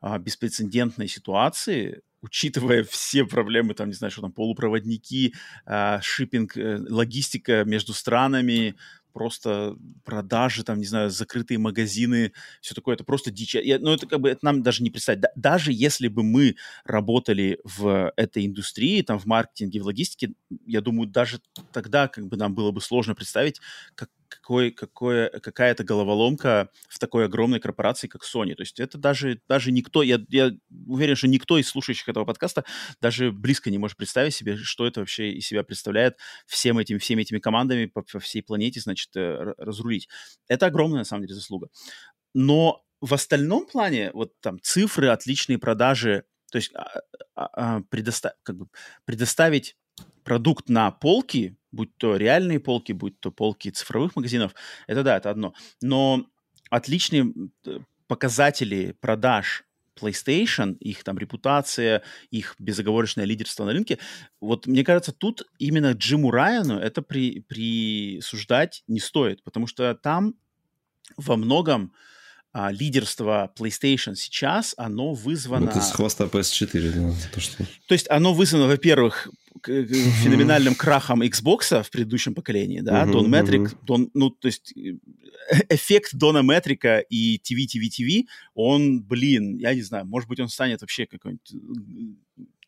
а, 0.00 0.18
беспрецедентной 0.18 1.08
ситуации— 1.08 2.02
учитывая 2.24 2.84
все 2.84 3.26
проблемы, 3.26 3.74
там, 3.74 3.88
не 3.88 3.94
знаю, 3.94 4.10
что 4.10 4.22
там, 4.22 4.32
полупроводники, 4.32 5.34
э, 5.66 5.98
шиппинг, 6.00 6.56
э, 6.56 6.78
логистика 6.88 7.64
между 7.64 7.92
странами, 7.92 8.76
просто 9.12 9.76
продажи, 10.04 10.64
там, 10.64 10.78
не 10.78 10.86
знаю, 10.86 11.10
закрытые 11.10 11.58
магазины, 11.58 12.32
все 12.60 12.74
такое, 12.74 12.96
это 12.96 13.04
просто 13.04 13.30
дичь. 13.30 13.54
Я, 13.54 13.78
ну, 13.78 13.92
это 13.92 14.06
как 14.06 14.20
бы, 14.20 14.28
это 14.28 14.44
нам 14.44 14.62
даже 14.62 14.82
не 14.82 14.90
представить. 14.90 15.20
Да, 15.20 15.28
даже 15.36 15.72
если 15.72 16.08
бы 16.08 16.22
мы 16.22 16.56
работали 16.84 17.60
в 17.62 18.12
этой 18.16 18.44
индустрии, 18.44 19.02
там, 19.02 19.18
в 19.18 19.26
маркетинге, 19.26 19.80
в 19.80 19.86
логистике, 19.86 20.32
я 20.66 20.80
думаю, 20.80 21.08
даже 21.08 21.40
тогда 21.72 22.08
как 22.08 22.26
бы 22.26 22.36
нам 22.36 22.54
было 22.54 22.72
бы 22.72 22.80
сложно 22.80 23.14
представить, 23.14 23.60
как, 23.94 24.10
какой, 24.36 24.70
какое, 24.70 25.28
какая-то 25.28 25.84
головоломка 25.84 26.70
в 26.88 26.98
такой 26.98 27.26
огромной 27.26 27.60
корпорации, 27.60 28.08
как 28.08 28.22
Sony. 28.22 28.54
То 28.54 28.62
есть 28.62 28.80
это 28.80 28.98
даже, 28.98 29.40
даже 29.48 29.72
никто, 29.72 30.02
я, 30.02 30.20
я 30.28 30.52
уверен, 30.86 31.16
что 31.16 31.28
никто 31.28 31.58
из 31.58 31.68
слушающих 31.68 32.08
этого 32.08 32.24
подкаста 32.24 32.64
даже 33.00 33.32
близко 33.32 33.70
не 33.70 33.78
может 33.78 33.96
представить 33.96 34.34
себе, 34.34 34.56
что 34.56 34.86
это 34.86 35.00
вообще 35.00 35.32
из 35.32 35.46
себя 35.46 35.62
представляет 35.62 36.16
всем 36.46 36.78
этим, 36.78 36.98
всеми 36.98 37.22
этими 37.22 37.38
командами 37.38 37.86
по, 37.86 38.02
по 38.02 38.18
всей 38.20 38.42
планете, 38.42 38.80
значит, 38.80 39.10
э, 39.16 39.54
разрулить. 39.58 40.08
Это 40.48 40.66
огромная, 40.66 40.98
на 40.98 41.04
самом 41.04 41.22
деле, 41.22 41.34
заслуга. 41.34 41.68
Но 42.34 42.84
в 43.00 43.12
остальном 43.14 43.66
плане, 43.66 44.10
вот 44.12 44.32
там 44.40 44.58
цифры, 44.60 45.08
отличные 45.08 45.58
продажи, 45.58 46.24
то 46.50 46.56
есть 46.56 46.72
а, 46.74 47.00
а, 47.34 47.48
а, 47.52 47.80
предоста- 47.90 48.34
как 48.42 48.56
бы 48.56 48.68
предоставить 49.04 49.76
продукт 50.24 50.68
на 50.68 50.90
полки, 50.90 51.56
будь 51.72 51.96
то 51.96 52.16
реальные 52.16 52.60
полки, 52.60 52.92
будь 52.92 53.18
то 53.20 53.30
полки 53.30 53.70
цифровых 53.70 54.16
магазинов, 54.16 54.54
это 54.86 55.02
да, 55.02 55.16
это 55.16 55.30
одно. 55.30 55.54
Но 55.82 56.26
отличные 56.70 57.32
показатели 58.06 58.96
продаж 59.00 59.64
PlayStation, 60.00 60.76
их 60.78 61.04
там 61.04 61.18
репутация, 61.18 62.02
их 62.30 62.56
безоговорочное 62.58 63.24
лидерство 63.24 63.64
на 63.64 63.72
рынке, 63.72 63.98
вот 64.40 64.66
мне 64.66 64.84
кажется, 64.84 65.12
тут 65.12 65.46
именно 65.58 65.92
Джиму 65.92 66.30
Райану 66.30 66.78
это 66.78 67.00
при, 67.00 67.40
присуждать 67.40 68.82
не 68.88 69.00
стоит, 69.00 69.42
потому 69.44 69.66
что 69.66 69.94
там 69.94 70.34
во 71.16 71.36
многом 71.36 71.92
а, 72.52 72.70
лидерство 72.72 73.52
PlayStation 73.56 74.14
сейчас, 74.14 74.74
оно 74.76 75.12
вызвано... 75.12 75.70
Это 75.70 75.80
с 75.80 75.92
хвоста 75.92 76.24
PS4, 76.24 76.90
да, 76.90 77.14
то, 77.32 77.40
что... 77.40 77.64
То 77.88 77.94
есть 77.94 78.08
оно 78.10 78.32
вызвано, 78.32 78.66
во-первых, 78.66 79.28
феноменальным 79.62 80.74
крахом 80.74 81.22
Xbox 81.22 81.82
в 81.82 81.90
предыдущем 81.90 82.34
поколении, 82.34 82.80
да, 82.80 83.06
Дон 83.06 83.30
Метрик, 83.30 83.72
Дон, 83.82 84.10
ну, 84.14 84.30
то 84.30 84.48
есть 84.48 84.72
э, 84.76 84.96
эффект 85.68 86.14
Дона 86.14 86.42
Метрика 86.42 86.98
и 86.98 87.38
TV, 87.38 87.66
TV, 87.66 87.88
TV, 87.88 88.26
он, 88.54 89.02
блин, 89.02 89.56
я 89.58 89.74
не 89.74 89.82
знаю, 89.82 90.06
может 90.06 90.28
быть, 90.28 90.40
он 90.40 90.48
станет 90.48 90.80
вообще 90.80 91.06
какой-нибудь 91.06 91.54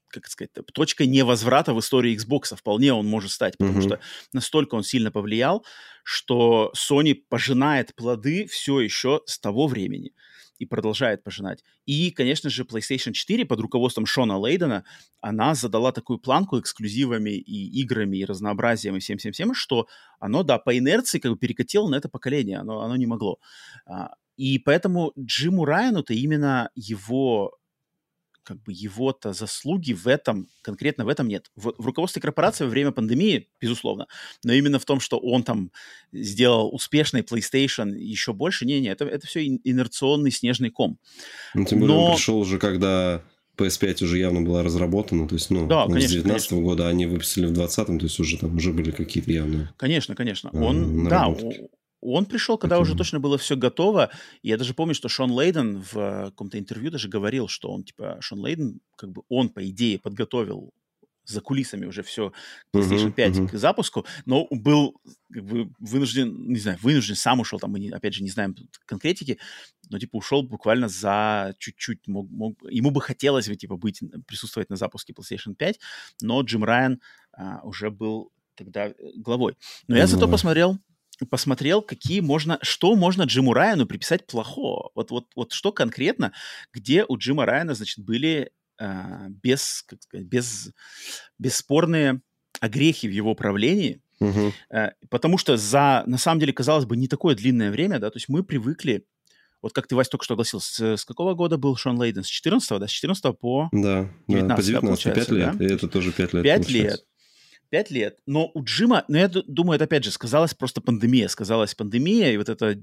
как 0.08 0.28
сказать, 0.28 0.50
точкой 0.72 1.08
невозврата 1.08 1.74
в 1.74 1.80
истории 1.80 2.16
Xbox. 2.16 2.56
Вполне 2.56 2.94
он 2.94 3.06
может 3.06 3.32
стать, 3.32 3.58
потому 3.58 3.80
mm-hmm. 3.80 3.86
что 3.86 4.00
настолько 4.32 4.74
он 4.74 4.82
сильно 4.82 5.10
повлиял, 5.10 5.62
что 6.04 6.72
Sony 6.74 7.14
пожинает 7.28 7.94
плоды 7.94 8.46
все 8.46 8.80
еще 8.80 9.20
с 9.26 9.38
того 9.38 9.66
времени 9.66 10.12
и 10.58 10.66
продолжает 10.66 11.22
пожинать. 11.22 11.64
И, 11.84 12.10
конечно 12.10 12.50
же, 12.50 12.64
PlayStation 12.64 13.12
4 13.12 13.44
под 13.44 13.60
руководством 13.60 14.06
Шона 14.06 14.38
Лейдена, 14.38 14.84
она 15.20 15.54
задала 15.54 15.92
такую 15.92 16.18
планку 16.18 16.58
эксклюзивами 16.58 17.30
и 17.30 17.80
играми, 17.80 18.18
и 18.18 18.24
разнообразием, 18.24 18.96
и 18.96 19.00
всем-всем-всем, 19.00 19.54
что 19.54 19.86
оно, 20.18 20.42
да, 20.42 20.58
по 20.58 20.76
инерции 20.76 21.18
как 21.18 21.32
бы 21.32 21.38
перекатило 21.38 21.88
на 21.88 21.96
это 21.96 22.08
поколение, 22.08 22.58
оно, 22.58 22.80
оно 22.80 22.96
не 22.96 23.06
могло. 23.06 23.38
А, 23.86 24.14
и 24.36 24.58
поэтому 24.58 25.12
Джиму 25.18 25.64
Райану-то 25.64 26.14
именно 26.14 26.70
его 26.74 27.56
как 28.46 28.62
бы 28.62 28.72
его-то 28.72 29.32
заслуги 29.32 29.92
в 29.92 30.06
этом, 30.06 30.48
конкретно 30.62 31.04
в 31.04 31.08
этом 31.08 31.26
нет. 31.26 31.50
В, 31.56 31.74
в 31.76 31.86
руководстве 31.86 32.22
корпорации 32.22 32.64
во 32.64 32.70
время 32.70 32.92
пандемии, 32.92 33.48
безусловно, 33.60 34.06
но 34.44 34.52
именно 34.52 34.78
в 34.78 34.84
том, 34.84 35.00
что 35.00 35.18
он 35.18 35.42
там 35.42 35.72
сделал 36.12 36.72
успешный 36.72 37.22
PlayStation 37.22 37.96
еще 37.98 38.32
больше, 38.32 38.64
не-не, 38.64 38.88
это, 38.88 39.04
это 39.04 39.26
все 39.26 39.44
инерционный 39.44 40.30
снежный 40.30 40.70
ком. 40.70 40.98
Ну, 41.54 41.64
тем 41.64 41.80
более 41.80 41.96
но... 41.96 42.04
он 42.04 42.14
пришел 42.14 42.38
уже, 42.38 42.58
когда 42.58 43.22
PS5 43.56 44.04
уже 44.04 44.18
явно 44.18 44.42
была 44.42 44.62
разработана, 44.62 45.26
то 45.26 45.34
есть, 45.34 45.50
ну, 45.50 45.66
да, 45.66 45.86
конечно, 45.86 46.08
с 46.08 46.12
19 46.12 46.52
-го 46.52 46.60
года 46.60 46.88
они 46.88 47.06
выпустили 47.06 47.46
в 47.46 47.52
20-м, 47.52 47.98
то 47.98 48.04
есть 48.04 48.20
уже 48.20 48.38
там 48.38 48.56
уже 48.56 48.72
были 48.72 48.92
какие-то 48.92 49.32
явные... 49.32 49.70
Конечно, 49.76 50.14
конечно. 50.14 50.50
Он, 50.52 51.08
да, 51.08 51.34
он 52.12 52.26
пришел, 52.26 52.58
когда 52.58 52.78
уже 52.78 52.96
точно 52.96 53.20
было 53.20 53.38
все 53.38 53.56
готово. 53.56 54.10
И 54.42 54.48
я 54.48 54.56
даже 54.56 54.74
помню, 54.74 54.94
что 54.94 55.08
Шон 55.08 55.30
Лейден 55.30 55.80
в 55.80 55.96
э, 55.96 56.24
каком-то 56.26 56.58
интервью 56.58 56.90
даже 56.90 57.08
говорил, 57.08 57.48
что 57.48 57.70
он, 57.70 57.84
типа, 57.84 58.18
Шон 58.20 58.40
Лейден, 58.40 58.80
как 58.96 59.10
бы 59.10 59.22
он, 59.28 59.48
по 59.48 59.68
идее, 59.68 59.98
подготовил 59.98 60.72
за 61.26 61.40
кулисами 61.40 61.86
уже 61.86 62.02
все 62.02 62.32
PlayStation 62.72 63.12
5 63.12 63.32
uh-huh, 63.32 63.40
uh-huh. 63.40 63.48
к 63.48 63.58
запуску, 63.58 64.06
но 64.24 64.46
был 64.50 65.00
как 65.32 65.44
бы 65.44 65.70
вынужден, 65.80 66.48
не 66.48 66.58
знаю, 66.58 66.78
вынужден, 66.80 67.16
сам 67.16 67.40
ушел, 67.40 67.58
там 67.58 67.72
мы, 67.72 67.80
не, 67.80 67.90
опять 67.90 68.14
же, 68.14 68.22
не 68.22 68.30
знаем 68.30 68.54
конкретики, 68.86 69.38
но, 69.90 69.98
типа, 69.98 70.16
ушел 70.16 70.42
буквально 70.42 70.88
за 70.88 71.54
чуть-чуть, 71.58 72.06
мог, 72.06 72.30
мог, 72.30 72.56
ему 72.70 72.90
бы 72.90 73.00
хотелось 73.00 73.48
бы, 73.48 73.56
типа, 73.56 73.76
быть, 73.76 74.00
присутствовать 74.26 74.70
на 74.70 74.76
запуске 74.76 75.12
PlayStation 75.12 75.54
5, 75.54 75.80
но 76.22 76.42
Джим 76.42 76.62
Райан 76.62 77.00
а, 77.32 77.60
уже 77.64 77.90
был 77.90 78.30
тогда 78.54 78.86
э, 78.86 78.94
главой. 79.16 79.56
Но 79.88 79.96
я 79.96 80.06
зато 80.06 80.28
посмотрел 80.28 80.78
посмотрел, 81.24 81.82
какие 81.82 82.20
можно, 82.20 82.58
что 82.62 82.94
можно 82.94 83.22
Джиму 83.22 83.54
Райану 83.54 83.86
приписать 83.86 84.26
плохого. 84.26 84.90
Вот, 84.94 85.10
вот, 85.10 85.26
вот 85.34 85.52
что 85.52 85.72
конкретно, 85.72 86.32
где 86.72 87.04
у 87.08 87.16
Джима 87.16 87.46
Райана, 87.46 87.74
значит, 87.74 88.04
были 88.04 88.50
э, 88.78 89.26
без, 89.30 89.82
как 89.86 90.02
сказать, 90.02 90.26
без, 90.26 90.70
бесспорные 91.38 92.20
огрехи 92.60 93.06
в 93.06 93.12
его 93.12 93.34
правлении, 93.34 94.02
угу. 94.20 94.52
э, 94.70 94.90
потому 95.08 95.38
что 95.38 95.56
за, 95.56 96.04
на 96.06 96.18
самом 96.18 96.40
деле, 96.40 96.52
казалось 96.52 96.84
бы, 96.84 96.96
не 96.96 97.08
такое 97.08 97.34
длинное 97.34 97.70
время, 97.70 97.98
да, 97.98 98.10
то 98.10 98.16
есть 98.16 98.28
мы 98.28 98.42
привыкли, 98.42 99.06
вот 99.62 99.72
как 99.72 99.86
ты, 99.86 99.96
Вась, 99.96 100.08
только 100.08 100.24
что 100.24 100.34
огласил, 100.34 100.60
с, 100.60 100.78
с 100.80 101.04
какого 101.04 101.34
года 101.34 101.56
был 101.56 101.76
Шон 101.76 101.98
Лейден? 101.98 102.22
С 102.22 102.28
14 102.28 102.78
да? 102.78 102.86
С 102.86 102.90
14 102.90 103.38
по 103.38 103.68
да, 103.72 104.10
19 104.28 104.48
да, 104.48 104.54
по 104.56 104.62
19 104.62 105.04
да, 105.04 105.12
5 105.12 105.28
лет, 105.30 105.56
да? 105.56 105.64
и 105.64 105.68
это 105.68 105.88
тоже 105.88 106.12
5 106.12 106.34
лет 106.34 106.42
5 106.42 106.62
получается. 106.62 106.72
лет. 106.72 107.04
Пять 107.68 107.90
лет. 107.90 108.18
Но 108.26 108.50
у 108.54 108.62
Джима, 108.62 109.04
ну, 109.08 109.18
я 109.18 109.28
думаю, 109.28 109.76
это 109.76 109.84
опять 109.84 110.04
же 110.04 110.10
сказалась 110.10 110.54
просто 110.54 110.80
пандемия. 110.80 111.28
Сказалась 111.28 111.74
пандемия, 111.74 112.32
и 112.32 112.36
вот 112.36 112.48
это 112.48 112.66
э, 112.66 112.76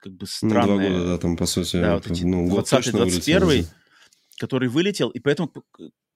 как 0.00 0.12
бы 0.12 0.26
странное... 0.26 0.66
Ну, 0.66 0.80
два 0.80 0.88
года, 0.88 1.06
да, 1.06 1.18
там, 1.18 1.36
по 1.36 1.46
сути. 1.46 1.76
Да, 1.76 1.94
вот 1.94 2.10
эти 2.10 2.24
ну, 2.24 2.48
20 2.48 2.92
21 2.92 3.66
который 4.38 4.68
вылетел, 4.68 5.08
и 5.08 5.18
поэтому 5.18 5.50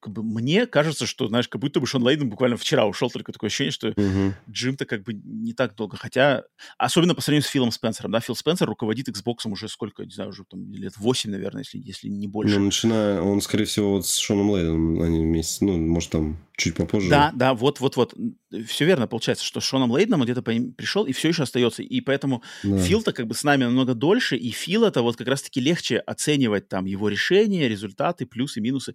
как 0.00 0.12
бы 0.12 0.22
мне 0.22 0.66
кажется, 0.66 1.06
что, 1.06 1.28
знаешь, 1.28 1.48
как 1.48 1.60
будто 1.60 1.78
бы 1.80 1.86
Шон 1.86 2.02
Лейден 2.02 2.28
буквально 2.28 2.56
вчера 2.56 2.86
ушел, 2.86 3.10
только 3.10 3.32
такое 3.32 3.48
ощущение, 3.48 3.72
что 3.72 3.88
uh-huh. 3.88 4.32
Джим-то 4.50 4.86
как 4.86 5.02
бы 5.02 5.12
не 5.12 5.52
так 5.52 5.76
долго. 5.76 5.96
Хотя, 5.96 6.44
особенно 6.78 7.14
по 7.14 7.20
сравнению 7.20 7.46
с 7.46 7.50
Филом 7.50 7.70
Спенсером, 7.70 8.10
да, 8.10 8.20
Фил 8.20 8.34
Спенсер 8.34 8.66
руководит 8.66 9.08
Xbox 9.08 9.38
уже 9.44 9.68
сколько, 9.68 10.04
не 10.04 10.12
знаю, 10.12 10.30
уже 10.30 10.44
там 10.44 10.72
лет 10.72 10.94
8, 10.96 11.30
наверное, 11.30 11.62
если, 11.62 11.78
если 11.78 12.08
не 12.08 12.26
больше. 12.26 12.58
Ну, 12.58 12.66
начиная, 12.66 13.20
он, 13.20 13.40
скорее 13.40 13.66
всего, 13.66 13.92
вот 13.92 14.06
с 14.06 14.16
Шоном 14.16 14.50
Лейденом 14.50 15.02
они 15.02 15.20
вместе, 15.20 15.64
ну, 15.64 15.76
может, 15.76 16.10
там 16.10 16.38
чуть 16.60 16.74
попозже. 16.74 17.08
Да, 17.08 17.32
да, 17.34 17.54
вот-вот-вот. 17.54 18.14
Все 18.66 18.84
верно 18.84 19.06
получается, 19.06 19.44
что 19.44 19.60
с 19.60 19.64
Шоном 19.64 19.90
Лейденом 19.90 20.22
где-то 20.22 20.42
пришел 20.42 21.04
и 21.04 21.12
все 21.12 21.28
еще 21.28 21.44
остается. 21.44 21.82
И 21.82 22.00
поэтому 22.00 22.42
да. 22.62 22.78
Фил-то 22.78 23.12
как 23.12 23.26
бы 23.26 23.34
с 23.34 23.42
нами 23.42 23.64
намного 23.64 23.94
дольше, 23.94 24.36
и 24.36 24.50
Фил 24.50 24.84
это 24.84 25.02
вот 25.02 25.16
как 25.16 25.28
раз-таки 25.28 25.60
легче 25.60 25.98
оценивать 25.98 26.68
там 26.68 26.84
его 26.84 27.08
решения, 27.08 27.68
результаты, 27.68 28.26
плюсы, 28.26 28.60
минусы. 28.60 28.94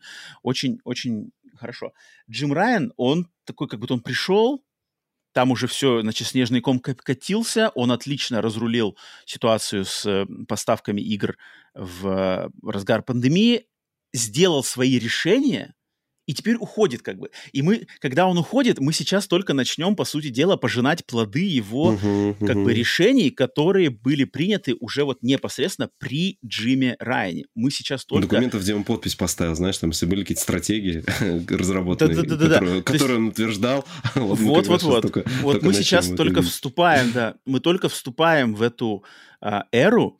Очень-очень 0.95 1.31
хорошо. 1.57 1.91
Джим 2.29 2.53
Райан, 2.53 2.93
он 2.95 3.27
такой, 3.43 3.67
как 3.67 3.79
будто 3.79 3.93
он 3.93 4.01
пришел, 4.01 4.63
там 5.33 5.51
уже 5.51 5.67
все, 5.67 6.01
значит, 6.01 6.27
снежный 6.27 6.61
ком 6.61 6.79
катился, 6.79 7.69
он 7.75 7.91
отлично 7.91 8.41
разрулил 8.41 8.97
ситуацию 9.25 9.83
с 9.83 10.05
э, 10.05 10.25
поставками 10.47 11.01
игр 11.01 11.37
в 11.73 12.49
разгар 12.63 13.03
пандемии, 13.03 13.67
сделал 14.13 14.63
свои 14.63 14.97
решения, 14.97 15.75
и 16.25 16.33
теперь 16.33 16.55
уходит 16.55 17.01
как 17.01 17.17
бы. 17.17 17.29
И 17.51 17.61
мы, 17.61 17.87
когда 17.99 18.27
он 18.27 18.37
уходит, 18.37 18.79
мы 18.79 18.93
сейчас 18.93 19.27
только 19.27 19.53
начнем, 19.53 19.95
по 19.95 20.05
сути 20.05 20.29
дела, 20.29 20.57
пожинать 20.57 21.05
плоды 21.05 21.43
его 21.43 21.93
uh-huh. 21.93 22.45
как 22.45 22.57
бы 22.57 22.73
решений, 22.73 23.29
которые 23.29 23.89
были 23.89 24.23
приняты 24.23 24.75
уже 24.79 25.03
вот 25.03 25.21
непосредственно 25.21 25.89
при 25.99 26.37
Джиме 26.45 26.95
Райане. 26.99 27.45
Мы 27.55 27.71
сейчас 27.71 28.05
только... 28.05 28.27
Документов, 28.27 28.61
где 28.61 28.73
он 28.75 28.83
подпись 28.83 29.15
поставил, 29.15 29.55
знаешь, 29.55 29.77
там 29.77 29.91
если 29.91 30.05
были 30.05 30.21
какие-то 30.21 30.41
стратегии 30.41 31.03
разработанные, 31.53 32.23
да, 32.23 32.35
да, 32.35 32.35
да, 32.35 32.53
которые, 32.53 32.81
которые 32.83 33.17
он 33.17 33.27
утверждал. 33.27 33.85
Вот, 34.15 34.67
вот, 34.67 35.61
мы 35.61 35.73
сейчас 35.73 36.07
только 36.09 36.41
вступаем, 36.41 37.11
да, 37.11 37.35
мы 37.45 37.59
только 37.59 37.89
вступаем 37.89 38.55
в 38.55 38.61
эту 38.61 39.03
а, 39.41 39.65
эру, 39.71 40.19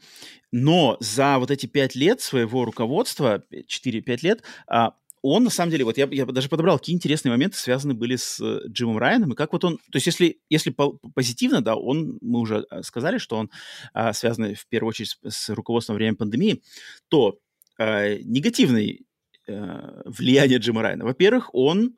но 0.52 0.98
за 1.00 1.38
вот 1.40 1.52
эти 1.52 1.66
пять 1.66 1.96
лет 1.96 2.22
своего 2.22 2.66
руководства, 2.66 3.44
4-5 3.52 4.20
лет, 4.22 4.44
а, 4.68 4.94
он, 5.28 5.44
на 5.44 5.50
самом 5.50 5.72
деле, 5.72 5.86
вот 5.86 5.98
я, 5.98 6.08
я 6.12 6.26
даже 6.26 6.50
подобрал, 6.50 6.78
какие 6.78 6.96
интересные 6.96 7.32
моменты 7.32 7.58
связаны 7.58 7.96
были 7.96 8.16
с 8.16 8.40
э, 8.40 8.68
Джимом 8.68 8.98
Райаном, 9.00 9.34
и 9.34 9.36
как 9.36 9.54
вот 9.54 9.64
он, 9.64 9.78
то 9.78 9.96
есть 9.96 10.06
если, 10.06 10.40
если 10.50 10.70
по 10.70 11.00
позитивно, 11.16 11.62
да, 11.62 11.76
он, 11.76 12.20
мы 12.22 12.40
уже 12.40 12.66
э, 12.70 12.84
сказали, 12.84 13.18
что 13.18 13.38
он 13.38 13.50
а, 13.94 14.14
связан 14.14 14.54
в 14.54 14.68
первую 14.68 14.90
очередь 14.90 15.18
с, 15.24 15.36
с 15.36 15.50
руководством 15.50 15.98
во 15.98 16.16
пандемии, 16.16 16.62
то 17.08 17.40
а, 17.80 18.16
негативный 18.20 19.06
а, 19.48 20.04
влияние 20.06 20.60
Джима 20.60 20.84
Райана. 20.84 21.06
Во-первых, 21.06 21.50
он, 21.54 21.96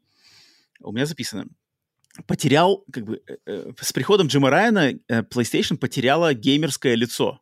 у 0.79 0.93
меня 0.93 1.05
записано, 1.05 1.47
потерял, 2.27 2.85
как 2.91 3.03
бы, 3.03 3.21
э, 3.45 3.71
с 3.79 3.91
приходом 3.91 4.27
Джима 4.27 4.49
Райана 4.49 4.93
PlayStation 5.09 5.75
потеряла 5.75 6.33
геймерское 6.33 6.95
лицо. 6.95 7.41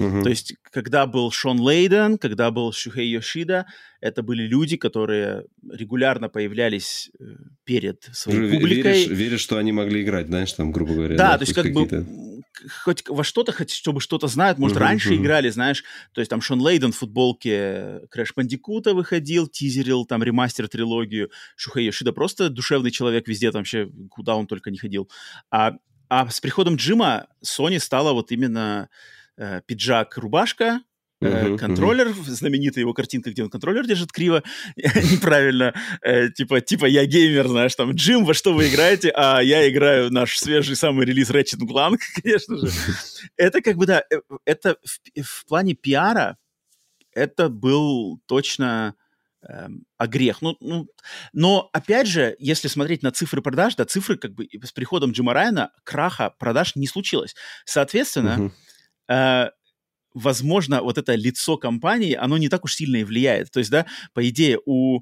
Uh-huh. 0.00 0.22
То 0.22 0.30
есть, 0.30 0.54
когда 0.72 1.06
был 1.06 1.30
Шон 1.30 1.60
Лейден, 1.60 2.16
когда 2.16 2.50
был 2.50 2.72
Шухей 2.72 3.10
Йошида, 3.10 3.66
это 4.00 4.22
были 4.22 4.46
люди, 4.46 4.78
которые 4.78 5.44
регулярно 5.70 6.30
появлялись 6.30 7.10
э, 7.20 7.24
перед 7.64 8.08
своей 8.12 8.40
Веришь, 8.40 8.54
публикой. 8.54 9.04
Веришь, 9.08 9.40
что 9.40 9.58
они 9.58 9.72
могли 9.72 10.02
играть, 10.02 10.28
знаешь, 10.28 10.52
там, 10.54 10.72
грубо 10.72 10.94
говоря. 10.94 11.16
Да, 11.16 11.32
да 11.32 11.38
то 11.38 11.42
есть 11.42 11.54
как 11.54 11.70
бы 11.70 12.06
хоть 12.82 13.06
во 13.08 13.24
что-то, 13.24 13.52
хоть 13.52 13.70
чтобы 13.70 14.00
что-то 14.00 14.26
знают, 14.26 14.58
может, 14.58 14.78
uh-huh, 14.78 14.80
раньше 14.80 15.12
uh-huh. 15.12 15.16
играли, 15.16 15.50
знаешь, 15.50 15.84
то 16.12 16.20
есть 16.20 16.30
там 16.30 16.40
Шон 16.40 16.60
Лейден 16.60 16.92
в 16.92 16.96
футболке 16.96 18.00
Крэш 18.10 18.32
Бандикута 18.34 18.94
выходил, 18.94 19.46
тизерил 19.46 20.06
там 20.06 20.22
ремастер-трилогию, 20.22 21.30
Шухей 21.56 21.86
Йошида 21.86 22.12
просто 22.12 22.48
душевный 22.48 22.90
человек 22.90 23.28
везде, 23.28 23.50
там 23.52 23.60
вообще, 23.60 23.90
куда 24.10 24.36
он 24.36 24.46
только 24.46 24.70
не 24.70 24.78
ходил. 24.78 25.10
А, 25.50 25.74
а 26.08 26.28
с 26.28 26.40
приходом 26.40 26.76
Джима 26.76 27.28
Sony 27.44 27.78
стала 27.78 28.12
вот 28.12 28.32
именно 28.32 28.88
э, 29.40 29.62
пиджак, 29.66 30.16
рубашка, 30.18 30.80
Uh-huh, 31.22 31.58
контроллер, 31.58 32.08
uh-huh. 32.08 32.30
знаменитая 32.30 32.80
его 32.80 32.94
картинка, 32.94 33.30
где 33.30 33.42
он 33.42 33.50
контроллер 33.50 33.86
держит 33.86 34.10
криво, 34.10 34.42
неправильно, 34.76 35.74
э, 36.00 36.30
типа, 36.30 36.62
типа 36.62 36.86
я 36.86 37.04
геймер, 37.04 37.46
знаешь, 37.46 37.74
там, 37.74 37.92
Джим, 37.92 38.24
во 38.24 38.32
что 38.32 38.54
вы 38.54 38.68
играете, 38.68 39.12
а 39.14 39.40
я 39.40 39.68
играю 39.68 40.10
наш 40.10 40.38
свежий 40.38 40.76
самый 40.76 41.04
релиз 41.04 41.30
Ratchet 41.30 41.60
Clank, 41.60 41.98
конечно 42.22 42.56
же. 42.56 42.70
Это 43.36 43.60
как 43.60 43.76
бы, 43.76 43.84
да, 43.84 44.02
э, 44.10 44.20
это 44.46 44.78
в, 44.82 45.22
в 45.22 45.44
плане 45.44 45.74
пиара, 45.74 46.38
это 47.12 47.50
был 47.50 48.18
точно 48.24 48.94
э, 49.46 49.68
огрех. 49.98 50.40
Ну, 50.40 50.56
ну, 50.60 50.86
но, 51.34 51.68
опять 51.74 52.06
же, 52.06 52.34
если 52.38 52.68
смотреть 52.68 53.02
на 53.02 53.10
цифры 53.10 53.42
продаж, 53.42 53.74
да, 53.76 53.84
цифры 53.84 54.16
как 54.16 54.32
бы 54.32 54.48
с 54.64 54.72
приходом 54.72 55.10
Джима 55.10 55.34
Райана 55.34 55.70
краха 55.84 56.30
продаж 56.30 56.76
не 56.76 56.86
случилось. 56.86 57.34
Соответственно, 57.66 58.36
uh-huh 58.38 58.52
э, 59.10 59.50
возможно, 60.14 60.82
вот 60.82 60.98
это 60.98 61.14
лицо 61.14 61.56
компании, 61.56 62.14
оно 62.14 62.38
не 62.38 62.48
так 62.48 62.64
уж 62.64 62.74
сильно 62.74 62.96
и 62.96 63.04
влияет. 63.04 63.50
То 63.50 63.58
есть, 63.58 63.70
да, 63.70 63.86
по 64.14 64.28
идее, 64.28 64.58
у 64.64 65.00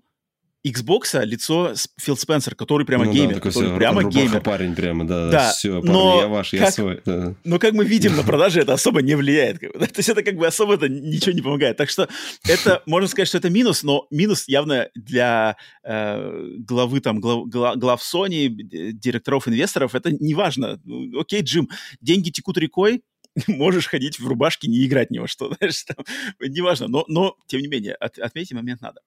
Xbox 0.66 1.24
лицо 1.24 1.72
Фил 2.00 2.16
Спенсер, 2.16 2.54
который 2.54 2.84
прямо 2.84 3.04
ну, 3.04 3.12
геймер, 3.12 3.34
да, 3.34 3.40
который 3.40 3.68
все, 3.68 3.76
прямо 3.76 4.04
геймер. 4.04 4.40
парень 4.40 4.74
прямо, 4.74 5.06
да, 5.06 5.30
да 5.30 5.50
все, 5.50 5.80
парни, 5.80 5.92
но 5.92 6.20
я 6.20 6.26
ваш, 6.26 6.52
я 6.52 6.64
как, 6.64 6.74
свой. 6.74 7.00
Да. 7.04 7.34
Но 7.44 7.58
как 7.58 7.74
мы 7.74 7.84
видим, 7.84 8.16
на 8.16 8.24
продаже 8.24 8.60
это 8.60 8.72
особо 8.74 9.00
не 9.00 9.14
влияет. 9.14 9.60
Как 9.60 9.72
бы, 9.72 9.78
да? 9.78 9.86
То 9.86 9.98
есть 9.98 10.08
это 10.08 10.22
как 10.22 10.34
бы 10.34 10.46
особо 10.46 10.74
это 10.74 10.88
ничего 10.88 11.32
не 11.32 11.42
помогает. 11.42 11.76
Так 11.76 11.90
что 11.90 12.08
это, 12.46 12.82
можно 12.86 13.08
сказать, 13.08 13.28
что 13.28 13.38
это 13.38 13.50
минус, 13.50 13.84
но 13.84 14.06
минус 14.10 14.48
явно 14.48 14.88
для 14.96 15.56
э, 15.84 16.56
главы 16.58 17.00
там, 17.00 17.20
глав, 17.20 17.46
глав 17.46 18.02
Sony, 18.02 18.48
директоров 18.48 19.46
инвесторов, 19.46 19.94
это 19.94 20.10
не 20.10 20.34
важно. 20.34 20.80
Ну, 20.84 21.20
окей, 21.20 21.42
Джим, 21.42 21.68
деньги 22.00 22.30
текут 22.30 22.58
рекой, 22.58 23.02
можешь 23.46 23.88
ходить 23.88 24.18
в 24.18 24.26
рубашке, 24.26 24.68
не 24.68 24.84
играть 24.86 25.10
ни 25.10 25.18
во 25.18 25.28
что, 25.28 25.54
знаешь, 25.54 25.84
там, 25.84 26.04
неважно, 26.40 26.88
но, 26.88 27.04
но, 27.08 27.36
тем 27.46 27.60
не 27.60 27.68
менее, 27.68 27.94
от, 27.94 28.18
отметить 28.18 28.52
момент 28.52 28.80
надо. 28.80 29.00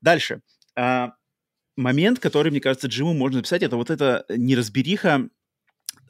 Дальше. 0.00 0.40
А, 0.76 1.14
момент, 1.76 2.18
который, 2.18 2.50
мне 2.50 2.60
кажется, 2.60 2.88
Джиму 2.88 3.14
можно 3.14 3.38
написать, 3.38 3.62
это 3.62 3.76
вот 3.76 3.90
эта 3.90 4.24
неразбериха 4.28 5.28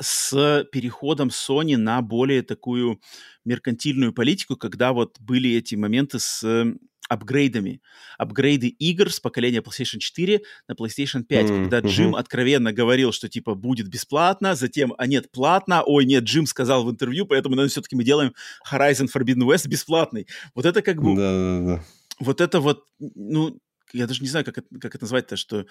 с 0.01 0.67
переходом 0.73 1.29
Sony 1.29 1.77
на 1.77 2.03
более 2.03 2.43
такую 2.43 3.01
меркантильную 3.45 4.13
политику, 4.13 4.57
когда 4.57 4.93
вот 4.93 5.21
были 5.21 5.55
эти 5.55 5.77
моменты 5.77 6.19
с 6.19 6.67
апгрейдами. 7.09 7.81
Апгрейды 8.19 8.69
игр 8.69 9.13
с 9.13 9.21
поколения 9.21 9.61
PlayStation 9.61 9.99
4 9.99 10.41
на 10.69 10.73
PlayStation 10.73 11.23
5, 11.23 11.45
mm-hmm. 11.45 11.63
когда 11.63 11.81
Джим 11.81 12.15
откровенно 12.15 12.73
говорил, 12.73 13.13
что 13.13 13.29
типа 13.29 13.55
будет 13.55 13.89
бесплатно, 13.89 14.55
затем, 14.55 14.95
а 14.99 15.07
нет, 15.07 15.31
платно, 15.31 15.83
ой, 15.83 16.05
нет, 16.05 16.25
Джим 16.25 16.47
сказал 16.47 16.85
в 16.85 16.91
интервью, 16.91 17.27
поэтому, 17.27 17.55
наверное, 17.55 17.71
все-таки 17.71 17.97
мы 17.97 18.05
делаем 18.05 18.35
Horizon 18.71 19.09
Forbidden 19.15 19.47
West 19.47 19.69
бесплатный. 19.69 20.27
Вот 20.55 20.67
это 20.67 20.83
как 20.83 21.03
бы... 21.03 21.15
Да-да-да. 21.17 21.85
Вот 22.21 22.41
это 22.41 22.61
вот, 22.61 22.85
ну, 22.99 23.59
я 23.93 24.07
даже 24.07 24.23
не 24.23 24.29
знаю, 24.29 24.45
как 24.45 24.59
это, 24.59 24.69
как 24.81 24.95
это 24.95 25.05
назвать-то, 25.05 25.37
что 25.37 25.67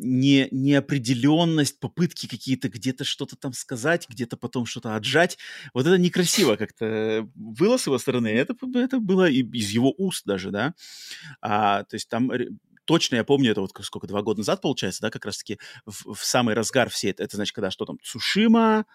не, 0.00 0.48
неопределенность, 0.50 1.80
попытки 1.80 2.26
какие-то 2.26 2.68
где-то 2.68 3.04
что-то 3.04 3.36
там 3.36 3.52
сказать, 3.52 4.06
где-то 4.08 4.36
потом 4.36 4.66
что-то 4.66 4.94
отжать. 4.94 5.38
Вот 5.74 5.86
это 5.86 5.98
некрасиво 5.98 6.56
как-то 6.56 7.28
было 7.34 7.76
с 7.76 7.86
его 7.86 7.98
стороны. 7.98 8.28
Это, 8.28 8.54
это 8.74 8.98
было 9.00 9.28
и 9.28 9.42
из 9.42 9.70
его 9.70 9.94
уст 9.96 10.24
даже, 10.24 10.50
да. 10.50 10.74
А, 11.40 11.84
то 11.84 11.94
есть 11.94 12.08
там 12.08 12.30
точно 12.84 13.16
я 13.16 13.24
помню, 13.24 13.50
это 13.50 13.60
вот 13.60 13.72
сколько, 13.82 14.06
два 14.06 14.22
года 14.22 14.40
назад, 14.40 14.62
получается, 14.62 15.02
да, 15.02 15.10
как 15.10 15.26
раз-таки 15.26 15.58
в, 15.84 16.14
в 16.14 16.24
самый 16.24 16.54
разгар 16.54 16.88
всей 16.88 17.10
это, 17.10 17.22
это 17.22 17.36
значит, 17.36 17.54
когда 17.54 17.70
что 17.70 17.84
там, 17.84 17.98
Цушима, 18.02 18.86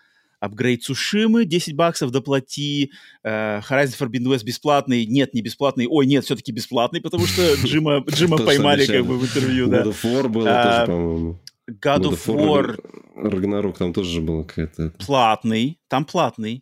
апгрейд 0.43 0.83
Сушимы, 0.83 1.45
10 1.45 1.73
баксов 1.73 2.11
доплати, 2.11 2.91
э, 3.23 3.61
Horizon 3.61 3.97
Forbidden 3.97 4.27
West 4.27 4.43
бесплатный, 4.43 5.05
нет, 5.05 5.33
не 5.33 5.41
бесплатный, 5.41 5.87
ой, 5.89 6.05
нет, 6.05 6.25
все-таки 6.25 6.51
бесплатный, 6.51 6.99
потому 6.99 7.25
что 7.25 7.41
Джима, 7.63 8.03
Джима 8.09 8.37
поймали 8.37 8.85
как 8.85 9.05
бы 9.05 9.17
в 9.17 9.23
интервью, 9.23 9.67
да. 9.67 9.83
God 9.83 9.93
of 9.93 10.03
War 10.03 10.27
было 10.27 10.45
тоже, 10.45 10.85
по-моему. 10.85 11.39
God 11.69 12.03
of 12.03 12.25
War. 12.27 12.79
Рагнарок 13.15 13.77
там 13.77 13.93
тоже 13.93 14.19
был 14.19 14.43
какая-то... 14.43 14.91
Платный, 15.05 15.79
там 15.87 16.03
платный. 16.03 16.61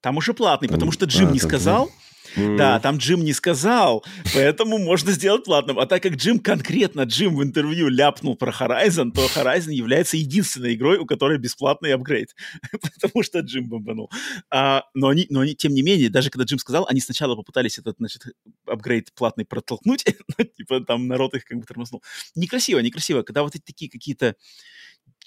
Там 0.00 0.16
уже 0.16 0.34
платный, 0.34 0.68
потому 0.68 0.90
что 0.90 1.04
Джим 1.04 1.32
не 1.32 1.38
сказал, 1.38 1.90
Да, 2.36 2.78
там 2.80 2.98
Джим 2.98 3.24
не 3.24 3.32
сказал, 3.32 4.04
поэтому 4.34 4.78
можно 4.78 5.12
сделать 5.12 5.44
платным. 5.44 5.78
А 5.78 5.86
так 5.86 6.02
как 6.02 6.14
Джим 6.14 6.38
конкретно, 6.38 7.02
Джим 7.02 7.36
в 7.36 7.42
интервью 7.42 7.88
ляпнул 7.88 8.36
про 8.36 8.52
Horizon, 8.52 9.12
то 9.12 9.26
Horizon 9.26 9.72
является 9.72 10.16
единственной 10.16 10.74
игрой, 10.74 10.98
у 10.98 11.06
которой 11.06 11.38
бесплатный 11.38 11.94
апгрейд. 11.94 12.34
Потому 12.72 13.22
что 13.22 13.40
Джим 13.40 13.68
бомбанул. 13.68 14.10
А, 14.50 14.84
но, 14.94 15.08
они, 15.08 15.26
но 15.30 15.40
они, 15.40 15.54
тем 15.54 15.74
не 15.74 15.82
менее, 15.82 16.10
даже 16.10 16.30
когда 16.30 16.44
Джим 16.44 16.58
сказал, 16.58 16.86
они 16.88 17.00
сначала 17.00 17.36
попытались 17.36 17.78
этот, 17.78 17.96
значит, 17.98 18.22
апгрейд 18.66 19.12
платный 19.14 19.44
протолкнуть, 19.44 20.04
но, 20.38 20.44
типа 20.44 20.80
там 20.80 21.08
народ 21.08 21.34
их 21.34 21.44
как 21.44 21.58
бы 21.58 21.64
тормознул. 21.64 22.02
Некрасиво, 22.34 22.78
некрасиво, 22.78 23.22
когда 23.22 23.42
вот 23.42 23.54
эти 23.54 23.62
такие 23.62 23.90
какие-то 23.90 24.36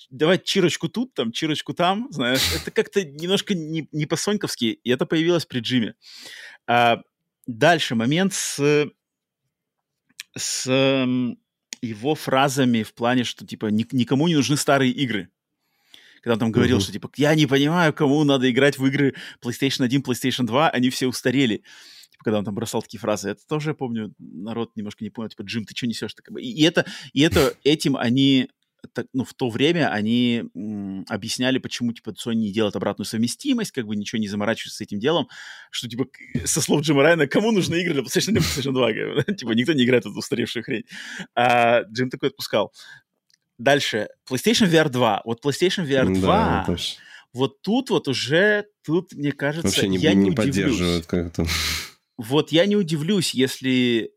давать 0.10 0.44
чирочку 0.44 0.90
тут, 0.90 1.14
там, 1.14 1.32
чирочку 1.32 1.74
там, 1.74 2.08
знаешь, 2.12 2.54
это 2.56 2.72
как-то 2.72 3.04
немножко 3.04 3.56
не, 3.56 3.88
не 3.92 4.06
по-соньковски, 4.06 4.66
и 4.66 4.90
это 4.90 5.06
появилось 5.06 5.46
при 5.46 5.60
Джиме. 5.60 5.96
А, 6.68 7.02
дальше 7.46 7.96
момент 7.96 8.34
с 8.34 8.90
с 10.36 10.68
его 11.82 12.16
фразами 12.16 12.84
в 12.84 12.94
плане, 12.94 13.24
что, 13.24 13.46
типа, 13.46 13.68
никому 13.68 14.28
не 14.28 14.36
нужны 14.36 14.58
старые 14.58 14.92
игры. 14.92 15.30
Когда 16.22 16.34
он 16.34 16.40
там 16.40 16.52
говорил, 16.52 16.78
uh-huh. 16.78 16.82
что, 16.82 16.92
типа, 16.94 17.12
я 17.18 17.36
не 17.36 17.46
понимаю, 17.46 17.94
кому 17.94 18.24
надо 18.24 18.50
играть 18.50 18.78
в 18.78 18.86
игры 18.86 19.14
PlayStation 19.42 19.84
1, 19.84 20.02
PlayStation 20.02 20.46
2, 20.46 20.70
они 20.70 20.90
все 20.90 21.08
устарели. 21.08 21.58
Типа, 22.12 22.24
когда 22.24 22.40
он 22.40 22.46
там 22.46 22.56
бросал 22.56 22.82
такие 22.82 23.00
фразы. 23.00 23.32
Это 23.32 23.46
тоже, 23.46 23.72
я 23.72 23.74
помню, 23.74 24.14
народ 24.18 24.72
немножко 24.76 25.04
не 25.04 25.10
понял, 25.10 25.30
типа, 25.30 25.42
Джим, 25.42 25.66
ты 25.66 25.76
что 25.76 25.86
несешь? 25.86 26.16
И, 26.40 26.62
и 26.62 26.64
это, 26.64 26.86
и 27.12 27.22
это 27.22 27.54
этим 27.66 27.98
они 27.98 28.50
так, 28.92 29.08
ну, 29.14 29.24
в 29.24 29.34
то 29.34 29.50
время 29.50 29.92
они 29.92 30.44
м, 30.56 31.06
объясняли, 31.08 31.58
почему, 31.58 31.94
типа, 31.94 32.10
Sony 32.12 32.36
не 32.36 32.52
делает 32.52 32.76
обратную 32.76 33.06
совместимость, 33.06 33.72
как 33.72 33.86
бы 33.86 33.96
ничего 33.96 34.20
не 34.20 34.28
заморачивается 34.28 34.78
с 34.78 34.82
этим 34.82 35.00
делом, 35.00 35.30
что, 35.72 35.88
типа, 35.88 36.08
со 36.46 36.62
слов 36.62 36.82
Джима 36.82 37.04
Райана, 37.04 37.28
кому 37.28 37.52
нужны 37.52 37.76
игры 37.82 37.94
для 37.94 38.04
PlayStation 38.04 38.32
1 38.32 38.42
PlayStation 38.42 38.74
2? 38.74 39.24
типа, 39.38 39.52
никто 39.52 39.74
не 39.74 39.86
играет 39.86 40.06
в 40.06 40.10
эту 40.10 40.18
устаревшую 40.18 40.64
хрень. 40.64 40.84
А 41.36 41.84
Джим 41.84 42.10
такой 42.10 42.30
отпускал. 42.30 42.74
Дальше. 43.58 44.10
PlayStation 44.30 44.70
VR 44.70 44.90
2. 44.90 45.22
Вот 45.26 45.46
PlayStation 45.46 45.88
VR 45.88 46.14
2... 46.14 46.66
Да, 46.68 46.76
вот 47.34 47.62
тут 47.62 47.90
вот 47.90 48.08
уже, 48.08 48.68
тут, 48.86 49.14
мне 49.14 49.32
кажется, 49.32 49.68
Вообще 49.68 49.88
не, 49.88 49.98
я 49.98 50.14
не, 50.14 50.30
не 50.30 50.36
поддерживают 50.36 51.08
как-то. 51.08 51.46
Вот 52.16 52.52
я 52.52 52.68
не 52.68 52.76
удивлюсь, 52.76 53.34
если 53.34 54.12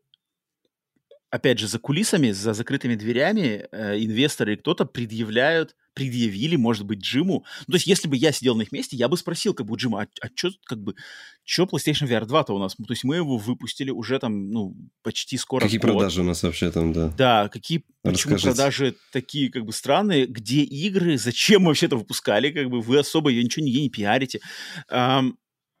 опять 1.29 1.59
же, 1.59 1.67
за 1.67 1.79
кулисами, 1.79 2.31
за 2.31 2.53
закрытыми 2.53 2.95
дверями 2.95 3.67
э, 3.71 3.97
инвесторы 3.99 4.53
и 4.53 4.57
кто-то 4.57 4.85
предъявляют, 4.85 5.75
предъявили, 5.93 6.55
может 6.55 6.85
быть, 6.85 6.99
Джиму. 6.99 7.43
Ну, 7.65 7.71
то 7.71 7.75
есть, 7.75 7.87
если 7.87 8.07
бы 8.07 8.15
я 8.15 8.31
сидел 8.31 8.55
на 8.55 8.61
их 8.61 8.71
месте, 8.71 8.95
я 8.95 9.07
бы 9.07 9.17
спросил, 9.17 9.53
как 9.53 9.65
бы, 9.65 9.75
Джима, 9.77 10.03
а, 10.03 10.07
а 10.21 10.27
что, 10.33 10.51
как 10.65 10.79
бы, 10.79 10.95
что 11.43 11.63
PlayStation 11.63 12.07
VR 12.07 12.25
2-то 12.25 12.53
у 12.53 12.59
нас? 12.59 12.75
То 12.75 12.85
есть, 12.89 13.03
мы 13.03 13.15
его 13.15 13.37
выпустили 13.37 13.89
уже 13.89 14.19
там, 14.19 14.51
ну, 14.51 14.75
почти 15.01 15.37
скоро 15.37 15.63
Какие 15.63 15.79
год. 15.79 15.91
продажи 15.91 16.21
у 16.21 16.23
нас 16.23 16.43
вообще 16.43 16.71
там, 16.71 16.93
да? 16.93 17.07
Да, 17.17 17.49
какие, 17.49 17.83
почему 18.03 18.35
Расскажите. 18.35 18.47
продажи 18.47 18.95
такие, 19.11 19.49
как 19.49 19.65
бы, 19.65 19.73
странные? 19.73 20.27
Где 20.27 20.61
игры? 20.61 21.17
Зачем 21.17 21.63
мы 21.63 21.69
вообще 21.69 21.87
это 21.87 21.97
выпускали? 21.97 22.51
Как 22.51 22.69
бы, 22.69 22.79
вы 22.79 22.99
особо 22.99 23.31
ее 23.31 23.43
ничего 23.43 23.65
нигде 23.65 23.81
не 23.81 23.89
пиарите. 23.89 24.39
Um, 24.91 25.33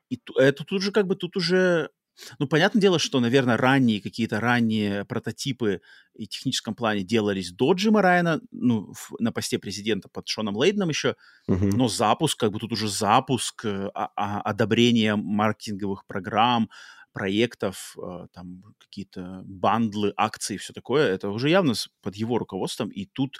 и 0.09 0.19
это 0.37 0.63
тут 0.63 0.81
же, 0.81 0.91
как 0.91 1.05
бы, 1.05 1.15
тут 1.15 1.37
уже 1.37 1.89
ну, 2.39 2.47
понятное 2.47 2.81
дело, 2.81 2.99
что, 2.99 3.19
наверное, 3.19 3.57
ранние 3.57 4.01
какие-то 4.01 4.39
ранние 4.39 5.05
прототипы 5.05 5.81
и 6.15 6.25
в 6.25 6.29
техническом 6.29 6.75
плане 6.75 7.03
делались 7.03 7.51
до 7.51 7.73
Джима 7.73 8.01
Райана, 8.01 8.41
ну, 8.51 8.91
в, 8.93 9.13
на 9.19 9.31
посте 9.31 9.59
президента 9.59 10.09
под 10.09 10.27
Шоном 10.27 10.57
Лейденом 10.57 10.89
еще, 10.89 11.15
uh-huh. 11.49 11.75
но 11.75 11.87
запуск, 11.87 12.39
как 12.39 12.51
бы 12.51 12.59
тут 12.59 12.71
уже 12.71 12.87
запуск, 12.87 13.65
а, 13.65 14.11
а, 14.15 14.41
одобрение 14.41 15.15
маркетинговых 15.15 16.05
программ, 16.05 16.69
проектов, 17.17 17.95
э, 17.97 18.27
там 18.31 18.61
какие-то 18.77 19.41
бандлы, 19.43 20.13
акции, 20.17 20.57
все 20.57 20.71
такое, 20.71 21.07
это 21.07 21.29
уже 21.29 21.49
явно 21.49 21.73
под 22.03 22.15
его 22.15 22.37
руководством, 22.37 22.89
и 22.89 23.05
тут, 23.05 23.39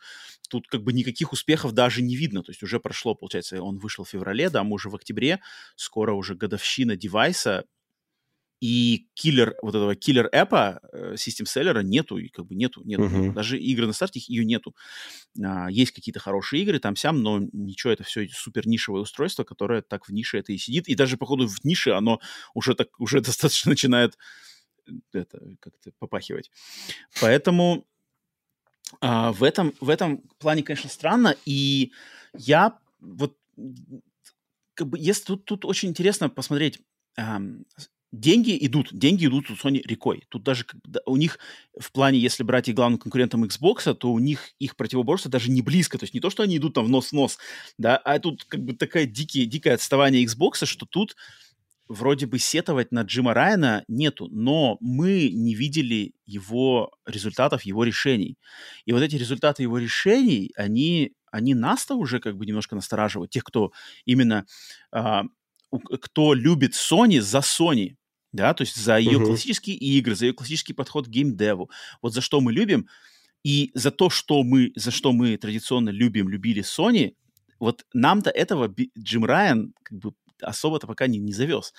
тут 0.50 0.68
как 0.68 0.82
бы 0.82 0.94
никаких 0.94 1.32
успехов 1.32 1.74
даже 1.74 2.02
не 2.02 2.16
видно, 2.16 2.42
то 2.42 2.50
есть 2.52 2.64
уже 2.64 2.80
прошло, 2.80 3.14
получается, 3.14 3.62
он 3.62 3.78
вышел 3.78 4.04
в 4.04 4.10
феврале, 4.10 4.50
да, 4.50 4.64
мы 4.64 4.74
уже 4.74 4.90
в 4.90 4.96
октябре, 4.96 5.42
скоро 5.76 6.14
уже 6.14 6.34
годовщина 6.34 6.96
девайса, 6.96 7.66
и 8.60 9.08
киллер 9.14 9.56
вот 9.62 9.76
этого 9.76 9.96
киллер 9.96 10.30
эпа 10.32 10.82
систем 11.16 11.46
селлера 11.46 11.82
нету 11.82 12.18
и 12.18 12.28
как 12.28 12.46
бы 12.46 12.56
нету 12.56 12.82
нету 12.84 13.04
uh-huh. 13.04 13.34
даже 13.34 13.60
игры 13.60 13.86
на 13.86 13.94
старте 13.94 14.20
ее 14.26 14.46
нету. 14.46 14.76
А, 15.44 15.68
есть 15.70 15.92
какие-то 15.92 16.20
хорошие 16.20 16.64
игры 16.64 16.80
там 16.80 16.96
сям 16.96 17.22
но 17.22 17.40
ничего 17.40 17.94
это 17.94 18.04
все 18.04 18.28
супер 18.30 18.68
нишевое 18.68 19.02
устройство 19.02 19.44
которое 19.44 19.82
так 19.82 20.08
в 20.08 20.14
нише 20.14 20.40
это 20.40 20.54
и 20.54 20.58
сидит. 20.58 20.88
И 20.88 20.96
даже 20.96 21.18
походу 21.18 21.48
в 21.48 21.64
нише 21.64 21.92
оно 21.92 22.20
уже 22.54 22.74
так 22.74 23.00
уже 23.00 23.22
достаточно 23.22 23.70
начинает 23.70 24.18
э, 24.88 24.92
это 25.14 25.40
как-то 25.60 25.92
попахивать. 26.00 26.52
Поэтому 27.22 27.86
а, 29.02 29.32
в 29.34 29.44
этом 29.44 29.74
в 29.80 29.90
этом 29.90 30.20
плане 30.40 30.64
конечно 30.64 30.90
странно. 30.90 31.36
И 31.46 31.92
я 32.34 32.80
вот 33.00 33.38
как 34.74 34.88
бы 34.88 34.98
если 35.00 35.26
тут 35.26 35.46
тут 35.46 35.66
очень 35.66 35.90
интересно 35.90 36.30
посмотреть 36.30 36.80
деньги 38.20 38.58
идут, 38.66 38.90
деньги 38.92 39.26
идут 39.26 39.50
у 39.50 39.54
Sony 39.54 39.82
рекой. 39.86 40.24
Тут 40.30 40.44
даже 40.44 40.66
у 41.06 41.18
них 41.18 41.40
в 41.80 41.92
плане, 41.92 42.20
если 42.20 42.44
брать 42.44 42.68
и 42.70 42.74
главным 42.74 43.00
конкурентом 43.00 43.44
Xbox, 43.44 43.94
то 43.94 44.12
у 44.12 44.20
них 44.20 44.52
их 44.60 44.76
противоборство 44.76 45.32
даже 45.32 45.52
не 45.52 45.62
близко. 45.62 45.98
То 45.98 46.04
есть 46.04 46.14
не 46.14 46.20
то, 46.20 46.30
что 46.30 46.44
они 46.44 46.58
идут 46.58 46.74
там 46.74 46.86
в 46.86 46.90
нос-нос, 46.90 47.38
да, 47.78 47.98
а 47.98 48.20
тут 48.20 48.44
как 48.46 48.62
бы 48.64 48.74
такое 48.74 49.06
дикие, 49.06 49.46
дикое 49.46 49.76
отставание 49.76 50.24
Xbox, 50.26 50.66
что 50.66 50.86
тут 50.86 51.16
вроде 51.88 52.26
бы 52.26 52.38
сетовать 52.38 52.92
на 52.92 53.04
Джима 53.04 53.34
Райана 53.34 53.84
нету, 53.88 54.28
но 54.30 54.78
мы 54.82 55.30
не 55.30 55.56
видели 55.56 56.14
его 56.26 56.92
результатов, 57.06 57.64
его 57.64 57.84
решений. 57.84 58.38
И 58.86 58.92
вот 58.92 59.02
эти 59.02 59.16
результаты 59.16 59.64
его 59.64 59.78
решений, 59.78 60.52
они, 60.56 61.14
они 61.32 61.54
нас-то 61.54 61.96
уже 61.96 62.20
как 62.20 62.36
бы 62.36 62.46
немножко 62.46 62.76
настораживают, 62.76 63.32
тех, 63.32 63.44
кто 63.44 63.72
именно 64.06 64.46
а, 64.92 65.24
кто 66.02 66.34
любит 66.34 66.74
Sony 66.74 67.22
за 67.22 67.40
Sony, 67.40 67.96
да, 68.38 68.54
то 68.54 68.62
есть 68.62 68.78
за 68.78 68.98
ее 68.98 69.20
uh-huh. 69.20 69.26
классические 69.26 69.76
игры, 69.76 70.16
за 70.16 70.28
ее 70.28 70.34
классический 70.34 70.74
подход 70.74 71.08
к 71.08 71.10
геймдеву, 71.10 71.70
вот 72.02 72.14
за 72.14 72.22
что 72.22 72.40
мы 72.40 72.54
любим, 72.54 72.88
и 73.44 73.72
за 73.74 73.92
то, 73.92 74.10
что 74.10 74.44
мы, 74.44 74.72
за 74.76 74.92
что 74.92 75.12
мы 75.12 75.38
традиционно 75.38 75.90
любим, 75.90 76.30
любили 76.30 76.64
Sony, 76.64 77.16
вот 77.60 77.86
нам-то 77.94 78.30
этого 78.30 78.74
Джим 78.98 79.26
Райан 79.26 79.74
как 79.84 79.98
бы 80.00 80.14
особо-то 80.42 80.88
пока 80.88 81.08
не, 81.08 81.18
не 81.18 81.34
завез. 81.34 81.74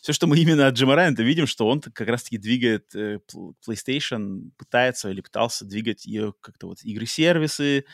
Все, 0.00 0.12
что 0.12 0.26
мы 0.26 0.38
именно 0.38 0.66
от 0.66 0.74
Джима 0.74 0.94
Райана-то 0.94 1.22
видим, 1.22 1.46
что 1.46 1.68
он 1.68 1.80
как 1.80 2.08
раз-таки 2.08 2.38
двигает 2.38 2.94
э, 2.94 3.18
PlayStation, 3.66 4.50
пытается 4.56 5.10
или 5.10 5.20
пытался 5.20 5.64
двигать 5.64 6.06
ее 6.06 6.32
как-то 6.40 6.68
вот 6.68 6.78
игры-сервисы, 6.82 7.84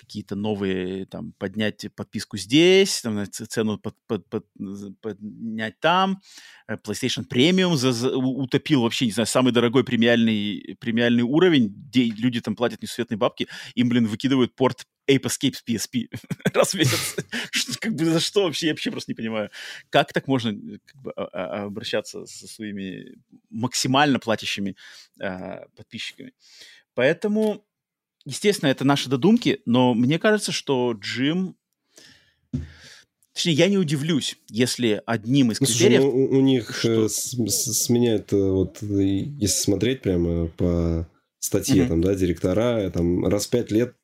какие-то 0.00 0.34
новые, 0.34 1.06
там, 1.06 1.32
поднять 1.38 1.86
подписку 1.94 2.38
здесь, 2.38 3.02
там, 3.02 3.24
цену 3.30 3.78
под, 3.78 3.94
под, 4.06 4.28
под, 4.28 4.46
поднять 5.00 5.78
там. 5.80 6.20
Э, 6.66 6.74
PlayStation 6.74 7.24
Premium 7.28 7.76
за, 7.76 7.92
за, 7.92 8.16
утопил 8.16 8.82
вообще, 8.82 9.06
не 9.06 9.12
знаю, 9.12 9.26
самый 9.26 9.52
дорогой 9.52 9.84
премиальный, 9.84 10.76
премиальный 10.80 11.22
уровень, 11.22 11.68
где 11.68 12.04
люди 12.04 12.40
там 12.40 12.56
платят 12.56 12.82
несусветные 12.82 13.18
бабки, 13.18 13.48
им, 13.74 13.88
блин, 13.88 14.06
выкидывают 14.06 14.54
порт 14.54 14.86
Ape 15.10 15.24
Escape 15.24 15.54
с 15.54 15.64
PSP 15.66 16.08
раз 16.54 16.72
в 16.72 16.74
месяц. 16.74 17.16
как 17.80 17.94
бы 17.94 18.04
за 18.04 18.20
что 18.20 18.44
вообще? 18.44 18.66
Я 18.66 18.72
вообще 18.72 18.90
просто 18.90 19.10
не 19.10 19.16
понимаю. 19.16 19.50
Как 19.90 20.12
так 20.12 20.26
можно 20.28 20.50
э, 20.50 20.78
как 20.84 21.02
бы, 21.02 21.12
а, 21.16 21.24
а, 21.24 21.64
обращаться 21.64 22.26
со 22.26 22.46
своими 22.46 23.16
максимально 23.50 24.18
платящими 24.18 24.76
а, 25.20 25.66
подписчиками? 25.76 26.32
Поэтому 26.94 27.64
естественно, 28.24 28.70
это 28.70 28.84
наши 28.84 29.08
додумки, 29.08 29.60
но 29.66 29.94
мне 29.94 30.18
кажется, 30.18 30.52
что 30.52 30.92
Джим... 30.92 31.56
Точнее, 33.32 33.52
я 33.52 33.68
не 33.68 33.78
удивлюсь, 33.78 34.36
если 34.48 35.02
одним 35.06 35.52
из 35.52 35.60
ну, 35.60 35.66
критериев... 35.66 36.02
Слушай, 36.02 36.14
ну, 36.14 36.24
у, 36.24 36.38
у 36.38 36.40
них 36.40 36.76
что... 36.76 37.04
Э, 37.04 37.08
сменяют, 37.08 38.32
э, 38.32 38.36
вот 38.36 38.82
если 38.82 39.46
смотреть 39.46 40.02
прямо 40.02 40.48
по 40.48 41.08
статье, 41.38 41.84
mm-hmm. 41.84 41.88
там, 41.88 42.00
да, 42.02 42.14
директора, 42.14 42.90
там, 42.90 43.24
раз 43.26 43.46
в 43.46 43.50
пять 43.50 43.70
лет 43.70 43.94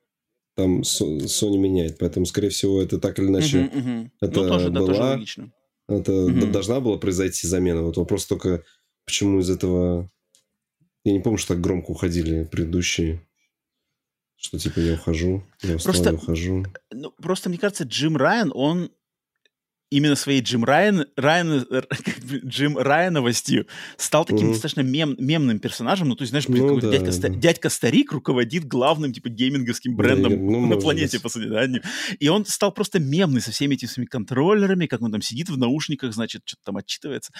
там 0.55 0.81
Sony 0.81 1.59
меняет, 1.59 1.99
поэтому, 1.99 2.25
скорее 2.25 2.49
всего, 2.49 2.81
это 2.81 2.99
так 2.99 3.19
или 3.19 3.27
иначе 3.27 3.59
mm-hmm, 3.59 3.73
mm-hmm. 3.73 4.11
это 4.23 4.43
ну, 4.43 4.49
тоже, 4.49 4.71
была... 4.71 4.81
Да, 4.81 4.87
тоже 4.87 5.03
логично. 5.03 5.53
Это 5.89 6.13
mm-hmm. 6.13 6.51
должна 6.51 6.81
была 6.81 6.97
произойти 6.97 7.47
замена. 7.47 7.83
Вот 7.83 7.97
вопрос 7.97 8.27
только, 8.27 8.65
почему 9.05 9.41
из 9.41 9.51
этого... 9.51 10.11
Я 11.05 11.13
не 11.13 11.21
помню, 11.21 11.39
что 11.39 11.55
так 11.55 11.61
громко 11.61 11.91
уходили 11.91 12.45
предыдущие 12.45 13.21
что 14.37 14.59
типа 14.59 14.81
я 14.81 14.95
ухожу, 14.95 15.43
я 15.63 15.77
устал, 15.77 15.93
просто, 15.93 16.11
я 16.11 16.17
ухожу. 16.17 16.67
Ну, 16.93 17.11
просто 17.13 17.49
мне 17.49 17.59
кажется, 17.59 17.85
Джим 17.85 18.17
Райан, 18.17 18.53
он 18.55 18.91
именно 19.91 20.17
своей 20.17 20.41
Джим 20.41 20.65
Райан, 20.65 21.07
Райан 21.17 21.65
Джим 22.45 22.77
Райановостью 22.77 23.67
стал 23.97 24.25
таким 24.25 24.47
угу. 24.47 24.53
достаточно 24.53 24.81
мем, 24.81 25.15
мемным 25.19 25.59
персонажем. 25.59 26.09
Ну, 26.09 26.17
то 26.17 26.23
есть, 26.23 26.31
знаешь, 26.31 26.49
ну, 26.49 26.81
да, 26.81 26.91
дядька, 26.91 27.29
дядька 27.29 27.71
Старик 27.71 28.13
руководит 28.13 28.65
главным, 28.65 29.13
типа, 29.13 29.29
гейминговским 29.29 29.97
брендом 29.97 30.33
да, 30.33 30.39
ну, 30.39 30.67
на 30.67 30.77
планете, 30.77 31.21
по 31.21 31.29
сути, 31.29 31.47
да. 31.47 31.67
И 32.19 32.29
он 32.29 32.45
стал 32.47 32.73
просто 32.73 32.99
мемный 32.99 33.41
со 33.41 33.53
всеми 33.53 33.75
этими 33.75 33.89
своими 33.89 34.09
контроллерами, 34.09 34.87
как 34.87 35.03
он 35.03 35.13
там 35.13 35.23
сидит 35.23 35.49
в 35.49 35.57
наушниках, 35.57 36.13
значит, 36.13 36.43
что-то 36.45 36.63
там 36.65 36.77
отчитывается. 36.77 37.33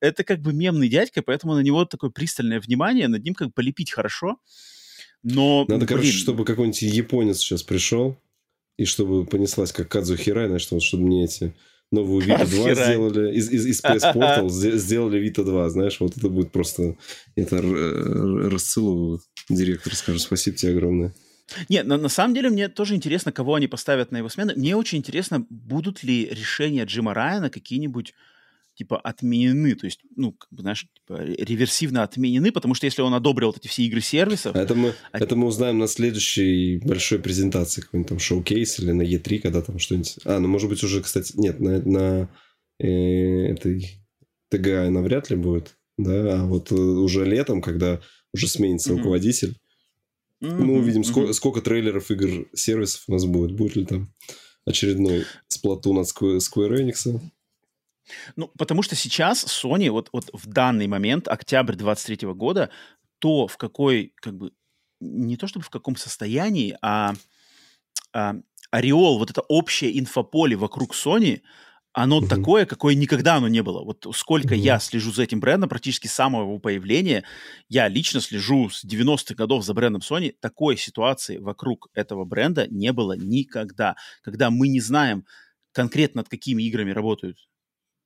Это 0.00 0.22
как 0.22 0.40
бы 0.40 0.52
мемный 0.52 0.88
дядька, 0.88 1.22
поэтому 1.22 1.54
на 1.54 1.60
него 1.60 1.84
такое 1.86 2.10
пристальное 2.10 2.60
внимание, 2.60 3.08
над 3.08 3.24
ним 3.24 3.34
как 3.34 3.48
бы 3.48 3.52
полепить 3.54 3.90
хорошо. 3.90 4.36
Но, 5.28 5.64
Надо, 5.68 5.78
блин... 5.78 5.88
короче, 5.88 6.12
чтобы 6.12 6.44
какой-нибудь 6.44 6.82
японец 6.82 7.38
сейчас 7.38 7.64
пришел, 7.64 8.16
и 8.78 8.84
чтобы 8.84 9.26
понеслась 9.26 9.72
как 9.72 9.88
Кадзу 9.88 10.16
Хирай, 10.16 10.46
знаешь, 10.46 10.62
чтобы 10.84 11.02
мне 11.02 11.24
эти 11.24 11.52
новую 11.90 12.24
Vita 12.24 12.48
2 12.48 12.74
сделали, 12.74 13.34
из, 13.34 13.50
из, 13.50 13.66
из 13.66 13.82
PS 13.82 14.14
Portal 14.14 14.48
сделали 14.48 15.20
Vita 15.20 15.42
2, 15.42 15.70
знаешь, 15.70 15.98
вот 15.98 16.16
это 16.16 16.28
будет 16.28 16.52
просто, 16.52 16.94
это 17.34 17.60
рассылу 17.60 19.20
директор 19.48 19.96
скажет, 19.96 20.22
спасибо 20.22 20.56
тебе 20.56 20.72
огромное. 20.72 21.12
Нет, 21.68 21.86
на, 21.86 21.96
на 21.96 22.08
самом 22.08 22.32
деле 22.34 22.48
мне 22.50 22.68
тоже 22.68 22.94
интересно, 22.94 23.32
кого 23.32 23.56
они 23.56 23.66
поставят 23.66 24.12
на 24.12 24.18
его 24.18 24.28
смену. 24.28 24.52
Мне 24.54 24.76
очень 24.76 24.98
интересно, 24.98 25.44
будут 25.50 26.04
ли 26.04 26.26
решения 26.26 26.84
Джима 26.84 27.14
Райана 27.14 27.50
какие-нибудь 27.50 28.14
типа 28.76 28.98
отменены, 28.98 29.74
то 29.74 29.86
есть, 29.86 30.00
ну, 30.14 30.32
как 30.32 30.48
бы, 30.52 30.62
знаешь, 30.62 30.86
типа, 30.94 31.22
реверсивно 31.22 32.02
отменены, 32.02 32.52
потому 32.52 32.74
что 32.74 32.86
если 32.86 33.02
он 33.02 33.14
одобрил 33.14 33.48
вот 33.48 33.58
эти 33.58 33.68
все 33.68 33.82
игры 33.84 34.00
сервисов... 34.00 34.54
Это 34.54 34.74
мы, 34.74 34.94
а... 35.12 35.18
это 35.18 35.34
мы 35.34 35.46
узнаем 35.46 35.78
на 35.78 35.88
следующей 35.88 36.78
большой 36.84 37.18
презентации, 37.18 37.80
какой-нибудь 37.80 38.08
там 38.08 38.18
шоу-кейс 38.18 38.78
или 38.78 38.92
на 38.92 39.02
E3, 39.02 39.38
когда 39.38 39.62
там 39.62 39.78
что-нибудь... 39.78 40.18
А, 40.24 40.38
ну, 40.38 40.48
может 40.48 40.68
быть, 40.68 40.82
уже, 40.84 41.02
кстати, 41.02 41.32
нет, 41.36 41.58
на, 41.58 41.80
на 41.80 42.28
э, 42.78 42.86
этой 42.86 43.98
ТГА 44.50 44.90
навряд 44.90 45.30
ли 45.30 45.36
будет, 45.36 45.76
да, 45.96 46.42
а 46.42 46.44
вот 46.44 46.70
э, 46.70 46.74
уже 46.74 47.24
летом, 47.24 47.62
когда 47.62 48.00
уже 48.34 48.46
сменится 48.46 48.92
mm-hmm. 48.92 48.96
руководитель, 48.98 49.56
mm-hmm. 50.42 50.58
мы 50.58 50.78
увидим, 50.78 51.00
mm-hmm. 51.00 51.04
сколько, 51.04 51.32
сколько 51.32 51.60
трейлеров 51.62 52.10
игр 52.10 52.46
сервисов 52.54 53.04
у 53.08 53.12
нас 53.12 53.24
будет, 53.24 53.52
будет 53.52 53.76
ли 53.76 53.86
там 53.86 54.12
очередной 54.66 55.24
сплатун 55.48 55.98
от 55.98 56.08
Square 56.08 56.80
Enix. 56.80 57.20
Ну, 58.36 58.50
потому 58.58 58.82
что 58.82 58.94
сейчас 58.94 59.44
Sony, 59.44 59.90
вот, 59.90 60.08
вот 60.12 60.30
в 60.32 60.46
данный 60.46 60.86
момент, 60.86 61.28
октябрь 61.28 61.74
23 61.74 62.28
года, 62.32 62.70
то 63.18 63.46
в 63.46 63.56
какой, 63.56 64.12
как 64.16 64.36
бы, 64.36 64.52
не 65.00 65.36
то 65.36 65.46
чтобы 65.46 65.64
в 65.64 65.70
каком 65.70 65.96
состоянии, 65.96 66.76
а, 66.82 67.14
а 68.12 68.36
ореол, 68.70 69.18
вот 69.18 69.30
это 69.30 69.42
общее 69.42 69.98
инфополе 69.98 70.56
вокруг 70.56 70.94
Sony, 70.94 71.42
оно 71.92 72.18
угу. 72.18 72.28
такое, 72.28 72.66
какое 72.66 72.94
никогда 72.94 73.36
оно 73.36 73.48
не 73.48 73.62
было. 73.62 73.82
Вот 73.82 74.06
сколько 74.14 74.52
угу. 74.52 74.60
я 74.60 74.78
слежу 74.78 75.12
за 75.12 75.22
этим 75.22 75.40
брендом, 75.40 75.70
практически 75.70 76.06
с 76.06 76.12
самого 76.12 76.42
его 76.42 76.58
появления, 76.58 77.24
я 77.68 77.88
лично 77.88 78.20
слежу 78.20 78.68
с 78.68 78.84
90-х 78.84 79.34
годов 79.34 79.64
за 79.64 79.72
брендом 79.72 80.02
Sony, 80.02 80.34
такой 80.38 80.76
ситуации 80.76 81.38
вокруг 81.38 81.88
этого 81.94 82.24
бренда 82.24 82.66
не 82.68 82.92
было 82.92 83.16
никогда. 83.16 83.96
Когда 84.22 84.50
мы 84.50 84.68
не 84.68 84.80
знаем 84.80 85.24
конкретно 85.72 86.20
над 86.20 86.28
какими 86.28 86.62
играми 86.64 86.90
работают 86.90 87.38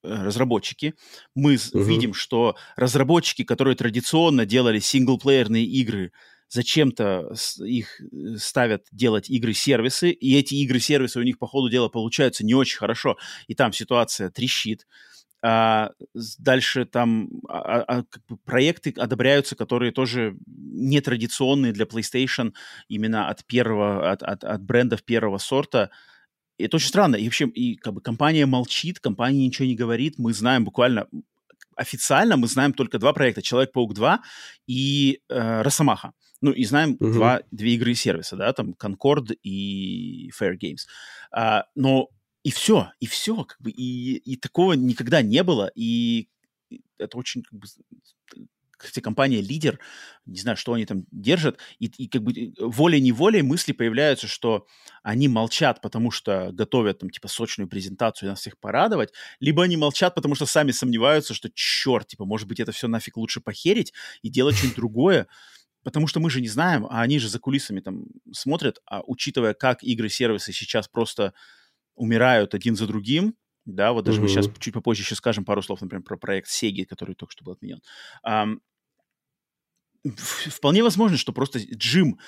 разработчики. 0.02 0.94
Мы 1.35 1.59
угу. 1.72 1.82
видим, 1.82 2.14
что 2.14 2.56
разработчики, 2.77 3.44
которые 3.44 3.77
традиционно 3.77 4.47
делали 4.47 4.78
синглплеерные 4.78 5.64
игры, 5.64 6.12
зачем-то 6.48 7.32
их 7.64 8.01
э, 8.01 8.36
ставят 8.36 8.86
делать 8.90 9.31
игры-сервисы, 9.31 10.10
и 10.10 10.36
эти 10.36 10.55
игры-сервисы 10.55 11.18
у 11.20 11.22
них 11.22 11.39
по 11.39 11.47
ходу 11.47 11.68
дела 11.70 11.89
получаются 11.89 12.44
не 12.44 12.55
очень 12.55 12.78
хорошо, 12.78 13.16
и 13.47 13.55
там 13.55 13.72
ситуация 13.72 14.31
трещит. 14.31 14.86
А 15.43 15.93
дальше 16.39 16.85
там 16.85 17.31
а, 17.48 17.81
а, 17.81 18.02
как 18.02 18.22
бы 18.27 18.36
проекты 18.36 18.93
одобряются, 18.98 19.56
которые 19.56 19.90
тоже 19.90 20.36
нетрадиционные 20.47 21.72
для 21.72 21.86
PlayStation, 21.86 22.52
именно 22.89 23.31
от 23.31 23.47
первого, 23.47 24.10
от, 24.10 24.22
от, 24.22 24.44
от 24.44 24.62
брендов 24.62 25.02
первого 25.02 25.39
сорта– 25.39 25.90
это 26.62 26.77
очень 26.77 26.89
странно. 26.89 27.16
И 27.16 27.24
вообще, 27.24 27.47
и 27.47 27.77
как 27.77 27.95
бы 27.95 28.01
компания 28.01 28.47
молчит, 28.47 29.01
компания 29.01 29.47
ничего 29.47 29.66
не 29.66 29.77
говорит. 29.77 30.19
Мы 30.19 30.32
знаем 30.32 30.65
буквально 30.65 31.07
официально 31.81 32.37
мы 32.37 32.47
знаем 32.47 32.74
только 32.74 32.99
два 32.99 33.12
проекта 33.12 33.43
Человек-паук 33.43 33.95
2 33.95 34.23
и 34.66 35.20
э, 35.28 35.62
Росомаха. 35.62 36.12
Ну, 36.43 36.53
и 36.53 36.65
знаем 36.65 36.93
uh-huh. 36.93 37.12
два, 37.12 37.43
две 37.51 37.74
игры 37.74 37.93
и 37.93 37.95
сервиса, 37.95 38.37
да, 38.37 38.53
там 38.53 38.74
Concord 38.78 39.35
и 39.43 40.31
Fair 40.39 40.57
Games. 40.59 40.87
А, 41.32 41.65
но 41.74 42.09
и 42.43 42.51
все, 42.51 42.91
и 42.99 43.07
все, 43.07 43.45
как 43.45 43.61
бы, 43.61 43.70
и, 43.70 44.16
и 44.16 44.37
такого 44.37 44.73
никогда 44.73 45.20
не 45.20 45.43
было, 45.43 45.70
и 45.74 46.28
это 46.99 47.19
очень 47.19 47.43
как 47.43 47.59
бы, 47.59 47.66
хотя 48.82 49.01
компания 49.01 49.40
лидер, 49.40 49.78
не 50.27 50.40
знаю, 50.40 50.57
что 50.57 50.73
они 50.73 50.86
там 50.86 51.05
держат, 51.11 51.59
и, 51.78 51.86
и 51.86 52.09
как 52.09 52.23
бы 52.23 52.52
волей-неволей 52.59 53.43
мысли 53.43 53.73
появляются, 53.73 54.27
что 54.27 54.66
они 55.02 55.28
молчат, 55.28 55.81
потому 55.81 56.11
что 56.11 56.51
готовят 56.52 56.98
там 56.98 57.11
типа 57.11 57.28
сочную 57.28 57.69
презентацию 57.69 58.28
и 58.28 58.31
нас 58.31 58.40
всех 58.40 58.59
порадовать, 58.59 59.12
либо 59.40 59.65
они 59.65 59.77
молчат, 59.77 60.15
потому 60.15 60.35
что 60.35 60.47
сами 60.47 60.70
сомневаются, 60.70 61.35
что 61.35 61.51
черт, 61.55 62.09
типа, 62.09 62.24
может 62.24 62.48
быть, 62.48 62.61
это 62.61 62.73
все 62.73 62.89
нафиг 62.89 63.16
лучше 63.16 63.40
похерить 63.40 63.93
и 64.23 64.28
делать 64.28 64.57
что-нибудь 64.57 64.77
другое, 64.77 65.27
потому 65.82 66.07
что 66.07 66.20
мы 66.20 66.31
же 66.31 66.40
не 66.40 66.48
знаем, 66.48 66.86
а 66.86 67.02
они 67.02 67.19
же 67.19 67.28
за 67.28 67.39
кулисами 67.39 67.81
там 67.81 68.05
смотрят, 68.32 68.81
а 68.86 69.02
учитывая, 69.07 69.55
как 69.55 69.82
игры-сервисы 69.82 70.52
сейчас 70.52 70.89
просто 70.89 71.35
умирают 71.94 72.55
один 72.55 72.77
за 72.77 72.86
другим, 72.86 73.35
да, 73.66 73.93
вот 73.93 74.05
даже 74.05 74.19
uh-huh. 74.19 74.23
мы 74.23 74.28
сейчас 74.28 74.48
чуть 74.59 74.74
попозже 74.74 75.02
еще 75.02 75.15
скажем 75.15 75.44
пару 75.44 75.62
слов, 75.62 75.81
например, 75.81 76.02
про 76.02 76.16
проект 76.16 76.48
Sega, 76.48 76.85
который 76.86 77.15
только 77.15 77.32
что 77.32 77.44
был 77.44 77.52
отменен 77.52 77.81
вполне 80.14 80.82
возможно, 80.82 81.16
что 81.16 81.32
просто 81.32 81.59
Джим, 81.59 82.18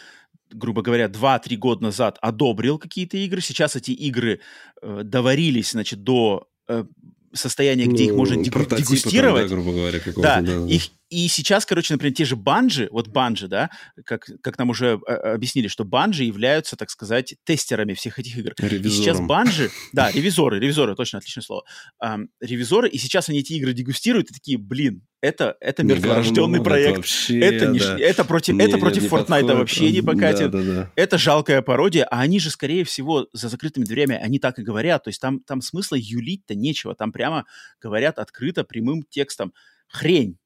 грубо 0.51 0.83
говоря, 0.83 1.07
2-3 1.07 1.57
года 1.57 1.83
назад 1.85 2.19
одобрил 2.21 2.79
какие-то 2.79 3.17
игры. 3.17 3.41
Сейчас 3.41 3.77
эти 3.77 3.93
игры 3.93 4.41
э, 4.83 5.01
доварились, 5.05 5.73
значит, 5.73 6.03
до 6.03 6.49
э, 6.69 6.85
состояния, 7.33 7.87
где 7.87 8.05
ну, 8.05 8.11
их 8.11 8.17
можно 8.17 8.37
дегустировать. 8.43 9.49
Там, 9.49 9.49
да, 9.49 9.63
грубо 9.63 9.73
говоря, 9.73 10.01
да, 10.17 10.41
да, 10.41 10.61
да. 10.61 10.67
Их, 10.67 10.91
и 11.13 11.29
сейчас, 11.29 11.67
короче, 11.67 11.93
например, 11.93 12.15
те 12.15 12.25
же 12.25 12.37
банжи, 12.37 12.89
вот 12.91 13.09
банжи, 13.09 13.47
да, 13.47 13.69
как, 14.07 14.27
как 14.43 14.57
нам 14.57 14.71
уже 14.71 14.99
э, 15.07 15.13
объяснили, 15.13 15.69
что 15.69 15.85
банжи 15.85 16.25
являются, 16.25 16.75
так 16.75 16.89
сказать, 16.89 17.35
тестерами 17.45 17.93
всех 17.93 18.19
этих 18.19 18.39
игр. 18.39 18.55
Ревизором. 18.57 18.87
И 18.87 18.91
сейчас 18.91 19.21
банжи, 19.27 19.71
да, 19.93 20.11
ревизоры, 20.11 20.59
ревизоры, 20.59 20.95
точно, 20.95 21.19
отличное 21.19 21.43
слово. 21.43 21.65
Эм, 22.03 22.31
ревизоры, 22.41 22.89
и 22.89 22.97
сейчас 22.97 23.29
они 23.29 23.41
эти 23.41 23.53
игры 23.53 23.75
дегустируют 23.75 24.31
и 24.31 24.33
такие, 24.33 24.57
блин, 24.57 25.03
это, 25.21 25.55
это 25.61 25.85
мертворожденный 25.85 26.61
не 26.61 26.65
проект. 26.65 26.89
Это, 26.89 26.97
вообще, 26.97 27.41
это, 27.41 27.67
не, 27.67 27.79
да. 27.79 27.99
это 27.99 28.25
против, 28.25 28.55
не, 28.55 28.65
это 28.65 28.79
против 28.79 29.13
Fortnite 29.13 29.55
вообще 29.55 29.93
не 29.93 30.01
покатит. 30.01 30.51
Да, 30.51 30.63
да, 30.63 30.75
да. 30.75 30.91
Это 30.97 31.19
жалкая 31.19 31.61
пародия, 31.61 32.05
а 32.05 32.21
они 32.21 32.41
же, 32.41 32.49
скорее 32.49 32.85
всего, 32.85 33.29
за 33.35 33.51
закрытыми 33.51 33.85
дверями, 33.85 34.17
они 34.17 34.39
так 34.39 34.59
и 34.59 34.63
говорят. 34.63 35.05
То 35.05 35.09
есть 35.09 35.21
там, 35.21 35.41
там 35.41 35.61
смысла 35.61 35.97
юлить-то 35.99 36.55
нечего. 36.55 36.95
Там 36.95 37.13
прямо 37.13 37.45
говорят 37.83 38.19
открыто, 38.19 38.65
прямым 38.65 39.03
текстом. 39.03 39.53
Хрень 39.89 40.39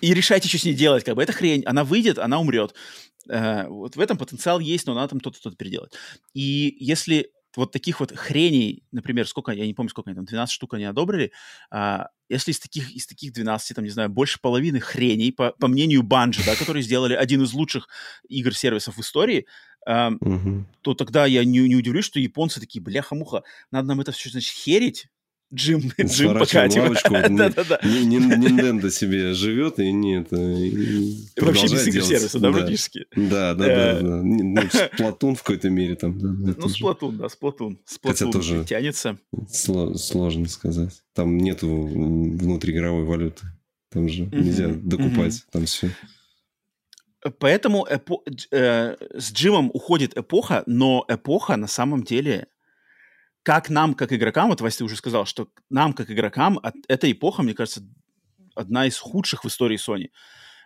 и 0.00 0.14
решайте, 0.14 0.48
что 0.48 0.58
с 0.58 0.64
ней 0.64 0.74
делать. 0.74 1.04
Как 1.04 1.16
бы 1.16 1.22
это 1.22 1.32
хрень, 1.32 1.64
она 1.64 1.84
выйдет, 1.84 2.18
она 2.18 2.38
умрет. 2.38 2.74
Э, 3.28 3.66
вот 3.68 3.96
в 3.96 4.00
этом 4.00 4.16
потенциал 4.18 4.60
есть, 4.60 4.86
но 4.86 4.94
надо 4.94 5.08
там 5.08 5.20
что-то 5.20 5.38
что 5.38 5.50
переделать. 5.52 5.92
И 6.34 6.76
если 6.78 7.30
вот 7.56 7.72
таких 7.72 8.00
вот 8.00 8.16
хреней, 8.16 8.84
например, 8.92 9.26
сколько, 9.26 9.52
я 9.52 9.66
не 9.66 9.74
помню, 9.74 9.90
сколько 9.90 10.10
они 10.10 10.16
там, 10.16 10.24
12 10.24 10.52
штук 10.52 10.74
они 10.74 10.84
одобрили, 10.84 11.32
а, 11.70 12.08
если 12.28 12.52
из 12.52 12.60
таких, 12.60 12.90
из 12.92 13.06
таких 13.06 13.32
12, 13.32 13.76
там, 13.76 13.84
не 13.84 13.90
знаю, 13.90 14.08
больше 14.08 14.40
половины 14.40 14.80
хреней, 14.80 15.32
по, 15.32 15.50
по 15.58 15.68
мнению 15.68 16.02
Банжи, 16.02 16.42
да, 16.46 16.56
которые 16.56 16.82
сделали 16.82 17.14
один 17.14 17.42
из 17.42 17.52
лучших 17.52 17.88
игр-сервисов 18.28 18.96
в 18.96 19.00
истории, 19.00 19.46
а, 19.86 20.12
угу. 20.20 20.64
то 20.80 20.94
тогда 20.94 21.26
я 21.26 21.44
не, 21.44 21.60
не 21.60 21.76
удивлюсь, 21.76 22.06
что 22.06 22.20
японцы 22.20 22.60
такие, 22.60 22.82
бляха-муха, 22.82 23.42
надо 23.70 23.88
нам 23.88 24.00
это 24.00 24.12
все, 24.12 24.30
значит, 24.30 24.54
херить, 24.54 25.08
Джим, 25.54 25.80
Джим 26.00 26.38
покатим. 26.38 26.94
Да-да-да. 27.36 27.78
Nintendo 27.82 28.90
себе 28.90 29.34
живет 29.34 29.78
и 29.78 29.92
нет. 29.92 30.28
Вообще 30.30 31.64
без 31.64 31.86
игр-сервиса, 31.86 32.38
да, 32.38 32.52
практически? 32.52 33.06
Да, 33.14 33.54
да, 33.54 34.00
да. 34.00 34.00
Ну, 34.02 34.62
Сплатун 34.94 35.34
в 35.34 35.42
какой-то 35.42 35.70
мере 35.70 35.94
там. 35.96 36.18
Ну, 36.18 36.68
Сплатун, 36.68 37.18
да, 37.18 37.28
Сплатун. 37.28 37.78
Хотя 38.02 38.30
тоже 38.30 38.64
тянется. 38.64 39.18
Сложно 39.48 40.48
сказать. 40.48 41.02
Там 41.14 41.36
нету 41.36 41.68
внутриигровой 41.68 43.04
валюты. 43.04 43.46
Там 43.90 44.08
же 44.08 44.24
нельзя 44.26 44.68
докупать 44.68 45.44
там 45.50 45.66
все. 45.66 45.90
Поэтому 47.38 47.86
э, 47.86 48.96
с 49.14 49.32
Джимом 49.32 49.70
уходит 49.72 50.16
эпоха, 50.16 50.64
но 50.66 51.04
эпоха 51.08 51.56
на 51.56 51.68
самом 51.68 52.02
деле 52.02 52.48
как 53.42 53.70
нам, 53.70 53.94
как 53.94 54.12
игрокам, 54.12 54.50
вот 54.50 54.60
Вася, 54.60 54.84
уже 54.84 54.96
сказал, 54.96 55.26
что 55.26 55.48
нам, 55.70 55.92
как 55.92 56.10
игрокам, 56.10 56.58
от, 56.62 56.74
эта 56.88 57.10
эпоха, 57.10 57.42
мне 57.42 57.54
кажется, 57.54 57.82
одна 58.54 58.86
из 58.86 58.98
худших 58.98 59.44
в 59.44 59.48
истории 59.48 59.78
Sony. 59.78 60.10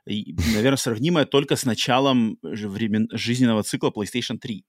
И, 0.06 0.34
наверное, 0.54 0.76
сравнимая 0.76 1.24
только 1.24 1.56
с 1.56 1.64
началом 1.64 2.38
времен, 2.42 3.08
жизненного 3.10 3.62
цикла 3.62 3.90
PlayStation 3.90 4.38
3, 4.38 4.64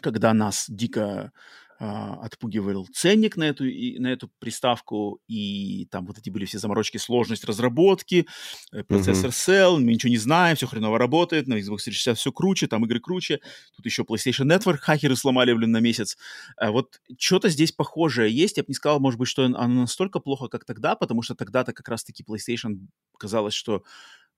когда 0.00 0.34
нас 0.34 0.66
дико 0.68 1.32
отпугивал 1.78 2.88
ценник 2.92 3.36
на 3.36 3.44
эту, 3.44 3.64
и, 3.64 3.98
на 3.98 4.08
эту 4.08 4.28
приставку, 4.40 5.20
и 5.28 5.86
там 5.90 6.06
вот 6.06 6.18
эти 6.18 6.28
были 6.28 6.44
все 6.44 6.58
заморочки, 6.58 6.96
сложность 6.96 7.44
разработки, 7.44 8.26
э, 8.72 8.82
процессор 8.82 9.30
Cell, 9.30 9.78
мы 9.78 9.92
ничего 9.92 10.10
не 10.10 10.16
знаем, 10.16 10.56
все 10.56 10.66
хреново 10.66 10.98
работает, 10.98 11.46
на 11.46 11.54
Xbox 11.54 11.84
360 11.84 12.18
все 12.18 12.32
круче, 12.32 12.66
там 12.66 12.84
игры 12.84 12.98
круче, 12.98 13.40
тут 13.76 13.86
еще 13.86 14.02
PlayStation 14.02 14.46
Network 14.46 14.78
хакеры 14.78 15.14
сломали, 15.14 15.52
блин, 15.52 15.70
на 15.70 15.78
месяц. 15.78 16.18
А 16.56 16.72
вот 16.72 17.00
что-то 17.16 17.48
здесь 17.48 17.70
похожее 17.70 18.34
есть, 18.34 18.56
я 18.56 18.64
бы 18.64 18.68
не 18.68 18.74
сказал, 18.74 18.98
может 18.98 19.18
быть, 19.18 19.28
что 19.28 19.44
оно 19.44 19.82
настолько 19.82 20.18
плохо, 20.18 20.48
как 20.48 20.64
тогда, 20.64 20.96
потому 20.96 21.22
что 21.22 21.36
тогда-то 21.36 21.72
как 21.72 21.88
раз-таки 21.88 22.24
PlayStation 22.24 22.88
казалось, 23.18 23.54
что 23.54 23.84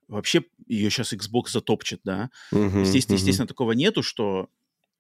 вообще 0.09 0.45
ее 0.67 0.91
сейчас 0.91 1.15
Xbox 1.15 1.51
затопчет, 1.53 2.01
да. 2.05 2.31
Uh-huh, 2.53 2.85
здесь, 2.85 3.07
uh-huh. 3.07 3.15
естественно, 3.15 3.47
такого 3.47 3.73
нету, 3.73 4.03
что... 4.03 4.49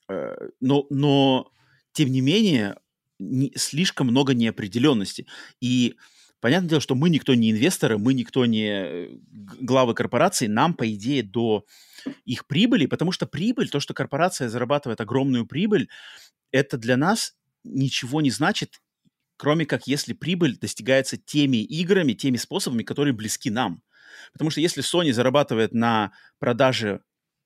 Э, 0.08 0.36
но, 0.60 0.86
но 0.88 1.52
тем 1.92 2.10
не 2.10 2.20
менее, 2.20 2.76
не, 3.18 3.52
слишком 3.56 4.08
много 4.08 4.34
неопределенности. 4.34 5.26
И 5.60 5.96
понятное 6.40 6.70
дело, 6.70 6.80
что 6.80 6.94
мы 6.94 7.10
никто 7.10 7.34
не 7.34 7.50
инвесторы, 7.50 7.98
мы 7.98 8.14
никто 8.14 8.46
не 8.46 9.20
главы 9.60 9.94
корпораций, 9.94 10.48
нам, 10.48 10.74
по 10.74 10.90
идее, 10.92 11.22
до 11.22 11.64
их 12.24 12.46
прибыли, 12.46 12.86
потому 12.86 13.12
что 13.12 13.26
прибыль, 13.26 13.68
то, 13.68 13.80
что 13.80 13.94
корпорация 13.94 14.48
зарабатывает 14.48 15.00
огромную 15.00 15.46
прибыль, 15.46 15.88
это 16.50 16.78
для 16.78 16.96
нас 16.96 17.34
ничего 17.62 18.20
не 18.20 18.30
значит, 18.30 18.80
кроме 19.36 19.66
как 19.66 19.86
если 19.86 20.12
прибыль 20.12 20.58
достигается 20.58 21.16
теми 21.16 21.58
играми, 21.58 22.14
теми 22.14 22.36
способами, 22.36 22.82
которые 22.82 23.14
близки 23.14 23.50
нам. 23.50 23.82
Потому 24.32 24.50
что 24.50 24.60
если 24.60 24.82
Sony 24.82 25.12
зарабатывает 25.12 25.72
на 25.72 26.12
продаже 26.38 27.00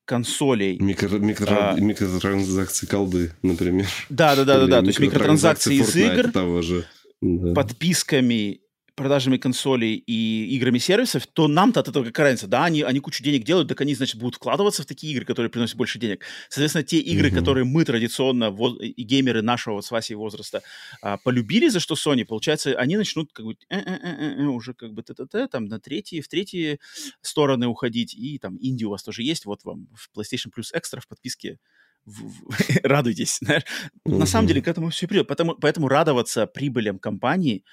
консолей. 0.05 0.79
Микро, 0.79 1.19
микро, 1.19 1.73
а, 1.73 1.81
микротранзакции 1.81 2.87
колды, 2.87 3.33
например. 3.43 3.87
Да, 4.09 4.37
да, 4.37 4.45
да, 4.45 4.61
да, 4.61 4.67
да. 4.67 4.81
То 4.81 4.87
есть 4.89 5.01
микротранзакции 5.01 5.77
из 5.77 5.95
игр, 5.97 6.31
того 6.31 6.63
же. 6.63 6.87
Да. 7.21 7.55
подписками 7.55 8.61
продажами 8.95 9.37
консолей 9.37 9.97
и 9.97 10.57
играми 10.57 10.79
сервисов, 10.79 11.27
то 11.27 11.49
нам-то 11.49 11.81
от 11.81 11.89
этого 11.89 12.05
какая 12.05 12.25
разница? 12.25 12.47
Да, 12.47 12.65
они, 12.65 12.83
они 12.83 13.01
кучу 13.01 13.23
денег 13.23 13.45
делают, 13.45 13.69
так 13.69 13.81
они, 13.81 13.95
значит, 13.95 14.17
будут 14.17 14.37
вкладываться 14.37 14.83
в 14.83 14.87
такие 14.87 15.13
игры, 15.13 15.25
которые 15.25 15.51
приносят 15.51 15.77
больше 15.77 15.99
денег. 15.99 16.25
Соответственно, 16.49 16.85
те 16.85 16.99
игры, 16.99 17.29
угу. 17.29 17.37
которые 17.37 17.65
мы 17.65 17.85
традиционно, 17.85 18.51
воз, 18.51 18.79
и 18.81 19.03
геймеры 19.03 19.43
нашего 19.43 19.75
вот 19.75 19.85
с 19.85 19.91
Васей 19.91 20.17
возраста, 20.17 20.63
а, 21.03 21.17
полюбили 21.19 21.69
за 21.69 21.81
что 21.81 21.95
Sony, 21.95 22.25
получается, 22.25 22.75
они 22.79 22.97
начнут 22.97 23.33
как 23.33 23.47
бы 23.47 23.57
э 23.69 23.79
-э 23.79 24.39
-э 24.39 24.47
уже 24.47 24.75
как 24.75 24.93
бы 24.93 25.03
т-т-т, 25.03 25.49
там 25.49 25.67
на 25.67 25.81
третьи, 25.81 26.21
в 26.21 26.29
третьи 26.29 26.79
стороны 27.21 27.67
уходить, 27.67 28.15
и 28.15 28.39
там 28.39 28.57
инди 28.61 28.85
у 28.85 28.91
вас 28.91 29.03
тоже 29.03 29.23
есть, 29.23 29.45
вот 29.45 29.65
вам 29.65 29.89
в 29.95 30.11
PlayStation 30.17 30.51
Plus 30.57 30.73
Extra 30.75 31.01
в 31.01 31.09
подписке 31.09 31.59
в, 32.07 32.29
в, 32.29 32.81
радуйтесь, 32.85 33.39
знаешь. 33.41 33.63
Mm-hmm. 34.07 34.19
На 34.19 34.27
самом 34.27 34.47
деле 34.47 34.63
к 34.63 34.69
этому 34.69 34.91
все 34.91 35.07
придет. 35.07 35.27
Поэтому, 35.29 35.55
поэтому 35.55 35.89
радоваться 35.89 36.47
прибылям 36.47 36.99
компании 36.99 37.65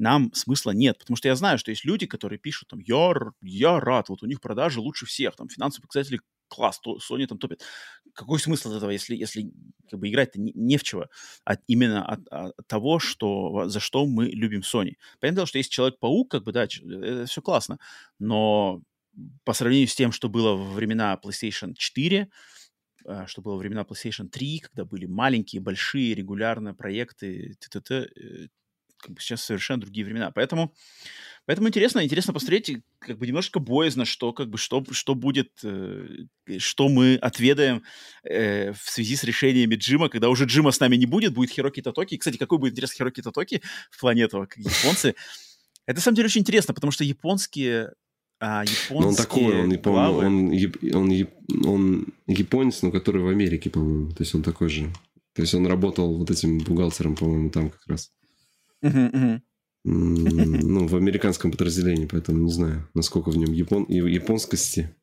нам 0.00 0.32
смысла 0.34 0.70
нет, 0.72 0.98
потому 0.98 1.16
что 1.16 1.28
я 1.28 1.36
знаю, 1.36 1.58
что 1.58 1.70
есть 1.70 1.84
люди, 1.84 2.06
которые 2.06 2.38
пишут 2.38 2.68
там, 2.68 2.80
я, 2.80 3.12
я 3.42 3.80
рад, 3.80 4.08
вот 4.08 4.22
у 4.22 4.26
них 4.26 4.40
продажи 4.40 4.80
лучше 4.80 5.06
всех, 5.06 5.36
там 5.36 5.48
финансовые 5.48 5.86
показатели 5.86 6.20
класс, 6.48 6.80
то, 6.80 6.98
Sony 6.98 7.26
там 7.26 7.38
топит. 7.38 7.62
Какой 8.12 8.40
смысл 8.40 8.70
от 8.70 8.76
этого, 8.78 8.90
если, 8.90 9.14
если 9.14 9.52
как 9.88 10.00
бы 10.00 10.08
играть-то 10.08 10.40
не, 10.40 10.52
не 10.54 10.76
в 10.76 10.82
чего, 10.82 11.06
а 11.44 11.56
именно 11.68 12.04
от, 12.04 12.26
от 12.28 12.66
того, 12.66 12.98
что, 12.98 13.68
за 13.68 13.80
что 13.80 14.04
мы 14.06 14.26
любим 14.26 14.60
Sony. 14.60 14.94
Понятно, 15.20 15.46
что 15.46 15.58
есть 15.58 15.70
Человек-паук, 15.70 16.30
как 16.30 16.44
бы, 16.44 16.52
да, 16.52 16.64
это 16.64 17.26
все 17.26 17.40
классно, 17.40 17.78
но 18.18 18.82
по 19.44 19.52
сравнению 19.52 19.88
с 19.88 19.94
тем, 19.94 20.12
что 20.12 20.28
было 20.28 20.54
во 20.54 20.72
времена 20.72 21.18
PlayStation 21.22 21.74
4, 21.74 22.28
а, 23.06 23.26
что 23.26 23.42
было 23.42 23.52
во 23.54 23.58
времена 23.58 23.82
PlayStation 23.82 24.28
3, 24.28 24.60
когда 24.60 24.84
были 24.84 25.06
маленькие, 25.06 25.62
большие, 25.62 26.14
регулярные 26.14 26.74
проекты, 26.74 27.54
т 27.58 27.78
-т 27.78 27.82
-т, 27.82 28.48
как 29.00 29.14
бы 29.14 29.20
сейчас 29.20 29.42
совершенно 29.44 29.80
другие 29.80 30.04
времена. 30.04 30.30
Поэтому, 30.30 30.74
поэтому 31.46 31.68
интересно, 31.68 32.04
интересно 32.04 32.32
посмотреть, 32.32 32.78
как 32.98 33.18
бы 33.18 33.26
немножко 33.26 33.58
боязно, 33.58 34.04
что, 34.04 34.32
как 34.32 34.48
бы, 34.48 34.58
что, 34.58 34.84
что 34.90 35.14
будет, 35.14 35.50
э, 35.64 36.06
что 36.58 36.88
мы 36.88 37.16
отведаем 37.16 37.82
э, 38.24 38.72
в 38.72 38.90
связи 38.90 39.16
с 39.16 39.24
решениями 39.24 39.74
Джима, 39.74 40.08
когда 40.08 40.28
уже 40.28 40.44
Джима 40.44 40.70
с 40.70 40.80
нами 40.80 40.96
не 40.96 41.06
будет, 41.06 41.34
будет 41.34 41.50
Хироки 41.50 41.82
Татоки. 41.82 42.16
Кстати, 42.16 42.36
какой 42.36 42.58
будет 42.58 42.72
интерес 42.72 42.92
Хироки 42.92 43.22
Татоки 43.22 43.62
в 43.90 44.00
плане 44.00 44.22
этого, 44.22 44.46
как 44.46 44.58
японцы. 44.58 45.14
Это, 45.86 45.98
на 45.98 46.02
самом 46.02 46.16
деле, 46.16 46.26
очень 46.26 46.42
интересно, 46.42 46.74
потому 46.74 46.92
что 46.92 47.04
японские 47.04 47.92
а, 48.42 48.64
японские 48.64 49.00
но 49.00 49.08
он 49.08 49.14
такой, 49.14 49.60
он, 49.60 49.76
главы... 49.82 50.26
он, 50.26 50.50
он, 50.94 51.10
он, 51.10 51.66
он 51.66 52.06
японец, 52.26 52.80
но 52.80 52.90
который 52.90 53.20
в 53.20 53.28
Америке, 53.28 53.68
по-моему. 53.68 54.12
То 54.12 54.22
есть 54.22 54.34
он 54.34 54.42
такой 54.42 54.70
же. 54.70 54.90
То 55.34 55.42
есть 55.42 55.54
он 55.54 55.66
работал 55.66 56.16
вот 56.16 56.30
этим 56.30 56.58
бухгалтером, 56.58 57.16
по-моему, 57.16 57.50
там 57.50 57.70
как 57.70 57.86
раз. 57.86 58.12
Ну, 58.82 60.86
в 60.86 60.94
американском 60.94 61.50
подразделении, 61.50 62.06
поэтому 62.06 62.44
не 62.44 62.52
знаю, 62.52 62.88
насколько 62.94 63.30
в 63.30 63.36
нем 63.36 63.52
япон... 63.52 63.86
японскости. 63.88 64.94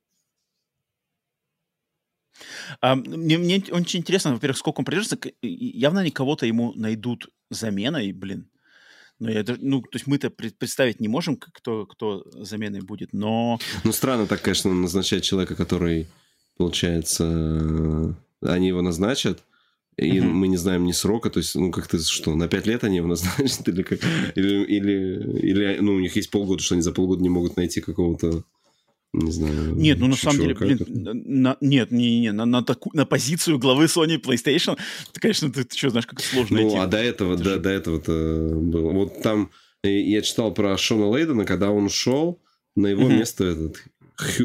А, 2.81 2.95
мне, 2.95 3.37
мне 3.37 3.63
очень 3.71 4.01
интересно, 4.01 4.33
во-первых, 4.33 4.57
сколько 4.57 4.79
он 4.79 4.85
продержится. 4.85 5.17
Явно 5.41 6.01
они 6.01 6.11
кого-то 6.11 6.45
ему 6.45 6.73
найдут 6.75 7.29
заменой, 7.49 8.11
блин. 8.11 8.49
Но 9.19 9.31
я, 9.31 9.43
ну, 9.59 9.81
то 9.81 9.95
есть 9.95 10.05
мы-то 10.05 10.29
представить 10.29 10.99
не 10.99 11.07
можем, 11.07 11.37
кто, 11.37 11.87
кто 11.87 12.23
заменой 12.33 12.81
будет, 12.81 13.13
но... 13.13 13.57
Ну, 13.83 13.91
странно 13.91 14.27
так, 14.27 14.43
конечно, 14.43 14.71
назначать 14.71 15.23
человека, 15.23 15.55
который, 15.55 16.05
получается, 16.57 18.15
они 18.41 18.67
его 18.67 18.83
назначат, 18.83 19.41
и 19.97 20.19
mm-hmm. 20.19 20.27
мы 20.27 20.47
не 20.47 20.57
знаем 20.57 20.85
ни 20.85 20.91
срока, 20.91 21.29
то 21.29 21.39
есть, 21.39 21.55
ну, 21.55 21.71
как-то 21.71 21.99
что, 21.99 22.35
на 22.35 22.47
пять 22.47 22.67
лет 22.67 22.83
они 22.83 22.97
его 22.97 23.07
назначат, 23.07 23.67
или, 23.67 23.81
как, 23.81 23.99
или, 24.35 24.63
или, 24.65 25.39
или, 25.39 25.77
ну, 25.79 25.95
у 25.95 25.99
них 25.99 26.15
есть 26.15 26.29
полгода, 26.29 26.61
что 26.61 26.75
они 26.75 26.83
за 26.83 26.91
полгода 26.91 27.23
не 27.23 27.29
могут 27.29 27.57
найти 27.57 27.81
какого-то 27.81 28.43
не 29.13 29.31
знаю. 29.31 29.75
Нет, 29.75 29.99
ну 29.99 30.07
на 30.07 30.15
самом 30.15 30.41
деле, 30.41 30.53
блин, 30.53 30.79
на, 31.25 31.57
нет, 31.61 31.91
не, 31.91 32.19
не, 32.19 32.31
на, 32.31 32.45
на, 32.45 32.61
таку, 32.61 32.91
на 32.93 33.05
позицию 33.05 33.57
главы 33.57 33.85
Sony 33.85 34.21
PlayStation, 34.21 34.77
ты, 35.13 35.19
конечно, 35.19 35.51
ты, 35.51 35.63
ты 35.63 35.75
что, 35.77 35.89
знаешь, 35.89 36.05
как 36.05 36.21
сложно 36.21 36.61
Ну, 36.61 36.79
а 36.79 36.85
до 36.87 36.97
этого, 36.97 37.37
до, 37.37 37.57
до 37.57 37.69
этого-то 37.69 38.51
было. 38.61 38.91
Вот 38.91 39.21
там 39.23 39.49
я 39.83 40.21
читал 40.21 40.53
про 40.53 40.77
Шона 40.77 41.07
Лейдена, 41.07 41.45
когда 41.45 41.71
он 41.71 41.85
ушел, 41.85 42.41
на 42.75 42.87
его 42.87 43.03
mm-hmm. 43.03 43.17
место 43.17 43.43
этот 43.45 43.83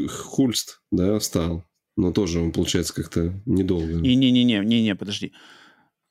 Хульст, 0.09 0.81
да, 0.91 1.19
встал. 1.19 1.63
Но 1.95 2.11
тоже 2.11 2.39
он, 2.39 2.51
получается, 2.51 2.93
как-то 2.93 3.33
недолго. 3.45 3.93
Не-не-не, 3.93 4.59
не-не, 4.59 4.95
подожди. 4.95 5.33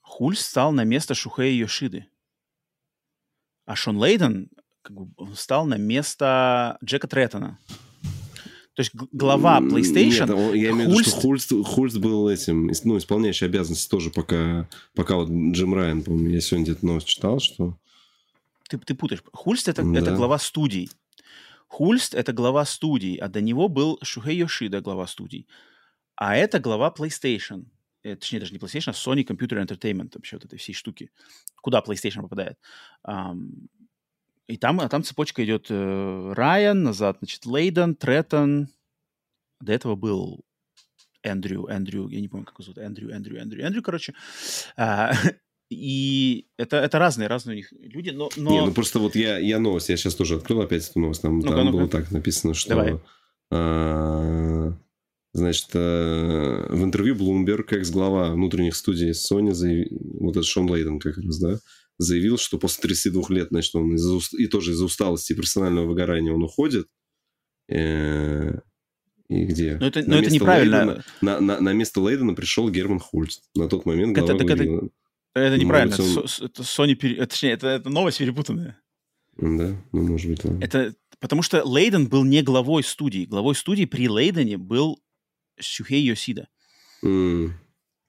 Хуль 0.01 0.37
стал 0.37 0.73
на 0.73 0.85
место 0.85 1.15
Шухея 1.15 1.53
Йошиды. 1.53 2.07
А 3.65 3.75
Шон 3.75 3.97
Лейден 3.97 4.51
как 4.83 4.97
бы, 4.97 5.37
стал 5.37 5.67
на 5.67 5.77
место 5.77 6.79
Джека 6.85 7.09
Треттона. 7.09 7.59
То 8.75 8.81
есть 8.81 8.93
глава 8.95 9.61
PlayStation... 9.61 10.27
Нет, 10.27 10.31
он, 10.31 10.55
я 10.55 10.71
имею 10.71 10.89
в 10.89 10.93
виду, 10.93 11.05
что 11.05 11.21
Хульст, 11.21 11.53
Хульст 11.65 11.99
был 11.99 12.29
этим, 12.29 12.71
ну, 12.85 12.97
исполняющий 12.97 13.45
обязанности 13.45 13.89
тоже, 13.89 14.11
пока, 14.11 14.69
пока 14.95 15.17
вот 15.17 15.29
Джим 15.29 15.75
Райан, 15.75 16.03
по-моему, 16.03 16.31
я 16.31 16.41
сегодня 16.41 16.65
где-то 16.65 16.87
новость 16.87 17.07
читал, 17.07 17.39
что... 17.39 17.77
Ты, 18.69 18.79
ты 18.79 18.95
путаешь. 18.95 19.23
Хульст 19.33 19.69
это, 19.69 19.83
да. 19.83 19.99
это 19.99 20.15
глава 20.15 20.39
студий. 20.39 20.91
Хульст 21.69 22.15
это 22.15 22.33
глава 22.33 22.65
студий, 22.65 23.17
а 23.17 23.29
до 23.29 23.43
него 23.43 23.69
был 23.69 23.99
Шухей 24.03 24.39
Йошида, 24.39 24.81
глава 24.81 25.07
студий. 25.07 25.47
А 26.25 26.37
это 26.37 26.61
глава 26.61 26.95
PlayStation. 26.97 27.65
Э, 28.05 28.15
точнее, 28.15 28.39
даже 28.39 28.53
не 28.53 28.61
PlayStation, 28.61 28.91
а 28.91 28.93
Sony 28.93 29.27
Computer 29.27 29.61
Entertainment, 29.61 30.13
вообще 30.15 30.37
вот 30.37 30.45
этой 30.45 30.57
всей 30.57 30.73
штуки. 30.73 31.11
Куда 31.61 31.83
PlayStation 31.85 32.23
попадает. 32.23 32.61
Um, 33.05 33.67
и 34.47 34.57
там, 34.57 34.81
а 34.81 34.89
там 34.89 35.03
цепочка 35.03 35.45
идет 35.45 35.67
э, 35.69 36.33
Райан, 36.37 36.85
назад, 36.85 37.17
значит, 37.19 37.45
Лейден, 37.45 37.97
Треттон. 37.97 38.69
До 39.61 39.73
этого 39.73 39.97
был 39.97 40.45
Эндрю, 41.25 41.67
Эндрю, 41.67 42.07
я 42.07 42.21
не 42.21 42.29
помню, 42.29 42.47
как 42.47 42.55
его 42.55 42.67
зовут, 42.67 42.79
Эндрю, 42.79 43.11
Эндрю, 43.11 43.41
Эндрю, 43.41 43.65
Эндрю, 43.65 43.83
короче. 43.83 44.15
А, 44.77 45.15
и 45.71 46.47
это, 46.57 46.77
это 46.77 47.01
разные, 47.01 47.27
разные 47.27 47.55
у 47.55 47.57
них 47.57 47.73
люди, 47.73 48.11
но... 48.11 48.31
но... 48.37 48.51
Не, 48.53 48.65
ну 48.65 48.73
просто 48.73 49.01
вот 49.01 49.17
я, 49.17 49.39
я 49.39 49.59
новость, 49.59 49.89
я 49.89 49.97
сейчас 49.97 50.15
тоже 50.15 50.37
открыл 50.37 50.61
опять 50.61 50.89
эту 50.89 51.01
новость, 51.01 51.23
там, 51.23 51.41
ну 51.41 51.49
там 51.49 51.65
ну 51.65 51.73
было 51.73 51.89
так 51.89 52.13
написано, 52.13 52.55
что... 52.55 53.03
А, 53.51 54.73
Значит, 55.35 55.69
э, 55.73 56.67
в 56.69 56.85
интервью 56.85 57.15
Bloomberg, 57.15 57.75
экс-глава 57.75 58.33
внутренних 58.33 58.77
студий 58.77 59.13
Sony, 59.13 59.53
заявил, 59.53 59.87
вот 60.21 60.33
этот 60.33 60.45
Шон 60.45 60.71
Лейден 60.71 60.99
как 60.99 61.17
раз, 61.17 61.39
да, 61.39 61.59
заявил, 61.99 62.37
что 62.37 62.59
после 62.59 62.83
32 62.83 63.25
лет, 63.31 63.49
значит, 63.51 63.75
он 63.75 63.95
из 63.95 64.35
и 64.35 64.47
тоже 64.47 64.73
из-за 64.73 64.85
усталости 64.85 65.33
и 65.33 65.37
профессионального 65.37 65.87
выгорания 65.87 66.33
он 66.33 66.43
уходит. 66.43 66.87
Э, 67.69 68.59
и 69.29 69.45
где? 69.47 69.79
Но 69.81 69.87
это, 69.87 70.03
но 70.07 70.19
это 70.19 70.31
неправильно. 70.31 70.79
Лейдена, 70.79 71.05
на, 71.23 71.41
на, 71.41 71.61
на 71.61 71.73
место 71.73 72.03
Лейдена 72.03 72.35
пришел 72.35 72.69
Герман 72.69 72.99
Хульст. 72.99 73.45
На 73.55 73.69
тот 73.69 73.87
момент 73.87 74.15
глава 74.15 74.35
это, 74.35 74.45
это, 74.45 74.63
это, 74.63 74.91
это 75.35 75.59
неправильно. 75.59 75.97
Он... 75.99 76.25
Это 76.45 76.63
Sony, 76.63 76.95
пере... 76.95 77.25
точнее, 77.25 77.53
это, 77.53 77.69
это 77.69 77.89
новость 77.89 78.19
перепутанная. 78.19 78.79
Да, 79.39 79.83
ну, 79.93 80.03
может 80.03 80.29
быть, 80.29 80.45
ладно. 80.45 80.63
Это 80.63 80.95
потому 81.21 81.41
что 81.41 81.63
Лейден 81.65 82.09
был 82.09 82.25
не 82.25 82.43
главой 82.43 82.83
студии. 82.83 83.25
Главой 83.25 83.55
студии 83.55 83.87
при 83.87 84.09
Лейдене 84.09 84.59
был 84.59 85.01
Сюхей 85.61 86.03
Йосида. 86.03 86.49
Mm. 87.05 87.51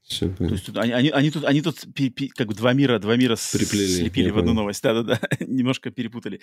Все, 0.04 0.30
То 0.30 0.46
есть 0.46 0.66
тут, 0.66 0.78
они, 0.78 0.92
они, 0.92 1.10
они 1.10 1.32
тут, 1.32 1.46
они 1.46 1.62
тут 1.62 1.86
пи, 1.96 2.10
пи, 2.10 2.28
как 2.28 2.48
бы 2.48 2.54
два 2.54 2.74
мира, 2.74 3.00
два 3.00 3.16
мира 3.16 3.38
Приплели, 3.54 3.88
слепили 3.88 4.30
в 4.30 4.38
одну 4.38 4.52
понял. 4.52 4.62
новость. 4.62 4.84
Да-да-да, 4.84 5.20
немножко 5.40 5.92
перепутали. 5.92 6.42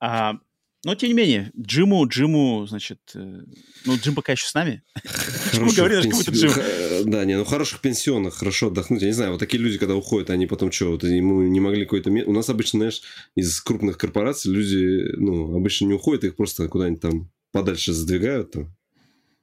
А, 0.00 0.38
но, 0.84 0.94
тем 0.96 1.10
не 1.10 1.14
менее, 1.14 1.52
Джиму, 1.56 2.08
Джиму, 2.08 2.66
значит... 2.66 2.98
Э, 3.14 3.42
ну, 3.84 3.96
Джим 3.96 4.14
пока 4.14 4.32
еще 4.32 4.46
с 4.46 4.54
нами. 4.54 4.82
Почему 5.50 5.70
говоришь, 5.72 6.04
как 6.04 6.14
будто 6.14 6.32
Джим? 6.32 7.10
Да, 7.10 7.24
не, 7.24 7.36
ну, 7.36 7.44
хороших 7.44 7.80
пенсионных, 7.80 8.34
хорошо 8.34 8.68
отдохнуть. 8.68 9.02
Я 9.02 9.08
не 9.08 9.14
знаю, 9.14 9.32
вот 9.32 9.38
такие 9.38 9.62
люди, 9.62 9.78
когда 9.78 9.94
уходят, 9.94 10.30
они 10.30 10.46
потом 10.46 10.72
что, 10.72 10.90
вот, 10.90 11.04
ему 11.04 11.42
не 11.42 11.60
могли 11.60 11.84
какой-то... 11.84 12.10
У 12.10 12.32
нас 12.32 12.48
обычно, 12.48 12.80
знаешь, 12.80 13.02
из 13.36 13.60
крупных 13.60 13.96
корпораций 13.96 14.50
люди, 14.50 15.14
ну, 15.18 15.54
обычно 15.54 15.84
не 15.84 15.94
уходят, 15.94 16.24
их 16.24 16.34
просто 16.34 16.66
куда-нибудь 16.66 17.00
там 17.00 17.30
подальше 17.52 17.92
задвигают, 17.92 18.52
там, 18.52 18.74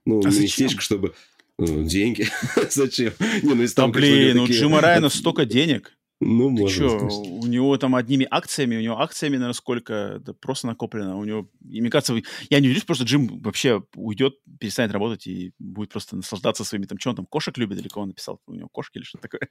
ну, 0.06 0.22
а 0.24 0.28
местечко, 0.28 0.82
чтобы... 0.82 1.14
Ну, 1.58 1.84
деньги. 1.84 2.28
зачем? 2.70 3.14
Не, 3.44 3.54
ну, 3.54 3.62
если 3.62 3.76
там, 3.76 3.92
да, 3.92 4.00
блин, 4.00 4.38
ну, 4.38 4.44
у 4.44 4.48
Джима 4.48 4.80
Райана 4.80 5.10
столько 5.10 5.46
денег. 5.46 5.94
Ну, 6.22 6.54
Ты 6.56 6.62
может. 6.62 6.76
Что, 6.76 7.06
у 7.06 7.46
него 7.48 7.78
там 7.78 7.96
одними 7.96 8.28
акциями, 8.30 8.76
у 8.76 8.82
него 8.82 9.00
акциями, 9.00 9.36
наверное, 9.36 9.54
сколько, 9.54 10.20
да 10.20 10.34
просто 10.34 10.68
накоплено. 10.68 11.18
У 11.18 11.24
него, 11.24 11.50
и 11.66 11.80
мне 11.80 11.90
кажется, 11.90 12.14
я 12.50 12.60
не 12.60 12.68
удивлюсь, 12.68 12.84
просто 12.84 13.06
Джим 13.06 13.40
вообще 13.42 13.84
уйдет, 13.96 14.36
перестанет 14.60 14.92
работать 14.92 15.28
и 15.28 15.54
будет 15.60 15.92
просто 15.92 16.18
наслаждаться 16.18 16.66
своими, 16.66 16.86
там, 16.86 17.00
что 17.00 17.12
он 17.12 17.16
там, 17.16 17.26
кошек 17.26 17.58
любит 17.58 17.80
или 17.80 17.88
кого 17.88 18.04
он 18.04 18.10
написал? 18.10 18.42
У 18.48 18.54
него 18.54 18.68
кошки 18.70 18.98
или 18.98 19.06
что-то 19.06 19.30
такое. 19.30 19.50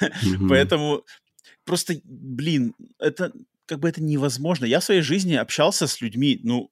Поэтому 0.48 1.04
просто, 1.64 2.00
блин, 2.04 2.74
это 2.98 3.32
как 3.66 3.80
бы 3.80 3.88
это 3.88 4.02
невозможно. 4.02 4.64
Я 4.64 4.80
в 4.80 4.84
своей 4.84 5.02
жизни 5.02 5.34
общался 5.34 5.86
с 5.86 6.00
людьми, 6.00 6.40
ну, 6.42 6.70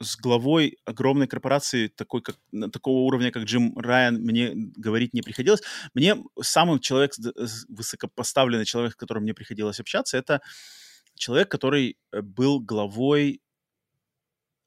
с 0.00 0.16
главой 0.16 0.78
огромной 0.84 1.26
корпорации, 1.26 1.88
такой, 1.88 2.22
как, 2.22 2.36
такого 2.72 3.00
уровня, 3.00 3.30
как 3.30 3.44
Джим 3.44 3.76
Райан, 3.78 4.16
мне 4.16 4.52
говорить 4.54 5.14
не 5.14 5.22
приходилось. 5.22 5.62
Мне 5.94 6.16
самый 6.40 6.80
человек, 6.80 7.12
высокопоставленный 7.68 8.64
человек, 8.64 8.92
с 8.92 8.96
которым 8.96 9.22
мне 9.22 9.34
приходилось 9.34 9.80
общаться, 9.80 10.18
это 10.18 10.40
человек, 11.14 11.50
который 11.50 11.96
э, 12.12 12.20
был 12.20 12.60
главой 12.60 13.40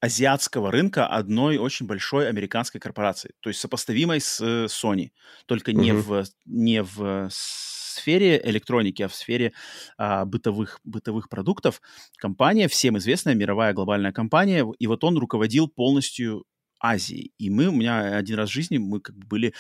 азиатского 0.02 0.72
рынка 0.72 1.08
одной 1.08 1.58
очень 1.58 1.86
большой 1.86 2.30
американской 2.30 2.80
корпорации, 2.80 3.32
то 3.42 3.50
есть 3.50 3.60
сопоставимой 3.60 4.22
с 4.22 4.40
э, 4.42 4.66
Sony, 4.66 5.12
только 5.46 5.74
не, 5.74 5.92
uh-huh. 5.92 6.24
в, 6.24 6.26
не 6.46 6.84
в 6.84 7.30
сфере 8.00 8.42
электроники, 8.44 9.04
а 9.04 9.08
в 9.08 9.16
сфере 9.16 9.54
а, 9.98 10.26
бытовых, 10.26 10.80
бытовых 10.84 11.28
продуктов. 11.28 11.82
Компания, 12.18 12.68
всем 12.68 12.98
известная, 12.98 13.36
мировая 13.36 13.74
глобальная 13.74 14.14
компания, 14.14 14.66
и 14.80 14.88
вот 14.88 15.04
он 15.04 15.18
руководил 15.18 15.68
полностью 15.68 16.46
Азии. 16.80 17.32
И 17.38 17.50
мы, 17.50 17.68
у 17.68 17.74
меня 17.74 18.18
один 18.18 18.38
раз 18.38 18.50
в 18.50 18.54
жизни, 18.54 18.78
мы 18.78 19.02
как 19.02 19.16
бы 19.18 19.28
были, 19.28 19.54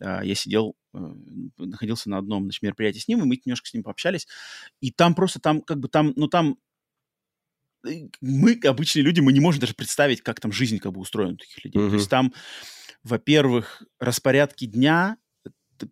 а, 0.00 0.22
я 0.22 0.34
сидел, 0.34 0.76
э, 0.94 0.98
находился 1.58 2.08
на 2.08 2.18
одном 2.18 2.44
значит, 2.44 2.62
мероприятии 2.62 3.00
с 3.00 3.08
ним, 3.08 3.22
и 3.22 3.24
мы 3.24 3.40
немножко 3.44 3.68
с 3.68 3.74
ним 3.74 3.82
пообщались. 3.82 4.28
И 4.80 4.92
там 4.92 5.14
просто, 5.14 5.40
там 5.40 5.62
как 5.62 5.80
бы 5.80 5.88
там, 5.88 6.12
ну 6.16 6.28
там 6.28 6.56
мы, 8.20 8.58
обычные 8.64 9.02
люди, 9.02 9.20
мы 9.20 9.32
не 9.32 9.40
можем 9.40 9.60
даже 9.60 9.74
представить, 9.74 10.22
как 10.22 10.40
там 10.40 10.52
жизнь 10.52 10.78
как 10.78 10.92
бы 10.92 11.00
устроена 11.00 11.34
у 11.34 11.36
таких 11.36 11.64
людей. 11.64 11.80
Mm-hmm. 11.80 11.90
То 11.90 11.94
есть 11.96 12.10
там, 12.10 12.32
во-первых, 13.02 13.82
распорядки 13.98 14.66
дня 14.66 15.16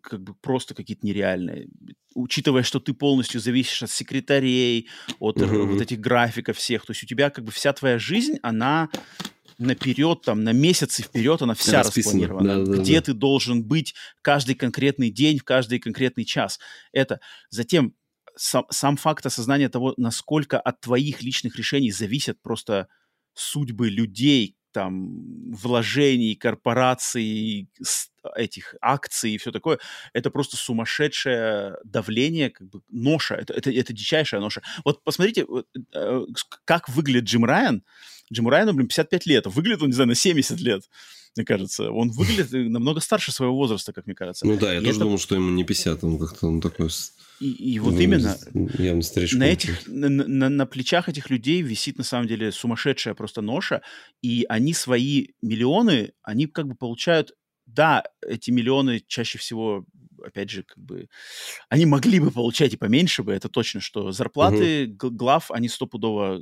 как 0.01 0.21
бы 0.21 0.35
просто 0.35 0.75
какие-то 0.75 1.05
нереальные. 1.05 1.67
Учитывая, 2.13 2.61
что 2.61 2.79
ты 2.79 2.93
полностью 2.93 3.41
зависишь 3.41 3.81
от 3.81 3.89
секретарей, 3.89 4.87
от 5.19 5.37
mm-hmm. 5.37 5.63
вот 5.63 5.81
этих 5.81 5.99
графиков 5.99 6.57
всех, 6.57 6.85
то 6.85 6.91
есть 6.91 7.03
у 7.03 7.07
тебя 7.07 7.31
как 7.31 7.43
бы 7.43 7.51
вся 7.51 7.73
твоя 7.73 7.97
жизнь, 7.97 8.37
она 8.43 8.89
наперед, 9.59 10.21
там, 10.23 10.43
на 10.43 10.53
месяцы 10.53 11.03
вперед, 11.03 11.41
она 11.41 11.53
вся 11.53 11.83
Расписано. 11.83 12.23
распланирована. 12.23 12.65
Да, 12.65 12.71
да, 12.71 12.81
где 12.81 12.95
да. 12.95 13.01
ты 13.01 13.13
должен 13.13 13.63
быть 13.63 13.93
каждый 14.21 14.55
конкретный 14.55 15.11
день, 15.11 15.37
в 15.37 15.43
каждый 15.43 15.79
конкретный 15.79 16.23
час. 16.23 16.59
Это. 16.93 17.19
Затем 17.49 17.93
сам, 18.39 18.65
сам 18.69 18.95
факт 18.95 19.25
осознания 19.25 19.69
того, 19.69 19.93
насколько 19.97 20.59
от 20.59 20.79
твоих 20.79 21.21
личных 21.21 21.57
решений 21.57 21.91
зависят 21.91 22.41
просто 22.41 22.87
судьбы 23.33 23.89
людей, 23.89 24.55
там, 24.71 25.51
вложений, 25.51 26.35
корпораций, 26.35 27.69
этих 28.35 28.75
акций 28.81 29.31
и 29.31 29.37
все 29.37 29.51
такое, 29.51 29.79
это 30.13 30.29
просто 30.29 30.55
сумасшедшее 30.55 31.77
давление, 31.83 32.49
как 32.49 32.69
бы 32.69 32.81
ноша, 32.89 33.35
это, 33.35 33.53
это, 33.53 33.71
это 33.71 33.93
дичайшая 33.93 34.39
ноша. 34.39 34.61
Вот 34.85 35.03
посмотрите, 35.03 35.45
э, 35.93 36.25
как 36.65 36.87
выглядит 36.87 37.25
Джим 37.25 37.45
Райан. 37.45 37.83
Джим 38.31 38.47
Райану, 38.47 38.73
блин, 38.73 38.87
55 38.87 39.25
лет, 39.25 39.47
выглядит 39.47 39.81
он, 39.81 39.87
не 39.87 39.93
знаю, 39.93 40.09
на 40.09 40.15
70 40.15 40.59
лет 40.61 40.83
мне 41.35 41.45
кажется. 41.45 41.91
Он 41.91 42.11
выглядит 42.11 42.51
намного 42.51 42.99
старше 42.99 43.31
своего 43.31 43.55
возраста, 43.55 43.93
как 43.93 44.05
мне 44.05 44.15
кажется. 44.15 44.45
Ну 44.45 44.57
да, 44.57 44.73
я 44.73 44.79
и 44.79 44.83
тоже 44.83 44.91
это... 44.91 44.99
думал, 45.05 45.17
что 45.19 45.35
ему 45.35 45.51
не 45.51 45.63
50, 45.63 46.03
он 46.03 46.19
как-то 46.19 46.47
он 46.47 46.61
такой 46.61 46.89
и, 47.39 47.51
и 47.51 47.79
вот 47.79 47.97
именно 47.99 48.37
явно 48.77 49.01
на 49.33 49.43
этих 49.43 49.87
на, 49.87 50.09
на, 50.09 50.49
на 50.49 50.65
плечах 50.65 51.07
этих 51.07 51.29
людей 51.29 51.61
висит 51.61 51.97
на 51.97 52.03
самом 52.03 52.27
деле 52.27 52.51
сумасшедшая 52.51 53.13
просто 53.13 53.41
ноша, 53.41 53.81
и 54.21 54.45
они 54.49 54.73
свои 54.73 55.27
миллионы, 55.41 56.11
они 56.21 56.47
как 56.47 56.67
бы 56.67 56.75
получают, 56.75 57.33
да, 57.65 58.03
эти 58.27 58.51
миллионы 58.51 59.01
чаще 59.07 59.37
всего 59.37 59.85
опять 60.23 60.49
же, 60.49 60.63
как 60.63 60.77
бы, 60.77 61.09
они 61.69 61.85
могли 61.85 62.19
бы 62.19 62.31
получать 62.31 62.73
и 62.73 62.77
поменьше 62.77 63.23
бы, 63.23 63.33
это 63.33 63.49
точно, 63.49 63.81
что 63.81 64.11
зарплаты 64.11 64.87
угу. 64.87 65.11
глав, 65.11 65.51
они 65.51 65.67
стопудово 65.67 66.41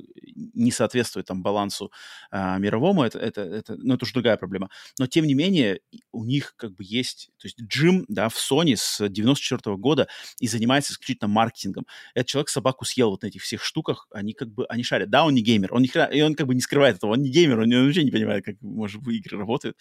не 0.53 0.71
соответствуют 0.71 1.27
там 1.27 1.43
балансу 1.43 1.91
а, 2.31 2.57
мировому, 2.57 3.03
это, 3.03 3.19
это, 3.19 3.41
это, 3.41 3.75
ну, 3.77 3.95
это 3.95 4.05
уже 4.05 4.13
другая 4.13 4.37
проблема. 4.37 4.69
Но, 4.99 5.07
тем 5.07 5.25
не 5.25 5.33
менее, 5.33 5.79
у 6.11 6.25
них 6.25 6.53
как 6.55 6.73
бы 6.73 6.83
есть, 6.83 7.29
то 7.37 7.47
есть 7.47 7.59
Джим, 7.61 8.05
да, 8.07 8.29
в 8.29 8.35
Sony 8.35 8.75
с 8.75 9.07
94 9.07 9.75
-го 9.75 9.77
года 9.77 10.07
и 10.39 10.47
занимается 10.47 10.93
исключительно 10.93 11.27
маркетингом. 11.27 11.85
Этот 12.13 12.27
человек 12.27 12.49
собаку 12.49 12.85
съел 12.85 13.11
вот 13.11 13.23
на 13.23 13.27
этих 13.27 13.41
всех 13.41 13.63
штуках, 13.63 14.07
они 14.11 14.33
как 14.33 14.49
бы, 14.49 14.65
они 14.67 14.83
шарят. 14.83 15.09
Да, 15.09 15.25
он 15.25 15.33
не 15.33 15.41
геймер, 15.41 15.73
он, 15.73 15.81
не, 15.81 15.89
и 16.13 16.21
он 16.21 16.35
как 16.35 16.47
бы 16.47 16.55
не 16.55 16.61
скрывает 16.61 16.97
этого, 16.97 17.11
он 17.13 17.21
не 17.21 17.29
геймер, 17.29 17.59
он 17.59 17.85
вообще 17.85 18.03
не 18.03 18.11
понимает, 18.11 18.45
как, 18.45 18.55
может, 18.61 19.01
игры 19.07 19.37
работают. 19.37 19.77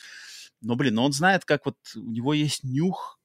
Но, 0.63 0.77
блин, 0.77 0.95
но 0.95 1.05
он 1.05 1.13
знает, 1.13 1.45
как 1.45 1.67
вот 1.67 1.77
у 1.95 2.11
него 2.11 2.35
есть 2.35 2.65
нюх 2.65 3.19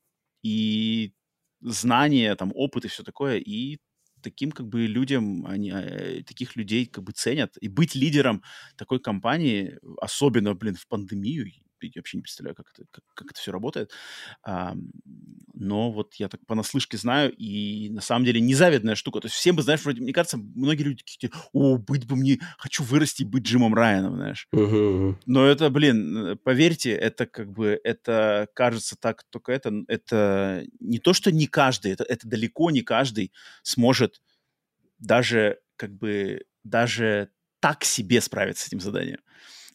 и 0.43 1.13
знания, 1.61 2.35
там, 2.35 2.51
опыт 2.55 2.85
и 2.85 2.87
все 2.89 3.03
такое, 3.03 3.37
и 3.37 3.77
таким 4.21 4.51
как 4.51 4.67
бы 4.67 4.85
людям, 4.87 5.45
они, 5.47 5.71
э, 5.71 6.23
таких 6.23 6.55
людей 6.55 6.85
как 6.85 7.03
бы 7.03 7.11
ценят. 7.13 7.55
И 7.61 7.67
быть 7.69 7.95
лидером 7.95 8.43
такой 8.77 8.99
компании, 8.99 9.77
особенно, 10.01 10.53
блин, 10.55 10.75
в 10.75 10.87
пандемию, 10.87 11.47
я 11.87 11.99
вообще 11.99 12.17
не 12.17 12.23
представляю, 12.23 12.55
как 12.55 12.67
это, 12.73 12.85
как, 12.91 13.03
как 13.13 13.31
это 13.31 13.39
все 13.39 13.51
работает. 13.51 13.91
А, 14.43 14.75
но 15.53 15.91
вот 15.91 16.15
я 16.15 16.27
так 16.29 16.45
понаслышке 16.45 16.97
знаю, 16.97 17.31
и 17.31 17.89
на 17.89 18.01
самом 18.01 18.25
деле 18.25 18.41
незавидная 18.41 18.95
штука. 18.95 19.19
То 19.19 19.27
есть 19.27 19.35
всем 19.35 19.55
бы, 19.55 19.61
знаешь, 19.61 19.83
вроде, 19.83 20.01
мне 20.01 20.13
кажется, 20.13 20.37
многие 20.37 20.83
люди 20.83 21.03
такие, 21.03 21.31
о, 21.53 21.77
быть 21.77 22.05
бы 22.05 22.15
мне, 22.15 22.39
хочу 22.57 22.83
вырасти 22.83 23.23
и 23.23 23.25
быть 23.25 23.43
Джимом 23.43 23.73
Райаном, 23.73 24.15
знаешь. 24.15 24.47
Uh-huh. 24.53 25.15
Но 25.25 25.45
это, 25.45 25.69
блин, 25.69 26.37
поверьте, 26.43 26.91
это 26.91 27.25
как 27.25 27.51
бы, 27.51 27.79
это 27.83 28.47
кажется 28.53 28.95
так, 28.99 29.23
только 29.29 29.51
это, 29.51 29.71
это 29.87 30.65
не 30.79 30.99
то, 30.99 31.13
что 31.13 31.31
не 31.31 31.47
каждый, 31.47 31.91
это, 31.91 32.03
это 32.03 32.27
далеко 32.27 32.71
не 32.71 32.81
каждый 32.81 33.31
сможет 33.63 34.21
даже 34.99 35.59
как 35.75 35.93
бы, 35.95 36.45
даже 36.63 37.29
так 37.59 37.83
себе 37.83 38.21
справиться 38.21 38.63
с 38.63 38.67
этим 38.67 38.79
заданием 38.79 39.19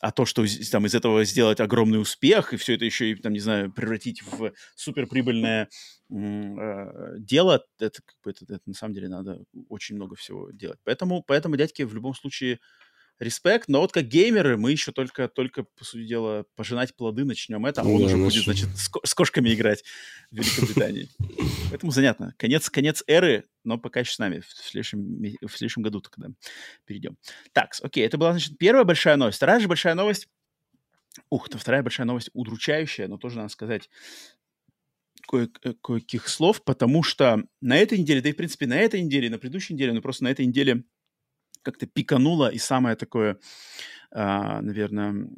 а 0.01 0.13
то, 0.13 0.25
что 0.27 0.45
там 0.71 0.87
из 0.87 0.95
этого 0.95 1.25
сделать 1.25 1.61
огромный 1.61 2.01
успех, 2.01 2.53
и 2.53 2.57
все 2.57 2.75
это 2.75 2.85
еще 2.85 3.11
и, 3.11 3.15
там, 3.15 3.33
не 3.33 3.41
знаю, 3.41 3.73
превратить 3.73 4.23
в 4.23 4.53
суперприбыльное 4.75 5.69
э, 6.11 7.19
дело, 7.19 7.65
это, 7.79 8.01
бы, 8.25 8.31
это, 8.31 8.45
это 8.45 8.61
на 8.67 8.75
самом 8.75 8.95
деле 8.95 9.09
надо 9.09 9.43
очень 9.69 9.97
много 9.97 10.17
всего 10.17 10.51
делать. 10.51 10.79
Поэтому, 10.85 11.23
поэтому 11.23 11.57
дядьки 11.57 11.83
в 11.83 11.95
любом 11.95 12.15
случае 12.15 12.61
респект, 13.19 13.69
но 13.69 13.81
вот 13.81 13.93
как 13.93 14.05
геймеры 14.05 14.57
мы 14.57 14.73
еще 14.73 14.93
только, 14.93 15.29
только 15.29 15.65
по 15.65 15.85
сути 15.85 16.07
дела, 16.07 16.45
пожинать 16.55 16.95
плоды 16.95 17.25
начнем 17.25 17.65
это, 17.65 17.81
а 17.81 17.85
он 17.85 17.99
да, 17.99 18.05
уже 18.07 18.17
будет, 18.17 18.45
значит, 18.45 18.69
с, 18.77 18.91
с 19.05 19.15
кошками 19.15 19.53
играть 19.55 19.85
в 20.31 20.37
Великобритании. 20.37 21.09
Поэтому 21.71 21.93
занятно. 21.93 22.35
Конец, 22.37 22.69
конец 22.69 23.03
эры, 23.07 23.45
но 23.65 23.79
пока 23.79 24.01
еще 24.01 24.13
с 24.13 24.19
нами. 24.19 24.41
В 24.41 24.47
следующем, 24.47 25.23
в 25.41 25.57
следующем 25.57 25.83
году 25.83 26.01
тогда 26.01 26.29
перейдем. 26.85 27.17
Так, 27.53 27.73
окей, 27.83 28.05
это 28.05 28.19
была, 28.19 28.33
значит, 28.33 28.59
первая 28.59 28.85
большая 28.85 29.17
новость. 29.17 29.39
Вторая 29.39 29.61
же 29.61 29.69
большая 29.69 29.95
новость, 29.95 30.29
ух, 31.31 31.49
то 31.49 31.59
вторая 31.59 31.83
большая 31.83 32.07
новость 32.07 32.31
удручающая, 32.35 33.09
но 33.09 33.17
тоже 33.17 33.37
надо 33.37 33.49
сказать 33.49 33.89
э, 35.33 35.47
кое-каких 35.83 36.29
слов, 36.29 36.63
потому 36.65 37.03
что 37.03 37.43
на 37.61 37.79
этой 37.79 37.99
неделе, 37.99 38.21
да 38.21 38.29
и, 38.29 38.33
в 38.33 38.37
принципе, 38.37 38.67
на 38.67 38.79
этой 38.79 39.01
неделе, 39.01 39.31
на 39.31 39.39
предыдущей 39.39 39.75
неделе, 39.75 39.93
но 39.93 40.03
просто 40.03 40.25
на 40.25 40.29
этой 40.29 40.45
неделе 40.45 40.85
как-то 41.67 41.87
пикануло, 41.87 42.49
и 42.49 42.59
самое 42.59 42.95
такое, 42.95 43.39
а, 44.13 44.61
наверное, 44.61 45.29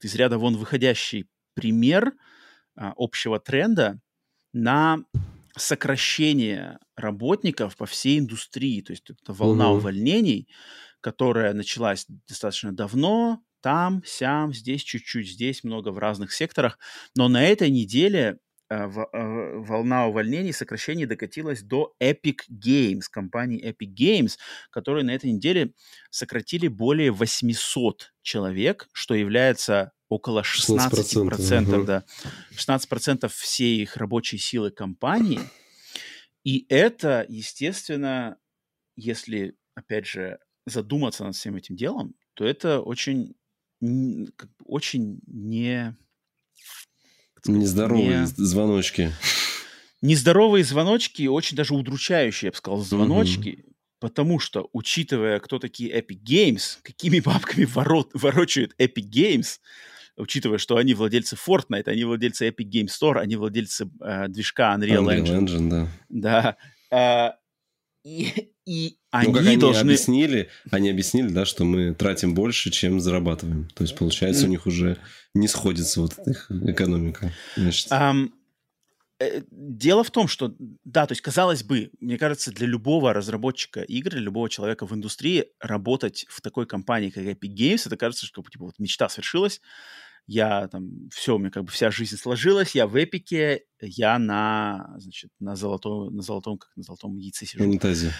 из 0.00 0.14
ряда 0.14 0.38
вон 0.38 0.56
выходящий 0.56 1.26
пример 1.54 2.12
а, 2.76 2.92
общего 2.96 3.40
тренда 3.40 4.00
на 4.52 4.98
сокращение 5.56 6.78
работников 6.96 7.76
по 7.76 7.86
всей 7.86 8.20
индустрии. 8.20 8.82
То 8.82 8.92
есть 8.92 9.10
это 9.10 9.32
волна 9.32 9.70
угу. 9.70 9.78
увольнений, 9.78 10.46
которая 11.00 11.52
началась 11.54 12.06
достаточно 12.28 12.72
давно, 12.72 13.42
там, 13.60 14.00
сям, 14.06 14.54
здесь 14.54 14.82
чуть-чуть, 14.84 15.28
здесь 15.28 15.64
много 15.64 15.88
в 15.88 15.98
разных 15.98 16.32
секторах. 16.32 16.78
Но 17.16 17.26
на 17.26 17.42
этой 17.42 17.68
неделе 17.68 18.38
волна 18.70 20.06
увольнений, 20.06 20.52
сокращений 20.52 21.06
докатилась 21.06 21.62
до 21.62 21.94
Epic 22.02 22.40
Games, 22.50 23.02
компании 23.10 23.62
Epic 23.62 23.94
Games, 23.94 24.38
которые 24.70 25.04
на 25.04 25.14
этой 25.14 25.30
неделе 25.30 25.72
сократили 26.10 26.68
более 26.68 27.10
800 27.10 28.12
человек, 28.22 28.88
что 28.92 29.14
является 29.14 29.92
около 30.08 30.42
16%, 30.42 30.90
16% 30.90 31.76
угу. 31.76 31.84
да, 31.84 32.04
16% 32.52 33.28
всей 33.28 33.82
их 33.82 33.96
рабочей 33.96 34.38
силы 34.38 34.70
компании. 34.70 35.40
И 36.44 36.66
это, 36.68 37.24
естественно, 37.28 38.36
если, 38.96 39.56
опять 39.74 40.06
же, 40.06 40.38
задуматься 40.66 41.24
над 41.24 41.34
всем 41.34 41.56
этим 41.56 41.76
делом, 41.76 42.14
то 42.34 42.44
это 42.44 42.80
очень, 42.80 43.34
очень 44.64 45.20
не 45.26 45.96
Нездоровые 47.46 48.20
не... 48.20 48.26
звоночки. 48.26 49.12
Нездоровые 50.02 50.64
звоночки, 50.64 51.26
очень 51.26 51.56
даже 51.56 51.74
удручающие, 51.74 52.48
я 52.48 52.50
бы 52.50 52.56
сказал, 52.56 52.80
звоночки. 52.80 53.64
Угу. 53.64 53.74
Потому 54.00 54.38
что, 54.38 54.68
учитывая, 54.72 55.40
кто 55.40 55.58
такие 55.58 55.98
Epic 55.98 56.22
Games, 56.22 56.78
какими 56.82 57.20
бабками 57.20 57.64
ворот, 57.64 58.10
ворочают 58.12 58.74
Epic 58.78 59.08
Games, 59.10 59.60
учитывая, 60.16 60.58
что 60.58 60.76
они 60.76 60.94
владельцы 60.94 61.36
Fortnite, 61.36 61.88
они 61.88 62.04
владельцы 62.04 62.48
Epic 62.48 62.68
Games 62.70 62.88
Store, 62.88 63.18
они 63.18 63.36
владельцы 63.36 63.88
э, 64.00 64.28
движка 64.28 64.76
Unreal, 64.76 65.04
Unreal 65.04 65.24
Engine. 65.24 65.46
Engine 65.46 65.88
да. 66.10 66.56
Да. 66.90 67.34
Э, 67.34 67.38
и, 68.04 68.52
и 68.66 68.98
они, 69.14 69.28
ну, 69.28 69.38
как 69.38 69.46
они 69.46 69.56
должны... 69.56 69.80
объяснили, 69.80 70.48
они 70.70 70.90
объяснили, 70.90 71.28
да, 71.28 71.44
что 71.44 71.64
мы 71.64 71.94
тратим 71.94 72.34
больше, 72.34 72.70
чем 72.70 72.98
зарабатываем. 72.98 73.68
То 73.74 73.84
есть, 73.84 73.96
получается, 73.96 74.46
у 74.46 74.48
них 74.48 74.66
уже 74.66 74.98
не 75.34 75.46
сходится 75.46 76.00
вот 76.00 76.18
их 76.26 76.50
экономика. 76.50 77.32
Um, 77.56 78.32
дело 79.52 80.02
в 80.02 80.10
том, 80.10 80.26
что, 80.26 80.56
да, 80.84 81.06
то 81.06 81.12
есть, 81.12 81.22
казалось 81.22 81.62
бы, 81.62 81.92
мне 82.00 82.18
кажется, 82.18 82.50
для 82.50 82.66
любого 82.66 83.12
разработчика 83.12 83.82
игр, 83.82 84.10
для 84.10 84.20
любого 84.20 84.50
человека 84.50 84.84
в 84.84 84.92
индустрии 84.92 85.46
работать 85.60 86.26
в 86.28 86.40
такой 86.40 86.66
компании, 86.66 87.10
как 87.10 87.22
Epic 87.22 87.54
Games, 87.54 87.82
это 87.86 87.96
кажется, 87.96 88.26
что 88.26 88.42
типа, 88.42 88.64
вот 88.64 88.80
мечта 88.80 89.08
свершилась, 89.08 89.60
я 90.26 90.66
там, 90.68 91.08
все, 91.12 91.36
у 91.36 91.38
меня 91.38 91.50
как 91.50 91.64
бы 91.64 91.70
вся 91.70 91.92
жизнь 91.92 92.16
сложилась, 92.16 92.74
я 92.74 92.88
в 92.88 92.96
Эпике, 92.96 93.64
я 93.80 94.18
на, 94.18 94.96
значит, 94.98 95.30
на 95.38 95.54
золотом, 95.54 96.16
на 96.16 96.22
золотом, 96.22 96.58
как 96.58 96.70
на 96.76 96.82
золотом 96.82 97.16
яйце 97.16 97.46
сижу. 97.46 97.62
Унитазе. 97.62 98.12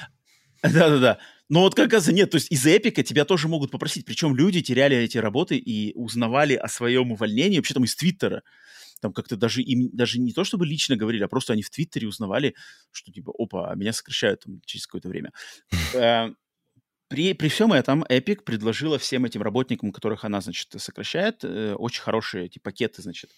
Да-да-да. 0.73 1.19
Но 1.51 1.61
вот 1.61 1.75
как 1.75 1.93
раз 1.93 2.09
нет, 2.09 2.31
то 2.31 2.37
есть 2.37 2.51
из 2.51 2.65
Эпика 2.65 3.03
тебя 3.03 3.27
тоже 3.27 3.49
могут 3.49 3.71
попросить. 3.71 4.07
Причем 4.07 4.35
люди 4.35 4.63
теряли 4.63 4.97
эти 4.97 5.19
работы 5.19 5.59
и 5.59 5.93
узнавали 5.95 6.55
о 6.55 6.69
своем 6.69 7.13
увольнении 7.13 7.59
вообще 7.59 7.75
там 7.75 7.85
из 7.85 7.95
Твиттера. 7.95 8.43
Там 9.03 9.13
как-то 9.13 9.37
даже 9.37 9.61
им 9.61 9.91
даже 9.93 10.19
не 10.19 10.33
то 10.33 10.45
чтобы 10.45 10.65
лично 10.65 10.97
говорили, 10.97 11.23
а 11.23 11.29
просто 11.29 11.53
они 11.53 11.61
в 11.61 11.69
Твиттере 11.69 12.09
узнавали, 12.09 12.55
что 12.93 13.13
типа, 13.13 13.31
опа, 13.39 13.75
меня 13.75 13.93
сокращают 13.93 14.45
там 14.45 14.63
через 14.65 14.87
какое-то 14.87 15.11
время. 15.11 15.33
Э, 15.93 16.31
при, 17.09 17.35
при 17.35 17.49
всем 17.49 17.75
этом 17.75 18.03
Epic 18.05 18.43
предложила 18.45 18.99
всем 18.99 19.27
этим 19.27 19.43
работникам, 19.43 19.93
которых 19.93 20.25
она, 20.25 20.41
значит, 20.41 20.69
сокращает, 20.79 21.41
э, 21.43 21.75
очень 21.75 22.01
хорошие 22.01 22.47
эти 22.47 22.59
пакеты, 22.59 23.03
значит, 23.03 23.31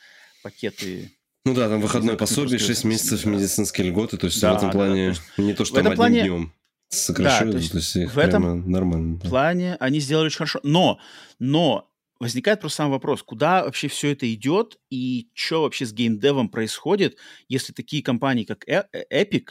пакеты 0.45 1.11
ну 1.45 1.55
да, 1.55 1.69
там 1.69 1.81
выходное 1.81 2.17
пособие, 2.17 2.59
6 2.59 2.85
месяцев 2.85 3.23
да. 3.25 3.31
медицинские 3.31 3.89
льготы, 3.89 4.17
то 4.17 4.27
есть 4.27 4.41
да, 4.41 4.55
в 4.55 4.57
этом 4.59 4.71
плане 4.71 5.15
да, 5.37 5.43
не 5.43 5.55
то, 5.55 5.65
что 5.65 5.77
там 5.77 5.87
одним 5.87 5.97
плане... 5.97 6.23
днем 6.23 6.53
сокращают, 6.89 7.53
да, 7.53 7.53
то 7.53 7.59
есть, 7.59 7.93
то 7.93 8.01
есть 8.01 8.15
в 8.15 8.19
этом 8.19 8.71
нормально. 8.71 9.19
Да. 9.19 9.29
плане 9.29 9.77
они 9.77 10.01
сделали 10.01 10.27
очень 10.27 10.39
хорошо. 10.39 10.61
Но, 10.63 10.99
но 11.39 11.91
возникает 12.19 12.61
просто 12.61 12.77
сам 12.79 12.91
вопрос, 12.91 13.23
куда 13.23 13.65
вообще 13.65 13.89
все 13.89 14.13
это 14.13 14.33
идет 14.33 14.79
и 14.91 15.29
что 15.35 15.63
вообще 15.63 15.87
с 15.87 15.93
геймдевом 15.93 16.49
происходит, 16.49 17.17
если 17.49 17.73
такие 17.73 18.03
компании, 18.03 18.45
как 18.45 18.67
э, 18.69 18.85
э, 18.93 19.25
Epic, 19.25 19.49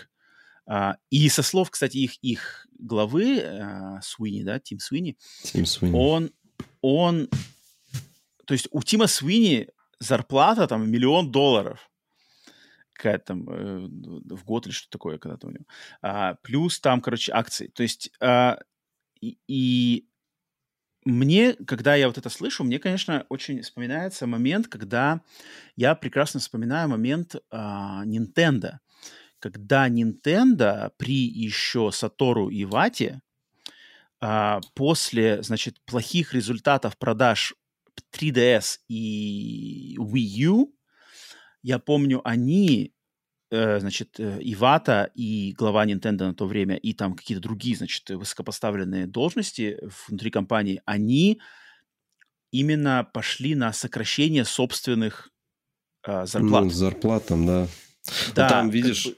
а, 0.67 0.97
и 1.11 1.29
со 1.29 1.43
слов, 1.43 1.69
кстати, 1.69 1.97
их, 1.97 2.15
их 2.23 2.67
главы, 2.79 3.39
а, 3.39 4.01
Суини, 4.01 4.43
да, 4.43 4.59
Тим 4.59 4.79
Суини, 4.79 5.17
Тим 5.43 5.65
Суини, 5.65 5.95
он, 5.95 6.31
он, 6.81 7.29
то 8.45 8.53
есть 8.53 8.67
у 8.71 8.81
Тима 8.81 9.07
Суини 9.07 9.67
зарплата 9.99 10.67
там 10.67 10.89
миллион 10.89 11.31
долларов, 11.31 11.91
какая-то 12.95 13.25
там 13.25 13.49
э, 13.49 13.87
в 14.35 14.43
год 14.45 14.65
или 14.65 14.73
что 14.73 14.89
такое 14.89 15.17
когда-то 15.17 15.47
у 15.47 15.51
него. 15.51 15.65
А, 16.01 16.35
плюс 16.41 16.79
там, 16.79 17.01
короче, 17.01 17.31
акции. 17.33 17.67
То 17.67 17.83
есть 17.83 18.11
а, 18.21 18.57
и, 19.21 19.37
и 19.47 20.07
мне, 21.05 21.53
когда 21.53 21.95
я 21.95 22.07
вот 22.07 22.17
это 22.17 22.29
слышу, 22.29 22.63
мне, 22.63 22.79
конечно, 22.79 23.25
очень 23.29 23.61
вспоминается 23.61 24.25
момент, 24.25 24.67
когда 24.67 25.21
я 25.75 25.93
прекрасно 25.95 26.39
вспоминаю 26.39 26.89
момент 26.89 27.35
а, 27.51 28.03
Nintendo, 28.05 28.79
когда 29.39 29.87
Nintendo 29.87 30.91
при 30.97 31.27
еще 31.27 31.91
Сатору 31.91 32.49
и 32.49 32.65
Вате 32.65 33.21
а, 34.19 34.61
после, 34.73 35.43
значит, 35.43 35.79
плохих 35.85 36.33
результатов 36.33 36.97
продаж 36.97 37.53
3DS 38.11 38.79
и 38.87 39.97
Wii 39.99 40.45
U 40.47 40.74
я 41.65 41.79
помню, 41.79 42.21
они, 42.23 42.93
э, 43.49 43.79
значит, 43.79 44.19
э, 44.19 44.37
Ивата 44.39 45.09
и 45.15 45.51
глава 45.57 45.83
Nintendo 45.87 46.27
на 46.27 46.35
то 46.35 46.45
время, 46.45 46.75
и 46.75 46.93
там 46.93 47.15
какие-то 47.15 47.41
другие, 47.41 47.75
значит, 47.75 48.07
высокопоставленные 48.07 49.07
должности 49.07 49.79
внутри 50.07 50.29
компании, 50.29 50.83
они 50.85 51.41
именно 52.51 53.09
пошли 53.11 53.55
на 53.55 53.73
сокращение 53.73 54.45
собственных 54.45 55.31
э, 56.05 56.27
зарплат. 56.27 56.65
Ну, 56.65 56.69
зарплатам, 56.69 57.47
да. 57.47 57.67
Да. 58.35 58.43
Но 58.43 58.49
там, 58.49 58.69
видишь, 58.69 59.09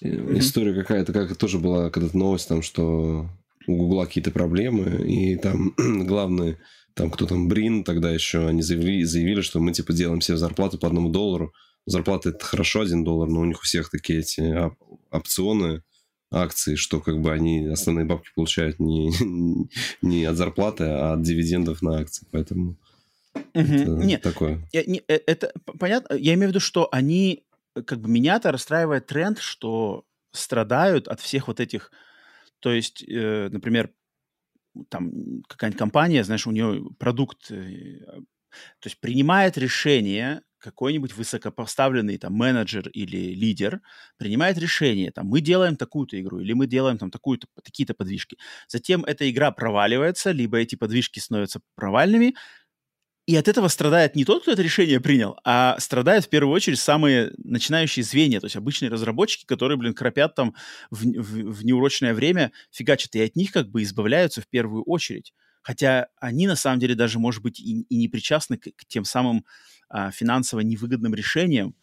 как 0.00 0.24
бы... 0.24 0.38
история 0.38 0.74
какая-то, 0.74 1.12
как 1.12 1.36
тоже 1.36 1.58
была 1.58 1.90
когда-то 1.90 2.16
новость, 2.16 2.46
там, 2.46 2.62
что 2.62 3.28
у 3.66 3.76
Гугла 3.76 4.04
какие-то 4.04 4.30
проблемы, 4.30 5.04
и 5.04 5.34
там 5.34 5.74
главный, 6.06 6.58
там 6.94 7.10
кто 7.10 7.26
там, 7.26 7.48
Брин 7.48 7.82
тогда 7.82 8.12
еще, 8.12 8.46
они 8.46 8.62
заявили, 8.62 9.02
заявили, 9.02 9.40
что 9.40 9.58
мы, 9.58 9.72
типа, 9.72 9.92
делаем 9.92 10.20
все 10.20 10.36
зарплаты 10.36 10.78
по 10.78 10.86
одному 10.86 11.08
доллару, 11.08 11.52
зарплата 11.88 12.30
это 12.30 12.44
хорошо, 12.44 12.82
один 12.82 13.04
доллар, 13.04 13.28
но 13.28 13.40
у 13.40 13.44
них 13.44 13.60
у 13.60 13.62
всех 13.62 13.90
такие 13.90 14.20
эти 14.20 14.70
опционы, 15.10 15.82
акции, 16.30 16.74
что 16.74 17.00
как 17.00 17.20
бы 17.20 17.32
они 17.32 17.66
основные 17.66 18.04
бабки 18.04 18.28
получают 18.34 18.78
не, 18.78 19.10
не 20.02 20.24
от 20.24 20.36
зарплаты, 20.36 20.84
а 20.84 21.14
от 21.14 21.22
дивидендов 21.22 21.82
на 21.82 21.98
акции. 21.98 22.26
Поэтому 22.30 22.76
угу. 23.34 23.42
это 23.54 23.90
Нет, 23.90 24.22
такое. 24.22 24.68
Я, 24.72 24.84
не, 24.84 25.02
э, 25.08 25.20
это 25.26 25.52
понятно. 25.78 26.14
Я 26.14 26.34
имею 26.34 26.48
в 26.48 26.50
виду, 26.50 26.60
что 26.60 26.88
они, 26.92 27.44
как 27.86 28.00
бы 28.00 28.08
меня-то 28.08 28.52
расстраивает 28.52 29.06
тренд, 29.06 29.38
что 29.38 30.04
страдают 30.32 31.08
от 31.08 31.20
всех 31.20 31.48
вот 31.48 31.60
этих, 31.60 31.90
то 32.60 32.72
есть, 32.72 33.02
э, 33.08 33.48
например, 33.50 33.90
там 34.90 35.42
какая-нибудь 35.48 35.78
компания, 35.78 36.24
знаешь, 36.24 36.46
у 36.46 36.50
нее 36.50 36.84
продукт, 36.98 37.50
э, 37.50 38.00
то 38.50 38.86
есть 38.86 39.00
принимает 39.00 39.56
решение 39.56 40.42
какой-нибудь 40.58 41.14
высокопоставленный 41.14 42.18
там 42.18 42.34
менеджер 42.34 42.88
или 42.90 43.34
лидер 43.34 43.80
принимает 44.16 44.58
решение, 44.58 45.10
там, 45.12 45.26
мы 45.26 45.40
делаем 45.40 45.76
такую-то 45.76 46.20
игру, 46.20 46.40
или 46.40 46.52
мы 46.52 46.66
делаем 46.66 46.98
там 46.98 47.10
такую-то, 47.10 47.46
такие-то 47.62 47.94
подвижки. 47.94 48.36
Затем 48.68 49.04
эта 49.04 49.30
игра 49.30 49.50
проваливается, 49.50 50.30
либо 50.32 50.58
эти 50.58 50.74
подвижки 50.76 51.18
становятся 51.18 51.60
провальными, 51.74 52.34
и 53.26 53.36
от 53.36 53.46
этого 53.46 53.68
страдает 53.68 54.16
не 54.16 54.24
тот, 54.24 54.40
кто 54.40 54.52
это 54.52 54.62
решение 54.62 55.00
принял, 55.00 55.36
а 55.44 55.76
страдают 55.80 56.24
в 56.24 56.30
первую 56.30 56.54
очередь 56.54 56.78
самые 56.78 57.32
начинающие 57.36 58.02
звенья, 58.02 58.40
то 58.40 58.46
есть 58.46 58.56
обычные 58.56 58.90
разработчики, 58.90 59.44
которые, 59.44 59.76
блин, 59.76 59.92
кропят 59.92 60.34
там 60.34 60.54
в, 60.90 61.04
в, 61.04 61.52
в 61.52 61.64
неурочное 61.64 62.14
время, 62.14 62.52
фигачат, 62.70 63.14
и 63.16 63.20
от 63.20 63.36
них 63.36 63.52
как 63.52 63.68
бы 63.68 63.82
избавляются 63.82 64.40
в 64.40 64.48
первую 64.48 64.82
очередь. 64.84 65.34
Хотя 65.68 66.08
они 66.18 66.46
на 66.46 66.56
самом 66.56 66.78
деле 66.78 66.94
даже, 66.94 67.18
может 67.18 67.42
быть, 67.42 67.60
и, 67.60 67.82
и 67.82 67.96
не 67.98 68.08
причастны 68.08 68.56
к, 68.56 68.74
к 68.74 68.86
тем 68.86 69.04
самым 69.04 69.44
а, 69.90 70.10
финансово 70.10 70.60
невыгодным 70.60 71.14
решениям, 71.14 71.74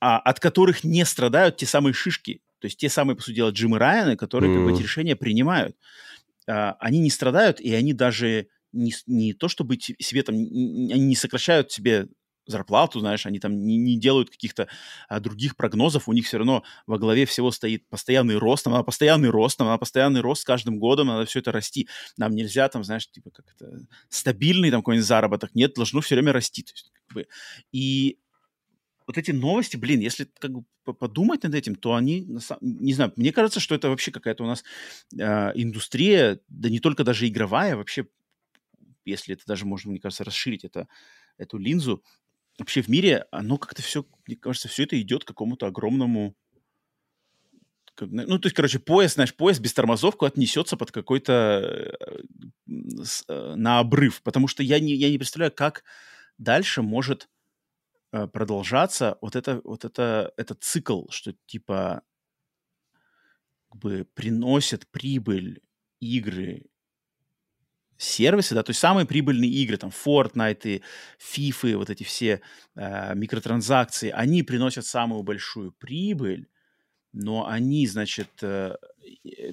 а, 0.00 0.18
от 0.18 0.40
которых 0.40 0.82
не 0.82 1.04
страдают 1.04 1.58
те 1.58 1.66
самые 1.66 1.92
шишки, 1.92 2.40
то 2.58 2.64
есть 2.64 2.78
те 2.78 2.88
самые, 2.88 3.14
по 3.14 3.22
сути 3.22 3.36
дела, 3.36 3.50
Джимы 3.50 3.78
Райаны, 3.78 4.16
которые 4.16 4.50
mm-hmm. 4.50 4.54
как 4.54 4.64
бы, 4.64 4.72
эти 4.72 4.82
решения 4.82 5.14
принимают. 5.14 5.76
А, 6.48 6.78
они 6.80 7.00
не 7.00 7.10
страдают, 7.10 7.60
и 7.60 7.74
они 7.74 7.92
даже 7.92 8.48
не, 8.72 8.94
не 9.06 9.34
то, 9.34 9.48
чтобы 9.48 9.78
себе 9.78 10.22
там, 10.22 10.34
они 10.34 10.98
не 10.98 11.16
сокращают 11.16 11.70
себе 11.70 12.08
зарплату, 12.46 13.00
знаешь, 13.00 13.26
они 13.26 13.38
там 13.38 13.64
не, 13.64 13.76
не 13.76 13.98
делают 13.98 14.30
каких-то 14.30 14.68
а, 15.08 15.20
других 15.20 15.56
прогнозов, 15.56 16.08
у 16.08 16.12
них 16.12 16.26
все 16.26 16.38
равно 16.38 16.62
во 16.86 16.98
главе 16.98 17.26
всего 17.26 17.50
стоит 17.50 17.88
постоянный 17.88 18.36
рост, 18.38 18.66
нам 18.66 18.74
надо 18.74 18.84
постоянный 18.84 19.30
рост, 19.30 19.58
нам 19.58 19.68
надо 19.68 19.78
постоянный 19.78 20.20
рост 20.20 20.42
с 20.42 20.44
каждым 20.44 20.78
годом, 20.78 21.08
надо 21.08 21.26
все 21.26 21.40
это 21.40 21.52
расти. 21.52 21.88
Нам 22.16 22.34
нельзя 22.34 22.68
там, 22.68 22.84
знаешь, 22.84 23.10
типа 23.10 23.30
как 23.30 23.46
это, 23.54 23.86
стабильный 24.08 24.70
там 24.70 24.80
какой-нибудь 24.80 25.06
заработок, 25.06 25.54
нет, 25.54 25.74
должно 25.74 26.00
все 26.00 26.14
время 26.14 26.32
расти. 26.32 26.62
То 26.62 26.72
есть, 26.72 26.92
как 26.92 27.14
бы, 27.14 27.26
и 27.72 28.18
вот 29.06 29.18
эти 29.18 29.30
новости, 29.30 29.76
блин, 29.76 30.00
если 30.00 30.28
как 30.38 30.50
бы 30.52 30.64
подумать 30.94 31.42
над 31.44 31.54
этим, 31.54 31.74
то 31.76 31.94
они, 31.94 32.26
не 32.60 32.92
знаю, 32.92 33.12
мне 33.16 33.32
кажется, 33.32 33.60
что 33.60 33.74
это 33.74 33.88
вообще 33.88 34.10
какая-то 34.10 34.44
у 34.44 34.46
нас 34.46 34.64
э, 35.16 35.52
индустрия, 35.54 36.40
да 36.48 36.68
не 36.68 36.80
только 36.80 37.04
даже 37.04 37.28
игровая, 37.28 37.76
вообще, 37.76 38.06
если 39.04 39.34
это 39.34 39.44
даже 39.46 39.64
можно, 39.64 39.90
мне 39.90 40.00
кажется, 40.00 40.24
расширить 40.24 40.64
это, 40.64 40.88
эту 41.38 41.58
линзу, 41.58 42.02
вообще 42.58 42.82
в 42.82 42.88
мире, 42.88 43.26
оно 43.30 43.58
как-то 43.58 43.82
все, 43.82 44.06
мне 44.26 44.36
кажется, 44.36 44.68
все 44.68 44.84
это 44.84 45.00
идет 45.00 45.24
к 45.24 45.28
какому-то 45.28 45.66
огромному... 45.66 46.34
Ну, 47.98 48.38
то 48.38 48.46
есть, 48.46 48.54
короче, 48.54 48.78
поезд, 48.78 49.14
знаешь, 49.14 49.34
поезд 49.34 49.60
без 49.60 49.72
тормозов 49.72 50.16
куда-то 50.16 50.38
несется 50.38 50.76
под 50.76 50.92
какой-то... 50.92 51.32
Э, 51.32 52.22
э, 53.28 53.54
на 53.56 53.78
обрыв. 53.78 54.22
Потому 54.22 54.48
что 54.48 54.62
я 54.62 54.80
не, 54.80 54.94
я 54.94 55.10
не 55.10 55.16
представляю, 55.16 55.52
как 55.52 55.82
дальше 56.36 56.82
может 56.82 57.28
э, 58.12 58.26
продолжаться 58.26 59.16
вот 59.22 59.34
это, 59.34 59.60
вот 59.64 59.84
это, 59.86 60.32
этот 60.36 60.62
цикл, 60.62 61.08
что 61.08 61.34
типа 61.46 62.02
как 63.70 63.80
бы 63.80 64.06
приносят 64.14 64.86
прибыль 64.88 65.62
игры 66.00 66.66
сервисы, 67.98 68.54
да, 68.54 68.62
то 68.62 68.70
есть 68.70 68.80
самые 68.80 69.06
прибыльные 69.06 69.50
игры, 69.50 69.76
там, 69.76 69.90
Fortnite, 69.90 70.82
FIFA, 71.18 71.76
вот 71.76 71.90
эти 71.90 72.04
все 72.04 72.40
э, 72.74 73.14
микротранзакции, 73.14 74.10
они 74.10 74.42
приносят 74.42 74.86
самую 74.86 75.22
большую 75.22 75.72
прибыль, 75.72 76.48
но 77.16 77.48
они, 77.48 77.86
значит, 77.86 78.28
э, 78.42 78.76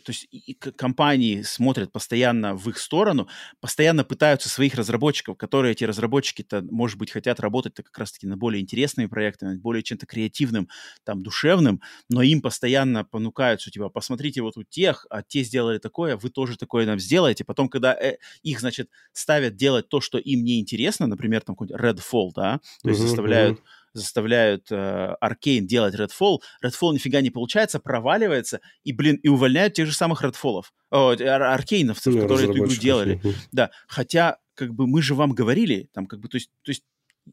то 0.04 0.12
есть 0.12 0.28
компании 0.76 1.44
смотрят 1.44 1.94
постоянно 1.94 2.56
в 2.56 2.68
их 2.70 2.78
сторону, 2.78 3.30
постоянно 3.62 4.04
пытаются 4.04 4.50
своих 4.50 4.76
разработчиков, 4.76 5.38
которые 5.38 5.72
эти 5.72 5.86
разработчики-то, 5.86 6.62
может 6.70 6.98
быть, 6.98 7.12
хотят 7.12 7.40
работать 7.40 7.76
как 7.76 7.98
раз-таки 7.98 8.28
на 8.28 8.36
более 8.36 8.62
интересными 8.62 9.08
проектами, 9.08 9.58
более 9.58 9.82
чем-то 9.82 10.06
креативным, 10.06 10.68
там, 11.06 11.24
душевным, 11.24 11.82
но 12.10 12.22
им 12.22 12.42
постоянно 12.42 13.06
понукают, 13.06 13.62
что, 13.62 13.72
типа, 13.72 13.88
посмотрите 13.88 14.42
вот 14.42 14.58
у 14.58 14.64
тех, 14.64 15.06
а 15.10 15.24
те 15.24 15.44
сделали 15.44 15.78
такое, 15.78 16.18
вы 16.18 16.30
тоже 16.30 16.58
такое 16.58 16.86
нам 16.86 17.00
сделаете. 17.00 17.46
Потом, 17.46 17.70
когда 17.70 17.94
э, 17.94 18.18
их, 18.42 18.60
значит, 18.60 18.90
ставят 19.14 19.56
делать 19.56 19.88
то, 19.88 20.02
что 20.02 20.18
им 20.18 20.44
не 20.44 20.60
интересно, 20.60 21.08
например, 21.08 21.42
там 21.42 21.56
какой-нибудь 21.56 21.82
Redfall, 21.82 22.32
да, 22.36 22.60
то 22.84 22.90
есть 22.90 23.00
заставляют 23.00 23.60
uh-huh 23.60 23.83
заставляют 23.94 24.72
э, 24.72 25.16
Аркейн 25.20 25.68
делать 25.68 25.96
Redfall, 25.96 26.40
Redfall 26.64 26.94
нифига 26.94 27.22
не 27.22 27.30
получается, 27.30 27.80
проваливается, 27.80 28.60
и, 28.84 28.94
блин, 28.94 29.16
и 29.18 29.30
увольняют 29.30 29.74
тех 29.74 29.88
же 29.88 29.94
самых 29.94 30.24
Redfallов, 30.24 30.66
аркейновцев, 30.92 32.14
ну, 32.14 32.22
которые 32.22 32.50
эту 32.50 32.60
игру 32.60 32.76
делали. 32.76 33.22
Да, 33.52 33.72
хотя, 33.88 34.38
как 34.56 34.74
бы, 34.74 34.88
мы 34.88 35.02
же 35.02 35.16
вам 35.16 35.34
говорили, 35.34 35.90
там, 35.94 36.06
как 36.06 36.20
бы, 36.20 36.28
то 36.28 36.38
есть, 36.38 36.50
то 36.64 36.72
есть 36.72 36.84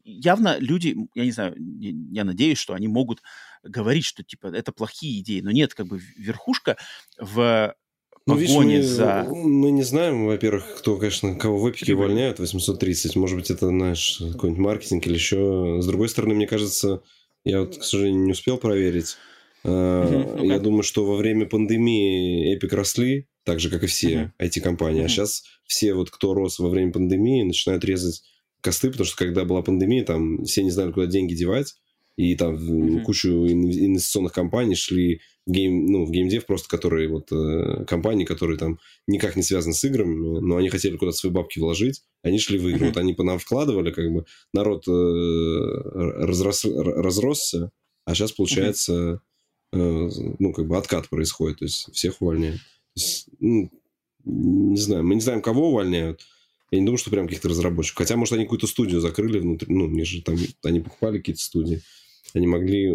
явно 0.03 0.57
люди, 0.59 0.95
я 1.15 1.25
не 1.25 1.31
знаю, 1.31 1.55
я 1.57 2.23
надеюсь, 2.23 2.57
что 2.57 2.73
они 2.73 2.87
могут 2.87 3.21
говорить, 3.63 4.05
что, 4.05 4.23
типа, 4.23 4.47
это 4.47 4.71
плохие 4.71 5.19
идеи, 5.21 5.41
но 5.41 5.51
нет, 5.51 5.73
как 5.73 5.87
бы, 5.87 5.99
верхушка 6.15 6.77
в 7.17 7.75
ну, 8.31 8.37
видишь, 8.37 8.55
мы, 8.55 8.81
за... 8.81 9.27
мы 9.29 9.71
не 9.71 9.83
знаем, 9.83 10.25
во-первых, 10.25 10.77
кто, 10.77 10.97
конечно, 10.97 11.35
кого 11.35 11.57
в 11.57 11.69
эпике 11.69 11.93
увольняют 11.93 12.39
830. 12.39 13.15
Может 13.15 13.37
быть, 13.37 13.51
это, 13.51 13.67
знаешь, 13.67 14.21
какой-нибудь 14.33 14.63
маркетинг 14.63 15.05
или 15.07 15.13
еще. 15.13 15.79
С 15.81 15.85
другой 15.85 16.09
стороны, 16.09 16.33
мне 16.33 16.47
кажется, 16.47 17.01
я 17.43 17.61
вот, 17.61 17.77
к 17.77 17.83
сожалению, 17.83 18.23
не 18.23 18.31
успел 18.31 18.57
проверить. 18.57 19.17
Uh-huh. 19.63 20.45
Я 20.45 20.59
думаю, 20.59 20.83
что 20.83 21.05
во 21.05 21.15
время 21.15 21.45
пандемии 21.45 22.57
Epic 22.57 22.73
росли, 22.75 23.27
так 23.43 23.59
же, 23.59 23.69
как 23.69 23.83
и 23.83 23.87
все 23.87 24.33
uh-huh. 24.39 24.47
IT-компании. 24.47 25.01
Uh-huh. 25.01 25.05
А 25.05 25.09
сейчас 25.09 25.43
все, 25.65 25.93
вот, 25.93 26.09
кто 26.09 26.33
рос 26.33 26.59
во 26.59 26.69
время 26.69 26.91
пандемии, 26.91 27.43
начинают 27.43 27.85
резать 27.85 28.23
косты, 28.61 28.89
потому 28.89 29.05
что 29.05 29.17
когда 29.17 29.45
была 29.45 29.61
пандемия, 29.61 30.03
там 30.03 30.43
все 30.45 30.63
не 30.63 30.71
знали, 30.71 30.91
куда 30.91 31.05
деньги 31.05 31.33
девать. 31.33 31.75
И 32.21 32.35
там 32.35 32.55
uh-huh. 32.55 33.01
кучу 33.01 33.29
инвестиционных 33.29 34.31
компаний 34.31 34.75
шли 34.75 35.21
в 35.47 35.51
гейм, 35.51 35.87
ну, 35.87 36.05
в 36.05 36.11
геймдев 36.11 36.45
просто, 36.45 36.69
которые 36.69 37.07
вот 37.09 37.31
э, 37.31 37.83
компании, 37.85 38.25
которые 38.25 38.59
там 38.59 38.77
никак 39.07 39.35
не 39.35 39.41
связаны 39.41 39.73
с 39.73 39.83
играми, 39.83 40.39
но 40.39 40.57
они 40.57 40.69
хотели 40.69 40.97
куда-то 40.97 41.17
свои 41.17 41.31
бабки 41.31 41.57
вложить, 41.57 42.03
они 42.21 42.37
шли 42.37 42.59
в 42.59 42.67
игры. 42.67 42.87
Вот 42.87 42.97
они 42.97 43.13
по 43.13 43.23
нам 43.23 43.39
вкладывали, 43.39 43.89
как 43.89 44.05
бы 44.13 44.25
народ 44.53 44.87
э, 44.87 44.91
разрос, 44.91 46.63
разросся, 46.63 47.71
а 48.05 48.13
сейчас 48.13 48.33
получается, 48.33 49.21
э, 49.73 50.09
ну, 50.37 50.53
как 50.53 50.67
бы 50.67 50.77
откат 50.77 51.09
происходит, 51.09 51.57
то 51.57 51.65
есть 51.65 51.91
всех 51.91 52.21
увольняют. 52.21 52.61
Есть, 52.93 53.29
ну, 53.39 53.71
не 54.23 54.77
знаю, 54.77 55.03
мы 55.03 55.15
не 55.15 55.21
знаем, 55.21 55.41
кого 55.41 55.69
увольняют. 55.69 56.21
Я 56.69 56.79
не 56.79 56.85
думаю, 56.85 56.99
что 56.99 57.09
прям 57.09 57.25
каких-то 57.25 57.49
разработчиков. 57.49 57.97
Хотя, 57.97 58.15
может, 58.15 58.33
они 58.33 58.43
какую-то 58.43 58.67
студию 58.67 59.01
закрыли 59.01 59.39
внутри. 59.39 59.73
Ну, 59.73 59.87
они 59.87 60.05
же 60.05 60.21
там, 60.21 60.37
они 60.63 60.79
покупали 60.81 61.17
какие-то 61.17 61.41
студии. 61.41 61.81
Они 62.33 62.47
могли 62.47 62.87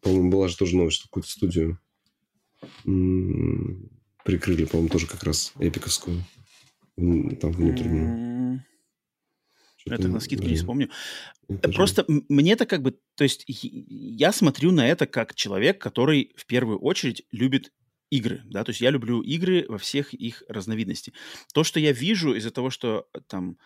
по-моему, 0.00 0.30
была 0.30 0.48
же 0.48 0.56
тоже 0.56 0.76
новость, 0.76 0.98
что 0.98 1.08
какую-то 1.08 1.28
студию 1.28 1.78
прикрыли, 4.24 4.64
по-моему, 4.64 4.88
тоже 4.88 5.06
как 5.06 5.22
раз 5.24 5.52
эпиковскую. 5.58 6.22
Там 6.96 7.52
внутреннюю. 7.52 8.64
Это 9.86 10.08
на 10.08 10.20
скидку 10.20 10.46
не 10.46 10.54
вспомню. 10.54 10.90
Это 11.48 11.72
Просто 11.72 12.04
же... 12.06 12.22
мне-то 12.28 12.66
как 12.66 12.82
бы... 12.82 12.96
То 13.16 13.24
есть 13.24 13.44
я 13.48 14.32
смотрю 14.32 14.70
на 14.70 14.86
это 14.86 15.06
как 15.06 15.34
человек, 15.34 15.80
который 15.80 16.32
в 16.36 16.46
первую 16.46 16.78
очередь 16.78 17.24
любит 17.32 17.72
игры, 18.10 18.42
да, 18.44 18.62
то 18.62 18.70
есть 18.70 18.80
я 18.80 18.90
люблю 18.90 19.22
игры 19.22 19.64
во 19.68 19.78
всех 19.78 20.12
их 20.14 20.42
разновидностях. 20.46 21.14
То, 21.54 21.64
что 21.64 21.80
я 21.80 21.92
вижу 21.92 22.34
из-за 22.34 22.50
того, 22.50 22.70
что 22.70 23.08
там 23.26 23.56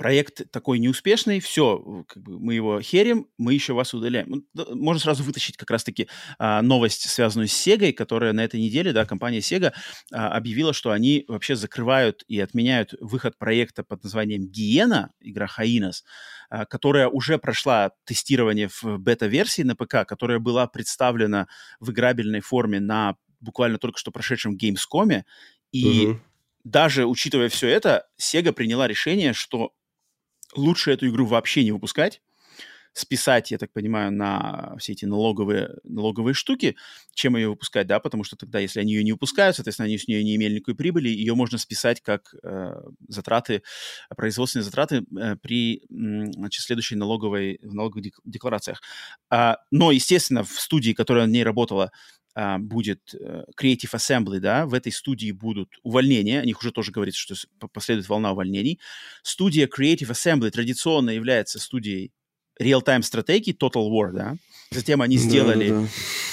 проект 0.00 0.50
такой 0.50 0.78
неуспешный, 0.78 1.40
все, 1.40 2.06
как 2.08 2.22
бы 2.22 2.40
мы 2.40 2.54
его 2.54 2.80
херим, 2.80 3.26
мы 3.36 3.52
еще 3.52 3.74
вас 3.74 3.92
удаляем. 3.92 4.46
Можно 4.54 4.98
сразу 4.98 5.22
вытащить 5.22 5.58
как 5.58 5.70
раз-таки 5.70 6.08
а, 6.38 6.62
новость, 6.62 7.10
связанную 7.10 7.48
с 7.48 7.66
Sega, 7.66 7.92
которая 7.92 8.32
на 8.32 8.42
этой 8.42 8.58
неделе, 8.58 8.94
да, 8.94 9.04
компания 9.04 9.40
Sega 9.40 9.74
а, 10.10 10.28
объявила, 10.30 10.72
что 10.72 10.92
они 10.92 11.26
вообще 11.28 11.54
закрывают 11.54 12.24
и 12.28 12.40
отменяют 12.40 12.94
выход 12.98 13.36
проекта 13.36 13.84
под 13.84 14.02
названием 14.02 14.46
Гиена, 14.46 15.12
игра 15.20 15.46
Хаинас, 15.46 16.02
а, 16.48 16.64
которая 16.64 17.06
уже 17.08 17.36
прошла 17.36 17.90
тестирование 18.06 18.68
в 18.68 18.96
бета-версии 18.96 19.60
на 19.60 19.76
ПК, 19.76 20.06
которая 20.08 20.38
была 20.38 20.66
представлена 20.66 21.46
в 21.78 21.90
играбельной 21.90 22.40
форме 22.40 22.80
на 22.80 23.16
буквально 23.38 23.76
только 23.76 23.98
что 23.98 24.12
прошедшем 24.12 24.56
Gamescom, 24.56 25.24
и 25.72 26.06
угу. 26.06 26.20
даже 26.64 27.04
учитывая 27.04 27.50
все 27.50 27.68
это, 27.68 28.06
Sega 28.18 28.52
приняла 28.52 28.88
решение, 28.88 29.34
что 29.34 29.74
лучше 30.54 30.92
эту 30.92 31.08
игру 31.08 31.26
вообще 31.26 31.64
не 31.64 31.72
выпускать, 31.72 32.20
списать, 32.92 33.50
я 33.50 33.58
так 33.58 33.72
понимаю, 33.72 34.12
на 34.12 34.74
все 34.78 34.92
эти 34.92 35.04
налоговые, 35.04 35.76
налоговые 35.84 36.34
штуки, 36.34 36.76
чем 37.14 37.36
ее 37.36 37.50
выпускать, 37.50 37.86
да, 37.86 38.00
потому 38.00 38.24
что 38.24 38.36
тогда, 38.36 38.58
если 38.58 38.80
они 38.80 38.94
ее 38.94 39.04
не 39.04 39.12
выпускают, 39.12 39.56
соответственно, 39.56 39.86
они 39.86 39.96
с 39.96 40.08
нее 40.08 40.24
не 40.24 40.34
имели 40.34 40.56
никакой 40.56 40.74
прибыли, 40.74 41.08
ее 41.08 41.34
можно 41.34 41.58
списать 41.58 42.00
как 42.00 42.34
э, 42.42 42.72
затраты, 43.08 43.62
производственные 44.16 44.64
затраты 44.64 45.04
э, 45.18 45.36
при 45.36 45.82
значит, 45.88 46.62
следующей 46.64 46.96
налоговой, 46.96 47.60
в 47.62 47.74
налоговых 47.74 48.12
декларациях. 48.24 48.80
А, 49.30 49.58
но, 49.70 49.92
естественно, 49.92 50.42
в 50.42 50.60
студии, 50.60 50.92
которая 50.92 51.26
на 51.26 51.30
ней 51.30 51.44
работала, 51.44 51.92
а, 52.40 52.58
будет 52.58 53.14
uh, 53.14 53.44
Creative 53.60 53.92
Assembly, 53.92 54.38
да, 54.38 54.64
в 54.64 54.72
этой 54.72 54.92
студии 54.92 55.30
будут 55.30 55.68
увольнения, 55.82 56.40
о 56.40 56.44
них 56.46 56.58
уже 56.60 56.72
тоже 56.72 56.90
говорится, 56.90 57.20
что 57.20 57.68
последует 57.68 58.08
волна 58.08 58.32
увольнений. 58.32 58.80
Студия 59.22 59.66
Creative 59.66 60.08
Assembly 60.08 60.50
традиционно 60.50 61.10
является 61.10 61.58
студией 61.58 62.12
real-time 62.58 63.02
стратегии 63.02 63.54
Total 63.54 63.86
War, 63.90 64.12
да. 64.12 64.36
Затем 64.70 65.02
они 65.02 65.18
сделали, 65.18 65.68
да, 65.68 65.74
да, 65.74 65.80
да. 65.82 65.88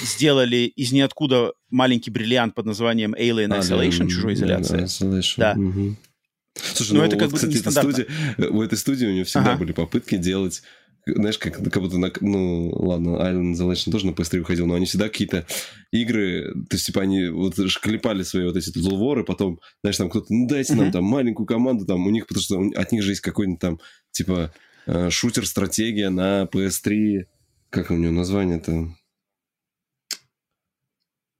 сделали 0.05 0.71
из 0.75 0.93
ниоткуда 0.93 1.51
маленький 1.69 2.11
бриллиант 2.11 2.55
под 2.55 2.67
названием 2.67 3.13
Alien 3.13 3.59
Isolation, 3.59 4.05
Alien, 4.05 4.07
чужой 4.07 4.33
изоляция. 4.35 4.85
Isolation. 4.85 5.33
Да. 5.37 5.55
Угу. 5.57 5.95
Слушай, 6.55 6.93
ну, 6.93 6.99
ну 6.99 7.03
это 7.03 7.15
вот, 7.15 7.21
как 7.21 7.31
бы 7.31 7.35
кстати, 7.35 7.57
эта 7.57 7.71
студия, 7.71 8.07
у 8.49 8.61
этой 8.61 8.77
студии 8.77 9.05
у 9.05 9.11
нее 9.11 9.25
всегда 9.25 9.51
ага. 9.51 9.59
были 9.59 9.73
попытки 9.73 10.15
делать 10.15 10.61
знаешь, 11.15 11.37
как, 11.37 11.55
как 11.55 11.81
будто, 11.81 11.97
на, 11.97 12.11
ну, 12.21 12.69
ладно, 12.69 13.09
Island 13.17 13.53
Isolation 13.53 13.91
тоже 13.91 14.05
на 14.05 14.11
PS3 14.11 14.39
выходил, 14.39 14.65
но 14.67 14.75
они 14.75 14.85
всегда 14.85 15.09
какие-то 15.09 15.45
игры, 15.91 16.53
то 16.69 16.75
есть, 16.75 16.85
типа, 16.85 17.01
они 17.01 17.27
вот 17.27 17.55
клепали 17.81 18.23
свои 18.23 18.45
вот 18.45 18.55
эти 18.55 18.77
лворы, 18.77 19.23
потом, 19.23 19.59
знаешь, 19.81 19.97
там 19.97 20.09
кто-то, 20.09 20.27
ну, 20.29 20.47
дайте 20.47 20.75
нам 20.75 20.91
там 20.91 21.03
маленькую 21.03 21.45
команду, 21.45 21.85
там, 21.85 22.05
у 22.05 22.09
них, 22.09 22.27
потому 22.27 22.43
что 22.43 22.61
от 22.75 22.91
них 22.91 23.03
же 23.03 23.11
есть 23.11 23.21
какой-нибудь 23.21 23.59
там, 23.61 23.79
типа, 24.11 24.53
э, 24.85 25.09
шутер-стратегия 25.09 26.09
на 26.09 26.43
PS3, 26.43 27.25
как 27.69 27.91
у 27.91 27.95
него 27.95 28.11
название-то? 28.11 28.89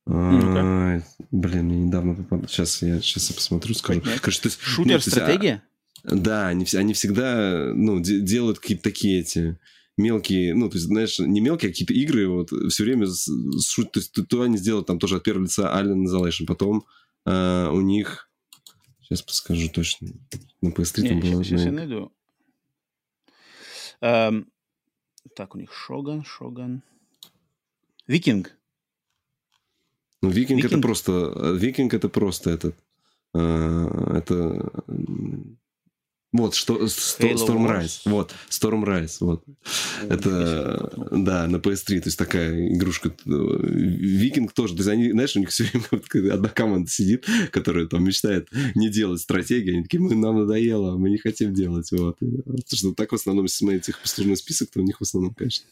А, 0.09 1.01
блин, 1.31 1.65
мне 1.65 1.77
недавно 1.79 2.15
попал. 2.15 2.47
Сейчас 2.47 2.81
я, 2.81 3.01
сейчас 3.01 3.29
я 3.29 3.35
посмотрю, 3.35 3.73
скажу. 3.73 4.01
Короче, 4.21 4.41
то 4.41 4.47
есть, 4.47 4.59
Шутер-стратегия? 4.61 5.63
Да, 6.03 6.47
они, 6.47 6.65
они 6.73 6.93
всегда 6.93 7.71
ну, 7.73 7.99
делают 7.99 8.59
какие-то 8.59 8.83
такие 8.83 9.19
эти 9.21 9.57
мелкие, 9.97 10.53
ну, 10.53 10.69
то 10.69 10.75
есть, 10.75 10.87
знаешь, 10.87 11.19
не 11.19 11.41
мелкие, 11.41 11.69
а 11.69 11.71
какие-то 11.71 11.93
игры, 11.93 12.27
вот, 12.27 12.49
все 12.71 12.83
время, 12.83 13.07
с, 13.07 13.25
то 13.25 13.89
есть, 13.95 14.11
то, 14.11 14.23
то 14.23 14.43
они 14.43 14.57
сделают 14.57 14.87
там 14.87 14.99
тоже 14.99 15.17
от 15.17 15.23
первого 15.23 15.45
лица 15.45 15.73
Alien 15.75 16.05
Isolation, 16.05 16.45
потом 16.45 16.85
э, 17.25 17.69
у 17.71 17.81
них, 17.81 18.29
сейчас 19.01 19.23
подскажу 19.23 19.69
точно, 19.69 20.09
на 20.61 20.69
PS3 20.69 21.01
не, 21.01 21.09
там 21.09 21.19
было... 21.19 21.43
Сейчас, 21.43 21.61
я 21.61 21.71
найду. 21.71 22.11
Um, 23.99 24.45
так, 25.35 25.55
у 25.55 25.57
них 25.57 25.73
Шоган, 25.73 26.23
Шоган. 26.23 26.83
Викинг. 28.05 28.55
Ну, 30.21 30.29
Викинг, 30.29 30.57
Викинг 30.57 30.71
это 30.71 30.81
просто... 30.81 31.55
Викинг 31.59 31.93
это 31.95 32.09
просто 32.09 32.51
этот... 32.51 32.75
Uh, 33.35 34.15
это 34.15 34.71
вот, 36.33 36.55
что, 36.55 36.75
Storm 36.83 37.67
Rise. 37.67 38.01
Вот, 38.03 38.33
Storm 38.49 38.83
Rise. 38.83 39.17
Вот. 39.21 39.43
Это, 40.09 40.91
да, 41.11 41.47
на 41.47 41.55
PS3. 41.55 42.01
То 42.01 42.07
есть 42.07 42.17
такая 42.17 42.67
игрушка. 42.73 43.13
Э, 43.25 43.29
Викинг 43.29 44.51
тоже. 44.51 44.73
То 44.73 44.79
есть 44.79 44.89
они, 44.89 45.11
знаешь, 45.11 45.35
у 45.37 45.39
них 45.39 45.49
все 45.49 45.63
время 45.63 46.33
одна 46.33 46.49
команда 46.49 46.91
сидит, 46.91 47.25
которая 47.51 47.85
там 47.87 48.03
мечтает 48.03 48.49
не 48.75 48.89
делать 48.89 49.21
стратегии. 49.21 49.71
Они 49.71 49.83
такие, 49.83 50.01
мы, 50.01 50.15
нам 50.15 50.39
надоело, 50.41 50.97
мы 50.97 51.09
не 51.09 51.17
хотим 51.17 51.53
делать. 51.53 51.89
Вот. 51.91 52.17
Потому 52.19 52.61
что 52.65 52.93
так 52.93 53.13
в 53.13 53.15
основном, 53.15 53.45
если 53.45 53.59
смотреть 53.59 53.87
их 53.87 53.99
послужной 53.99 54.35
список, 54.35 54.69
то 54.69 54.81
у 54.81 54.83
них 54.83 54.99
в 54.99 55.03
основном, 55.03 55.33
конечно... 55.33 55.65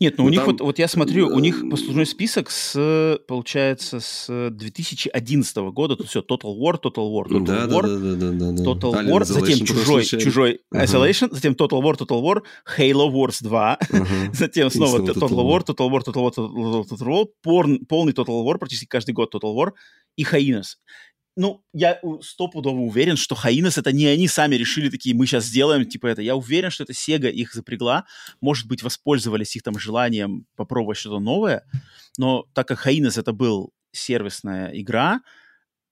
Нет, 0.00 0.18
ну 0.18 0.24
у 0.24 0.28
них 0.30 0.40
там... 0.40 0.50
вот, 0.50 0.60
вот 0.60 0.78
я 0.80 0.88
смотрю, 0.88 1.28
у 1.28 1.38
них 1.38 1.62
послужной 1.70 2.06
список 2.06 2.50
с, 2.50 3.20
получается, 3.28 4.00
с 4.00 4.50
2011 4.50 5.56
года. 5.72 5.94
Тут 5.94 6.08
все, 6.08 6.20
Total 6.20 6.58
War, 6.58 6.80
Total 6.82 7.08
War, 7.08 7.28
Total 7.28 7.44
да, 7.44 7.66
War, 7.66 7.82
да, 7.82 8.14
да, 8.16 8.30
да, 8.32 8.52
да, 8.52 8.64
Total 8.64 9.06
War, 9.06 9.24
затем 9.24 9.60
чужой, 9.74 10.04
чужой 10.04 10.60
uh-huh. 10.72 10.84
Isolation, 10.84 11.28
затем 11.32 11.54
Total 11.54 11.80
War, 11.82 11.96
Total 11.96 12.22
War, 12.22 12.42
Halo 12.78 13.10
Wars 13.10 13.42
2, 13.42 13.78
uh-huh. 13.80 14.30
затем 14.34 14.70
снова 14.70 14.98
Total, 14.98 15.14
Total 15.14 15.44
War, 15.44 15.64
Total 15.64 15.88
War, 15.88 16.02
Total 16.04 16.22
War, 16.22 16.32
Total 16.34 16.50
War, 16.50 16.84
Total 16.84 17.08
War, 17.08 17.26
Total 17.42 17.84
полный 17.88 18.12
Total 18.12 18.44
War, 18.44 18.58
практически 18.58 18.86
каждый 18.86 19.12
год 19.12 19.34
Total 19.34 19.54
War 19.54 19.72
и 20.16 20.24
Hyenas 20.24 20.76
ну, 21.36 21.64
я 21.72 22.00
стопудово 22.20 22.80
уверен, 22.80 23.16
что 23.16 23.34
Хаинес 23.34 23.78
это 23.78 23.92
не 23.92 24.06
они 24.06 24.28
сами 24.28 24.56
решили 24.56 24.90
такие, 24.90 25.14
мы 25.14 25.26
сейчас 25.26 25.44
сделаем, 25.44 25.86
типа 25.86 26.08
это. 26.08 26.22
Я 26.22 26.36
уверен, 26.36 26.70
что 26.70 26.84
это 26.84 26.92
Sega 26.92 27.30
их 27.30 27.54
запрягла, 27.54 28.04
может 28.40 28.66
быть, 28.66 28.82
воспользовались 28.82 29.56
их 29.56 29.62
там 29.62 29.78
желанием 29.78 30.46
попробовать 30.56 30.98
что-то 30.98 31.20
новое, 31.20 31.64
но 32.18 32.44
так 32.52 32.68
как 32.68 32.80
Хаинес 32.80 33.16
это 33.16 33.32
был 33.32 33.72
сервисная 33.92 34.70
игра, 34.78 35.20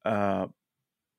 э, 0.05 0.49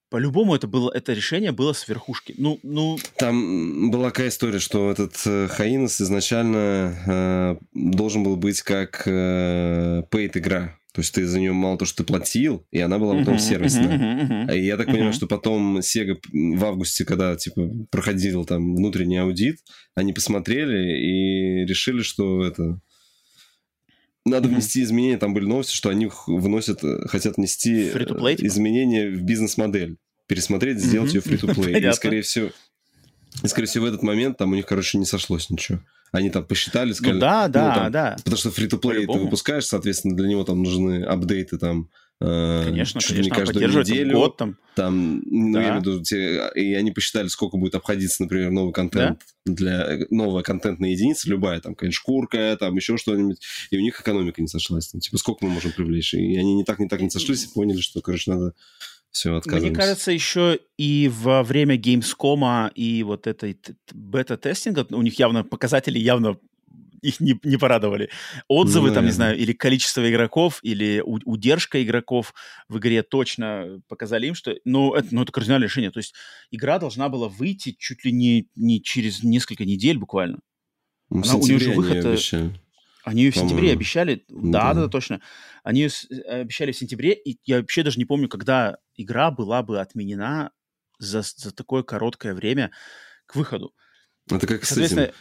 по-любому 0.09 0.55
это 0.55 0.67
было, 0.67 0.91
это 0.91 1.13
решение 1.13 1.51
было 1.51 1.73
с 1.73 1.87
верхушки. 1.87 2.33
Ну, 2.37 2.59
ну... 2.63 2.97
Там 3.17 3.91
была 3.91 4.09
такая 4.09 4.29
история, 4.29 4.59
что 4.59 4.91
этот 4.91 5.15
э, 5.25 5.47
Хаинес 5.47 6.01
изначально 6.01 6.95
э, 7.05 7.55
должен 7.73 8.23
был 8.23 8.35
быть 8.35 8.61
как 8.61 9.03
э, 9.05 10.03
paid 10.11 10.31
игра. 10.35 10.75
То 10.91 11.01
есть 11.01 11.13
ты 11.13 11.25
за 11.25 11.39
нее 11.39 11.53
мало 11.53 11.77
то, 11.77 11.85
что 11.85 11.97
ты 11.97 12.03
платил, 12.03 12.65
и 12.71 12.79
она 12.79 12.97
была 12.97 13.15
потом 13.15 13.35
uh-huh, 13.35 13.39
сервисная. 13.39 13.97
Uh-huh, 13.97 14.47
uh-huh, 14.47 14.57
и 14.57 14.65
я 14.65 14.75
так 14.75 14.87
понимаю, 14.87 15.13
что 15.13 15.27
потом 15.27 15.77
Sega 15.79 16.17
в 16.33 16.65
августе, 16.65 17.05
когда 17.05 17.35
типа 17.35 17.69
проходил 17.91 18.43
там 18.43 18.75
внутренний 18.75 19.17
аудит, 19.17 19.59
они 19.93 20.13
посмотрели 20.13 20.97
и 20.97 21.65
решили, 21.65 22.01
что 22.01 22.43
это 22.43 22.81
надо 24.25 24.47
mm-hmm. 24.47 24.51
внести 24.51 24.83
изменения. 24.83 25.17
Там 25.17 25.33
были 25.33 25.45
новости, 25.45 25.73
что 25.73 25.89
они 25.89 26.09
вносят, 26.27 26.81
хотят 27.07 27.37
внести 27.37 27.89
Free-to-play, 27.89 28.35
типа? 28.35 28.47
изменения 28.47 29.09
в 29.09 29.21
бизнес-модель. 29.21 29.97
Пересмотреть, 30.27 30.79
сделать 30.79 31.15
mm-hmm. 31.15 31.31
ее 31.31 31.37
free-to-play. 31.37 31.89
И, 31.89 31.93
скорее 31.93 32.21
всего, 32.21 32.51
и, 33.43 33.47
скорее 33.47 33.67
всего, 33.67 33.85
в 33.85 33.87
этот 33.87 34.03
момент 34.03 34.37
там 34.37 34.51
у 34.51 34.55
них, 34.55 34.65
короче, 34.65 34.97
не 34.97 35.05
сошлось 35.05 35.49
ничего. 35.49 35.79
Они 36.11 36.29
там 36.29 36.43
посчитали, 36.43 36.91
сказали... 36.91 37.15
Ну, 37.15 37.19
да, 37.21 37.47
да, 37.47 37.67
ну, 37.67 37.75
там, 37.75 37.91
да. 37.91 38.15
Потому 38.17 38.37
что 38.37 38.51
фри-то-плей 38.51 39.05
ты 39.05 39.19
выпускаешь, 39.19 39.65
соответственно, 39.65 40.15
для 40.15 40.27
него 40.27 40.43
там 40.43 40.63
нужны 40.63 41.03
апдейты 41.03 41.57
там 41.57 41.81
э, 41.81 41.85
Конечно, 42.21 42.99
чуть 42.99 43.11
конечно, 43.11 43.29
не 43.29 43.29
каждую 43.29 43.79
неделю. 43.79 44.17
Год, 44.17 44.35
там. 44.35 44.57
там 44.75 45.21
ну, 45.25 45.53
да. 45.53 45.61
я 45.61 45.69
имею 45.69 45.81
в 45.81 45.85
виду, 45.85 46.03
те, 46.03 46.51
и 46.53 46.73
они 46.73 46.91
посчитали, 46.91 47.29
сколько 47.29 47.55
будет 47.55 47.75
обходиться, 47.75 48.23
например, 48.23 48.51
новый 48.51 48.73
контент 48.73 49.21
да? 49.45 49.53
для 49.53 49.99
новая 50.09 50.43
контентная 50.43 50.89
единица, 50.89 51.29
любая, 51.29 51.61
там, 51.61 51.75
конечно, 51.75 51.97
шкурка, 51.97 52.57
там, 52.59 52.75
еще 52.75 52.97
что-нибудь, 52.97 53.39
и 53.71 53.77
у 53.77 53.81
них 53.81 54.01
экономика 54.01 54.41
не 54.41 54.49
сошлась. 54.49 54.89
Там, 54.89 54.99
типа, 54.99 55.17
сколько 55.17 55.45
мы 55.45 55.51
можем 55.51 55.71
привлечь? 55.71 56.13
И 56.13 56.37
они 56.37 56.55
не 56.55 56.65
так, 56.65 56.79
не 56.79 56.89
так 56.89 56.99
не 56.99 57.09
сошлись 57.09 57.45
и 57.45 57.53
поняли, 57.53 57.79
что, 57.79 58.01
короче, 58.01 58.31
надо 58.31 58.53
все, 59.11 59.35
отказываемся. 59.35 59.69
Мне 59.69 59.79
кажется, 59.79 60.11
еще 60.11 60.59
и 60.77 61.09
во 61.13 61.43
время 61.43 61.77
Gamescom 61.77 62.71
и 62.75 63.03
вот 63.03 63.27
этой 63.27 63.57
бета-тестинга 63.93 64.85
у 64.91 65.01
них 65.01 65.17
явно 65.17 65.43
показатели 65.43 65.97
явно 65.97 66.37
их 67.01 67.19
не, 67.19 67.39
не 67.43 67.57
порадовали. 67.57 68.09
Отзывы, 68.47 68.89
ну, 68.89 68.95
там, 68.95 69.05
не 69.05 69.11
знаю, 69.11 69.37
или 69.37 69.53
количество 69.53 70.09
игроков, 70.09 70.59
или 70.63 71.01
у, 71.05 71.19
удержка 71.25 71.81
игроков 71.83 72.33
в 72.67 72.77
игре 72.77 73.03
точно 73.03 73.81
показали 73.87 74.27
им, 74.27 74.35
что... 74.35 74.55
Ну, 74.65 74.93
это, 74.93 75.07
ну, 75.11 75.23
это 75.23 75.31
кардинальное 75.31 75.67
решение. 75.67 75.91
То 75.91 75.99
есть 75.99 76.13
игра 76.51 76.79
должна 76.79 77.09
была 77.09 77.29
выйти 77.29 77.75
чуть 77.77 78.03
ли 78.05 78.11
не, 78.11 78.47
не 78.55 78.81
через 78.81 79.23
несколько 79.23 79.65
недель 79.65 79.97
буквально. 79.97 80.39
Ну, 81.09 81.23
Она, 81.23 81.35
у 81.35 81.43
нее 81.43 81.59
же 81.59 81.71
выход... 81.71 82.05
Обещали. 82.05 82.59
Они 83.05 83.23
ее 83.23 83.31
в 83.31 83.35
сентябре 83.35 83.71
обещали. 83.71 84.25
Да, 84.27 84.73
да, 84.73 84.81
да, 84.81 84.87
точно. 84.87 85.21
Они 85.63 85.81
ее 85.81 85.89
обещали 86.27 86.71
в 86.71 86.77
сентябре, 86.77 87.13
и 87.13 87.39
я 87.45 87.57
вообще 87.57 87.81
даже 87.81 87.97
не 87.97 88.05
помню, 88.05 88.27
когда 88.27 88.77
игра 88.95 89.31
была 89.31 89.63
бы 89.63 89.79
отменена 89.79 90.51
за, 90.99 91.21
за 91.21 91.53
такое 91.53 91.81
короткое 91.81 92.35
время 92.35 92.71
к 93.25 93.35
выходу. 93.35 93.73
Это 94.29 94.45
как 94.45 94.65
с 94.65 94.77
этим... 94.77 95.11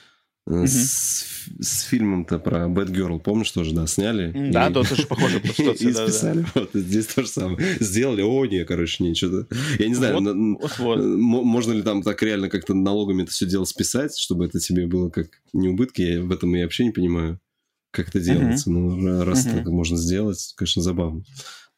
Угу. 0.49 0.67
С, 0.67 1.27
с 1.61 1.83
фильмом-то 1.83 2.39
про 2.39 2.69
Бэтгерл, 2.69 3.21
помнишь 3.21 3.51
тоже, 3.51 3.75
да, 3.75 3.87
сняли? 3.87 4.33
Да, 4.51 4.69
и... 4.69 4.73
да, 4.73 4.83
тоже 4.83 5.07
похоже. 5.07 5.41
И 5.59 5.93
списали, 5.93 6.47
вот, 6.55 6.71
здесь 6.73 7.07
то 7.07 7.23
же 7.23 7.29
самое. 7.29 7.77
Сделали, 7.81 8.23
о, 8.23 8.47
не, 8.47 8.65
короче, 8.65 9.05
не, 9.05 9.15
что-то... 9.15 9.47
Я 9.79 9.89
не 9.89 9.95
знаю, 9.95 10.23
можно 10.23 11.73
ли 11.73 11.83
там 11.83 12.03
так 12.03 12.23
реально 12.23 12.49
как-то 12.49 12.73
налогами 12.73 13.25
это 13.25 13.31
все 13.31 13.45
дело 13.45 13.65
списать, 13.65 14.19
чтобы 14.19 14.47
это 14.47 14.59
тебе 14.59 14.87
было 14.87 15.11
как 15.11 15.29
не 15.53 15.69
убытки, 15.69 16.01
я 16.01 16.23
в 16.23 16.33
этом 16.33 16.55
я 16.55 16.63
вообще 16.63 16.87
не 16.87 16.93
понимаю 16.93 17.39
как 17.91 18.09
это 18.09 18.21
делается. 18.21 18.71
Ну, 18.71 19.25
раз 19.25 19.45
так 19.45 19.67
можно 19.67 19.97
сделать, 19.97 20.53
конечно, 20.57 20.83
забавно. 20.83 21.25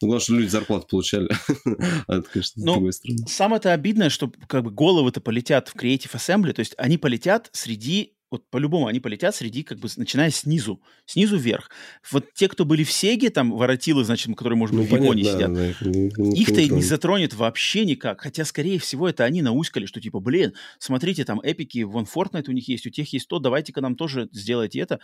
Ну, 0.03 0.09
главное, 0.09 0.21
что 0.21 0.35
люди 0.35 0.49
зарплату 0.49 0.87
получали. 0.89 1.29
а 2.07 2.17
это, 2.17 2.29
конечно, 2.31 2.65
ну, 2.65 2.73
с 2.73 2.75
другой 2.75 2.93
стороны. 2.93 3.19
Самое-то 3.27 3.73
обидное, 3.73 4.09
что 4.09 4.33
как 4.49 4.65
бы 4.65 4.71
головы-то 4.71 5.21
полетят 5.21 5.69
в 5.69 5.77
Creative 5.77 6.13
Assembly, 6.15 6.53
то 6.53 6.61
есть 6.61 6.75
они 6.79 6.99
полетят 6.99 7.51
среди 7.53 8.15
вот 8.31 8.49
по-любому 8.51 8.87
они 8.87 9.01
полетят 9.01 9.35
среди, 9.35 9.63
как 9.63 9.79
бы, 9.79 9.89
начиная 9.97 10.31
снизу, 10.31 10.81
снизу 11.07 11.37
вверх. 11.37 11.71
Вот 12.11 12.33
те, 12.35 12.49
кто 12.49 12.65
были 12.65 12.85
в 12.85 12.93
Сеге, 12.93 13.31
там, 13.31 13.53
воротилы, 13.53 14.05
значит, 14.05 14.35
которые, 14.37 14.57
может 14.57 14.77
быть, 14.77 14.91
ну, 14.91 14.97
в 14.97 15.01
Японии 15.01 15.25
сидят, 15.25 15.53
да, 15.53 15.73
да, 15.81 16.31
их-то 16.31 16.63
не, 16.63 16.69
не 16.69 16.83
затронет 16.83 17.35
вообще 17.35 17.85
никак. 17.85 18.21
Хотя, 18.21 18.45
скорее 18.45 18.79
всего, 18.79 19.09
это 19.09 19.25
они 19.25 19.43
науськали, 19.43 19.87
что, 19.87 20.01
типа, 20.01 20.21
блин, 20.21 20.55
смотрите, 20.79 21.25
там, 21.25 21.41
эпики, 21.41 21.83
вон, 21.83 22.05
Fortnite 22.05 22.49
у 22.49 22.53
них 22.53 22.69
есть, 22.69 22.87
у 22.87 22.91
тех 22.91 23.13
есть 23.13 23.29
то, 23.29 23.39
давайте-ка 23.39 23.81
нам 23.81 23.97
тоже 23.97 24.29
сделайте 24.33 24.81
это 24.81 25.01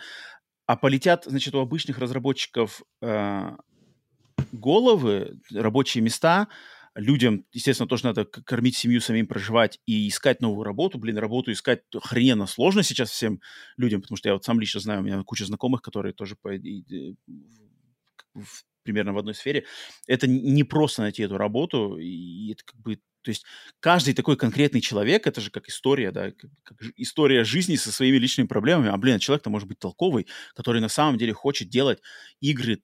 а 0.67 0.75
полетят, 0.75 1.23
значит, 1.25 1.55
у 1.55 1.59
обычных 1.59 1.97
разработчиков 1.97 2.83
э, 3.01 3.51
головы, 4.51 5.39
рабочие 5.51 6.03
места, 6.03 6.49
людям, 6.97 7.45
естественно, 7.53 7.87
тоже 7.87 8.05
надо 8.05 8.25
кормить 8.25 8.75
семью, 8.75 8.99
самим 8.99 9.27
проживать 9.27 9.79
и 9.85 10.07
искать 10.07 10.41
новую 10.41 10.63
работу. 10.63 10.97
Блин, 10.97 11.17
работу 11.17 11.51
искать 11.51 11.83
хрена 11.95 12.47
сложно 12.47 12.83
сейчас 12.83 13.11
всем 13.11 13.39
людям, 13.77 14.01
потому 14.01 14.17
что 14.17 14.29
я 14.29 14.33
вот 14.33 14.43
сам 14.43 14.59
лично 14.59 14.79
знаю, 14.79 15.01
у 15.01 15.03
меня 15.03 15.23
куча 15.23 15.45
знакомых, 15.45 15.81
которые 15.81 16.13
тоже 16.13 16.35
по, 16.35 16.53
и, 16.53 17.15
в, 18.33 18.63
примерно 18.83 19.13
в 19.13 19.17
одной 19.17 19.35
сфере. 19.35 19.65
Это 20.07 20.27
не 20.27 20.63
просто 20.63 21.03
найти 21.03 21.21
эту 21.21 21.37
работу, 21.37 21.97
и 21.97 22.51
это 22.51 22.63
как 22.65 22.79
бы 22.81 22.99
то 23.21 23.31
есть 23.31 23.45
каждый 23.81 24.13
такой 24.13 24.37
конкретный 24.37 24.79
человек, 24.79 25.27
это 25.27 25.41
же 25.41 25.51
как 25.51 25.67
история, 25.67 26.11
да, 26.11 26.31
как, 26.31 26.49
как 26.63 26.77
история 26.95 27.43
жизни 27.43 27.75
со 27.75 27.91
своими 27.91 28.15
личными 28.15 28.47
проблемами. 28.47 28.89
А, 28.89 28.95
блин, 28.95 29.19
человек-то 29.19 29.49
может 29.49 29.67
быть 29.67 29.79
толковый, 29.79 30.27
который 30.55 30.79
на 30.79 30.87
самом 30.87 31.17
деле 31.17 31.33
хочет 31.33 31.67
делать 31.67 31.99
игры 32.39 32.81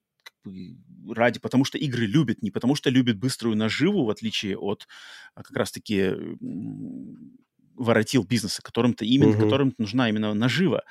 ради, 1.08 1.40
потому 1.40 1.64
что 1.64 1.78
игры 1.78 2.06
любит, 2.06 2.42
не 2.42 2.50
потому 2.50 2.74
что 2.74 2.90
любит 2.90 3.18
быструю 3.18 3.56
наживу, 3.56 4.04
в 4.04 4.10
отличие 4.10 4.56
от 4.56 4.86
а, 5.34 5.42
как 5.42 5.56
раз-таки 5.56 6.12
воротил 7.74 8.24
бизнеса, 8.24 8.62
которым-то 8.62 9.04
именно, 9.04 9.34
uh-huh. 9.34 9.40
которым 9.40 9.74
нужна 9.78 10.08
именно 10.08 10.32
нажива. 10.34 10.84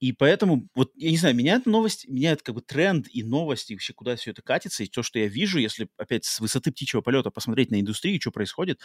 И 0.00 0.12
поэтому, 0.12 0.68
вот, 0.76 0.92
я 0.94 1.10
не 1.10 1.16
знаю, 1.16 1.34
меня 1.34 1.56
эта 1.56 1.68
новость, 1.68 2.06
меня 2.06 2.32
это 2.32 2.44
как 2.44 2.54
бы 2.54 2.60
тренд 2.60 3.08
и 3.10 3.24
новости, 3.24 3.72
вообще 3.72 3.92
куда 3.92 4.14
все 4.14 4.30
это 4.30 4.42
катится, 4.42 4.84
и 4.84 4.86
то, 4.86 5.02
что 5.02 5.18
я 5.18 5.26
вижу, 5.26 5.58
если 5.58 5.88
опять 5.96 6.24
с 6.24 6.38
высоты 6.38 6.70
птичьего 6.70 7.00
полета 7.00 7.30
посмотреть 7.30 7.72
на 7.72 7.80
индустрию, 7.80 8.20
что 8.20 8.30
происходит, 8.30 8.80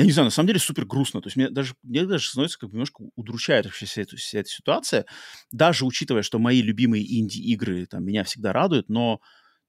я 0.00 0.06
не 0.06 0.12
знаю, 0.12 0.28
на 0.28 0.30
самом 0.30 0.46
деле 0.46 0.58
супер 0.58 0.86
грустно. 0.86 1.20
То 1.20 1.26
есть 1.26 1.36
мне 1.36 1.50
даже, 1.50 1.74
мне 1.82 2.06
даже 2.06 2.26
становится 2.26 2.58
как 2.58 2.70
бы 2.70 2.74
немножко 2.74 3.04
удручает 3.16 3.66
вообще 3.66 3.84
вся, 3.84 4.00
эта, 4.00 4.16
вся 4.16 4.38
эта 4.38 4.48
ситуация, 4.48 5.04
даже 5.52 5.84
учитывая, 5.84 6.22
что 6.22 6.38
мои 6.38 6.62
любимые 6.62 7.04
инди-игры 7.20 7.84
там 7.84 8.04
меня 8.04 8.24
всегда 8.24 8.54
радуют, 8.54 8.88
но 8.88 9.20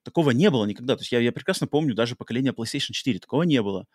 такого 0.03 0.31
не 0.31 0.49
было 0.49 0.65
никогда. 0.65 0.95
То 0.95 1.01
есть 1.01 1.11
я, 1.11 1.19
я 1.19 1.33
прекрасно 1.33 1.67
помню 1.67 1.95
даже 1.95 2.15
поколение 2.15 2.53
PlayStation 2.53 2.93
4, 2.93 3.19
такого 3.19 3.43
не 3.43 3.61
было 3.61 3.87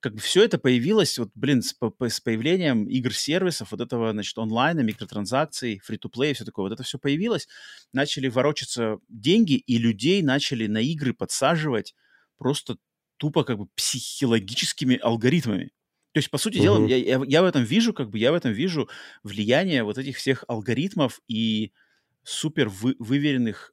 как 0.00 0.14
бы 0.14 0.20
все 0.20 0.42
это 0.42 0.58
появилось, 0.58 1.18
вот, 1.18 1.30
блин, 1.34 1.60
с, 1.62 1.74
по, 1.74 1.92
с 2.00 2.20
появлением 2.20 2.88
игр-сервисов, 2.88 3.70
вот 3.70 3.82
этого, 3.82 4.12
значит, 4.12 4.36
онлайна, 4.38 4.80
микротранзакций, 4.80 5.78
фри-то-плей, 5.84 6.32
все 6.32 6.46
такое, 6.46 6.64
вот 6.64 6.72
это 6.72 6.82
все 6.82 6.98
появилось, 6.98 7.48
начали 7.92 8.28
ворочаться 8.28 8.98
деньги, 9.10 9.56
и 9.56 9.76
людей 9.76 10.22
начали 10.22 10.66
на 10.68 10.78
игры 10.78 11.12
подсаживать 11.12 11.94
просто 12.38 12.78
тупо 13.20 13.44
как 13.44 13.58
бы 13.58 13.66
психологическими 13.76 14.96
алгоритмами. 14.96 15.72
То 16.12 16.18
есть, 16.18 16.30
по 16.30 16.38
сути 16.38 16.56
uh-huh. 16.56 16.62
дела, 16.62 16.86
я, 16.86 16.96
я, 16.96 17.22
я 17.24 17.42
в 17.42 17.44
этом 17.44 17.62
вижу, 17.62 17.92
как 17.92 18.10
бы, 18.10 18.18
я 18.18 18.32
в 18.32 18.34
этом 18.34 18.50
вижу 18.50 18.88
влияние 19.22 19.84
вот 19.84 19.98
этих 19.98 20.16
всех 20.16 20.44
алгоритмов 20.48 21.20
и 21.28 21.72
супер 22.24 22.68
вы, 22.68 22.96
выверенных 22.98 23.72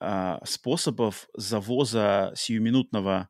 а, 0.00 0.40
способов 0.44 1.28
завоза 1.34 2.32
сиюминутного 2.36 3.28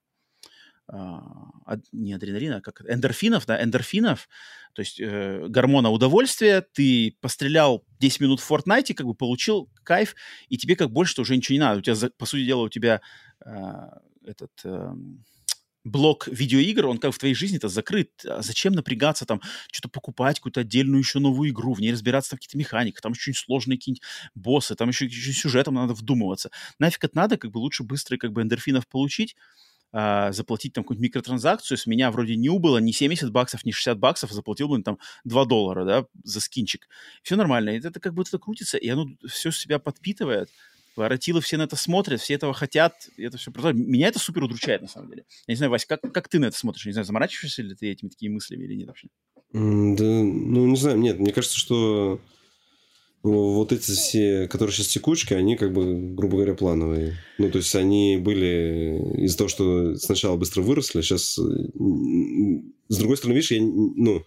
а, 0.88 1.76
не 1.92 2.14
адреналина, 2.14 2.56
а 2.56 2.60
как 2.62 2.82
эндорфинов, 2.88 3.46
да, 3.46 3.62
эндорфинов, 3.62 4.28
то 4.72 4.80
есть 4.80 4.98
э, 5.00 5.46
гормона 5.48 5.90
удовольствия, 5.90 6.60
ты 6.60 7.16
пострелял 7.20 7.84
10 8.00 8.20
минут 8.20 8.40
в 8.40 8.50
Fortnite, 8.50 8.94
как 8.94 9.06
бы 9.06 9.14
получил 9.14 9.70
кайф, 9.82 10.14
и 10.48 10.56
тебе 10.56 10.76
как 10.76 10.90
больше 10.90 11.20
уже 11.20 11.36
ничего 11.36 11.54
не 11.54 11.60
надо. 11.60 11.80
У 11.80 11.82
тебя, 11.82 12.10
по 12.16 12.26
сути 12.26 12.46
дела, 12.46 12.62
у 12.62 12.68
тебя 12.68 13.02
э, 13.44 13.50
этот 14.24 14.52
э, 14.64 14.92
блок 15.90 16.28
видеоигр, 16.28 16.86
он 16.86 16.98
как 16.98 17.14
в 17.14 17.18
твоей 17.18 17.34
жизни-то 17.34 17.68
закрыт. 17.68 18.10
А 18.24 18.42
зачем 18.42 18.72
напрягаться 18.72 19.26
там, 19.26 19.40
что-то 19.70 19.88
покупать, 19.88 20.38
какую-то 20.38 20.60
отдельную 20.60 21.00
еще 21.00 21.18
новую 21.18 21.50
игру, 21.50 21.74
в 21.74 21.80
ней 21.80 21.92
разбираться 21.92 22.36
в 22.36 22.38
каких-то 22.38 22.58
механиках, 22.58 23.00
там 23.00 23.12
еще 23.12 23.32
сложные 23.32 23.78
какие-нибудь 23.78 24.02
боссы, 24.34 24.74
там 24.74 24.88
еще, 24.88 25.06
еще 25.06 25.32
сюжетом 25.32 25.74
надо 25.74 25.94
вдумываться. 25.94 26.50
Нафиг 26.78 27.04
это 27.04 27.16
надо, 27.16 27.36
как 27.36 27.50
бы 27.50 27.58
лучше 27.58 27.84
быстро 27.84 28.16
как 28.16 28.32
бы 28.32 28.42
эндорфинов 28.42 28.86
получить, 28.86 29.36
а, 29.90 30.32
заплатить 30.32 30.74
там 30.74 30.84
какую-нибудь 30.84 31.08
микротранзакцию, 31.08 31.78
с 31.78 31.86
меня 31.86 32.10
вроде 32.10 32.36
не 32.36 32.50
убыло 32.50 32.78
ни 32.78 32.92
70 32.92 33.30
баксов, 33.32 33.64
ни 33.64 33.70
60 33.70 33.98
баксов, 33.98 34.32
заплатил 34.32 34.68
бы 34.68 34.82
там 34.82 34.98
2 35.24 35.44
доллара, 35.46 35.84
да, 35.84 36.04
за 36.24 36.40
скинчик. 36.40 36.88
Все 37.22 37.36
нормально. 37.36 37.70
И 37.70 37.78
это 37.78 37.98
как 37.98 38.12
будто 38.14 38.30
это 38.30 38.38
крутится, 38.38 38.76
и 38.76 38.88
оно 38.88 39.08
все 39.26 39.50
себя 39.50 39.78
подпитывает. 39.78 40.50
Воротилы 40.98 41.40
все 41.40 41.56
на 41.56 41.62
это 41.62 41.76
смотрят, 41.76 42.20
все 42.20 42.34
этого 42.34 42.52
хотят, 42.52 43.08
это 43.16 43.38
все 43.38 43.50
Меня 43.72 44.08
это 44.08 44.18
супер 44.18 44.42
удручает, 44.42 44.82
на 44.82 44.88
самом 44.88 45.10
деле. 45.10 45.24
Я 45.46 45.52
не 45.52 45.56
знаю, 45.56 45.70
Вась, 45.70 45.86
как, 45.86 46.00
как 46.00 46.28
ты 46.28 46.38
на 46.38 46.46
это 46.46 46.58
смотришь? 46.58 46.86
Я 46.86 46.90
не 46.90 46.94
знаю, 46.94 47.06
заморачиваешься 47.06 47.62
ли 47.62 47.74
ты 47.74 47.90
этими 47.90 48.08
такими 48.08 48.34
мыслями 48.34 48.64
или 48.64 48.74
нет 48.74 48.88
вообще? 48.88 49.08
Да, 49.52 50.04
ну, 50.04 50.66
не 50.66 50.76
знаю, 50.76 50.98
нет, 50.98 51.18
мне 51.18 51.32
кажется, 51.32 51.56
что 51.56 52.20
вот 53.22 53.72
эти 53.72 53.90
все, 53.90 54.48
которые 54.48 54.74
сейчас 54.74 54.88
текучки, 54.88 55.34
они 55.34 55.56
как 55.56 55.72
бы, 55.72 56.14
грубо 56.14 56.36
говоря, 56.36 56.54
плановые. 56.54 57.16
Ну, 57.38 57.50
то 57.50 57.58
есть 57.58 57.74
они 57.74 58.16
были 58.16 59.22
из-за 59.24 59.38
того, 59.38 59.48
что 59.48 59.94
сначала 59.96 60.36
быстро 60.36 60.62
выросли, 60.62 61.00
а 61.00 61.02
сейчас... 61.02 61.38
С 62.90 62.96
другой 62.96 63.16
стороны, 63.16 63.36
видишь, 63.36 63.50
я, 63.50 63.60
ну, 63.60 64.24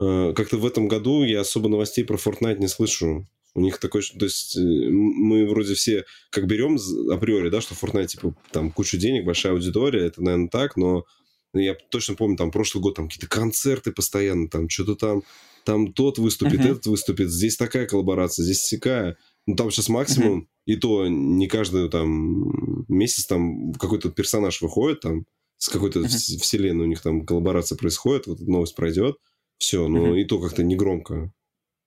э, 0.00 0.32
как-то 0.34 0.56
в 0.56 0.66
этом 0.66 0.88
году 0.88 1.24
я 1.24 1.40
особо 1.40 1.68
новостей 1.68 2.04
про 2.04 2.16
Fortnite 2.16 2.58
не 2.58 2.68
слышу. 2.68 3.26
У 3.54 3.60
них 3.60 3.78
такой, 3.78 4.02
то 4.02 4.24
есть 4.24 4.56
э, 4.56 4.60
мы 4.60 5.46
вроде 5.46 5.74
все 5.74 6.04
как 6.30 6.46
берем 6.46 6.76
априори, 7.10 7.50
да, 7.50 7.60
что 7.60 7.74
Fortnite, 7.74 8.08
типа, 8.08 8.34
там 8.50 8.70
куча 8.70 8.96
денег, 8.96 9.24
большая 9.24 9.52
аудитория, 9.52 10.06
это, 10.06 10.22
наверное, 10.22 10.48
так, 10.48 10.76
но 10.76 11.04
я 11.52 11.76
точно 11.90 12.14
помню, 12.16 12.36
там, 12.36 12.50
прошлый 12.50 12.82
год, 12.82 12.96
там, 12.96 13.08
какие-то 13.08 13.28
концерты 13.28 13.92
постоянно, 13.92 14.48
там, 14.48 14.68
что-то 14.68 14.96
там 14.96 15.22
там 15.64 15.92
тот 15.92 16.18
выступит, 16.18 16.60
uh-huh. 16.60 16.72
этот 16.72 16.86
выступит, 16.86 17.30
здесь 17.30 17.56
такая 17.56 17.86
коллаборация, 17.86 18.44
здесь 18.44 18.58
всякая. 18.58 19.16
Ну, 19.46 19.56
там 19.56 19.70
сейчас 19.70 19.88
максимум, 19.88 20.40
uh-huh. 20.40 20.46
и 20.66 20.76
то 20.76 21.06
не 21.08 21.48
каждый 21.48 21.88
там 21.90 22.84
месяц 22.88 23.26
там 23.26 23.72
какой-то 23.74 24.10
персонаж 24.10 24.60
выходит 24.62 25.00
там, 25.00 25.24
с 25.58 25.68
какой-то 25.68 26.00
uh-huh. 26.00 26.38
вселенной 26.38 26.84
у 26.84 26.88
них 26.88 27.00
там 27.00 27.26
коллаборация 27.26 27.76
происходит, 27.76 28.26
вот 28.26 28.40
новость 28.40 28.76
пройдет, 28.76 29.16
все, 29.58 29.88
но 29.88 30.14
uh-huh. 30.14 30.20
и 30.20 30.24
то 30.24 30.40
как-то 30.40 30.62
не 30.62 30.76
громко. 30.76 31.32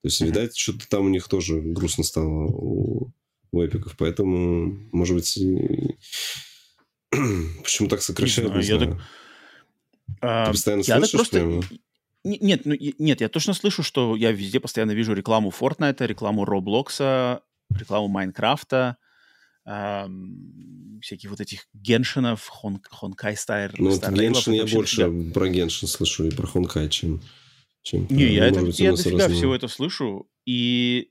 То 0.02 0.08
есть, 0.08 0.20
видать, 0.20 0.56
что-то 0.56 0.88
там 0.88 1.06
у 1.06 1.08
них 1.08 1.26
тоже 1.28 1.60
грустно 1.60 2.04
стало 2.04 2.46
у, 2.46 3.12
у 3.50 3.62
эпиков, 3.62 3.96
поэтому, 3.96 4.88
может 4.92 5.16
быть, 5.16 5.38
почему 7.62 7.88
так 7.88 8.02
сокращают, 8.02 8.54
не, 8.54 8.62
знаю. 8.62 8.80
Я 8.80 8.86
так... 8.86 10.46
Ты 10.46 10.52
постоянно 10.52 10.82
я 10.82 10.96
слышишь 10.98 11.10
так 11.10 11.18
просто... 11.18 11.36
прямо? 11.36 11.62
Нет, 12.24 12.62
ну, 12.64 12.74
нет, 12.98 13.20
я 13.20 13.28
точно 13.28 13.54
слышу, 13.54 13.82
что 13.82 14.16
я 14.16 14.32
везде 14.32 14.60
постоянно 14.60 14.92
вижу 14.92 15.14
рекламу 15.14 15.50
Fortnite, 15.50 16.06
рекламу 16.06 16.44
Roblox, 16.44 17.40
рекламу 17.70 18.08
Майнкрафта, 18.08 18.96
эм, 19.64 21.00
всяких 21.02 21.30
вот 21.30 21.40
этих 21.40 21.66
Геншинов, 21.72 22.46
Хон, 22.46 22.80
Хонкай 22.90 23.36
Стайр. 23.36 23.72
Ну, 23.78 23.90
вот 23.90 24.08
Геншин 24.08 24.52
я 24.52 24.66
больше 24.66 25.08
для... 25.08 25.32
про 25.32 25.48
Геншин 25.48 25.88
слышу 25.88 26.24
и 26.24 26.30
про 26.30 26.46
Хонкай, 26.46 26.88
чем... 26.88 27.22
чем 27.88 28.06
Не, 28.10 28.34
я, 28.34 28.46
это, 28.46 28.60
быть, 28.60 28.78
я 28.78 28.90
дофига 28.90 29.18
разные. 29.18 29.36
всего 29.36 29.54
это 29.54 29.68
слышу, 29.68 30.30
и... 30.44 31.10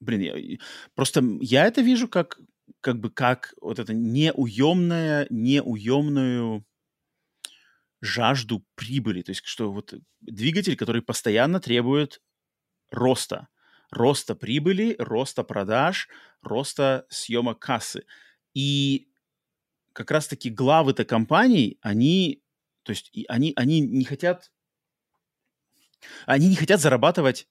Блин, 0.00 0.20
я, 0.20 0.58
просто 0.94 1.24
я 1.40 1.66
это 1.66 1.80
вижу 1.80 2.06
как, 2.06 2.38
как 2.80 3.00
бы 3.00 3.10
как 3.10 3.54
вот 3.60 3.78
это 3.78 3.94
неуемное, 3.94 5.26
неуемную 5.30 6.64
жажду 8.00 8.64
прибыли. 8.76 9.22
То 9.22 9.30
есть, 9.30 9.44
что 9.44 9.72
вот 9.72 9.94
двигатель, 10.20 10.76
который 10.76 11.02
постоянно 11.02 11.60
требует 11.60 12.22
роста. 12.90 13.48
Роста 13.90 14.34
прибыли, 14.36 14.94
роста 14.98 15.42
продаж, 15.42 16.08
роста 16.42 17.06
съемок 17.08 17.58
кассы. 17.58 18.04
И 18.54 19.08
как 19.94 20.10
раз-таки 20.10 20.50
главы-то 20.50 21.04
компаний, 21.04 21.78
они, 21.80 22.44
то 22.84 22.90
есть, 22.90 23.10
они, 23.28 23.52
они 23.56 23.80
не 23.80 24.04
хотят, 24.04 24.52
они 26.26 26.48
не 26.48 26.56
хотят 26.56 26.80
зарабатывать 26.80 27.46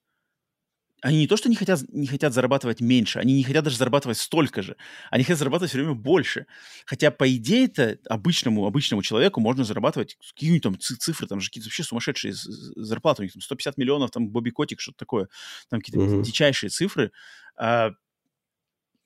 они 1.02 1.20
не 1.20 1.28
то, 1.28 1.38
что 1.38 1.48
не 1.48 1.56
хотят, 1.56 1.82
не 1.90 2.08
хотят 2.08 2.34
зарабатывать 2.34 2.82
меньше, 2.82 3.20
они 3.20 3.34
не 3.36 3.44
хотят 3.44 3.64
даже 3.64 3.78
зарабатывать 3.78 4.18
столько 4.18 4.64
же. 4.64 4.78
Они 5.12 5.24
хотят 5.24 5.38
зарабатывать 5.38 5.70
все 5.70 5.78
время 5.78 5.94
больше. 5.94 6.48
Хотя, 6.86 7.12
по 7.12 7.32
идее-то, 7.32 8.00
обычному, 8.10 8.66
обычному 8.66 9.04
человеку 9.04 9.40
можно 9.40 9.64
зарабатывать 9.64 10.18
какие-нибудь 10.34 10.64
там 10.64 10.80
цифры, 10.80 11.28
там 11.28 11.40
же 11.40 11.50
какие-то 11.50 11.68
вообще 11.68 11.84
сумасшедшие 11.84 12.34
зарплаты. 12.34 13.22
У 13.22 13.26
них 13.26 13.34
там 13.34 13.42
150 13.42 13.78
миллионов, 13.78 14.10
там 14.10 14.30
Бобби 14.30 14.50
Котик, 14.50 14.80
что-то 14.80 14.98
такое. 14.98 15.28
Там 15.70 15.82
какие-то 15.82 16.04
uh-huh. 16.04 16.24
дичайшие 16.24 16.72
цифры. 16.72 17.12
А, 17.56 17.92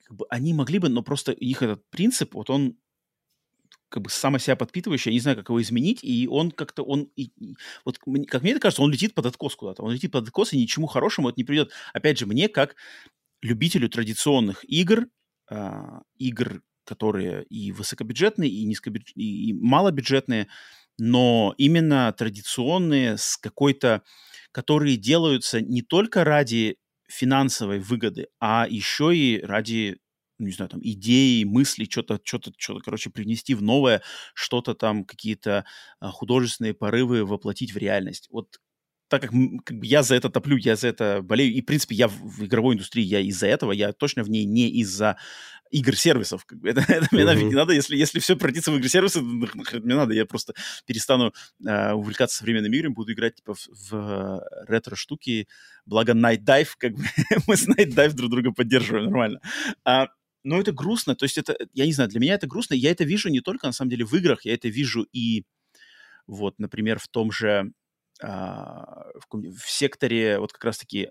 как 0.04 0.16
бы 0.16 0.26
они 0.30 0.54
могли 0.54 0.78
бы, 0.78 0.88
но 0.88 1.02
просто 1.02 1.32
их 1.32 1.62
этот 1.62 1.88
принцип, 1.90 2.34
вот 2.34 2.48
он 2.48 2.76
как 3.92 4.02
бы 4.02 4.10
само 4.10 4.38
себя 4.38 4.56
подпитывающий, 4.56 5.10
я 5.10 5.14
не 5.14 5.20
знаю, 5.20 5.36
как 5.36 5.50
его 5.50 5.60
изменить, 5.60 6.02
и 6.02 6.26
он 6.26 6.50
как-то, 6.50 6.82
он, 6.82 7.10
и, 7.14 7.30
вот 7.84 7.98
как 7.98 8.42
мне 8.42 8.52
это 8.52 8.60
кажется, 8.60 8.82
он 8.82 8.90
летит 8.90 9.14
под 9.14 9.26
откос 9.26 9.54
куда-то, 9.54 9.82
он 9.82 9.92
летит 9.92 10.10
под 10.10 10.24
откос, 10.24 10.52
и 10.52 10.58
ничему 10.58 10.86
хорошему 10.86 11.28
это 11.28 11.38
не 11.38 11.44
придет. 11.44 11.70
Опять 11.92 12.18
же, 12.18 12.26
мне, 12.26 12.48
как 12.48 12.74
любителю 13.42 13.88
традиционных 13.90 14.64
игр, 14.68 15.08
э, 15.50 15.72
игр, 16.18 16.62
которые 16.84 17.44
и 17.44 17.70
высокобюджетные, 17.70 18.50
и, 18.50 18.64
низкобюдж... 18.64 19.12
и 19.14 19.52
малобюджетные, 19.52 20.48
но 20.98 21.54
именно 21.58 22.12
традиционные 22.16 23.18
с 23.18 23.36
какой-то, 23.36 24.02
которые 24.52 24.96
делаются 24.96 25.60
не 25.60 25.82
только 25.82 26.24
ради 26.24 26.78
финансовой 27.08 27.78
выгоды, 27.78 28.28
а 28.40 28.66
еще 28.68 29.14
и 29.14 29.42
ради 29.42 29.98
ну, 30.42 30.48
не 30.48 30.52
знаю, 30.52 30.68
там, 30.68 30.80
идеи, 30.82 31.44
мысли, 31.44 31.86
что-то, 31.88 32.20
что-то, 32.22 32.52
что-то, 32.56 32.80
короче, 32.80 33.10
привнести 33.10 33.54
в 33.54 33.62
новое, 33.62 34.02
что-то 34.34 34.74
там, 34.74 35.04
какие-то 35.04 35.64
а, 36.00 36.10
художественные 36.10 36.74
порывы 36.74 37.24
воплотить 37.24 37.72
в 37.72 37.76
реальность. 37.76 38.28
Вот 38.30 38.58
так 39.08 39.22
как, 39.22 39.30
как 39.64 39.78
бы 39.78 39.86
я 39.86 40.02
за 40.02 40.14
это 40.16 40.30
топлю, 40.30 40.56
я 40.56 40.74
за 40.74 40.88
это 40.88 41.20
болею, 41.22 41.52
и, 41.52 41.60
в 41.60 41.66
принципе, 41.66 41.94
я 41.94 42.08
в, 42.08 42.14
в 42.14 42.44
игровой 42.44 42.74
индустрии, 42.74 43.04
я 43.04 43.20
из-за 43.20 43.46
этого, 43.46 43.70
я 43.70 43.92
точно 43.92 44.24
в 44.24 44.30
ней 44.30 44.44
не 44.46 44.70
из-за 44.80 45.16
игр-сервисов. 45.70 46.46
Это, 46.64 46.80
это 46.80 47.08
мне 47.12 47.24
нафиг 47.24 47.44
не 47.44 47.54
надо, 47.54 47.72
если, 47.72 47.96
если 47.96 48.20
все 48.20 48.36
пройдется 48.36 48.70
в 48.70 48.76
игры-сервисы, 48.76 49.20
мне 49.20 49.94
надо, 49.94 50.14
я 50.14 50.26
просто 50.26 50.54
перестану 50.86 51.32
э, 51.66 51.92
увлекаться 51.92 52.36
современными 52.36 52.76
играми, 52.76 52.92
буду 52.92 53.12
играть 53.12 53.36
типа 53.36 53.54
в, 53.54 53.68
в 53.90 54.42
ретро-штуки, 54.68 55.48
благо 55.86 56.12
Night 56.12 56.44
Dive, 56.44 56.68
как 56.78 56.94
бы 56.94 57.04
мы 57.46 57.56
с 57.56 57.66
Night 57.68 57.94
Dive 57.94 58.12
друг 58.12 58.30
друга 58.30 58.52
поддерживаем 58.52 59.06
нормально. 59.06 59.40
А, 59.84 60.08
но 60.44 60.60
это 60.60 60.72
грустно, 60.72 61.14
то 61.14 61.24
есть 61.24 61.38
это, 61.38 61.56
я 61.72 61.86
не 61.86 61.92
знаю, 61.92 62.10
для 62.10 62.20
меня 62.20 62.34
это 62.34 62.46
грустно, 62.46 62.74
я 62.74 62.90
это 62.90 63.04
вижу 63.04 63.28
не 63.28 63.40
только, 63.40 63.66
на 63.66 63.72
самом 63.72 63.90
деле, 63.90 64.04
в 64.04 64.14
играх, 64.14 64.44
я 64.44 64.54
это 64.54 64.68
вижу 64.68 65.06
и 65.12 65.44
вот, 66.26 66.58
например, 66.58 66.98
в 66.98 67.08
том 67.08 67.32
же, 67.32 67.72
а, 68.22 69.06
в, 69.14 69.56
в 69.56 69.70
секторе 69.70 70.38
вот 70.38 70.52
как 70.52 70.64
раз-таки 70.64 71.10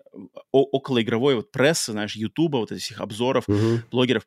околоигровой 0.52 1.36
вот 1.36 1.52
прессы, 1.52 1.92
знаешь, 1.92 2.16
Ютуба, 2.16 2.58
вот 2.58 2.72
этих 2.72 3.02
обзоров, 3.02 3.48
uh-huh. 3.48 3.82
блогеров, 3.92 4.26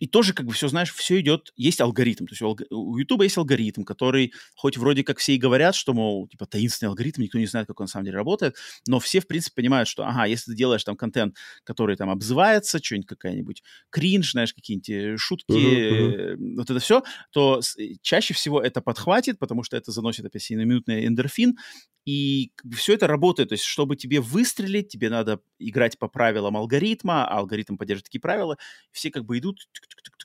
и 0.00 0.06
тоже, 0.06 0.32
как 0.34 0.46
бы, 0.46 0.52
все, 0.52 0.68
знаешь, 0.68 0.92
все 0.92 1.20
идет, 1.20 1.52
есть 1.56 1.80
алгоритм. 1.80 2.26
То 2.26 2.32
есть 2.32 2.42
у 2.70 2.96
Ютуба 2.96 3.24
есть 3.24 3.38
алгоритм, 3.38 3.84
который, 3.84 4.32
хоть 4.56 4.76
вроде 4.76 5.04
как 5.04 5.18
все 5.18 5.34
и 5.34 5.38
говорят, 5.38 5.74
что, 5.74 5.94
мол, 5.94 6.28
типа, 6.28 6.46
таинственный 6.46 6.90
алгоритм, 6.90 7.22
никто 7.22 7.38
не 7.38 7.46
знает, 7.46 7.66
как 7.66 7.80
он 7.80 7.84
на 7.84 7.88
самом 7.88 8.06
деле 8.06 8.16
работает, 8.16 8.56
но 8.88 8.98
все, 8.98 9.20
в 9.20 9.26
принципе, 9.26 9.62
понимают, 9.62 9.88
что, 9.88 10.04
ага, 10.04 10.24
если 10.24 10.50
ты 10.50 10.56
делаешь 10.56 10.84
там 10.84 10.96
контент, 10.96 11.36
который 11.62 11.96
там 11.96 12.10
обзывается, 12.10 12.82
что-нибудь 12.82 13.06
какая-нибудь 13.06 13.62
кринж, 13.90 14.32
знаешь, 14.32 14.52
какие-нибудь 14.52 15.20
шутки, 15.20 15.52
uh-huh, 15.52 16.34
uh-huh. 16.34 16.56
вот 16.56 16.70
это 16.70 16.80
все, 16.80 17.02
то 17.30 17.60
э, 17.78 17.82
чаще 18.02 18.34
всего 18.34 18.60
это 18.60 18.80
подхватит, 18.80 19.38
потому 19.38 19.62
что 19.62 19.76
это 19.76 19.92
заносит 19.92 20.24
опять 20.24 20.42
сиюминутный 20.42 21.06
эндорфин, 21.06 21.56
и 22.04 22.52
все 22.74 22.94
это 22.94 23.06
работает. 23.06 23.48
То 23.48 23.54
есть, 23.54 23.64
чтобы 23.64 23.96
тебе 23.96 24.20
выстрелить, 24.20 24.88
тебе 24.88 25.08
надо 25.08 25.40
играть 25.58 25.98
по 25.98 26.08
правилам 26.08 26.56
алгоритма, 26.56 27.26
а 27.26 27.38
алгоритм 27.38 27.76
поддерживает 27.76 28.04
такие 28.04 28.20
правила. 28.20 28.58
Все 28.90 29.10
как 29.10 29.24
бы 29.24 29.38
идут, 29.38 29.60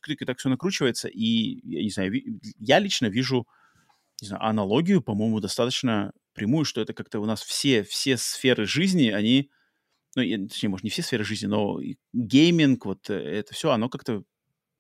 и 0.08 0.26
так 0.26 0.40
все 0.40 0.50
накручивается. 0.50 1.08
И, 1.08 1.60
я 1.68 1.84
не 1.84 1.90
знаю, 1.90 2.14
я 2.60 2.80
лично 2.80 3.08
вижу 3.08 3.48
не 4.22 4.28
знаю, 4.28 4.44
аналогию, 4.44 5.02
по-моему, 5.02 5.40
достаточно 5.40 6.12
прямую, 6.34 6.66
что 6.66 6.82
это 6.82 6.94
как-то 6.94 7.20
у 7.20 7.26
нас 7.26 7.42
все, 7.42 7.84
все 7.84 8.18
сферы 8.18 8.66
жизни, 8.66 9.10
они, 9.10 9.50
ну, 10.16 10.48
точнее, 10.48 10.70
может, 10.70 10.84
не 10.84 10.90
все 10.90 11.02
сферы 11.02 11.24
жизни, 11.24 11.48
но 11.48 11.80
гейминг, 12.14 12.86
вот 12.86 13.10
э, 13.10 13.14
это 13.14 13.54
все, 13.54 13.72
оно 13.72 13.90
как-то 13.90 14.24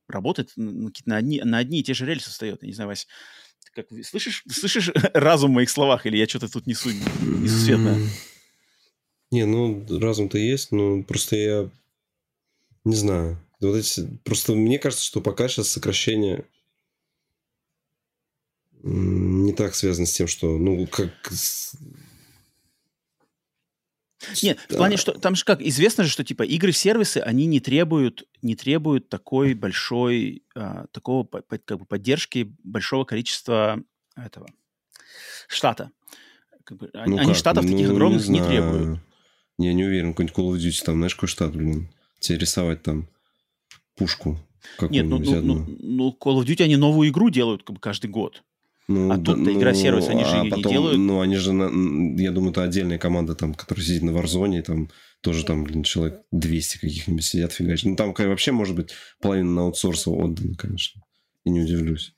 работает 0.07 0.51
на, 0.56 1.18
одни, 1.18 1.41
на 1.41 1.57
одни 1.57 1.80
и 1.80 1.84
те 1.84 1.93
же 1.93 2.06
рельсы 2.06 2.30
встает. 2.30 2.64
Я 2.64 2.68
не 2.68 2.73
знаю, 2.73 2.88
Вась, 2.89 3.07
как, 3.73 3.88
слышишь, 4.03 4.43
слышишь 4.51 4.91
разум 5.14 5.51
в 5.51 5.56
моих 5.56 5.69
словах, 5.69 6.06
или 6.06 6.18
я 6.18 6.27
что-то 6.27 6.51
тут 6.51 6.68
несу 6.68 6.89
несусветное? 6.89 7.99
Не, 9.31 9.45
ну, 9.45 9.85
разум-то 9.99 10.38
есть, 10.38 10.72
но 10.72 11.03
просто 11.03 11.35
я 11.35 11.69
не 12.84 12.95
знаю. 12.95 13.38
Вот 13.60 13.76
эти, 13.76 14.07
просто 14.23 14.53
мне 14.53 14.80
кажется, 14.80 15.03
что 15.03 15.22
пока 15.22 15.48
сейчас 15.48 15.69
сокращение 15.69 16.45
не 18.81 19.53
так 19.53 19.76
связано 19.76 20.06
с 20.06 20.14
тем, 20.14 20.27
что, 20.27 20.57
ну, 20.57 20.88
как... 20.88 21.11
Нет, 24.44 24.60
в 24.69 24.76
плане, 24.76 24.98
что 24.98 25.14
там 25.14 25.36
же 25.36 25.45
как, 25.45 25.61
известно 25.61 26.03
же, 26.03 26.10
что 26.10 26.23
типа 26.23 26.44
игры-сервисы, 26.44 27.18
они 27.18 27.45
не 27.45 27.60
требуют, 27.60 28.23
не 28.41 28.56
требуют 28.56 29.10
такой 29.10 29.53
большой, 29.53 30.44
а, 30.56 30.88
такого 30.91 31.26
как 31.26 31.80
бы 31.80 31.86
поддержки 31.86 32.53
большого 32.64 33.06
количества 33.06 33.81
этого 34.15 34.48
штата. 35.48 35.91
Как 36.65 36.77
бы, 36.77 36.90
ну 36.94 37.18
они 37.18 37.34
штатов 37.34 37.64
ну, 37.64 37.72
таких 37.72 37.90
огромных 37.90 38.27
не, 38.27 38.40
не 38.40 38.45
требуют. 38.45 38.99
Я 39.57 39.73
не 39.73 39.86
уверен, 39.86 40.14
какой-нибудь 40.14 40.38
Call 40.38 40.53
of 40.53 40.57
Duty, 40.57 40.84
там, 40.84 40.95
знаешь, 40.95 41.15
какой 41.15 41.30
штат, 41.30 41.56
блин, 41.56 41.90
тебе 42.19 42.40
рисовать 42.40 42.84
там 42.84 43.10
пушку. 44.00 44.40
Нет, 44.90 45.06
ну, 45.06 45.20
ну, 45.20 45.42
ну, 45.42 45.66
ну, 45.80 46.18
Call 46.20 46.42
of 46.42 46.46
Duty 46.46 46.64
они 46.64 46.78
новую 46.78 47.10
игру 47.10 47.30
делают 47.30 47.64
как 47.64 47.76
бы 47.76 47.80
каждый 47.80 48.10
год. 48.10 48.44
Ну, 48.88 49.12
а 49.12 49.18
тут 49.20 49.38
ну, 49.38 49.52
игра 49.52 49.74
сервис, 49.76 50.08
они 50.08 50.24
же 50.24 50.32
а 50.32 50.44
ее 50.44 50.50
потом, 50.50 50.66
не 50.66 50.72
делают. 50.72 50.98
Ну, 50.98 51.22
они 51.22 51.36
же, 51.36 51.52
я 51.52 52.32
думаю, 52.32 52.52
это 52.52 52.64
отдельная 52.64 52.98
команда, 52.98 53.36
там, 53.36 53.54
которая 53.54 53.86
сидит 53.86 54.02
на 54.02 54.10
Warzone, 54.10 54.62
там 54.64 54.90
тоже 55.22 55.46
там, 55.46 55.64
блин, 55.64 55.84
человек 55.84 56.22
200 56.32 56.80
каких-нибудь 56.80 57.24
сидят, 57.24 57.52
фигачат. 57.52 57.86
Ну, 57.86 57.96
там 57.96 58.14
вообще, 58.18 58.52
может 58.52 58.76
быть, 58.76 58.90
половина 59.22 59.52
на 59.52 59.62
аутсорс 59.64 60.08
отдана, 60.08 60.56
конечно. 60.56 61.04
И 61.44 61.52
не 61.52 61.62
удивлюсь 61.62 62.14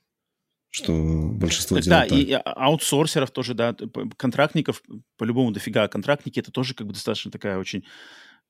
что 0.71 0.93
большинство 1.33 1.75
так, 1.77 1.83
делает 1.83 2.09
Да, 2.09 2.15
так. 2.15 2.27
и 2.27 2.33
аутсорсеров 2.45 3.29
тоже, 3.31 3.53
да, 3.53 3.75
контрактников, 4.15 4.81
по-любому 5.17 5.51
дофига. 5.51 5.89
Контрактники 5.89 6.39
это 6.39 6.51
тоже 6.51 6.73
как 6.73 6.87
бы 6.87 6.93
достаточно 6.93 7.29
такая 7.29 7.57
очень 7.57 7.83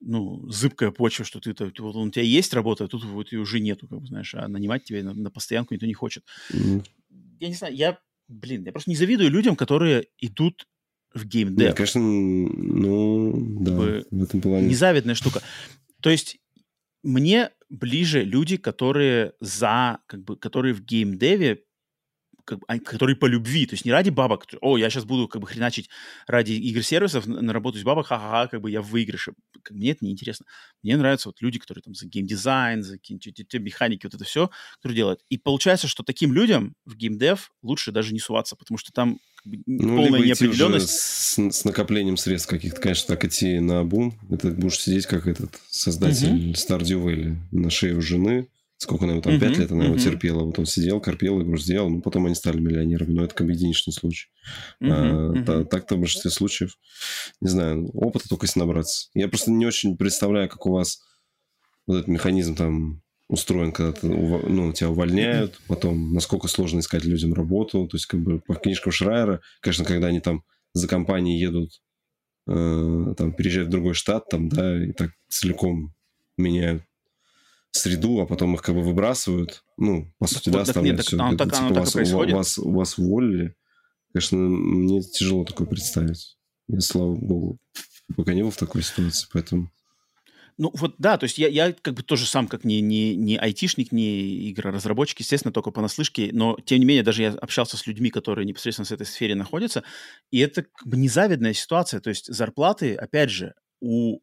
ну, 0.01 0.49
зыбкая 0.49 0.91
почва, 0.91 1.25
что 1.25 1.39
ты, 1.39 1.53
ты 1.53 1.71
вот 1.79 1.95
у 1.95 2.09
тебя 2.09 2.23
есть 2.23 2.53
работа, 2.53 2.85
а 2.85 2.87
тут 2.87 3.03
вот 3.05 3.31
ее 3.31 3.39
уже 3.39 3.59
нету, 3.59 3.87
как 3.87 4.01
бы, 4.01 4.07
знаешь, 4.07 4.33
а 4.35 4.47
нанимать 4.47 4.83
тебя 4.83 5.03
на, 5.03 5.13
на 5.13 5.29
постоянку 5.29 5.73
никто 5.73 5.85
не 5.85 5.93
хочет. 5.93 6.25
Mm. 6.51 6.85
Я 7.39 7.47
не 7.47 7.53
знаю, 7.53 7.75
я, 7.75 7.99
блин, 8.27 8.63
я 8.65 8.71
просто 8.71 8.89
не 8.89 8.95
завидую 8.95 9.29
людям, 9.29 9.55
которые 9.55 10.07
идут 10.19 10.67
в 11.13 11.25
геймдев. 11.25 11.67
Нет, 11.67 11.75
конечно, 11.75 12.01
ну, 12.01 13.33
да, 13.61 13.71
бы, 13.71 14.05
в 14.09 14.23
этом 14.23 14.41
плане. 14.41 14.67
Незавидная 14.67 15.15
штука. 15.15 15.41
То 16.01 16.09
есть 16.09 16.39
мне 17.03 17.51
ближе 17.69 18.23
люди, 18.23 18.57
которые 18.57 19.33
за, 19.39 19.99
как 20.07 20.23
бы, 20.23 20.35
которые 20.35 20.73
в 20.73 20.83
геймдеве 20.83 21.63
как 22.45 22.59
бы, 22.59 22.79
которые 22.79 23.15
по 23.15 23.25
любви, 23.25 23.65
то 23.65 23.73
есть 23.73 23.85
не 23.85 23.91
ради 23.91 24.09
бабок, 24.09 24.45
о, 24.61 24.77
я 24.77 24.89
сейчас 24.89 25.05
буду 25.05 25.27
как 25.27 25.41
бы 25.41 25.47
хреначить 25.47 25.89
ради 26.27 26.53
игр-сервисов, 26.53 27.27
наработать 27.27 27.83
бабок, 27.83 28.07
ха-ха-ха, 28.07 28.47
как 28.47 28.61
бы 28.61 28.69
я 28.69 28.81
в 28.81 28.91
выигрыше. 28.91 29.33
Мне 29.69 29.91
это 29.91 30.05
неинтересно. 30.05 30.45
Мне 30.83 30.97
нравятся 30.97 31.29
вот 31.29 31.41
люди, 31.41 31.59
которые 31.59 31.81
там 31.83 31.95
за 31.95 32.07
геймдизайн, 32.07 32.83
за 32.83 32.97
какие-то 32.97 33.59
механики, 33.59 34.05
вот 34.05 34.13
это 34.13 34.23
все, 34.23 34.49
которые 34.77 34.95
делают. 34.95 35.21
И 35.29 35.37
получается, 35.37 35.87
что 35.87 36.03
таким 36.03 36.33
людям 36.33 36.75
в 36.85 36.95
геймдев 36.95 37.51
лучше 37.63 37.91
даже 37.91 38.13
не 38.13 38.19
суваться, 38.19 38.55
потому 38.55 38.77
что 38.77 38.91
там 38.91 39.19
как 39.35 39.51
бы, 39.51 39.63
ну, 39.65 39.97
полная 39.97 40.21
неопределенность. 40.21 40.89
С, 40.89 41.37
с 41.37 41.65
накоплением 41.65 42.17
средств 42.17 42.49
каких-то, 42.49 42.79
конечно, 42.79 43.07
так 43.07 43.25
идти 43.25 43.59
на 43.59 43.83
бум. 43.83 44.19
Это 44.29 44.51
будешь 44.51 44.79
сидеть 44.79 45.05
как 45.05 45.27
этот 45.27 45.59
создатель 45.69 46.51
uh-huh. 46.51 46.53
Stardew 46.53 47.03
Valley 47.03 47.35
на 47.51 47.69
шее 47.69 47.95
у 47.95 48.01
жены, 48.01 48.47
Сколько 48.81 49.03
она 49.03 49.13
его 49.13 49.21
там, 49.21 49.39
пять 49.39 49.51
uh-huh, 49.51 49.59
лет 49.59 49.71
она 49.71 49.83
uh-huh. 49.83 49.87
его 49.89 49.97
терпела. 49.99 50.43
Вот 50.43 50.57
он 50.57 50.65
сидел, 50.65 50.99
корпел, 50.99 51.39
игру 51.39 51.55
сделал. 51.55 51.87
Ну, 51.91 52.01
потом 52.01 52.25
они 52.25 52.33
стали 52.33 52.59
миллионерами. 52.59 53.13
Но 53.13 53.23
это 53.25 53.35
как 53.35 53.45
бы 53.45 53.53
единичный 53.53 53.93
случай. 53.93 54.29
Uh-huh, 54.81 55.43
а. 55.47 55.65
Так-то 55.65 55.97
в 55.97 55.99
большинстве 55.99 56.31
случаев, 56.31 56.79
не 57.41 57.47
знаю, 57.47 57.91
опыта 57.93 58.27
только 58.27 58.47
если 58.47 58.59
набраться. 58.59 59.09
Я 59.13 59.27
просто 59.27 59.51
не 59.51 59.67
очень 59.67 59.97
представляю, 59.97 60.49
как 60.49 60.65
у 60.65 60.71
вас 60.71 60.99
вот 61.85 61.97
этот 61.97 62.07
механизм 62.07 62.55
там 62.55 63.03
устроен, 63.27 63.71
когда 63.71 63.91
ты, 63.91 64.07
ну, 64.07 64.73
тебя 64.73 64.89
увольняют, 64.89 65.61
потом 65.67 66.15
насколько 66.15 66.47
сложно 66.47 66.79
искать 66.79 67.05
людям 67.05 67.35
работу. 67.35 67.87
То 67.87 67.97
есть, 67.97 68.07
как 68.07 68.23
бы 68.23 68.39
по 68.39 68.55
книжкам 68.55 68.91
Шрайера, 68.91 69.41
конечно, 69.59 69.85
когда 69.85 70.07
они 70.07 70.21
там 70.21 70.43
за 70.73 70.87
компанией 70.87 71.39
едут, 71.39 71.83
э, 72.47 73.13
там, 73.15 73.33
переезжают 73.33 73.67
в 73.67 73.71
другой 73.71 73.93
штат, 73.93 74.27
там, 74.27 74.49
да, 74.49 74.83
и 74.83 74.91
так 74.91 75.11
целиком 75.29 75.93
меняют 76.35 76.81
среду, 77.71 78.19
а 78.19 78.25
потом 78.25 78.55
их 78.55 78.61
как 78.61 78.75
бы 78.75 78.81
выбрасывают. 78.81 79.63
Ну, 79.77 80.13
по 80.19 80.27
сути, 80.27 80.49
да, 80.49 80.61
оставляют 80.61 80.99
нет, 80.99 81.07
все. 81.07 81.17
Так, 81.17 81.33
это, 81.33 81.45
так, 81.45 81.53
типа, 81.53 81.79
вас, 81.79 81.95
у, 81.95 82.35
вас, 82.35 82.57
вас 82.57 82.97
уволили. 82.97 83.55
Конечно, 84.13 84.37
мне 84.37 85.01
тяжело 85.01 85.45
такое 85.45 85.67
представить. 85.67 86.37
Я, 86.67 86.81
слава 86.81 87.15
богу, 87.15 87.59
пока 88.15 88.33
не 88.33 88.43
был 88.43 88.51
в 88.51 88.57
такой 88.57 88.83
ситуации, 88.83 89.27
поэтому... 89.31 89.71
Ну 90.57 90.69
вот 90.75 90.95
да, 90.99 91.17
то 91.17 91.23
есть 91.23 91.37
я, 91.37 91.47
я 91.47 91.71
как 91.71 91.95
бы 91.95 92.03
тоже 92.03 92.27
сам 92.27 92.47
как 92.47 92.65
не, 92.65 92.81
не, 92.81 93.15
не 93.15 93.37
айтишник, 93.37 93.91
не 93.91 94.51
игроразработчик, 94.51 95.19
естественно, 95.21 95.51
только 95.51 95.71
понаслышке, 95.71 96.29
но 96.33 96.57
тем 96.65 96.79
не 96.79 96.85
менее 96.85 97.03
даже 97.03 97.23
я 97.23 97.29
общался 97.31 97.77
с 97.77 97.87
людьми, 97.87 98.09
которые 98.09 98.45
непосредственно 98.45 98.85
в 98.85 98.91
этой 98.91 99.05
сфере 99.05 99.33
находятся, 99.33 99.83
и 100.29 100.39
это 100.39 100.63
как 100.63 100.85
бы 100.85 100.97
незавидная 100.97 101.53
ситуация, 101.53 101.99
то 101.99 102.09
есть 102.09 102.31
зарплаты, 102.31 102.95
опять 102.95 103.31
же, 103.31 103.55
у 103.79 104.19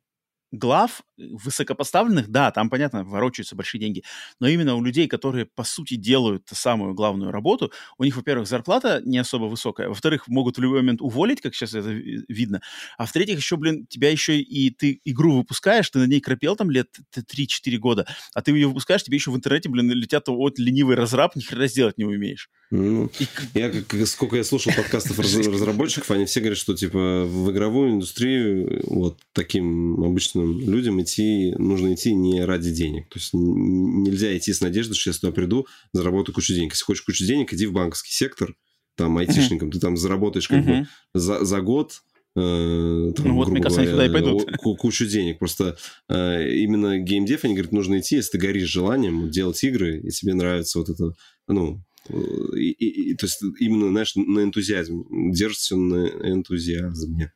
глав 0.53 1.03
высокопоставленных, 1.17 2.29
да, 2.29 2.51
там, 2.51 2.71
понятно, 2.71 3.05
ворочаются 3.05 3.57
большие 3.57 3.81
деньги, 3.81 4.03
но 4.41 4.49
именно 4.49 4.75
у 4.77 4.83
людей, 4.83 5.09
которые, 5.09 5.47
по 5.47 5.65
сути, 5.65 5.95
делают 5.97 6.45
самую 6.53 6.95
главную 6.95 7.31
работу, 7.33 7.73
у 7.99 8.05
них, 8.05 8.17
во-первых, 8.17 8.49
зарплата 8.49 9.01
не 9.05 9.19
особо 9.19 9.45
высокая, 9.45 9.89
во-вторых, 9.89 10.29
могут 10.29 10.59
в 10.59 10.61
любой 10.61 10.79
момент 10.81 11.01
уволить, 11.03 11.41
как 11.41 11.55
сейчас 11.55 11.75
это 11.75 11.91
видно, 11.91 12.61
а 12.97 13.07
в-третьих, 13.07 13.39
еще, 13.39 13.57
блин, 13.57 13.87
тебя 13.87 14.11
еще 14.11 14.39
и 14.41 14.71
ты 14.71 15.01
игру 15.05 15.37
выпускаешь, 15.39 15.89
ты 15.91 15.99
на 15.99 16.07
ней 16.07 16.21
кропел 16.21 16.57
там 16.57 16.71
лет 16.71 16.89
3-4 17.27 17.77
года, 17.79 18.07
а 18.35 18.43
ты 18.43 18.53
ее 18.53 18.69
выпускаешь, 18.69 19.03
тебе 19.03 19.17
еще 19.17 19.31
в 19.31 19.37
интернете, 19.37 19.69
блин, 19.69 19.91
летят 19.91 20.29
вот 20.29 20.59
ленивый 20.59 20.97
разраб, 20.97 21.37
ни 21.37 21.41
хрена 21.43 21.67
сделать 21.69 21.99
не 21.99 22.05
умеешь. 22.05 22.49
Ну, 22.71 23.11
я, 23.55 23.71
как, 23.71 24.07
сколько 24.07 24.37
я 24.37 24.45
слушал 24.45 24.73
подкастов 24.77 25.19
разработчиков, 25.19 26.11
они 26.11 26.27
все 26.27 26.41
говорят, 26.41 26.59
что, 26.59 26.75
типа, 26.75 27.25
в 27.25 27.51
игровую 27.51 27.93
индустрию 27.93 28.83
вот 28.87 29.19
таким 29.33 30.05
обычным 30.05 30.61
людям 30.61 31.01
идти, 31.01 31.55
нужно 31.57 31.95
идти 31.95 32.13
не 32.13 32.45
ради 32.45 32.71
денег. 32.71 33.09
То 33.09 33.19
есть 33.19 33.31
нельзя 33.33 34.37
идти 34.37 34.53
с 34.53 34.61
надеждой, 34.61 34.95
что 34.95 35.11
я 35.11 35.15
сюда 35.15 35.33
приду, 35.33 35.67
заработаю 35.95 36.35
кучу 36.35 36.53
денег. 36.53 36.73
Если 36.73 36.85
хочешь 36.85 37.03
кучу 37.03 37.25
денег, 37.25 37.55
иди 37.55 37.65
в 37.65 37.73
банковский 37.73 38.13
сектор, 38.13 38.55
там, 38.97 39.17
айтишником, 39.17 39.69
uh-huh. 39.69 39.73
ты 39.73 39.81
там 39.81 39.97
заработаешь 39.97 40.49
как 40.49 40.59
uh-huh. 40.59 40.81
бы 40.81 40.89
за, 41.15 41.45
за 41.45 41.61
год 41.61 42.03
Э, 42.39 43.13
там, 43.17 43.29
ну 43.29 43.35
вот, 43.35 43.49
мне 43.49 43.61
кажется, 43.61 43.83
говоря, 43.83 44.05
они 44.05 44.11
туда 44.13 44.19
и 44.19 44.23
пойдут. 44.23 44.79
Кучу 44.79 45.07
денег. 45.07 45.39
Просто 45.39 45.77
э, 46.09 46.55
именно 46.59 46.99
геймдев, 46.99 47.45
они 47.45 47.55
говорят, 47.55 47.73
нужно 47.73 47.99
идти, 47.99 48.17
если 48.17 48.33
ты 48.33 48.39
горишь 48.39 48.69
желанием 48.69 49.31
делать 49.31 49.63
игры, 49.65 50.01
и 50.01 50.11
тебе 50.11 50.35
нравится 50.35 50.79
вот 50.79 50.89
это, 50.89 51.13
ну, 51.49 51.83
и, 52.09 52.71
и, 52.71 53.11
и, 53.11 53.15
то 53.15 53.27
есть 53.27 53.43
именно, 53.61 53.91
знаешь, 53.91 54.15
на 54.17 54.43
энтузиазме. 54.43 55.05
Держится 55.33 55.77
на 55.77 56.07
энтузиазме. 56.07 57.33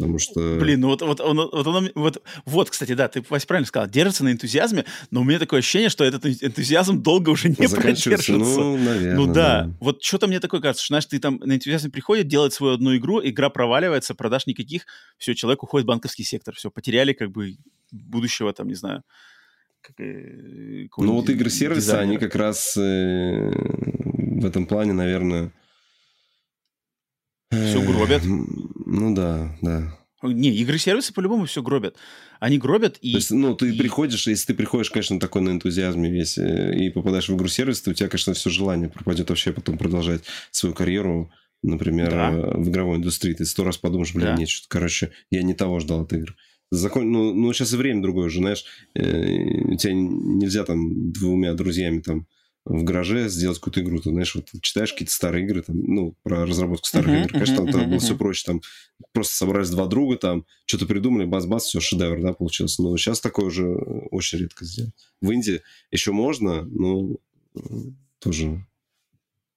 Потому 0.00 0.18
что... 0.18 0.56
Блин, 0.58 0.80
ну 0.80 0.88
вот, 0.88 1.02
вот, 1.02 1.20
он, 1.20 1.36
вот, 1.36 1.66
он, 1.66 1.90
вот, 1.94 2.22
вот, 2.46 2.70
кстати, 2.70 2.94
да, 2.94 3.08
ты, 3.08 3.22
Вась, 3.28 3.44
правильно 3.44 3.66
сказал, 3.66 3.86
держится 3.86 4.24
на 4.24 4.32
энтузиазме, 4.32 4.86
но 5.10 5.20
у 5.20 5.24
меня 5.24 5.38
такое 5.38 5.60
ощущение, 5.60 5.90
что 5.90 6.04
этот 6.04 6.24
энтузиазм 6.24 7.02
долго 7.02 7.28
уже 7.28 7.50
не 7.50 7.68
продержится. 7.68 8.32
Ну, 8.32 8.78
наверное. 8.78 9.14
Ну 9.14 9.26
да. 9.26 9.64
да. 9.64 9.76
Вот 9.80 10.02
что-то 10.02 10.26
мне 10.26 10.40
такое 10.40 10.60
кажется, 10.60 10.82
что, 10.82 10.92
знаешь, 10.92 11.04
ты 11.04 11.18
там 11.18 11.36
на 11.44 11.54
энтузиазме 11.54 11.90
приходит, 11.90 12.28
делает 12.28 12.54
свою 12.54 12.74
одну 12.74 12.96
игру, 12.96 13.20
игра 13.22 13.50
проваливается, 13.50 14.14
продаж 14.14 14.46
никаких, 14.46 14.86
все, 15.18 15.34
человек 15.34 15.62
уходит 15.62 15.84
в 15.84 15.88
банковский 15.88 16.24
сектор, 16.24 16.54
все, 16.54 16.70
потеряли 16.70 17.12
как 17.12 17.30
бы 17.30 17.56
будущего, 17.92 18.54
там, 18.54 18.68
не 18.68 18.74
знаю, 18.74 19.02
как, 19.82 20.00
э, 20.00 20.86
ну 20.96 21.12
вот 21.14 21.28
игры-сервисы, 21.28 21.90
они 21.90 22.16
как 22.16 22.34
раз 22.34 22.76
э, 22.78 23.50
в 24.40 24.46
этом 24.46 24.66
плане, 24.66 24.92
наверное... 24.92 25.52
Все 27.50 27.82
гробят. 27.82 28.22
Ну 28.24 29.14
да, 29.14 29.56
да. 29.60 30.00
Не, 30.22 30.54
игры-сервисы 30.56 31.14
по-любому 31.14 31.46
все 31.46 31.62
гробят. 31.62 31.96
Они 32.40 32.58
гробят 32.58 32.98
и... 33.00 33.12
То 33.12 33.18
есть, 33.18 33.30
ну, 33.30 33.54
ты 33.54 33.70
и... 33.70 33.78
приходишь, 33.78 34.26
если 34.26 34.48
ты 34.48 34.54
приходишь, 34.54 34.90
конечно, 34.90 35.18
такой 35.18 35.40
на 35.42 35.50
энтузиазме 35.50 36.10
весь, 36.10 36.36
э, 36.36 36.76
и 36.76 36.90
попадаешь 36.90 37.28
в 37.28 37.34
игру-сервис, 37.34 37.80
то 37.80 37.90
у 37.90 37.94
тебя, 37.94 38.08
конечно, 38.08 38.34
все 38.34 38.50
желание 38.50 38.90
пропадет 38.90 39.30
вообще 39.30 39.52
потом 39.52 39.78
продолжать 39.78 40.22
свою 40.50 40.74
карьеру, 40.74 41.32
например, 41.62 42.10
да. 42.10 42.30
в 42.30 42.68
игровой 42.68 42.98
индустрии. 42.98 43.32
Ты 43.32 43.46
сто 43.46 43.64
раз 43.64 43.78
подумаешь, 43.78 44.12
блин, 44.12 44.26
да. 44.26 44.36
нет, 44.36 44.50
что 44.50 44.68
короче, 44.68 45.10
я 45.30 45.42
не 45.42 45.54
того 45.54 45.80
ждал 45.80 46.02
от 46.02 46.12
игр. 46.12 46.36
Закон... 46.70 47.10
Ну, 47.10 47.34
ну, 47.34 47.52
сейчас 47.54 47.72
и 47.72 47.76
время 47.76 48.02
другое 48.02 48.26
уже, 48.26 48.40
знаешь, 48.40 48.64
э, 48.94 49.02
у 49.02 49.76
тебя 49.76 49.94
нельзя 49.94 50.64
там 50.64 51.12
двумя 51.12 51.54
друзьями 51.54 52.00
там 52.00 52.26
в 52.70 52.84
гараже 52.84 53.28
сделать 53.28 53.58
какую-то 53.58 53.80
игру. 53.80 53.98
Ты 53.98 54.10
знаешь, 54.10 54.34
вот 54.34 54.48
читаешь 54.62 54.92
какие-то 54.92 55.12
старые 55.12 55.44
игры, 55.44 55.62
там, 55.62 55.76
ну, 55.82 56.14
про 56.22 56.46
разработку 56.46 56.86
старых 56.86 57.08
uh-huh, 57.08 57.20
игр. 57.24 57.32
Конечно, 57.32 57.54
uh-huh, 57.54 57.72
там, 57.72 57.72
там 57.72 57.90
было 57.90 57.98
все 57.98 58.16
проще. 58.16 58.44
Там 58.46 58.60
просто 59.12 59.34
собрались 59.34 59.70
два 59.70 59.86
друга, 59.86 60.16
там, 60.16 60.46
что-то 60.66 60.86
придумали, 60.86 61.24
бас-бас, 61.24 61.64
все, 61.64 61.80
шедевр, 61.80 62.22
да, 62.22 62.32
получился. 62.32 62.82
Но 62.82 62.96
сейчас 62.96 63.20
такое 63.20 63.46
уже 63.46 63.66
очень 63.66 64.38
редко 64.38 64.64
сделать. 64.64 64.94
В 65.20 65.30
Индии 65.32 65.62
еще 65.90 66.12
можно, 66.12 66.62
но 66.62 67.16
тоже 68.20 68.64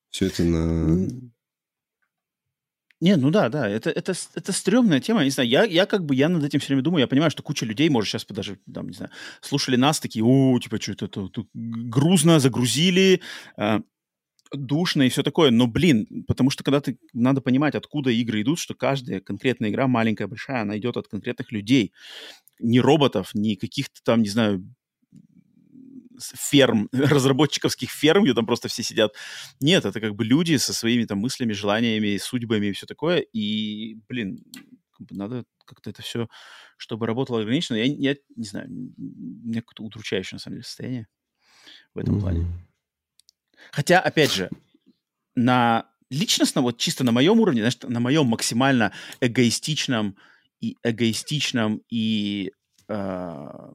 все 0.09 0.25
это 0.25 0.43
на 0.43 1.07
не, 3.03 3.17
ну 3.17 3.31
да, 3.31 3.49
да, 3.49 3.67
это, 3.67 3.89
это, 3.89 4.13
это 4.33 4.51
стрёмная 4.53 5.01
тема, 5.01 5.25
не 5.25 5.29
знаю, 5.29 5.49
я, 5.49 5.65
я 5.65 5.85
как 5.85 6.05
бы, 6.05 6.15
я 6.15 6.29
над 6.29 6.45
этим 6.45 6.61
все 6.61 6.69
время 6.69 6.83
думаю, 6.83 7.01
я 7.01 7.07
понимаю, 7.07 7.31
что 7.31 7.43
куча 7.43 7.65
людей, 7.65 7.89
может, 7.89 8.09
сейчас 8.09 8.25
даже, 8.29 8.59
там, 8.73 8.87
не 8.87 8.93
знаю, 8.93 9.11
слушали 9.41 9.75
нас, 9.75 9.99
такие, 9.99 10.23
о, 10.23 10.57
типа, 10.57 10.81
что 10.81 10.93
это 10.93 11.07
тут 11.07 11.49
грузно, 11.53 12.39
загрузили, 12.39 13.19
а, 13.57 13.81
душно 14.53 15.01
и 15.03 15.09
все 15.09 15.21
такое, 15.21 15.51
но, 15.51 15.67
блин, 15.67 16.23
потому 16.27 16.49
что 16.49 16.63
когда 16.63 16.79
ты, 16.79 16.97
надо 17.11 17.41
понимать, 17.41 17.75
откуда 17.75 18.09
игры 18.09 18.41
идут, 18.41 18.59
что 18.59 18.73
каждая 18.73 19.19
конкретная 19.19 19.69
игра, 19.69 19.87
маленькая, 19.87 20.27
большая, 20.27 20.61
она 20.61 20.77
идет 20.77 20.95
от 20.95 21.09
конкретных 21.09 21.51
людей, 21.51 21.91
не 22.59 22.79
роботов, 22.79 23.31
не 23.33 23.57
каких-то 23.57 23.99
там, 24.05 24.21
не 24.21 24.29
знаю, 24.29 24.63
ферм, 26.35 26.89
разработчиковских 26.93 27.89
ферм, 27.89 28.23
где 28.23 28.33
там 28.33 28.45
просто 28.45 28.67
все 28.67 28.83
сидят. 28.83 29.13
Нет, 29.59 29.85
это 29.85 29.99
как 29.99 30.15
бы 30.15 30.23
люди 30.23 30.57
со 30.57 30.73
своими 30.73 31.05
там 31.05 31.19
мыслями, 31.19 31.53
желаниями, 31.53 32.17
судьбами 32.17 32.67
и 32.67 32.71
все 32.71 32.85
такое. 32.85 33.19
И, 33.19 33.97
блин, 34.07 34.43
надо 35.09 35.45
как-то 35.65 35.89
это 35.89 36.01
все, 36.01 36.27
чтобы 36.77 37.07
работало 37.07 37.41
ограниченно. 37.41 37.77
Я, 37.77 37.85
я 37.85 38.15
не 38.35 38.45
знаю, 38.45 38.67
меня 38.69 39.61
какое-то 39.61 39.83
удручающее, 39.83 40.35
на 40.35 40.39
самом 40.39 40.55
деле, 40.55 40.63
состояние 40.63 41.07
в 41.93 41.99
этом 41.99 42.17
mm-hmm. 42.17 42.21
плане. 42.21 42.47
Хотя, 43.71 43.99
опять 43.99 44.33
же, 44.33 44.49
на 45.35 45.89
личностно, 46.09 46.61
вот 46.61 46.77
чисто 46.77 47.03
на 47.03 47.11
моем 47.11 47.39
уровне, 47.39 47.61
знаешь, 47.61 47.77
на 47.81 47.99
моем 47.99 48.27
максимально 48.27 48.93
эгоистичном 49.19 50.17
и 50.61 50.77
эгоистичном 50.83 51.81
и 51.89 52.51
э, 52.87 53.71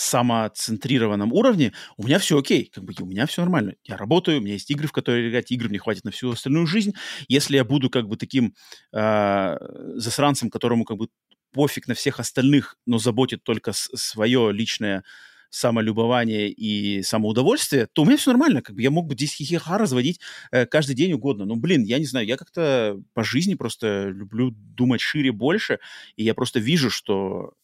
самоцентрированном 0.00 1.32
уровне 1.32 1.72
у 1.96 2.04
меня 2.04 2.18
все 2.18 2.38
окей, 2.38 2.70
как 2.72 2.84
бы 2.84 2.94
у 3.00 3.06
меня 3.06 3.26
все 3.26 3.42
нормально. 3.42 3.74
Я 3.84 3.96
работаю, 3.96 4.38
у 4.38 4.40
меня 4.40 4.54
есть 4.54 4.70
игры, 4.70 4.88
в 4.88 4.92
которые 4.92 5.28
играть, 5.28 5.50
игр 5.50 5.68
мне 5.68 5.78
хватит 5.78 6.04
на 6.04 6.10
всю 6.10 6.30
остальную 6.30 6.66
жизнь. 6.66 6.94
Если 7.28 7.56
я 7.56 7.64
буду 7.64 7.90
как 7.90 8.08
бы 8.08 8.16
таким 8.16 8.54
э, 8.92 9.56
засранцем, 9.96 10.50
которому 10.50 10.84
как 10.84 10.96
бы 10.96 11.08
пофиг 11.52 11.88
на 11.88 11.94
всех 11.94 12.20
остальных, 12.20 12.76
но 12.86 12.98
заботит 12.98 13.42
только 13.42 13.72
свое 13.74 14.52
личное 14.52 15.04
самолюбование 15.50 16.48
и 16.48 17.02
самоудовольствие, 17.02 17.88
то 17.92 18.02
у 18.02 18.04
меня 18.06 18.16
все 18.16 18.30
нормально. 18.30 18.62
Как 18.62 18.76
бы 18.76 18.82
я 18.82 18.90
мог 18.90 19.08
бы 19.08 19.14
здесь 19.14 19.34
хихиха 19.34 19.78
разводить 19.78 20.20
э, 20.52 20.64
каждый 20.64 20.94
день 20.94 21.12
угодно. 21.12 21.44
Но, 21.44 21.56
блин, 21.56 21.82
я 21.82 21.98
не 21.98 22.06
знаю, 22.06 22.26
я 22.26 22.36
как-то 22.36 23.00
по 23.14 23.24
жизни 23.24 23.54
просто 23.54 24.08
люблю 24.08 24.52
думать 24.52 25.00
шире, 25.00 25.32
больше, 25.32 25.80
и 26.14 26.22
я 26.22 26.34
просто 26.34 26.60
вижу, 26.60 26.88
что 26.88 27.54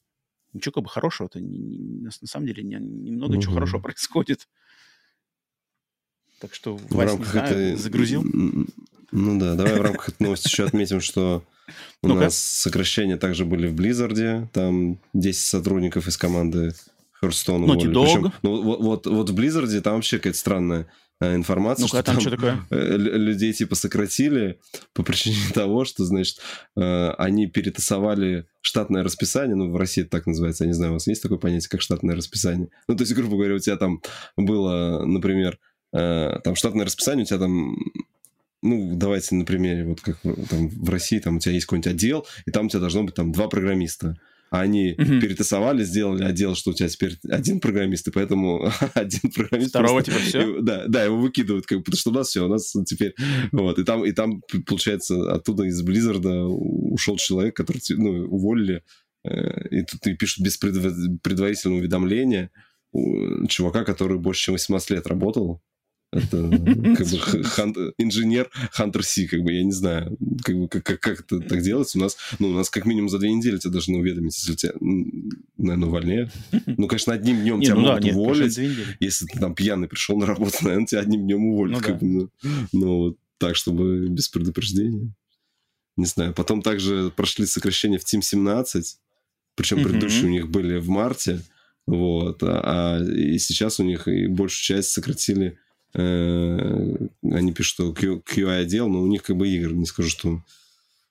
ничего 0.57 0.73
как 0.73 0.85
бы 0.85 0.91
хорошего-то, 0.91 1.39
на, 1.41 2.11
самом 2.11 2.47
деле 2.47 2.63
не, 2.63 2.77
немного 2.77 3.35
угу. 3.35 3.43
чего 3.43 3.55
хорошего 3.55 3.81
происходит. 3.81 4.49
Так 6.41 6.55
что, 6.55 6.77
в 6.77 6.91
Вась, 6.91 7.11
рамках 7.11 7.27
не 7.27 7.33
знаю, 7.33 7.55
этой... 7.55 7.77
загрузил? 7.77 8.25
Ну 9.13 9.39
да, 9.39 9.55
давай 9.55 9.79
в 9.79 9.83
рамках 9.83 10.11
этой 10.11 10.25
новости 10.25 10.49
еще 10.49 10.65
отметим, 10.65 11.01
что 11.01 11.43
у 12.03 12.09
нас 12.09 12.37
сокращения 12.37 13.17
также 13.17 13.45
были 13.45 13.67
в 13.69 13.75
Blizzard 13.75 14.34
е. 14.34 14.49
Там 14.53 14.99
10 15.15 15.41
сотрудников 15.41 16.09
из 16.09 16.17
команды 16.17 16.75
Hearthstone 17.23 17.65
уволили. 17.65 17.93
Причем, 17.93 18.33
ну, 18.43 18.63
вот, 18.63 18.81
вот, 18.81 19.07
вот 19.07 19.31
в 19.31 19.35
Blizzard 19.35 19.81
там 19.81 19.95
вообще 19.95 20.19
какая-то 20.19 20.39
странная 20.39 20.87
э, 21.21 21.35
информация, 21.35 21.83
ну 21.83 21.89
что 21.89 22.03
там, 22.03 22.17
там 22.17 22.21
что 22.21 22.31
такое? 22.31 22.67
Э, 22.71 22.97
людей 22.97 23.53
типа 23.53 23.75
сократили 23.75 24.59
по 24.93 25.03
причине 25.03 25.37
того, 25.55 25.85
что, 25.85 26.05
значит, 26.05 26.41
э, 26.77 27.11
они 27.19 27.47
перетасовали 27.47 28.47
штатное 28.61 29.03
расписание, 29.03 29.57
ну, 29.57 29.71
в 29.71 29.77
России 29.77 30.03
это 30.03 30.11
так 30.11 30.27
называется, 30.27 30.65
я 30.65 30.69
не 30.69 30.75
знаю, 30.75 30.93
у 30.93 30.95
вас 30.95 31.07
есть 31.07 31.23
такое 31.23 31.39
понятие, 31.39 31.71
как 31.71 31.81
штатное 31.81 32.17
расписание? 32.17 32.69
Ну, 32.89 32.97
то 32.97 33.03
есть, 33.03 33.15
грубо 33.15 33.37
говоря, 33.37 33.55
у 33.55 33.59
тебя 33.59 33.77
там 33.77 34.03
было, 34.37 35.05
например, 35.05 35.59
там 35.93 36.57
штатное 36.57 36.85
расписание, 36.85 37.23
у 37.23 37.27
тебя 37.27 37.39
там 37.39 37.77
ну, 38.63 38.97
давайте 38.97 39.35
на 39.35 39.45
примере, 39.45 39.85
вот 39.85 40.01
как 40.01 40.19
там, 40.23 40.69
в 40.69 40.91
России, 40.91 41.19
там 41.19 41.37
у 41.37 41.39
тебя 41.39 41.55
есть 41.55 41.67
какой-нибудь 41.67 41.93
отдел, 41.93 42.27
и 42.47 42.51
там 42.51 42.67
у 42.67 42.69
тебя 42.69 42.81
должно 42.81 43.05
быть 43.05 43.15
там 43.15 43.33
два 43.33 43.49
программиста. 43.49 44.17
Они 44.61 44.95
угу. 44.99 45.21
перетасовали, 45.21 45.85
сделали 45.85 46.25
отдел, 46.25 46.55
что 46.55 46.71
у 46.71 46.75
тебя 46.75 46.89
теперь 46.89 47.19
один 47.29 47.61
программист, 47.61 48.09
и 48.09 48.11
поэтому 48.11 48.71
один 48.95 49.31
программист... 49.31 49.71
Второго 49.71 50.03
просто, 50.03 50.13
типа 50.13 50.25
все? 50.25 50.61
Да, 50.63 50.85
да, 50.87 51.05
его 51.05 51.19
выкидывают, 51.19 51.67
как, 51.67 51.85
потому 51.85 51.99
что 51.99 52.11
у 52.11 52.15
нас 52.15 52.29
все, 52.29 52.45
у 52.45 52.49
нас 52.49 52.73
теперь... 52.87 53.15
Вот, 53.53 53.79
и 53.79 53.85
там, 53.85 54.05
и 54.05 54.13
там, 54.13 54.43
получается, 54.67 55.33
оттуда 55.33 55.65
из 55.65 55.83
Blizzard 55.83 56.27
ушел 56.27 57.17
человек, 57.17 57.57
который, 57.57 57.81
ну, 57.91 58.27
уволили, 58.29 58.83
э, 59.25 59.69
и 59.71 59.83
тут 59.83 60.07
и 60.07 60.15
пишут 60.15 60.45
без 60.45 60.57
предварительного 60.57 61.81
уведомления 61.81 62.51
чувака, 63.49 63.85
который 63.85 64.19
больше 64.19 64.45
чем 64.45 64.55
18 64.55 64.91
лет 64.91 65.07
работал, 65.07 65.63
это 66.17 66.51
как 66.97 67.07
бы 67.09 67.45
хант, 67.45 67.77
инженер 67.99 68.51
Хантер 68.73 69.05
Си, 69.05 69.27
как 69.27 69.43
бы, 69.43 69.53
я 69.53 69.63
не 69.63 69.73
знаю, 69.73 70.17
как, 70.43 70.57
бы, 70.57 70.69
как, 70.69 70.85
как, 70.85 71.01
как 71.01 71.21
это 71.21 71.41
так 71.41 71.63
делается. 71.63 71.99
У 71.99 72.01
нас, 72.01 72.17
ну, 72.39 72.49
у 72.49 72.53
нас 72.53 72.71
как 72.71 72.87
минимум 72.87 73.09
за 73.09 73.19
две 73.19 73.33
недели 73.33 73.59
тебя 73.59 73.73
должны 73.73 73.99
уведомить, 73.99 74.37
если 74.37 74.55
тебя, 74.55 74.73
наверное, 75.57 75.89
увольняют. 75.89 76.33
Ну, 76.79 76.89
конечно, 76.89 77.13
одним 77.13 77.41
днем 77.41 77.63
тебя 77.63 77.75
ну 77.75 77.81
могут 77.83 78.05
уволить. 78.05 78.59
Если 79.01 79.27
ты 79.27 79.39
там 79.39 79.55
пьяный 79.55 79.89
пришел 79.89 80.19
на 80.19 80.27
работу, 80.27 80.57
наверное, 80.63 80.87
тебя 80.87 81.01
одним 81.01 81.23
днем 81.23 81.47
уволят. 81.47 81.77
Ну, 81.77 81.81
как 81.81 81.99
бы, 82.01 82.07
ну, 82.07 82.31
ну, 82.73 83.17
так, 83.39 83.57
чтобы 83.57 84.09
без 84.09 84.29
предупреждения. 84.29 85.13
Не 85.97 86.07
знаю. 86.07 86.35
Потом 86.35 86.63
также 86.63 87.11
прошли 87.15 87.47
сокращения 87.47 87.99
в 87.99 88.03
Team 88.03 88.21
17, 88.21 88.99
причем 89.55 89.83
предыдущие 89.83 90.27
у 90.27 90.31
них 90.31 90.51
были 90.51 90.79
в 90.79 90.89
марте. 90.89 91.41
Вот. 91.87 92.43
А, 92.43 92.99
а 92.99 93.03
и 93.03 93.39
сейчас 93.39 93.81
у 93.81 93.85
них 93.85 94.09
и 94.09 94.27
большую 94.27 94.63
часть 94.63 94.91
сократили 94.91 95.59
они 95.95 97.53
пишут, 97.53 97.75
что 97.75 97.93
QI-отдел, 97.93 98.89
но 98.89 99.03
у 99.03 99.07
них 99.07 99.23
как 99.23 99.37
бы 99.37 99.49
игр, 99.49 99.73
не 99.73 99.87
скажу, 99.87 100.09
что 100.11 100.43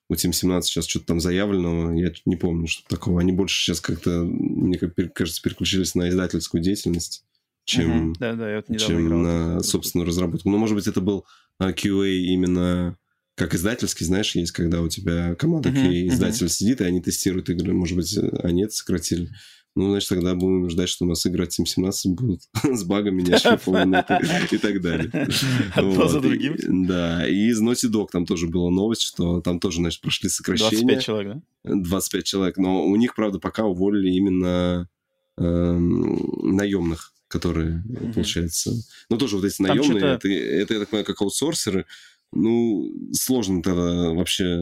у 0.08 0.14
Team 0.14 0.32
17 0.32 0.70
сейчас 0.70 0.86
что-то 0.86 1.06
там 1.06 1.20
заявлено, 1.20 1.92
я 1.94 2.12
не 2.24 2.36
помню, 2.36 2.68
что 2.68 2.86
такого. 2.88 3.20
Они 3.20 3.32
больше 3.32 3.60
сейчас 3.60 3.80
как-то, 3.80 4.22
мне 4.22 4.78
кажется, 4.78 5.42
переключились 5.42 5.94
на 5.94 6.08
издательскую 6.08 6.62
деятельность, 6.62 7.24
чем, 7.64 8.10
угу. 8.10 8.16
да, 8.20 8.34
да, 8.34 8.62
чем 8.78 9.06
играл, 9.06 9.18
на 9.18 9.62
собственную 9.62 10.06
разработку. 10.06 10.48
Но, 10.48 10.58
может 10.58 10.76
быть, 10.76 10.86
это 10.86 11.00
был 11.00 11.26
а, 11.58 11.72
QA 11.72 12.14
именно 12.14 12.96
как 13.34 13.54
издательский, 13.54 14.06
знаешь, 14.06 14.34
есть, 14.34 14.52
когда 14.52 14.80
у 14.80 14.88
тебя 14.88 15.34
команда 15.34 15.68
QA, 15.68 16.06
издатель 16.06 16.48
сидит, 16.48 16.80
и 16.80 16.84
они 16.84 17.02
тестируют 17.02 17.50
игры. 17.50 17.74
Может 17.74 17.96
быть, 17.96 18.16
они 18.42 18.62
это 18.64 18.72
сократили. 18.72 19.28
Ну, 19.76 19.90
значит, 19.90 20.08
тогда 20.08 20.34
будем 20.34 20.70
ждать, 20.70 20.88
что 20.88 21.04
у 21.04 21.08
нас 21.08 21.26
игры 21.26 21.44
от 21.44 21.50
Team 21.50 21.66
17 21.66 22.12
будут 22.12 22.40
с 22.64 22.82
багами 22.84 23.20
не 23.20 23.32
отшлифованы 23.32 24.02
и 24.50 24.56
так 24.56 24.80
далее. 24.80 25.28
Одно 25.74 26.08
за 26.08 26.20
другим? 26.20 26.56
Да, 26.86 27.28
и 27.28 27.48
из 27.50 27.62
Naughty 27.62 27.90
Dog 27.90 28.06
там 28.10 28.24
тоже 28.24 28.48
была 28.48 28.70
новость, 28.70 29.02
что 29.02 29.42
там 29.42 29.60
тоже, 29.60 29.76
значит, 29.76 30.00
прошли 30.00 30.30
сокращения. 30.30 30.94
25 30.94 31.04
человек, 31.04 31.42
да? 31.64 31.74
25 31.74 32.24
человек, 32.24 32.56
но 32.56 32.86
у 32.86 32.96
них, 32.96 33.14
правда, 33.14 33.38
пока 33.38 33.66
уволили 33.66 34.10
именно 34.12 34.88
эм, 35.36 36.56
наемных 36.56 37.12
которые, 37.28 37.82
mm-hmm. 37.88 38.14
получается... 38.14 38.72
Ну, 39.10 39.18
тоже 39.18 39.36
вот 39.36 39.44
эти 39.44 39.60
наемные, 39.60 40.14
это, 40.14 40.28
это, 40.28 40.74
я 40.74 40.80
так 40.80 40.88
понимаю, 40.88 41.04
как 41.04 41.20
аутсорсеры. 41.20 41.84
Ну, 42.32 42.88
сложно 43.12 43.64
тогда 43.64 44.10
вообще... 44.10 44.60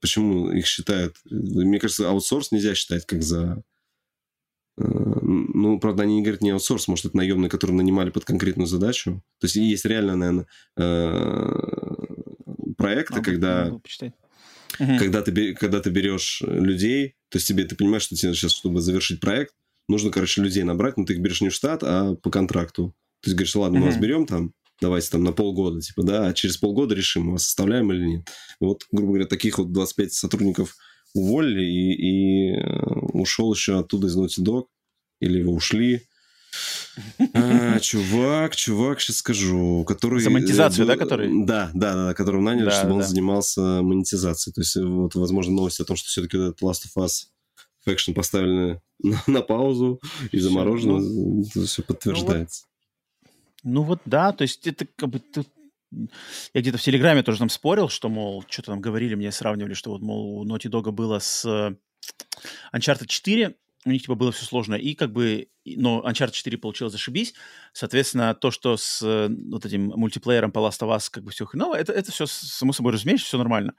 Почему 0.00 0.50
их 0.50 0.66
считают... 0.66 1.16
Мне 1.28 1.78
кажется, 1.78 2.08
аутсорс 2.08 2.50
нельзя 2.50 2.74
считать 2.74 3.04
как 3.04 3.22
за 3.22 3.62
ну, 4.80 5.78
правда, 5.80 6.04
они 6.04 6.16
не 6.16 6.22
говорят 6.22 6.42
не 6.42 6.50
аутсорс, 6.50 6.88
может, 6.88 7.06
это 7.06 7.16
наемные, 7.16 7.50
которые 7.50 7.76
нанимали 7.76 8.10
под 8.10 8.24
конкретную 8.24 8.66
задачу. 8.66 9.22
То 9.40 9.46
есть 9.46 9.56
есть 9.56 9.84
реально, 9.84 10.16
наверное, 10.16 10.46
э, 10.76 11.52
проекты, 12.76 13.22
когда... 13.22 13.78
Когда 14.76 15.22
ты, 15.22 15.54
когда 15.54 15.80
ты 15.80 15.90
берешь 15.90 16.42
людей, 16.46 17.16
то 17.30 17.38
есть 17.38 17.48
тебе, 17.48 17.64
ты 17.64 17.74
понимаешь, 17.74 18.02
что 18.02 18.14
тебе 18.14 18.32
сейчас, 18.32 18.52
чтобы 18.52 18.80
завершить 18.80 19.18
проект, 19.18 19.54
нужно, 19.88 20.10
короче, 20.10 20.40
людей 20.42 20.62
набрать, 20.62 20.96
но 20.96 21.04
ты 21.04 21.14
их 21.14 21.20
берешь 21.20 21.40
не 21.40 21.48
в 21.48 21.54
штат, 21.54 21.82
а 21.82 22.14
по 22.14 22.30
контракту. 22.30 22.94
То 23.20 23.28
есть 23.30 23.36
говоришь, 23.36 23.56
ладно, 23.56 23.80
мы 23.80 23.86
вас 23.86 23.96
берем 23.96 24.26
там, 24.26 24.52
давайте 24.80 25.10
там 25.10 25.24
на 25.24 25.32
полгода, 25.32 25.80
типа, 25.80 26.02
да, 26.04 26.26
а 26.28 26.32
через 26.32 26.56
полгода 26.58 26.94
решим, 26.94 27.24
мы 27.24 27.32
вас 27.32 27.46
оставляем 27.46 27.92
или 27.92 28.04
нет. 28.04 28.28
Вот, 28.60 28.86
грубо 28.92 29.12
говоря, 29.12 29.26
таких 29.26 29.58
вот 29.58 29.72
25 29.72 30.12
сотрудников 30.12 30.76
уволили, 31.14 31.64
и, 31.64 31.92
и 31.92 32.52
э, 32.54 32.82
ушел 33.12 33.52
еще 33.52 33.78
оттуда 33.78 34.08
из 34.08 34.16
Naughty 34.16 34.42
Dog, 34.42 34.66
или 35.20 35.38
его 35.38 35.52
ушли. 35.52 36.02
А, 37.34 37.78
чувак, 37.80 38.56
чувак, 38.56 39.00
сейчас 39.00 39.16
скажу, 39.18 39.84
который... 39.86 40.20
За 40.20 40.30
монетизацию, 40.30 40.86
да, 40.86 40.96
который? 40.96 41.44
Да, 41.44 41.70
да, 41.74 41.94
да, 41.94 42.14
которого 42.14 42.40
наняли, 42.40 42.66
да, 42.66 42.70
чтобы 42.70 42.90
да. 42.90 42.94
он 42.96 43.02
занимался 43.02 43.60
монетизацией. 43.60 44.54
То 44.54 44.60
есть, 44.60 44.76
вот, 44.76 45.14
возможно, 45.14 45.54
новость 45.54 45.80
о 45.80 45.84
том, 45.84 45.96
что 45.96 46.08
все-таки 46.08 46.36
этот 46.36 46.60
Last 46.62 46.84
of 46.86 47.04
Us 47.04 47.26
Faction 47.86 48.14
поставили 48.14 48.80
на, 49.02 49.22
на 49.26 49.42
паузу 49.42 50.00
и 50.32 50.38
заморожено, 50.38 50.98
ну, 50.98 51.42
это 51.42 51.66
все 51.66 51.82
подтверждается. 51.82 52.64
Ну 53.62 53.82
вот, 53.82 53.82
ну 53.82 53.82
вот 53.82 54.00
да, 54.04 54.32
то 54.32 54.42
есть 54.42 54.66
это 54.66 54.86
как 54.96 55.10
бы 55.10 55.20
я 55.90 56.60
где-то 56.60 56.78
в 56.78 56.82
Телеграме 56.82 57.22
тоже 57.22 57.38
там 57.38 57.48
спорил, 57.48 57.88
что, 57.88 58.08
мол, 58.08 58.44
что-то 58.48 58.72
там 58.72 58.80
говорили, 58.80 59.14
мне 59.14 59.32
сравнивали, 59.32 59.74
что 59.74 59.90
вот, 59.90 60.02
мол, 60.02 60.40
у 60.40 60.46
Naughty 60.46 60.70
Dog 60.70 60.90
было 60.90 61.18
с 61.18 61.44
э, 61.44 61.76
Uncharted 62.74 63.06
4, 63.06 63.54
у 63.84 63.90
них 63.90 64.02
типа 64.02 64.14
было 64.14 64.32
все 64.32 64.44
сложно, 64.44 64.74
и 64.74 64.94
как 64.94 65.12
бы, 65.12 65.48
но 65.64 66.04
Uncharted 66.06 66.32
4 66.32 66.58
получилось 66.58 66.92
зашибись, 66.92 67.34
соответственно, 67.72 68.34
то, 68.34 68.50
что 68.50 68.76
с 68.76 69.02
э, 69.02 69.28
вот 69.50 69.64
этим 69.64 69.86
мультиплеером 69.96 70.52
по 70.52 70.58
Last 70.58 70.80
of 70.80 70.94
Us 70.94 71.08
как 71.10 71.24
бы 71.24 71.30
все 71.30 71.46
хреново, 71.46 71.74
это, 71.76 71.92
это 71.92 72.12
все, 72.12 72.26
само 72.26 72.72
собой 72.72 72.92
разумеется, 72.92 73.26
все 73.26 73.38
нормально. 73.38 73.74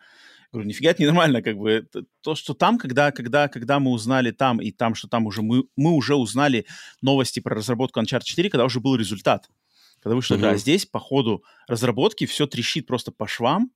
Говорю, 0.52 0.68
нифига 0.68 0.90
это 0.90 1.04
ненормально, 1.04 1.44
как 1.44 1.58
бы, 1.58 1.88
то, 2.22 2.34
что 2.34 2.56
там, 2.56 2.80
когда, 2.80 3.12
когда, 3.12 3.48
когда 3.50 3.80
мы 3.80 3.92
узнали 3.92 4.32
там, 4.32 4.60
и 4.60 4.72
там, 4.72 4.96
что 4.96 5.08
там 5.08 5.28
уже, 5.28 5.44
мы, 5.44 5.66
мы 5.76 5.92
уже 5.92 6.16
узнали 6.16 6.66
новости 7.04 7.40
про 7.40 7.56
разработку 7.56 8.00
Uncharted 8.00 8.24
4, 8.24 8.50
когда 8.50 8.66
уже 8.66 8.80
был 8.80 8.96
результат. 8.96 9.48
Когда 10.02 10.16
вышла 10.16 10.36
mm-hmm. 10.36 10.40
игра. 10.40 10.52
А 10.52 10.58
здесь 10.58 10.86
по 10.86 11.00
ходу 11.00 11.44
разработки 11.68 12.26
все 12.26 12.48
трещит 12.48 12.88
просто 12.88 13.12
по 13.12 13.28
швам, 13.28 13.72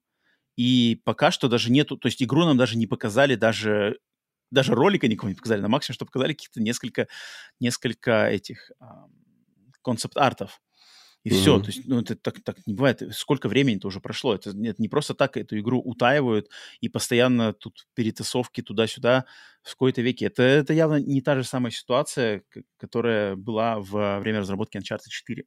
и 0.56 1.02
пока 1.04 1.32
что 1.32 1.48
даже 1.48 1.72
нету, 1.72 1.98
то 1.98 2.08
есть 2.08 2.22
игру 2.22 2.46
нам 2.46 2.58
даже 2.58 2.78
не 2.78 2.88
показали, 2.88 3.36
даже 3.36 4.00
даже 4.52 4.76
ролика 4.76 5.08
никого 5.08 5.30
не 5.30 5.36
показали, 5.36 5.62
на 5.62 5.68
максимум, 5.68 5.96
что 5.96 6.06
показали 6.06 6.34
каких-то 6.34 6.62
несколько, 6.62 7.08
несколько 7.60 8.28
этих 8.28 8.72
концепт-артов. 9.82 10.62
И 11.24 11.30
mm-hmm. 11.30 11.34
все. 11.34 11.60
То 11.60 11.68
есть, 11.68 11.88
ну, 11.88 12.02
это 12.02 12.16
так, 12.16 12.44
так 12.44 12.58
не 12.68 12.74
бывает. 12.74 13.02
Сколько 13.14 13.48
времени-то 13.48 13.88
уже 13.88 14.02
прошло? 14.02 14.36
Это, 14.36 14.50
это 14.50 14.82
не 14.82 14.90
просто 14.90 15.14
так 15.14 15.38
эту 15.38 15.58
игру 15.58 15.80
утаивают 15.80 16.50
и 16.82 16.90
постоянно 16.90 17.54
тут 17.54 17.88
перетасовки 17.94 18.62
туда-сюда 18.62 19.26
в 19.62 19.72
какой-то 19.72 20.02
веке. 20.02 20.26
Это, 20.26 20.44
это 20.44 20.74
явно 20.74 20.98
не 20.98 21.22
та 21.22 21.36
же 21.36 21.46
самая 21.46 21.72
ситуация, 21.72 22.44
которая 22.78 23.36
была 23.38 23.80
во 23.80 24.20
время 24.20 24.42
разработки 24.42 24.78
Uncharted 24.78 25.08
4. 25.10 25.46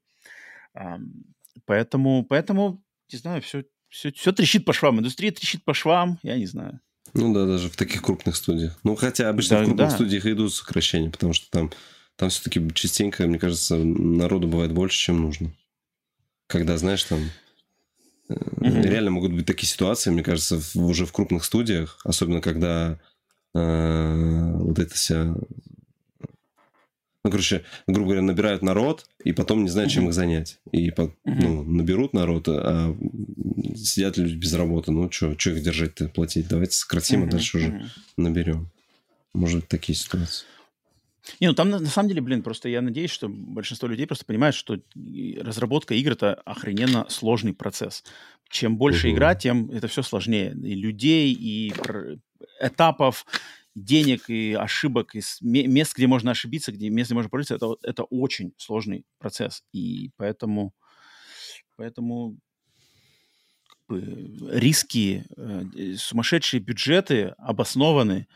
Поэтому, 1.64 2.24
поэтому, 2.24 2.82
не 3.12 3.18
знаю, 3.18 3.42
все, 3.42 3.64
все, 3.88 4.12
все 4.12 4.32
трещит 4.32 4.64
по 4.64 4.72
швам. 4.72 5.00
Индустрия 5.00 5.32
трещит 5.32 5.64
по 5.64 5.74
швам, 5.74 6.18
я 6.22 6.36
не 6.36 6.46
знаю. 6.46 6.80
Ну 7.14 7.32
да, 7.32 7.46
даже 7.46 7.70
в 7.70 7.76
таких 7.76 8.02
крупных 8.02 8.36
студиях. 8.36 8.78
Ну, 8.82 8.94
хотя 8.94 9.28
обычно 9.28 9.56
да, 9.56 9.62
в 9.62 9.66
крупных 9.66 9.88
да. 9.88 9.94
студиях 9.94 10.26
идут 10.26 10.54
сокращения, 10.54 11.10
потому 11.10 11.32
что 11.32 11.50
там, 11.50 11.72
там 12.16 12.28
все-таки 12.28 12.62
частенько, 12.74 13.26
мне 13.26 13.38
кажется, 13.38 13.76
народу 13.76 14.48
бывает 14.48 14.72
больше, 14.72 14.98
чем 14.98 15.22
нужно. 15.22 15.52
Когда, 16.46 16.76
знаешь, 16.76 17.02
там 17.04 17.20
mm-hmm. 18.28 18.82
реально 18.82 19.12
могут 19.12 19.32
быть 19.32 19.46
такие 19.46 19.68
ситуации, 19.68 20.10
мне 20.10 20.22
кажется, 20.22 20.60
в, 20.60 20.76
уже 20.76 21.06
в 21.06 21.12
крупных 21.12 21.44
студиях, 21.44 21.98
особенно 22.04 22.40
когда 22.40 23.00
э, 23.54 24.52
вот 24.54 24.78
это 24.78 24.94
вся 24.94 25.34
ну, 27.26 27.32
короче, 27.32 27.64
грубо 27.88 28.10
говоря, 28.10 28.22
набирают 28.22 28.62
народ, 28.62 29.04
и 29.24 29.32
потом 29.32 29.64
не 29.64 29.68
знают, 29.68 29.90
чем 29.90 30.06
их 30.06 30.14
занять. 30.14 30.60
И 30.70 30.92
ну, 31.24 31.64
наберут 31.64 32.12
народ, 32.12 32.46
а 32.46 32.96
сидят 33.74 34.16
люди 34.16 34.36
без 34.36 34.54
работы. 34.54 34.92
Ну, 34.92 35.10
что 35.10 35.32
их 35.32 35.60
держать-то, 35.60 36.08
платить? 36.08 36.46
Давайте 36.46 36.74
сократим, 36.74 37.24
а 37.24 37.26
дальше 37.26 37.56
уже 37.56 37.90
наберем. 38.16 38.70
Может 39.34 39.66
такие 39.66 39.98
ситуации. 39.98 40.46
Не, 41.40 41.48
ну 41.48 41.54
там 41.54 41.68
на, 41.68 41.80
на 41.80 41.88
самом 41.88 42.10
деле, 42.10 42.20
блин, 42.20 42.44
просто 42.44 42.68
я 42.68 42.80
надеюсь, 42.80 43.10
что 43.10 43.28
большинство 43.28 43.88
людей 43.88 44.06
просто 44.06 44.24
понимают, 44.24 44.54
что 44.54 44.78
разработка 45.40 45.94
игр 45.94 46.12
это 46.12 46.34
охрененно 46.34 47.06
сложный 47.08 47.54
процесс. 47.54 48.04
Чем 48.48 48.76
больше 48.76 49.08
угу. 49.08 49.16
игра, 49.16 49.34
тем 49.34 49.68
это 49.72 49.88
все 49.88 50.02
сложнее. 50.02 50.52
И 50.52 50.76
людей, 50.76 51.32
и 51.32 51.74
этапов, 52.60 53.26
денег 53.76 54.30
и 54.30 54.54
ошибок, 54.54 55.14
и 55.14 55.20
мест, 55.42 55.94
где 55.94 56.06
можно 56.06 56.30
ошибиться, 56.30 56.72
где 56.72 56.88
мест, 56.88 57.08
где 57.08 57.14
можно 57.14 57.28
пролиться, 57.28 57.54
это, 57.54 57.76
это 57.82 58.04
очень 58.04 58.54
сложный 58.56 59.04
процесс. 59.18 59.62
И 59.72 60.10
поэтому, 60.16 60.74
поэтому 61.76 62.38
как 63.68 63.78
бы, 63.86 64.50
риски, 64.50 65.26
э, 65.36 65.94
сумасшедшие 65.96 66.60
бюджеты 66.60 67.34
обоснованы, 67.36 68.28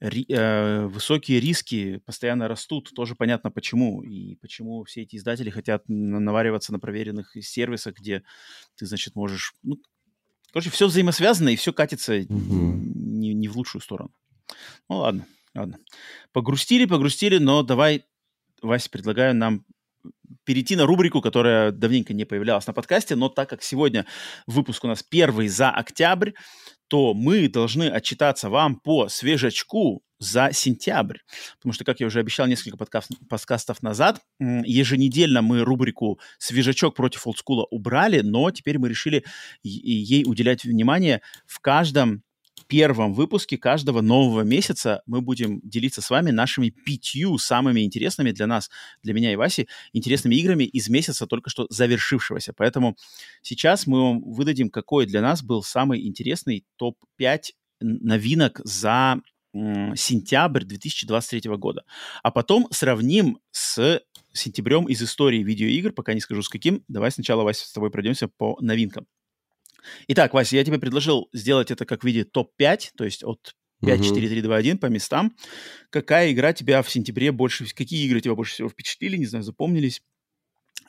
ри, 0.00 0.24
э, 0.30 0.86
высокие 0.86 1.40
риски 1.40 1.98
постоянно 2.06 2.48
растут, 2.48 2.90
тоже 2.94 3.14
понятно 3.14 3.50
почему. 3.50 4.02
И 4.02 4.36
почему 4.36 4.82
все 4.84 5.02
эти 5.02 5.16
издатели 5.16 5.50
хотят 5.50 5.84
навариваться 5.88 6.72
на 6.72 6.80
проверенных 6.80 7.36
сервисах, 7.42 7.96
где 7.96 8.22
ты, 8.76 8.86
значит, 8.86 9.14
можешь... 9.14 9.52
Ну, 9.62 9.76
короче, 10.52 10.70
все 10.70 10.86
взаимосвязано, 10.86 11.50
и 11.50 11.56
все 11.56 11.74
катится 11.74 12.16
mm-hmm. 12.16 12.28
не, 12.30 13.34
не 13.34 13.48
в 13.48 13.58
лучшую 13.58 13.82
сторону. 13.82 14.10
Ну 14.88 14.96
ладно, 14.96 15.26
ладно. 15.54 15.78
Погрустили, 16.32 16.84
погрустили, 16.84 17.38
но 17.38 17.62
давай, 17.62 18.04
Вася, 18.62 18.90
предлагаю 18.90 19.34
нам 19.34 19.64
перейти 20.44 20.76
на 20.76 20.86
рубрику, 20.86 21.20
которая 21.20 21.72
давненько 21.72 22.14
не 22.14 22.24
появлялась 22.24 22.66
на 22.66 22.72
подкасте, 22.72 23.16
но 23.16 23.28
так 23.28 23.50
как 23.50 23.62
сегодня 23.62 24.06
выпуск 24.46 24.84
у 24.84 24.88
нас 24.88 25.02
первый 25.02 25.48
за 25.48 25.70
октябрь, 25.70 26.32
то 26.88 27.14
мы 27.14 27.48
должны 27.48 27.88
отчитаться 27.88 28.48
вам 28.48 28.76
по 28.76 29.08
свежачку 29.08 30.02
за 30.18 30.50
сентябрь. 30.52 31.18
Потому 31.56 31.72
что, 31.72 31.84
как 31.84 32.00
я 32.00 32.06
уже 32.06 32.20
обещал 32.20 32.46
несколько 32.46 32.76
подкаст, 32.76 33.10
подкастов 33.28 33.82
назад, 33.82 34.20
еженедельно 34.38 35.40
мы 35.40 35.62
рубрику 35.62 36.20
«Свежачок 36.38 36.94
против 36.94 37.26
олдскула» 37.26 37.66
убрали, 37.70 38.20
но 38.20 38.50
теперь 38.50 38.78
мы 38.78 38.88
решили 38.88 39.24
ей 39.62 40.24
уделять 40.26 40.64
внимание 40.64 41.22
в 41.46 41.60
каждом 41.60 42.22
первом 42.70 43.12
выпуске 43.14 43.58
каждого 43.58 44.00
нового 44.00 44.42
месяца 44.42 45.02
мы 45.04 45.20
будем 45.20 45.60
делиться 45.62 46.00
с 46.00 46.08
вами 46.08 46.30
нашими 46.30 46.70
пятью 46.70 47.36
самыми 47.36 47.80
интересными 47.80 48.30
для 48.30 48.46
нас, 48.46 48.70
для 49.02 49.12
меня 49.12 49.32
и 49.32 49.36
Васи, 49.36 49.68
интересными 49.92 50.36
играми 50.36 50.64
из 50.64 50.88
месяца 50.88 51.26
только 51.26 51.50
что 51.50 51.66
завершившегося. 51.68 52.52
Поэтому 52.56 52.96
сейчас 53.42 53.88
мы 53.88 54.00
вам 54.00 54.22
выдадим, 54.22 54.70
какой 54.70 55.06
для 55.06 55.20
нас 55.20 55.42
был 55.42 55.64
самый 55.64 56.06
интересный 56.06 56.64
топ-5 56.76 57.40
новинок 57.80 58.60
за 58.62 59.20
сентябрь 59.52 60.64
2023 60.64 61.50
года. 61.56 61.82
А 62.22 62.30
потом 62.30 62.68
сравним 62.70 63.40
с 63.50 64.00
сентябрем 64.32 64.84
из 64.84 65.02
истории 65.02 65.42
видеоигр, 65.42 65.90
пока 65.92 66.14
не 66.14 66.20
скажу 66.20 66.42
с 66.42 66.48
каким. 66.48 66.84
Давай 66.86 67.10
сначала, 67.10 67.42
Вася, 67.42 67.66
с 67.66 67.72
тобой 67.72 67.90
пройдемся 67.90 68.28
по 68.28 68.56
новинкам. 68.60 69.08
Итак, 70.08 70.34
Вася, 70.34 70.56
я 70.56 70.64
тебе 70.64 70.78
предложил 70.78 71.28
сделать 71.32 71.70
это 71.70 71.84
как 71.84 72.02
в 72.02 72.06
виде 72.06 72.24
топ-5, 72.24 72.90
то 72.96 73.04
есть 73.04 73.24
от 73.24 73.54
5, 73.84 74.04
4, 74.04 74.28
3, 74.28 74.42
2, 74.42 74.56
1 74.56 74.78
по 74.78 74.86
местам. 74.86 75.34
Какая 75.90 76.32
игра 76.32 76.52
тебя 76.52 76.82
в 76.82 76.90
сентябре 76.90 77.32
больше... 77.32 77.66
Какие 77.74 78.06
игры 78.06 78.20
тебя 78.20 78.34
больше 78.34 78.54
всего 78.54 78.68
впечатлили, 78.68 79.16
не 79.16 79.26
знаю, 79.26 79.42
запомнились, 79.42 80.02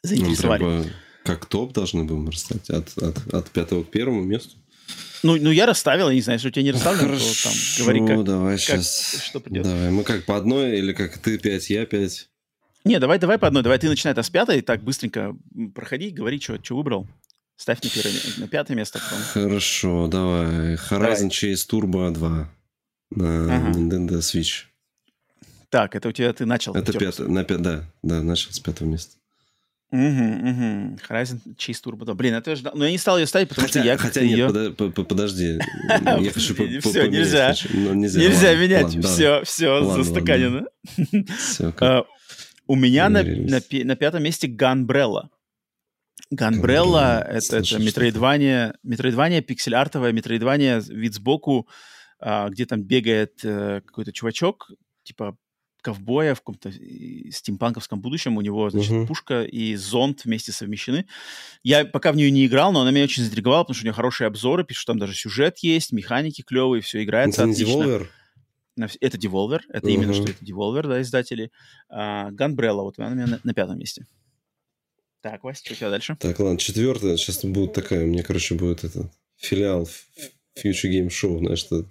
заинтересовали? 0.04 0.64
Ну, 0.64 0.86
как 1.24 1.46
топ 1.46 1.74
должны 1.74 2.04
будем 2.04 2.30
расставить 2.30 2.70
от, 2.70 2.98
от, 2.98 3.34
от 3.34 3.52
пятого 3.52 3.84
к 3.84 3.92
первому 3.92 4.24
месту. 4.24 4.58
Ну, 5.24 5.38
ну, 5.40 5.52
я 5.52 5.66
расставил, 5.66 6.10
я 6.10 6.16
не 6.16 6.22
знаю, 6.22 6.38
если 6.38 6.48
у 6.48 6.52
тебя 6.52 6.64
не 6.64 6.72
расставлено, 6.72 7.08
Хорошо, 7.08 7.34
то 7.34 7.44
там 7.44 7.54
говори, 7.80 8.08
как, 8.08 8.24
давай 8.24 8.56
как, 8.56 8.62
сейчас. 8.62 9.24
Что 9.24 9.40
придет. 9.40 9.64
Давай, 9.64 9.92
мы 9.92 10.04
как 10.04 10.26
по 10.26 10.36
одной, 10.36 10.80
или 10.80 10.94
как 10.94 11.18
ты 11.20 11.38
5, 11.38 11.70
я 11.70 11.86
5? 11.86 12.30
Не, 12.86 13.00
давай, 13.00 13.20
давай 13.20 13.38
по 13.38 13.48
одной, 13.48 13.62
давай 13.62 13.78
ты 13.78 13.88
начинай 13.88 14.14
это 14.14 14.24
с 14.24 14.30
пятой, 14.32 14.62
так 14.62 14.84
быстренько 14.84 15.36
проходи, 15.76 16.10
говори, 16.10 16.40
что, 16.40 16.62
что 16.62 16.76
выбрал. 16.76 17.08
Ставь 17.62 17.80
на, 17.84 17.90
первое, 17.92 18.14
на 18.38 18.48
пятое 18.48 18.76
место. 18.76 19.00
Потом. 19.00 19.20
Хорошо, 19.20 20.08
давай. 20.08 20.74
Horizon 20.74 20.90
давай. 20.90 21.28
Chase 21.28 21.70
Turbo 21.70 22.10
2 22.10 22.50
на 23.12 23.56
ага. 23.56 23.78
Nintendo 23.78 24.18
Switch. 24.18 24.64
Так, 25.70 25.96
это 25.96 26.10
у 26.10 26.12
тебя 26.12 26.34
ты 26.34 26.48
начал. 26.48 26.74
Это 26.74 26.92
пятое, 26.92 27.28
на 27.28 27.44
пят, 27.44 27.62
да, 27.62 27.84
да, 28.02 28.24
начал 28.24 28.52
с 28.52 28.60
пятого 28.60 28.88
места. 28.88 29.16
Угу, 29.92 30.00
угу. 30.02 30.98
Horizon 31.08 31.40
Chase 31.56 31.78
Turbo 31.86 32.06
2. 32.06 32.16
Блин, 32.16 32.34
это 32.34 32.50
я 32.50 32.56
ждал. 32.56 32.74
Но 32.76 32.84
я 32.84 32.90
не 32.90 32.98
стал 32.98 33.20
ее 33.20 33.28
ставить, 33.28 33.50
потому 33.50 33.68
хотя, 33.68 33.82
что 33.82 33.88
я 33.88 33.98
Хотя 33.98 34.22
нет, 34.22 34.56
ее... 34.56 34.92
подожди. 35.04 35.60
Я 35.90 36.32
хочу 36.32 36.56
Все, 36.56 37.06
нельзя. 37.06 37.54
Нельзя 37.74 38.56
менять. 38.56 39.06
Все, 39.06 39.44
все, 39.44 39.84
застаканено. 39.84 40.66
А, 41.80 42.06
у 42.66 42.76
меня 42.76 43.08
на 43.10 43.96
пятом 43.96 44.24
месте 44.24 44.48
Gunbrella. 44.48 45.30
Ганбрелла— 46.30 47.22
это, 47.28 47.58
это 47.58 47.80
метроидвания, 47.80 48.76
метроидвания 48.84 49.42
пиксель-артовая, 49.42 50.12
метроидвания, 50.12 50.80
вид 50.80 51.14
сбоку, 51.16 51.68
а, 52.20 52.50
где 52.50 52.66
там 52.66 52.84
бегает 52.84 53.40
а, 53.44 53.82
какой-то 53.82 54.14
чувачок, 54.14 54.72
типа 55.04 55.38
ковбоя 55.82 56.36
в 56.36 56.42
каком-то 56.42 56.72
стимпанковском 56.72 58.02
будущем. 58.02 58.38
У 58.38 58.42
него, 58.42 58.70
значит, 58.70 58.92
uh-huh. 58.92 59.08
пушка 59.08 59.44
и 59.44 59.76
зонт 59.76 60.26
вместе 60.26 60.52
совмещены. 60.52 61.08
Я 61.64 61.86
пока 61.86 62.12
в 62.12 62.16
нее 62.16 62.30
не 62.30 62.46
играл, 62.46 62.72
но 62.72 62.82
она 62.82 62.92
меня 62.92 63.06
очень 63.06 63.24
заинтриговала, 63.24 63.64
потому 63.64 63.76
что 63.76 63.84
у 63.84 63.88
нее 63.88 63.94
хорошие 63.94 64.28
обзоры, 64.28 64.64
пишут, 64.64 64.86
там 64.86 65.00
даже 65.00 65.16
сюжет 65.16 65.58
есть, 65.60 65.92
механики 65.92 66.44
клевые, 66.44 66.82
все 66.82 67.04
играется 67.04 67.44
это 67.44 67.52
отлично. 67.52 67.72
Devolver? 67.72 68.08
Это 69.00 69.18
Devolver, 69.18 69.62
это 69.70 69.88
uh-huh. 69.88 69.92
именно 69.92 70.14
что 70.14 70.26
это 70.26 70.46
Devolver, 70.46 70.88
да, 70.88 71.02
издатели. 71.02 71.52
Ганбрелла, 71.90 72.82
uh, 72.82 72.84
вот 72.84 73.00
она 73.00 73.08
у 73.08 73.16
меня 73.16 73.26
на, 73.26 73.40
на 73.44 73.54
пятом 73.54 73.80
месте. 73.80 74.06
Так, 75.22 75.44
Вася, 75.44 75.62
что 75.64 75.74
у 75.74 75.78
тебя 75.78 75.90
дальше? 75.90 76.18
Так, 76.20 76.40
ладно, 76.40 76.58
четвертое. 76.58 77.16
Сейчас 77.18 77.44
будет 77.46 77.74
такая, 77.74 78.04
у 78.04 78.08
меня, 78.08 78.24
короче, 78.24 78.56
будет 78.56 78.84
это 78.84 79.12
филиал 79.38 79.88
Future 80.58 80.90
Game 80.92 81.08
Show, 81.08 81.40
знаешь, 81.40 81.60
что 81.60 81.86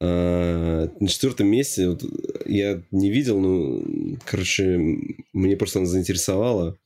а, 0.00 0.90
на 1.00 1.08
четвертом 1.08 1.46
месте 1.48 1.88
вот, 1.88 2.02
я 2.46 2.82
не 2.90 3.10
видел, 3.10 3.40
но, 3.40 4.18
короче, 4.24 4.78
мне 5.32 5.56
просто 5.56 5.78
она 5.78 5.86
заинтересовала, 5.86 6.78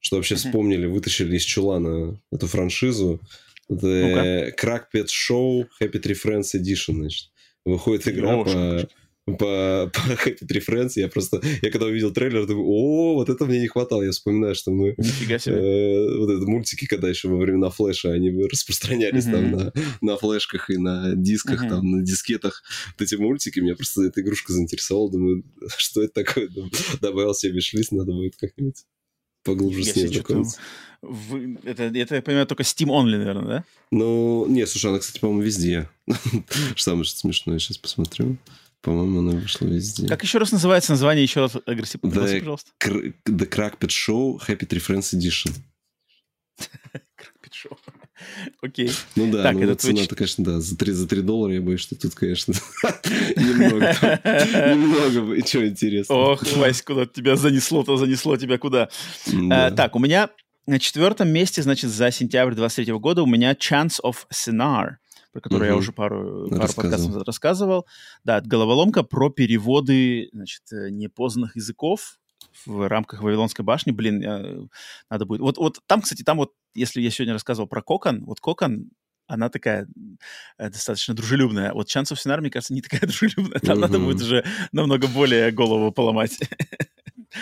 что 0.00 0.16
вообще 0.16 0.34
вспомнили, 0.34 0.86
вытащили 0.86 1.36
из 1.36 1.42
чулана 1.42 2.20
эту 2.30 2.46
франшизу. 2.46 3.20
Это 3.68 4.54
Crack 4.60 4.84
Pet 4.94 5.06
Show 5.06 5.66
Happy 5.80 6.00
Tree 6.02 6.16
Friends 6.24 6.54
Edition, 6.54 6.94
значит. 6.94 7.30
Выходит 7.64 8.08
игра 8.08 8.42
по 8.42 8.88
по, 9.36 9.90
по 9.94 9.98
Happy 9.98 10.46
Tree 10.46 10.64
Friends. 10.66 10.92
Я 10.96 11.08
просто, 11.08 11.40
я 11.62 11.70
когда 11.70 11.86
увидел 11.86 12.12
трейлер, 12.12 12.46
думаю, 12.46 12.66
о, 12.66 13.14
вот 13.14 13.28
это 13.28 13.44
мне 13.46 13.60
не 13.60 13.68
хватало. 13.68 14.02
Я 14.02 14.10
вспоминаю, 14.10 14.54
что 14.54 14.70
мы... 14.70 14.90
Э, 14.90 16.18
вот 16.18 16.30
это 16.30 16.46
мультики, 16.46 16.86
когда 16.86 17.08
еще 17.08 17.28
во 17.28 17.36
времена 17.36 17.70
флеша, 17.70 18.12
они 18.12 18.30
распространялись 18.30 19.26
mm-hmm. 19.26 19.32
там 19.32 19.50
на, 19.50 19.72
на 20.00 20.16
флешках 20.16 20.70
и 20.70 20.76
на 20.76 21.14
дисках, 21.14 21.64
mm-hmm. 21.64 21.68
там, 21.68 21.90
на 21.90 22.02
дискетах. 22.02 22.62
Вот 22.98 23.02
эти 23.02 23.14
мультики, 23.16 23.60
меня 23.60 23.76
просто 23.76 24.02
эта 24.04 24.20
игрушка 24.20 24.52
заинтересовала. 24.52 25.10
Думаю, 25.10 25.44
что 25.76 26.02
это 26.02 26.24
такое? 26.24 26.48
Добавил 27.00 27.34
себе 27.34 27.52
виш 27.52 27.90
надо 27.90 28.12
будет 28.12 28.36
как-нибудь 28.36 28.84
поглубже 29.44 29.84
с 29.84 29.96
ней 29.96 30.06
знакомиться. 30.08 30.58
В, 31.00 31.36
это, 31.64 31.84
это, 31.84 32.16
я 32.16 32.22
понимаю, 32.22 32.46
только 32.46 32.64
Steam 32.64 32.88
Only, 32.88 33.18
наверное, 33.18 33.46
да? 33.46 33.64
Ну, 33.92 34.46
нет, 34.48 34.68
слушай, 34.68 34.90
она, 34.90 34.98
кстати, 34.98 35.20
по-моему, 35.20 35.42
везде. 35.42 35.88
Что 36.74 36.90
самое 36.90 37.04
смешное, 37.04 37.58
сейчас 37.58 37.78
посмотрю. 37.78 38.36
По-моему, 38.82 39.20
она 39.20 39.32
вышла 39.32 39.66
везде. 39.66 40.06
Как 40.06 40.22
еще 40.22 40.38
раз 40.38 40.52
называется 40.52 40.92
название? 40.92 41.24
Еще 41.24 41.40
раз 41.40 41.56
агрессивно, 41.66 42.08
the, 42.08 42.38
пожалуйста. 42.38 42.70
The 42.80 43.48
Crackpad 43.48 43.88
Show 43.88 44.38
Happy 44.46 44.66
Tree 44.66 44.80
Friends 44.84 45.14
Edition. 45.14 45.52
Crackpad 46.58 47.52
Show. 47.52 47.76
Окей. 48.62 48.90
Ну 49.16 49.30
да, 49.30 49.42
так, 49.42 49.54
ну, 49.54 49.66
вот 49.66 49.80
цена-то, 49.80 50.14
конечно, 50.14 50.44
да, 50.44 50.60
за 50.60 50.76
3, 50.76 50.92
за 50.92 51.08
3 51.08 51.22
доллара 51.22 51.54
я 51.54 51.60
боюсь, 51.60 51.80
что 51.80 51.96
тут, 51.96 52.14
конечно, 52.14 52.52
немного, 53.36 54.20
немного, 54.74 55.46
что 55.46 55.66
интересно. 55.66 56.14
Ох, 56.14 56.42
Вась, 56.56 56.82
куда 56.82 57.06
тебя 57.06 57.36
занесло-то, 57.36 57.96
занесло 57.96 58.36
тебя 58.36 58.58
куда. 58.58 58.88
Э, 59.26 59.70
так, 59.70 59.96
у 59.96 59.98
меня 59.98 60.30
на 60.66 60.78
четвертом 60.78 61.28
месте, 61.28 61.62
значит, 61.62 61.90
за 61.90 62.10
сентябрь 62.10 62.54
23 62.54 62.92
года 62.94 63.22
у 63.22 63.26
меня 63.26 63.52
Chance 63.52 64.00
of 64.04 64.16
Scenar, 64.32 64.96
про 65.38 65.40
который 65.40 65.68
угу. 65.68 65.74
я 65.74 65.76
уже 65.76 65.92
пару, 65.92 66.48
пару 66.48 66.72
подкастов 66.72 67.22
рассказывал. 67.26 67.86
Да, 68.24 68.40
головоломка 68.40 69.02
про 69.02 69.30
переводы, 69.30 70.28
значит, 70.32 70.62
э, 70.72 70.90
непознанных 70.90 71.56
языков 71.56 72.18
в 72.66 72.88
рамках 72.88 73.22
Вавилонской 73.22 73.64
башни. 73.64 73.92
Блин, 73.92 74.20
я, 74.20 74.44
надо 75.10 75.26
будет... 75.26 75.40
Вот, 75.40 75.58
вот 75.58 75.80
там, 75.86 76.02
кстати, 76.02 76.22
там 76.22 76.38
вот, 76.38 76.52
если 76.74 77.00
я 77.00 77.10
сегодня 77.10 77.34
рассказывал 77.34 77.68
про 77.68 77.82
Кокон, 77.82 78.24
вот 78.24 78.40
Кокон, 78.40 78.90
она 79.26 79.48
такая 79.50 79.86
э, 80.58 80.70
достаточно 80.70 81.14
дружелюбная. 81.14 81.72
Вот 81.72 81.88
of 81.88 82.16
Scenar, 82.16 82.40
мне 82.40 82.50
кажется, 82.50 82.74
не 82.74 82.82
такая 82.82 83.00
дружелюбная. 83.02 83.60
Там 83.60 83.74
угу. 83.74 83.80
надо 83.80 83.98
будет 83.98 84.22
уже 84.22 84.44
намного 84.72 85.06
более 85.06 85.52
голову 85.52 85.92
поломать. 85.92 86.38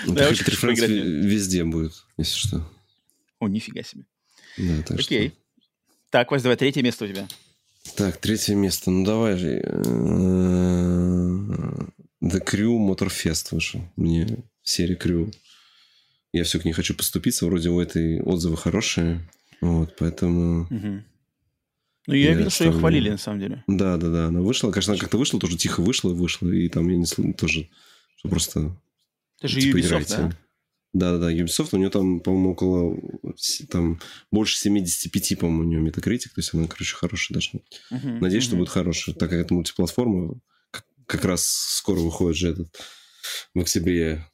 Ну, 0.05 0.15
везде 0.15 1.65
будет, 1.65 2.05
если 2.17 2.37
что. 2.37 2.69
О, 3.39 3.49
нифига 3.49 3.83
себе. 3.83 4.05
Да, 4.59 4.83
так 4.83 4.99
Окей. 4.99 5.29
Что... 5.29 5.39
Так, 6.11 6.31
Вась, 6.31 6.43
давай 6.43 6.57
третье 6.57 6.83
место 6.83 7.05
у 7.05 7.09
тебя. 7.09 7.29
Так, 7.95 8.17
третье 8.19 8.55
место. 8.55 8.91
Ну, 8.91 9.05
давай 9.05 9.37
же. 9.37 9.61
Э, 9.63 9.77
The 12.23 12.45
Crew 12.45 12.79
Motorfest 12.79 13.49
вышел. 13.53 13.81
Мне 13.97 14.45
серия 14.63 14.97
Crew. 14.97 15.33
Я 16.33 16.45
все 16.45 16.59
к 16.59 16.65
ней 16.65 16.73
хочу 16.73 16.95
поступиться. 16.95 17.47
Вроде 17.47 17.71
у 17.71 17.81
этой 17.81 18.21
отзывы 18.21 18.57
хорошие. 18.57 19.21
Вот, 19.61 19.95
поэтому... 19.99 20.63
Угу. 20.65 21.03
Ну, 22.09 22.15
я, 22.15 22.31
я 22.31 22.35
видел, 22.35 22.51
что 22.51 22.65
ее 22.65 22.73
хвалили, 22.73 23.11
на 23.11 23.19
самом 23.19 23.41
деле. 23.41 23.65
Да, 23.67 23.97
да, 23.97 24.09
да. 24.09 24.27
Она 24.27 24.41
вышла. 24.41 24.71
Конечно, 24.71 24.93
она 24.93 25.01
как-то 25.01 25.19
вышла, 25.19 25.41
тоже 25.41 25.57
тихо 25.57 25.81
вышла 25.83 26.11
и 26.11 26.15
вышла. 26.15 26.49
И 26.49 26.69
там 26.69 26.89
я 26.89 26.97
не 26.97 27.33
тоже... 27.33 27.69
Что 28.17 28.29
просто... 28.29 28.77
Это 29.39 29.49
же 29.49 29.61
типа, 29.61 29.77
Ubisoft, 29.77 30.09
да? 30.09 30.37
Да-да-да, 30.97 31.31
Ubisoft, 31.31 31.69
у 31.73 31.77
нее 31.77 31.91
там, 31.91 32.21
по-моему, 32.21 32.53
около 32.53 32.99
там 33.71 34.01
больше 34.33 34.57
75, 34.57 35.39
по-моему, 35.39 35.61
у 35.61 35.65
нее 35.65 35.81
метакритик, 35.81 36.33
то 36.33 36.41
есть 36.41 36.55
она, 36.55 36.67
короче, 36.67 36.97
хорошая 36.97 37.35
даже. 37.35 37.51
Uh-huh, 37.93 38.19
Надеюсь, 38.21 38.45
uh-huh. 38.45 38.47
что 38.47 38.57
будет 38.57 38.71
хорошая, 38.71 39.15
так 39.15 39.29
как 39.29 39.41
это 39.41 39.53
мультиплатформа, 39.53 40.41
как, 40.71 40.87
как 41.05 41.27
раз 41.27 41.45
скоро 41.45 41.99
выходит 41.99 42.39
же 42.39 42.49
этот 42.49 42.75
в 43.53 43.61
октябре, 43.61 44.27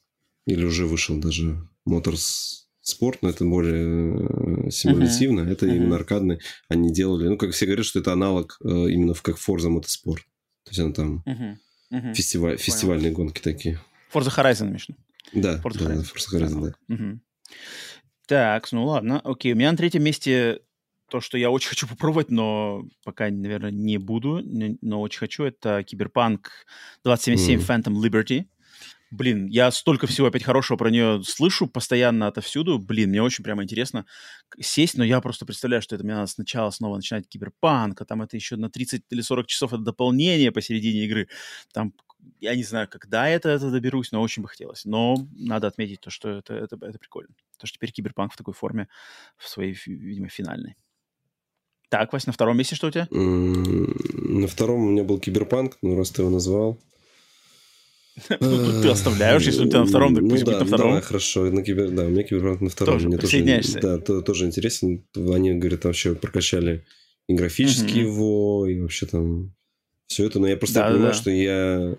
или 0.45 0.63
уже 0.63 0.85
вышел 0.85 1.17
даже 1.17 1.67
Motors 1.85 2.63
Sport, 2.81 3.17
но 3.21 3.29
это 3.29 3.43
более 3.43 4.67
э, 4.67 4.71
симулятивно, 4.71 5.41
uh-huh. 5.41 5.51
это 5.51 5.65
uh-huh. 5.65 5.75
именно 5.75 5.97
аркадный. 5.97 6.39
Они 6.69 6.93
делали, 6.93 7.27
ну, 7.27 7.37
как 7.37 7.51
все 7.51 7.65
говорят, 7.65 7.85
что 7.85 7.99
это 7.99 8.13
аналог 8.13 8.57
э, 8.63 8.69
именно 8.69 9.13
в 9.13 9.21
как 9.21 9.35
Forza 9.35 9.69
Motorsport. 9.69 10.21
То 10.63 10.69
есть 10.69 10.79
она 10.79 10.93
там 10.93 11.23
uh-huh. 11.27 11.57
Uh-huh. 11.91 12.13
Фестиваль, 12.13 12.57
фестивальные 12.57 13.11
гонки 13.11 13.41
такие. 13.41 13.81
Forza 14.13 14.33
Horizon, 14.33 14.71
Миша. 14.71 14.95
Да, 15.33 15.59
Forza 15.63 15.79
да, 15.79 15.93
Horizon, 15.93 16.13
Forza 16.13 16.39
Horizon 16.39 16.75
да. 16.87 16.95
Угу. 16.95 17.19
Так, 18.27 18.71
ну 18.71 18.85
ладно, 18.85 19.19
окей. 19.23 19.53
У 19.53 19.55
меня 19.55 19.71
на 19.71 19.77
третьем 19.77 20.03
месте 20.03 20.61
то, 21.09 21.21
что 21.21 21.37
я 21.37 21.51
очень 21.51 21.69
хочу 21.71 21.87
попробовать, 21.87 22.31
но 22.31 22.85
пока, 23.03 23.29
наверное, 23.29 23.71
не 23.71 23.97
буду, 23.97 24.41
но 24.81 25.01
очень 25.01 25.19
хочу, 25.19 25.43
это 25.43 25.83
Киберпанк 25.83 26.65
2077 27.03 27.59
mm. 27.59 27.65
Phantom 27.67 28.01
Liberty. 28.01 28.45
Блин, 29.11 29.45
я 29.45 29.69
столько 29.69 30.07
всего 30.07 30.25
опять 30.25 30.43
хорошего 30.43 30.75
про 30.75 30.89
нее 30.89 31.21
слышу 31.23 31.67
постоянно 31.67 32.25
отовсюду. 32.25 32.79
Блин, 32.79 33.11
мне 33.11 33.21
очень 33.21 33.43
прямо 33.43 33.61
интересно 33.61 34.07
сесть, 34.59 34.97
но 34.97 35.03
я 35.03 35.21
просто 35.21 35.45
представляю, 35.45 35.83
что 35.83 35.93
это 35.93 36.03
мне 36.03 36.15
надо 36.15 36.25
сначала 36.25 36.71
снова 36.71 36.95
начинать 36.95 37.29
киберпанк, 37.29 38.01
а 38.01 38.05
там 38.05 38.23
это 38.23 38.35
еще 38.35 38.55
на 38.55 38.71
30 38.71 39.03
или 39.11 39.21
40 39.21 39.45
часов 39.45 39.71
это 39.71 39.83
дополнение 39.83 40.51
посередине 40.51 41.05
игры. 41.05 41.27
Там 41.73 41.93
я 42.39 42.55
не 42.55 42.63
знаю, 42.63 42.87
когда 42.89 43.27
это, 43.27 43.49
это 43.49 43.71
доберусь, 43.71 44.11
но 44.11 44.21
очень 44.21 44.43
бы 44.43 44.49
хотелось. 44.49 44.85
Но 44.85 45.15
надо 45.31 45.67
отметить 45.67 46.01
то, 46.01 46.09
что 46.09 46.29
это, 46.29 46.53
это, 46.53 46.77
это 46.81 46.99
прикольно. 46.99 47.33
То, 47.57 47.67
что 47.67 47.77
теперь 47.77 47.91
Киберпанк 47.91 48.33
в 48.33 48.37
такой 48.37 48.53
форме, 48.53 48.87
в 49.37 49.47
своей, 49.47 49.77
видимо, 49.85 50.29
финальной. 50.29 50.75
Так, 51.89 52.11
Вась, 52.11 52.25
на 52.25 52.33
втором 52.33 52.57
месте 52.57 52.75
что 52.75 52.87
у 52.87 52.91
тебя? 52.91 53.07
На 53.11 54.47
втором 54.47 54.81
у 54.81 54.89
меня 54.89 55.03
был 55.03 55.19
Киберпанк, 55.19 55.77
ну, 55.81 55.95
раз 55.95 56.11
ты 56.11 56.21
его 56.21 56.31
назвал. 56.31 56.79
Ну, 58.39 58.81
ты 58.81 58.89
оставляешь, 58.89 59.43
если 59.43 59.65
у 59.65 59.67
тебя 59.69 59.79
на 59.79 59.85
втором, 59.85 60.13
так 60.13 60.23
пусть 60.23 60.43
будет 60.43 60.59
на 60.59 60.65
втором. 60.65 60.93
Да, 60.93 61.01
хорошо, 61.01 61.45
на 61.45 61.63
кибер, 61.63 61.89
да, 61.89 62.05
у 62.05 62.09
меня 62.09 62.23
Киберпанк 62.23 62.61
на 62.61 62.69
втором. 62.69 62.99
Тоже 62.99 63.17
присоединяешься. 63.17 63.79
Да, 63.79 63.97
тоже 63.97 64.45
интересен. 64.45 65.03
Они, 65.15 65.53
говорят, 65.53 65.85
вообще 65.85 66.13
прокачали 66.13 66.85
и 67.27 67.33
графически 67.33 67.99
его, 67.99 68.67
и 68.67 68.79
вообще 68.79 69.05
там 69.07 69.55
все 70.07 70.25
это. 70.27 70.39
Но 70.39 70.47
я 70.47 70.57
просто 70.57 70.83
понимаю, 70.83 71.13
что 71.13 71.31
я 71.31 71.95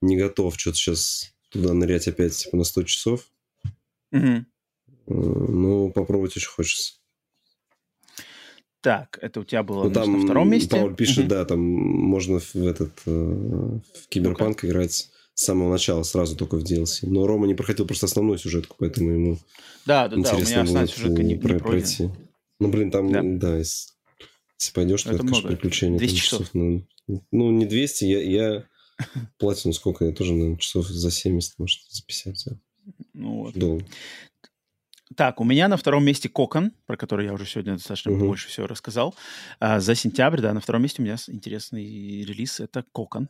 не 0.00 0.16
готов 0.16 0.58
что-то 0.58 0.76
сейчас 0.76 1.32
туда 1.50 1.72
нырять 1.72 2.08
опять 2.08 2.36
типа 2.36 2.56
на 2.56 2.64
100 2.64 2.82
часов. 2.84 3.30
Угу. 4.12 4.44
Ну, 5.06 5.90
попробовать 5.90 6.36
очень 6.36 6.48
хочется. 6.48 6.94
Так, 8.80 9.18
это 9.20 9.40
у 9.40 9.44
тебя 9.44 9.62
было 9.62 9.84
ну, 9.84 9.90
там 9.90 10.12
на 10.12 10.24
втором 10.24 10.50
месте? 10.50 10.70
Пауль 10.70 10.94
пишет, 10.94 11.24
угу. 11.24 11.28
да, 11.28 11.44
там 11.44 11.60
можно 11.60 12.38
в 12.38 12.54
этот 12.56 12.92
э, 13.06 13.10
в 13.10 14.08
Киберпанк 14.08 14.62
ну 14.62 14.68
играть 14.68 15.10
с 15.34 15.44
самого 15.44 15.70
начала, 15.72 16.02
сразу 16.04 16.36
только 16.36 16.56
в 16.56 16.62
DLC. 16.62 17.00
Но 17.02 17.26
Рома 17.26 17.46
не 17.46 17.54
проходил 17.54 17.86
просто 17.86 18.06
основную 18.06 18.38
сюжетку, 18.38 18.76
поэтому 18.78 19.10
ему 19.10 19.38
да, 19.84 20.08
да, 20.08 20.16
интересно 20.16 20.54
да, 20.54 20.60
у 20.60 20.64
меня 20.64 20.80
будет 20.80 20.90
сюжетка 20.90 21.22
не, 21.22 21.36
про- 21.36 21.54
не 21.54 21.58
пройти. 21.60 22.10
Ну, 22.60 22.68
блин, 22.68 22.90
там, 22.90 23.12
да, 23.12 23.20
да 23.22 23.58
если, 23.58 23.90
если 24.58 24.72
пойдешь, 24.72 25.02
то 25.02 25.10
это, 25.10 25.18
это 25.18 25.26
конечно, 25.26 25.48
приключение. 25.48 25.98
200 25.98 26.16
часов. 26.16 26.38
часов 26.40 26.54
ну, 26.54 26.86
ну, 27.30 27.50
не 27.50 27.66
200, 27.66 28.04
я, 28.04 28.22
я 28.22 28.64
Платину 29.38 29.72
сколько? 29.72 30.04
Я 30.04 30.12
тоже, 30.12 30.32
наверное, 30.32 30.58
часов 30.58 30.86
за 30.86 31.10
70, 31.10 31.58
может, 31.58 31.80
за 31.88 32.02
50. 32.04 32.58
Ну, 33.14 33.36
вот. 33.42 33.54
Долго. 33.54 33.84
Так, 35.16 35.40
у 35.40 35.44
меня 35.44 35.68
на 35.68 35.76
втором 35.76 36.04
месте 36.04 36.28
Кокон, 36.28 36.72
про 36.86 36.96
который 36.96 37.26
я 37.26 37.32
уже 37.32 37.46
сегодня 37.46 37.74
достаточно 37.74 38.12
угу. 38.12 38.26
больше 38.26 38.48
всего 38.48 38.66
рассказал. 38.66 39.14
А, 39.58 39.80
за 39.80 39.94
сентябрь, 39.94 40.40
да, 40.40 40.52
на 40.52 40.60
втором 40.60 40.82
месте 40.82 41.00
у 41.00 41.04
меня 41.04 41.16
интересный 41.28 42.24
релиз. 42.24 42.60
Это 42.60 42.84
Кокон. 42.92 43.28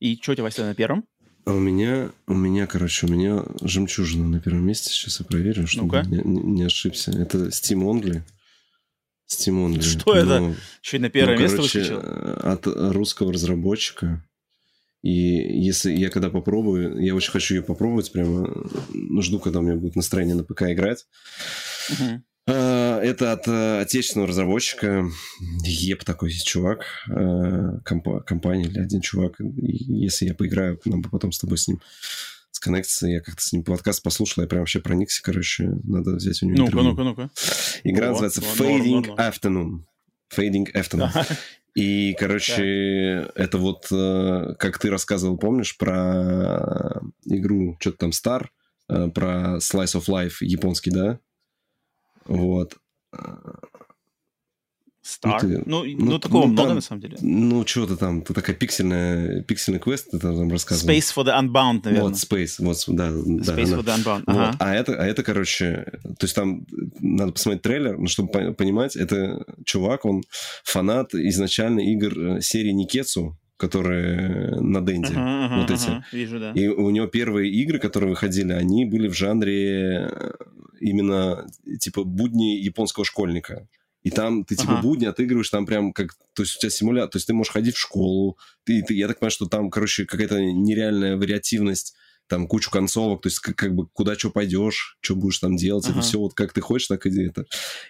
И 0.00 0.18
что 0.20 0.32
у 0.32 0.34
тебя, 0.34 0.44
Василий, 0.44 0.66
на 0.66 0.74
первом? 0.74 1.04
А 1.46 1.52
у 1.52 1.60
меня, 1.60 2.10
у 2.26 2.34
меня, 2.34 2.66
короче, 2.66 3.06
у 3.06 3.10
меня 3.10 3.44
жемчужина 3.60 4.26
на 4.26 4.40
первом 4.40 4.66
месте. 4.66 4.90
Сейчас 4.90 5.20
я 5.20 5.26
проверю, 5.26 5.66
чтобы 5.66 6.02
ну 6.02 6.22
не, 6.24 6.42
не 6.42 6.62
ошибся. 6.64 7.12
Это 7.12 7.46
Steam 7.48 7.82
Only. 7.82 8.22
Steam 9.30 9.66
Only. 9.66 9.82
Что 9.82 10.14
ну, 10.14 10.20
это? 10.20 10.56
Еще 10.82 10.96
и 10.96 11.00
на 11.00 11.10
первое 11.10 11.36
ну, 11.36 11.42
место 11.42 11.56
короче, 11.58 11.78
выскочил? 11.78 12.00
От 12.00 12.66
русского 12.66 13.32
разработчика. 13.32 14.24
И 15.04 15.10
если 15.10 15.92
я 15.92 16.08
когда 16.08 16.30
попробую, 16.30 16.98
я 16.98 17.14
очень 17.14 17.30
хочу 17.30 17.56
ее 17.56 17.62
попробовать, 17.62 18.10
прямо 18.10 18.50
ну, 18.88 19.20
жду, 19.20 19.38
когда 19.38 19.58
у 19.58 19.62
меня 19.62 19.76
будет 19.76 19.96
настроение 19.96 20.34
на 20.34 20.44
ПК 20.44 20.62
играть. 20.62 21.04
Uh-huh. 21.90 22.20
Это 22.46 23.32
от 23.32 23.46
э, 23.46 23.80
отечественного 23.82 24.28
разработчика. 24.28 25.04
ЕП 25.62 26.04
такой 26.04 26.30
чувак. 26.30 26.86
Э, 27.10 27.80
комп- 27.84 28.24
компания 28.24 28.64
или 28.64 28.78
один 28.78 29.02
чувак. 29.02 29.34
Если 29.38 30.24
я 30.24 30.34
поиграю, 30.34 30.80
нам 30.86 31.02
бы 31.02 31.10
потом 31.10 31.32
с 31.32 31.38
тобой 31.38 31.58
с 31.58 31.68
ним 31.68 31.82
сконнектиться. 32.50 33.06
Я 33.06 33.20
как-то 33.20 33.42
с 33.42 33.52
ним 33.52 33.62
подкаст 33.62 34.02
послушал, 34.02 34.44
я 34.44 34.48
прям 34.48 34.60
вообще 34.60 34.80
проникся, 34.80 35.22
короче. 35.22 35.70
Надо 35.84 36.14
взять 36.14 36.42
у 36.42 36.46
него 36.46 36.64
Ну-ка, 36.64 36.82
ну-ка, 36.82 37.02
ну-ка. 37.02 37.30
Игра 37.82 38.06
О, 38.06 38.10
называется 38.12 38.40
Fading 38.40 39.16
Afternoon. 39.18 39.82
Fading 40.34 40.72
Afternoon. 40.74 41.10
И, 41.74 42.14
короче, 42.18 43.30
это 43.34 43.58
вот, 43.58 43.88
э, 43.90 44.54
как 44.58 44.78
ты 44.78 44.90
рассказывал, 44.90 45.36
помнишь, 45.36 45.76
про 45.76 47.00
игру, 47.24 47.76
что-то 47.80 47.98
там 47.98 48.10
Star, 48.10 48.46
э, 48.88 49.08
про 49.08 49.56
Slice 49.58 49.96
of 49.98 50.06
Life 50.08 50.36
японский, 50.40 50.90
да? 50.90 51.18
Вот. 52.26 52.76
Star? 55.04 55.38
Ну, 55.42 55.48
ты, 55.48 55.62
ну, 55.66 55.84
ну, 55.84 56.04
ну 56.12 56.18
такого 56.18 56.46
ну, 56.46 56.52
много, 56.52 56.68
там, 56.68 56.76
на 56.76 56.80
самом 56.80 57.02
деле. 57.02 57.18
Ну, 57.20 57.66
что 57.66 57.86
то 57.86 57.96
там, 57.96 58.22
ты 58.22 58.32
такая 58.32 58.56
пиксельная, 58.56 59.42
пиксельный 59.42 59.78
квест, 59.78 60.10
ты 60.10 60.18
там 60.18 60.50
рассказывал. 60.50 60.94
Space 60.94 61.14
for 61.14 61.24
the 61.26 61.38
Unbound, 61.38 61.82
наверное. 61.84 62.08
Вот, 62.08 62.14
Space, 62.14 62.54
вот, 62.58 62.82
да. 62.88 63.08
Space 63.10 63.44
да, 63.44 63.76
for 63.76 63.84
the 63.84 63.96
Unbound, 63.96 64.22
ага. 64.26 64.46
вот. 64.46 64.56
а, 64.60 64.74
это, 64.74 64.94
а 64.94 65.04
это, 65.04 65.22
короче, 65.22 65.86
то 66.02 66.24
есть 66.24 66.34
там 66.34 66.66
надо 67.00 67.32
посмотреть 67.32 67.62
трейлер, 67.62 67.98
но 67.98 68.06
чтобы 68.06 68.54
понимать, 68.54 68.96
это 68.96 69.44
чувак, 69.66 70.06
он 70.06 70.22
фанат 70.64 71.14
изначально 71.14 71.80
игр 71.80 72.18
э, 72.18 72.40
серии 72.40 72.72
Никецу, 72.72 73.36
которые 73.58 74.58
на 74.60 74.80
Денде, 74.80 75.12
ага, 75.12 75.46
ага, 75.46 75.60
вот 75.60 75.70
эти. 75.70 75.88
Ага, 75.88 76.06
вижу, 76.12 76.40
да. 76.40 76.52
И 76.52 76.66
у 76.68 76.88
него 76.88 77.06
первые 77.08 77.52
игры, 77.52 77.78
которые 77.78 78.10
выходили, 78.10 78.52
они 78.52 78.86
были 78.86 79.08
в 79.08 79.14
жанре 79.14 80.10
именно 80.80 81.46
типа 81.78 82.04
будни 82.04 82.56
японского 82.56 83.04
школьника. 83.04 83.68
И 84.04 84.10
там 84.10 84.44
ты 84.44 84.54
типа 84.54 84.74
ага. 84.74 84.82
будни 84.82 85.06
отыгрываешь, 85.06 85.48
там 85.48 85.66
прям 85.66 85.92
как... 85.92 86.14
То 86.34 86.42
есть 86.42 86.56
у 86.56 86.60
тебя 86.60 86.70
симулятор, 86.70 87.10
то 87.10 87.16
есть 87.16 87.26
ты 87.26 87.32
можешь 87.32 87.52
ходить 87.52 87.74
в 87.74 87.80
школу. 87.80 88.38
Ты, 88.64 88.82
ты, 88.82 88.94
я 88.94 89.08
так 89.08 89.18
понимаю, 89.18 89.30
что 89.30 89.46
там, 89.46 89.70
короче, 89.70 90.04
какая-то 90.04 90.40
нереальная 90.40 91.16
вариативность 91.16 91.94
там 92.26 92.46
кучу 92.46 92.70
концовок, 92.70 93.22
то 93.22 93.28
есть 93.28 93.38
как, 93.40 93.56
как 93.56 93.74
бы 93.74 93.86
куда 93.88 94.14
что 94.14 94.30
пойдешь, 94.30 94.96
что 95.00 95.14
будешь 95.14 95.38
там 95.38 95.56
делать, 95.56 95.84
ага. 95.86 95.98
это 95.98 96.06
все 96.06 96.18
вот 96.18 96.34
как 96.34 96.52
ты 96.52 96.60
хочешь, 96.60 96.88
так 96.88 97.06
и 97.06 97.22
это. 97.22 97.46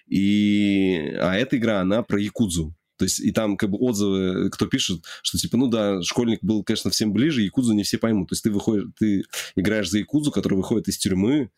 И... 0.06 1.14
А 1.20 1.36
эта 1.36 1.56
игра, 1.56 1.80
она 1.80 2.02
про 2.02 2.20
Якудзу. 2.20 2.74
То 2.96 3.04
есть 3.04 3.18
и 3.18 3.32
там 3.32 3.56
как 3.56 3.70
бы 3.70 3.78
отзывы, 3.78 4.50
кто 4.50 4.66
пишет, 4.66 5.04
что 5.22 5.36
типа, 5.36 5.56
ну 5.56 5.66
да, 5.66 6.00
школьник 6.02 6.38
был, 6.42 6.62
конечно, 6.62 6.90
всем 6.90 7.12
ближе, 7.12 7.42
Якудзу 7.42 7.72
не 7.72 7.82
все 7.82 7.98
поймут. 7.98 8.28
То 8.28 8.34
есть 8.34 8.44
ты 8.44 8.52
выходишь, 8.52 8.86
ты 8.98 9.24
играешь 9.56 9.90
за 9.90 9.98
Якудзу, 9.98 10.30
который 10.30 10.54
выходит 10.54 10.86
из 10.86 10.98
тюрьмы, 10.98 11.50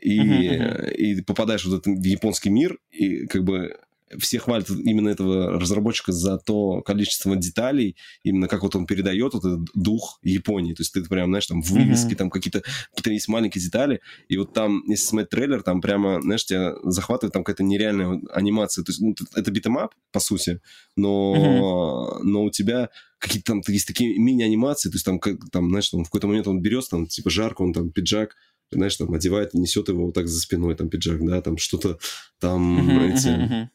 и, 0.00 0.18
uh-huh, 0.18 0.92
и 0.92 1.20
попадаешь 1.22 1.64
в 1.64 1.72
этот 1.72 1.86
в 1.86 2.04
японский 2.04 2.50
мир, 2.50 2.78
и 2.90 3.26
как 3.26 3.44
бы 3.44 3.76
все 4.18 4.38
хвалят 4.38 4.68
именно 4.70 5.08
этого 5.08 5.58
разработчика 5.58 6.12
за 6.12 6.38
то 6.38 6.82
количество 6.82 7.36
деталей, 7.36 7.96
именно 8.22 8.48
как 8.48 8.62
вот 8.62 8.76
он 8.76 8.86
передает 8.86 9.34
вот 9.34 9.44
этот 9.44 9.68
дух 9.74 10.18
Японии. 10.22 10.74
То 10.74 10.82
есть 10.82 10.92
ты 10.92 11.02
прям, 11.04 11.30
знаешь, 11.30 11.46
там 11.46 11.62
вывески, 11.62 12.12
mm-hmm. 12.12 12.16
там 12.16 12.30
какие-то, 12.30 12.62
какие-то 12.90 13.10
есть 13.10 13.28
маленькие 13.28 13.62
детали. 13.62 14.00
И 14.28 14.36
вот 14.36 14.52
там, 14.52 14.82
если 14.88 15.06
смотреть 15.06 15.30
трейлер, 15.30 15.62
там 15.62 15.80
прямо, 15.80 16.20
знаешь, 16.22 16.44
тебя 16.44 16.74
захватывает 16.84 17.32
там 17.32 17.44
какая-то 17.44 17.62
нереальная 17.62 18.20
анимация. 18.32 18.84
То 18.84 18.90
есть 18.90 19.00
ну, 19.00 19.14
это 19.34 19.50
beat 19.50 19.68
'em 19.68 19.81
up, 19.81 19.94
по 20.12 20.20
сути, 20.20 20.60
но, 20.96 21.34
mm-hmm. 21.36 22.22
но 22.24 22.44
у 22.44 22.50
тебя 22.50 22.90
какие-то 23.18 23.52
там 23.52 23.62
есть 23.68 23.86
такие 23.86 24.18
мини-анимации, 24.18 24.88
то 24.88 24.96
есть 24.96 25.04
там, 25.04 25.20
как, 25.20 25.38
там 25.50 25.68
знаешь, 25.68 25.88
там 25.88 26.02
в 26.02 26.08
какой-то 26.08 26.26
момент 26.26 26.48
он 26.48 26.60
берет, 26.60 26.88
там, 26.90 27.06
типа, 27.06 27.30
жарко, 27.30 27.62
он 27.62 27.72
там 27.72 27.90
пиджак, 27.90 28.34
знаешь, 28.72 28.96
там 28.96 29.12
одевает, 29.14 29.54
несет 29.54 29.88
его 29.88 30.06
вот 30.06 30.14
так 30.14 30.26
за 30.26 30.40
спиной, 30.40 30.74
там, 30.74 30.88
пиджак, 30.88 31.24
да, 31.24 31.40
там 31.40 31.56
что-то, 31.56 31.98
там, 32.40 32.98
эти... 33.00 33.70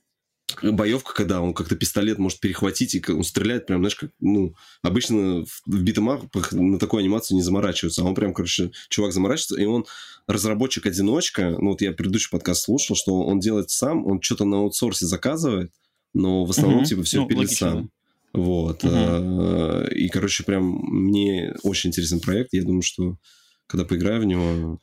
Боевка, 0.63 1.13
когда 1.13 1.41
он 1.41 1.53
как-то 1.53 1.75
пистолет 1.75 2.17
может 2.17 2.39
перехватить, 2.39 2.95
и 2.95 3.11
он 3.11 3.23
стреляет 3.23 3.65
прям, 3.67 3.81
знаешь, 3.81 3.95
как, 3.95 4.11
ну, 4.19 4.55
обычно 4.81 5.45
в, 5.45 5.61
в 5.65 5.81
битэмапах 5.81 6.51
на 6.53 6.79
такую 6.79 7.01
анимацию 7.01 7.35
не 7.35 7.43
заморачиваются, 7.43 8.01
а 8.01 8.05
он 8.05 8.15
прям, 8.15 8.33
короче, 8.33 8.71
чувак 8.89 9.13
заморачивается, 9.13 9.61
и 9.61 9.65
он 9.65 9.85
разработчик-одиночка, 10.27 11.57
ну, 11.59 11.71
вот 11.71 11.81
я 11.81 11.91
предыдущий 11.91 12.29
подкаст 12.31 12.63
слушал, 12.63 12.95
что 12.95 13.21
он 13.21 13.39
делает 13.39 13.69
сам, 13.69 14.05
он 14.05 14.21
что-то 14.21 14.45
на 14.45 14.57
аутсорсе 14.57 15.05
заказывает, 15.05 15.71
но 16.13 16.45
в 16.45 16.51
основном, 16.51 16.79
угу. 16.79 16.85
типа, 16.85 17.03
все 17.03 17.21
ну, 17.21 17.27
пилит 17.27 17.51
сам. 17.51 17.91
Вот. 18.33 18.83
Угу. 18.83 19.87
И, 19.95 20.09
короче, 20.09 20.43
прям 20.43 20.63
мне 20.63 21.55
очень 21.63 21.89
интересный 21.89 22.19
проект. 22.19 22.53
Я 22.53 22.63
думаю, 22.63 22.81
что 22.81 23.17
когда 23.67 23.85
поиграю 23.85 24.21
в 24.21 24.25
него, 24.25 24.79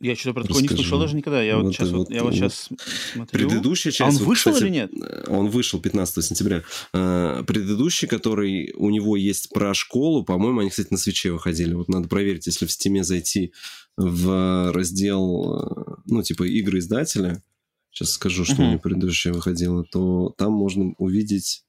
я 0.00 0.14
что-то 0.14 0.34
про 0.34 0.42
такое 0.44 0.62
не 0.62 0.68
слышал 0.68 1.00
даже 1.00 1.16
никогда. 1.16 1.42
Я 1.42 1.56
вот, 1.56 1.64
вот 1.64 1.74
сейчас, 1.74 1.90
вот, 1.90 2.10
я 2.10 2.22
вот 2.22 2.34
сейчас 2.34 2.68
смотрю. 3.12 3.48
Предыдущая 3.48 3.90
часть... 3.90 4.00
А 4.00 4.20
он 4.20 4.26
вышел 4.26 4.52
кстати, 4.52 4.68
или 4.68 4.72
нет? 4.72 4.92
Он 5.26 5.48
вышел 5.48 5.80
15 5.80 6.24
сентября. 6.24 6.62
А, 6.92 7.42
предыдущий, 7.42 8.06
который 8.06 8.72
у 8.76 8.90
него 8.90 9.16
есть 9.16 9.50
про 9.50 9.74
школу, 9.74 10.24
по-моему, 10.24 10.60
они, 10.60 10.70
кстати, 10.70 10.88
на 10.90 10.98
свече 10.98 11.32
выходили. 11.32 11.74
Вот 11.74 11.88
надо 11.88 12.08
проверить, 12.08 12.46
если 12.46 12.66
в 12.66 12.70
стиме 12.70 13.02
зайти 13.02 13.52
в 13.96 14.72
раздел, 14.72 15.98
ну, 16.06 16.22
типа, 16.22 16.44
игры 16.44 16.78
издателя, 16.78 17.42
сейчас 17.90 18.12
скажу, 18.12 18.44
что 18.44 18.54
uh-huh. 18.54 18.66
у 18.66 18.70
него 18.70 18.78
предыдущее 18.78 19.34
выходило, 19.34 19.84
то 19.84 20.32
там 20.38 20.52
можно 20.52 20.94
увидеть 20.98 21.64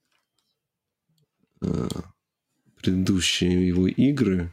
э, 1.62 1.90
предыдущие 2.82 3.68
его 3.68 3.88
игры. 3.88 4.52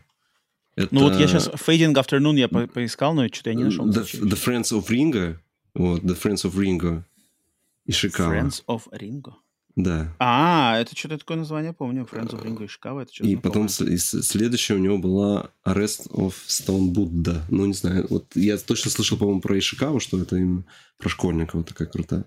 Это... 0.76 0.94
Ну 0.94 1.02
вот 1.02 1.18
я 1.18 1.26
сейчас 1.26 1.48
Fading 1.48 1.94
Afternoon 1.94 2.36
я 2.36 2.48
по 2.48 2.66
поискал, 2.66 3.14
но 3.14 3.26
что-то 3.28 3.50
я 3.50 3.56
не 3.56 3.64
нашел. 3.64 3.88
The, 3.88 4.04
the 4.04 4.36
Friends 4.36 4.72
of 4.72 4.88
Ringo. 4.88 5.36
Вот, 5.74 6.02
The 6.02 6.20
Friends 6.20 6.44
of 6.44 6.54
Ringo. 6.54 7.02
Ишикава. 7.86 8.34
Friends 8.34 8.62
of 8.68 8.82
Ringo? 8.92 9.32
Да. 9.74 10.14
А, 10.18 10.78
это 10.78 10.96
что-то 10.96 11.18
такое 11.18 11.36
название, 11.36 11.72
помню. 11.72 12.06
Friends 12.10 12.30
of 12.30 12.42
Ringo 12.42 12.66
Ишикава. 12.66 13.00
Это 13.00 13.12
и 13.24 13.36
потом 13.36 13.68
следующее 13.68 14.76
у 14.76 14.80
него 14.80 14.98
была 14.98 15.50
Arrest 15.66 16.10
of 16.10 16.34
Stone 16.46 16.92
Buddha. 16.92 17.42
Ну, 17.50 17.66
не 17.66 17.74
знаю. 17.74 18.06
Вот 18.10 18.26
я 18.34 18.58
точно 18.58 18.90
слышал, 18.90 19.16
по-моему, 19.16 19.40
про 19.40 19.58
Ишикаву, 19.58 20.00
что 20.00 20.20
это 20.20 20.36
именно 20.36 20.64
про 20.98 21.08
школьника 21.08 21.56
вот 21.56 21.68
такая 21.68 21.88
крутая. 21.88 22.24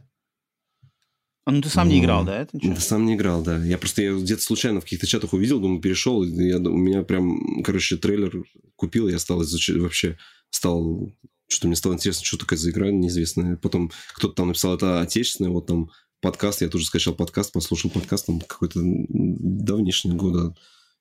А 1.49 1.51
ну 1.51 1.63
ты 1.63 1.69
сам 1.69 1.89
не 1.89 1.99
играл, 1.99 2.23
да? 2.25 2.41
Это 2.41 2.51
да, 2.53 2.75
сам 2.75 3.07
не 3.07 3.15
играл, 3.15 3.41
да. 3.41 3.57
Я 3.65 3.79
просто 3.79 4.03
я 4.03 4.13
где-то 4.13 4.43
случайно 4.43 4.81
в 4.81 4.83
каких-то 4.83 5.07
чатах 5.07 5.33
увидел, 5.33 5.59
думаю, 5.59 5.81
перешел, 5.81 6.23
я, 6.23 6.57
у 6.57 6.77
меня 6.77 7.01
прям, 7.01 7.63
короче, 7.63 7.97
трейлер 7.97 8.43
купил, 8.75 9.07
я 9.07 9.17
стал 9.17 9.41
изучать, 9.41 9.77
вообще 9.77 10.19
стал, 10.51 11.11
что 11.47 11.65
мне 11.65 11.75
стало 11.75 11.93
интересно, 11.95 12.23
что 12.23 12.37
такое 12.37 12.59
за 12.59 12.69
игра 12.69 12.91
неизвестная. 12.91 13.55
Потом 13.55 13.91
кто-то 14.13 14.35
там 14.35 14.49
написал, 14.49 14.75
это 14.75 15.01
отечественное, 15.01 15.49
вот 15.49 15.65
там 15.65 15.89
подкаст, 16.21 16.61
я 16.61 16.69
тоже 16.69 16.85
скачал 16.85 17.15
подкаст, 17.15 17.51
послушал 17.51 17.89
подкаст, 17.89 18.27
там 18.27 18.41
какой-то 18.41 18.79
давнишний 18.83 20.13
года, 20.13 20.55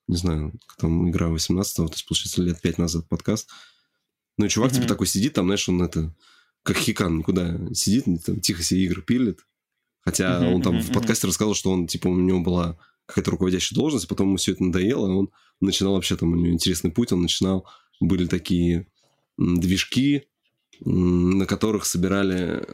не 0.06 0.16
знаю, 0.16 0.54
там 0.78 1.10
игра 1.10 1.26
18-го, 1.28 1.88
то 1.88 1.92
есть, 1.92 2.06
получается, 2.06 2.40
лет 2.40 2.58
5 2.62 2.78
назад 2.78 3.06
подкаст. 3.06 3.50
Ну, 4.38 4.46
и 4.46 4.48
чувак, 4.48 4.70
mm-hmm. 4.70 4.76
типа, 4.76 4.88
такой 4.88 5.08
сидит, 5.08 5.34
там, 5.34 5.44
знаешь, 5.44 5.68
он 5.68 5.82
это, 5.82 6.14
как 6.62 6.78
хикан, 6.78 7.18
никуда 7.18 7.58
сидит, 7.74 8.06
там, 8.24 8.40
тихо 8.40 8.62
себе 8.62 8.84
игры 8.84 9.02
пилит, 9.02 9.40
Хотя 10.08 10.40
uh-huh, 10.40 10.54
он 10.54 10.62
там 10.62 10.76
uh-huh, 10.76 10.80
в 10.80 10.92
подкасте 10.94 11.26
рассказал, 11.26 11.52
что 11.52 11.70
он, 11.70 11.86
типа, 11.86 12.08
у 12.08 12.16
него 12.16 12.40
была 12.40 12.78
какая-то 13.04 13.30
руководящая 13.32 13.76
должность, 13.76 14.08
потом 14.08 14.28
ему 14.28 14.36
все 14.38 14.52
это 14.52 14.64
надоело, 14.64 15.06
и 15.06 15.10
он 15.10 15.28
начинал 15.60 15.92
вообще 15.92 16.16
там, 16.16 16.32
у 16.32 16.34
него 16.34 16.48
интересный 16.48 16.90
путь, 16.90 17.12
он 17.12 17.20
начинал, 17.20 17.68
были 18.00 18.26
такие 18.26 18.86
движки, 19.36 20.22
на 20.80 21.44
которых 21.44 21.84
собирали 21.84 22.66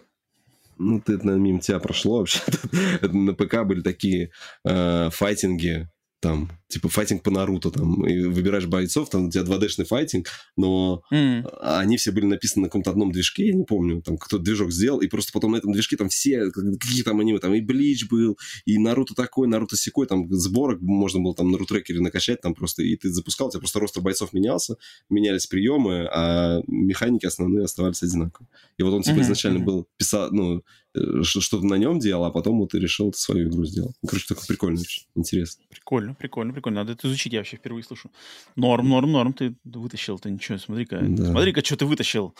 ну, 0.79 1.01
ты, 1.01 1.15
это, 1.15 1.27
наверное, 1.27 1.45
мимо 1.45 1.59
тебя 1.59 1.81
прошло 1.81 2.19
вообще. 2.19 2.39
на 3.03 3.35
ПК 3.35 3.65
были 3.65 3.81
такие 3.81 4.31
э, 4.65 5.11
файтинги, 5.11 5.89
там, 6.21 6.53
типа, 6.75 6.89
файтинг 6.89 7.23
по 7.23 7.31
Наруто, 7.31 7.71
там, 7.71 8.05
и 8.05 8.25
выбираешь 8.25 8.67
бойцов, 8.67 9.09
там 9.09 9.27
у 9.27 9.31
тебя 9.31 9.45
2D-шный 9.45 9.85
файтинг, 9.85 10.27
но 10.57 11.03
mm. 11.13 11.49
они 11.61 11.97
все 11.97 12.11
были 12.11 12.27
написаны 12.27 12.63
на 12.63 12.69
каком-то 12.69 12.91
одном 12.91 13.13
движке, 13.13 13.47
я 13.47 13.55
не 13.55 13.65
помню, 13.65 14.03
там, 14.03 14.19
кто 14.19 14.39
движок 14.39 14.73
сделал, 14.73 15.01
и 15.01 15.07
просто 15.07 15.31
потом 15.33 15.53
на 15.53 15.57
этом 15.57 15.73
движке 15.73 15.97
там 15.97 16.09
все, 16.09 16.51
какие 16.51 17.03
там 17.03 17.21
аниме, 17.21 17.39
там 17.39 17.55
и 17.55 17.61
Блич 17.61 18.09
был, 18.09 18.37
и 18.65 18.77
Наруто 18.79 19.15
такой, 19.15 19.47
Наруто 19.47 19.77
секой, 19.77 20.09
там, 20.09 20.29
сборок 20.33 20.81
можно 20.81 21.21
было 21.21 21.35
там 21.35 21.53
на 21.53 21.59
рутрекере 21.59 22.01
накачать, 22.01 22.41
там 22.41 22.55
просто, 22.55 22.83
и 22.83 22.97
ты 22.97 23.09
запускал, 23.11 23.47
у 23.47 23.51
тебя 23.51 23.61
просто 23.61 23.79
рост 23.79 23.97
бойцов 24.01 24.33
менялся, 24.33 24.75
менялись 25.09 25.47
приемы, 25.47 26.09
а 26.13 26.61
механики 26.67 27.25
основные 27.25 27.67
оставались 27.67 28.03
одинаковые. 28.03 28.49
И 28.79 28.83
вот 28.83 28.95
он, 28.95 29.03
типа, 29.03 29.19
mm-hmm. 29.19 29.23
изначально 29.23 29.61
был, 29.61 29.87
писал, 29.97 30.33
ну, 30.33 30.65
Э, 30.97 31.23
что-то 31.23 31.67
на 31.67 31.75
нем 31.75 31.99
делал, 31.99 32.25
а 32.25 32.31
потом 32.31 32.59
вот 32.61 32.75
и 32.75 32.79
решил 32.79 33.13
свою 33.13 33.49
игру 33.49 33.65
сделать. 33.65 33.97
Ну, 34.03 34.09
короче, 34.09 34.27
такой 34.29 34.47
прикольный, 34.47 34.81
очень 34.81 35.07
интересно. 35.17 35.65
Прикольно, 35.69 36.15
прикольно, 36.15 36.53
прикольно. 36.53 36.64
Надо 36.71 36.93
это 36.93 37.09
изучить, 37.09 37.33
я 37.33 37.41
вообще 37.41 37.57
впервые 37.57 37.85
слышу. 37.85 38.11
Норм, 38.57 38.89
норм, 38.89 39.13
норм, 39.13 39.33
ты 39.33 39.55
вытащил, 39.65 40.19
ты 40.19 40.31
ничего, 40.31 40.59
смотри-ка, 40.59 41.01
да. 41.01 41.31
смотри-ка, 41.31 41.65
что 41.65 41.77
ты 41.77 41.87
вытащил. 41.87 42.35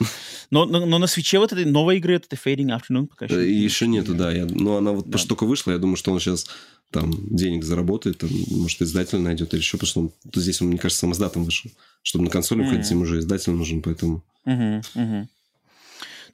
Но, 0.51 0.65
но, 0.67 0.87
но 0.87 0.99
на 0.99 1.07
Switch 1.07 1.34
е 1.34 1.39
вот 1.39 1.53
этой 1.53 1.65
новой 1.65 1.99
игры, 1.99 2.15
это 2.15 2.37
Fading 2.37 2.79
Afternoon 2.79 3.07
пока 3.07 3.27
еще. 3.27 3.65
Еще 3.65 3.87
нету, 3.87 4.15
да. 4.15 4.33
Я, 4.33 4.47
но 4.47 4.77
она 4.77 4.93
вот 4.93 5.09
да. 5.09 5.19
только 5.19 5.45
вышла, 5.45 5.73
я 5.73 5.79
думаю, 5.79 5.97
что 5.97 6.13
он 6.13 6.21
сейчас 6.21 6.47
там 6.91 7.13
денег 7.29 7.65
заработает, 7.65 8.19
там, 8.19 8.31
может, 8.51 8.81
издатель 8.83 9.19
найдет 9.19 9.53
или 9.53 9.61
еще, 9.61 9.77
потому 9.79 9.89
что 9.89 10.01
он, 10.01 10.13
здесь 10.35 10.63
он, 10.63 10.69
мне 10.69 10.79
кажется, 10.79 11.01
самоздатом 11.01 11.45
вышел. 11.45 11.71
Чтобы 12.03 12.25
на 12.25 12.31
консоли 12.31 12.61
mm-hmm. 12.61 12.65
выходить, 12.65 12.91
им 12.93 13.03
уже 13.03 13.19
издатель 13.19 13.53
нужен, 13.53 13.83
поэтому... 13.83 14.23
Mm-hmm. 14.47 14.85
Mm-hmm. 14.95 15.27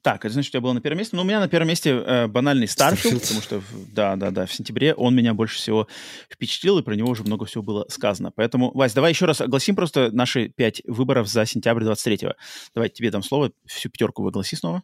Так, 0.03 0.25
это 0.25 0.33
значит, 0.33 0.51
у 0.51 0.53
тебя 0.53 0.61
было 0.63 0.73
на 0.73 0.81
первом 0.81 0.99
месте. 0.99 1.17
Но 1.17 1.23
у 1.23 1.25
меня 1.25 1.41
на 1.41 1.49
первом 1.49 1.69
месте 1.69 1.91
э, 1.91 2.27
банальный 2.27 2.67
Starfield, 2.67 3.21
потому 3.21 3.43
что, 3.43 3.63
да, 3.93 4.17
да, 4.17 4.31
да, 4.31 4.47
в 4.47 4.53
сентябре 4.53 4.95
он 4.95 5.15
меня 5.15 5.35
больше 5.35 5.57
всего 5.57 5.89
впечатлил, 6.33 6.79
и 6.79 6.83
про 6.83 6.95
него 6.95 7.11
уже 7.11 7.23
много 7.23 7.45
всего 7.45 7.63
было 7.63 7.85
сказано. 7.89 8.33
Поэтому, 8.35 8.71
Вась, 8.73 8.95
давай 8.95 9.13
еще 9.13 9.27
раз 9.27 9.41
огласим 9.43 9.77
просто 9.77 10.11
наши 10.13 10.49
пять 10.49 10.81
выборов 10.87 11.29
за 11.29 11.45
сентябрь 11.45 11.85
23-го. 11.85 12.35
Давай 12.75 12.89
тебе 12.89 13.11
дам 13.11 13.23
слово, 13.23 13.53
всю 13.67 13.91
пятерку 13.91 14.23
выгласи 14.23 14.57
снова. 14.57 14.83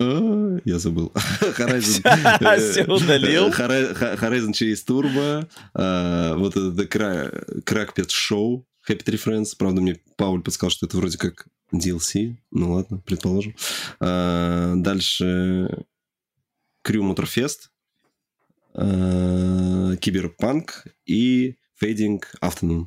А, 0.00 0.58
я 0.64 0.78
забыл. 0.78 1.12
Horizon. 1.40 2.90
Удалил. 2.92 3.48
Horizon 3.48 4.52
Chase 4.52 4.84
Turbo. 4.86 5.46
А, 5.74 6.34
вот 6.34 6.56
это 6.56 6.82
Crackpad 6.82 8.08
Show. 8.08 8.64
Happy 8.88 9.04
Tree 9.04 9.22
Friends. 9.22 9.54
Правда, 9.58 9.80
мне 9.80 10.00
Пауль 10.16 10.42
подсказал, 10.42 10.70
что 10.70 10.86
это 10.86 10.96
вроде 10.96 11.18
как 11.18 11.46
DLC. 11.74 12.36
Ну 12.50 12.72
ладно, 12.72 12.98
предположим. 13.04 13.54
А, 14.00 14.74
дальше 14.76 15.84
Crew 16.86 17.02
Motorfest. 17.02 17.68
А, 18.74 19.96
Киберпанк 19.96 20.86
и 21.06 21.56
Fading 21.82 22.22
Afternoon. 22.42 22.86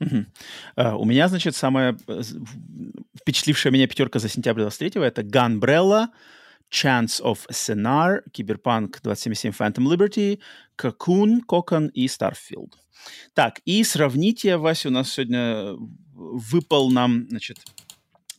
Uh, 0.00 0.96
у 0.96 1.04
меня, 1.04 1.28
значит, 1.28 1.54
самая 1.54 1.94
э, 2.08 2.22
впечатлившая 3.20 3.70
меня 3.70 3.86
пятерка 3.86 4.18
за 4.18 4.30
сентябрь 4.30 4.62
23-го 4.62 5.04
это 5.04 5.20
Gunbrella, 5.20 6.06
Chance 6.70 7.20
of 7.22 7.46
Scenar, 7.50 8.22
Cyberpunk 8.32 9.00
2077 9.02 9.52
Phantom 9.52 9.86
Liberty, 9.86 10.38
Cocoon, 10.76 11.40
Cocoon 11.46 11.90
и 11.92 12.06
Starfield. 12.06 12.74
Так, 13.34 13.60
и 13.64 13.82
сравните, 13.84 14.56
Вася, 14.56 14.88
у 14.88 14.92
нас 14.92 15.12
сегодня 15.12 15.74
выпал 16.12 16.90
нам, 16.90 17.26
значит, 17.28 17.58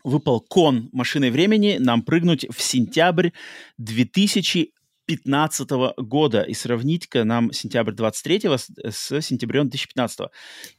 выпал 0.04 0.42
кон 0.42 0.90
машины 0.92 1.32
времени 1.32 1.78
нам 1.80 2.04
прыгнуть 2.04 2.46
в 2.50 2.62
сентябрь 2.62 3.30
2015 3.78 5.70
года 5.98 6.42
и 6.42 6.54
сравнить-ка 6.54 7.24
нам 7.24 7.52
сентябрь 7.52 7.94
23 7.94 8.42
с, 8.46 8.70
с 8.90 9.22
сентябрем 9.22 9.70
2015. 9.70 10.30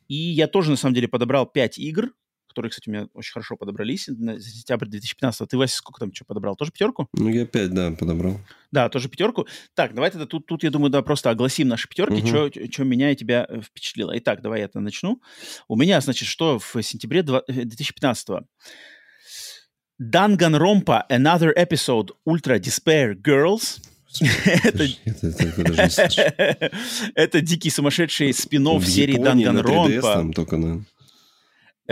И 0.08 0.14
я 0.14 0.46
тоже, 0.48 0.70
на 0.70 0.76
самом 0.76 0.94
деле, 0.94 1.08
подобрал 1.08 1.46
5 1.46 1.78
игр, 1.78 2.12
которые, 2.52 2.70
кстати, 2.70 2.88
у 2.88 2.92
меня 2.92 3.08
очень 3.14 3.32
хорошо 3.32 3.56
подобрались 3.56 4.08
на 4.08 4.38
сентябрь 4.38 4.86
2015. 4.86 5.48
Ты, 5.48 5.56
Вася, 5.56 5.76
сколько 5.76 6.00
там 6.00 6.14
что 6.14 6.24
подобрал? 6.24 6.54
Тоже 6.54 6.70
пятерку? 6.70 7.08
Ну, 7.14 7.28
я 7.28 7.46
пять, 7.46 7.72
да, 7.72 7.90
подобрал. 7.92 8.38
Да, 8.70 8.88
тоже 8.88 9.08
пятерку. 9.08 9.46
Так, 9.74 9.94
давай 9.94 10.10
тогда 10.10 10.26
тут, 10.26 10.46
тут 10.46 10.62
я 10.62 10.70
думаю, 10.70 10.90
да, 10.90 11.02
просто 11.02 11.30
огласим 11.30 11.68
наши 11.68 11.88
пятерки, 11.88 12.22
угу. 12.22 12.70
что 12.70 12.84
меня 12.84 13.10
и 13.10 13.16
тебя 13.16 13.46
э, 13.48 13.60
впечатлило. 13.62 14.16
Итак, 14.18 14.42
давай 14.42 14.60
я 14.60 14.66
это 14.66 14.80
начну. 14.80 15.20
У 15.66 15.76
меня, 15.76 16.00
значит, 16.00 16.28
что 16.28 16.58
в 16.58 16.82
сентябре 16.82 17.22
2015 17.22 18.28
-го? 18.28 18.44
Данганромпа 19.98 21.06
Another 21.10 21.56
Episode 21.56 22.10
Ultra 22.28 22.58
Despair 22.58 23.14
Girls. 23.14 23.80
Это 27.14 27.40
дикий 27.40 27.70
сумасшедший 27.70 28.34
спин 28.34 28.82
серии 28.82 29.16
Данганромпа. 29.16 30.30
только 30.34 30.58
на... 30.58 30.84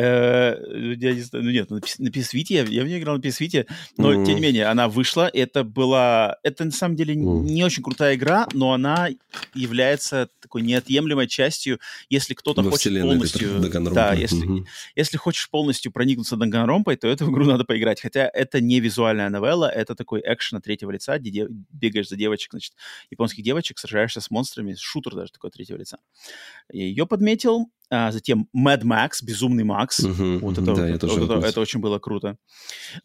Э, 0.00 0.94
я 0.96 1.12
не 1.12 1.20
знаю, 1.20 1.44
ну 1.44 1.50
нет, 1.50 1.70
на 1.70 1.78
PS 1.78 2.44
я, 2.48 2.62
я 2.62 2.84
в 2.84 2.86
нее 2.86 2.98
играл 2.98 3.16
на 3.16 3.20
PS 3.20 3.66
но 3.98 4.14
mm. 4.14 4.24
тем 4.24 4.36
не 4.36 4.40
менее, 4.40 4.66
она 4.66 4.88
вышла, 4.88 5.28
это 5.28 5.62
была, 5.62 6.38
это 6.42 6.64
на 6.64 6.70
самом 6.70 6.96
деле 6.96 7.14
mm. 7.14 7.42
не 7.42 7.64
очень 7.64 7.82
крутая 7.82 8.14
игра, 8.14 8.48
но 8.54 8.72
она 8.72 9.10
является 9.54 10.30
такой 10.40 10.62
неотъемлемой 10.62 11.26
частью, 11.26 11.80
если 12.08 12.32
кто-то 12.32 12.62
хочет 12.62 12.98
полностью... 13.02 13.60
Да, 13.92 14.14
если, 14.14 14.48
mm-hmm. 14.48 14.66
если 14.96 15.16
хочешь 15.18 15.50
полностью 15.50 15.92
проникнуться 15.92 16.36
Данганромпой, 16.36 16.96
то 16.96 17.06
эту 17.06 17.30
игру 17.30 17.44
надо 17.44 17.64
поиграть, 17.64 18.00
хотя 18.00 18.30
это 18.32 18.60
не 18.60 18.80
визуальная 18.80 19.28
новелла, 19.28 19.68
это 19.68 19.94
такой 19.94 20.22
экшен 20.24 20.58
от 20.58 20.64
третьего 20.64 20.92
лица, 20.92 21.18
где 21.18 21.30
де- 21.30 21.46
бегаешь 21.50 22.08
за 22.08 22.16
девочек, 22.16 22.52
значит, 22.52 22.72
японских 23.10 23.44
девочек, 23.44 23.78
сражаешься 23.78 24.22
с 24.22 24.30
монстрами, 24.30 24.74
шутер 24.78 25.14
даже 25.14 25.32
такой 25.32 25.50
третьего 25.50 25.76
лица. 25.76 25.98
Я 26.72 26.84
ее 26.84 27.06
подметил, 27.06 27.70
а, 27.90 28.12
затем 28.12 28.48
Mad 28.56 28.82
Max, 28.82 29.22
Безумный 29.22 29.64
Макс. 29.64 30.00
Uh-huh, 30.00 30.38
вот 30.38 30.58
это, 30.58 30.74
да, 30.74 30.92
вот, 30.92 31.02
вот 31.02 31.30
это, 31.30 31.46
это 31.46 31.60
очень 31.60 31.80
было 31.80 31.98
круто. 31.98 32.36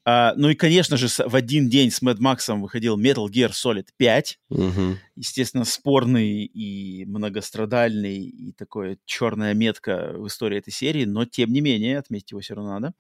А, 0.05 0.33
ну 0.35 0.49
и, 0.49 0.55
конечно 0.55 0.95
же, 0.95 1.07
в 1.07 1.35
один 1.35 1.69
день 1.69 1.89
с 1.89 2.03
Mad 2.03 2.19
Max 2.19 2.55
выходил 2.55 2.99
Metal 2.99 3.25
Gear 3.27 3.49
Solid 3.49 3.87
5. 3.97 4.39
Uh-huh. 4.51 4.95
Естественно, 5.15 5.65
спорный 5.65 6.45
и 6.45 7.03
многострадальный, 7.05 8.19
и 8.19 8.51
такое 8.53 8.99
черная 9.05 9.55
метка 9.55 10.13
в 10.15 10.27
истории 10.27 10.59
этой 10.59 10.71
серии, 10.71 11.05
но, 11.05 11.25
тем 11.25 11.51
не 11.51 11.61
менее, 11.61 11.97
отметить 11.97 12.31
его 12.31 12.41
все 12.41 12.53
равно 12.53 12.79
надо. 12.79 12.93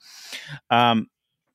А, 0.69 0.95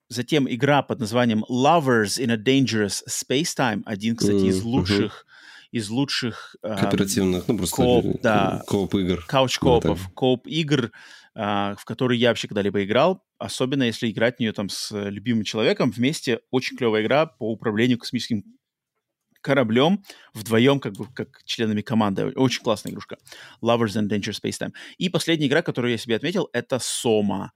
затем 0.09 0.47
игра 0.49 0.83
под 0.83 1.01
названием 1.01 1.45
Lovers 1.51 2.19
in 2.19 2.31
a 2.31 2.37
Dangerous 2.37 3.03
Space 3.09 3.57
Time. 3.57 3.83
Один, 3.85 4.15
кстати, 4.15 4.47
из 4.47 4.63
лучших 4.63 5.27
из 5.73 5.89
лучших... 5.89 6.57
Кооперативных, 6.63 7.49
ну 7.49 7.57
просто 7.57 7.77
co-op, 7.77 8.21
да, 8.23 8.63
co-op-игр. 8.67 9.25
Couch-co-op 9.27 9.86
ов, 9.86 10.03
вот 10.03 10.15
co-op-игр, 10.15 10.91
а, 11.35 11.75
в 11.77 11.85
которые 11.85 12.21
я 12.21 12.29
вообще 12.29 12.49
когда-либо 12.49 12.85
играл, 12.85 13.25
особенно 13.39 13.85
если 13.85 14.11
играть 14.11 14.37
в 14.37 14.41
нее 14.41 14.53
там 14.53 14.69
с 14.69 14.91
любимым 14.93 15.45
человеком 15.45 15.91
вместе. 15.91 16.41
Очень 16.51 16.77
клевая 16.77 17.03
игра 17.03 17.27
по 17.27 17.51
управлению 17.51 17.99
космическим 17.99 18.45
кораблем 19.41 20.05
вдвоем, 20.35 20.81
как 20.81 20.95
бы, 20.95 21.07
как 21.15 21.43
членами 21.45 21.81
команды. 21.81 22.27
Очень 22.27 22.63
классная 22.63 22.93
игрушка. 22.93 23.17
Lovers 23.63 23.97
in 23.97 24.09
a 24.09 24.11
Dangerous 24.11 24.33
Space 24.33 24.61
Time. 24.61 24.73
И 24.99 25.09
последняя 25.09 25.47
игра, 25.47 25.63
которую 25.63 25.93
я 25.93 25.99
себе 25.99 26.17
отметил, 26.17 26.49
это 26.53 26.79
Сома 26.79 27.53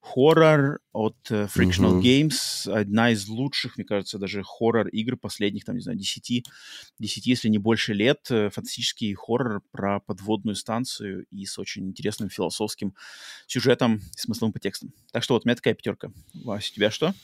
хоррор 0.00 0.80
от 0.92 1.16
uh, 1.30 1.48
Frictional 1.48 2.00
uh-huh. 2.00 2.02
Games, 2.02 2.70
одна 2.70 3.10
из 3.10 3.28
лучших, 3.28 3.76
мне 3.76 3.84
кажется, 3.84 4.18
даже 4.18 4.42
хоррор-игр 4.42 5.16
последних, 5.16 5.64
там, 5.64 5.76
не 5.76 5.82
знаю, 5.82 5.98
10, 5.98 6.44
10, 6.98 7.26
если 7.26 7.48
не 7.48 7.58
больше 7.58 7.94
лет. 7.94 8.26
Э, 8.30 8.50
фантастический 8.50 9.12
хоррор 9.14 9.62
про 9.70 10.00
подводную 10.00 10.54
станцию 10.54 11.26
и 11.30 11.44
с 11.44 11.58
очень 11.58 11.88
интересным 11.88 12.30
философским 12.30 12.94
сюжетом 13.46 13.96
и 13.96 14.18
смысловым 14.18 14.52
по 14.52 14.60
текстам. 14.60 14.92
Так 15.12 15.22
что 15.22 15.34
вот 15.34 15.44
у 15.44 15.48
меня 15.48 15.56
такая 15.56 15.74
пятерка. 15.74 16.10
Вася, 16.34 16.70
у 16.72 16.74
тебя 16.74 16.90
что? 16.90 17.14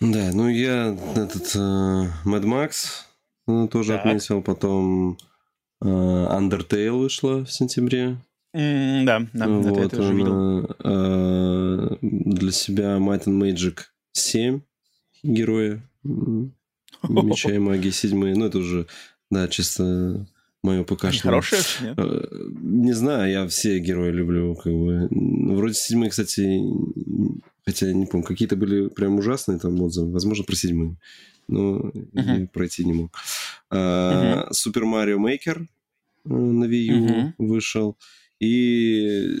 Да, 0.00 0.30
ну 0.32 0.48
я 0.48 0.96
этот 1.16 1.56
uh, 1.56 2.08
Mad 2.24 2.44
Max 2.44 3.68
тоже 3.68 3.94
так. 3.94 4.06
отметил, 4.06 4.42
потом 4.42 5.18
uh, 5.82 6.38
Undertale 6.38 6.90
вышла 6.90 7.44
в 7.44 7.52
сентябре. 7.52 8.18
Mm, 8.54 9.04
да, 9.04 9.26
да, 9.34 9.48
вот, 9.48 9.66
это 9.66 9.80
я 9.80 9.88
тоже 9.88 10.14
видел. 10.14 10.76
Э, 10.82 11.96
для 12.00 12.50
себя 12.50 12.96
Might 12.96 13.24
and 13.24 13.40
Magic 13.40 13.80
7 14.12 14.60
героя. 15.22 15.82
Меча 17.08 17.52
и 17.52 17.58
магии 17.58 17.90
седьмые. 17.90 18.34
Ну, 18.34 18.46
это 18.46 18.58
уже, 18.58 18.86
да, 19.30 19.48
чисто 19.48 20.26
мое 20.62 20.82
пока 20.82 21.12
что. 21.12 21.24
Хорошие, 21.24 21.60
нет? 21.82 21.94
Э, 21.98 22.26
не 22.60 22.92
знаю, 22.92 23.30
я 23.30 23.46
все 23.46 23.78
герои 23.78 24.10
люблю, 24.10 24.54
как 24.54 24.72
бы. 24.72 25.08
Вроде 25.10 25.74
седьмые, 25.74 26.10
кстати, 26.10 26.60
хотя 27.64 27.88
я 27.88 27.92
не 27.92 28.06
помню, 28.06 28.26
какие-то 28.26 28.56
были 28.56 28.88
прям 28.88 29.18
ужасные 29.18 29.58
там 29.58 29.80
отзывы, 29.82 30.10
возможно, 30.10 30.44
про 30.44 30.56
седьмые, 30.56 30.96
но 31.48 31.78
uh-huh. 31.78 32.48
пройти 32.48 32.84
не 32.84 32.94
мог. 32.94 33.16
Супер 34.52 34.84
Марио 34.86 35.18
Мейкер 35.18 35.68
на 36.24 36.64
Wii 36.64 36.84
U 36.86 37.06
uh-huh. 37.06 37.32
вышел. 37.38 37.96
И 38.40 39.34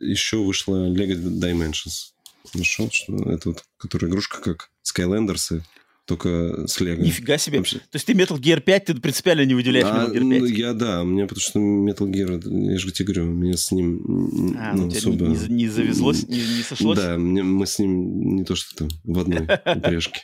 еще 0.00 0.38
вышла 0.38 0.88
Lego 0.88 1.14
Dimensions. 1.14 2.12
Нашел, 2.54 2.90
что 2.90 3.14
это 3.30 3.50
вот, 3.50 3.64
которая 3.78 4.10
игрушка 4.10 4.40
как 4.40 4.70
Skylanders, 4.82 5.62
только 6.04 6.66
с 6.66 6.80
Лего. 6.80 7.00
Нифига 7.00 7.38
себе. 7.38 7.58
Вообще. 7.58 7.78
То 7.78 7.94
есть 7.94 8.06
ты 8.06 8.12
Metal 8.12 8.38
Gear 8.38 8.60
5, 8.60 8.84
ты 8.86 8.94
принципиально 8.94 9.44
не 9.44 9.54
выделяешь 9.54 9.86
а, 9.86 10.06
Metal 10.06 10.12
Gear 10.12 10.30
5? 10.30 10.40
Ну, 10.40 10.44
я, 10.46 10.72
да, 10.74 11.04
мне 11.04 11.26
потому 11.26 11.40
что 11.40 11.60
Metal 11.60 12.10
Gear, 12.10 12.70
я 12.72 12.78
же 12.78 12.90
тебе 12.92 13.12
говорю, 13.12 13.32
мне 13.32 13.56
с 13.56 13.70
ним 13.70 14.56
а, 14.58 14.74
ну, 14.74 14.88
особо... 14.88 15.26
Не, 15.26 15.36
не 15.48 15.68
завезлось, 15.68 16.26
не, 16.26 16.38
не 16.38 16.62
сошлось? 16.62 16.98
Да, 16.98 17.16
мне, 17.16 17.42
мы 17.42 17.66
с 17.66 17.78
ним 17.78 18.36
не 18.36 18.44
то 18.44 18.56
что 18.56 18.74
там 18.74 18.88
в 19.04 19.18
одной 19.18 19.42
упряжке. 19.76 20.22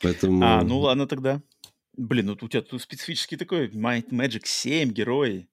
Поэтому... 0.00 0.44
А, 0.44 0.62
ну 0.62 0.78
ладно 0.78 1.06
тогда. 1.06 1.42
Блин, 1.96 2.26
ну 2.26 2.38
у 2.40 2.48
тебя 2.48 2.62
тут 2.62 2.80
специфический 2.80 3.36
такой 3.36 3.68
Might 3.68 4.10
Magic 4.10 4.42
7 4.44 4.90
герои. 4.92 5.48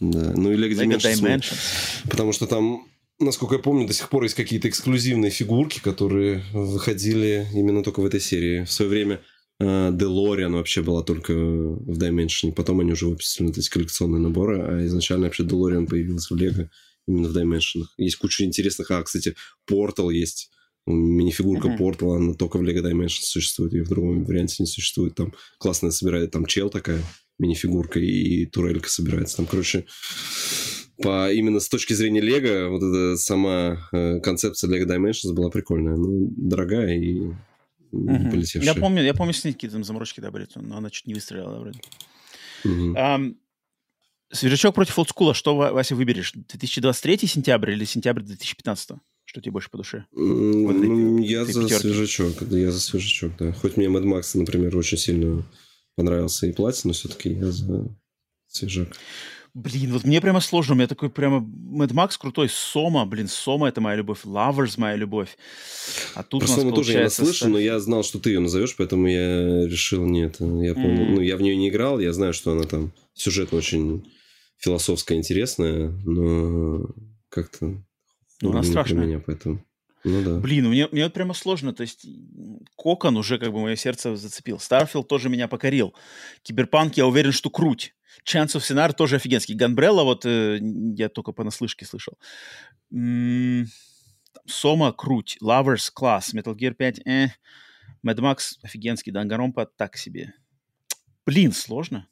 Да, 0.00 0.32
ну 0.34 0.52
или 0.52 0.70
Dimensions. 0.70 1.20
Dimensions. 1.20 2.08
Потому 2.10 2.32
что 2.32 2.46
там, 2.46 2.86
насколько 3.18 3.54
я 3.54 3.60
помню, 3.60 3.86
до 3.86 3.92
сих 3.92 4.08
пор 4.08 4.24
есть 4.24 4.34
какие-то 4.34 4.68
эксклюзивные 4.68 5.30
фигурки, 5.30 5.80
которые 5.80 6.42
выходили 6.52 7.46
именно 7.54 7.82
только 7.82 8.00
в 8.00 8.06
этой 8.06 8.20
серии. 8.20 8.64
В 8.64 8.72
свое 8.72 8.90
время 8.90 9.20
Делориан 9.58 10.52
uh, 10.52 10.58
вообще 10.58 10.82
была 10.82 11.02
только 11.02 11.32
в 11.32 11.98
Dimension. 11.98 12.52
Потом 12.52 12.80
они 12.80 12.92
уже 12.92 13.06
выпустили 13.06 13.46
вот 13.46 13.56
эти 13.56 13.70
коллекционные 13.70 14.20
наборы, 14.20 14.60
а 14.60 14.84
изначально 14.86 15.26
вообще 15.26 15.44
Делориан 15.44 15.86
появился 15.86 16.34
в 16.34 16.36
Лего 16.36 16.70
именно 17.08 17.28
в 17.28 17.36
Dimension. 17.36 17.84
Есть 17.96 18.16
куча 18.16 18.44
интересных... 18.44 18.90
А, 18.90 19.02
кстати, 19.02 19.34
Portal 19.70 20.12
есть. 20.12 20.50
Мини-фигурка 20.86 21.68
uh-huh. 21.68 21.78
Portal, 21.78 22.16
она 22.16 22.34
только 22.34 22.58
в 22.58 22.62
Lego 22.62 22.82
Dimension 22.82 23.22
существует, 23.22 23.72
и 23.74 23.80
в 23.80 23.88
другом 23.88 24.24
варианте 24.24 24.56
не 24.60 24.66
существует. 24.66 25.14
Там 25.16 25.32
классная 25.58 25.90
собирает, 25.90 26.30
там 26.30 26.46
чел 26.46 26.70
такая 26.70 27.02
минифигурка 27.38 27.98
и 27.98 28.46
турелька 28.46 28.88
собирается. 28.88 29.36
Там, 29.36 29.46
короче, 29.46 29.86
по, 31.02 31.30
именно 31.32 31.60
с 31.60 31.68
точки 31.68 31.92
зрения 31.92 32.20
Лего, 32.20 32.70
вот 32.70 32.82
эта 32.82 33.16
сама 33.16 33.88
э, 33.92 34.20
концепция 34.20 34.70
Lego 34.70 34.86
Dimensions 34.86 35.32
была 35.34 35.50
прикольная. 35.50 35.96
Ну, 35.96 36.32
дорогая 36.36 36.96
и 36.96 37.20
угу. 37.92 38.30
полетевшая. 38.30 38.62
Я 38.62 38.74
помню, 38.74 39.02
я 39.02 39.14
помню, 39.14 39.34
с 39.34 39.44
ней 39.44 39.52
какие-то 39.52 39.82
заморочки, 39.82 40.20
были, 40.20 40.46
но 40.54 40.78
она 40.78 40.90
чуть 40.90 41.06
не 41.06 41.14
выстрелила 41.14 41.58
вроде. 41.58 41.80
Угу. 42.64 42.94
Um, 42.94 43.36
Свежачок 44.32 44.74
против 44.74 44.98
олдскула. 44.98 45.34
Что, 45.34 45.54
Вася, 45.54 45.94
выберешь? 45.94 46.32
2023 46.32 47.28
сентябрь 47.28 47.72
или 47.72 47.84
сентябрь 47.84 48.22
2015? 48.22 48.98
Что 49.24 49.40
тебе 49.40 49.52
больше 49.52 49.70
по 49.70 49.76
душе? 49.76 50.04
Ну, 50.12 51.18
я 51.18 51.44
за 51.44 51.62
пятерки? 51.62 51.82
свежачок. 51.82 52.42
Я 52.50 52.72
за 52.72 52.80
свежачок, 52.80 53.32
да. 53.38 53.52
Хоть 53.52 53.76
мне 53.76 53.86
Mad 53.86 54.04
Max, 54.04 54.36
например, 54.36 54.76
очень 54.76 54.98
сильно 54.98 55.44
понравился 55.96 56.46
и 56.46 56.52
платье, 56.52 56.82
но 56.84 56.92
все-таки 56.92 57.30
я 57.30 57.50
за 57.50 57.88
свежак. 58.46 58.96
Блин, 59.54 59.94
вот 59.94 60.04
мне 60.04 60.20
прямо 60.20 60.40
сложно. 60.40 60.74
У 60.74 60.76
меня 60.76 60.86
такой 60.86 61.08
прямо 61.08 61.38
Mad 61.38 61.88
Max 61.92 62.18
крутой. 62.20 62.50
Сома, 62.50 63.06
блин, 63.06 63.26
Сома— 63.26 63.68
это 63.70 63.80
моя 63.80 63.96
любовь. 63.96 64.26
Lovers— 64.26 64.74
моя 64.76 64.96
любовь. 64.96 65.38
А 66.14 66.22
тут 66.22 66.42
Про 66.42 66.48
Сому 66.48 66.72
тоже 66.72 66.92
я 66.92 67.04
наслышан, 67.04 67.52
но 67.52 67.58
я 67.58 67.80
знал, 67.80 68.02
что 68.02 68.18
ты 68.18 68.30
ее 68.30 68.40
назовешь, 68.40 68.76
поэтому 68.76 69.08
я 69.08 69.66
решил, 69.66 70.04
нет. 70.04 70.36
Я 70.40 70.74
помню, 70.74 71.06
mm. 71.06 71.14
ну, 71.14 71.20
я 71.22 71.38
в 71.38 71.42
нее 71.42 71.56
не 71.56 71.70
играл, 71.70 71.98
я 72.00 72.12
знаю, 72.12 72.34
что 72.34 72.52
она 72.52 72.64
там 72.64 72.92
сюжетно 73.14 73.56
очень 73.56 74.06
философская, 74.58 75.16
интересная, 75.16 75.88
но 76.04 76.90
как-то 77.30 77.82
ну, 78.42 78.50
она 78.50 78.62
страшная. 78.62 79.06
меня, 79.06 79.22
поэтому... 79.24 79.64
Ну 80.08 80.22
да. 80.22 80.38
Блин, 80.40 80.68
мне, 80.68 80.86
мне 80.92 81.02
вот 81.04 81.12
прямо 81.12 81.34
сложно. 81.34 81.72
То 81.72 81.82
есть 81.82 82.06
Cocoon 82.76 83.16
уже 83.16 83.38
как 83.38 83.52
бы 83.52 83.60
мое 83.60 83.74
сердце 83.74 84.14
зацепил. 84.14 84.60
Starfield 84.60 85.08
тоже 85.08 85.28
меня 85.28 85.48
покорил. 85.48 85.94
Киберпанк, 86.42 86.96
я 86.96 87.06
уверен, 87.06 87.32
что 87.32 87.50
круть. 87.50 87.92
Chants 88.24 88.56
of 88.56 88.60
Sennaar 88.60 88.92
тоже 88.92 89.16
офигенский. 89.16 89.56
Gunbrella 89.56 90.04
вот 90.04 90.24
э, 90.24 90.58
я 90.60 91.08
только 91.08 91.32
понаслышке 91.32 91.84
слышал. 91.84 92.14
М-м- 92.92 93.66
SOMA 94.46 94.92
круть, 94.92 95.38
Lovers 95.42 95.90
класс, 95.92 96.32
Metal 96.32 96.54
Gear 96.54 96.74
5, 96.74 97.00
э, 97.04 97.26
Mad 98.06 98.16
Max 98.18 98.38
офигенский, 98.62 99.10
Danganronpa 99.10 99.66
так 99.76 99.96
себе. 99.96 100.34
Блин, 101.26 101.50
сложно. 101.52 102.06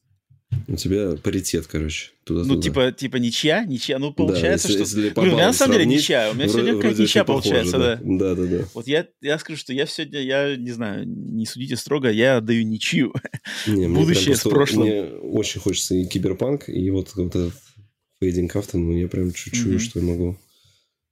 У 0.68 0.76
тебя 0.76 1.16
паритет, 1.16 1.66
короче. 1.66 2.10
Туда 2.24 2.44
ну, 2.44 2.60
типа, 2.60 2.92
типа 2.92 3.16
ничья, 3.16 3.64
ничья. 3.64 3.98
Ну, 3.98 4.12
получается, 4.12 4.68
да, 4.68 4.74
если, 4.74 4.84
что... 4.84 5.00
Если 5.00 5.20
Блин, 5.20 5.32
у 5.32 5.36
меня 5.36 5.46
на 5.48 5.52
самом 5.52 5.74
деле 5.74 5.86
ничья. 5.86 6.30
У 6.30 6.34
меня 6.34 6.48
сегодня 6.48 6.74
какая-то 6.74 7.02
ничья 7.02 7.24
получается, 7.24 7.78
да. 7.78 8.00
Да, 8.02 8.34
да, 8.34 8.44
да. 8.44 8.64
Вот 8.74 8.86
я, 8.86 9.06
я 9.20 9.38
скажу, 9.38 9.58
что 9.58 9.72
я 9.72 9.86
сегодня, 9.86 10.20
я 10.20 10.56
не 10.56 10.70
знаю, 10.70 11.06
не 11.06 11.46
судите 11.46 11.76
строго, 11.76 12.10
я 12.10 12.38
отдаю 12.38 12.64
ничью. 12.64 13.12
Не, 13.66 13.88
Будущее 13.88 14.36
с 14.36 14.42
прошлым. 14.42 14.86
Мне 14.86 15.02
очень 15.04 15.60
хочется 15.60 15.94
и 15.94 16.06
киберпанк, 16.06 16.68
и 16.68 16.90
вот, 16.90 17.14
вот 17.14 17.34
этот 17.34 17.54
фейдинг 18.20 18.56
автор, 18.56 18.80
ну, 18.80 18.96
я 18.96 19.08
прям 19.08 19.32
чуть-чуть, 19.32 19.66
mm-hmm. 19.66 19.78
что 19.78 20.00
я 20.00 20.06
могу. 20.06 20.38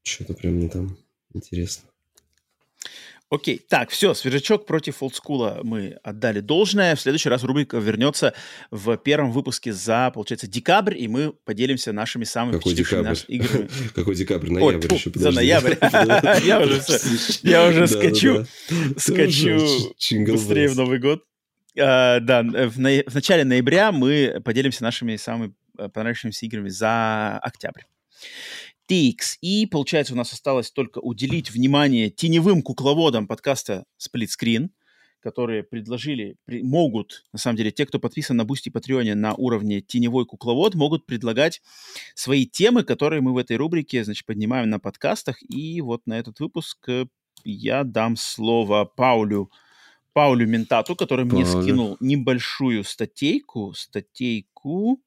Что-то 0.03 0.35
прям 0.35 0.55
мне 0.55 0.69
там 0.69 0.97
интересно. 1.35 1.85
Окей, 3.33 3.65
так, 3.67 3.89
все, 3.89 4.13
свежачок 4.13 4.67
против 4.67 5.03
олдскула 5.03 5.61
мы 5.65 5.99
отдали 6.03 6.41
должное. 6.41 6.95
В 6.95 7.01
следующий 7.01 7.31
раз 7.31 7.43
рубрика 7.45 7.79
вернется 7.79 8.35
в 8.71 8.99
первом 8.99 9.33
выпуске 9.33 9.73
за, 9.73 10.11
получается, 10.13 10.47
декабрь, 10.47 10.99
и 10.99 11.09
мы 11.09 11.33
поделимся 11.33 11.95
нашими 11.95 12.25
самыми 12.25 12.59
Какой 12.59 12.75
декабрь? 12.75 13.09
Нас 13.09 13.25
играми. 13.29 13.71
Какой 13.95 14.17
декабрь? 14.17 14.51
Ноябрь 14.51 14.87
Ой, 14.91 14.97
еще, 14.97 15.11
За 15.15 15.31
ноябрь. 15.31 15.77
Я 16.45 16.61
уже 16.61 16.83
я 17.41 17.67
уже 17.69 17.87
скачу, 17.87 18.45
скачу 18.99 19.95
быстрее 20.31 20.69
в 20.69 20.77
Новый 20.77 20.99
год. 20.99 21.25
А, 21.81 22.21
да, 22.21 22.43
в 22.43 22.79
начале 22.79 23.45
ноября 23.45 23.93
мы 23.93 24.43
поделимся 24.45 24.83
нашими 24.83 25.17
самыми 25.17 25.55
э, 25.79 25.89
понравившимися 25.89 26.45
играми 26.45 26.69
за 26.69 27.39
октябрь. 27.39 27.85
TX. 28.89 29.39
И, 29.41 29.67
получается, 29.67 30.15
у 30.15 30.17
нас 30.17 30.33
осталось 30.33 30.71
только 30.71 30.99
уделить 30.99 31.51
внимание 31.51 32.11
теневым 32.11 32.63
кукловодам 32.63 33.27
подкаста 33.27 33.85
Screen, 33.99 34.71
которые 35.23 35.63
предложили, 35.63 36.37
при, 36.45 36.63
могут, 36.63 37.25
на 37.33 37.39
самом 37.39 37.57
деле, 37.57 37.71
те, 37.71 37.87
кто 37.87 37.99
подписан 37.99 38.37
на 38.37 38.45
Boosty 38.45 38.71
Patreon 38.71 39.09
е 39.09 39.15
на 39.15 39.35
уровне 39.35 39.81
теневой 39.81 40.27
кукловод, 40.27 40.75
могут 40.75 41.07
предлагать 41.07 41.63
свои 42.15 42.45
темы, 42.45 42.83
которые 42.83 43.23
мы 43.23 43.33
в 43.33 43.39
этой 43.39 43.57
рубрике, 43.57 44.05
значит, 44.05 44.27
поднимаем 44.27 44.69
на 44.69 44.81
подкастах. 44.81 45.39
И 45.49 45.81
вот 45.81 46.03
на 46.07 46.19
этот 46.19 46.41
выпуск 46.41 46.89
э, 46.89 47.07
я 47.45 47.85
дам 47.85 48.17
слово 48.17 48.85
Паулю, 48.85 49.51
Паулю 50.13 50.47
Ментату, 50.47 50.97
который 50.97 51.27
Пауля. 51.27 51.47
мне 51.47 51.63
скинул 51.63 51.97
небольшую 52.01 52.83
статейку, 52.83 53.73
статейку, 53.75 55.01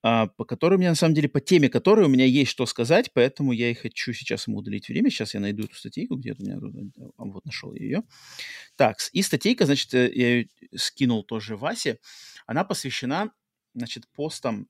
по 0.00 0.44
которой 0.46 0.74
у 0.74 0.78
меня, 0.78 0.90
на 0.90 0.96
самом 0.96 1.14
деле, 1.14 1.28
по 1.28 1.40
теме 1.40 1.68
которой 1.68 2.06
у 2.06 2.08
меня 2.08 2.24
есть 2.24 2.50
что 2.50 2.66
сказать, 2.66 3.10
поэтому 3.12 3.52
я 3.52 3.70
и 3.70 3.74
хочу 3.74 4.12
сейчас 4.12 4.46
ему 4.46 4.58
уделить 4.58 4.88
время. 4.88 5.10
Сейчас 5.10 5.34
я 5.34 5.40
найду 5.40 5.64
эту 5.64 5.74
статейку, 5.74 6.16
где-то 6.16 6.42
у 6.42 6.46
меня 6.46 6.58
тут, 6.58 6.74
а, 6.98 7.24
вот 7.24 7.44
нашел 7.44 7.72
ее. 7.74 8.02
Так, 8.76 8.98
и 9.12 9.22
статейка, 9.22 9.66
значит, 9.66 9.94
э, 9.94 10.10
я 10.12 10.28
ее 10.28 10.48
скинул 10.74 11.24
тоже 11.24 11.56
Васе. 11.56 11.98
Она 12.46 12.64
посвящена, 12.64 13.32
значит, 13.74 14.08
постам, 14.14 14.68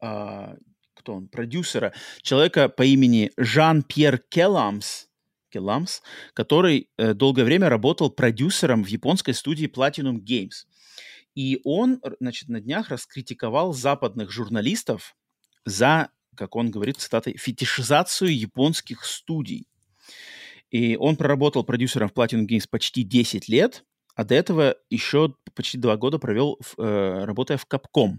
а, 0.00 0.56
кто 0.94 1.14
он, 1.14 1.28
продюсера, 1.28 1.92
человека 2.22 2.68
по 2.68 2.82
имени 2.82 3.32
Жан-Пьер 3.36 4.18
Келамс, 4.18 5.06
Келамс, 5.50 6.00
который 6.34 6.90
э, 6.96 7.14
долгое 7.14 7.44
время 7.44 7.68
работал 7.68 8.10
продюсером 8.10 8.84
в 8.84 8.88
японской 8.88 9.32
студии 9.32 9.66
Platinum 9.66 10.20
Games. 10.20 10.66
И 11.40 11.58
он, 11.64 12.02
значит, 12.20 12.50
на 12.50 12.60
днях 12.60 12.90
раскритиковал 12.90 13.72
западных 13.72 14.30
журналистов 14.30 15.16
за, 15.64 16.10
как 16.36 16.54
он 16.54 16.70
говорит, 16.70 16.98
цитатой, 16.98 17.38
фетишизацию 17.38 18.38
японских 18.38 19.06
студий. 19.06 19.66
И 20.70 20.98
он 20.98 21.16
проработал 21.16 21.64
продюсером 21.64 22.10
в 22.10 22.12
Platinum 22.12 22.46
Games 22.46 22.66
почти 22.68 23.04
10 23.04 23.48
лет, 23.48 23.86
а 24.14 24.24
до 24.24 24.34
этого 24.34 24.76
еще 24.90 25.34
почти 25.54 25.78
два 25.78 25.96
года 25.96 26.18
провел, 26.18 26.58
э, 26.76 27.24
работая 27.24 27.56
в 27.56 27.66
Capcom. 27.66 28.18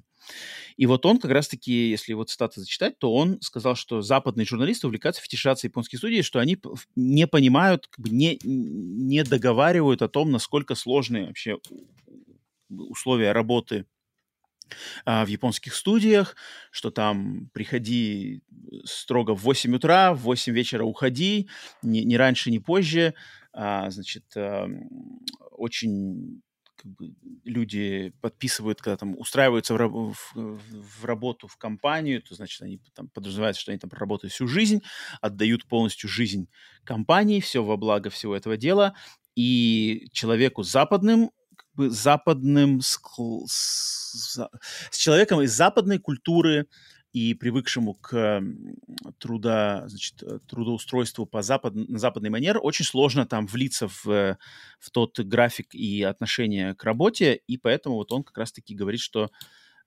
И 0.78 0.88
вот 0.88 1.06
он 1.06 1.20
как 1.20 1.30
раз-таки, 1.30 1.92
если 1.92 2.14
вот 2.14 2.32
цитаты 2.32 2.60
зачитать, 2.60 2.98
то 2.98 3.14
он 3.14 3.40
сказал, 3.42 3.76
что 3.76 4.02
западные 4.02 4.46
журналисты 4.48 4.88
увлекаются 4.88 5.22
фетишацией 5.22 5.70
японских 5.70 6.00
студий, 6.00 6.24
что 6.24 6.40
они 6.40 6.58
не 6.96 7.28
понимают, 7.28 7.86
как 7.88 8.00
бы 8.04 8.10
не, 8.10 8.40
не 8.44 9.24
договаривают 9.24 10.02
о 10.02 10.10
том, 10.10 10.32
насколько 10.32 10.74
сложные 10.74 11.28
вообще 11.28 11.58
условия 12.72 13.32
работы 13.32 13.86
а, 15.06 15.26
в 15.26 15.28
японских 15.28 15.76
студиях, 15.76 16.36
что 16.72 16.92
там 16.92 17.50
приходи 17.54 18.42
строго 18.86 19.36
в 19.36 19.42
8 19.44 19.76
утра, 19.76 20.14
в 20.14 20.20
8 20.20 20.54
вечера 20.54 20.84
уходи, 20.84 21.50
ни, 21.82 22.00
ни 22.00 22.16
раньше, 22.16 22.52
ни 22.52 22.58
позже. 22.58 23.14
А, 23.54 23.90
значит, 23.90 24.26
а, 24.36 24.68
очень 25.52 26.42
как 26.76 26.92
бы, 26.94 27.14
люди 27.44 28.12
подписывают, 28.22 28.82
когда 28.82 28.98
там 28.98 29.16
устраиваются 29.18 29.76
в, 29.76 30.14
в, 30.14 30.60
в 30.62 31.06
работу 31.06 31.48
в 31.48 31.58
компанию, 31.58 32.22
то 32.24 32.34
значит 32.34 32.62
они 32.62 32.82
там 32.96 33.08
подразумевают, 33.10 33.58
что 33.58 33.72
они 33.72 33.80
там 33.80 33.90
проработают 33.90 34.34
всю 34.34 34.48
жизнь, 34.48 34.82
отдают 35.22 35.66
полностью 35.68 36.10
жизнь 36.10 36.48
компании, 36.84 37.40
все 37.40 37.64
во 37.64 37.78
благо 37.78 38.10
всего 38.10 38.36
этого 38.36 38.58
дела. 38.58 38.96
И 39.36 40.10
человеку 40.12 40.64
западным 40.64 41.32
бы 41.74 41.90
западным, 41.90 42.82
с, 42.82 43.00
с, 43.48 44.50
с 44.92 44.98
человеком 44.98 45.42
из 45.42 45.54
западной 45.56 46.00
культуры 46.00 46.68
и 47.14 47.34
привыкшему 47.34 47.94
к 47.96 48.42
труда, 49.20 49.84
значит, 49.88 50.24
трудоустройству 50.48 51.26
по 51.26 51.42
запад, 51.42 51.76
на 51.76 52.00
западный 52.00 52.30
манер, 52.30 52.60
очень 52.62 52.86
сложно 52.86 53.26
там 53.26 53.48
влиться 53.48 53.88
в, 53.88 54.06
в 54.06 54.90
тот 54.92 55.20
график 55.20 55.76
и 55.76 56.04
отношение 56.04 56.74
к 56.74 56.84
работе, 56.84 57.42
и 57.48 57.58
поэтому 57.58 57.96
вот 57.96 58.12
он 58.12 58.24
как 58.24 58.38
раз-таки 58.38 58.74
говорит, 58.76 59.02
что 59.02 59.30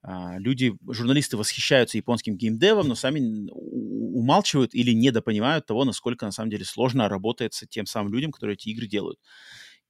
а, 0.07 0.39
люди, 0.39 0.77
журналисты 0.87 1.39
восхищаются 1.39 1.97
японским 1.97 2.37
геймдевом, 2.37 2.89
но 2.89 2.95
сами 2.95 3.49
умалчивают 3.51 4.75
или 4.75 4.93
недопонимают 4.93 5.65
того, 5.65 5.85
насколько 5.87 6.27
на 6.27 6.33
самом 6.33 6.51
деле 6.51 6.67
сложно 6.67 7.09
работается 7.09 7.67
тем 7.67 7.87
самым 7.87 8.13
людям, 8.13 8.31
которые 8.31 8.55
эти 8.55 8.69
игры 8.69 8.87
делают. 8.87 9.19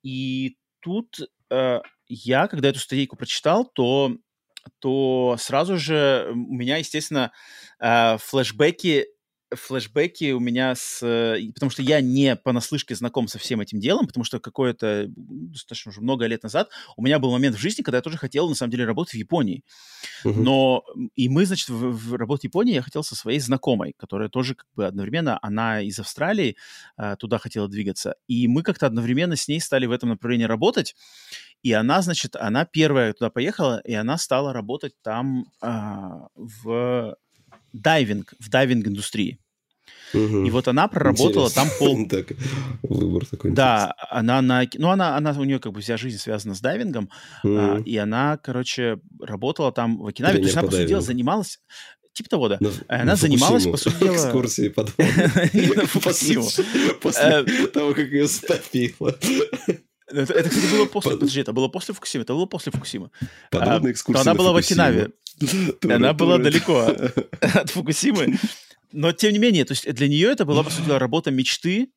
И 0.04 0.56
тут 0.78 1.18
я, 2.06 2.48
когда 2.48 2.68
эту 2.68 2.78
статейку 2.80 3.16
прочитал, 3.16 3.64
то, 3.64 4.12
то 4.80 5.36
сразу 5.38 5.78
же 5.78 6.30
у 6.32 6.54
меня, 6.54 6.78
естественно, 6.78 7.32
э, 7.80 8.18
флешбеки 8.18 9.06
флешбеки 9.54 10.32
у 10.32 10.40
меня 10.40 10.74
с... 10.74 11.00
Потому 11.54 11.70
что 11.70 11.82
я 11.82 12.00
не 12.00 12.36
понаслышке 12.36 12.94
знаком 12.94 13.28
со 13.28 13.38
всем 13.38 13.60
этим 13.60 13.80
делом, 13.80 14.06
потому 14.06 14.24
что 14.24 14.40
какое-то, 14.40 15.06
достаточно 15.08 15.90
уже 15.90 16.00
много 16.00 16.26
лет 16.26 16.42
назад, 16.42 16.70
у 16.96 17.02
меня 17.02 17.18
был 17.18 17.30
момент 17.30 17.56
в 17.56 17.60
жизни, 17.60 17.82
когда 17.82 17.98
я 17.98 18.02
тоже 18.02 18.18
хотел, 18.18 18.48
на 18.48 18.54
самом 18.54 18.70
деле, 18.70 18.84
работать 18.84 19.14
в 19.14 19.18
Японии. 19.18 19.62
Uh-huh. 20.24 20.34
Но... 20.34 20.84
И 21.14 21.28
мы, 21.28 21.46
значит, 21.46 21.68
в, 21.68 21.92
в 21.92 22.14
работе 22.14 22.42
в 22.42 22.44
Японии 22.44 22.74
я 22.74 22.82
хотел 22.82 23.02
со 23.02 23.14
своей 23.14 23.40
знакомой, 23.40 23.94
которая 23.96 24.28
тоже 24.28 24.54
как 24.54 24.66
бы 24.74 24.86
одновременно, 24.86 25.38
она 25.42 25.80
из 25.80 25.98
Австралии, 25.98 26.56
э, 26.98 27.16
туда 27.18 27.38
хотела 27.38 27.68
двигаться. 27.68 28.16
И 28.26 28.48
мы 28.48 28.62
как-то 28.62 28.86
одновременно 28.86 29.36
с 29.36 29.48
ней 29.48 29.60
стали 29.60 29.86
в 29.86 29.92
этом 29.92 30.10
направлении 30.10 30.44
работать. 30.44 30.94
И 31.62 31.72
она, 31.72 32.02
значит, 32.02 32.36
она 32.36 32.66
первая 32.66 33.14
туда 33.14 33.30
поехала, 33.30 33.80
и 33.84 33.94
она 33.94 34.18
стала 34.18 34.52
работать 34.52 34.92
там 35.02 35.46
а, 35.62 36.28
в 36.34 37.16
дайвинг, 37.72 38.34
в 38.38 38.50
дайвинг-индустрии. 38.50 39.38
Угу. 40.14 40.44
И 40.44 40.50
вот 40.50 40.68
она 40.68 40.86
проработала 40.88 41.48
Интересно. 41.48 41.62
там 41.62 41.70
пол... 41.78 42.06
так, 42.08 42.26
выбор 42.82 43.26
такой 43.26 43.50
Да, 43.50 43.94
она 44.10 44.40
на... 44.42 44.64
Ну, 44.74 44.90
она, 44.90 45.16
она, 45.16 45.32
у 45.32 45.44
нее 45.44 45.58
как 45.58 45.72
бы 45.72 45.80
вся 45.80 45.96
жизнь 45.96 46.18
связана 46.18 46.54
с 46.54 46.60
дайвингом, 46.60 47.10
угу. 47.42 47.56
а, 47.56 47.82
и 47.84 47.96
она, 47.96 48.36
короче, 48.36 49.00
работала 49.20 49.72
там 49.72 49.98
в 49.98 50.06
Окинаве. 50.06 50.38
То 50.38 50.44
есть 50.44 50.56
она, 50.56 50.66
по 50.66 50.72
сути 50.72 50.86
дела, 50.86 51.00
занималась... 51.00 51.60
Типа 52.12 52.30
того, 52.30 52.48
да. 52.48 52.58
На, 52.60 52.70
она 52.86 53.04
на 53.04 53.16
занималась, 53.16 53.66
по 53.66 53.76
сути 53.76 53.98
дела... 53.98 54.14
Экскурсии 54.14 54.68
по 54.68 54.84
После 57.00 57.44
того, 57.72 57.92
как 57.92 58.06
ее 58.06 58.28
стопило. 58.28 59.18
Это, 60.06 60.32
это, 60.32 60.48
кстати, 60.48 60.70
было 60.70 60.86
после... 60.86 61.12
Подожди, 61.12 61.40
это 61.40 61.52
было 61.52 61.68
после 61.68 61.94
Фукусимы? 61.94 62.22
Это 62.22 62.34
было 62.34 62.46
после 62.46 62.70
Фукусимы. 62.70 63.10
Подобная 63.50 63.90
экскурсия 63.90 64.22
Она 64.22 64.34
была 64.34 64.52
в 64.52 64.56
Окинаве. 64.56 65.10
Она 65.82 66.12
была 66.12 66.38
далеко 66.38 66.94
от 67.40 67.70
Фукусимы. 67.70 68.38
Но, 68.96 69.10
тем 69.10 69.32
не 69.32 69.40
менее, 69.40 69.64
то 69.64 69.72
есть 69.72 69.92
для 69.92 70.06
нее 70.06 70.30
это 70.30 70.44
была, 70.44 70.62
по 70.62 70.70
сути 70.70 70.86
дела, 70.86 71.00
работа 71.00 71.32
мечты, 71.32 71.90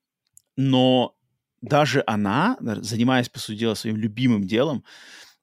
но 0.55 1.15
даже 1.61 2.03
она, 2.07 2.57
занимаясь, 2.59 3.29
по 3.29 3.37
сути 3.37 3.59
дела, 3.59 3.75
своим 3.75 3.97
любимым 3.97 4.45
делом, 4.45 4.83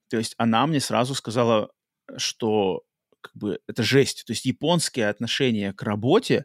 то 0.08 0.18
есть 0.18 0.34
она 0.36 0.66
мне 0.66 0.80
сразу 0.80 1.14
сказала, 1.14 1.70
что 2.16 2.82
как 3.20 3.36
бы 3.36 3.60
это 3.68 3.84
жесть. 3.84 4.24
То 4.26 4.32
есть 4.32 4.44
японское 4.44 5.08
отношение 5.08 5.72
к 5.72 5.82
работе, 5.84 6.44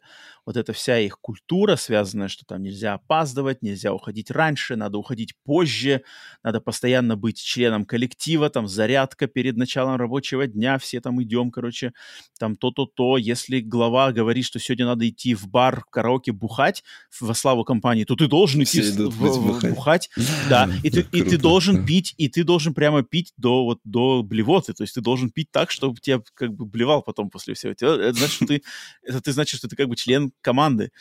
вот 0.50 0.58
эта 0.58 0.74
вся 0.74 0.98
их 0.98 1.20
культура, 1.22 1.76
связанная, 1.76 2.28
что 2.28 2.44
там 2.44 2.64
нельзя 2.64 2.96
опаздывать, 2.96 3.62
нельзя 3.62 3.94
уходить 3.94 4.32
раньше, 4.32 4.76
надо 4.76 4.98
уходить 4.98 5.36
позже, 5.46 6.02
надо 6.44 6.60
постоянно 6.60 7.16
быть 7.16 7.40
членом 7.40 7.86
коллектива, 7.86 8.50
там 8.50 8.68
зарядка 8.68 9.28
перед 9.28 9.58
началом 9.58 9.98
рабочего 9.98 10.48
дня, 10.48 10.80
все 10.80 11.02
там 11.02 11.22
идем, 11.22 11.52
короче, 11.52 11.94
там 12.40 12.56
то-то-то. 12.56 13.18
Если 13.18 13.60
глава 13.60 14.12
говорит, 14.12 14.44
что 14.44 14.58
сегодня 14.58 14.88
надо 14.88 15.08
идти 15.08 15.36
в 15.36 15.48
бар, 15.48 15.82
в 15.82 15.92
караоке 15.92 16.32
бухать 16.32 16.84
во 17.22 17.36
славу 17.36 17.64
компании, 17.64 18.06
то 18.06 18.16
ты 18.16 18.28
должен 18.28 18.64
идти 18.64 18.82
в, 18.82 19.08
в, 19.08 19.46
бухать. 19.46 19.70
бухать, 19.76 20.10
да, 20.50 20.68
и 20.82 20.90
ты, 20.90 21.06
и 21.12 21.22
ты 21.22 21.38
должен 21.38 21.86
пить, 21.86 22.16
и 22.18 22.28
ты 22.28 22.44
должен 22.44 22.74
прямо 22.74 23.04
пить 23.04 23.34
до 23.38 23.66
вот 23.66 23.82
до 23.84 24.24
блевоты, 24.24 24.74
то 24.74 24.82
есть 24.82 24.96
ты 24.96 25.02
должен 25.02 25.30
пить 25.30 25.52
так, 25.52 25.70
чтобы 25.70 26.00
тебя 26.00 26.24
как 26.34 26.56
бы 26.56 26.66
блевал 26.66 27.04
потом 27.04 27.30
после 27.30 27.54
всего. 27.54 27.72
Это 27.74 28.14
значит, 28.14 28.32
что 28.32 28.46
ты, 28.48 28.64
это 29.04 29.22
ты 29.22 29.32
значит, 29.32 29.60
что 29.60 29.68
ты 29.68 29.76
как 29.76 29.88
бы 29.88 29.96
член 29.96 30.32
команды. 30.42 30.92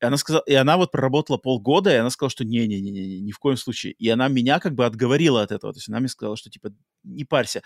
И 0.00 0.04
она 0.04 0.18
сказала, 0.18 0.42
и 0.46 0.52
она 0.52 0.76
вот 0.76 0.92
проработала 0.92 1.38
полгода, 1.38 1.90
и 1.90 1.96
она 1.96 2.10
сказала, 2.10 2.30
что 2.30 2.44
не-не-не, 2.44 3.20
ни 3.20 3.32
в 3.32 3.38
коем 3.38 3.56
случае. 3.56 3.94
И 3.94 4.08
она 4.10 4.28
меня 4.28 4.58
как 4.58 4.74
бы 4.74 4.84
отговорила 4.84 5.42
от 5.42 5.52
этого. 5.52 5.72
То 5.72 5.78
есть 5.78 5.88
она 5.88 6.00
мне 6.00 6.08
сказала, 6.08 6.36
что 6.36 6.50
типа 6.50 6.70
не 7.02 7.24
парься, 7.24 7.62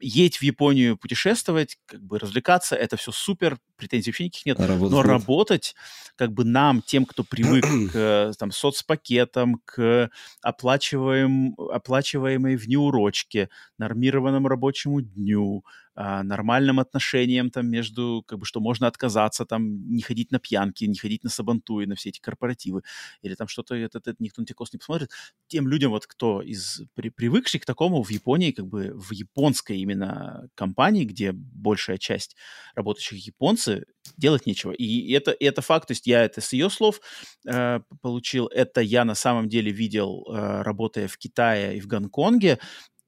едь 0.00 0.38
в 0.38 0.42
Японию 0.42 0.96
путешествовать, 0.96 1.76
как 1.86 2.02
бы 2.02 2.18
развлекаться, 2.18 2.76
это 2.76 2.96
все 2.96 3.12
супер, 3.12 3.58
претензий 3.76 4.10
вообще 4.10 4.24
никаких 4.24 4.46
нет. 4.46 4.60
А 4.60 4.66
работать 4.66 4.90
Но 4.90 4.98
нет. 4.98 5.06
работать 5.06 5.74
как 6.14 6.32
бы 6.32 6.44
нам, 6.44 6.80
тем, 6.80 7.04
кто 7.04 7.24
привык 7.24 7.66
к 7.92 8.32
там 8.38 8.52
соцпакетам, 8.52 9.60
к 9.66 10.08
оплачиваем, 10.40 11.54
оплачиваемой 11.58 12.56
внеурочке, 12.56 13.50
нормированному 13.76 14.48
рабочему 14.48 15.02
дню, 15.02 15.62
нормальным 15.96 16.80
отношениям 16.80 17.50
там 17.50 17.68
между, 17.68 18.22
как 18.26 18.38
бы, 18.38 18.46
что 18.46 18.60
можно 18.60 18.86
отказаться, 18.86 19.44
там, 19.44 19.88
не 19.90 20.02
ходить 20.02 20.30
на 20.30 20.38
пьянки, 20.38 20.84
не 20.84 20.96
ходить 20.98 21.24
на 21.24 21.30
сабантуи, 21.30 21.86
на 21.86 21.94
все 21.94 22.10
эти 22.10 22.20
корпоративы, 22.20 22.82
или 23.22 23.34
там 23.34 23.48
что-то, 23.48 23.74
это, 23.74 23.98
это, 23.98 24.14
никто 24.18 24.42
на 24.42 24.46
тебя 24.46 24.56
не 24.72 24.78
посмотрит. 24.78 25.10
Тем 25.48 25.68
людям, 25.68 25.90
вот, 25.90 26.06
кто 26.06 26.42
из 26.42 26.82
при, 26.94 27.08
привыкших 27.08 27.62
к 27.62 27.66
такому 27.66 28.02
в 28.02 28.10
Японии, 28.10 28.52
как 28.52 28.66
бы 28.66 28.92
в 28.94 29.12
японской 29.12 29.78
именно 29.78 30.48
компании, 30.54 31.04
где 31.04 31.32
большая 31.32 31.98
часть 31.98 32.36
работающих 32.74 33.26
японцы, 33.26 33.84
делать 34.16 34.46
нечего. 34.46 34.72
И 34.72 35.12
это, 35.12 35.32
и 35.32 35.44
это 35.44 35.62
факт, 35.62 35.88
то 35.88 35.92
есть 35.92 36.06
я 36.06 36.24
это 36.24 36.40
с 36.40 36.52
ее 36.52 36.70
слов 36.70 37.00
э, 37.46 37.80
получил, 38.02 38.46
это 38.46 38.80
я 38.80 39.04
на 39.04 39.14
самом 39.14 39.48
деле 39.48 39.72
видел, 39.72 40.24
э, 40.28 40.62
работая 40.62 41.08
в 41.08 41.18
Китае 41.18 41.76
и 41.76 41.80
в 41.80 41.86
Гонконге, 41.86 42.58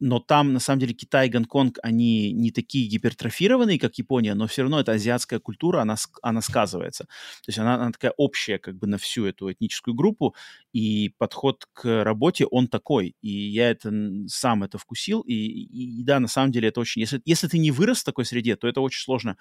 но 0.01 0.20
там, 0.20 0.52
на 0.52 0.60
самом 0.60 0.81
деле, 0.81 0.94
Китай 0.94 1.27
и 1.27 1.31
Гонконг, 1.31 1.78
они 1.83 2.33
не 2.33 2.51
такие 2.51 2.89
гипертрофированные, 2.89 3.78
как 3.78 3.97
Япония, 3.97 4.35
но 4.35 4.47
все 4.47 4.62
равно 4.62 4.81
эта 4.81 4.93
азиатская 4.93 5.41
культура, 5.41 5.81
она, 5.81 5.97
она 6.23 6.41
сказывается. 6.41 7.05
То 7.05 7.49
есть 7.49 7.59
она, 7.59 7.75
она 7.75 7.93
такая 7.93 8.12
общая 8.17 8.59
как 8.59 8.77
бы 8.77 8.86
на 8.86 8.99
всю 8.99 9.27
эту 9.27 9.51
этническую 9.51 9.94
группу, 9.94 10.35
и 10.73 11.10
подход 11.18 11.67
к 11.73 12.05
работе, 12.05 12.47
он 12.47 12.68
такой. 12.68 13.17
И 13.23 13.31
я 13.31 13.70
это 13.70 13.93
сам 14.28 14.62
это 14.65 14.78
вкусил, 14.78 15.20
и, 15.23 15.35
и, 15.35 16.01
и 16.01 16.05
да, 16.05 16.20
на 16.20 16.28
самом 16.28 16.52
деле 16.52 16.68
это 16.68 16.81
очень... 16.81 17.01
Если, 17.01 17.20
если 17.25 17.49
ты 17.49 17.59
не 17.59 17.70
вырос 17.70 18.01
в 18.01 18.05
такой 18.05 18.25
среде, 18.25 18.57
то 18.57 18.68
это 18.68 18.81
очень 18.81 19.02
сложно 19.02 19.36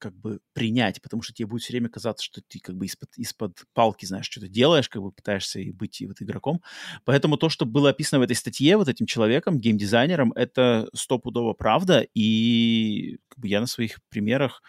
как 0.00 0.16
бы 0.16 0.40
принять, 0.54 1.00
потому 1.00 1.22
что 1.22 1.32
тебе 1.32 1.46
будет 1.46 1.62
все 1.62 1.72
время 1.72 1.88
казаться, 1.88 2.24
что 2.24 2.40
ты 2.40 2.58
как 2.58 2.76
бы 2.76 2.86
из-под, 2.86 3.10
из-под 3.16 3.58
палки, 3.74 4.06
знаешь, 4.06 4.26
что-то 4.26 4.48
делаешь, 4.48 4.88
как 4.88 5.02
бы 5.02 5.12
пытаешься 5.12 5.60
быть 5.72 6.02
вот 6.06 6.20
игроком. 6.20 6.62
Поэтому 7.04 7.36
то, 7.36 7.48
что 7.48 7.66
было 7.66 7.90
описано 7.90 8.18
в 8.18 8.22
этой 8.22 8.34
статье 8.34 8.76
вот 8.76 8.88
этим 8.88 9.06
человеком, 9.06 9.60
геймдизайнером, 9.60 10.32
это 10.32 10.88
стопудово 10.94 11.52
правда, 11.52 12.06
и 12.14 13.18
как 13.28 13.38
бы 13.38 13.48
я 13.48 13.60
на 13.60 13.66
своих 13.66 13.98
примерах 14.08 14.62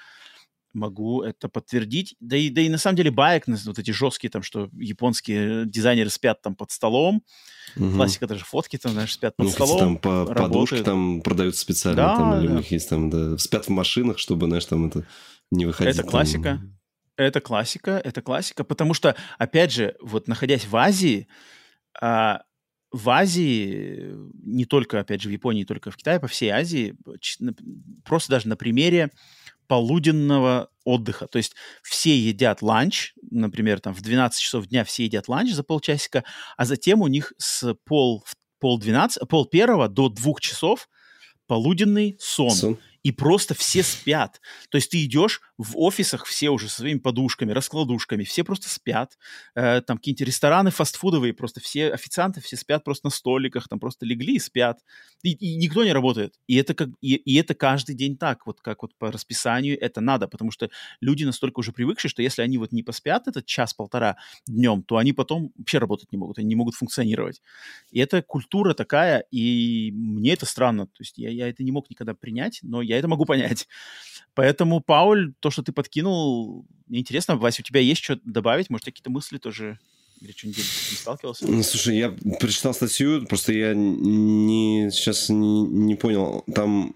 могу 0.74 1.22
это 1.22 1.50
подтвердить. 1.50 2.16
Да 2.19 2.38
и, 2.38 2.50
да 2.50 2.61
и 2.61 2.69
на 2.69 2.77
самом 2.77 2.98
деле 2.98 3.11
баек, 3.11 3.43
вот 3.48 3.80
эти 3.80 3.91
жесткие 3.91 4.30
там, 4.30 4.43
что 4.43 4.69
японские 4.74 5.66
дизайнеры 5.66 6.09
спят 6.09 6.41
там 6.41 6.56
под 6.56 6.72
столом, 6.72 7.24
угу. 7.75 7.91
классика 7.91 8.27
даже 8.27 8.45
фотки 8.45 8.77
там, 8.77 8.93
знаешь, 8.93 9.14
спят 9.14 9.35
под 9.35 9.48
ну, 9.48 9.51
столом. 9.51 9.80
Там 9.80 9.98
по 9.98 10.25
подушке 10.33 10.83
там 10.83 11.22
продают 11.22 11.56
специально, 11.56 11.98
да, 12.01 12.16
там, 12.16 12.40
или 12.40 12.48
да. 12.48 12.53
у 12.53 12.58
них 12.58 12.72
есть 12.72 12.90
там, 12.90 13.09
да, 13.09 13.38
спят 13.38 13.66
в 13.66 13.69
машинах, 13.69 14.17
чтобы, 14.17 14.48
знаешь, 14.48 14.66
там 14.66 14.88
это 14.88 15.06
не 15.51 15.66
выходить. 15.66 15.95
Это 15.95 16.08
классика. 16.08 16.43
Там... 16.43 16.77
Это 17.17 17.41
классика, 17.41 18.01
это 18.03 18.22
классика, 18.22 18.64
потому 18.64 18.93
что, 18.93 19.16
опять 19.38 19.72
же, 19.72 19.95
вот 20.01 20.27
находясь 20.27 20.66
в 20.66 20.75
Азии, 20.75 21.27
а, 22.00 22.41
в 22.91 23.09
Азии, 23.09 24.14
не 24.43 24.66
только, 24.66 25.00
опять 25.00 25.22
же, 25.22 25.30
в 25.30 25.32
Японии, 25.32 25.59
не 25.59 25.66
только 25.66 25.91
в 25.91 25.98
Китае, 25.98 26.19
по 26.19 26.27
всей 26.27 26.50
Азии, 26.50 26.95
просто 28.03 28.32
даже 28.32 28.48
на 28.48 28.58
примере 28.58 29.11
полуденного 29.72 30.67
отдыха. 30.83 31.27
То 31.27 31.38
есть 31.38 31.53
все 31.82 32.14
едят 32.14 32.61
ланч, 32.61 33.14
например, 33.22 33.80
там 33.80 33.93
в 33.93 34.01
12 34.01 34.38
часов 34.38 34.67
дня 34.67 34.83
все 34.83 35.06
едят 35.06 35.30
ланч 35.30 35.53
за 35.53 35.64
полчасика, 35.64 36.25
а 36.58 36.66
затем 36.66 37.00
у 37.00 37.08
них 37.08 37.32
с 37.38 37.74
пол, 37.85 38.22
пол, 38.59 38.77
12, 38.77 39.30
пол 39.30 39.45
первого 39.45 39.88
до 39.88 40.09
двух 40.09 40.41
часов 40.41 40.90
полуденный 41.48 42.17
сон. 42.19 42.51
сон 42.51 42.77
и 43.03 43.11
просто 43.11 43.53
все 43.53 43.83
спят. 43.83 44.41
То 44.69 44.77
есть 44.77 44.91
ты 44.91 45.03
идешь 45.03 45.41
в 45.57 45.77
офисах, 45.77 46.25
все 46.25 46.49
уже 46.49 46.69
со 46.69 46.77
своими 46.77 46.99
подушками, 46.99 47.51
раскладушками, 47.51 48.23
все 48.23 48.43
просто 48.43 48.69
спят. 48.69 49.17
Э, 49.55 49.81
там 49.81 49.97
какие-нибудь 49.97 50.27
рестораны 50.27 50.71
фастфудовые, 50.71 51.33
просто 51.33 51.59
все 51.59 51.89
официанты 51.89 52.41
все 52.41 52.57
спят 52.57 52.83
просто 52.83 53.07
на 53.07 53.11
столиках, 53.11 53.67
там 53.67 53.80
просто 53.80 54.05
легли 54.05 54.35
и 54.35 54.39
спят. 54.39 54.80
И, 55.23 55.31
и 55.31 55.55
никто 55.55 55.83
не 55.83 55.93
работает. 55.93 56.35
И 56.47 56.55
это, 56.55 56.73
как, 56.73 56.89
и, 57.01 57.15
и 57.15 57.35
это 57.35 57.55
каждый 57.55 57.95
день 57.95 58.17
так, 58.17 58.45
вот 58.45 58.61
как 58.61 58.83
вот 58.83 58.95
по 58.97 59.11
расписанию 59.11 59.80
это 59.80 60.01
надо, 60.01 60.27
потому 60.27 60.51
что 60.51 60.69
люди 60.99 61.23
настолько 61.23 61.59
уже 61.59 61.71
привыкшие, 61.71 62.09
что 62.09 62.21
если 62.21 62.41
они 62.41 62.57
вот 62.57 62.71
не 62.71 62.83
поспят 62.83 63.27
этот 63.27 63.45
час-полтора 63.45 64.17
днем, 64.47 64.83
то 64.83 64.97
они 64.97 65.13
потом 65.13 65.51
вообще 65.57 65.80
работать 65.80 66.11
не 66.11 66.17
могут, 66.17 66.38
они 66.38 66.47
не 66.47 66.55
могут 66.55 66.75
функционировать. 66.75 67.41
И 67.91 67.99
это 67.99 68.21
культура 68.21 68.73
такая, 68.73 69.25
и 69.31 69.91
мне 69.91 70.33
это 70.33 70.45
странно. 70.45 70.85
То 70.88 71.01
есть 71.01 71.17
я, 71.17 71.30
я 71.30 71.49
это 71.49 71.63
не 71.63 71.71
мог 71.71 71.89
никогда 71.89 72.13
принять, 72.13 72.59
но 72.61 72.81
я 72.81 72.90
это 72.97 73.07
могу 73.07 73.25
понять. 73.25 73.67
Поэтому, 74.33 74.79
Пауль, 74.79 75.33
то, 75.39 75.51
что 75.51 75.61
ты 75.61 75.71
подкинул, 75.71 76.65
интересно. 76.89 77.35
Вася, 77.35 77.61
у 77.61 77.65
тебя 77.65 77.81
есть 77.81 78.03
что 78.03 78.19
добавить? 78.23 78.69
Может, 78.69 78.85
какие-то 78.85 79.11
мысли 79.11 79.37
тоже 79.37 79.79
или 80.21 80.31
что-нибудь 80.31 80.59
не 80.59 80.97
сталкивался? 80.97 81.47
Ну, 81.47 81.63
слушай, 81.63 81.97
я 81.97 82.15
прочитал 82.39 82.73
статью, 82.73 83.25
просто 83.25 83.53
я 83.53 83.73
не, 83.73 84.89
сейчас 84.91 85.29
не, 85.29 85.63
не 85.63 85.95
понял. 85.95 86.43
Там 86.53 86.93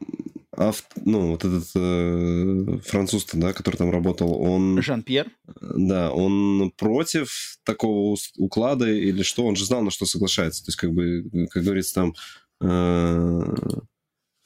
авт, 0.51 0.85
ну, 1.03 1.31
вот 1.31 1.43
этот 1.43 1.69
э, 1.75 2.79
француз, 2.85 3.25
да, 3.33 3.51
который 3.51 3.77
там 3.77 3.91
работал, 3.91 4.33
он... 4.39 4.81
Жан-Пьер? 4.81 5.29
Да, 5.59 6.11
он 6.11 6.71
против 6.77 7.57
такого 7.63 8.15
уклада 8.37 8.89
или 8.89 9.23
что? 9.23 9.45
Он 9.45 9.55
же 9.55 9.65
знал, 9.65 9.81
на 9.81 9.91
что 9.91 10.05
соглашается. 10.05 10.63
То 10.63 10.69
есть, 10.69 10.77
как 10.77 10.93
бы, 10.93 11.47
как 11.51 11.63
говорится, 11.63 11.95
там... 11.95 12.13
Э, 12.61 13.41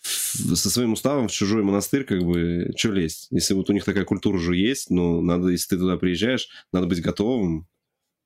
со 0.09 0.69
своим 0.69 0.93
уставом 0.93 1.27
в 1.27 1.31
чужой 1.31 1.63
монастырь, 1.63 2.03
как 2.03 2.21
бы, 2.23 2.71
что 2.75 2.91
лезть? 2.91 3.27
Если 3.31 3.53
вот 3.53 3.69
у 3.69 3.73
них 3.73 3.83
такая 3.83 4.05
культура 4.05 4.38
уже 4.38 4.55
есть, 4.55 4.89
ну, 4.89 5.21
надо, 5.21 5.49
если 5.49 5.69
ты 5.69 5.77
туда 5.77 5.97
приезжаешь, 5.97 6.49
надо 6.71 6.88
быть 6.88 7.01
готовым 7.01 7.67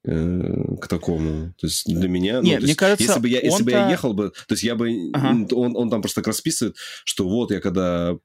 к 0.03 0.87
такому. 0.87 1.53
То 1.59 1.67
есть 1.67 1.85
для 1.85 2.09
меня... 2.09 2.41
Нет, 2.41 2.59
ну, 2.59 2.65
мне 2.65 2.75
кажется, 2.75 3.03
если 3.03 3.19
бы 3.19 3.29
я, 3.29 3.39
если 3.39 3.63
бы 3.63 3.71
я 3.71 3.89
ехал 3.89 4.13
бы... 4.13 4.31
То 4.47 4.53
есть 4.53 4.63
я 4.63 4.75
бы... 4.75 5.09
Ага. 5.13 5.47
Он, 5.53 5.75
он 5.77 5.89
там 5.89 6.01
просто 6.01 6.21
так 6.21 6.27
расписывает, 6.27 6.75
что 7.05 7.27
вот 7.27 7.51
я 7.51 7.61
когда 7.61 8.17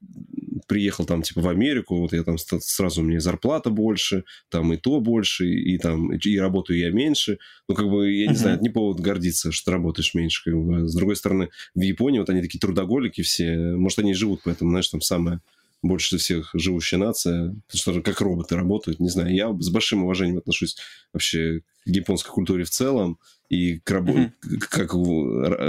приехал 0.66 1.06
там 1.06 1.22
типа 1.22 1.40
в 1.40 1.48
Америку, 1.48 2.00
вот 2.00 2.12
я 2.12 2.24
там 2.24 2.36
сразу 2.38 3.02
мне 3.02 3.20
зарплата 3.20 3.70
больше, 3.70 4.24
там 4.50 4.72
и 4.72 4.76
то 4.76 5.00
больше, 5.00 5.48
и 5.48 5.78
там 5.78 6.12
и 6.12 6.38
работаю 6.38 6.78
я 6.80 6.90
меньше. 6.90 7.38
Ну, 7.68 7.74
как 7.74 7.88
бы, 7.88 8.10
я 8.12 8.26
не 8.26 8.32
uh-huh. 8.32 8.36
знаю, 8.36 8.54
это 8.56 8.64
не 8.64 8.70
повод 8.70 9.00
гордиться, 9.00 9.52
что 9.52 9.66
ты 9.66 9.70
работаешь 9.72 10.14
меньше. 10.14 10.42
Как 10.44 10.54
бы. 10.54 10.88
С 10.88 10.94
другой 10.94 11.16
стороны, 11.16 11.50
в 11.74 11.80
Японии 11.80 12.18
вот 12.18 12.30
они 12.30 12.42
такие 12.42 12.58
трудоголики 12.58 13.22
все, 13.22 13.56
может, 13.56 14.00
они 14.00 14.14
живут, 14.14 14.40
поэтому, 14.44 14.70
знаешь, 14.70 14.88
там 14.88 15.00
самое 15.00 15.40
больше 15.82 16.18
всех 16.18 16.50
живущая 16.54 16.98
нация, 16.98 17.54
потому 17.68 18.00
что 18.00 18.02
как 18.02 18.20
роботы 18.20 18.56
работают, 18.56 19.00
не 19.00 19.08
знаю. 19.08 19.34
Я 19.34 19.52
с 19.58 19.70
большим 19.70 20.04
уважением 20.04 20.38
отношусь 20.38 20.76
вообще 21.12 21.60
к 21.84 21.88
японской 21.88 22.30
культуре 22.30 22.64
в 22.64 22.70
целом 22.70 23.18
и 23.48 23.78
к, 23.78 23.90
рабо- 23.90 24.32
mm-hmm. 24.42 24.58
как 24.58 24.92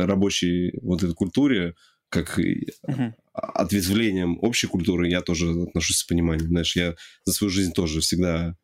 рабочей 0.08 0.74
вот 0.82 1.04
этой 1.04 1.14
культуре, 1.14 1.76
как 2.10 2.40
mm-hmm. 2.40 3.14
ответвлением 3.34 4.40
общей 4.42 4.68
культуры 4.68 5.10
я 5.10 5.22
тоже 5.22 5.52
отношусь 5.52 5.98
с 5.98 6.04
пониманием. 6.04 6.50
Знаешь, 6.50 6.76
я 6.76 6.96
за 7.26 7.34
свою 7.34 7.52
жизнь 7.52 7.74
тоже 7.74 8.02
всегда 8.02 8.56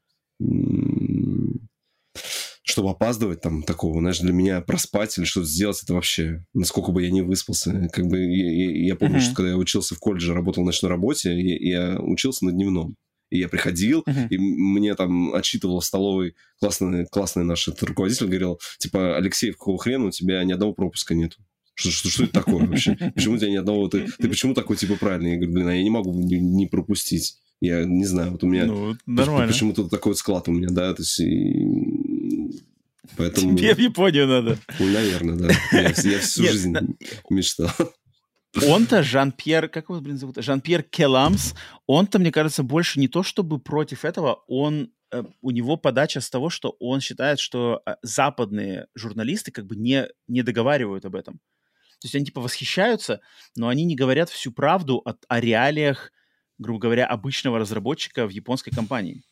чтобы 2.65 2.89
опаздывать 2.89 3.41
там 3.41 3.61
такого, 3.61 3.99
знаешь, 3.99 4.19
для 4.19 4.33
меня 4.33 4.59
проспать 4.59 5.15
или 5.17 5.25
что-то 5.25 5.45
сделать, 5.45 5.81
это 5.83 5.93
вообще, 5.93 6.43
насколько 6.53 6.91
бы 6.91 7.03
я 7.03 7.11
не 7.11 7.21
выспался. 7.21 7.89
Как 7.93 8.07
бы 8.07 8.19
я, 8.19 8.87
я 8.87 8.95
помню, 8.95 9.17
uh-huh. 9.17 9.21
что 9.21 9.35
когда 9.35 9.51
я 9.51 9.57
учился 9.57 9.93
в 9.93 9.99
колледже, 9.99 10.33
работал 10.33 10.63
в 10.63 10.65
ночной 10.65 10.89
работе, 10.89 11.39
я, 11.39 11.91
я 11.93 11.99
учился 11.99 12.43
на 12.43 12.51
дневном. 12.51 12.95
И 13.29 13.37
я 13.37 13.49
приходил, 13.49 14.03
uh-huh. 14.07 14.29
и 14.29 14.37
мне 14.37 14.95
там 14.95 15.33
отчитывал 15.35 15.79
в 15.79 15.85
столовой 15.85 16.35
классный, 16.59 17.05
классный 17.05 17.43
наш 17.43 17.67
руководитель, 17.67 18.27
говорил, 18.27 18.59
типа, 18.79 19.15
Алексей, 19.15 19.51
какого 19.51 19.77
хрена 19.77 20.05
у 20.05 20.11
тебя 20.11 20.43
ни 20.43 20.51
одного 20.51 20.73
пропуска 20.73 21.13
нету? 21.13 21.37
Что, 21.75 21.91
что, 21.91 22.09
что 22.09 22.23
это 22.23 22.33
такое 22.33 22.65
вообще? 22.65 22.95
Почему 23.13 23.35
у 23.35 23.37
тебя 23.37 23.51
ни 23.51 23.57
одного... 23.57 23.87
Ты, 23.89 24.07
ты 24.17 24.27
почему 24.27 24.55
такой, 24.55 24.77
типа, 24.77 24.95
правильный? 24.95 25.31
Я 25.31 25.35
говорю, 25.37 25.53
блин, 25.53 25.67
а 25.67 25.75
я 25.75 25.83
не 25.83 25.89
могу 25.91 26.13
не, 26.13 26.39
не 26.39 26.65
пропустить. 26.65 27.37
Я 27.61 27.85
не 27.85 28.05
знаю, 28.05 28.31
вот 28.31 28.43
у 28.43 28.47
меня... 28.47 28.65
Ну, 28.65 28.95
нормально. 29.05 29.51
Почему-то 29.51 29.87
такой 29.87 30.11
вот 30.11 30.17
склад 30.17 30.47
у 30.47 30.51
меня, 30.51 30.69
да, 30.69 30.93
то 30.93 31.01
есть... 31.01 31.19
И... 31.19 31.65
Поэтому... 33.17 33.57
Тебе 33.57 33.75
в 33.75 33.79
Японию 33.79 34.27
надо. 34.27 34.57
Ну, 34.79 34.87
наверное, 34.87 35.35
да. 35.35 35.53
Я, 35.71 35.89
я 35.89 36.19
всю 36.19 36.43
Нет, 36.43 36.51
жизнь 36.51 36.75
мечтал. 37.29 37.69
Он-то, 38.67 39.03
Жан-Пьер, 39.03 39.67
как 39.67 39.89
его, 39.89 39.99
блин, 39.99 40.17
зовут? 40.17 40.37
Жан-Пьер 40.37 40.83
Келамс, 40.83 41.53
он-то, 41.87 42.19
мне 42.19 42.31
кажется, 42.31 42.63
больше 42.63 42.99
не 42.99 43.07
то, 43.07 43.21
чтобы 43.21 43.59
против 43.59 44.05
этого, 44.05 44.43
он 44.47 44.91
э, 45.11 45.23
у 45.41 45.51
него 45.51 45.75
подача 45.75 46.21
с 46.21 46.29
того, 46.29 46.49
что 46.49 46.75
он 46.79 47.01
считает, 47.01 47.39
что 47.39 47.81
э, 47.85 47.95
западные 48.01 48.87
журналисты 48.95 49.51
как 49.51 49.65
бы 49.65 49.75
не, 49.75 50.07
не 50.27 50.41
договаривают 50.41 51.05
об 51.05 51.15
этом. 51.15 51.35
То 51.99 52.05
есть 52.05 52.15
они 52.15 52.25
типа 52.25 52.41
восхищаются, 52.41 53.19
но 53.55 53.67
они 53.67 53.83
не 53.83 53.95
говорят 53.95 54.29
всю 54.29 54.51
правду 54.51 55.01
о, 55.05 55.15
о 55.27 55.39
реалиях, 55.39 56.11
грубо 56.57 56.79
говоря, 56.79 57.05
обычного 57.07 57.59
разработчика 57.59 58.25
в 58.25 58.29
японской 58.29 58.71
компании. 58.71 59.23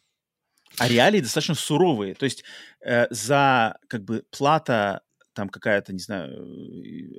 А 0.77 0.87
реалии 0.87 1.21
достаточно 1.21 1.55
суровые. 1.55 2.15
То 2.15 2.25
есть 2.25 2.43
э, 2.81 3.07
за 3.09 3.77
как 3.87 4.03
бы 4.03 4.23
плата 4.31 5.01
там 5.33 5.49
какая-то, 5.49 5.93
не 5.93 5.99
знаю, 5.99 6.45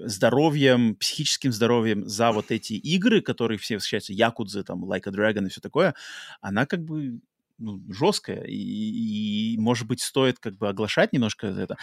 здоровьем, 0.07 0.95
психическим 0.97 1.53
здоровьем 1.53 2.07
за 2.09 2.31
вот 2.31 2.51
эти 2.51 2.75
игры, 2.75 3.21
которые 3.21 3.59
все 3.59 3.77
восхищаются, 3.77 4.13
Якудзы, 4.13 4.63
там, 4.63 4.85
Like 4.85 5.03
a 5.07 5.11
Dragon 5.11 5.47
и 5.47 5.51
все 5.51 5.61
такое, 5.61 5.95
она 6.41 6.65
как 6.67 6.85
бы 6.85 7.21
ну, 7.59 7.81
жесткая, 7.89 8.45
и, 8.45 9.55
и, 9.55 9.59
может 9.59 9.87
быть, 9.87 10.01
стоит 10.01 10.39
как 10.39 10.57
бы 10.57 10.69
оглашать 10.69 11.13
немножко 11.13 11.47
это. 11.47 11.77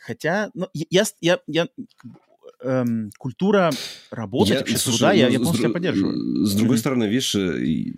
Хотя, 0.00 0.50
ну, 0.54 0.68
я, 0.72 1.04
я, 1.20 1.38
я 1.46 1.68
эм, 2.62 3.10
культура 3.18 3.70
работать, 4.10 4.54
я, 4.54 4.58
вообще 4.60 4.78
слушай, 4.78 4.98
труда, 4.98 5.12
ну, 5.12 5.18
я, 5.18 5.28
я 5.28 5.38
полностью 5.38 5.64
дру... 5.64 5.72
поддерживаю. 5.74 6.46
С 6.46 6.54
другой 6.54 6.76
mm-hmm. 6.76 6.80
стороны, 6.80 7.04
видишь, 7.04 7.34
э, 7.34 7.92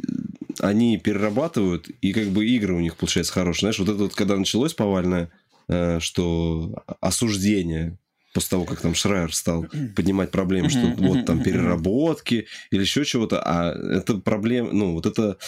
они 0.61 0.99
перерабатывают, 0.99 1.89
и 1.89 2.13
как 2.13 2.29
бы 2.29 2.47
игры 2.47 2.75
у 2.75 2.81
них 2.81 2.97
получается 2.97 3.33
хорошие. 3.33 3.61
Знаешь, 3.61 3.79
вот 3.79 3.89
это 3.89 3.99
вот, 4.05 4.15
когда 4.15 4.37
началось 4.37 4.75
повальное, 4.75 5.31
э, 5.69 6.01
что 6.01 6.85
осуждение 7.01 7.99
после 8.33 8.51
того, 8.51 8.65
как 8.65 8.81
там 8.81 8.95
Шрайер 8.95 9.35
стал 9.35 9.67
поднимать 9.97 10.31
проблемы, 10.31 10.69
что 10.69 10.93
вот 10.99 11.25
там 11.25 11.43
переработки 11.43 12.47
или 12.71 12.81
еще 12.81 13.05
чего-то, 13.05 13.41
а 13.41 13.73
это 13.73 14.15
проблема, 14.15 14.73
ну, 14.73 14.93
вот 14.93 15.07
это... 15.07 15.39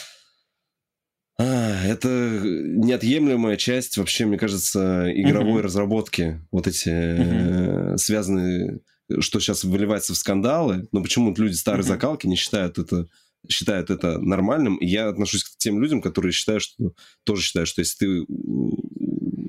А, 1.39 1.85
это 1.85 2.09
неотъемлемая 2.09 3.57
часть 3.57 3.99
вообще, 3.99 4.25
мне 4.25 4.39
кажется, 4.39 5.13
игровой 5.13 5.61
разработки. 5.61 6.41
Вот 6.51 6.67
эти 6.67 6.89
э, 6.89 7.97
связанные 7.99 8.81
что 9.21 9.39
сейчас 9.39 9.65
выливается 9.65 10.15
в 10.15 10.17
скандалы, 10.17 10.89
но 10.93 11.03
почему-то 11.03 11.43
люди 11.43 11.55
старой 11.55 11.83
mm-hmm. 11.83 11.89
закалки 11.89 12.27
не 12.27 12.37
считают 12.37 12.79
это 12.79 13.07
считают 13.49 13.91
это 13.91 14.19
нормальным, 14.19 14.77
и 14.77 14.87
я 14.87 15.09
отношусь 15.09 15.45
к 15.45 15.57
тем 15.57 15.81
людям, 15.81 16.01
которые 16.01 16.33
считают, 16.33 16.63
что 16.63 16.93
тоже 17.25 17.43
считают, 17.43 17.69
что 17.69 17.81
если 17.81 17.99
ты 17.99 18.25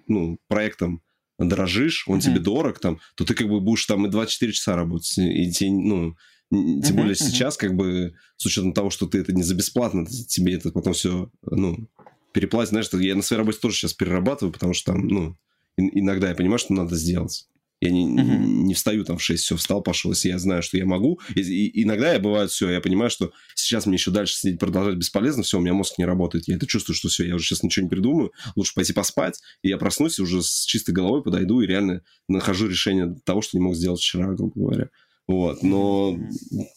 ну, 0.08 0.40
проектом 0.48 1.02
дорожишь, 1.40 2.08
он 2.08 2.18
mm-hmm. 2.18 2.22
тебе 2.22 2.40
дорог, 2.40 2.80
там, 2.80 3.00
то 3.16 3.26
ты 3.26 3.34
как 3.34 3.48
бы 3.48 3.60
будешь 3.60 3.86
там 3.86 4.06
и 4.06 4.10
24 4.10 4.52
часа 4.54 4.76
работать, 4.76 5.18
и 5.18 5.52
тебе, 5.52 5.72
ну, 5.72 6.16
тем 6.50 6.80
uh-huh, 6.80 6.94
более 6.94 7.14
uh-huh. 7.14 7.16
сейчас, 7.16 7.58
как 7.58 7.76
бы, 7.76 8.16
с 8.38 8.46
учетом 8.46 8.74
того, 8.74 8.90
что 8.90 9.06
ты 9.06 9.20
это 9.20 9.34
не 9.34 9.44
за 9.44 9.54
бесплатно, 9.54 10.06
тебе 10.06 10.54
это 10.54 10.72
потом 10.72 10.94
все, 10.94 11.30
ну, 11.44 11.90
переплатить. 12.32 12.70
Знаешь, 12.70 12.90
я 12.94 13.16
на 13.16 13.22
своей 13.22 13.40
работе 13.40 13.60
тоже 13.60 13.76
сейчас 13.76 13.94
перерабатываю, 13.94 14.54
потому 14.54 14.74
что 14.74 14.94
там, 14.94 15.08
ну, 15.08 15.38
иногда 15.78 16.30
я 16.30 16.36
понимаю, 16.36 16.60
что 16.60 16.74
надо 16.74 16.96
сделать. 16.96 17.48
Я 17.80 17.92
не, 17.92 18.08
uh-huh. 18.08 18.40
не 18.40 18.74
встаю 18.74 19.04
там 19.06 19.18
в 19.18 19.24
6, 19.24 19.44
все, 19.44 19.56
встал, 19.56 19.84
пошел, 19.84 20.12
если 20.12 20.30
я 20.30 20.40
знаю, 20.40 20.64
что 20.64 20.78
я 20.78 20.86
могу. 20.86 21.20
И, 21.36 21.42
и 21.42 21.84
иногда 21.84 22.14
я 22.14 22.20
бывает 22.20 22.50
все, 22.50 22.70
я 22.72 22.82
понимаю, 22.82 23.12
что 23.12 23.32
сейчас 23.54 23.86
мне 23.86 23.96
еще 23.96 24.10
дальше 24.10 24.36
сидеть 24.36 24.60
продолжать 24.60 24.96
бесполезно, 24.96 25.44
все, 25.44 25.60
у 25.60 25.62
меня 25.62 25.74
мозг 25.74 26.00
не 26.00 26.06
работает. 26.06 26.48
Я 26.48 26.56
это 26.56 26.66
чувствую, 26.66 26.96
что 26.96 27.10
все, 27.10 27.26
я 27.28 27.36
уже 27.36 27.46
сейчас 27.46 27.62
ничего 27.62 27.84
не 27.84 27.90
придумаю, 27.90 28.32
лучше 28.56 28.74
пойти 28.74 28.94
поспать, 28.94 29.40
и 29.62 29.70
я 29.70 29.78
проснусь 29.78 30.18
и 30.18 30.24
уже 30.24 30.42
с 30.42 30.66
чистой 30.66 30.92
головой 30.92 31.22
подойду 31.22 31.62
и 31.62 31.68
реально 31.68 32.02
нахожу 32.28 32.68
решение 32.68 33.16
того, 33.24 33.42
что 33.42 33.58
не 33.58 33.64
мог 33.64 33.76
сделать 33.76 34.00
вчера, 34.00 34.34
грубо 34.34 34.60
говоря. 34.60 34.90
Вот, 35.28 35.62
но 35.62 36.18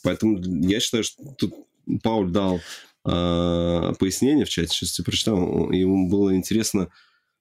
поэтому 0.03 0.39
я 0.67 0.81
считаю, 0.81 1.05
что 1.05 1.23
тут 1.39 1.55
Пауль 2.03 2.31
дал 2.31 2.57
э, 3.07 3.93
пояснение 3.99 4.45
в 4.45 4.51
чате, 4.51 4.69
сейчас 4.69 4.99
я 4.99 5.05
прочитал, 5.05 5.71
ему 5.71 6.11
было 6.11 6.35
интересно, 6.35 6.89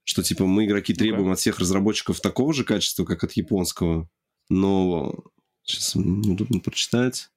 что 0.03 0.23
типа 0.23 0.45
мы, 0.45 0.65
игроки, 0.65 0.93
требуем 0.93 1.31
от 1.31 1.39
всех 1.39 1.59
разработчиков 1.59 2.19
такого 2.19 2.53
же 2.53 2.63
качества, 2.63 3.05
как 3.05 3.23
от 3.23 3.33
японского, 3.33 4.09
но 4.49 5.23
сейчас 5.63 5.95
неудобно 5.95 6.59
прочитать. 6.59 7.29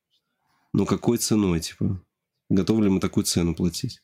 Но 0.73 0.87
какой 0.87 1.19
ценой, 1.19 1.61
типа? 1.61 2.03
Готовы 2.49 2.85
ли 2.85 2.91
мы 2.91 3.01
такую 3.01 3.25
цену 3.25 3.55
платить? 3.55 4.01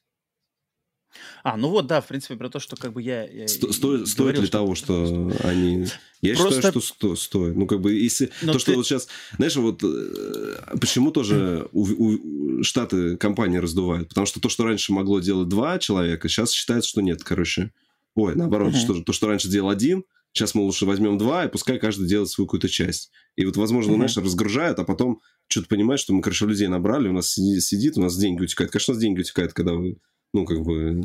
А, 1.42 1.56
ну 1.56 1.68
вот, 1.70 1.86
да, 1.86 2.00
в 2.00 2.06
принципе, 2.06 2.36
про 2.36 2.50
то, 2.50 2.60
что 2.60 2.76
как 2.76 2.92
бы 2.92 3.02
я... 3.02 3.24
я 3.24 3.48
Сто, 3.48 3.72
стоит, 3.72 4.08
стоит 4.08 4.38
ли 4.38 4.46
что... 4.46 4.52
того, 4.52 4.74
что 4.74 5.32
они... 5.42 5.86
Я 6.20 6.34
Просто... 6.34 6.56
считаю, 6.56 6.72
что 6.72 6.80
сто, 6.80 7.16
стоит. 7.16 7.56
Ну, 7.56 7.66
как 7.66 7.80
бы, 7.80 7.94
если... 7.94 8.30
Но 8.42 8.52
то, 8.52 8.58
ты... 8.58 8.62
что 8.62 8.72
вот 8.74 8.86
сейчас... 8.86 9.08
Знаешь, 9.36 9.56
вот 9.56 9.82
э, 9.82 10.76
почему 10.80 11.10
тоже 11.10 11.68
у, 11.72 11.84
у 11.84 12.62
Штаты 12.62 13.16
компании 13.16 13.58
раздувают? 13.58 14.08
Потому 14.08 14.26
что 14.26 14.40
то, 14.40 14.48
что 14.48 14.64
раньше 14.64 14.92
могло 14.92 15.20
делать 15.20 15.48
два 15.48 15.78
человека, 15.78 16.28
сейчас 16.28 16.52
считается, 16.52 16.90
что 16.90 17.00
нет, 17.00 17.24
короче. 17.24 17.72
Ой, 18.18 18.34
наоборот, 18.34 18.74
uh-huh. 18.74 18.78
что, 18.78 19.00
то, 19.00 19.12
что 19.12 19.28
раньше 19.28 19.48
делал 19.48 19.70
один, 19.70 20.02
сейчас 20.32 20.52
мы 20.56 20.62
лучше 20.62 20.86
возьмем 20.86 21.18
два, 21.18 21.44
и 21.44 21.48
пускай 21.48 21.78
каждый 21.78 22.08
делает 22.08 22.28
свою 22.28 22.48
какую-то 22.48 22.68
часть. 22.68 23.12
И 23.36 23.44
вот, 23.44 23.56
возможно, 23.56 23.92
uh-huh. 23.92 23.96
знаешь, 23.96 24.16
разгружает, 24.16 24.80
а 24.80 24.84
потом 24.84 25.20
что-то 25.46 25.68
понимает, 25.68 26.00
что 26.00 26.12
мы, 26.12 26.20
короче, 26.20 26.44
людей 26.44 26.66
набрали, 26.66 27.08
у 27.08 27.12
нас 27.12 27.32
сидит, 27.32 27.62
сидит, 27.62 27.96
у 27.96 28.00
нас 28.00 28.16
деньги 28.18 28.42
утекают. 28.42 28.72
Конечно, 28.72 28.92
у 28.92 28.94
нас 28.96 29.00
деньги 29.00 29.20
утекают, 29.20 29.52
когда 29.52 29.74
вы, 29.74 29.98
ну, 30.34 30.44
как 30.46 30.62
бы, 30.62 31.00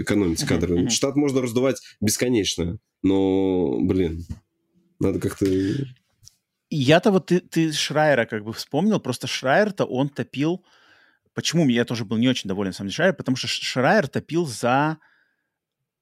экономите 0.00 0.46
кадры. 0.46 0.84
Uh-huh. 0.84 0.88
Штат 0.88 1.14
можно 1.14 1.42
раздувать 1.42 1.76
бесконечно, 2.00 2.78
но, 3.02 3.78
блин, 3.82 4.24
надо 4.98 5.20
как-то... 5.20 5.44
Я-то 6.70 7.10
вот 7.10 7.26
ты, 7.26 7.40
ты 7.40 7.70
Шрайера 7.70 8.24
как 8.24 8.44
бы 8.44 8.54
вспомнил, 8.54 8.98
просто 8.98 9.26
Шрайер-то 9.26 9.84
он 9.84 10.08
топил... 10.08 10.64
Почему 11.32 11.68
я 11.68 11.84
тоже 11.84 12.04
был 12.04 12.16
не 12.16 12.28
очень 12.28 12.48
доволен 12.48 12.72
сам 12.72 12.90
Шрайер? 12.90 13.14
Потому 13.14 13.36
что 13.36 13.46
Шрайер 13.46 14.08
топил 14.08 14.46
за 14.46 14.98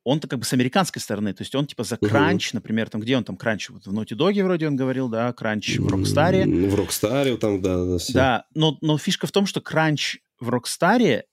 он-то 0.09 0.27
как 0.27 0.39
бы 0.39 0.45
с 0.45 0.53
американской 0.53 1.03
стороны, 1.03 1.35
то 1.35 1.43
есть 1.43 1.55
он 1.55 1.67
типа 1.67 1.85
за 1.85 1.99
кранч, 1.99 2.49
uh-huh. 2.49 2.55
например, 2.55 2.89
там 2.89 3.01
где 3.01 3.17
он 3.17 3.25
там 3.25 3.37
кранч, 3.37 3.69
вот 3.69 3.87
в 3.87 3.93
Naughty 3.93 4.17
Dog 4.17 4.43
вроде 4.43 4.67
он 4.67 4.75
говорил, 4.75 5.09
да, 5.09 5.33
кранч 5.33 5.78
в 5.78 5.87
Рокстаре. 5.87 6.47
В 6.47 6.75
Рокстаре 6.75 7.37
там, 7.37 7.61
да, 7.61 7.85
да, 7.85 7.99
все. 7.99 8.12
Да, 8.12 8.45
но, 8.55 8.78
но 8.81 8.97
фишка 8.97 9.27
в 9.27 9.33
том, 9.33 9.47
что 9.47 9.61
кранч 9.61 10.19
в 10.41 10.49
Рокстаре, 10.49 11.25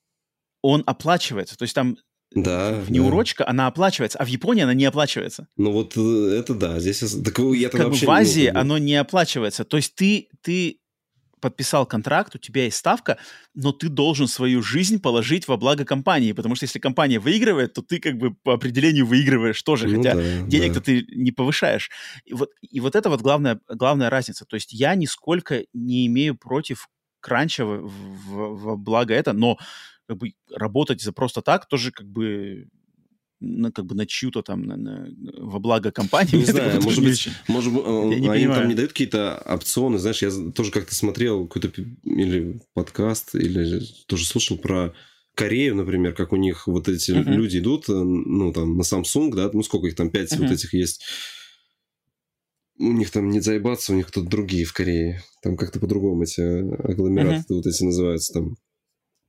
он 0.61 0.83
оплачивается, 0.85 1.57
то 1.57 1.63
есть 1.63 1.73
там 1.73 1.97
да, 2.31 2.73
в 2.73 2.91
неурочка, 2.91 3.45
да. 3.45 3.51
она 3.51 3.67
оплачивается, 3.67 4.17
а 4.17 4.25
в 4.25 4.27
Японии 4.27 4.63
она 4.63 4.73
не 4.73 4.85
оплачивается. 4.85 5.47
Ну 5.55 5.71
вот 5.71 5.93
э, 5.95 6.37
это 6.37 6.53
да, 6.53 6.79
здесь 6.79 6.99
так 6.99 7.39
я 7.39 7.69
как 7.69 7.89
бы 7.89 7.95
в 7.95 8.09
Азии 8.09 8.41
не 8.41 8.47
оно 8.49 8.77
не 8.77 8.95
оплачивается, 8.95 9.63
то 9.63 9.77
есть 9.77 9.95
ты 9.95 10.27
ты 10.41 10.79
подписал 11.45 11.85
контракт, 11.85 12.33
у 12.33 12.39
тебя 12.39 12.63
есть 12.63 12.77
ставка, 12.77 13.19
но 13.53 13.71
ты 13.71 13.87
должен 13.87 14.27
свою 14.27 14.63
жизнь 14.63 14.99
положить 14.99 15.47
во 15.47 15.57
благо 15.57 15.85
компании, 15.85 16.31
потому 16.31 16.55
что 16.55 16.63
если 16.63 16.79
компания 16.79 17.19
выигрывает, 17.19 17.73
то 17.73 17.83
ты 17.83 17.99
как 17.99 18.17
бы 18.17 18.33
по 18.33 18.55
определению 18.55 19.05
выигрываешь 19.05 19.61
тоже, 19.61 19.87
ну, 19.87 19.97
хотя 19.97 20.15
да, 20.15 20.21
денег-то 20.47 20.79
да. 20.79 20.85
ты 20.85 21.05
не 21.11 21.31
повышаешь. 21.31 21.91
И 22.25 22.33
вот, 22.33 22.49
и 22.61 22.79
вот 22.79 22.95
это 22.95 23.11
вот 23.11 23.21
главная, 23.21 23.59
главная 23.69 24.09
разница. 24.09 24.45
То 24.45 24.55
есть 24.55 24.73
я 24.73 24.95
нисколько 24.95 25.65
не 25.71 26.07
имею 26.07 26.35
против 26.35 26.87
кранча 27.19 27.63
в, 27.63 27.87
в, 27.87 28.73
в 28.73 28.77
благо 28.77 29.13
это, 29.13 29.33
но 29.33 29.59
как 30.07 30.17
бы 30.17 30.33
работать 30.51 30.99
за 30.99 31.13
просто 31.13 31.43
так 31.43 31.67
тоже 31.67 31.91
как 31.91 32.07
бы 32.07 32.69
на, 33.45 33.71
как 33.71 33.85
бы 33.85 33.95
на 33.95 34.05
чью-то 34.05 34.41
там, 34.41 34.63
на, 34.63 34.75
на, 34.75 35.07
во 35.37 35.59
благо 35.59 35.91
компании. 35.91 36.37
Не 36.37 36.45
знаю, 36.45 36.81
может 36.81 37.03
быть, 37.03 37.29
может, 37.47 37.71
быть 37.71 37.85
они 37.85 38.27
понимаю. 38.27 38.61
там 38.61 38.69
не 38.69 38.75
дают 38.75 38.91
какие-то 38.91 39.41
опционы, 39.45 39.99
знаешь, 39.99 40.21
я 40.21 40.31
тоже 40.51 40.71
как-то 40.71 40.95
смотрел 40.95 41.47
какой-то 41.47 41.81
или 42.03 42.61
подкаст, 42.73 43.35
или 43.35 43.81
тоже 44.07 44.25
слушал 44.25 44.57
про 44.57 44.93
Корею, 45.35 45.75
например, 45.75 46.13
как 46.13 46.31
у 46.31 46.37
них 46.37 46.65
вот 46.65 46.87
эти 46.87 47.11
uh-huh. 47.11 47.23
люди 47.23 47.57
идут, 47.59 47.89
э, 47.89 47.93
ну, 47.93 48.53
там, 48.53 48.77
на 48.77 48.81
Samsung, 48.81 49.33
да, 49.35 49.49
ну, 49.51 49.63
сколько 49.63 49.87
их 49.87 49.95
там, 49.95 50.09
пять 50.09 50.31
uh-huh. 50.31 50.41
вот 50.41 50.51
этих 50.51 50.73
есть. 50.73 51.03
У 52.77 52.91
них 52.91 53.11
там 53.11 53.29
не 53.29 53.41
заебаться, 53.41 53.91
у 53.91 53.95
них 53.95 54.07
кто-то 54.07 54.27
другие 54.27 54.65
в 54.65 54.73
Корее. 54.73 55.21
Там 55.41 55.57
как-то 55.57 55.79
по-другому 55.79 56.23
эти 56.23 56.41
агломераты 56.41 57.53
uh-huh. 57.53 57.57
вот 57.57 57.67
эти 57.67 57.83
называются 57.83 58.33
там. 58.33 58.55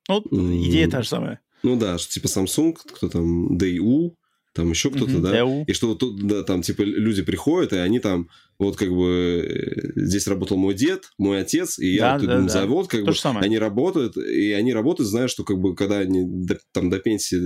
Ну, 0.08 0.68
идея 0.68 0.88
та 0.88 1.02
же 1.02 1.08
самая. 1.08 1.40
Ну 1.62 1.76
да, 1.76 1.98
что 1.98 2.12
типа 2.12 2.26
Samsung, 2.26 2.76
кто 2.92 3.08
там, 3.08 3.56
DU, 3.56 4.14
там 4.56 4.70
еще 4.70 4.90
кто-то, 4.90 5.12
mm-hmm, 5.12 5.20
да, 5.20 5.40
DU. 5.40 5.64
и 5.66 5.72
что 5.74 5.88
вот 5.88 5.98
тут, 5.98 6.26
да, 6.26 6.42
там, 6.42 6.62
типа, 6.62 6.82
люди 6.82 7.22
приходят, 7.22 7.74
и 7.74 7.76
они 7.76 8.00
там, 8.00 8.30
вот 8.58 8.76
как 8.76 8.88
бы, 8.88 9.44
э, 9.46 9.92
здесь 9.96 10.26
работал 10.26 10.56
мой 10.56 10.74
дед, 10.74 11.10
мой 11.18 11.40
отец, 11.40 11.78
и 11.78 11.94
я 11.94 12.12
да, 12.12 12.18
тут 12.18 12.28
да, 12.28 12.48
завод, 12.48 12.88
как 12.88 13.00
То 13.00 13.06
бы, 13.06 13.14
самое. 13.14 13.44
они 13.44 13.58
работают, 13.58 14.16
и 14.16 14.52
они 14.52 14.72
работают, 14.72 15.10
зная, 15.10 15.28
что, 15.28 15.44
как 15.44 15.58
бы, 15.58 15.76
когда 15.76 15.98
они 15.98 16.24
до, 16.24 16.58
там 16.72 16.88
до 16.88 16.98
пенсии 16.98 17.38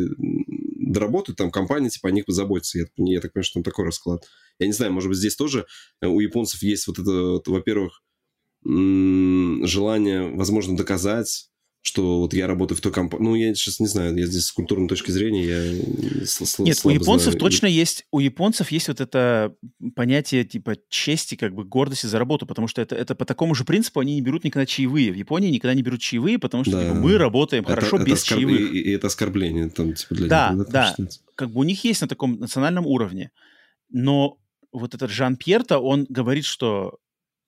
доработают, 0.92 1.36
там 1.36 1.50
компания, 1.50 1.90
типа, 1.90 2.08
о 2.08 2.12
них 2.12 2.26
позаботится. 2.26 2.78
Я, 2.78 2.84
я 2.96 3.20
так 3.20 3.32
понимаю, 3.32 3.44
что 3.44 3.54
там 3.54 3.64
такой 3.64 3.84
расклад. 3.84 4.24
Я 4.60 4.66
не 4.66 4.72
знаю, 4.72 4.92
может 4.92 5.08
быть, 5.08 5.18
здесь 5.18 5.34
тоже 5.34 5.66
у 6.00 6.20
японцев 6.20 6.62
есть 6.62 6.86
вот 6.86 6.98
это, 7.00 7.10
вот, 7.10 7.48
во-первых, 7.48 8.02
желание, 8.64 10.30
возможно, 10.30 10.76
доказать 10.76 11.50
что 11.82 12.20
вот 12.20 12.34
я 12.34 12.46
работаю 12.46 12.76
в 12.76 12.82
той 12.82 12.92
компании. 12.92 13.24
Ну, 13.24 13.34
я 13.34 13.54
сейчас 13.54 13.80
не 13.80 13.86
знаю, 13.86 14.14
я 14.16 14.26
здесь 14.26 14.44
с 14.44 14.52
культурной 14.52 14.86
точки 14.86 15.10
зрения, 15.10 15.44
я 15.44 15.62
сл- 16.24 16.62
Нет, 16.62 16.78
у 16.84 16.90
японцев 16.90 17.32
знаю. 17.32 17.38
точно 17.38 17.66
есть, 17.66 18.04
у 18.10 18.20
японцев 18.20 18.70
есть 18.70 18.88
вот 18.88 19.00
это 19.00 19.54
понятие 19.96 20.44
типа 20.44 20.76
чести, 20.90 21.36
как 21.36 21.54
бы 21.54 21.64
гордости 21.64 22.06
за 22.06 22.18
работу, 22.18 22.46
потому 22.46 22.68
что 22.68 22.82
это, 22.82 22.94
это 22.94 23.14
по 23.14 23.24
такому 23.24 23.54
же 23.54 23.64
принципу 23.64 24.00
они 24.00 24.14
не 24.14 24.20
берут 24.20 24.44
никогда 24.44 24.66
чаевые. 24.66 25.10
В 25.10 25.14
Японии 25.14 25.48
никогда 25.48 25.74
не 25.74 25.82
берут 25.82 26.00
чаевые, 26.00 26.38
потому 26.38 26.64
что 26.64 26.72
да. 26.72 26.82
типа, 26.82 26.94
мы 26.94 27.16
работаем 27.16 27.64
это, 27.64 27.72
хорошо 27.72 27.96
это 27.96 28.04
без 28.04 28.22
оскорб... 28.22 28.40
чаевых. 28.40 28.60
И, 28.60 28.78
и 28.78 28.90
это 28.90 29.06
оскорбление 29.06 29.70
там, 29.70 29.94
типа, 29.94 30.14
для 30.14 30.28
да, 30.28 30.52
них. 30.52 30.68
Да, 30.68 30.94
да. 30.98 31.06
Как 31.34 31.50
бы 31.50 31.60
у 31.60 31.64
них 31.64 31.82
есть 31.84 32.02
на 32.02 32.08
таком 32.08 32.38
национальном 32.38 32.86
уровне. 32.86 33.30
Но 33.88 34.36
вот 34.70 34.94
этот 34.94 35.10
Жан-Пьер-то, 35.10 35.78
он 35.78 36.06
говорит, 36.10 36.44
что 36.44 36.98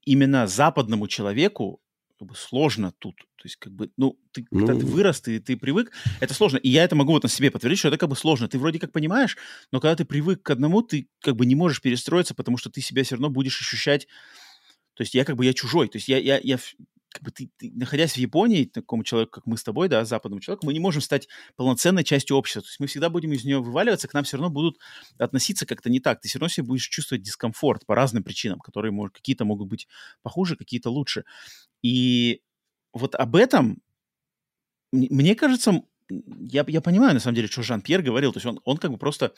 именно 0.04 0.46
западному 0.46 1.06
человеку 1.06 1.81
как 2.22 2.28
бы 2.28 2.36
сложно 2.36 2.92
тут. 3.00 3.16
То 3.16 3.42
есть, 3.46 3.56
как 3.56 3.72
бы, 3.72 3.90
ну, 3.96 4.16
ты, 4.30 4.46
ну... 4.52 4.64
когда 4.64 4.80
ты 4.80 4.86
вырос, 4.86 5.20
ты, 5.20 5.40
ты 5.40 5.56
привык, 5.56 5.90
это 6.20 6.34
сложно. 6.34 6.58
И 6.58 6.68
я 6.68 6.84
это 6.84 6.94
могу 6.94 7.10
вот 7.10 7.24
на 7.24 7.28
себе 7.28 7.50
подтвердить, 7.50 7.80
что 7.80 7.88
это 7.88 7.98
как 7.98 8.08
бы 8.08 8.14
сложно. 8.14 8.46
Ты 8.46 8.60
вроде 8.60 8.78
как 8.78 8.92
понимаешь, 8.92 9.36
но 9.72 9.80
когда 9.80 9.96
ты 9.96 10.04
привык 10.04 10.40
к 10.40 10.50
одному, 10.50 10.82
ты 10.82 11.08
как 11.20 11.34
бы 11.34 11.46
не 11.46 11.56
можешь 11.56 11.82
перестроиться, 11.82 12.34
потому 12.36 12.58
что 12.58 12.70
ты 12.70 12.80
себя 12.80 13.02
все 13.02 13.16
равно 13.16 13.28
будешь 13.28 13.60
ощущать 13.60 14.06
то 14.94 15.02
есть 15.02 15.14
я 15.14 15.24
как 15.24 15.36
бы 15.36 15.44
я 15.46 15.54
чужой. 15.54 15.88
То 15.88 15.96
есть 15.96 16.08
я, 16.08 16.18
я, 16.18 16.38
я 16.42 16.58
как 17.12 17.22
бы 17.22 17.30
ты, 17.30 17.50
ты, 17.56 17.70
находясь 17.74 18.12
в 18.12 18.16
Японии, 18.16 18.64
такому 18.64 19.04
человеку, 19.04 19.32
как 19.32 19.46
мы 19.46 19.56
с 19.56 19.62
тобой, 19.62 19.88
да, 19.88 20.04
западному 20.04 20.40
человеку, 20.40 20.66
мы 20.66 20.72
не 20.72 20.80
можем 20.80 21.02
стать 21.02 21.28
полноценной 21.56 22.04
частью 22.04 22.36
общества. 22.36 22.62
То 22.62 22.68
есть 22.68 22.80
мы 22.80 22.86
всегда 22.86 23.10
будем 23.10 23.32
из 23.32 23.44
нее 23.44 23.60
вываливаться, 23.60 24.08
к 24.08 24.14
нам 24.14 24.24
все 24.24 24.36
равно 24.36 24.50
будут 24.50 24.78
относиться 25.18 25.66
как-то 25.66 25.90
не 25.90 26.00
так. 26.00 26.20
Ты 26.20 26.28
все 26.28 26.38
равно 26.38 26.48
себе 26.48 26.66
будешь 26.66 26.88
чувствовать 26.88 27.22
дискомфорт 27.22 27.86
по 27.86 27.94
разным 27.94 28.22
причинам, 28.24 28.58
которые 28.58 28.92
может, 28.92 29.14
какие-то 29.14 29.44
могут 29.44 29.68
быть 29.68 29.86
похуже, 30.22 30.56
какие-то 30.56 30.90
лучше. 30.90 31.24
И 31.82 32.40
вот 32.92 33.14
об 33.14 33.36
этом, 33.36 33.82
мне 34.92 35.34
кажется, 35.34 35.82
я, 36.08 36.64
я 36.66 36.80
понимаю, 36.80 37.14
на 37.14 37.20
самом 37.20 37.36
деле, 37.36 37.48
что 37.48 37.62
Жан-Пьер 37.62 38.02
говорил. 38.02 38.32
То 38.32 38.38
есть 38.38 38.46
он, 38.46 38.60
он 38.64 38.78
как 38.78 38.90
бы 38.90 38.98
просто 38.98 39.32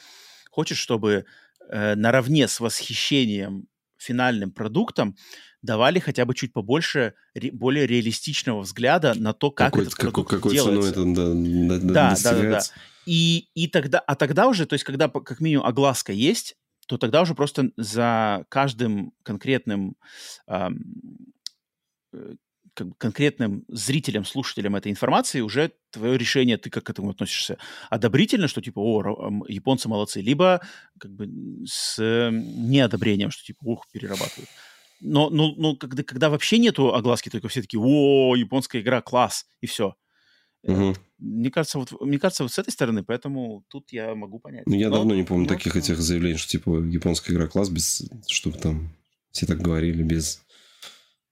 хочет, 0.51 0.79
чтобы 0.79 1.27
э, 1.69 1.95
наравне 1.95 2.49
с 2.49 2.61
восхищением 2.61 3.69
финальным 3.97 4.51
продуктом 4.51 5.17
давали 5.63 5.99
хотя 5.99 6.25
бы 6.25 6.35
чуть 6.35 6.53
побольше 6.53 7.15
ре, 7.35 7.51
более 7.51 7.87
реалистичного 7.87 8.61
взгляда 8.61 9.15
на 9.15 9.33
то, 9.33 9.51
как 9.51 9.73
какой, 9.73 9.85
этот 9.85 9.97
продукт 9.97 10.31
какой, 10.31 10.39
какой 10.39 10.53
делается. 10.53 10.91
это 10.91 11.15
да, 11.15 11.79
да, 11.79 12.15
да, 12.15 12.33
да, 12.33 12.51
да. 12.51 12.61
И, 13.07 13.49
и 13.55 13.69
тогда, 13.69 13.99
а 14.01 14.15
тогда 14.15 14.47
уже, 14.47 14.67
то 14.67 14.75
есть 14.75 14.85
когда 14.85 15.09
как 15.09 15.41
минимум 15.41 15.67
огласка 15.67 16.13
есть, 16.13 16.57
то 16.87 16.99
тогда 16.99 17.23
уже 17.23 17.35
просто 17.35 17.71
за 17.77 18.45
каждым 18.49 19.13
конкретным 19.23 19.97
эм, 20.47 21.35
как 22.75 22.89
бы 22.89 22.95
конкретным 22.99 23.65
зрителям, 23.69 24.25
слушателям 24.25 24.77
этой 24.77 24.91
информации 24.91 25.41
уже 25.41 25.73
твое 25.91 26.19
решение, 26.19 26.59
ты 26.59 26.71
как 26.71 26.85
к 26.85 26.91
этому 26.91 27.11
относишься, 27.11 27.59
одобрительно, 27.89 28.49
что 28.49 28.61
типа, 28.61 28.81
о, 28.81 29.45
японцы 29.49 29.89
молодцы, 29.89 30.21
либо 30.21 30.61
как 30.99 31.13
бы 31.13 31.29
с 31.67 31.99
неодобрением, 32.33 33.31
что 33.31 33.45
типа, 33.45 33.65
ух, 33.65 33.87
перерабатывают. 33.93 34.49
Но, 35.01 35.31
но, 35.31 35.55
но 35.57 35.77
когда, 35.77 36.03
когда 36.03 36.31
вообще 36.31 36.59
нету 36.59 36.95
огласки, 36.95 37.29
только 37.29 37.49
все 37.49 37.63
таки 37.63 37.77
о, 37.77 38.35
японская 38.37 38.83
игра, 38.83 39.01
класс, 39.03 39.47
и 39.61 39.67
все. 39.67 39.95
Угу. 40.63 40.95
Мне 41.19 41.51
кажется, 41.51 41.79
вот 41.79 41.93
мне 42.01 42.19
кажется, 42.19 42.43
вот 42.43 42.53
с 42.53 42.59
этой 42.59 42.71
стороны, 42.71 43.05
поэтому 43.05 43.65
тут 43.69 43.93
я 43.93 44.15
могу 44.15 44.39
понять. 44.39 44.67
Ну, 44.67 44.75
я 44.75 44.89
но, 44.89 44.97
давно 44.97 45.15
не 45.15 45.25
помню 45.25 45.45
но, 45.45 45.55
таких 45.55 45.75
но... 45.75 45.81
этих 45.81 45.99
заявлений, 45.99 46.39
что 46.39 46.51
типа 46.51 46.83
японская 46.83 47.37
игра 47.37 47.47
класс, 47.47 47.69
без, 47.69 48.09
чтобы 48.27 48.59
там 48.59 48.95
все 49.31 49.47
так 49.47 49.61
говорили, 49.61 50.03
без 50.03 50.44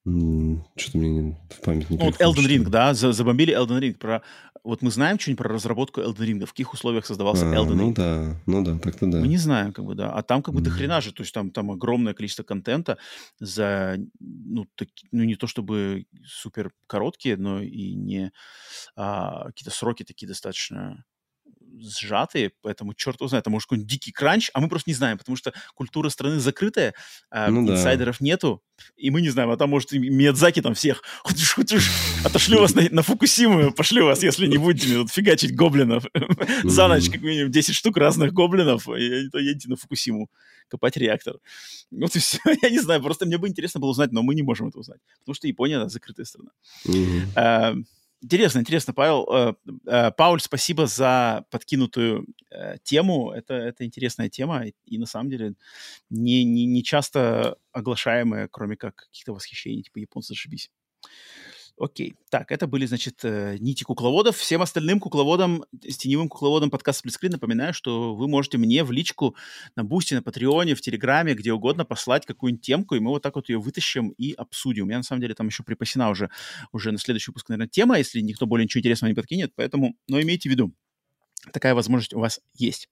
что-то 0.05 0.99
мне 0.99 1.37
в 1.49 1.61
память 1.61 1.89
не 1.89 1.97
ну, 1.97 2.07
Вот 2.07 2.21
Elden 2.21 2.47
Ring, 2.47 2.69
да, 2.69 2.93
забомбили 2.93 3.57
Elden 3.57 3.81
Ring. 3.81 3.95
Про... 3.95 4.23
Вот 4.65 4.83
мы 4.83 4.91
знаем 4.91 5.19
что-нибудь 5.19 5.39
про 5.39 5.55
разработку 5.55 6.01
Elden 6.01 6.27
Ring, 6.27 6.45
в 6.45 6.51
каких 6.51 6.73
условиях 6.73 7.07
создавался 7.07 7.49
а, 7.49 7.55
Elden 7.55 7.75
ну 7.75 7.83
Ring. 7.83 7.87
Ну 7.87 7.95
да, 7.95 8.37
ну 8.47 8.65
да, 8.65 8.79
так-то 8.79 9.07
да. 9.07 9.21
Мы 9.21 9.29
не 9.29 9.37
знаем, 9.37 9.73
как 9.73 9.85
бы, 9.85 9.95
да. 9.95 10.13
А 10.13 10.23
там 10.23 10.43
как 10.43 10.55
бы 10.55 10.61
mm. 10.61 10.65
до 10.65 10.71
хрена 10.71 11.01
же, 11.01 11.13
то 11.13 11.23
есть 11.23 11.33
там, 11.33 11.53
там 11.53 11.71
огромное 11.71 12.15
количество 12.15 12.43
контента 12.43 12.99
за, 13.39 13.97
ну, 14.19 14.67
так, 14.75 14.89
ну, 15.13 15.23
не 15.23 15.37
то 15.37 15.47
чтобы 15.47 16.07
супер 16.27 16.73
короткие, 16.89 17.37
но 17.37 17.63
и 17.63 17.95
не 17.95 18.33
а, 18.97 19.47
какие-то 19.47 19.71
сроки 19.71 20.03
такие 20.03 20.27
достаточно 20.27 21.05
сжатые, 21.81 22.53
поэтому 22.63 22.95
черт 22.95 23.21
его 23.21 23.29
знает, 23.29 23.43
это 23.43 23.51
может 23.51 23.67
какой-нибудь 23.67 23.91
дикий 23.91 24.13
кранч, 24.13 24.51
а 24.55 24.61
мы 24.61 24.69
просто 24.69 24.91
не 24.91 24.95
знаем, 24.95 25.19
потому 25.19 25.37
что 25.37 25.53
культура 25.75 26.09
страны 26.09 26.39
закрытая, 26.41 26.95
а 27.31 27.49
ну, 27.49 27.69
инсайдеров 27.71 28.19
да. 28.19 28.25
нету, 28.25 28.63
и 28.97 29.11
мы 29.11 29.21
не 29.21 29.31
знаем, 29.31 29.51
а 29.51 29.57
там, 29.57 29.71
может, 29.71 29.93
Миядзаки 29.93 30.61
там 30.63 30.75
всех 30.75 31.03
хутюш, 31.23 31.53
хутюш, 31.55 31.91
отошлю 32.25 32.61
вас 32.61 32.75
на, 32.75 32.89
на 32.91 33.03
Фукусиму, 33.03 33.73
пошлю 33.73 34.07
вас, 34.07 34.23
если 34.23 34.47
не 34.47 34.59
будете 34.59 34.95
тут 34.95 35.11
фигачить 35.11 35.55
гоблинов. 35.55 36.05
За 36.65 36.89
ночь 36.89 37.11
как 37.11 37.23
минимум 37.23 37.51
10 37.51 37.75
штук 37.75 37.97
разных 37.97 38.33
гоблинов, 38.33 38.89
и 38.89 39.29
едете 39.35 39.69
на 39.69 39.77
Фукусиму 39.77 40.31
копать 40.69 40.97
реактор. 40.97 41.37
Вот 41.91 42.17
и 42.17 42.19
все. 42.19 42.39
Я 42.63 42.71
не 42.71 42.81
знаю, 42.81 43.03
просто 43.03 43.27
мне 43.27 43.39
бы 43.39 43.49
интересно 43.49 43.81
было 43.81 43.91
узнать, 43.91 44.13
но 44.13 44.23
мы 44.23 44.35
не 44.35 44.43
можем 44.43 44.69
это 44.69 44.79
узнать, 44.79 45.01
потому 45.21 45.35
что 45.35 45.47
Япония, 45.47 45.77
она 45.77 45.89
закрытая 45.89 46.27
страна. 46.27 46.51
Интересно, 48.23 48.61
интересно, 48.61 48.95
Павел. 48.95 49.27
Э, 49.33 49.55
э, 49.85 50.13
Пауль, 50.13 50.41
спасибо 50.41 50.87
за 50.87 51.45
подкинутую 51.51 52.27
э, 52.51 52.77
тему. 52.85 53.33
Это, 53.33 53.55
это 53.55 53.85
интересная 53.85 54.29
тема 54.29 54.65
и, 54.65 54.75
и 54.85 54.97
на 54.99 55.07
самом 55.07 55.29
деле 55.29 55.55
не, 56.09 56.45
не, 56.45 56.65
не 56.67 56.85
часто 56.85 57.57
оглашаемая, 57.73 58.47
кроме 58.47 58.77
как 58.77 58.95
каких-то 58.95 59.35
восхищений, 59.35 59.83
типа 59.83 59.99
японцы 59.99 60.29
зашибись. 60.29 60.71
Окей. 61.79 62.15
Так, 62.31 62.53
это 62.53 62.67
были, 62.67 62.87
значит, 62.87 63.25
э, 63.25 63.57
нити 63.59 63.83
кукловодов. 63.83 64.37
Всем 64.37 64.63
остальным 64.63 65.01
кукловодам, 65.01 65.65
с 65.83 65.97
теневым 65.97 66.29
кукловодом 66.29 66.71
подкаст 66.71 67.01
Сплитскрин 67.01 67.33
напоминаю, 67.33 67.75
что 67.75 68.15
вы 68.15 68.29
можете 68.29 68.59
мне 68.59 68.85
в 68.85 68.93
личку 68.93 69.35
на 69.75 69.83
Boosty, 69.83 70.15
на 70.15 70.23
Patreon 70.23 70.63
е, 70.63 70.75
в 70.75 70.81
Телеграме, 70.81 71.35
где 71.35 71.53
угодно 71.53 71.85
послать 71.85 72.27
какую-нибудь 72.27 72.65
темку, 72.65 72.95
и 72.95 73.01
мы 73.01 73.11
вот 73.11 73.23
так 73.23 73.37
вот 73.37 73.49
ее 73.49 73.59
вытащим 73.59 74.11
и 74.11 74.33
обсудим. 74.33 74.85
У 74.85 74.87
меня, 74.87 74.99
на 74.99 75.03
самом 75.03 75.23
деле, 75.23 75.35
там 75.35 75.49
еще 75.49 75.63
припасена 75.63 76.11
уже, 76.11 76.31
уже 76.73 76.93
на 76.93 76.99
следующий 76.99 77.31
выпуск, 77.31 77.49
наверное, 77.49 77.69
тема, 77.69 77.99
если 77.99 78.21
никто 78.21 78.47
более 78.47 78.65
ничего 78.65 78.81
интересного 78.81 79.09
не 79.09 79.15
подкинет, 79.15 79.53
поэтому, 79.55 79.97
но 80.09 80.21
имейте 80.21 80.49
в 80.49 80.53
виду, 80.53 80.73
такая 81.53 81.75
возможность 81.75 82.15
у 82.15 82.21
вас 82.21 82.41
есть. 82.55 82.89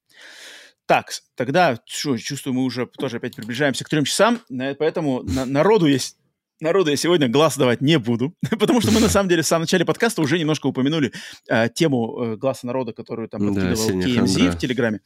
Так, 0.87 1.13
тогда, 1.37 1.79
что, 1.87 2.17
чувствую, 2.17 2.55
мы 2.55 2.65
уже 2.65 2.87
тоже 2.87 3.19
опять 3.19 3.37
приближаемся 3.37 3.85
к 3.85 3.89
трем 3.89 4.05
часам, 4.05 4.41
поэтому 4.49 5.23
на, 5.23 5.47
народу 5.47 5.87
есть 5.87 6.17
народу 6.61 6.91
я 6.91 6.97
сегодня 6.97 7.29
глас 7.29 7.57
давать 7.57 7.81
не 7.81 7.99
буду, 7.99 8.35
потому 8.59 8.81
что 8.81 8.91
мы 8.91 9.01
на 9.01 9.09
самом 9.09 9.29
деле 9.29 9.43
в 9.43 9.47
самом 9.47 9.63
начале 9.63 9.85
подкаста 9.85 10.23
уже 10.23 10.39
немножко 10.39 10.67
упомянули 10.67 11.13
э, 11.49 11.69
тему 11.75 12.23
э, 12.23 12.37
гласа 12.37 12.61
народа, 12.65 12.93
которую 12.93 13.29
там 13.29 13.47
подкидывал 13.47 14.01
да, 14.01 14.07
KMZ 14.07 14.51
в 14.51 14.59
Телеграме. 14.59 15.01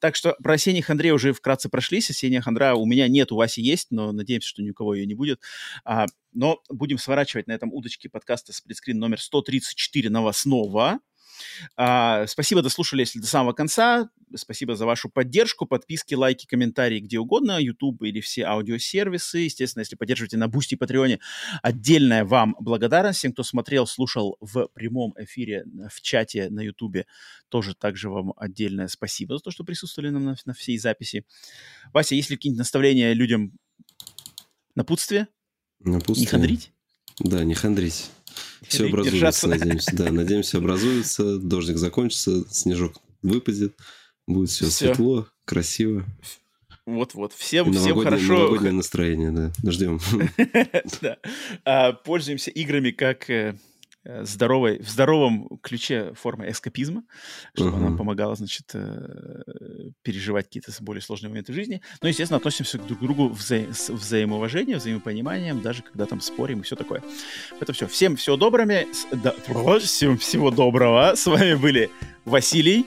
Так 0.00 0.16
что 0.16 0.36
про 0.42 0.58
осеннюю 0.58 0.82
хандру 0.82 1.14
уже 1.14 1.32
вкратце 1.32 1.68
прошлись. 1.68 2.06
Осенней 2.06 2.40
хандры 2.42 2.74
у 2.74 2.86
меня 2.86 3.08
нет, 3.08 3.32
у 3.32 3.36
Васи 3.36 3.62
есть, 3.62 3.88
но 3.90 4.12
надеемся, 4.12 4.48
что 4.48 4.62
ни 4.62 4.70
у 4.70 4.74
кого 4.74 4.94
ее 4.94 5.06
не 5.06 5.14
будет. 5.14 5.40
А, 5.84 6.06
но 6.32 6.60
будем 6.68 6.98
сворачивать 6.98 7.46
на 7.46 7.52
этом 7.52 7.72
удочки 7.72 8.08
подкаста 8.08 8.52
Split 8.52 8.73
Screen 8.73 8.98
номер 8.98 9.20
134 9.20 10.10
новостного. 10.10 11.00
А, 11.76 12.26
спасибо, 12.26 12.62
дослушали, 12.62 13.00
если 13.00 13.18
до 13.18 13.26
самого 13.26 13.52
конца. 13.52 14.10
Спасибо 14.34 14.76
за 14.76 14.86
вашу 14.86 15.08
поддержку, 15.08 15.66
подписки, 15.66 16.14
лайки, 16.14 16.46
комментарии 16.46 17.00
где 17.00 17.18
угодно, 17.18 17.58
YouTube 17.60 18.02
или 18.02 18.20
все 18.20 18.44
аудиосервисы. 18.44 19.38
Естественно, 19.38 19.80
если 19.80 19.96
поддерживаете 19.96 20.36
на 20.36 20.48
Boosty 20.48 20.74
и 20.74 20.76
Patreon 20.76 21.09
е, 21.09 21.18
отдельная 21.62 22.24
вам 22.24 22.56
благодарность. 22.60 23.18
Всем, 23.18 23.32
кто 23.32 23.42
смотрел, 23.42 23.86
слушал 23.86 24.36
в 24.40 24.68
прямом 24.68 25.14
эфире 25.18 25.64
в 25.90 26.00
чате 26.00 26.48
на 26.50 26.60
YouTube, 26.60 27.06
тоже 27.48 27.74
также 27.74 28.08
вам 28.08 28.32
отдельное 28.36 28.88
спасибо 28.88 29.36
за 29.36 29.42
то, 29.42 29.50
что 29.50 29.64
присутствовали 29.64 30.10
нам 30.10 30.24
на, 30.24 30.36
на 30.44 30.54
всей 30.54 30.78
записи. 30.78 31.24
Вася, 31.92 32.14
есть 32.14 32.30
ли 32.30 32.36
какие-нибудь 32.36 32.58
наставления 32.58 33.12
людям? 33.12 33.52
Напутствие? 34.74 35.28
Напутствие. 35.80 36.20
Не 36.20 36.26
хандрить? 36.26 36.72
Да, 37.18 37.44
не 37.44 37.54
хандрить. 37.54 38.10
Все 38.66 38.86
образуется, 38.86 39.12
держаться. 39.12 39.48
надеемся. 39.48 39.96
Да, 39.96 40.10
надеемся, 40.10 40.58
образуется, 40.58 41.38
дождик 41.38 41.76
закончится, 41.76 42.44
снежок 42.50 42.94
выпадет, 43.22 43.74
будет 44.26 44.50
все, 44.50 44.66
все. 44.66 44.86
светло, 44.86 45.28
красиво. 45.44 46.04
Вот-вот. 46.86 47.32
Всем, 47.34 47.72
всем 47.72 48.00
хорошо. 48.00 48.32
Новогоднее 48.34 48.72
настроение, 48.72 49.30
да. 49.30 49.70
Ждем. 49.70 50.00
А, 51.64 51.92
пользуемся 51.92 52.50
играми 52.50 52.90
как 52.90 53.30
Э, 53.30 53.54
здоровой, 54.04 54.80
в 54.80 54.88
здоровом 54.88 55.48
ключе 55.62 56.12
формы 56.14 56.50
эскапизма, 56.50 57.04
чтобы 57.54 57.76
uh-huh. 57.76 57.80
нам 57.80 57.96
помогала, 57.96 58.34
значит, 58.34 58.70
э, 58.74 59.42
переживать 60.02 60.46
какие-то 60.46 60.72
более 60.80 61.02
сложные 61.02 61.28
моменты 61.28 61.52
жизни. 61.52 61.82
Но, 62.00 62.08
естественно, 62.08 62.38
относимся 62.38 62.78
друг 62.78 62.98
к 62.98 63.02
другу 63.02 63.28
вза- 63.28 63.72
с 63.72 63.90
взаимоуважением, 63.90 64.78
взаимопониманием, 64.78 65.60
даже 65.60 65.82
когда 65.82 66.06
там 66.06 66.20
спорим 66.20 66.60
и 66.60 66.62
все 66.62 66.76
такое. 66.76 67.02
Это 67.60 67.72
все. 67.72 67.86
Всем 67.86 68.16
всего 68.16 68.36
доброго. 68.36 68.60
Да, 69.12 69.34
всем 69.80 70.18
всего 70.18 70.50
доброго. 70.50 71.14
С 71.14 71.26
вами 71.26 71.54
были 71.54 71.90
Василий. 72.24 72.86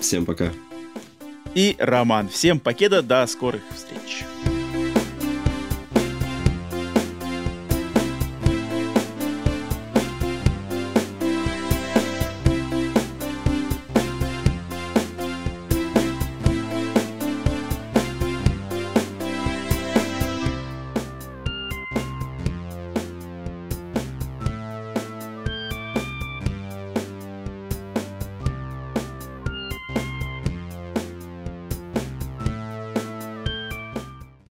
Всем 0.00 0.26
пока. 0.26 0.52
И 1.54 1.76
Роман. 1.78 2.28
Всем 2.28 2.60
покеда. 2.60 3.02
До 3.02 3.26
скорых 3.26 3.62
встреч. 3.74 4.24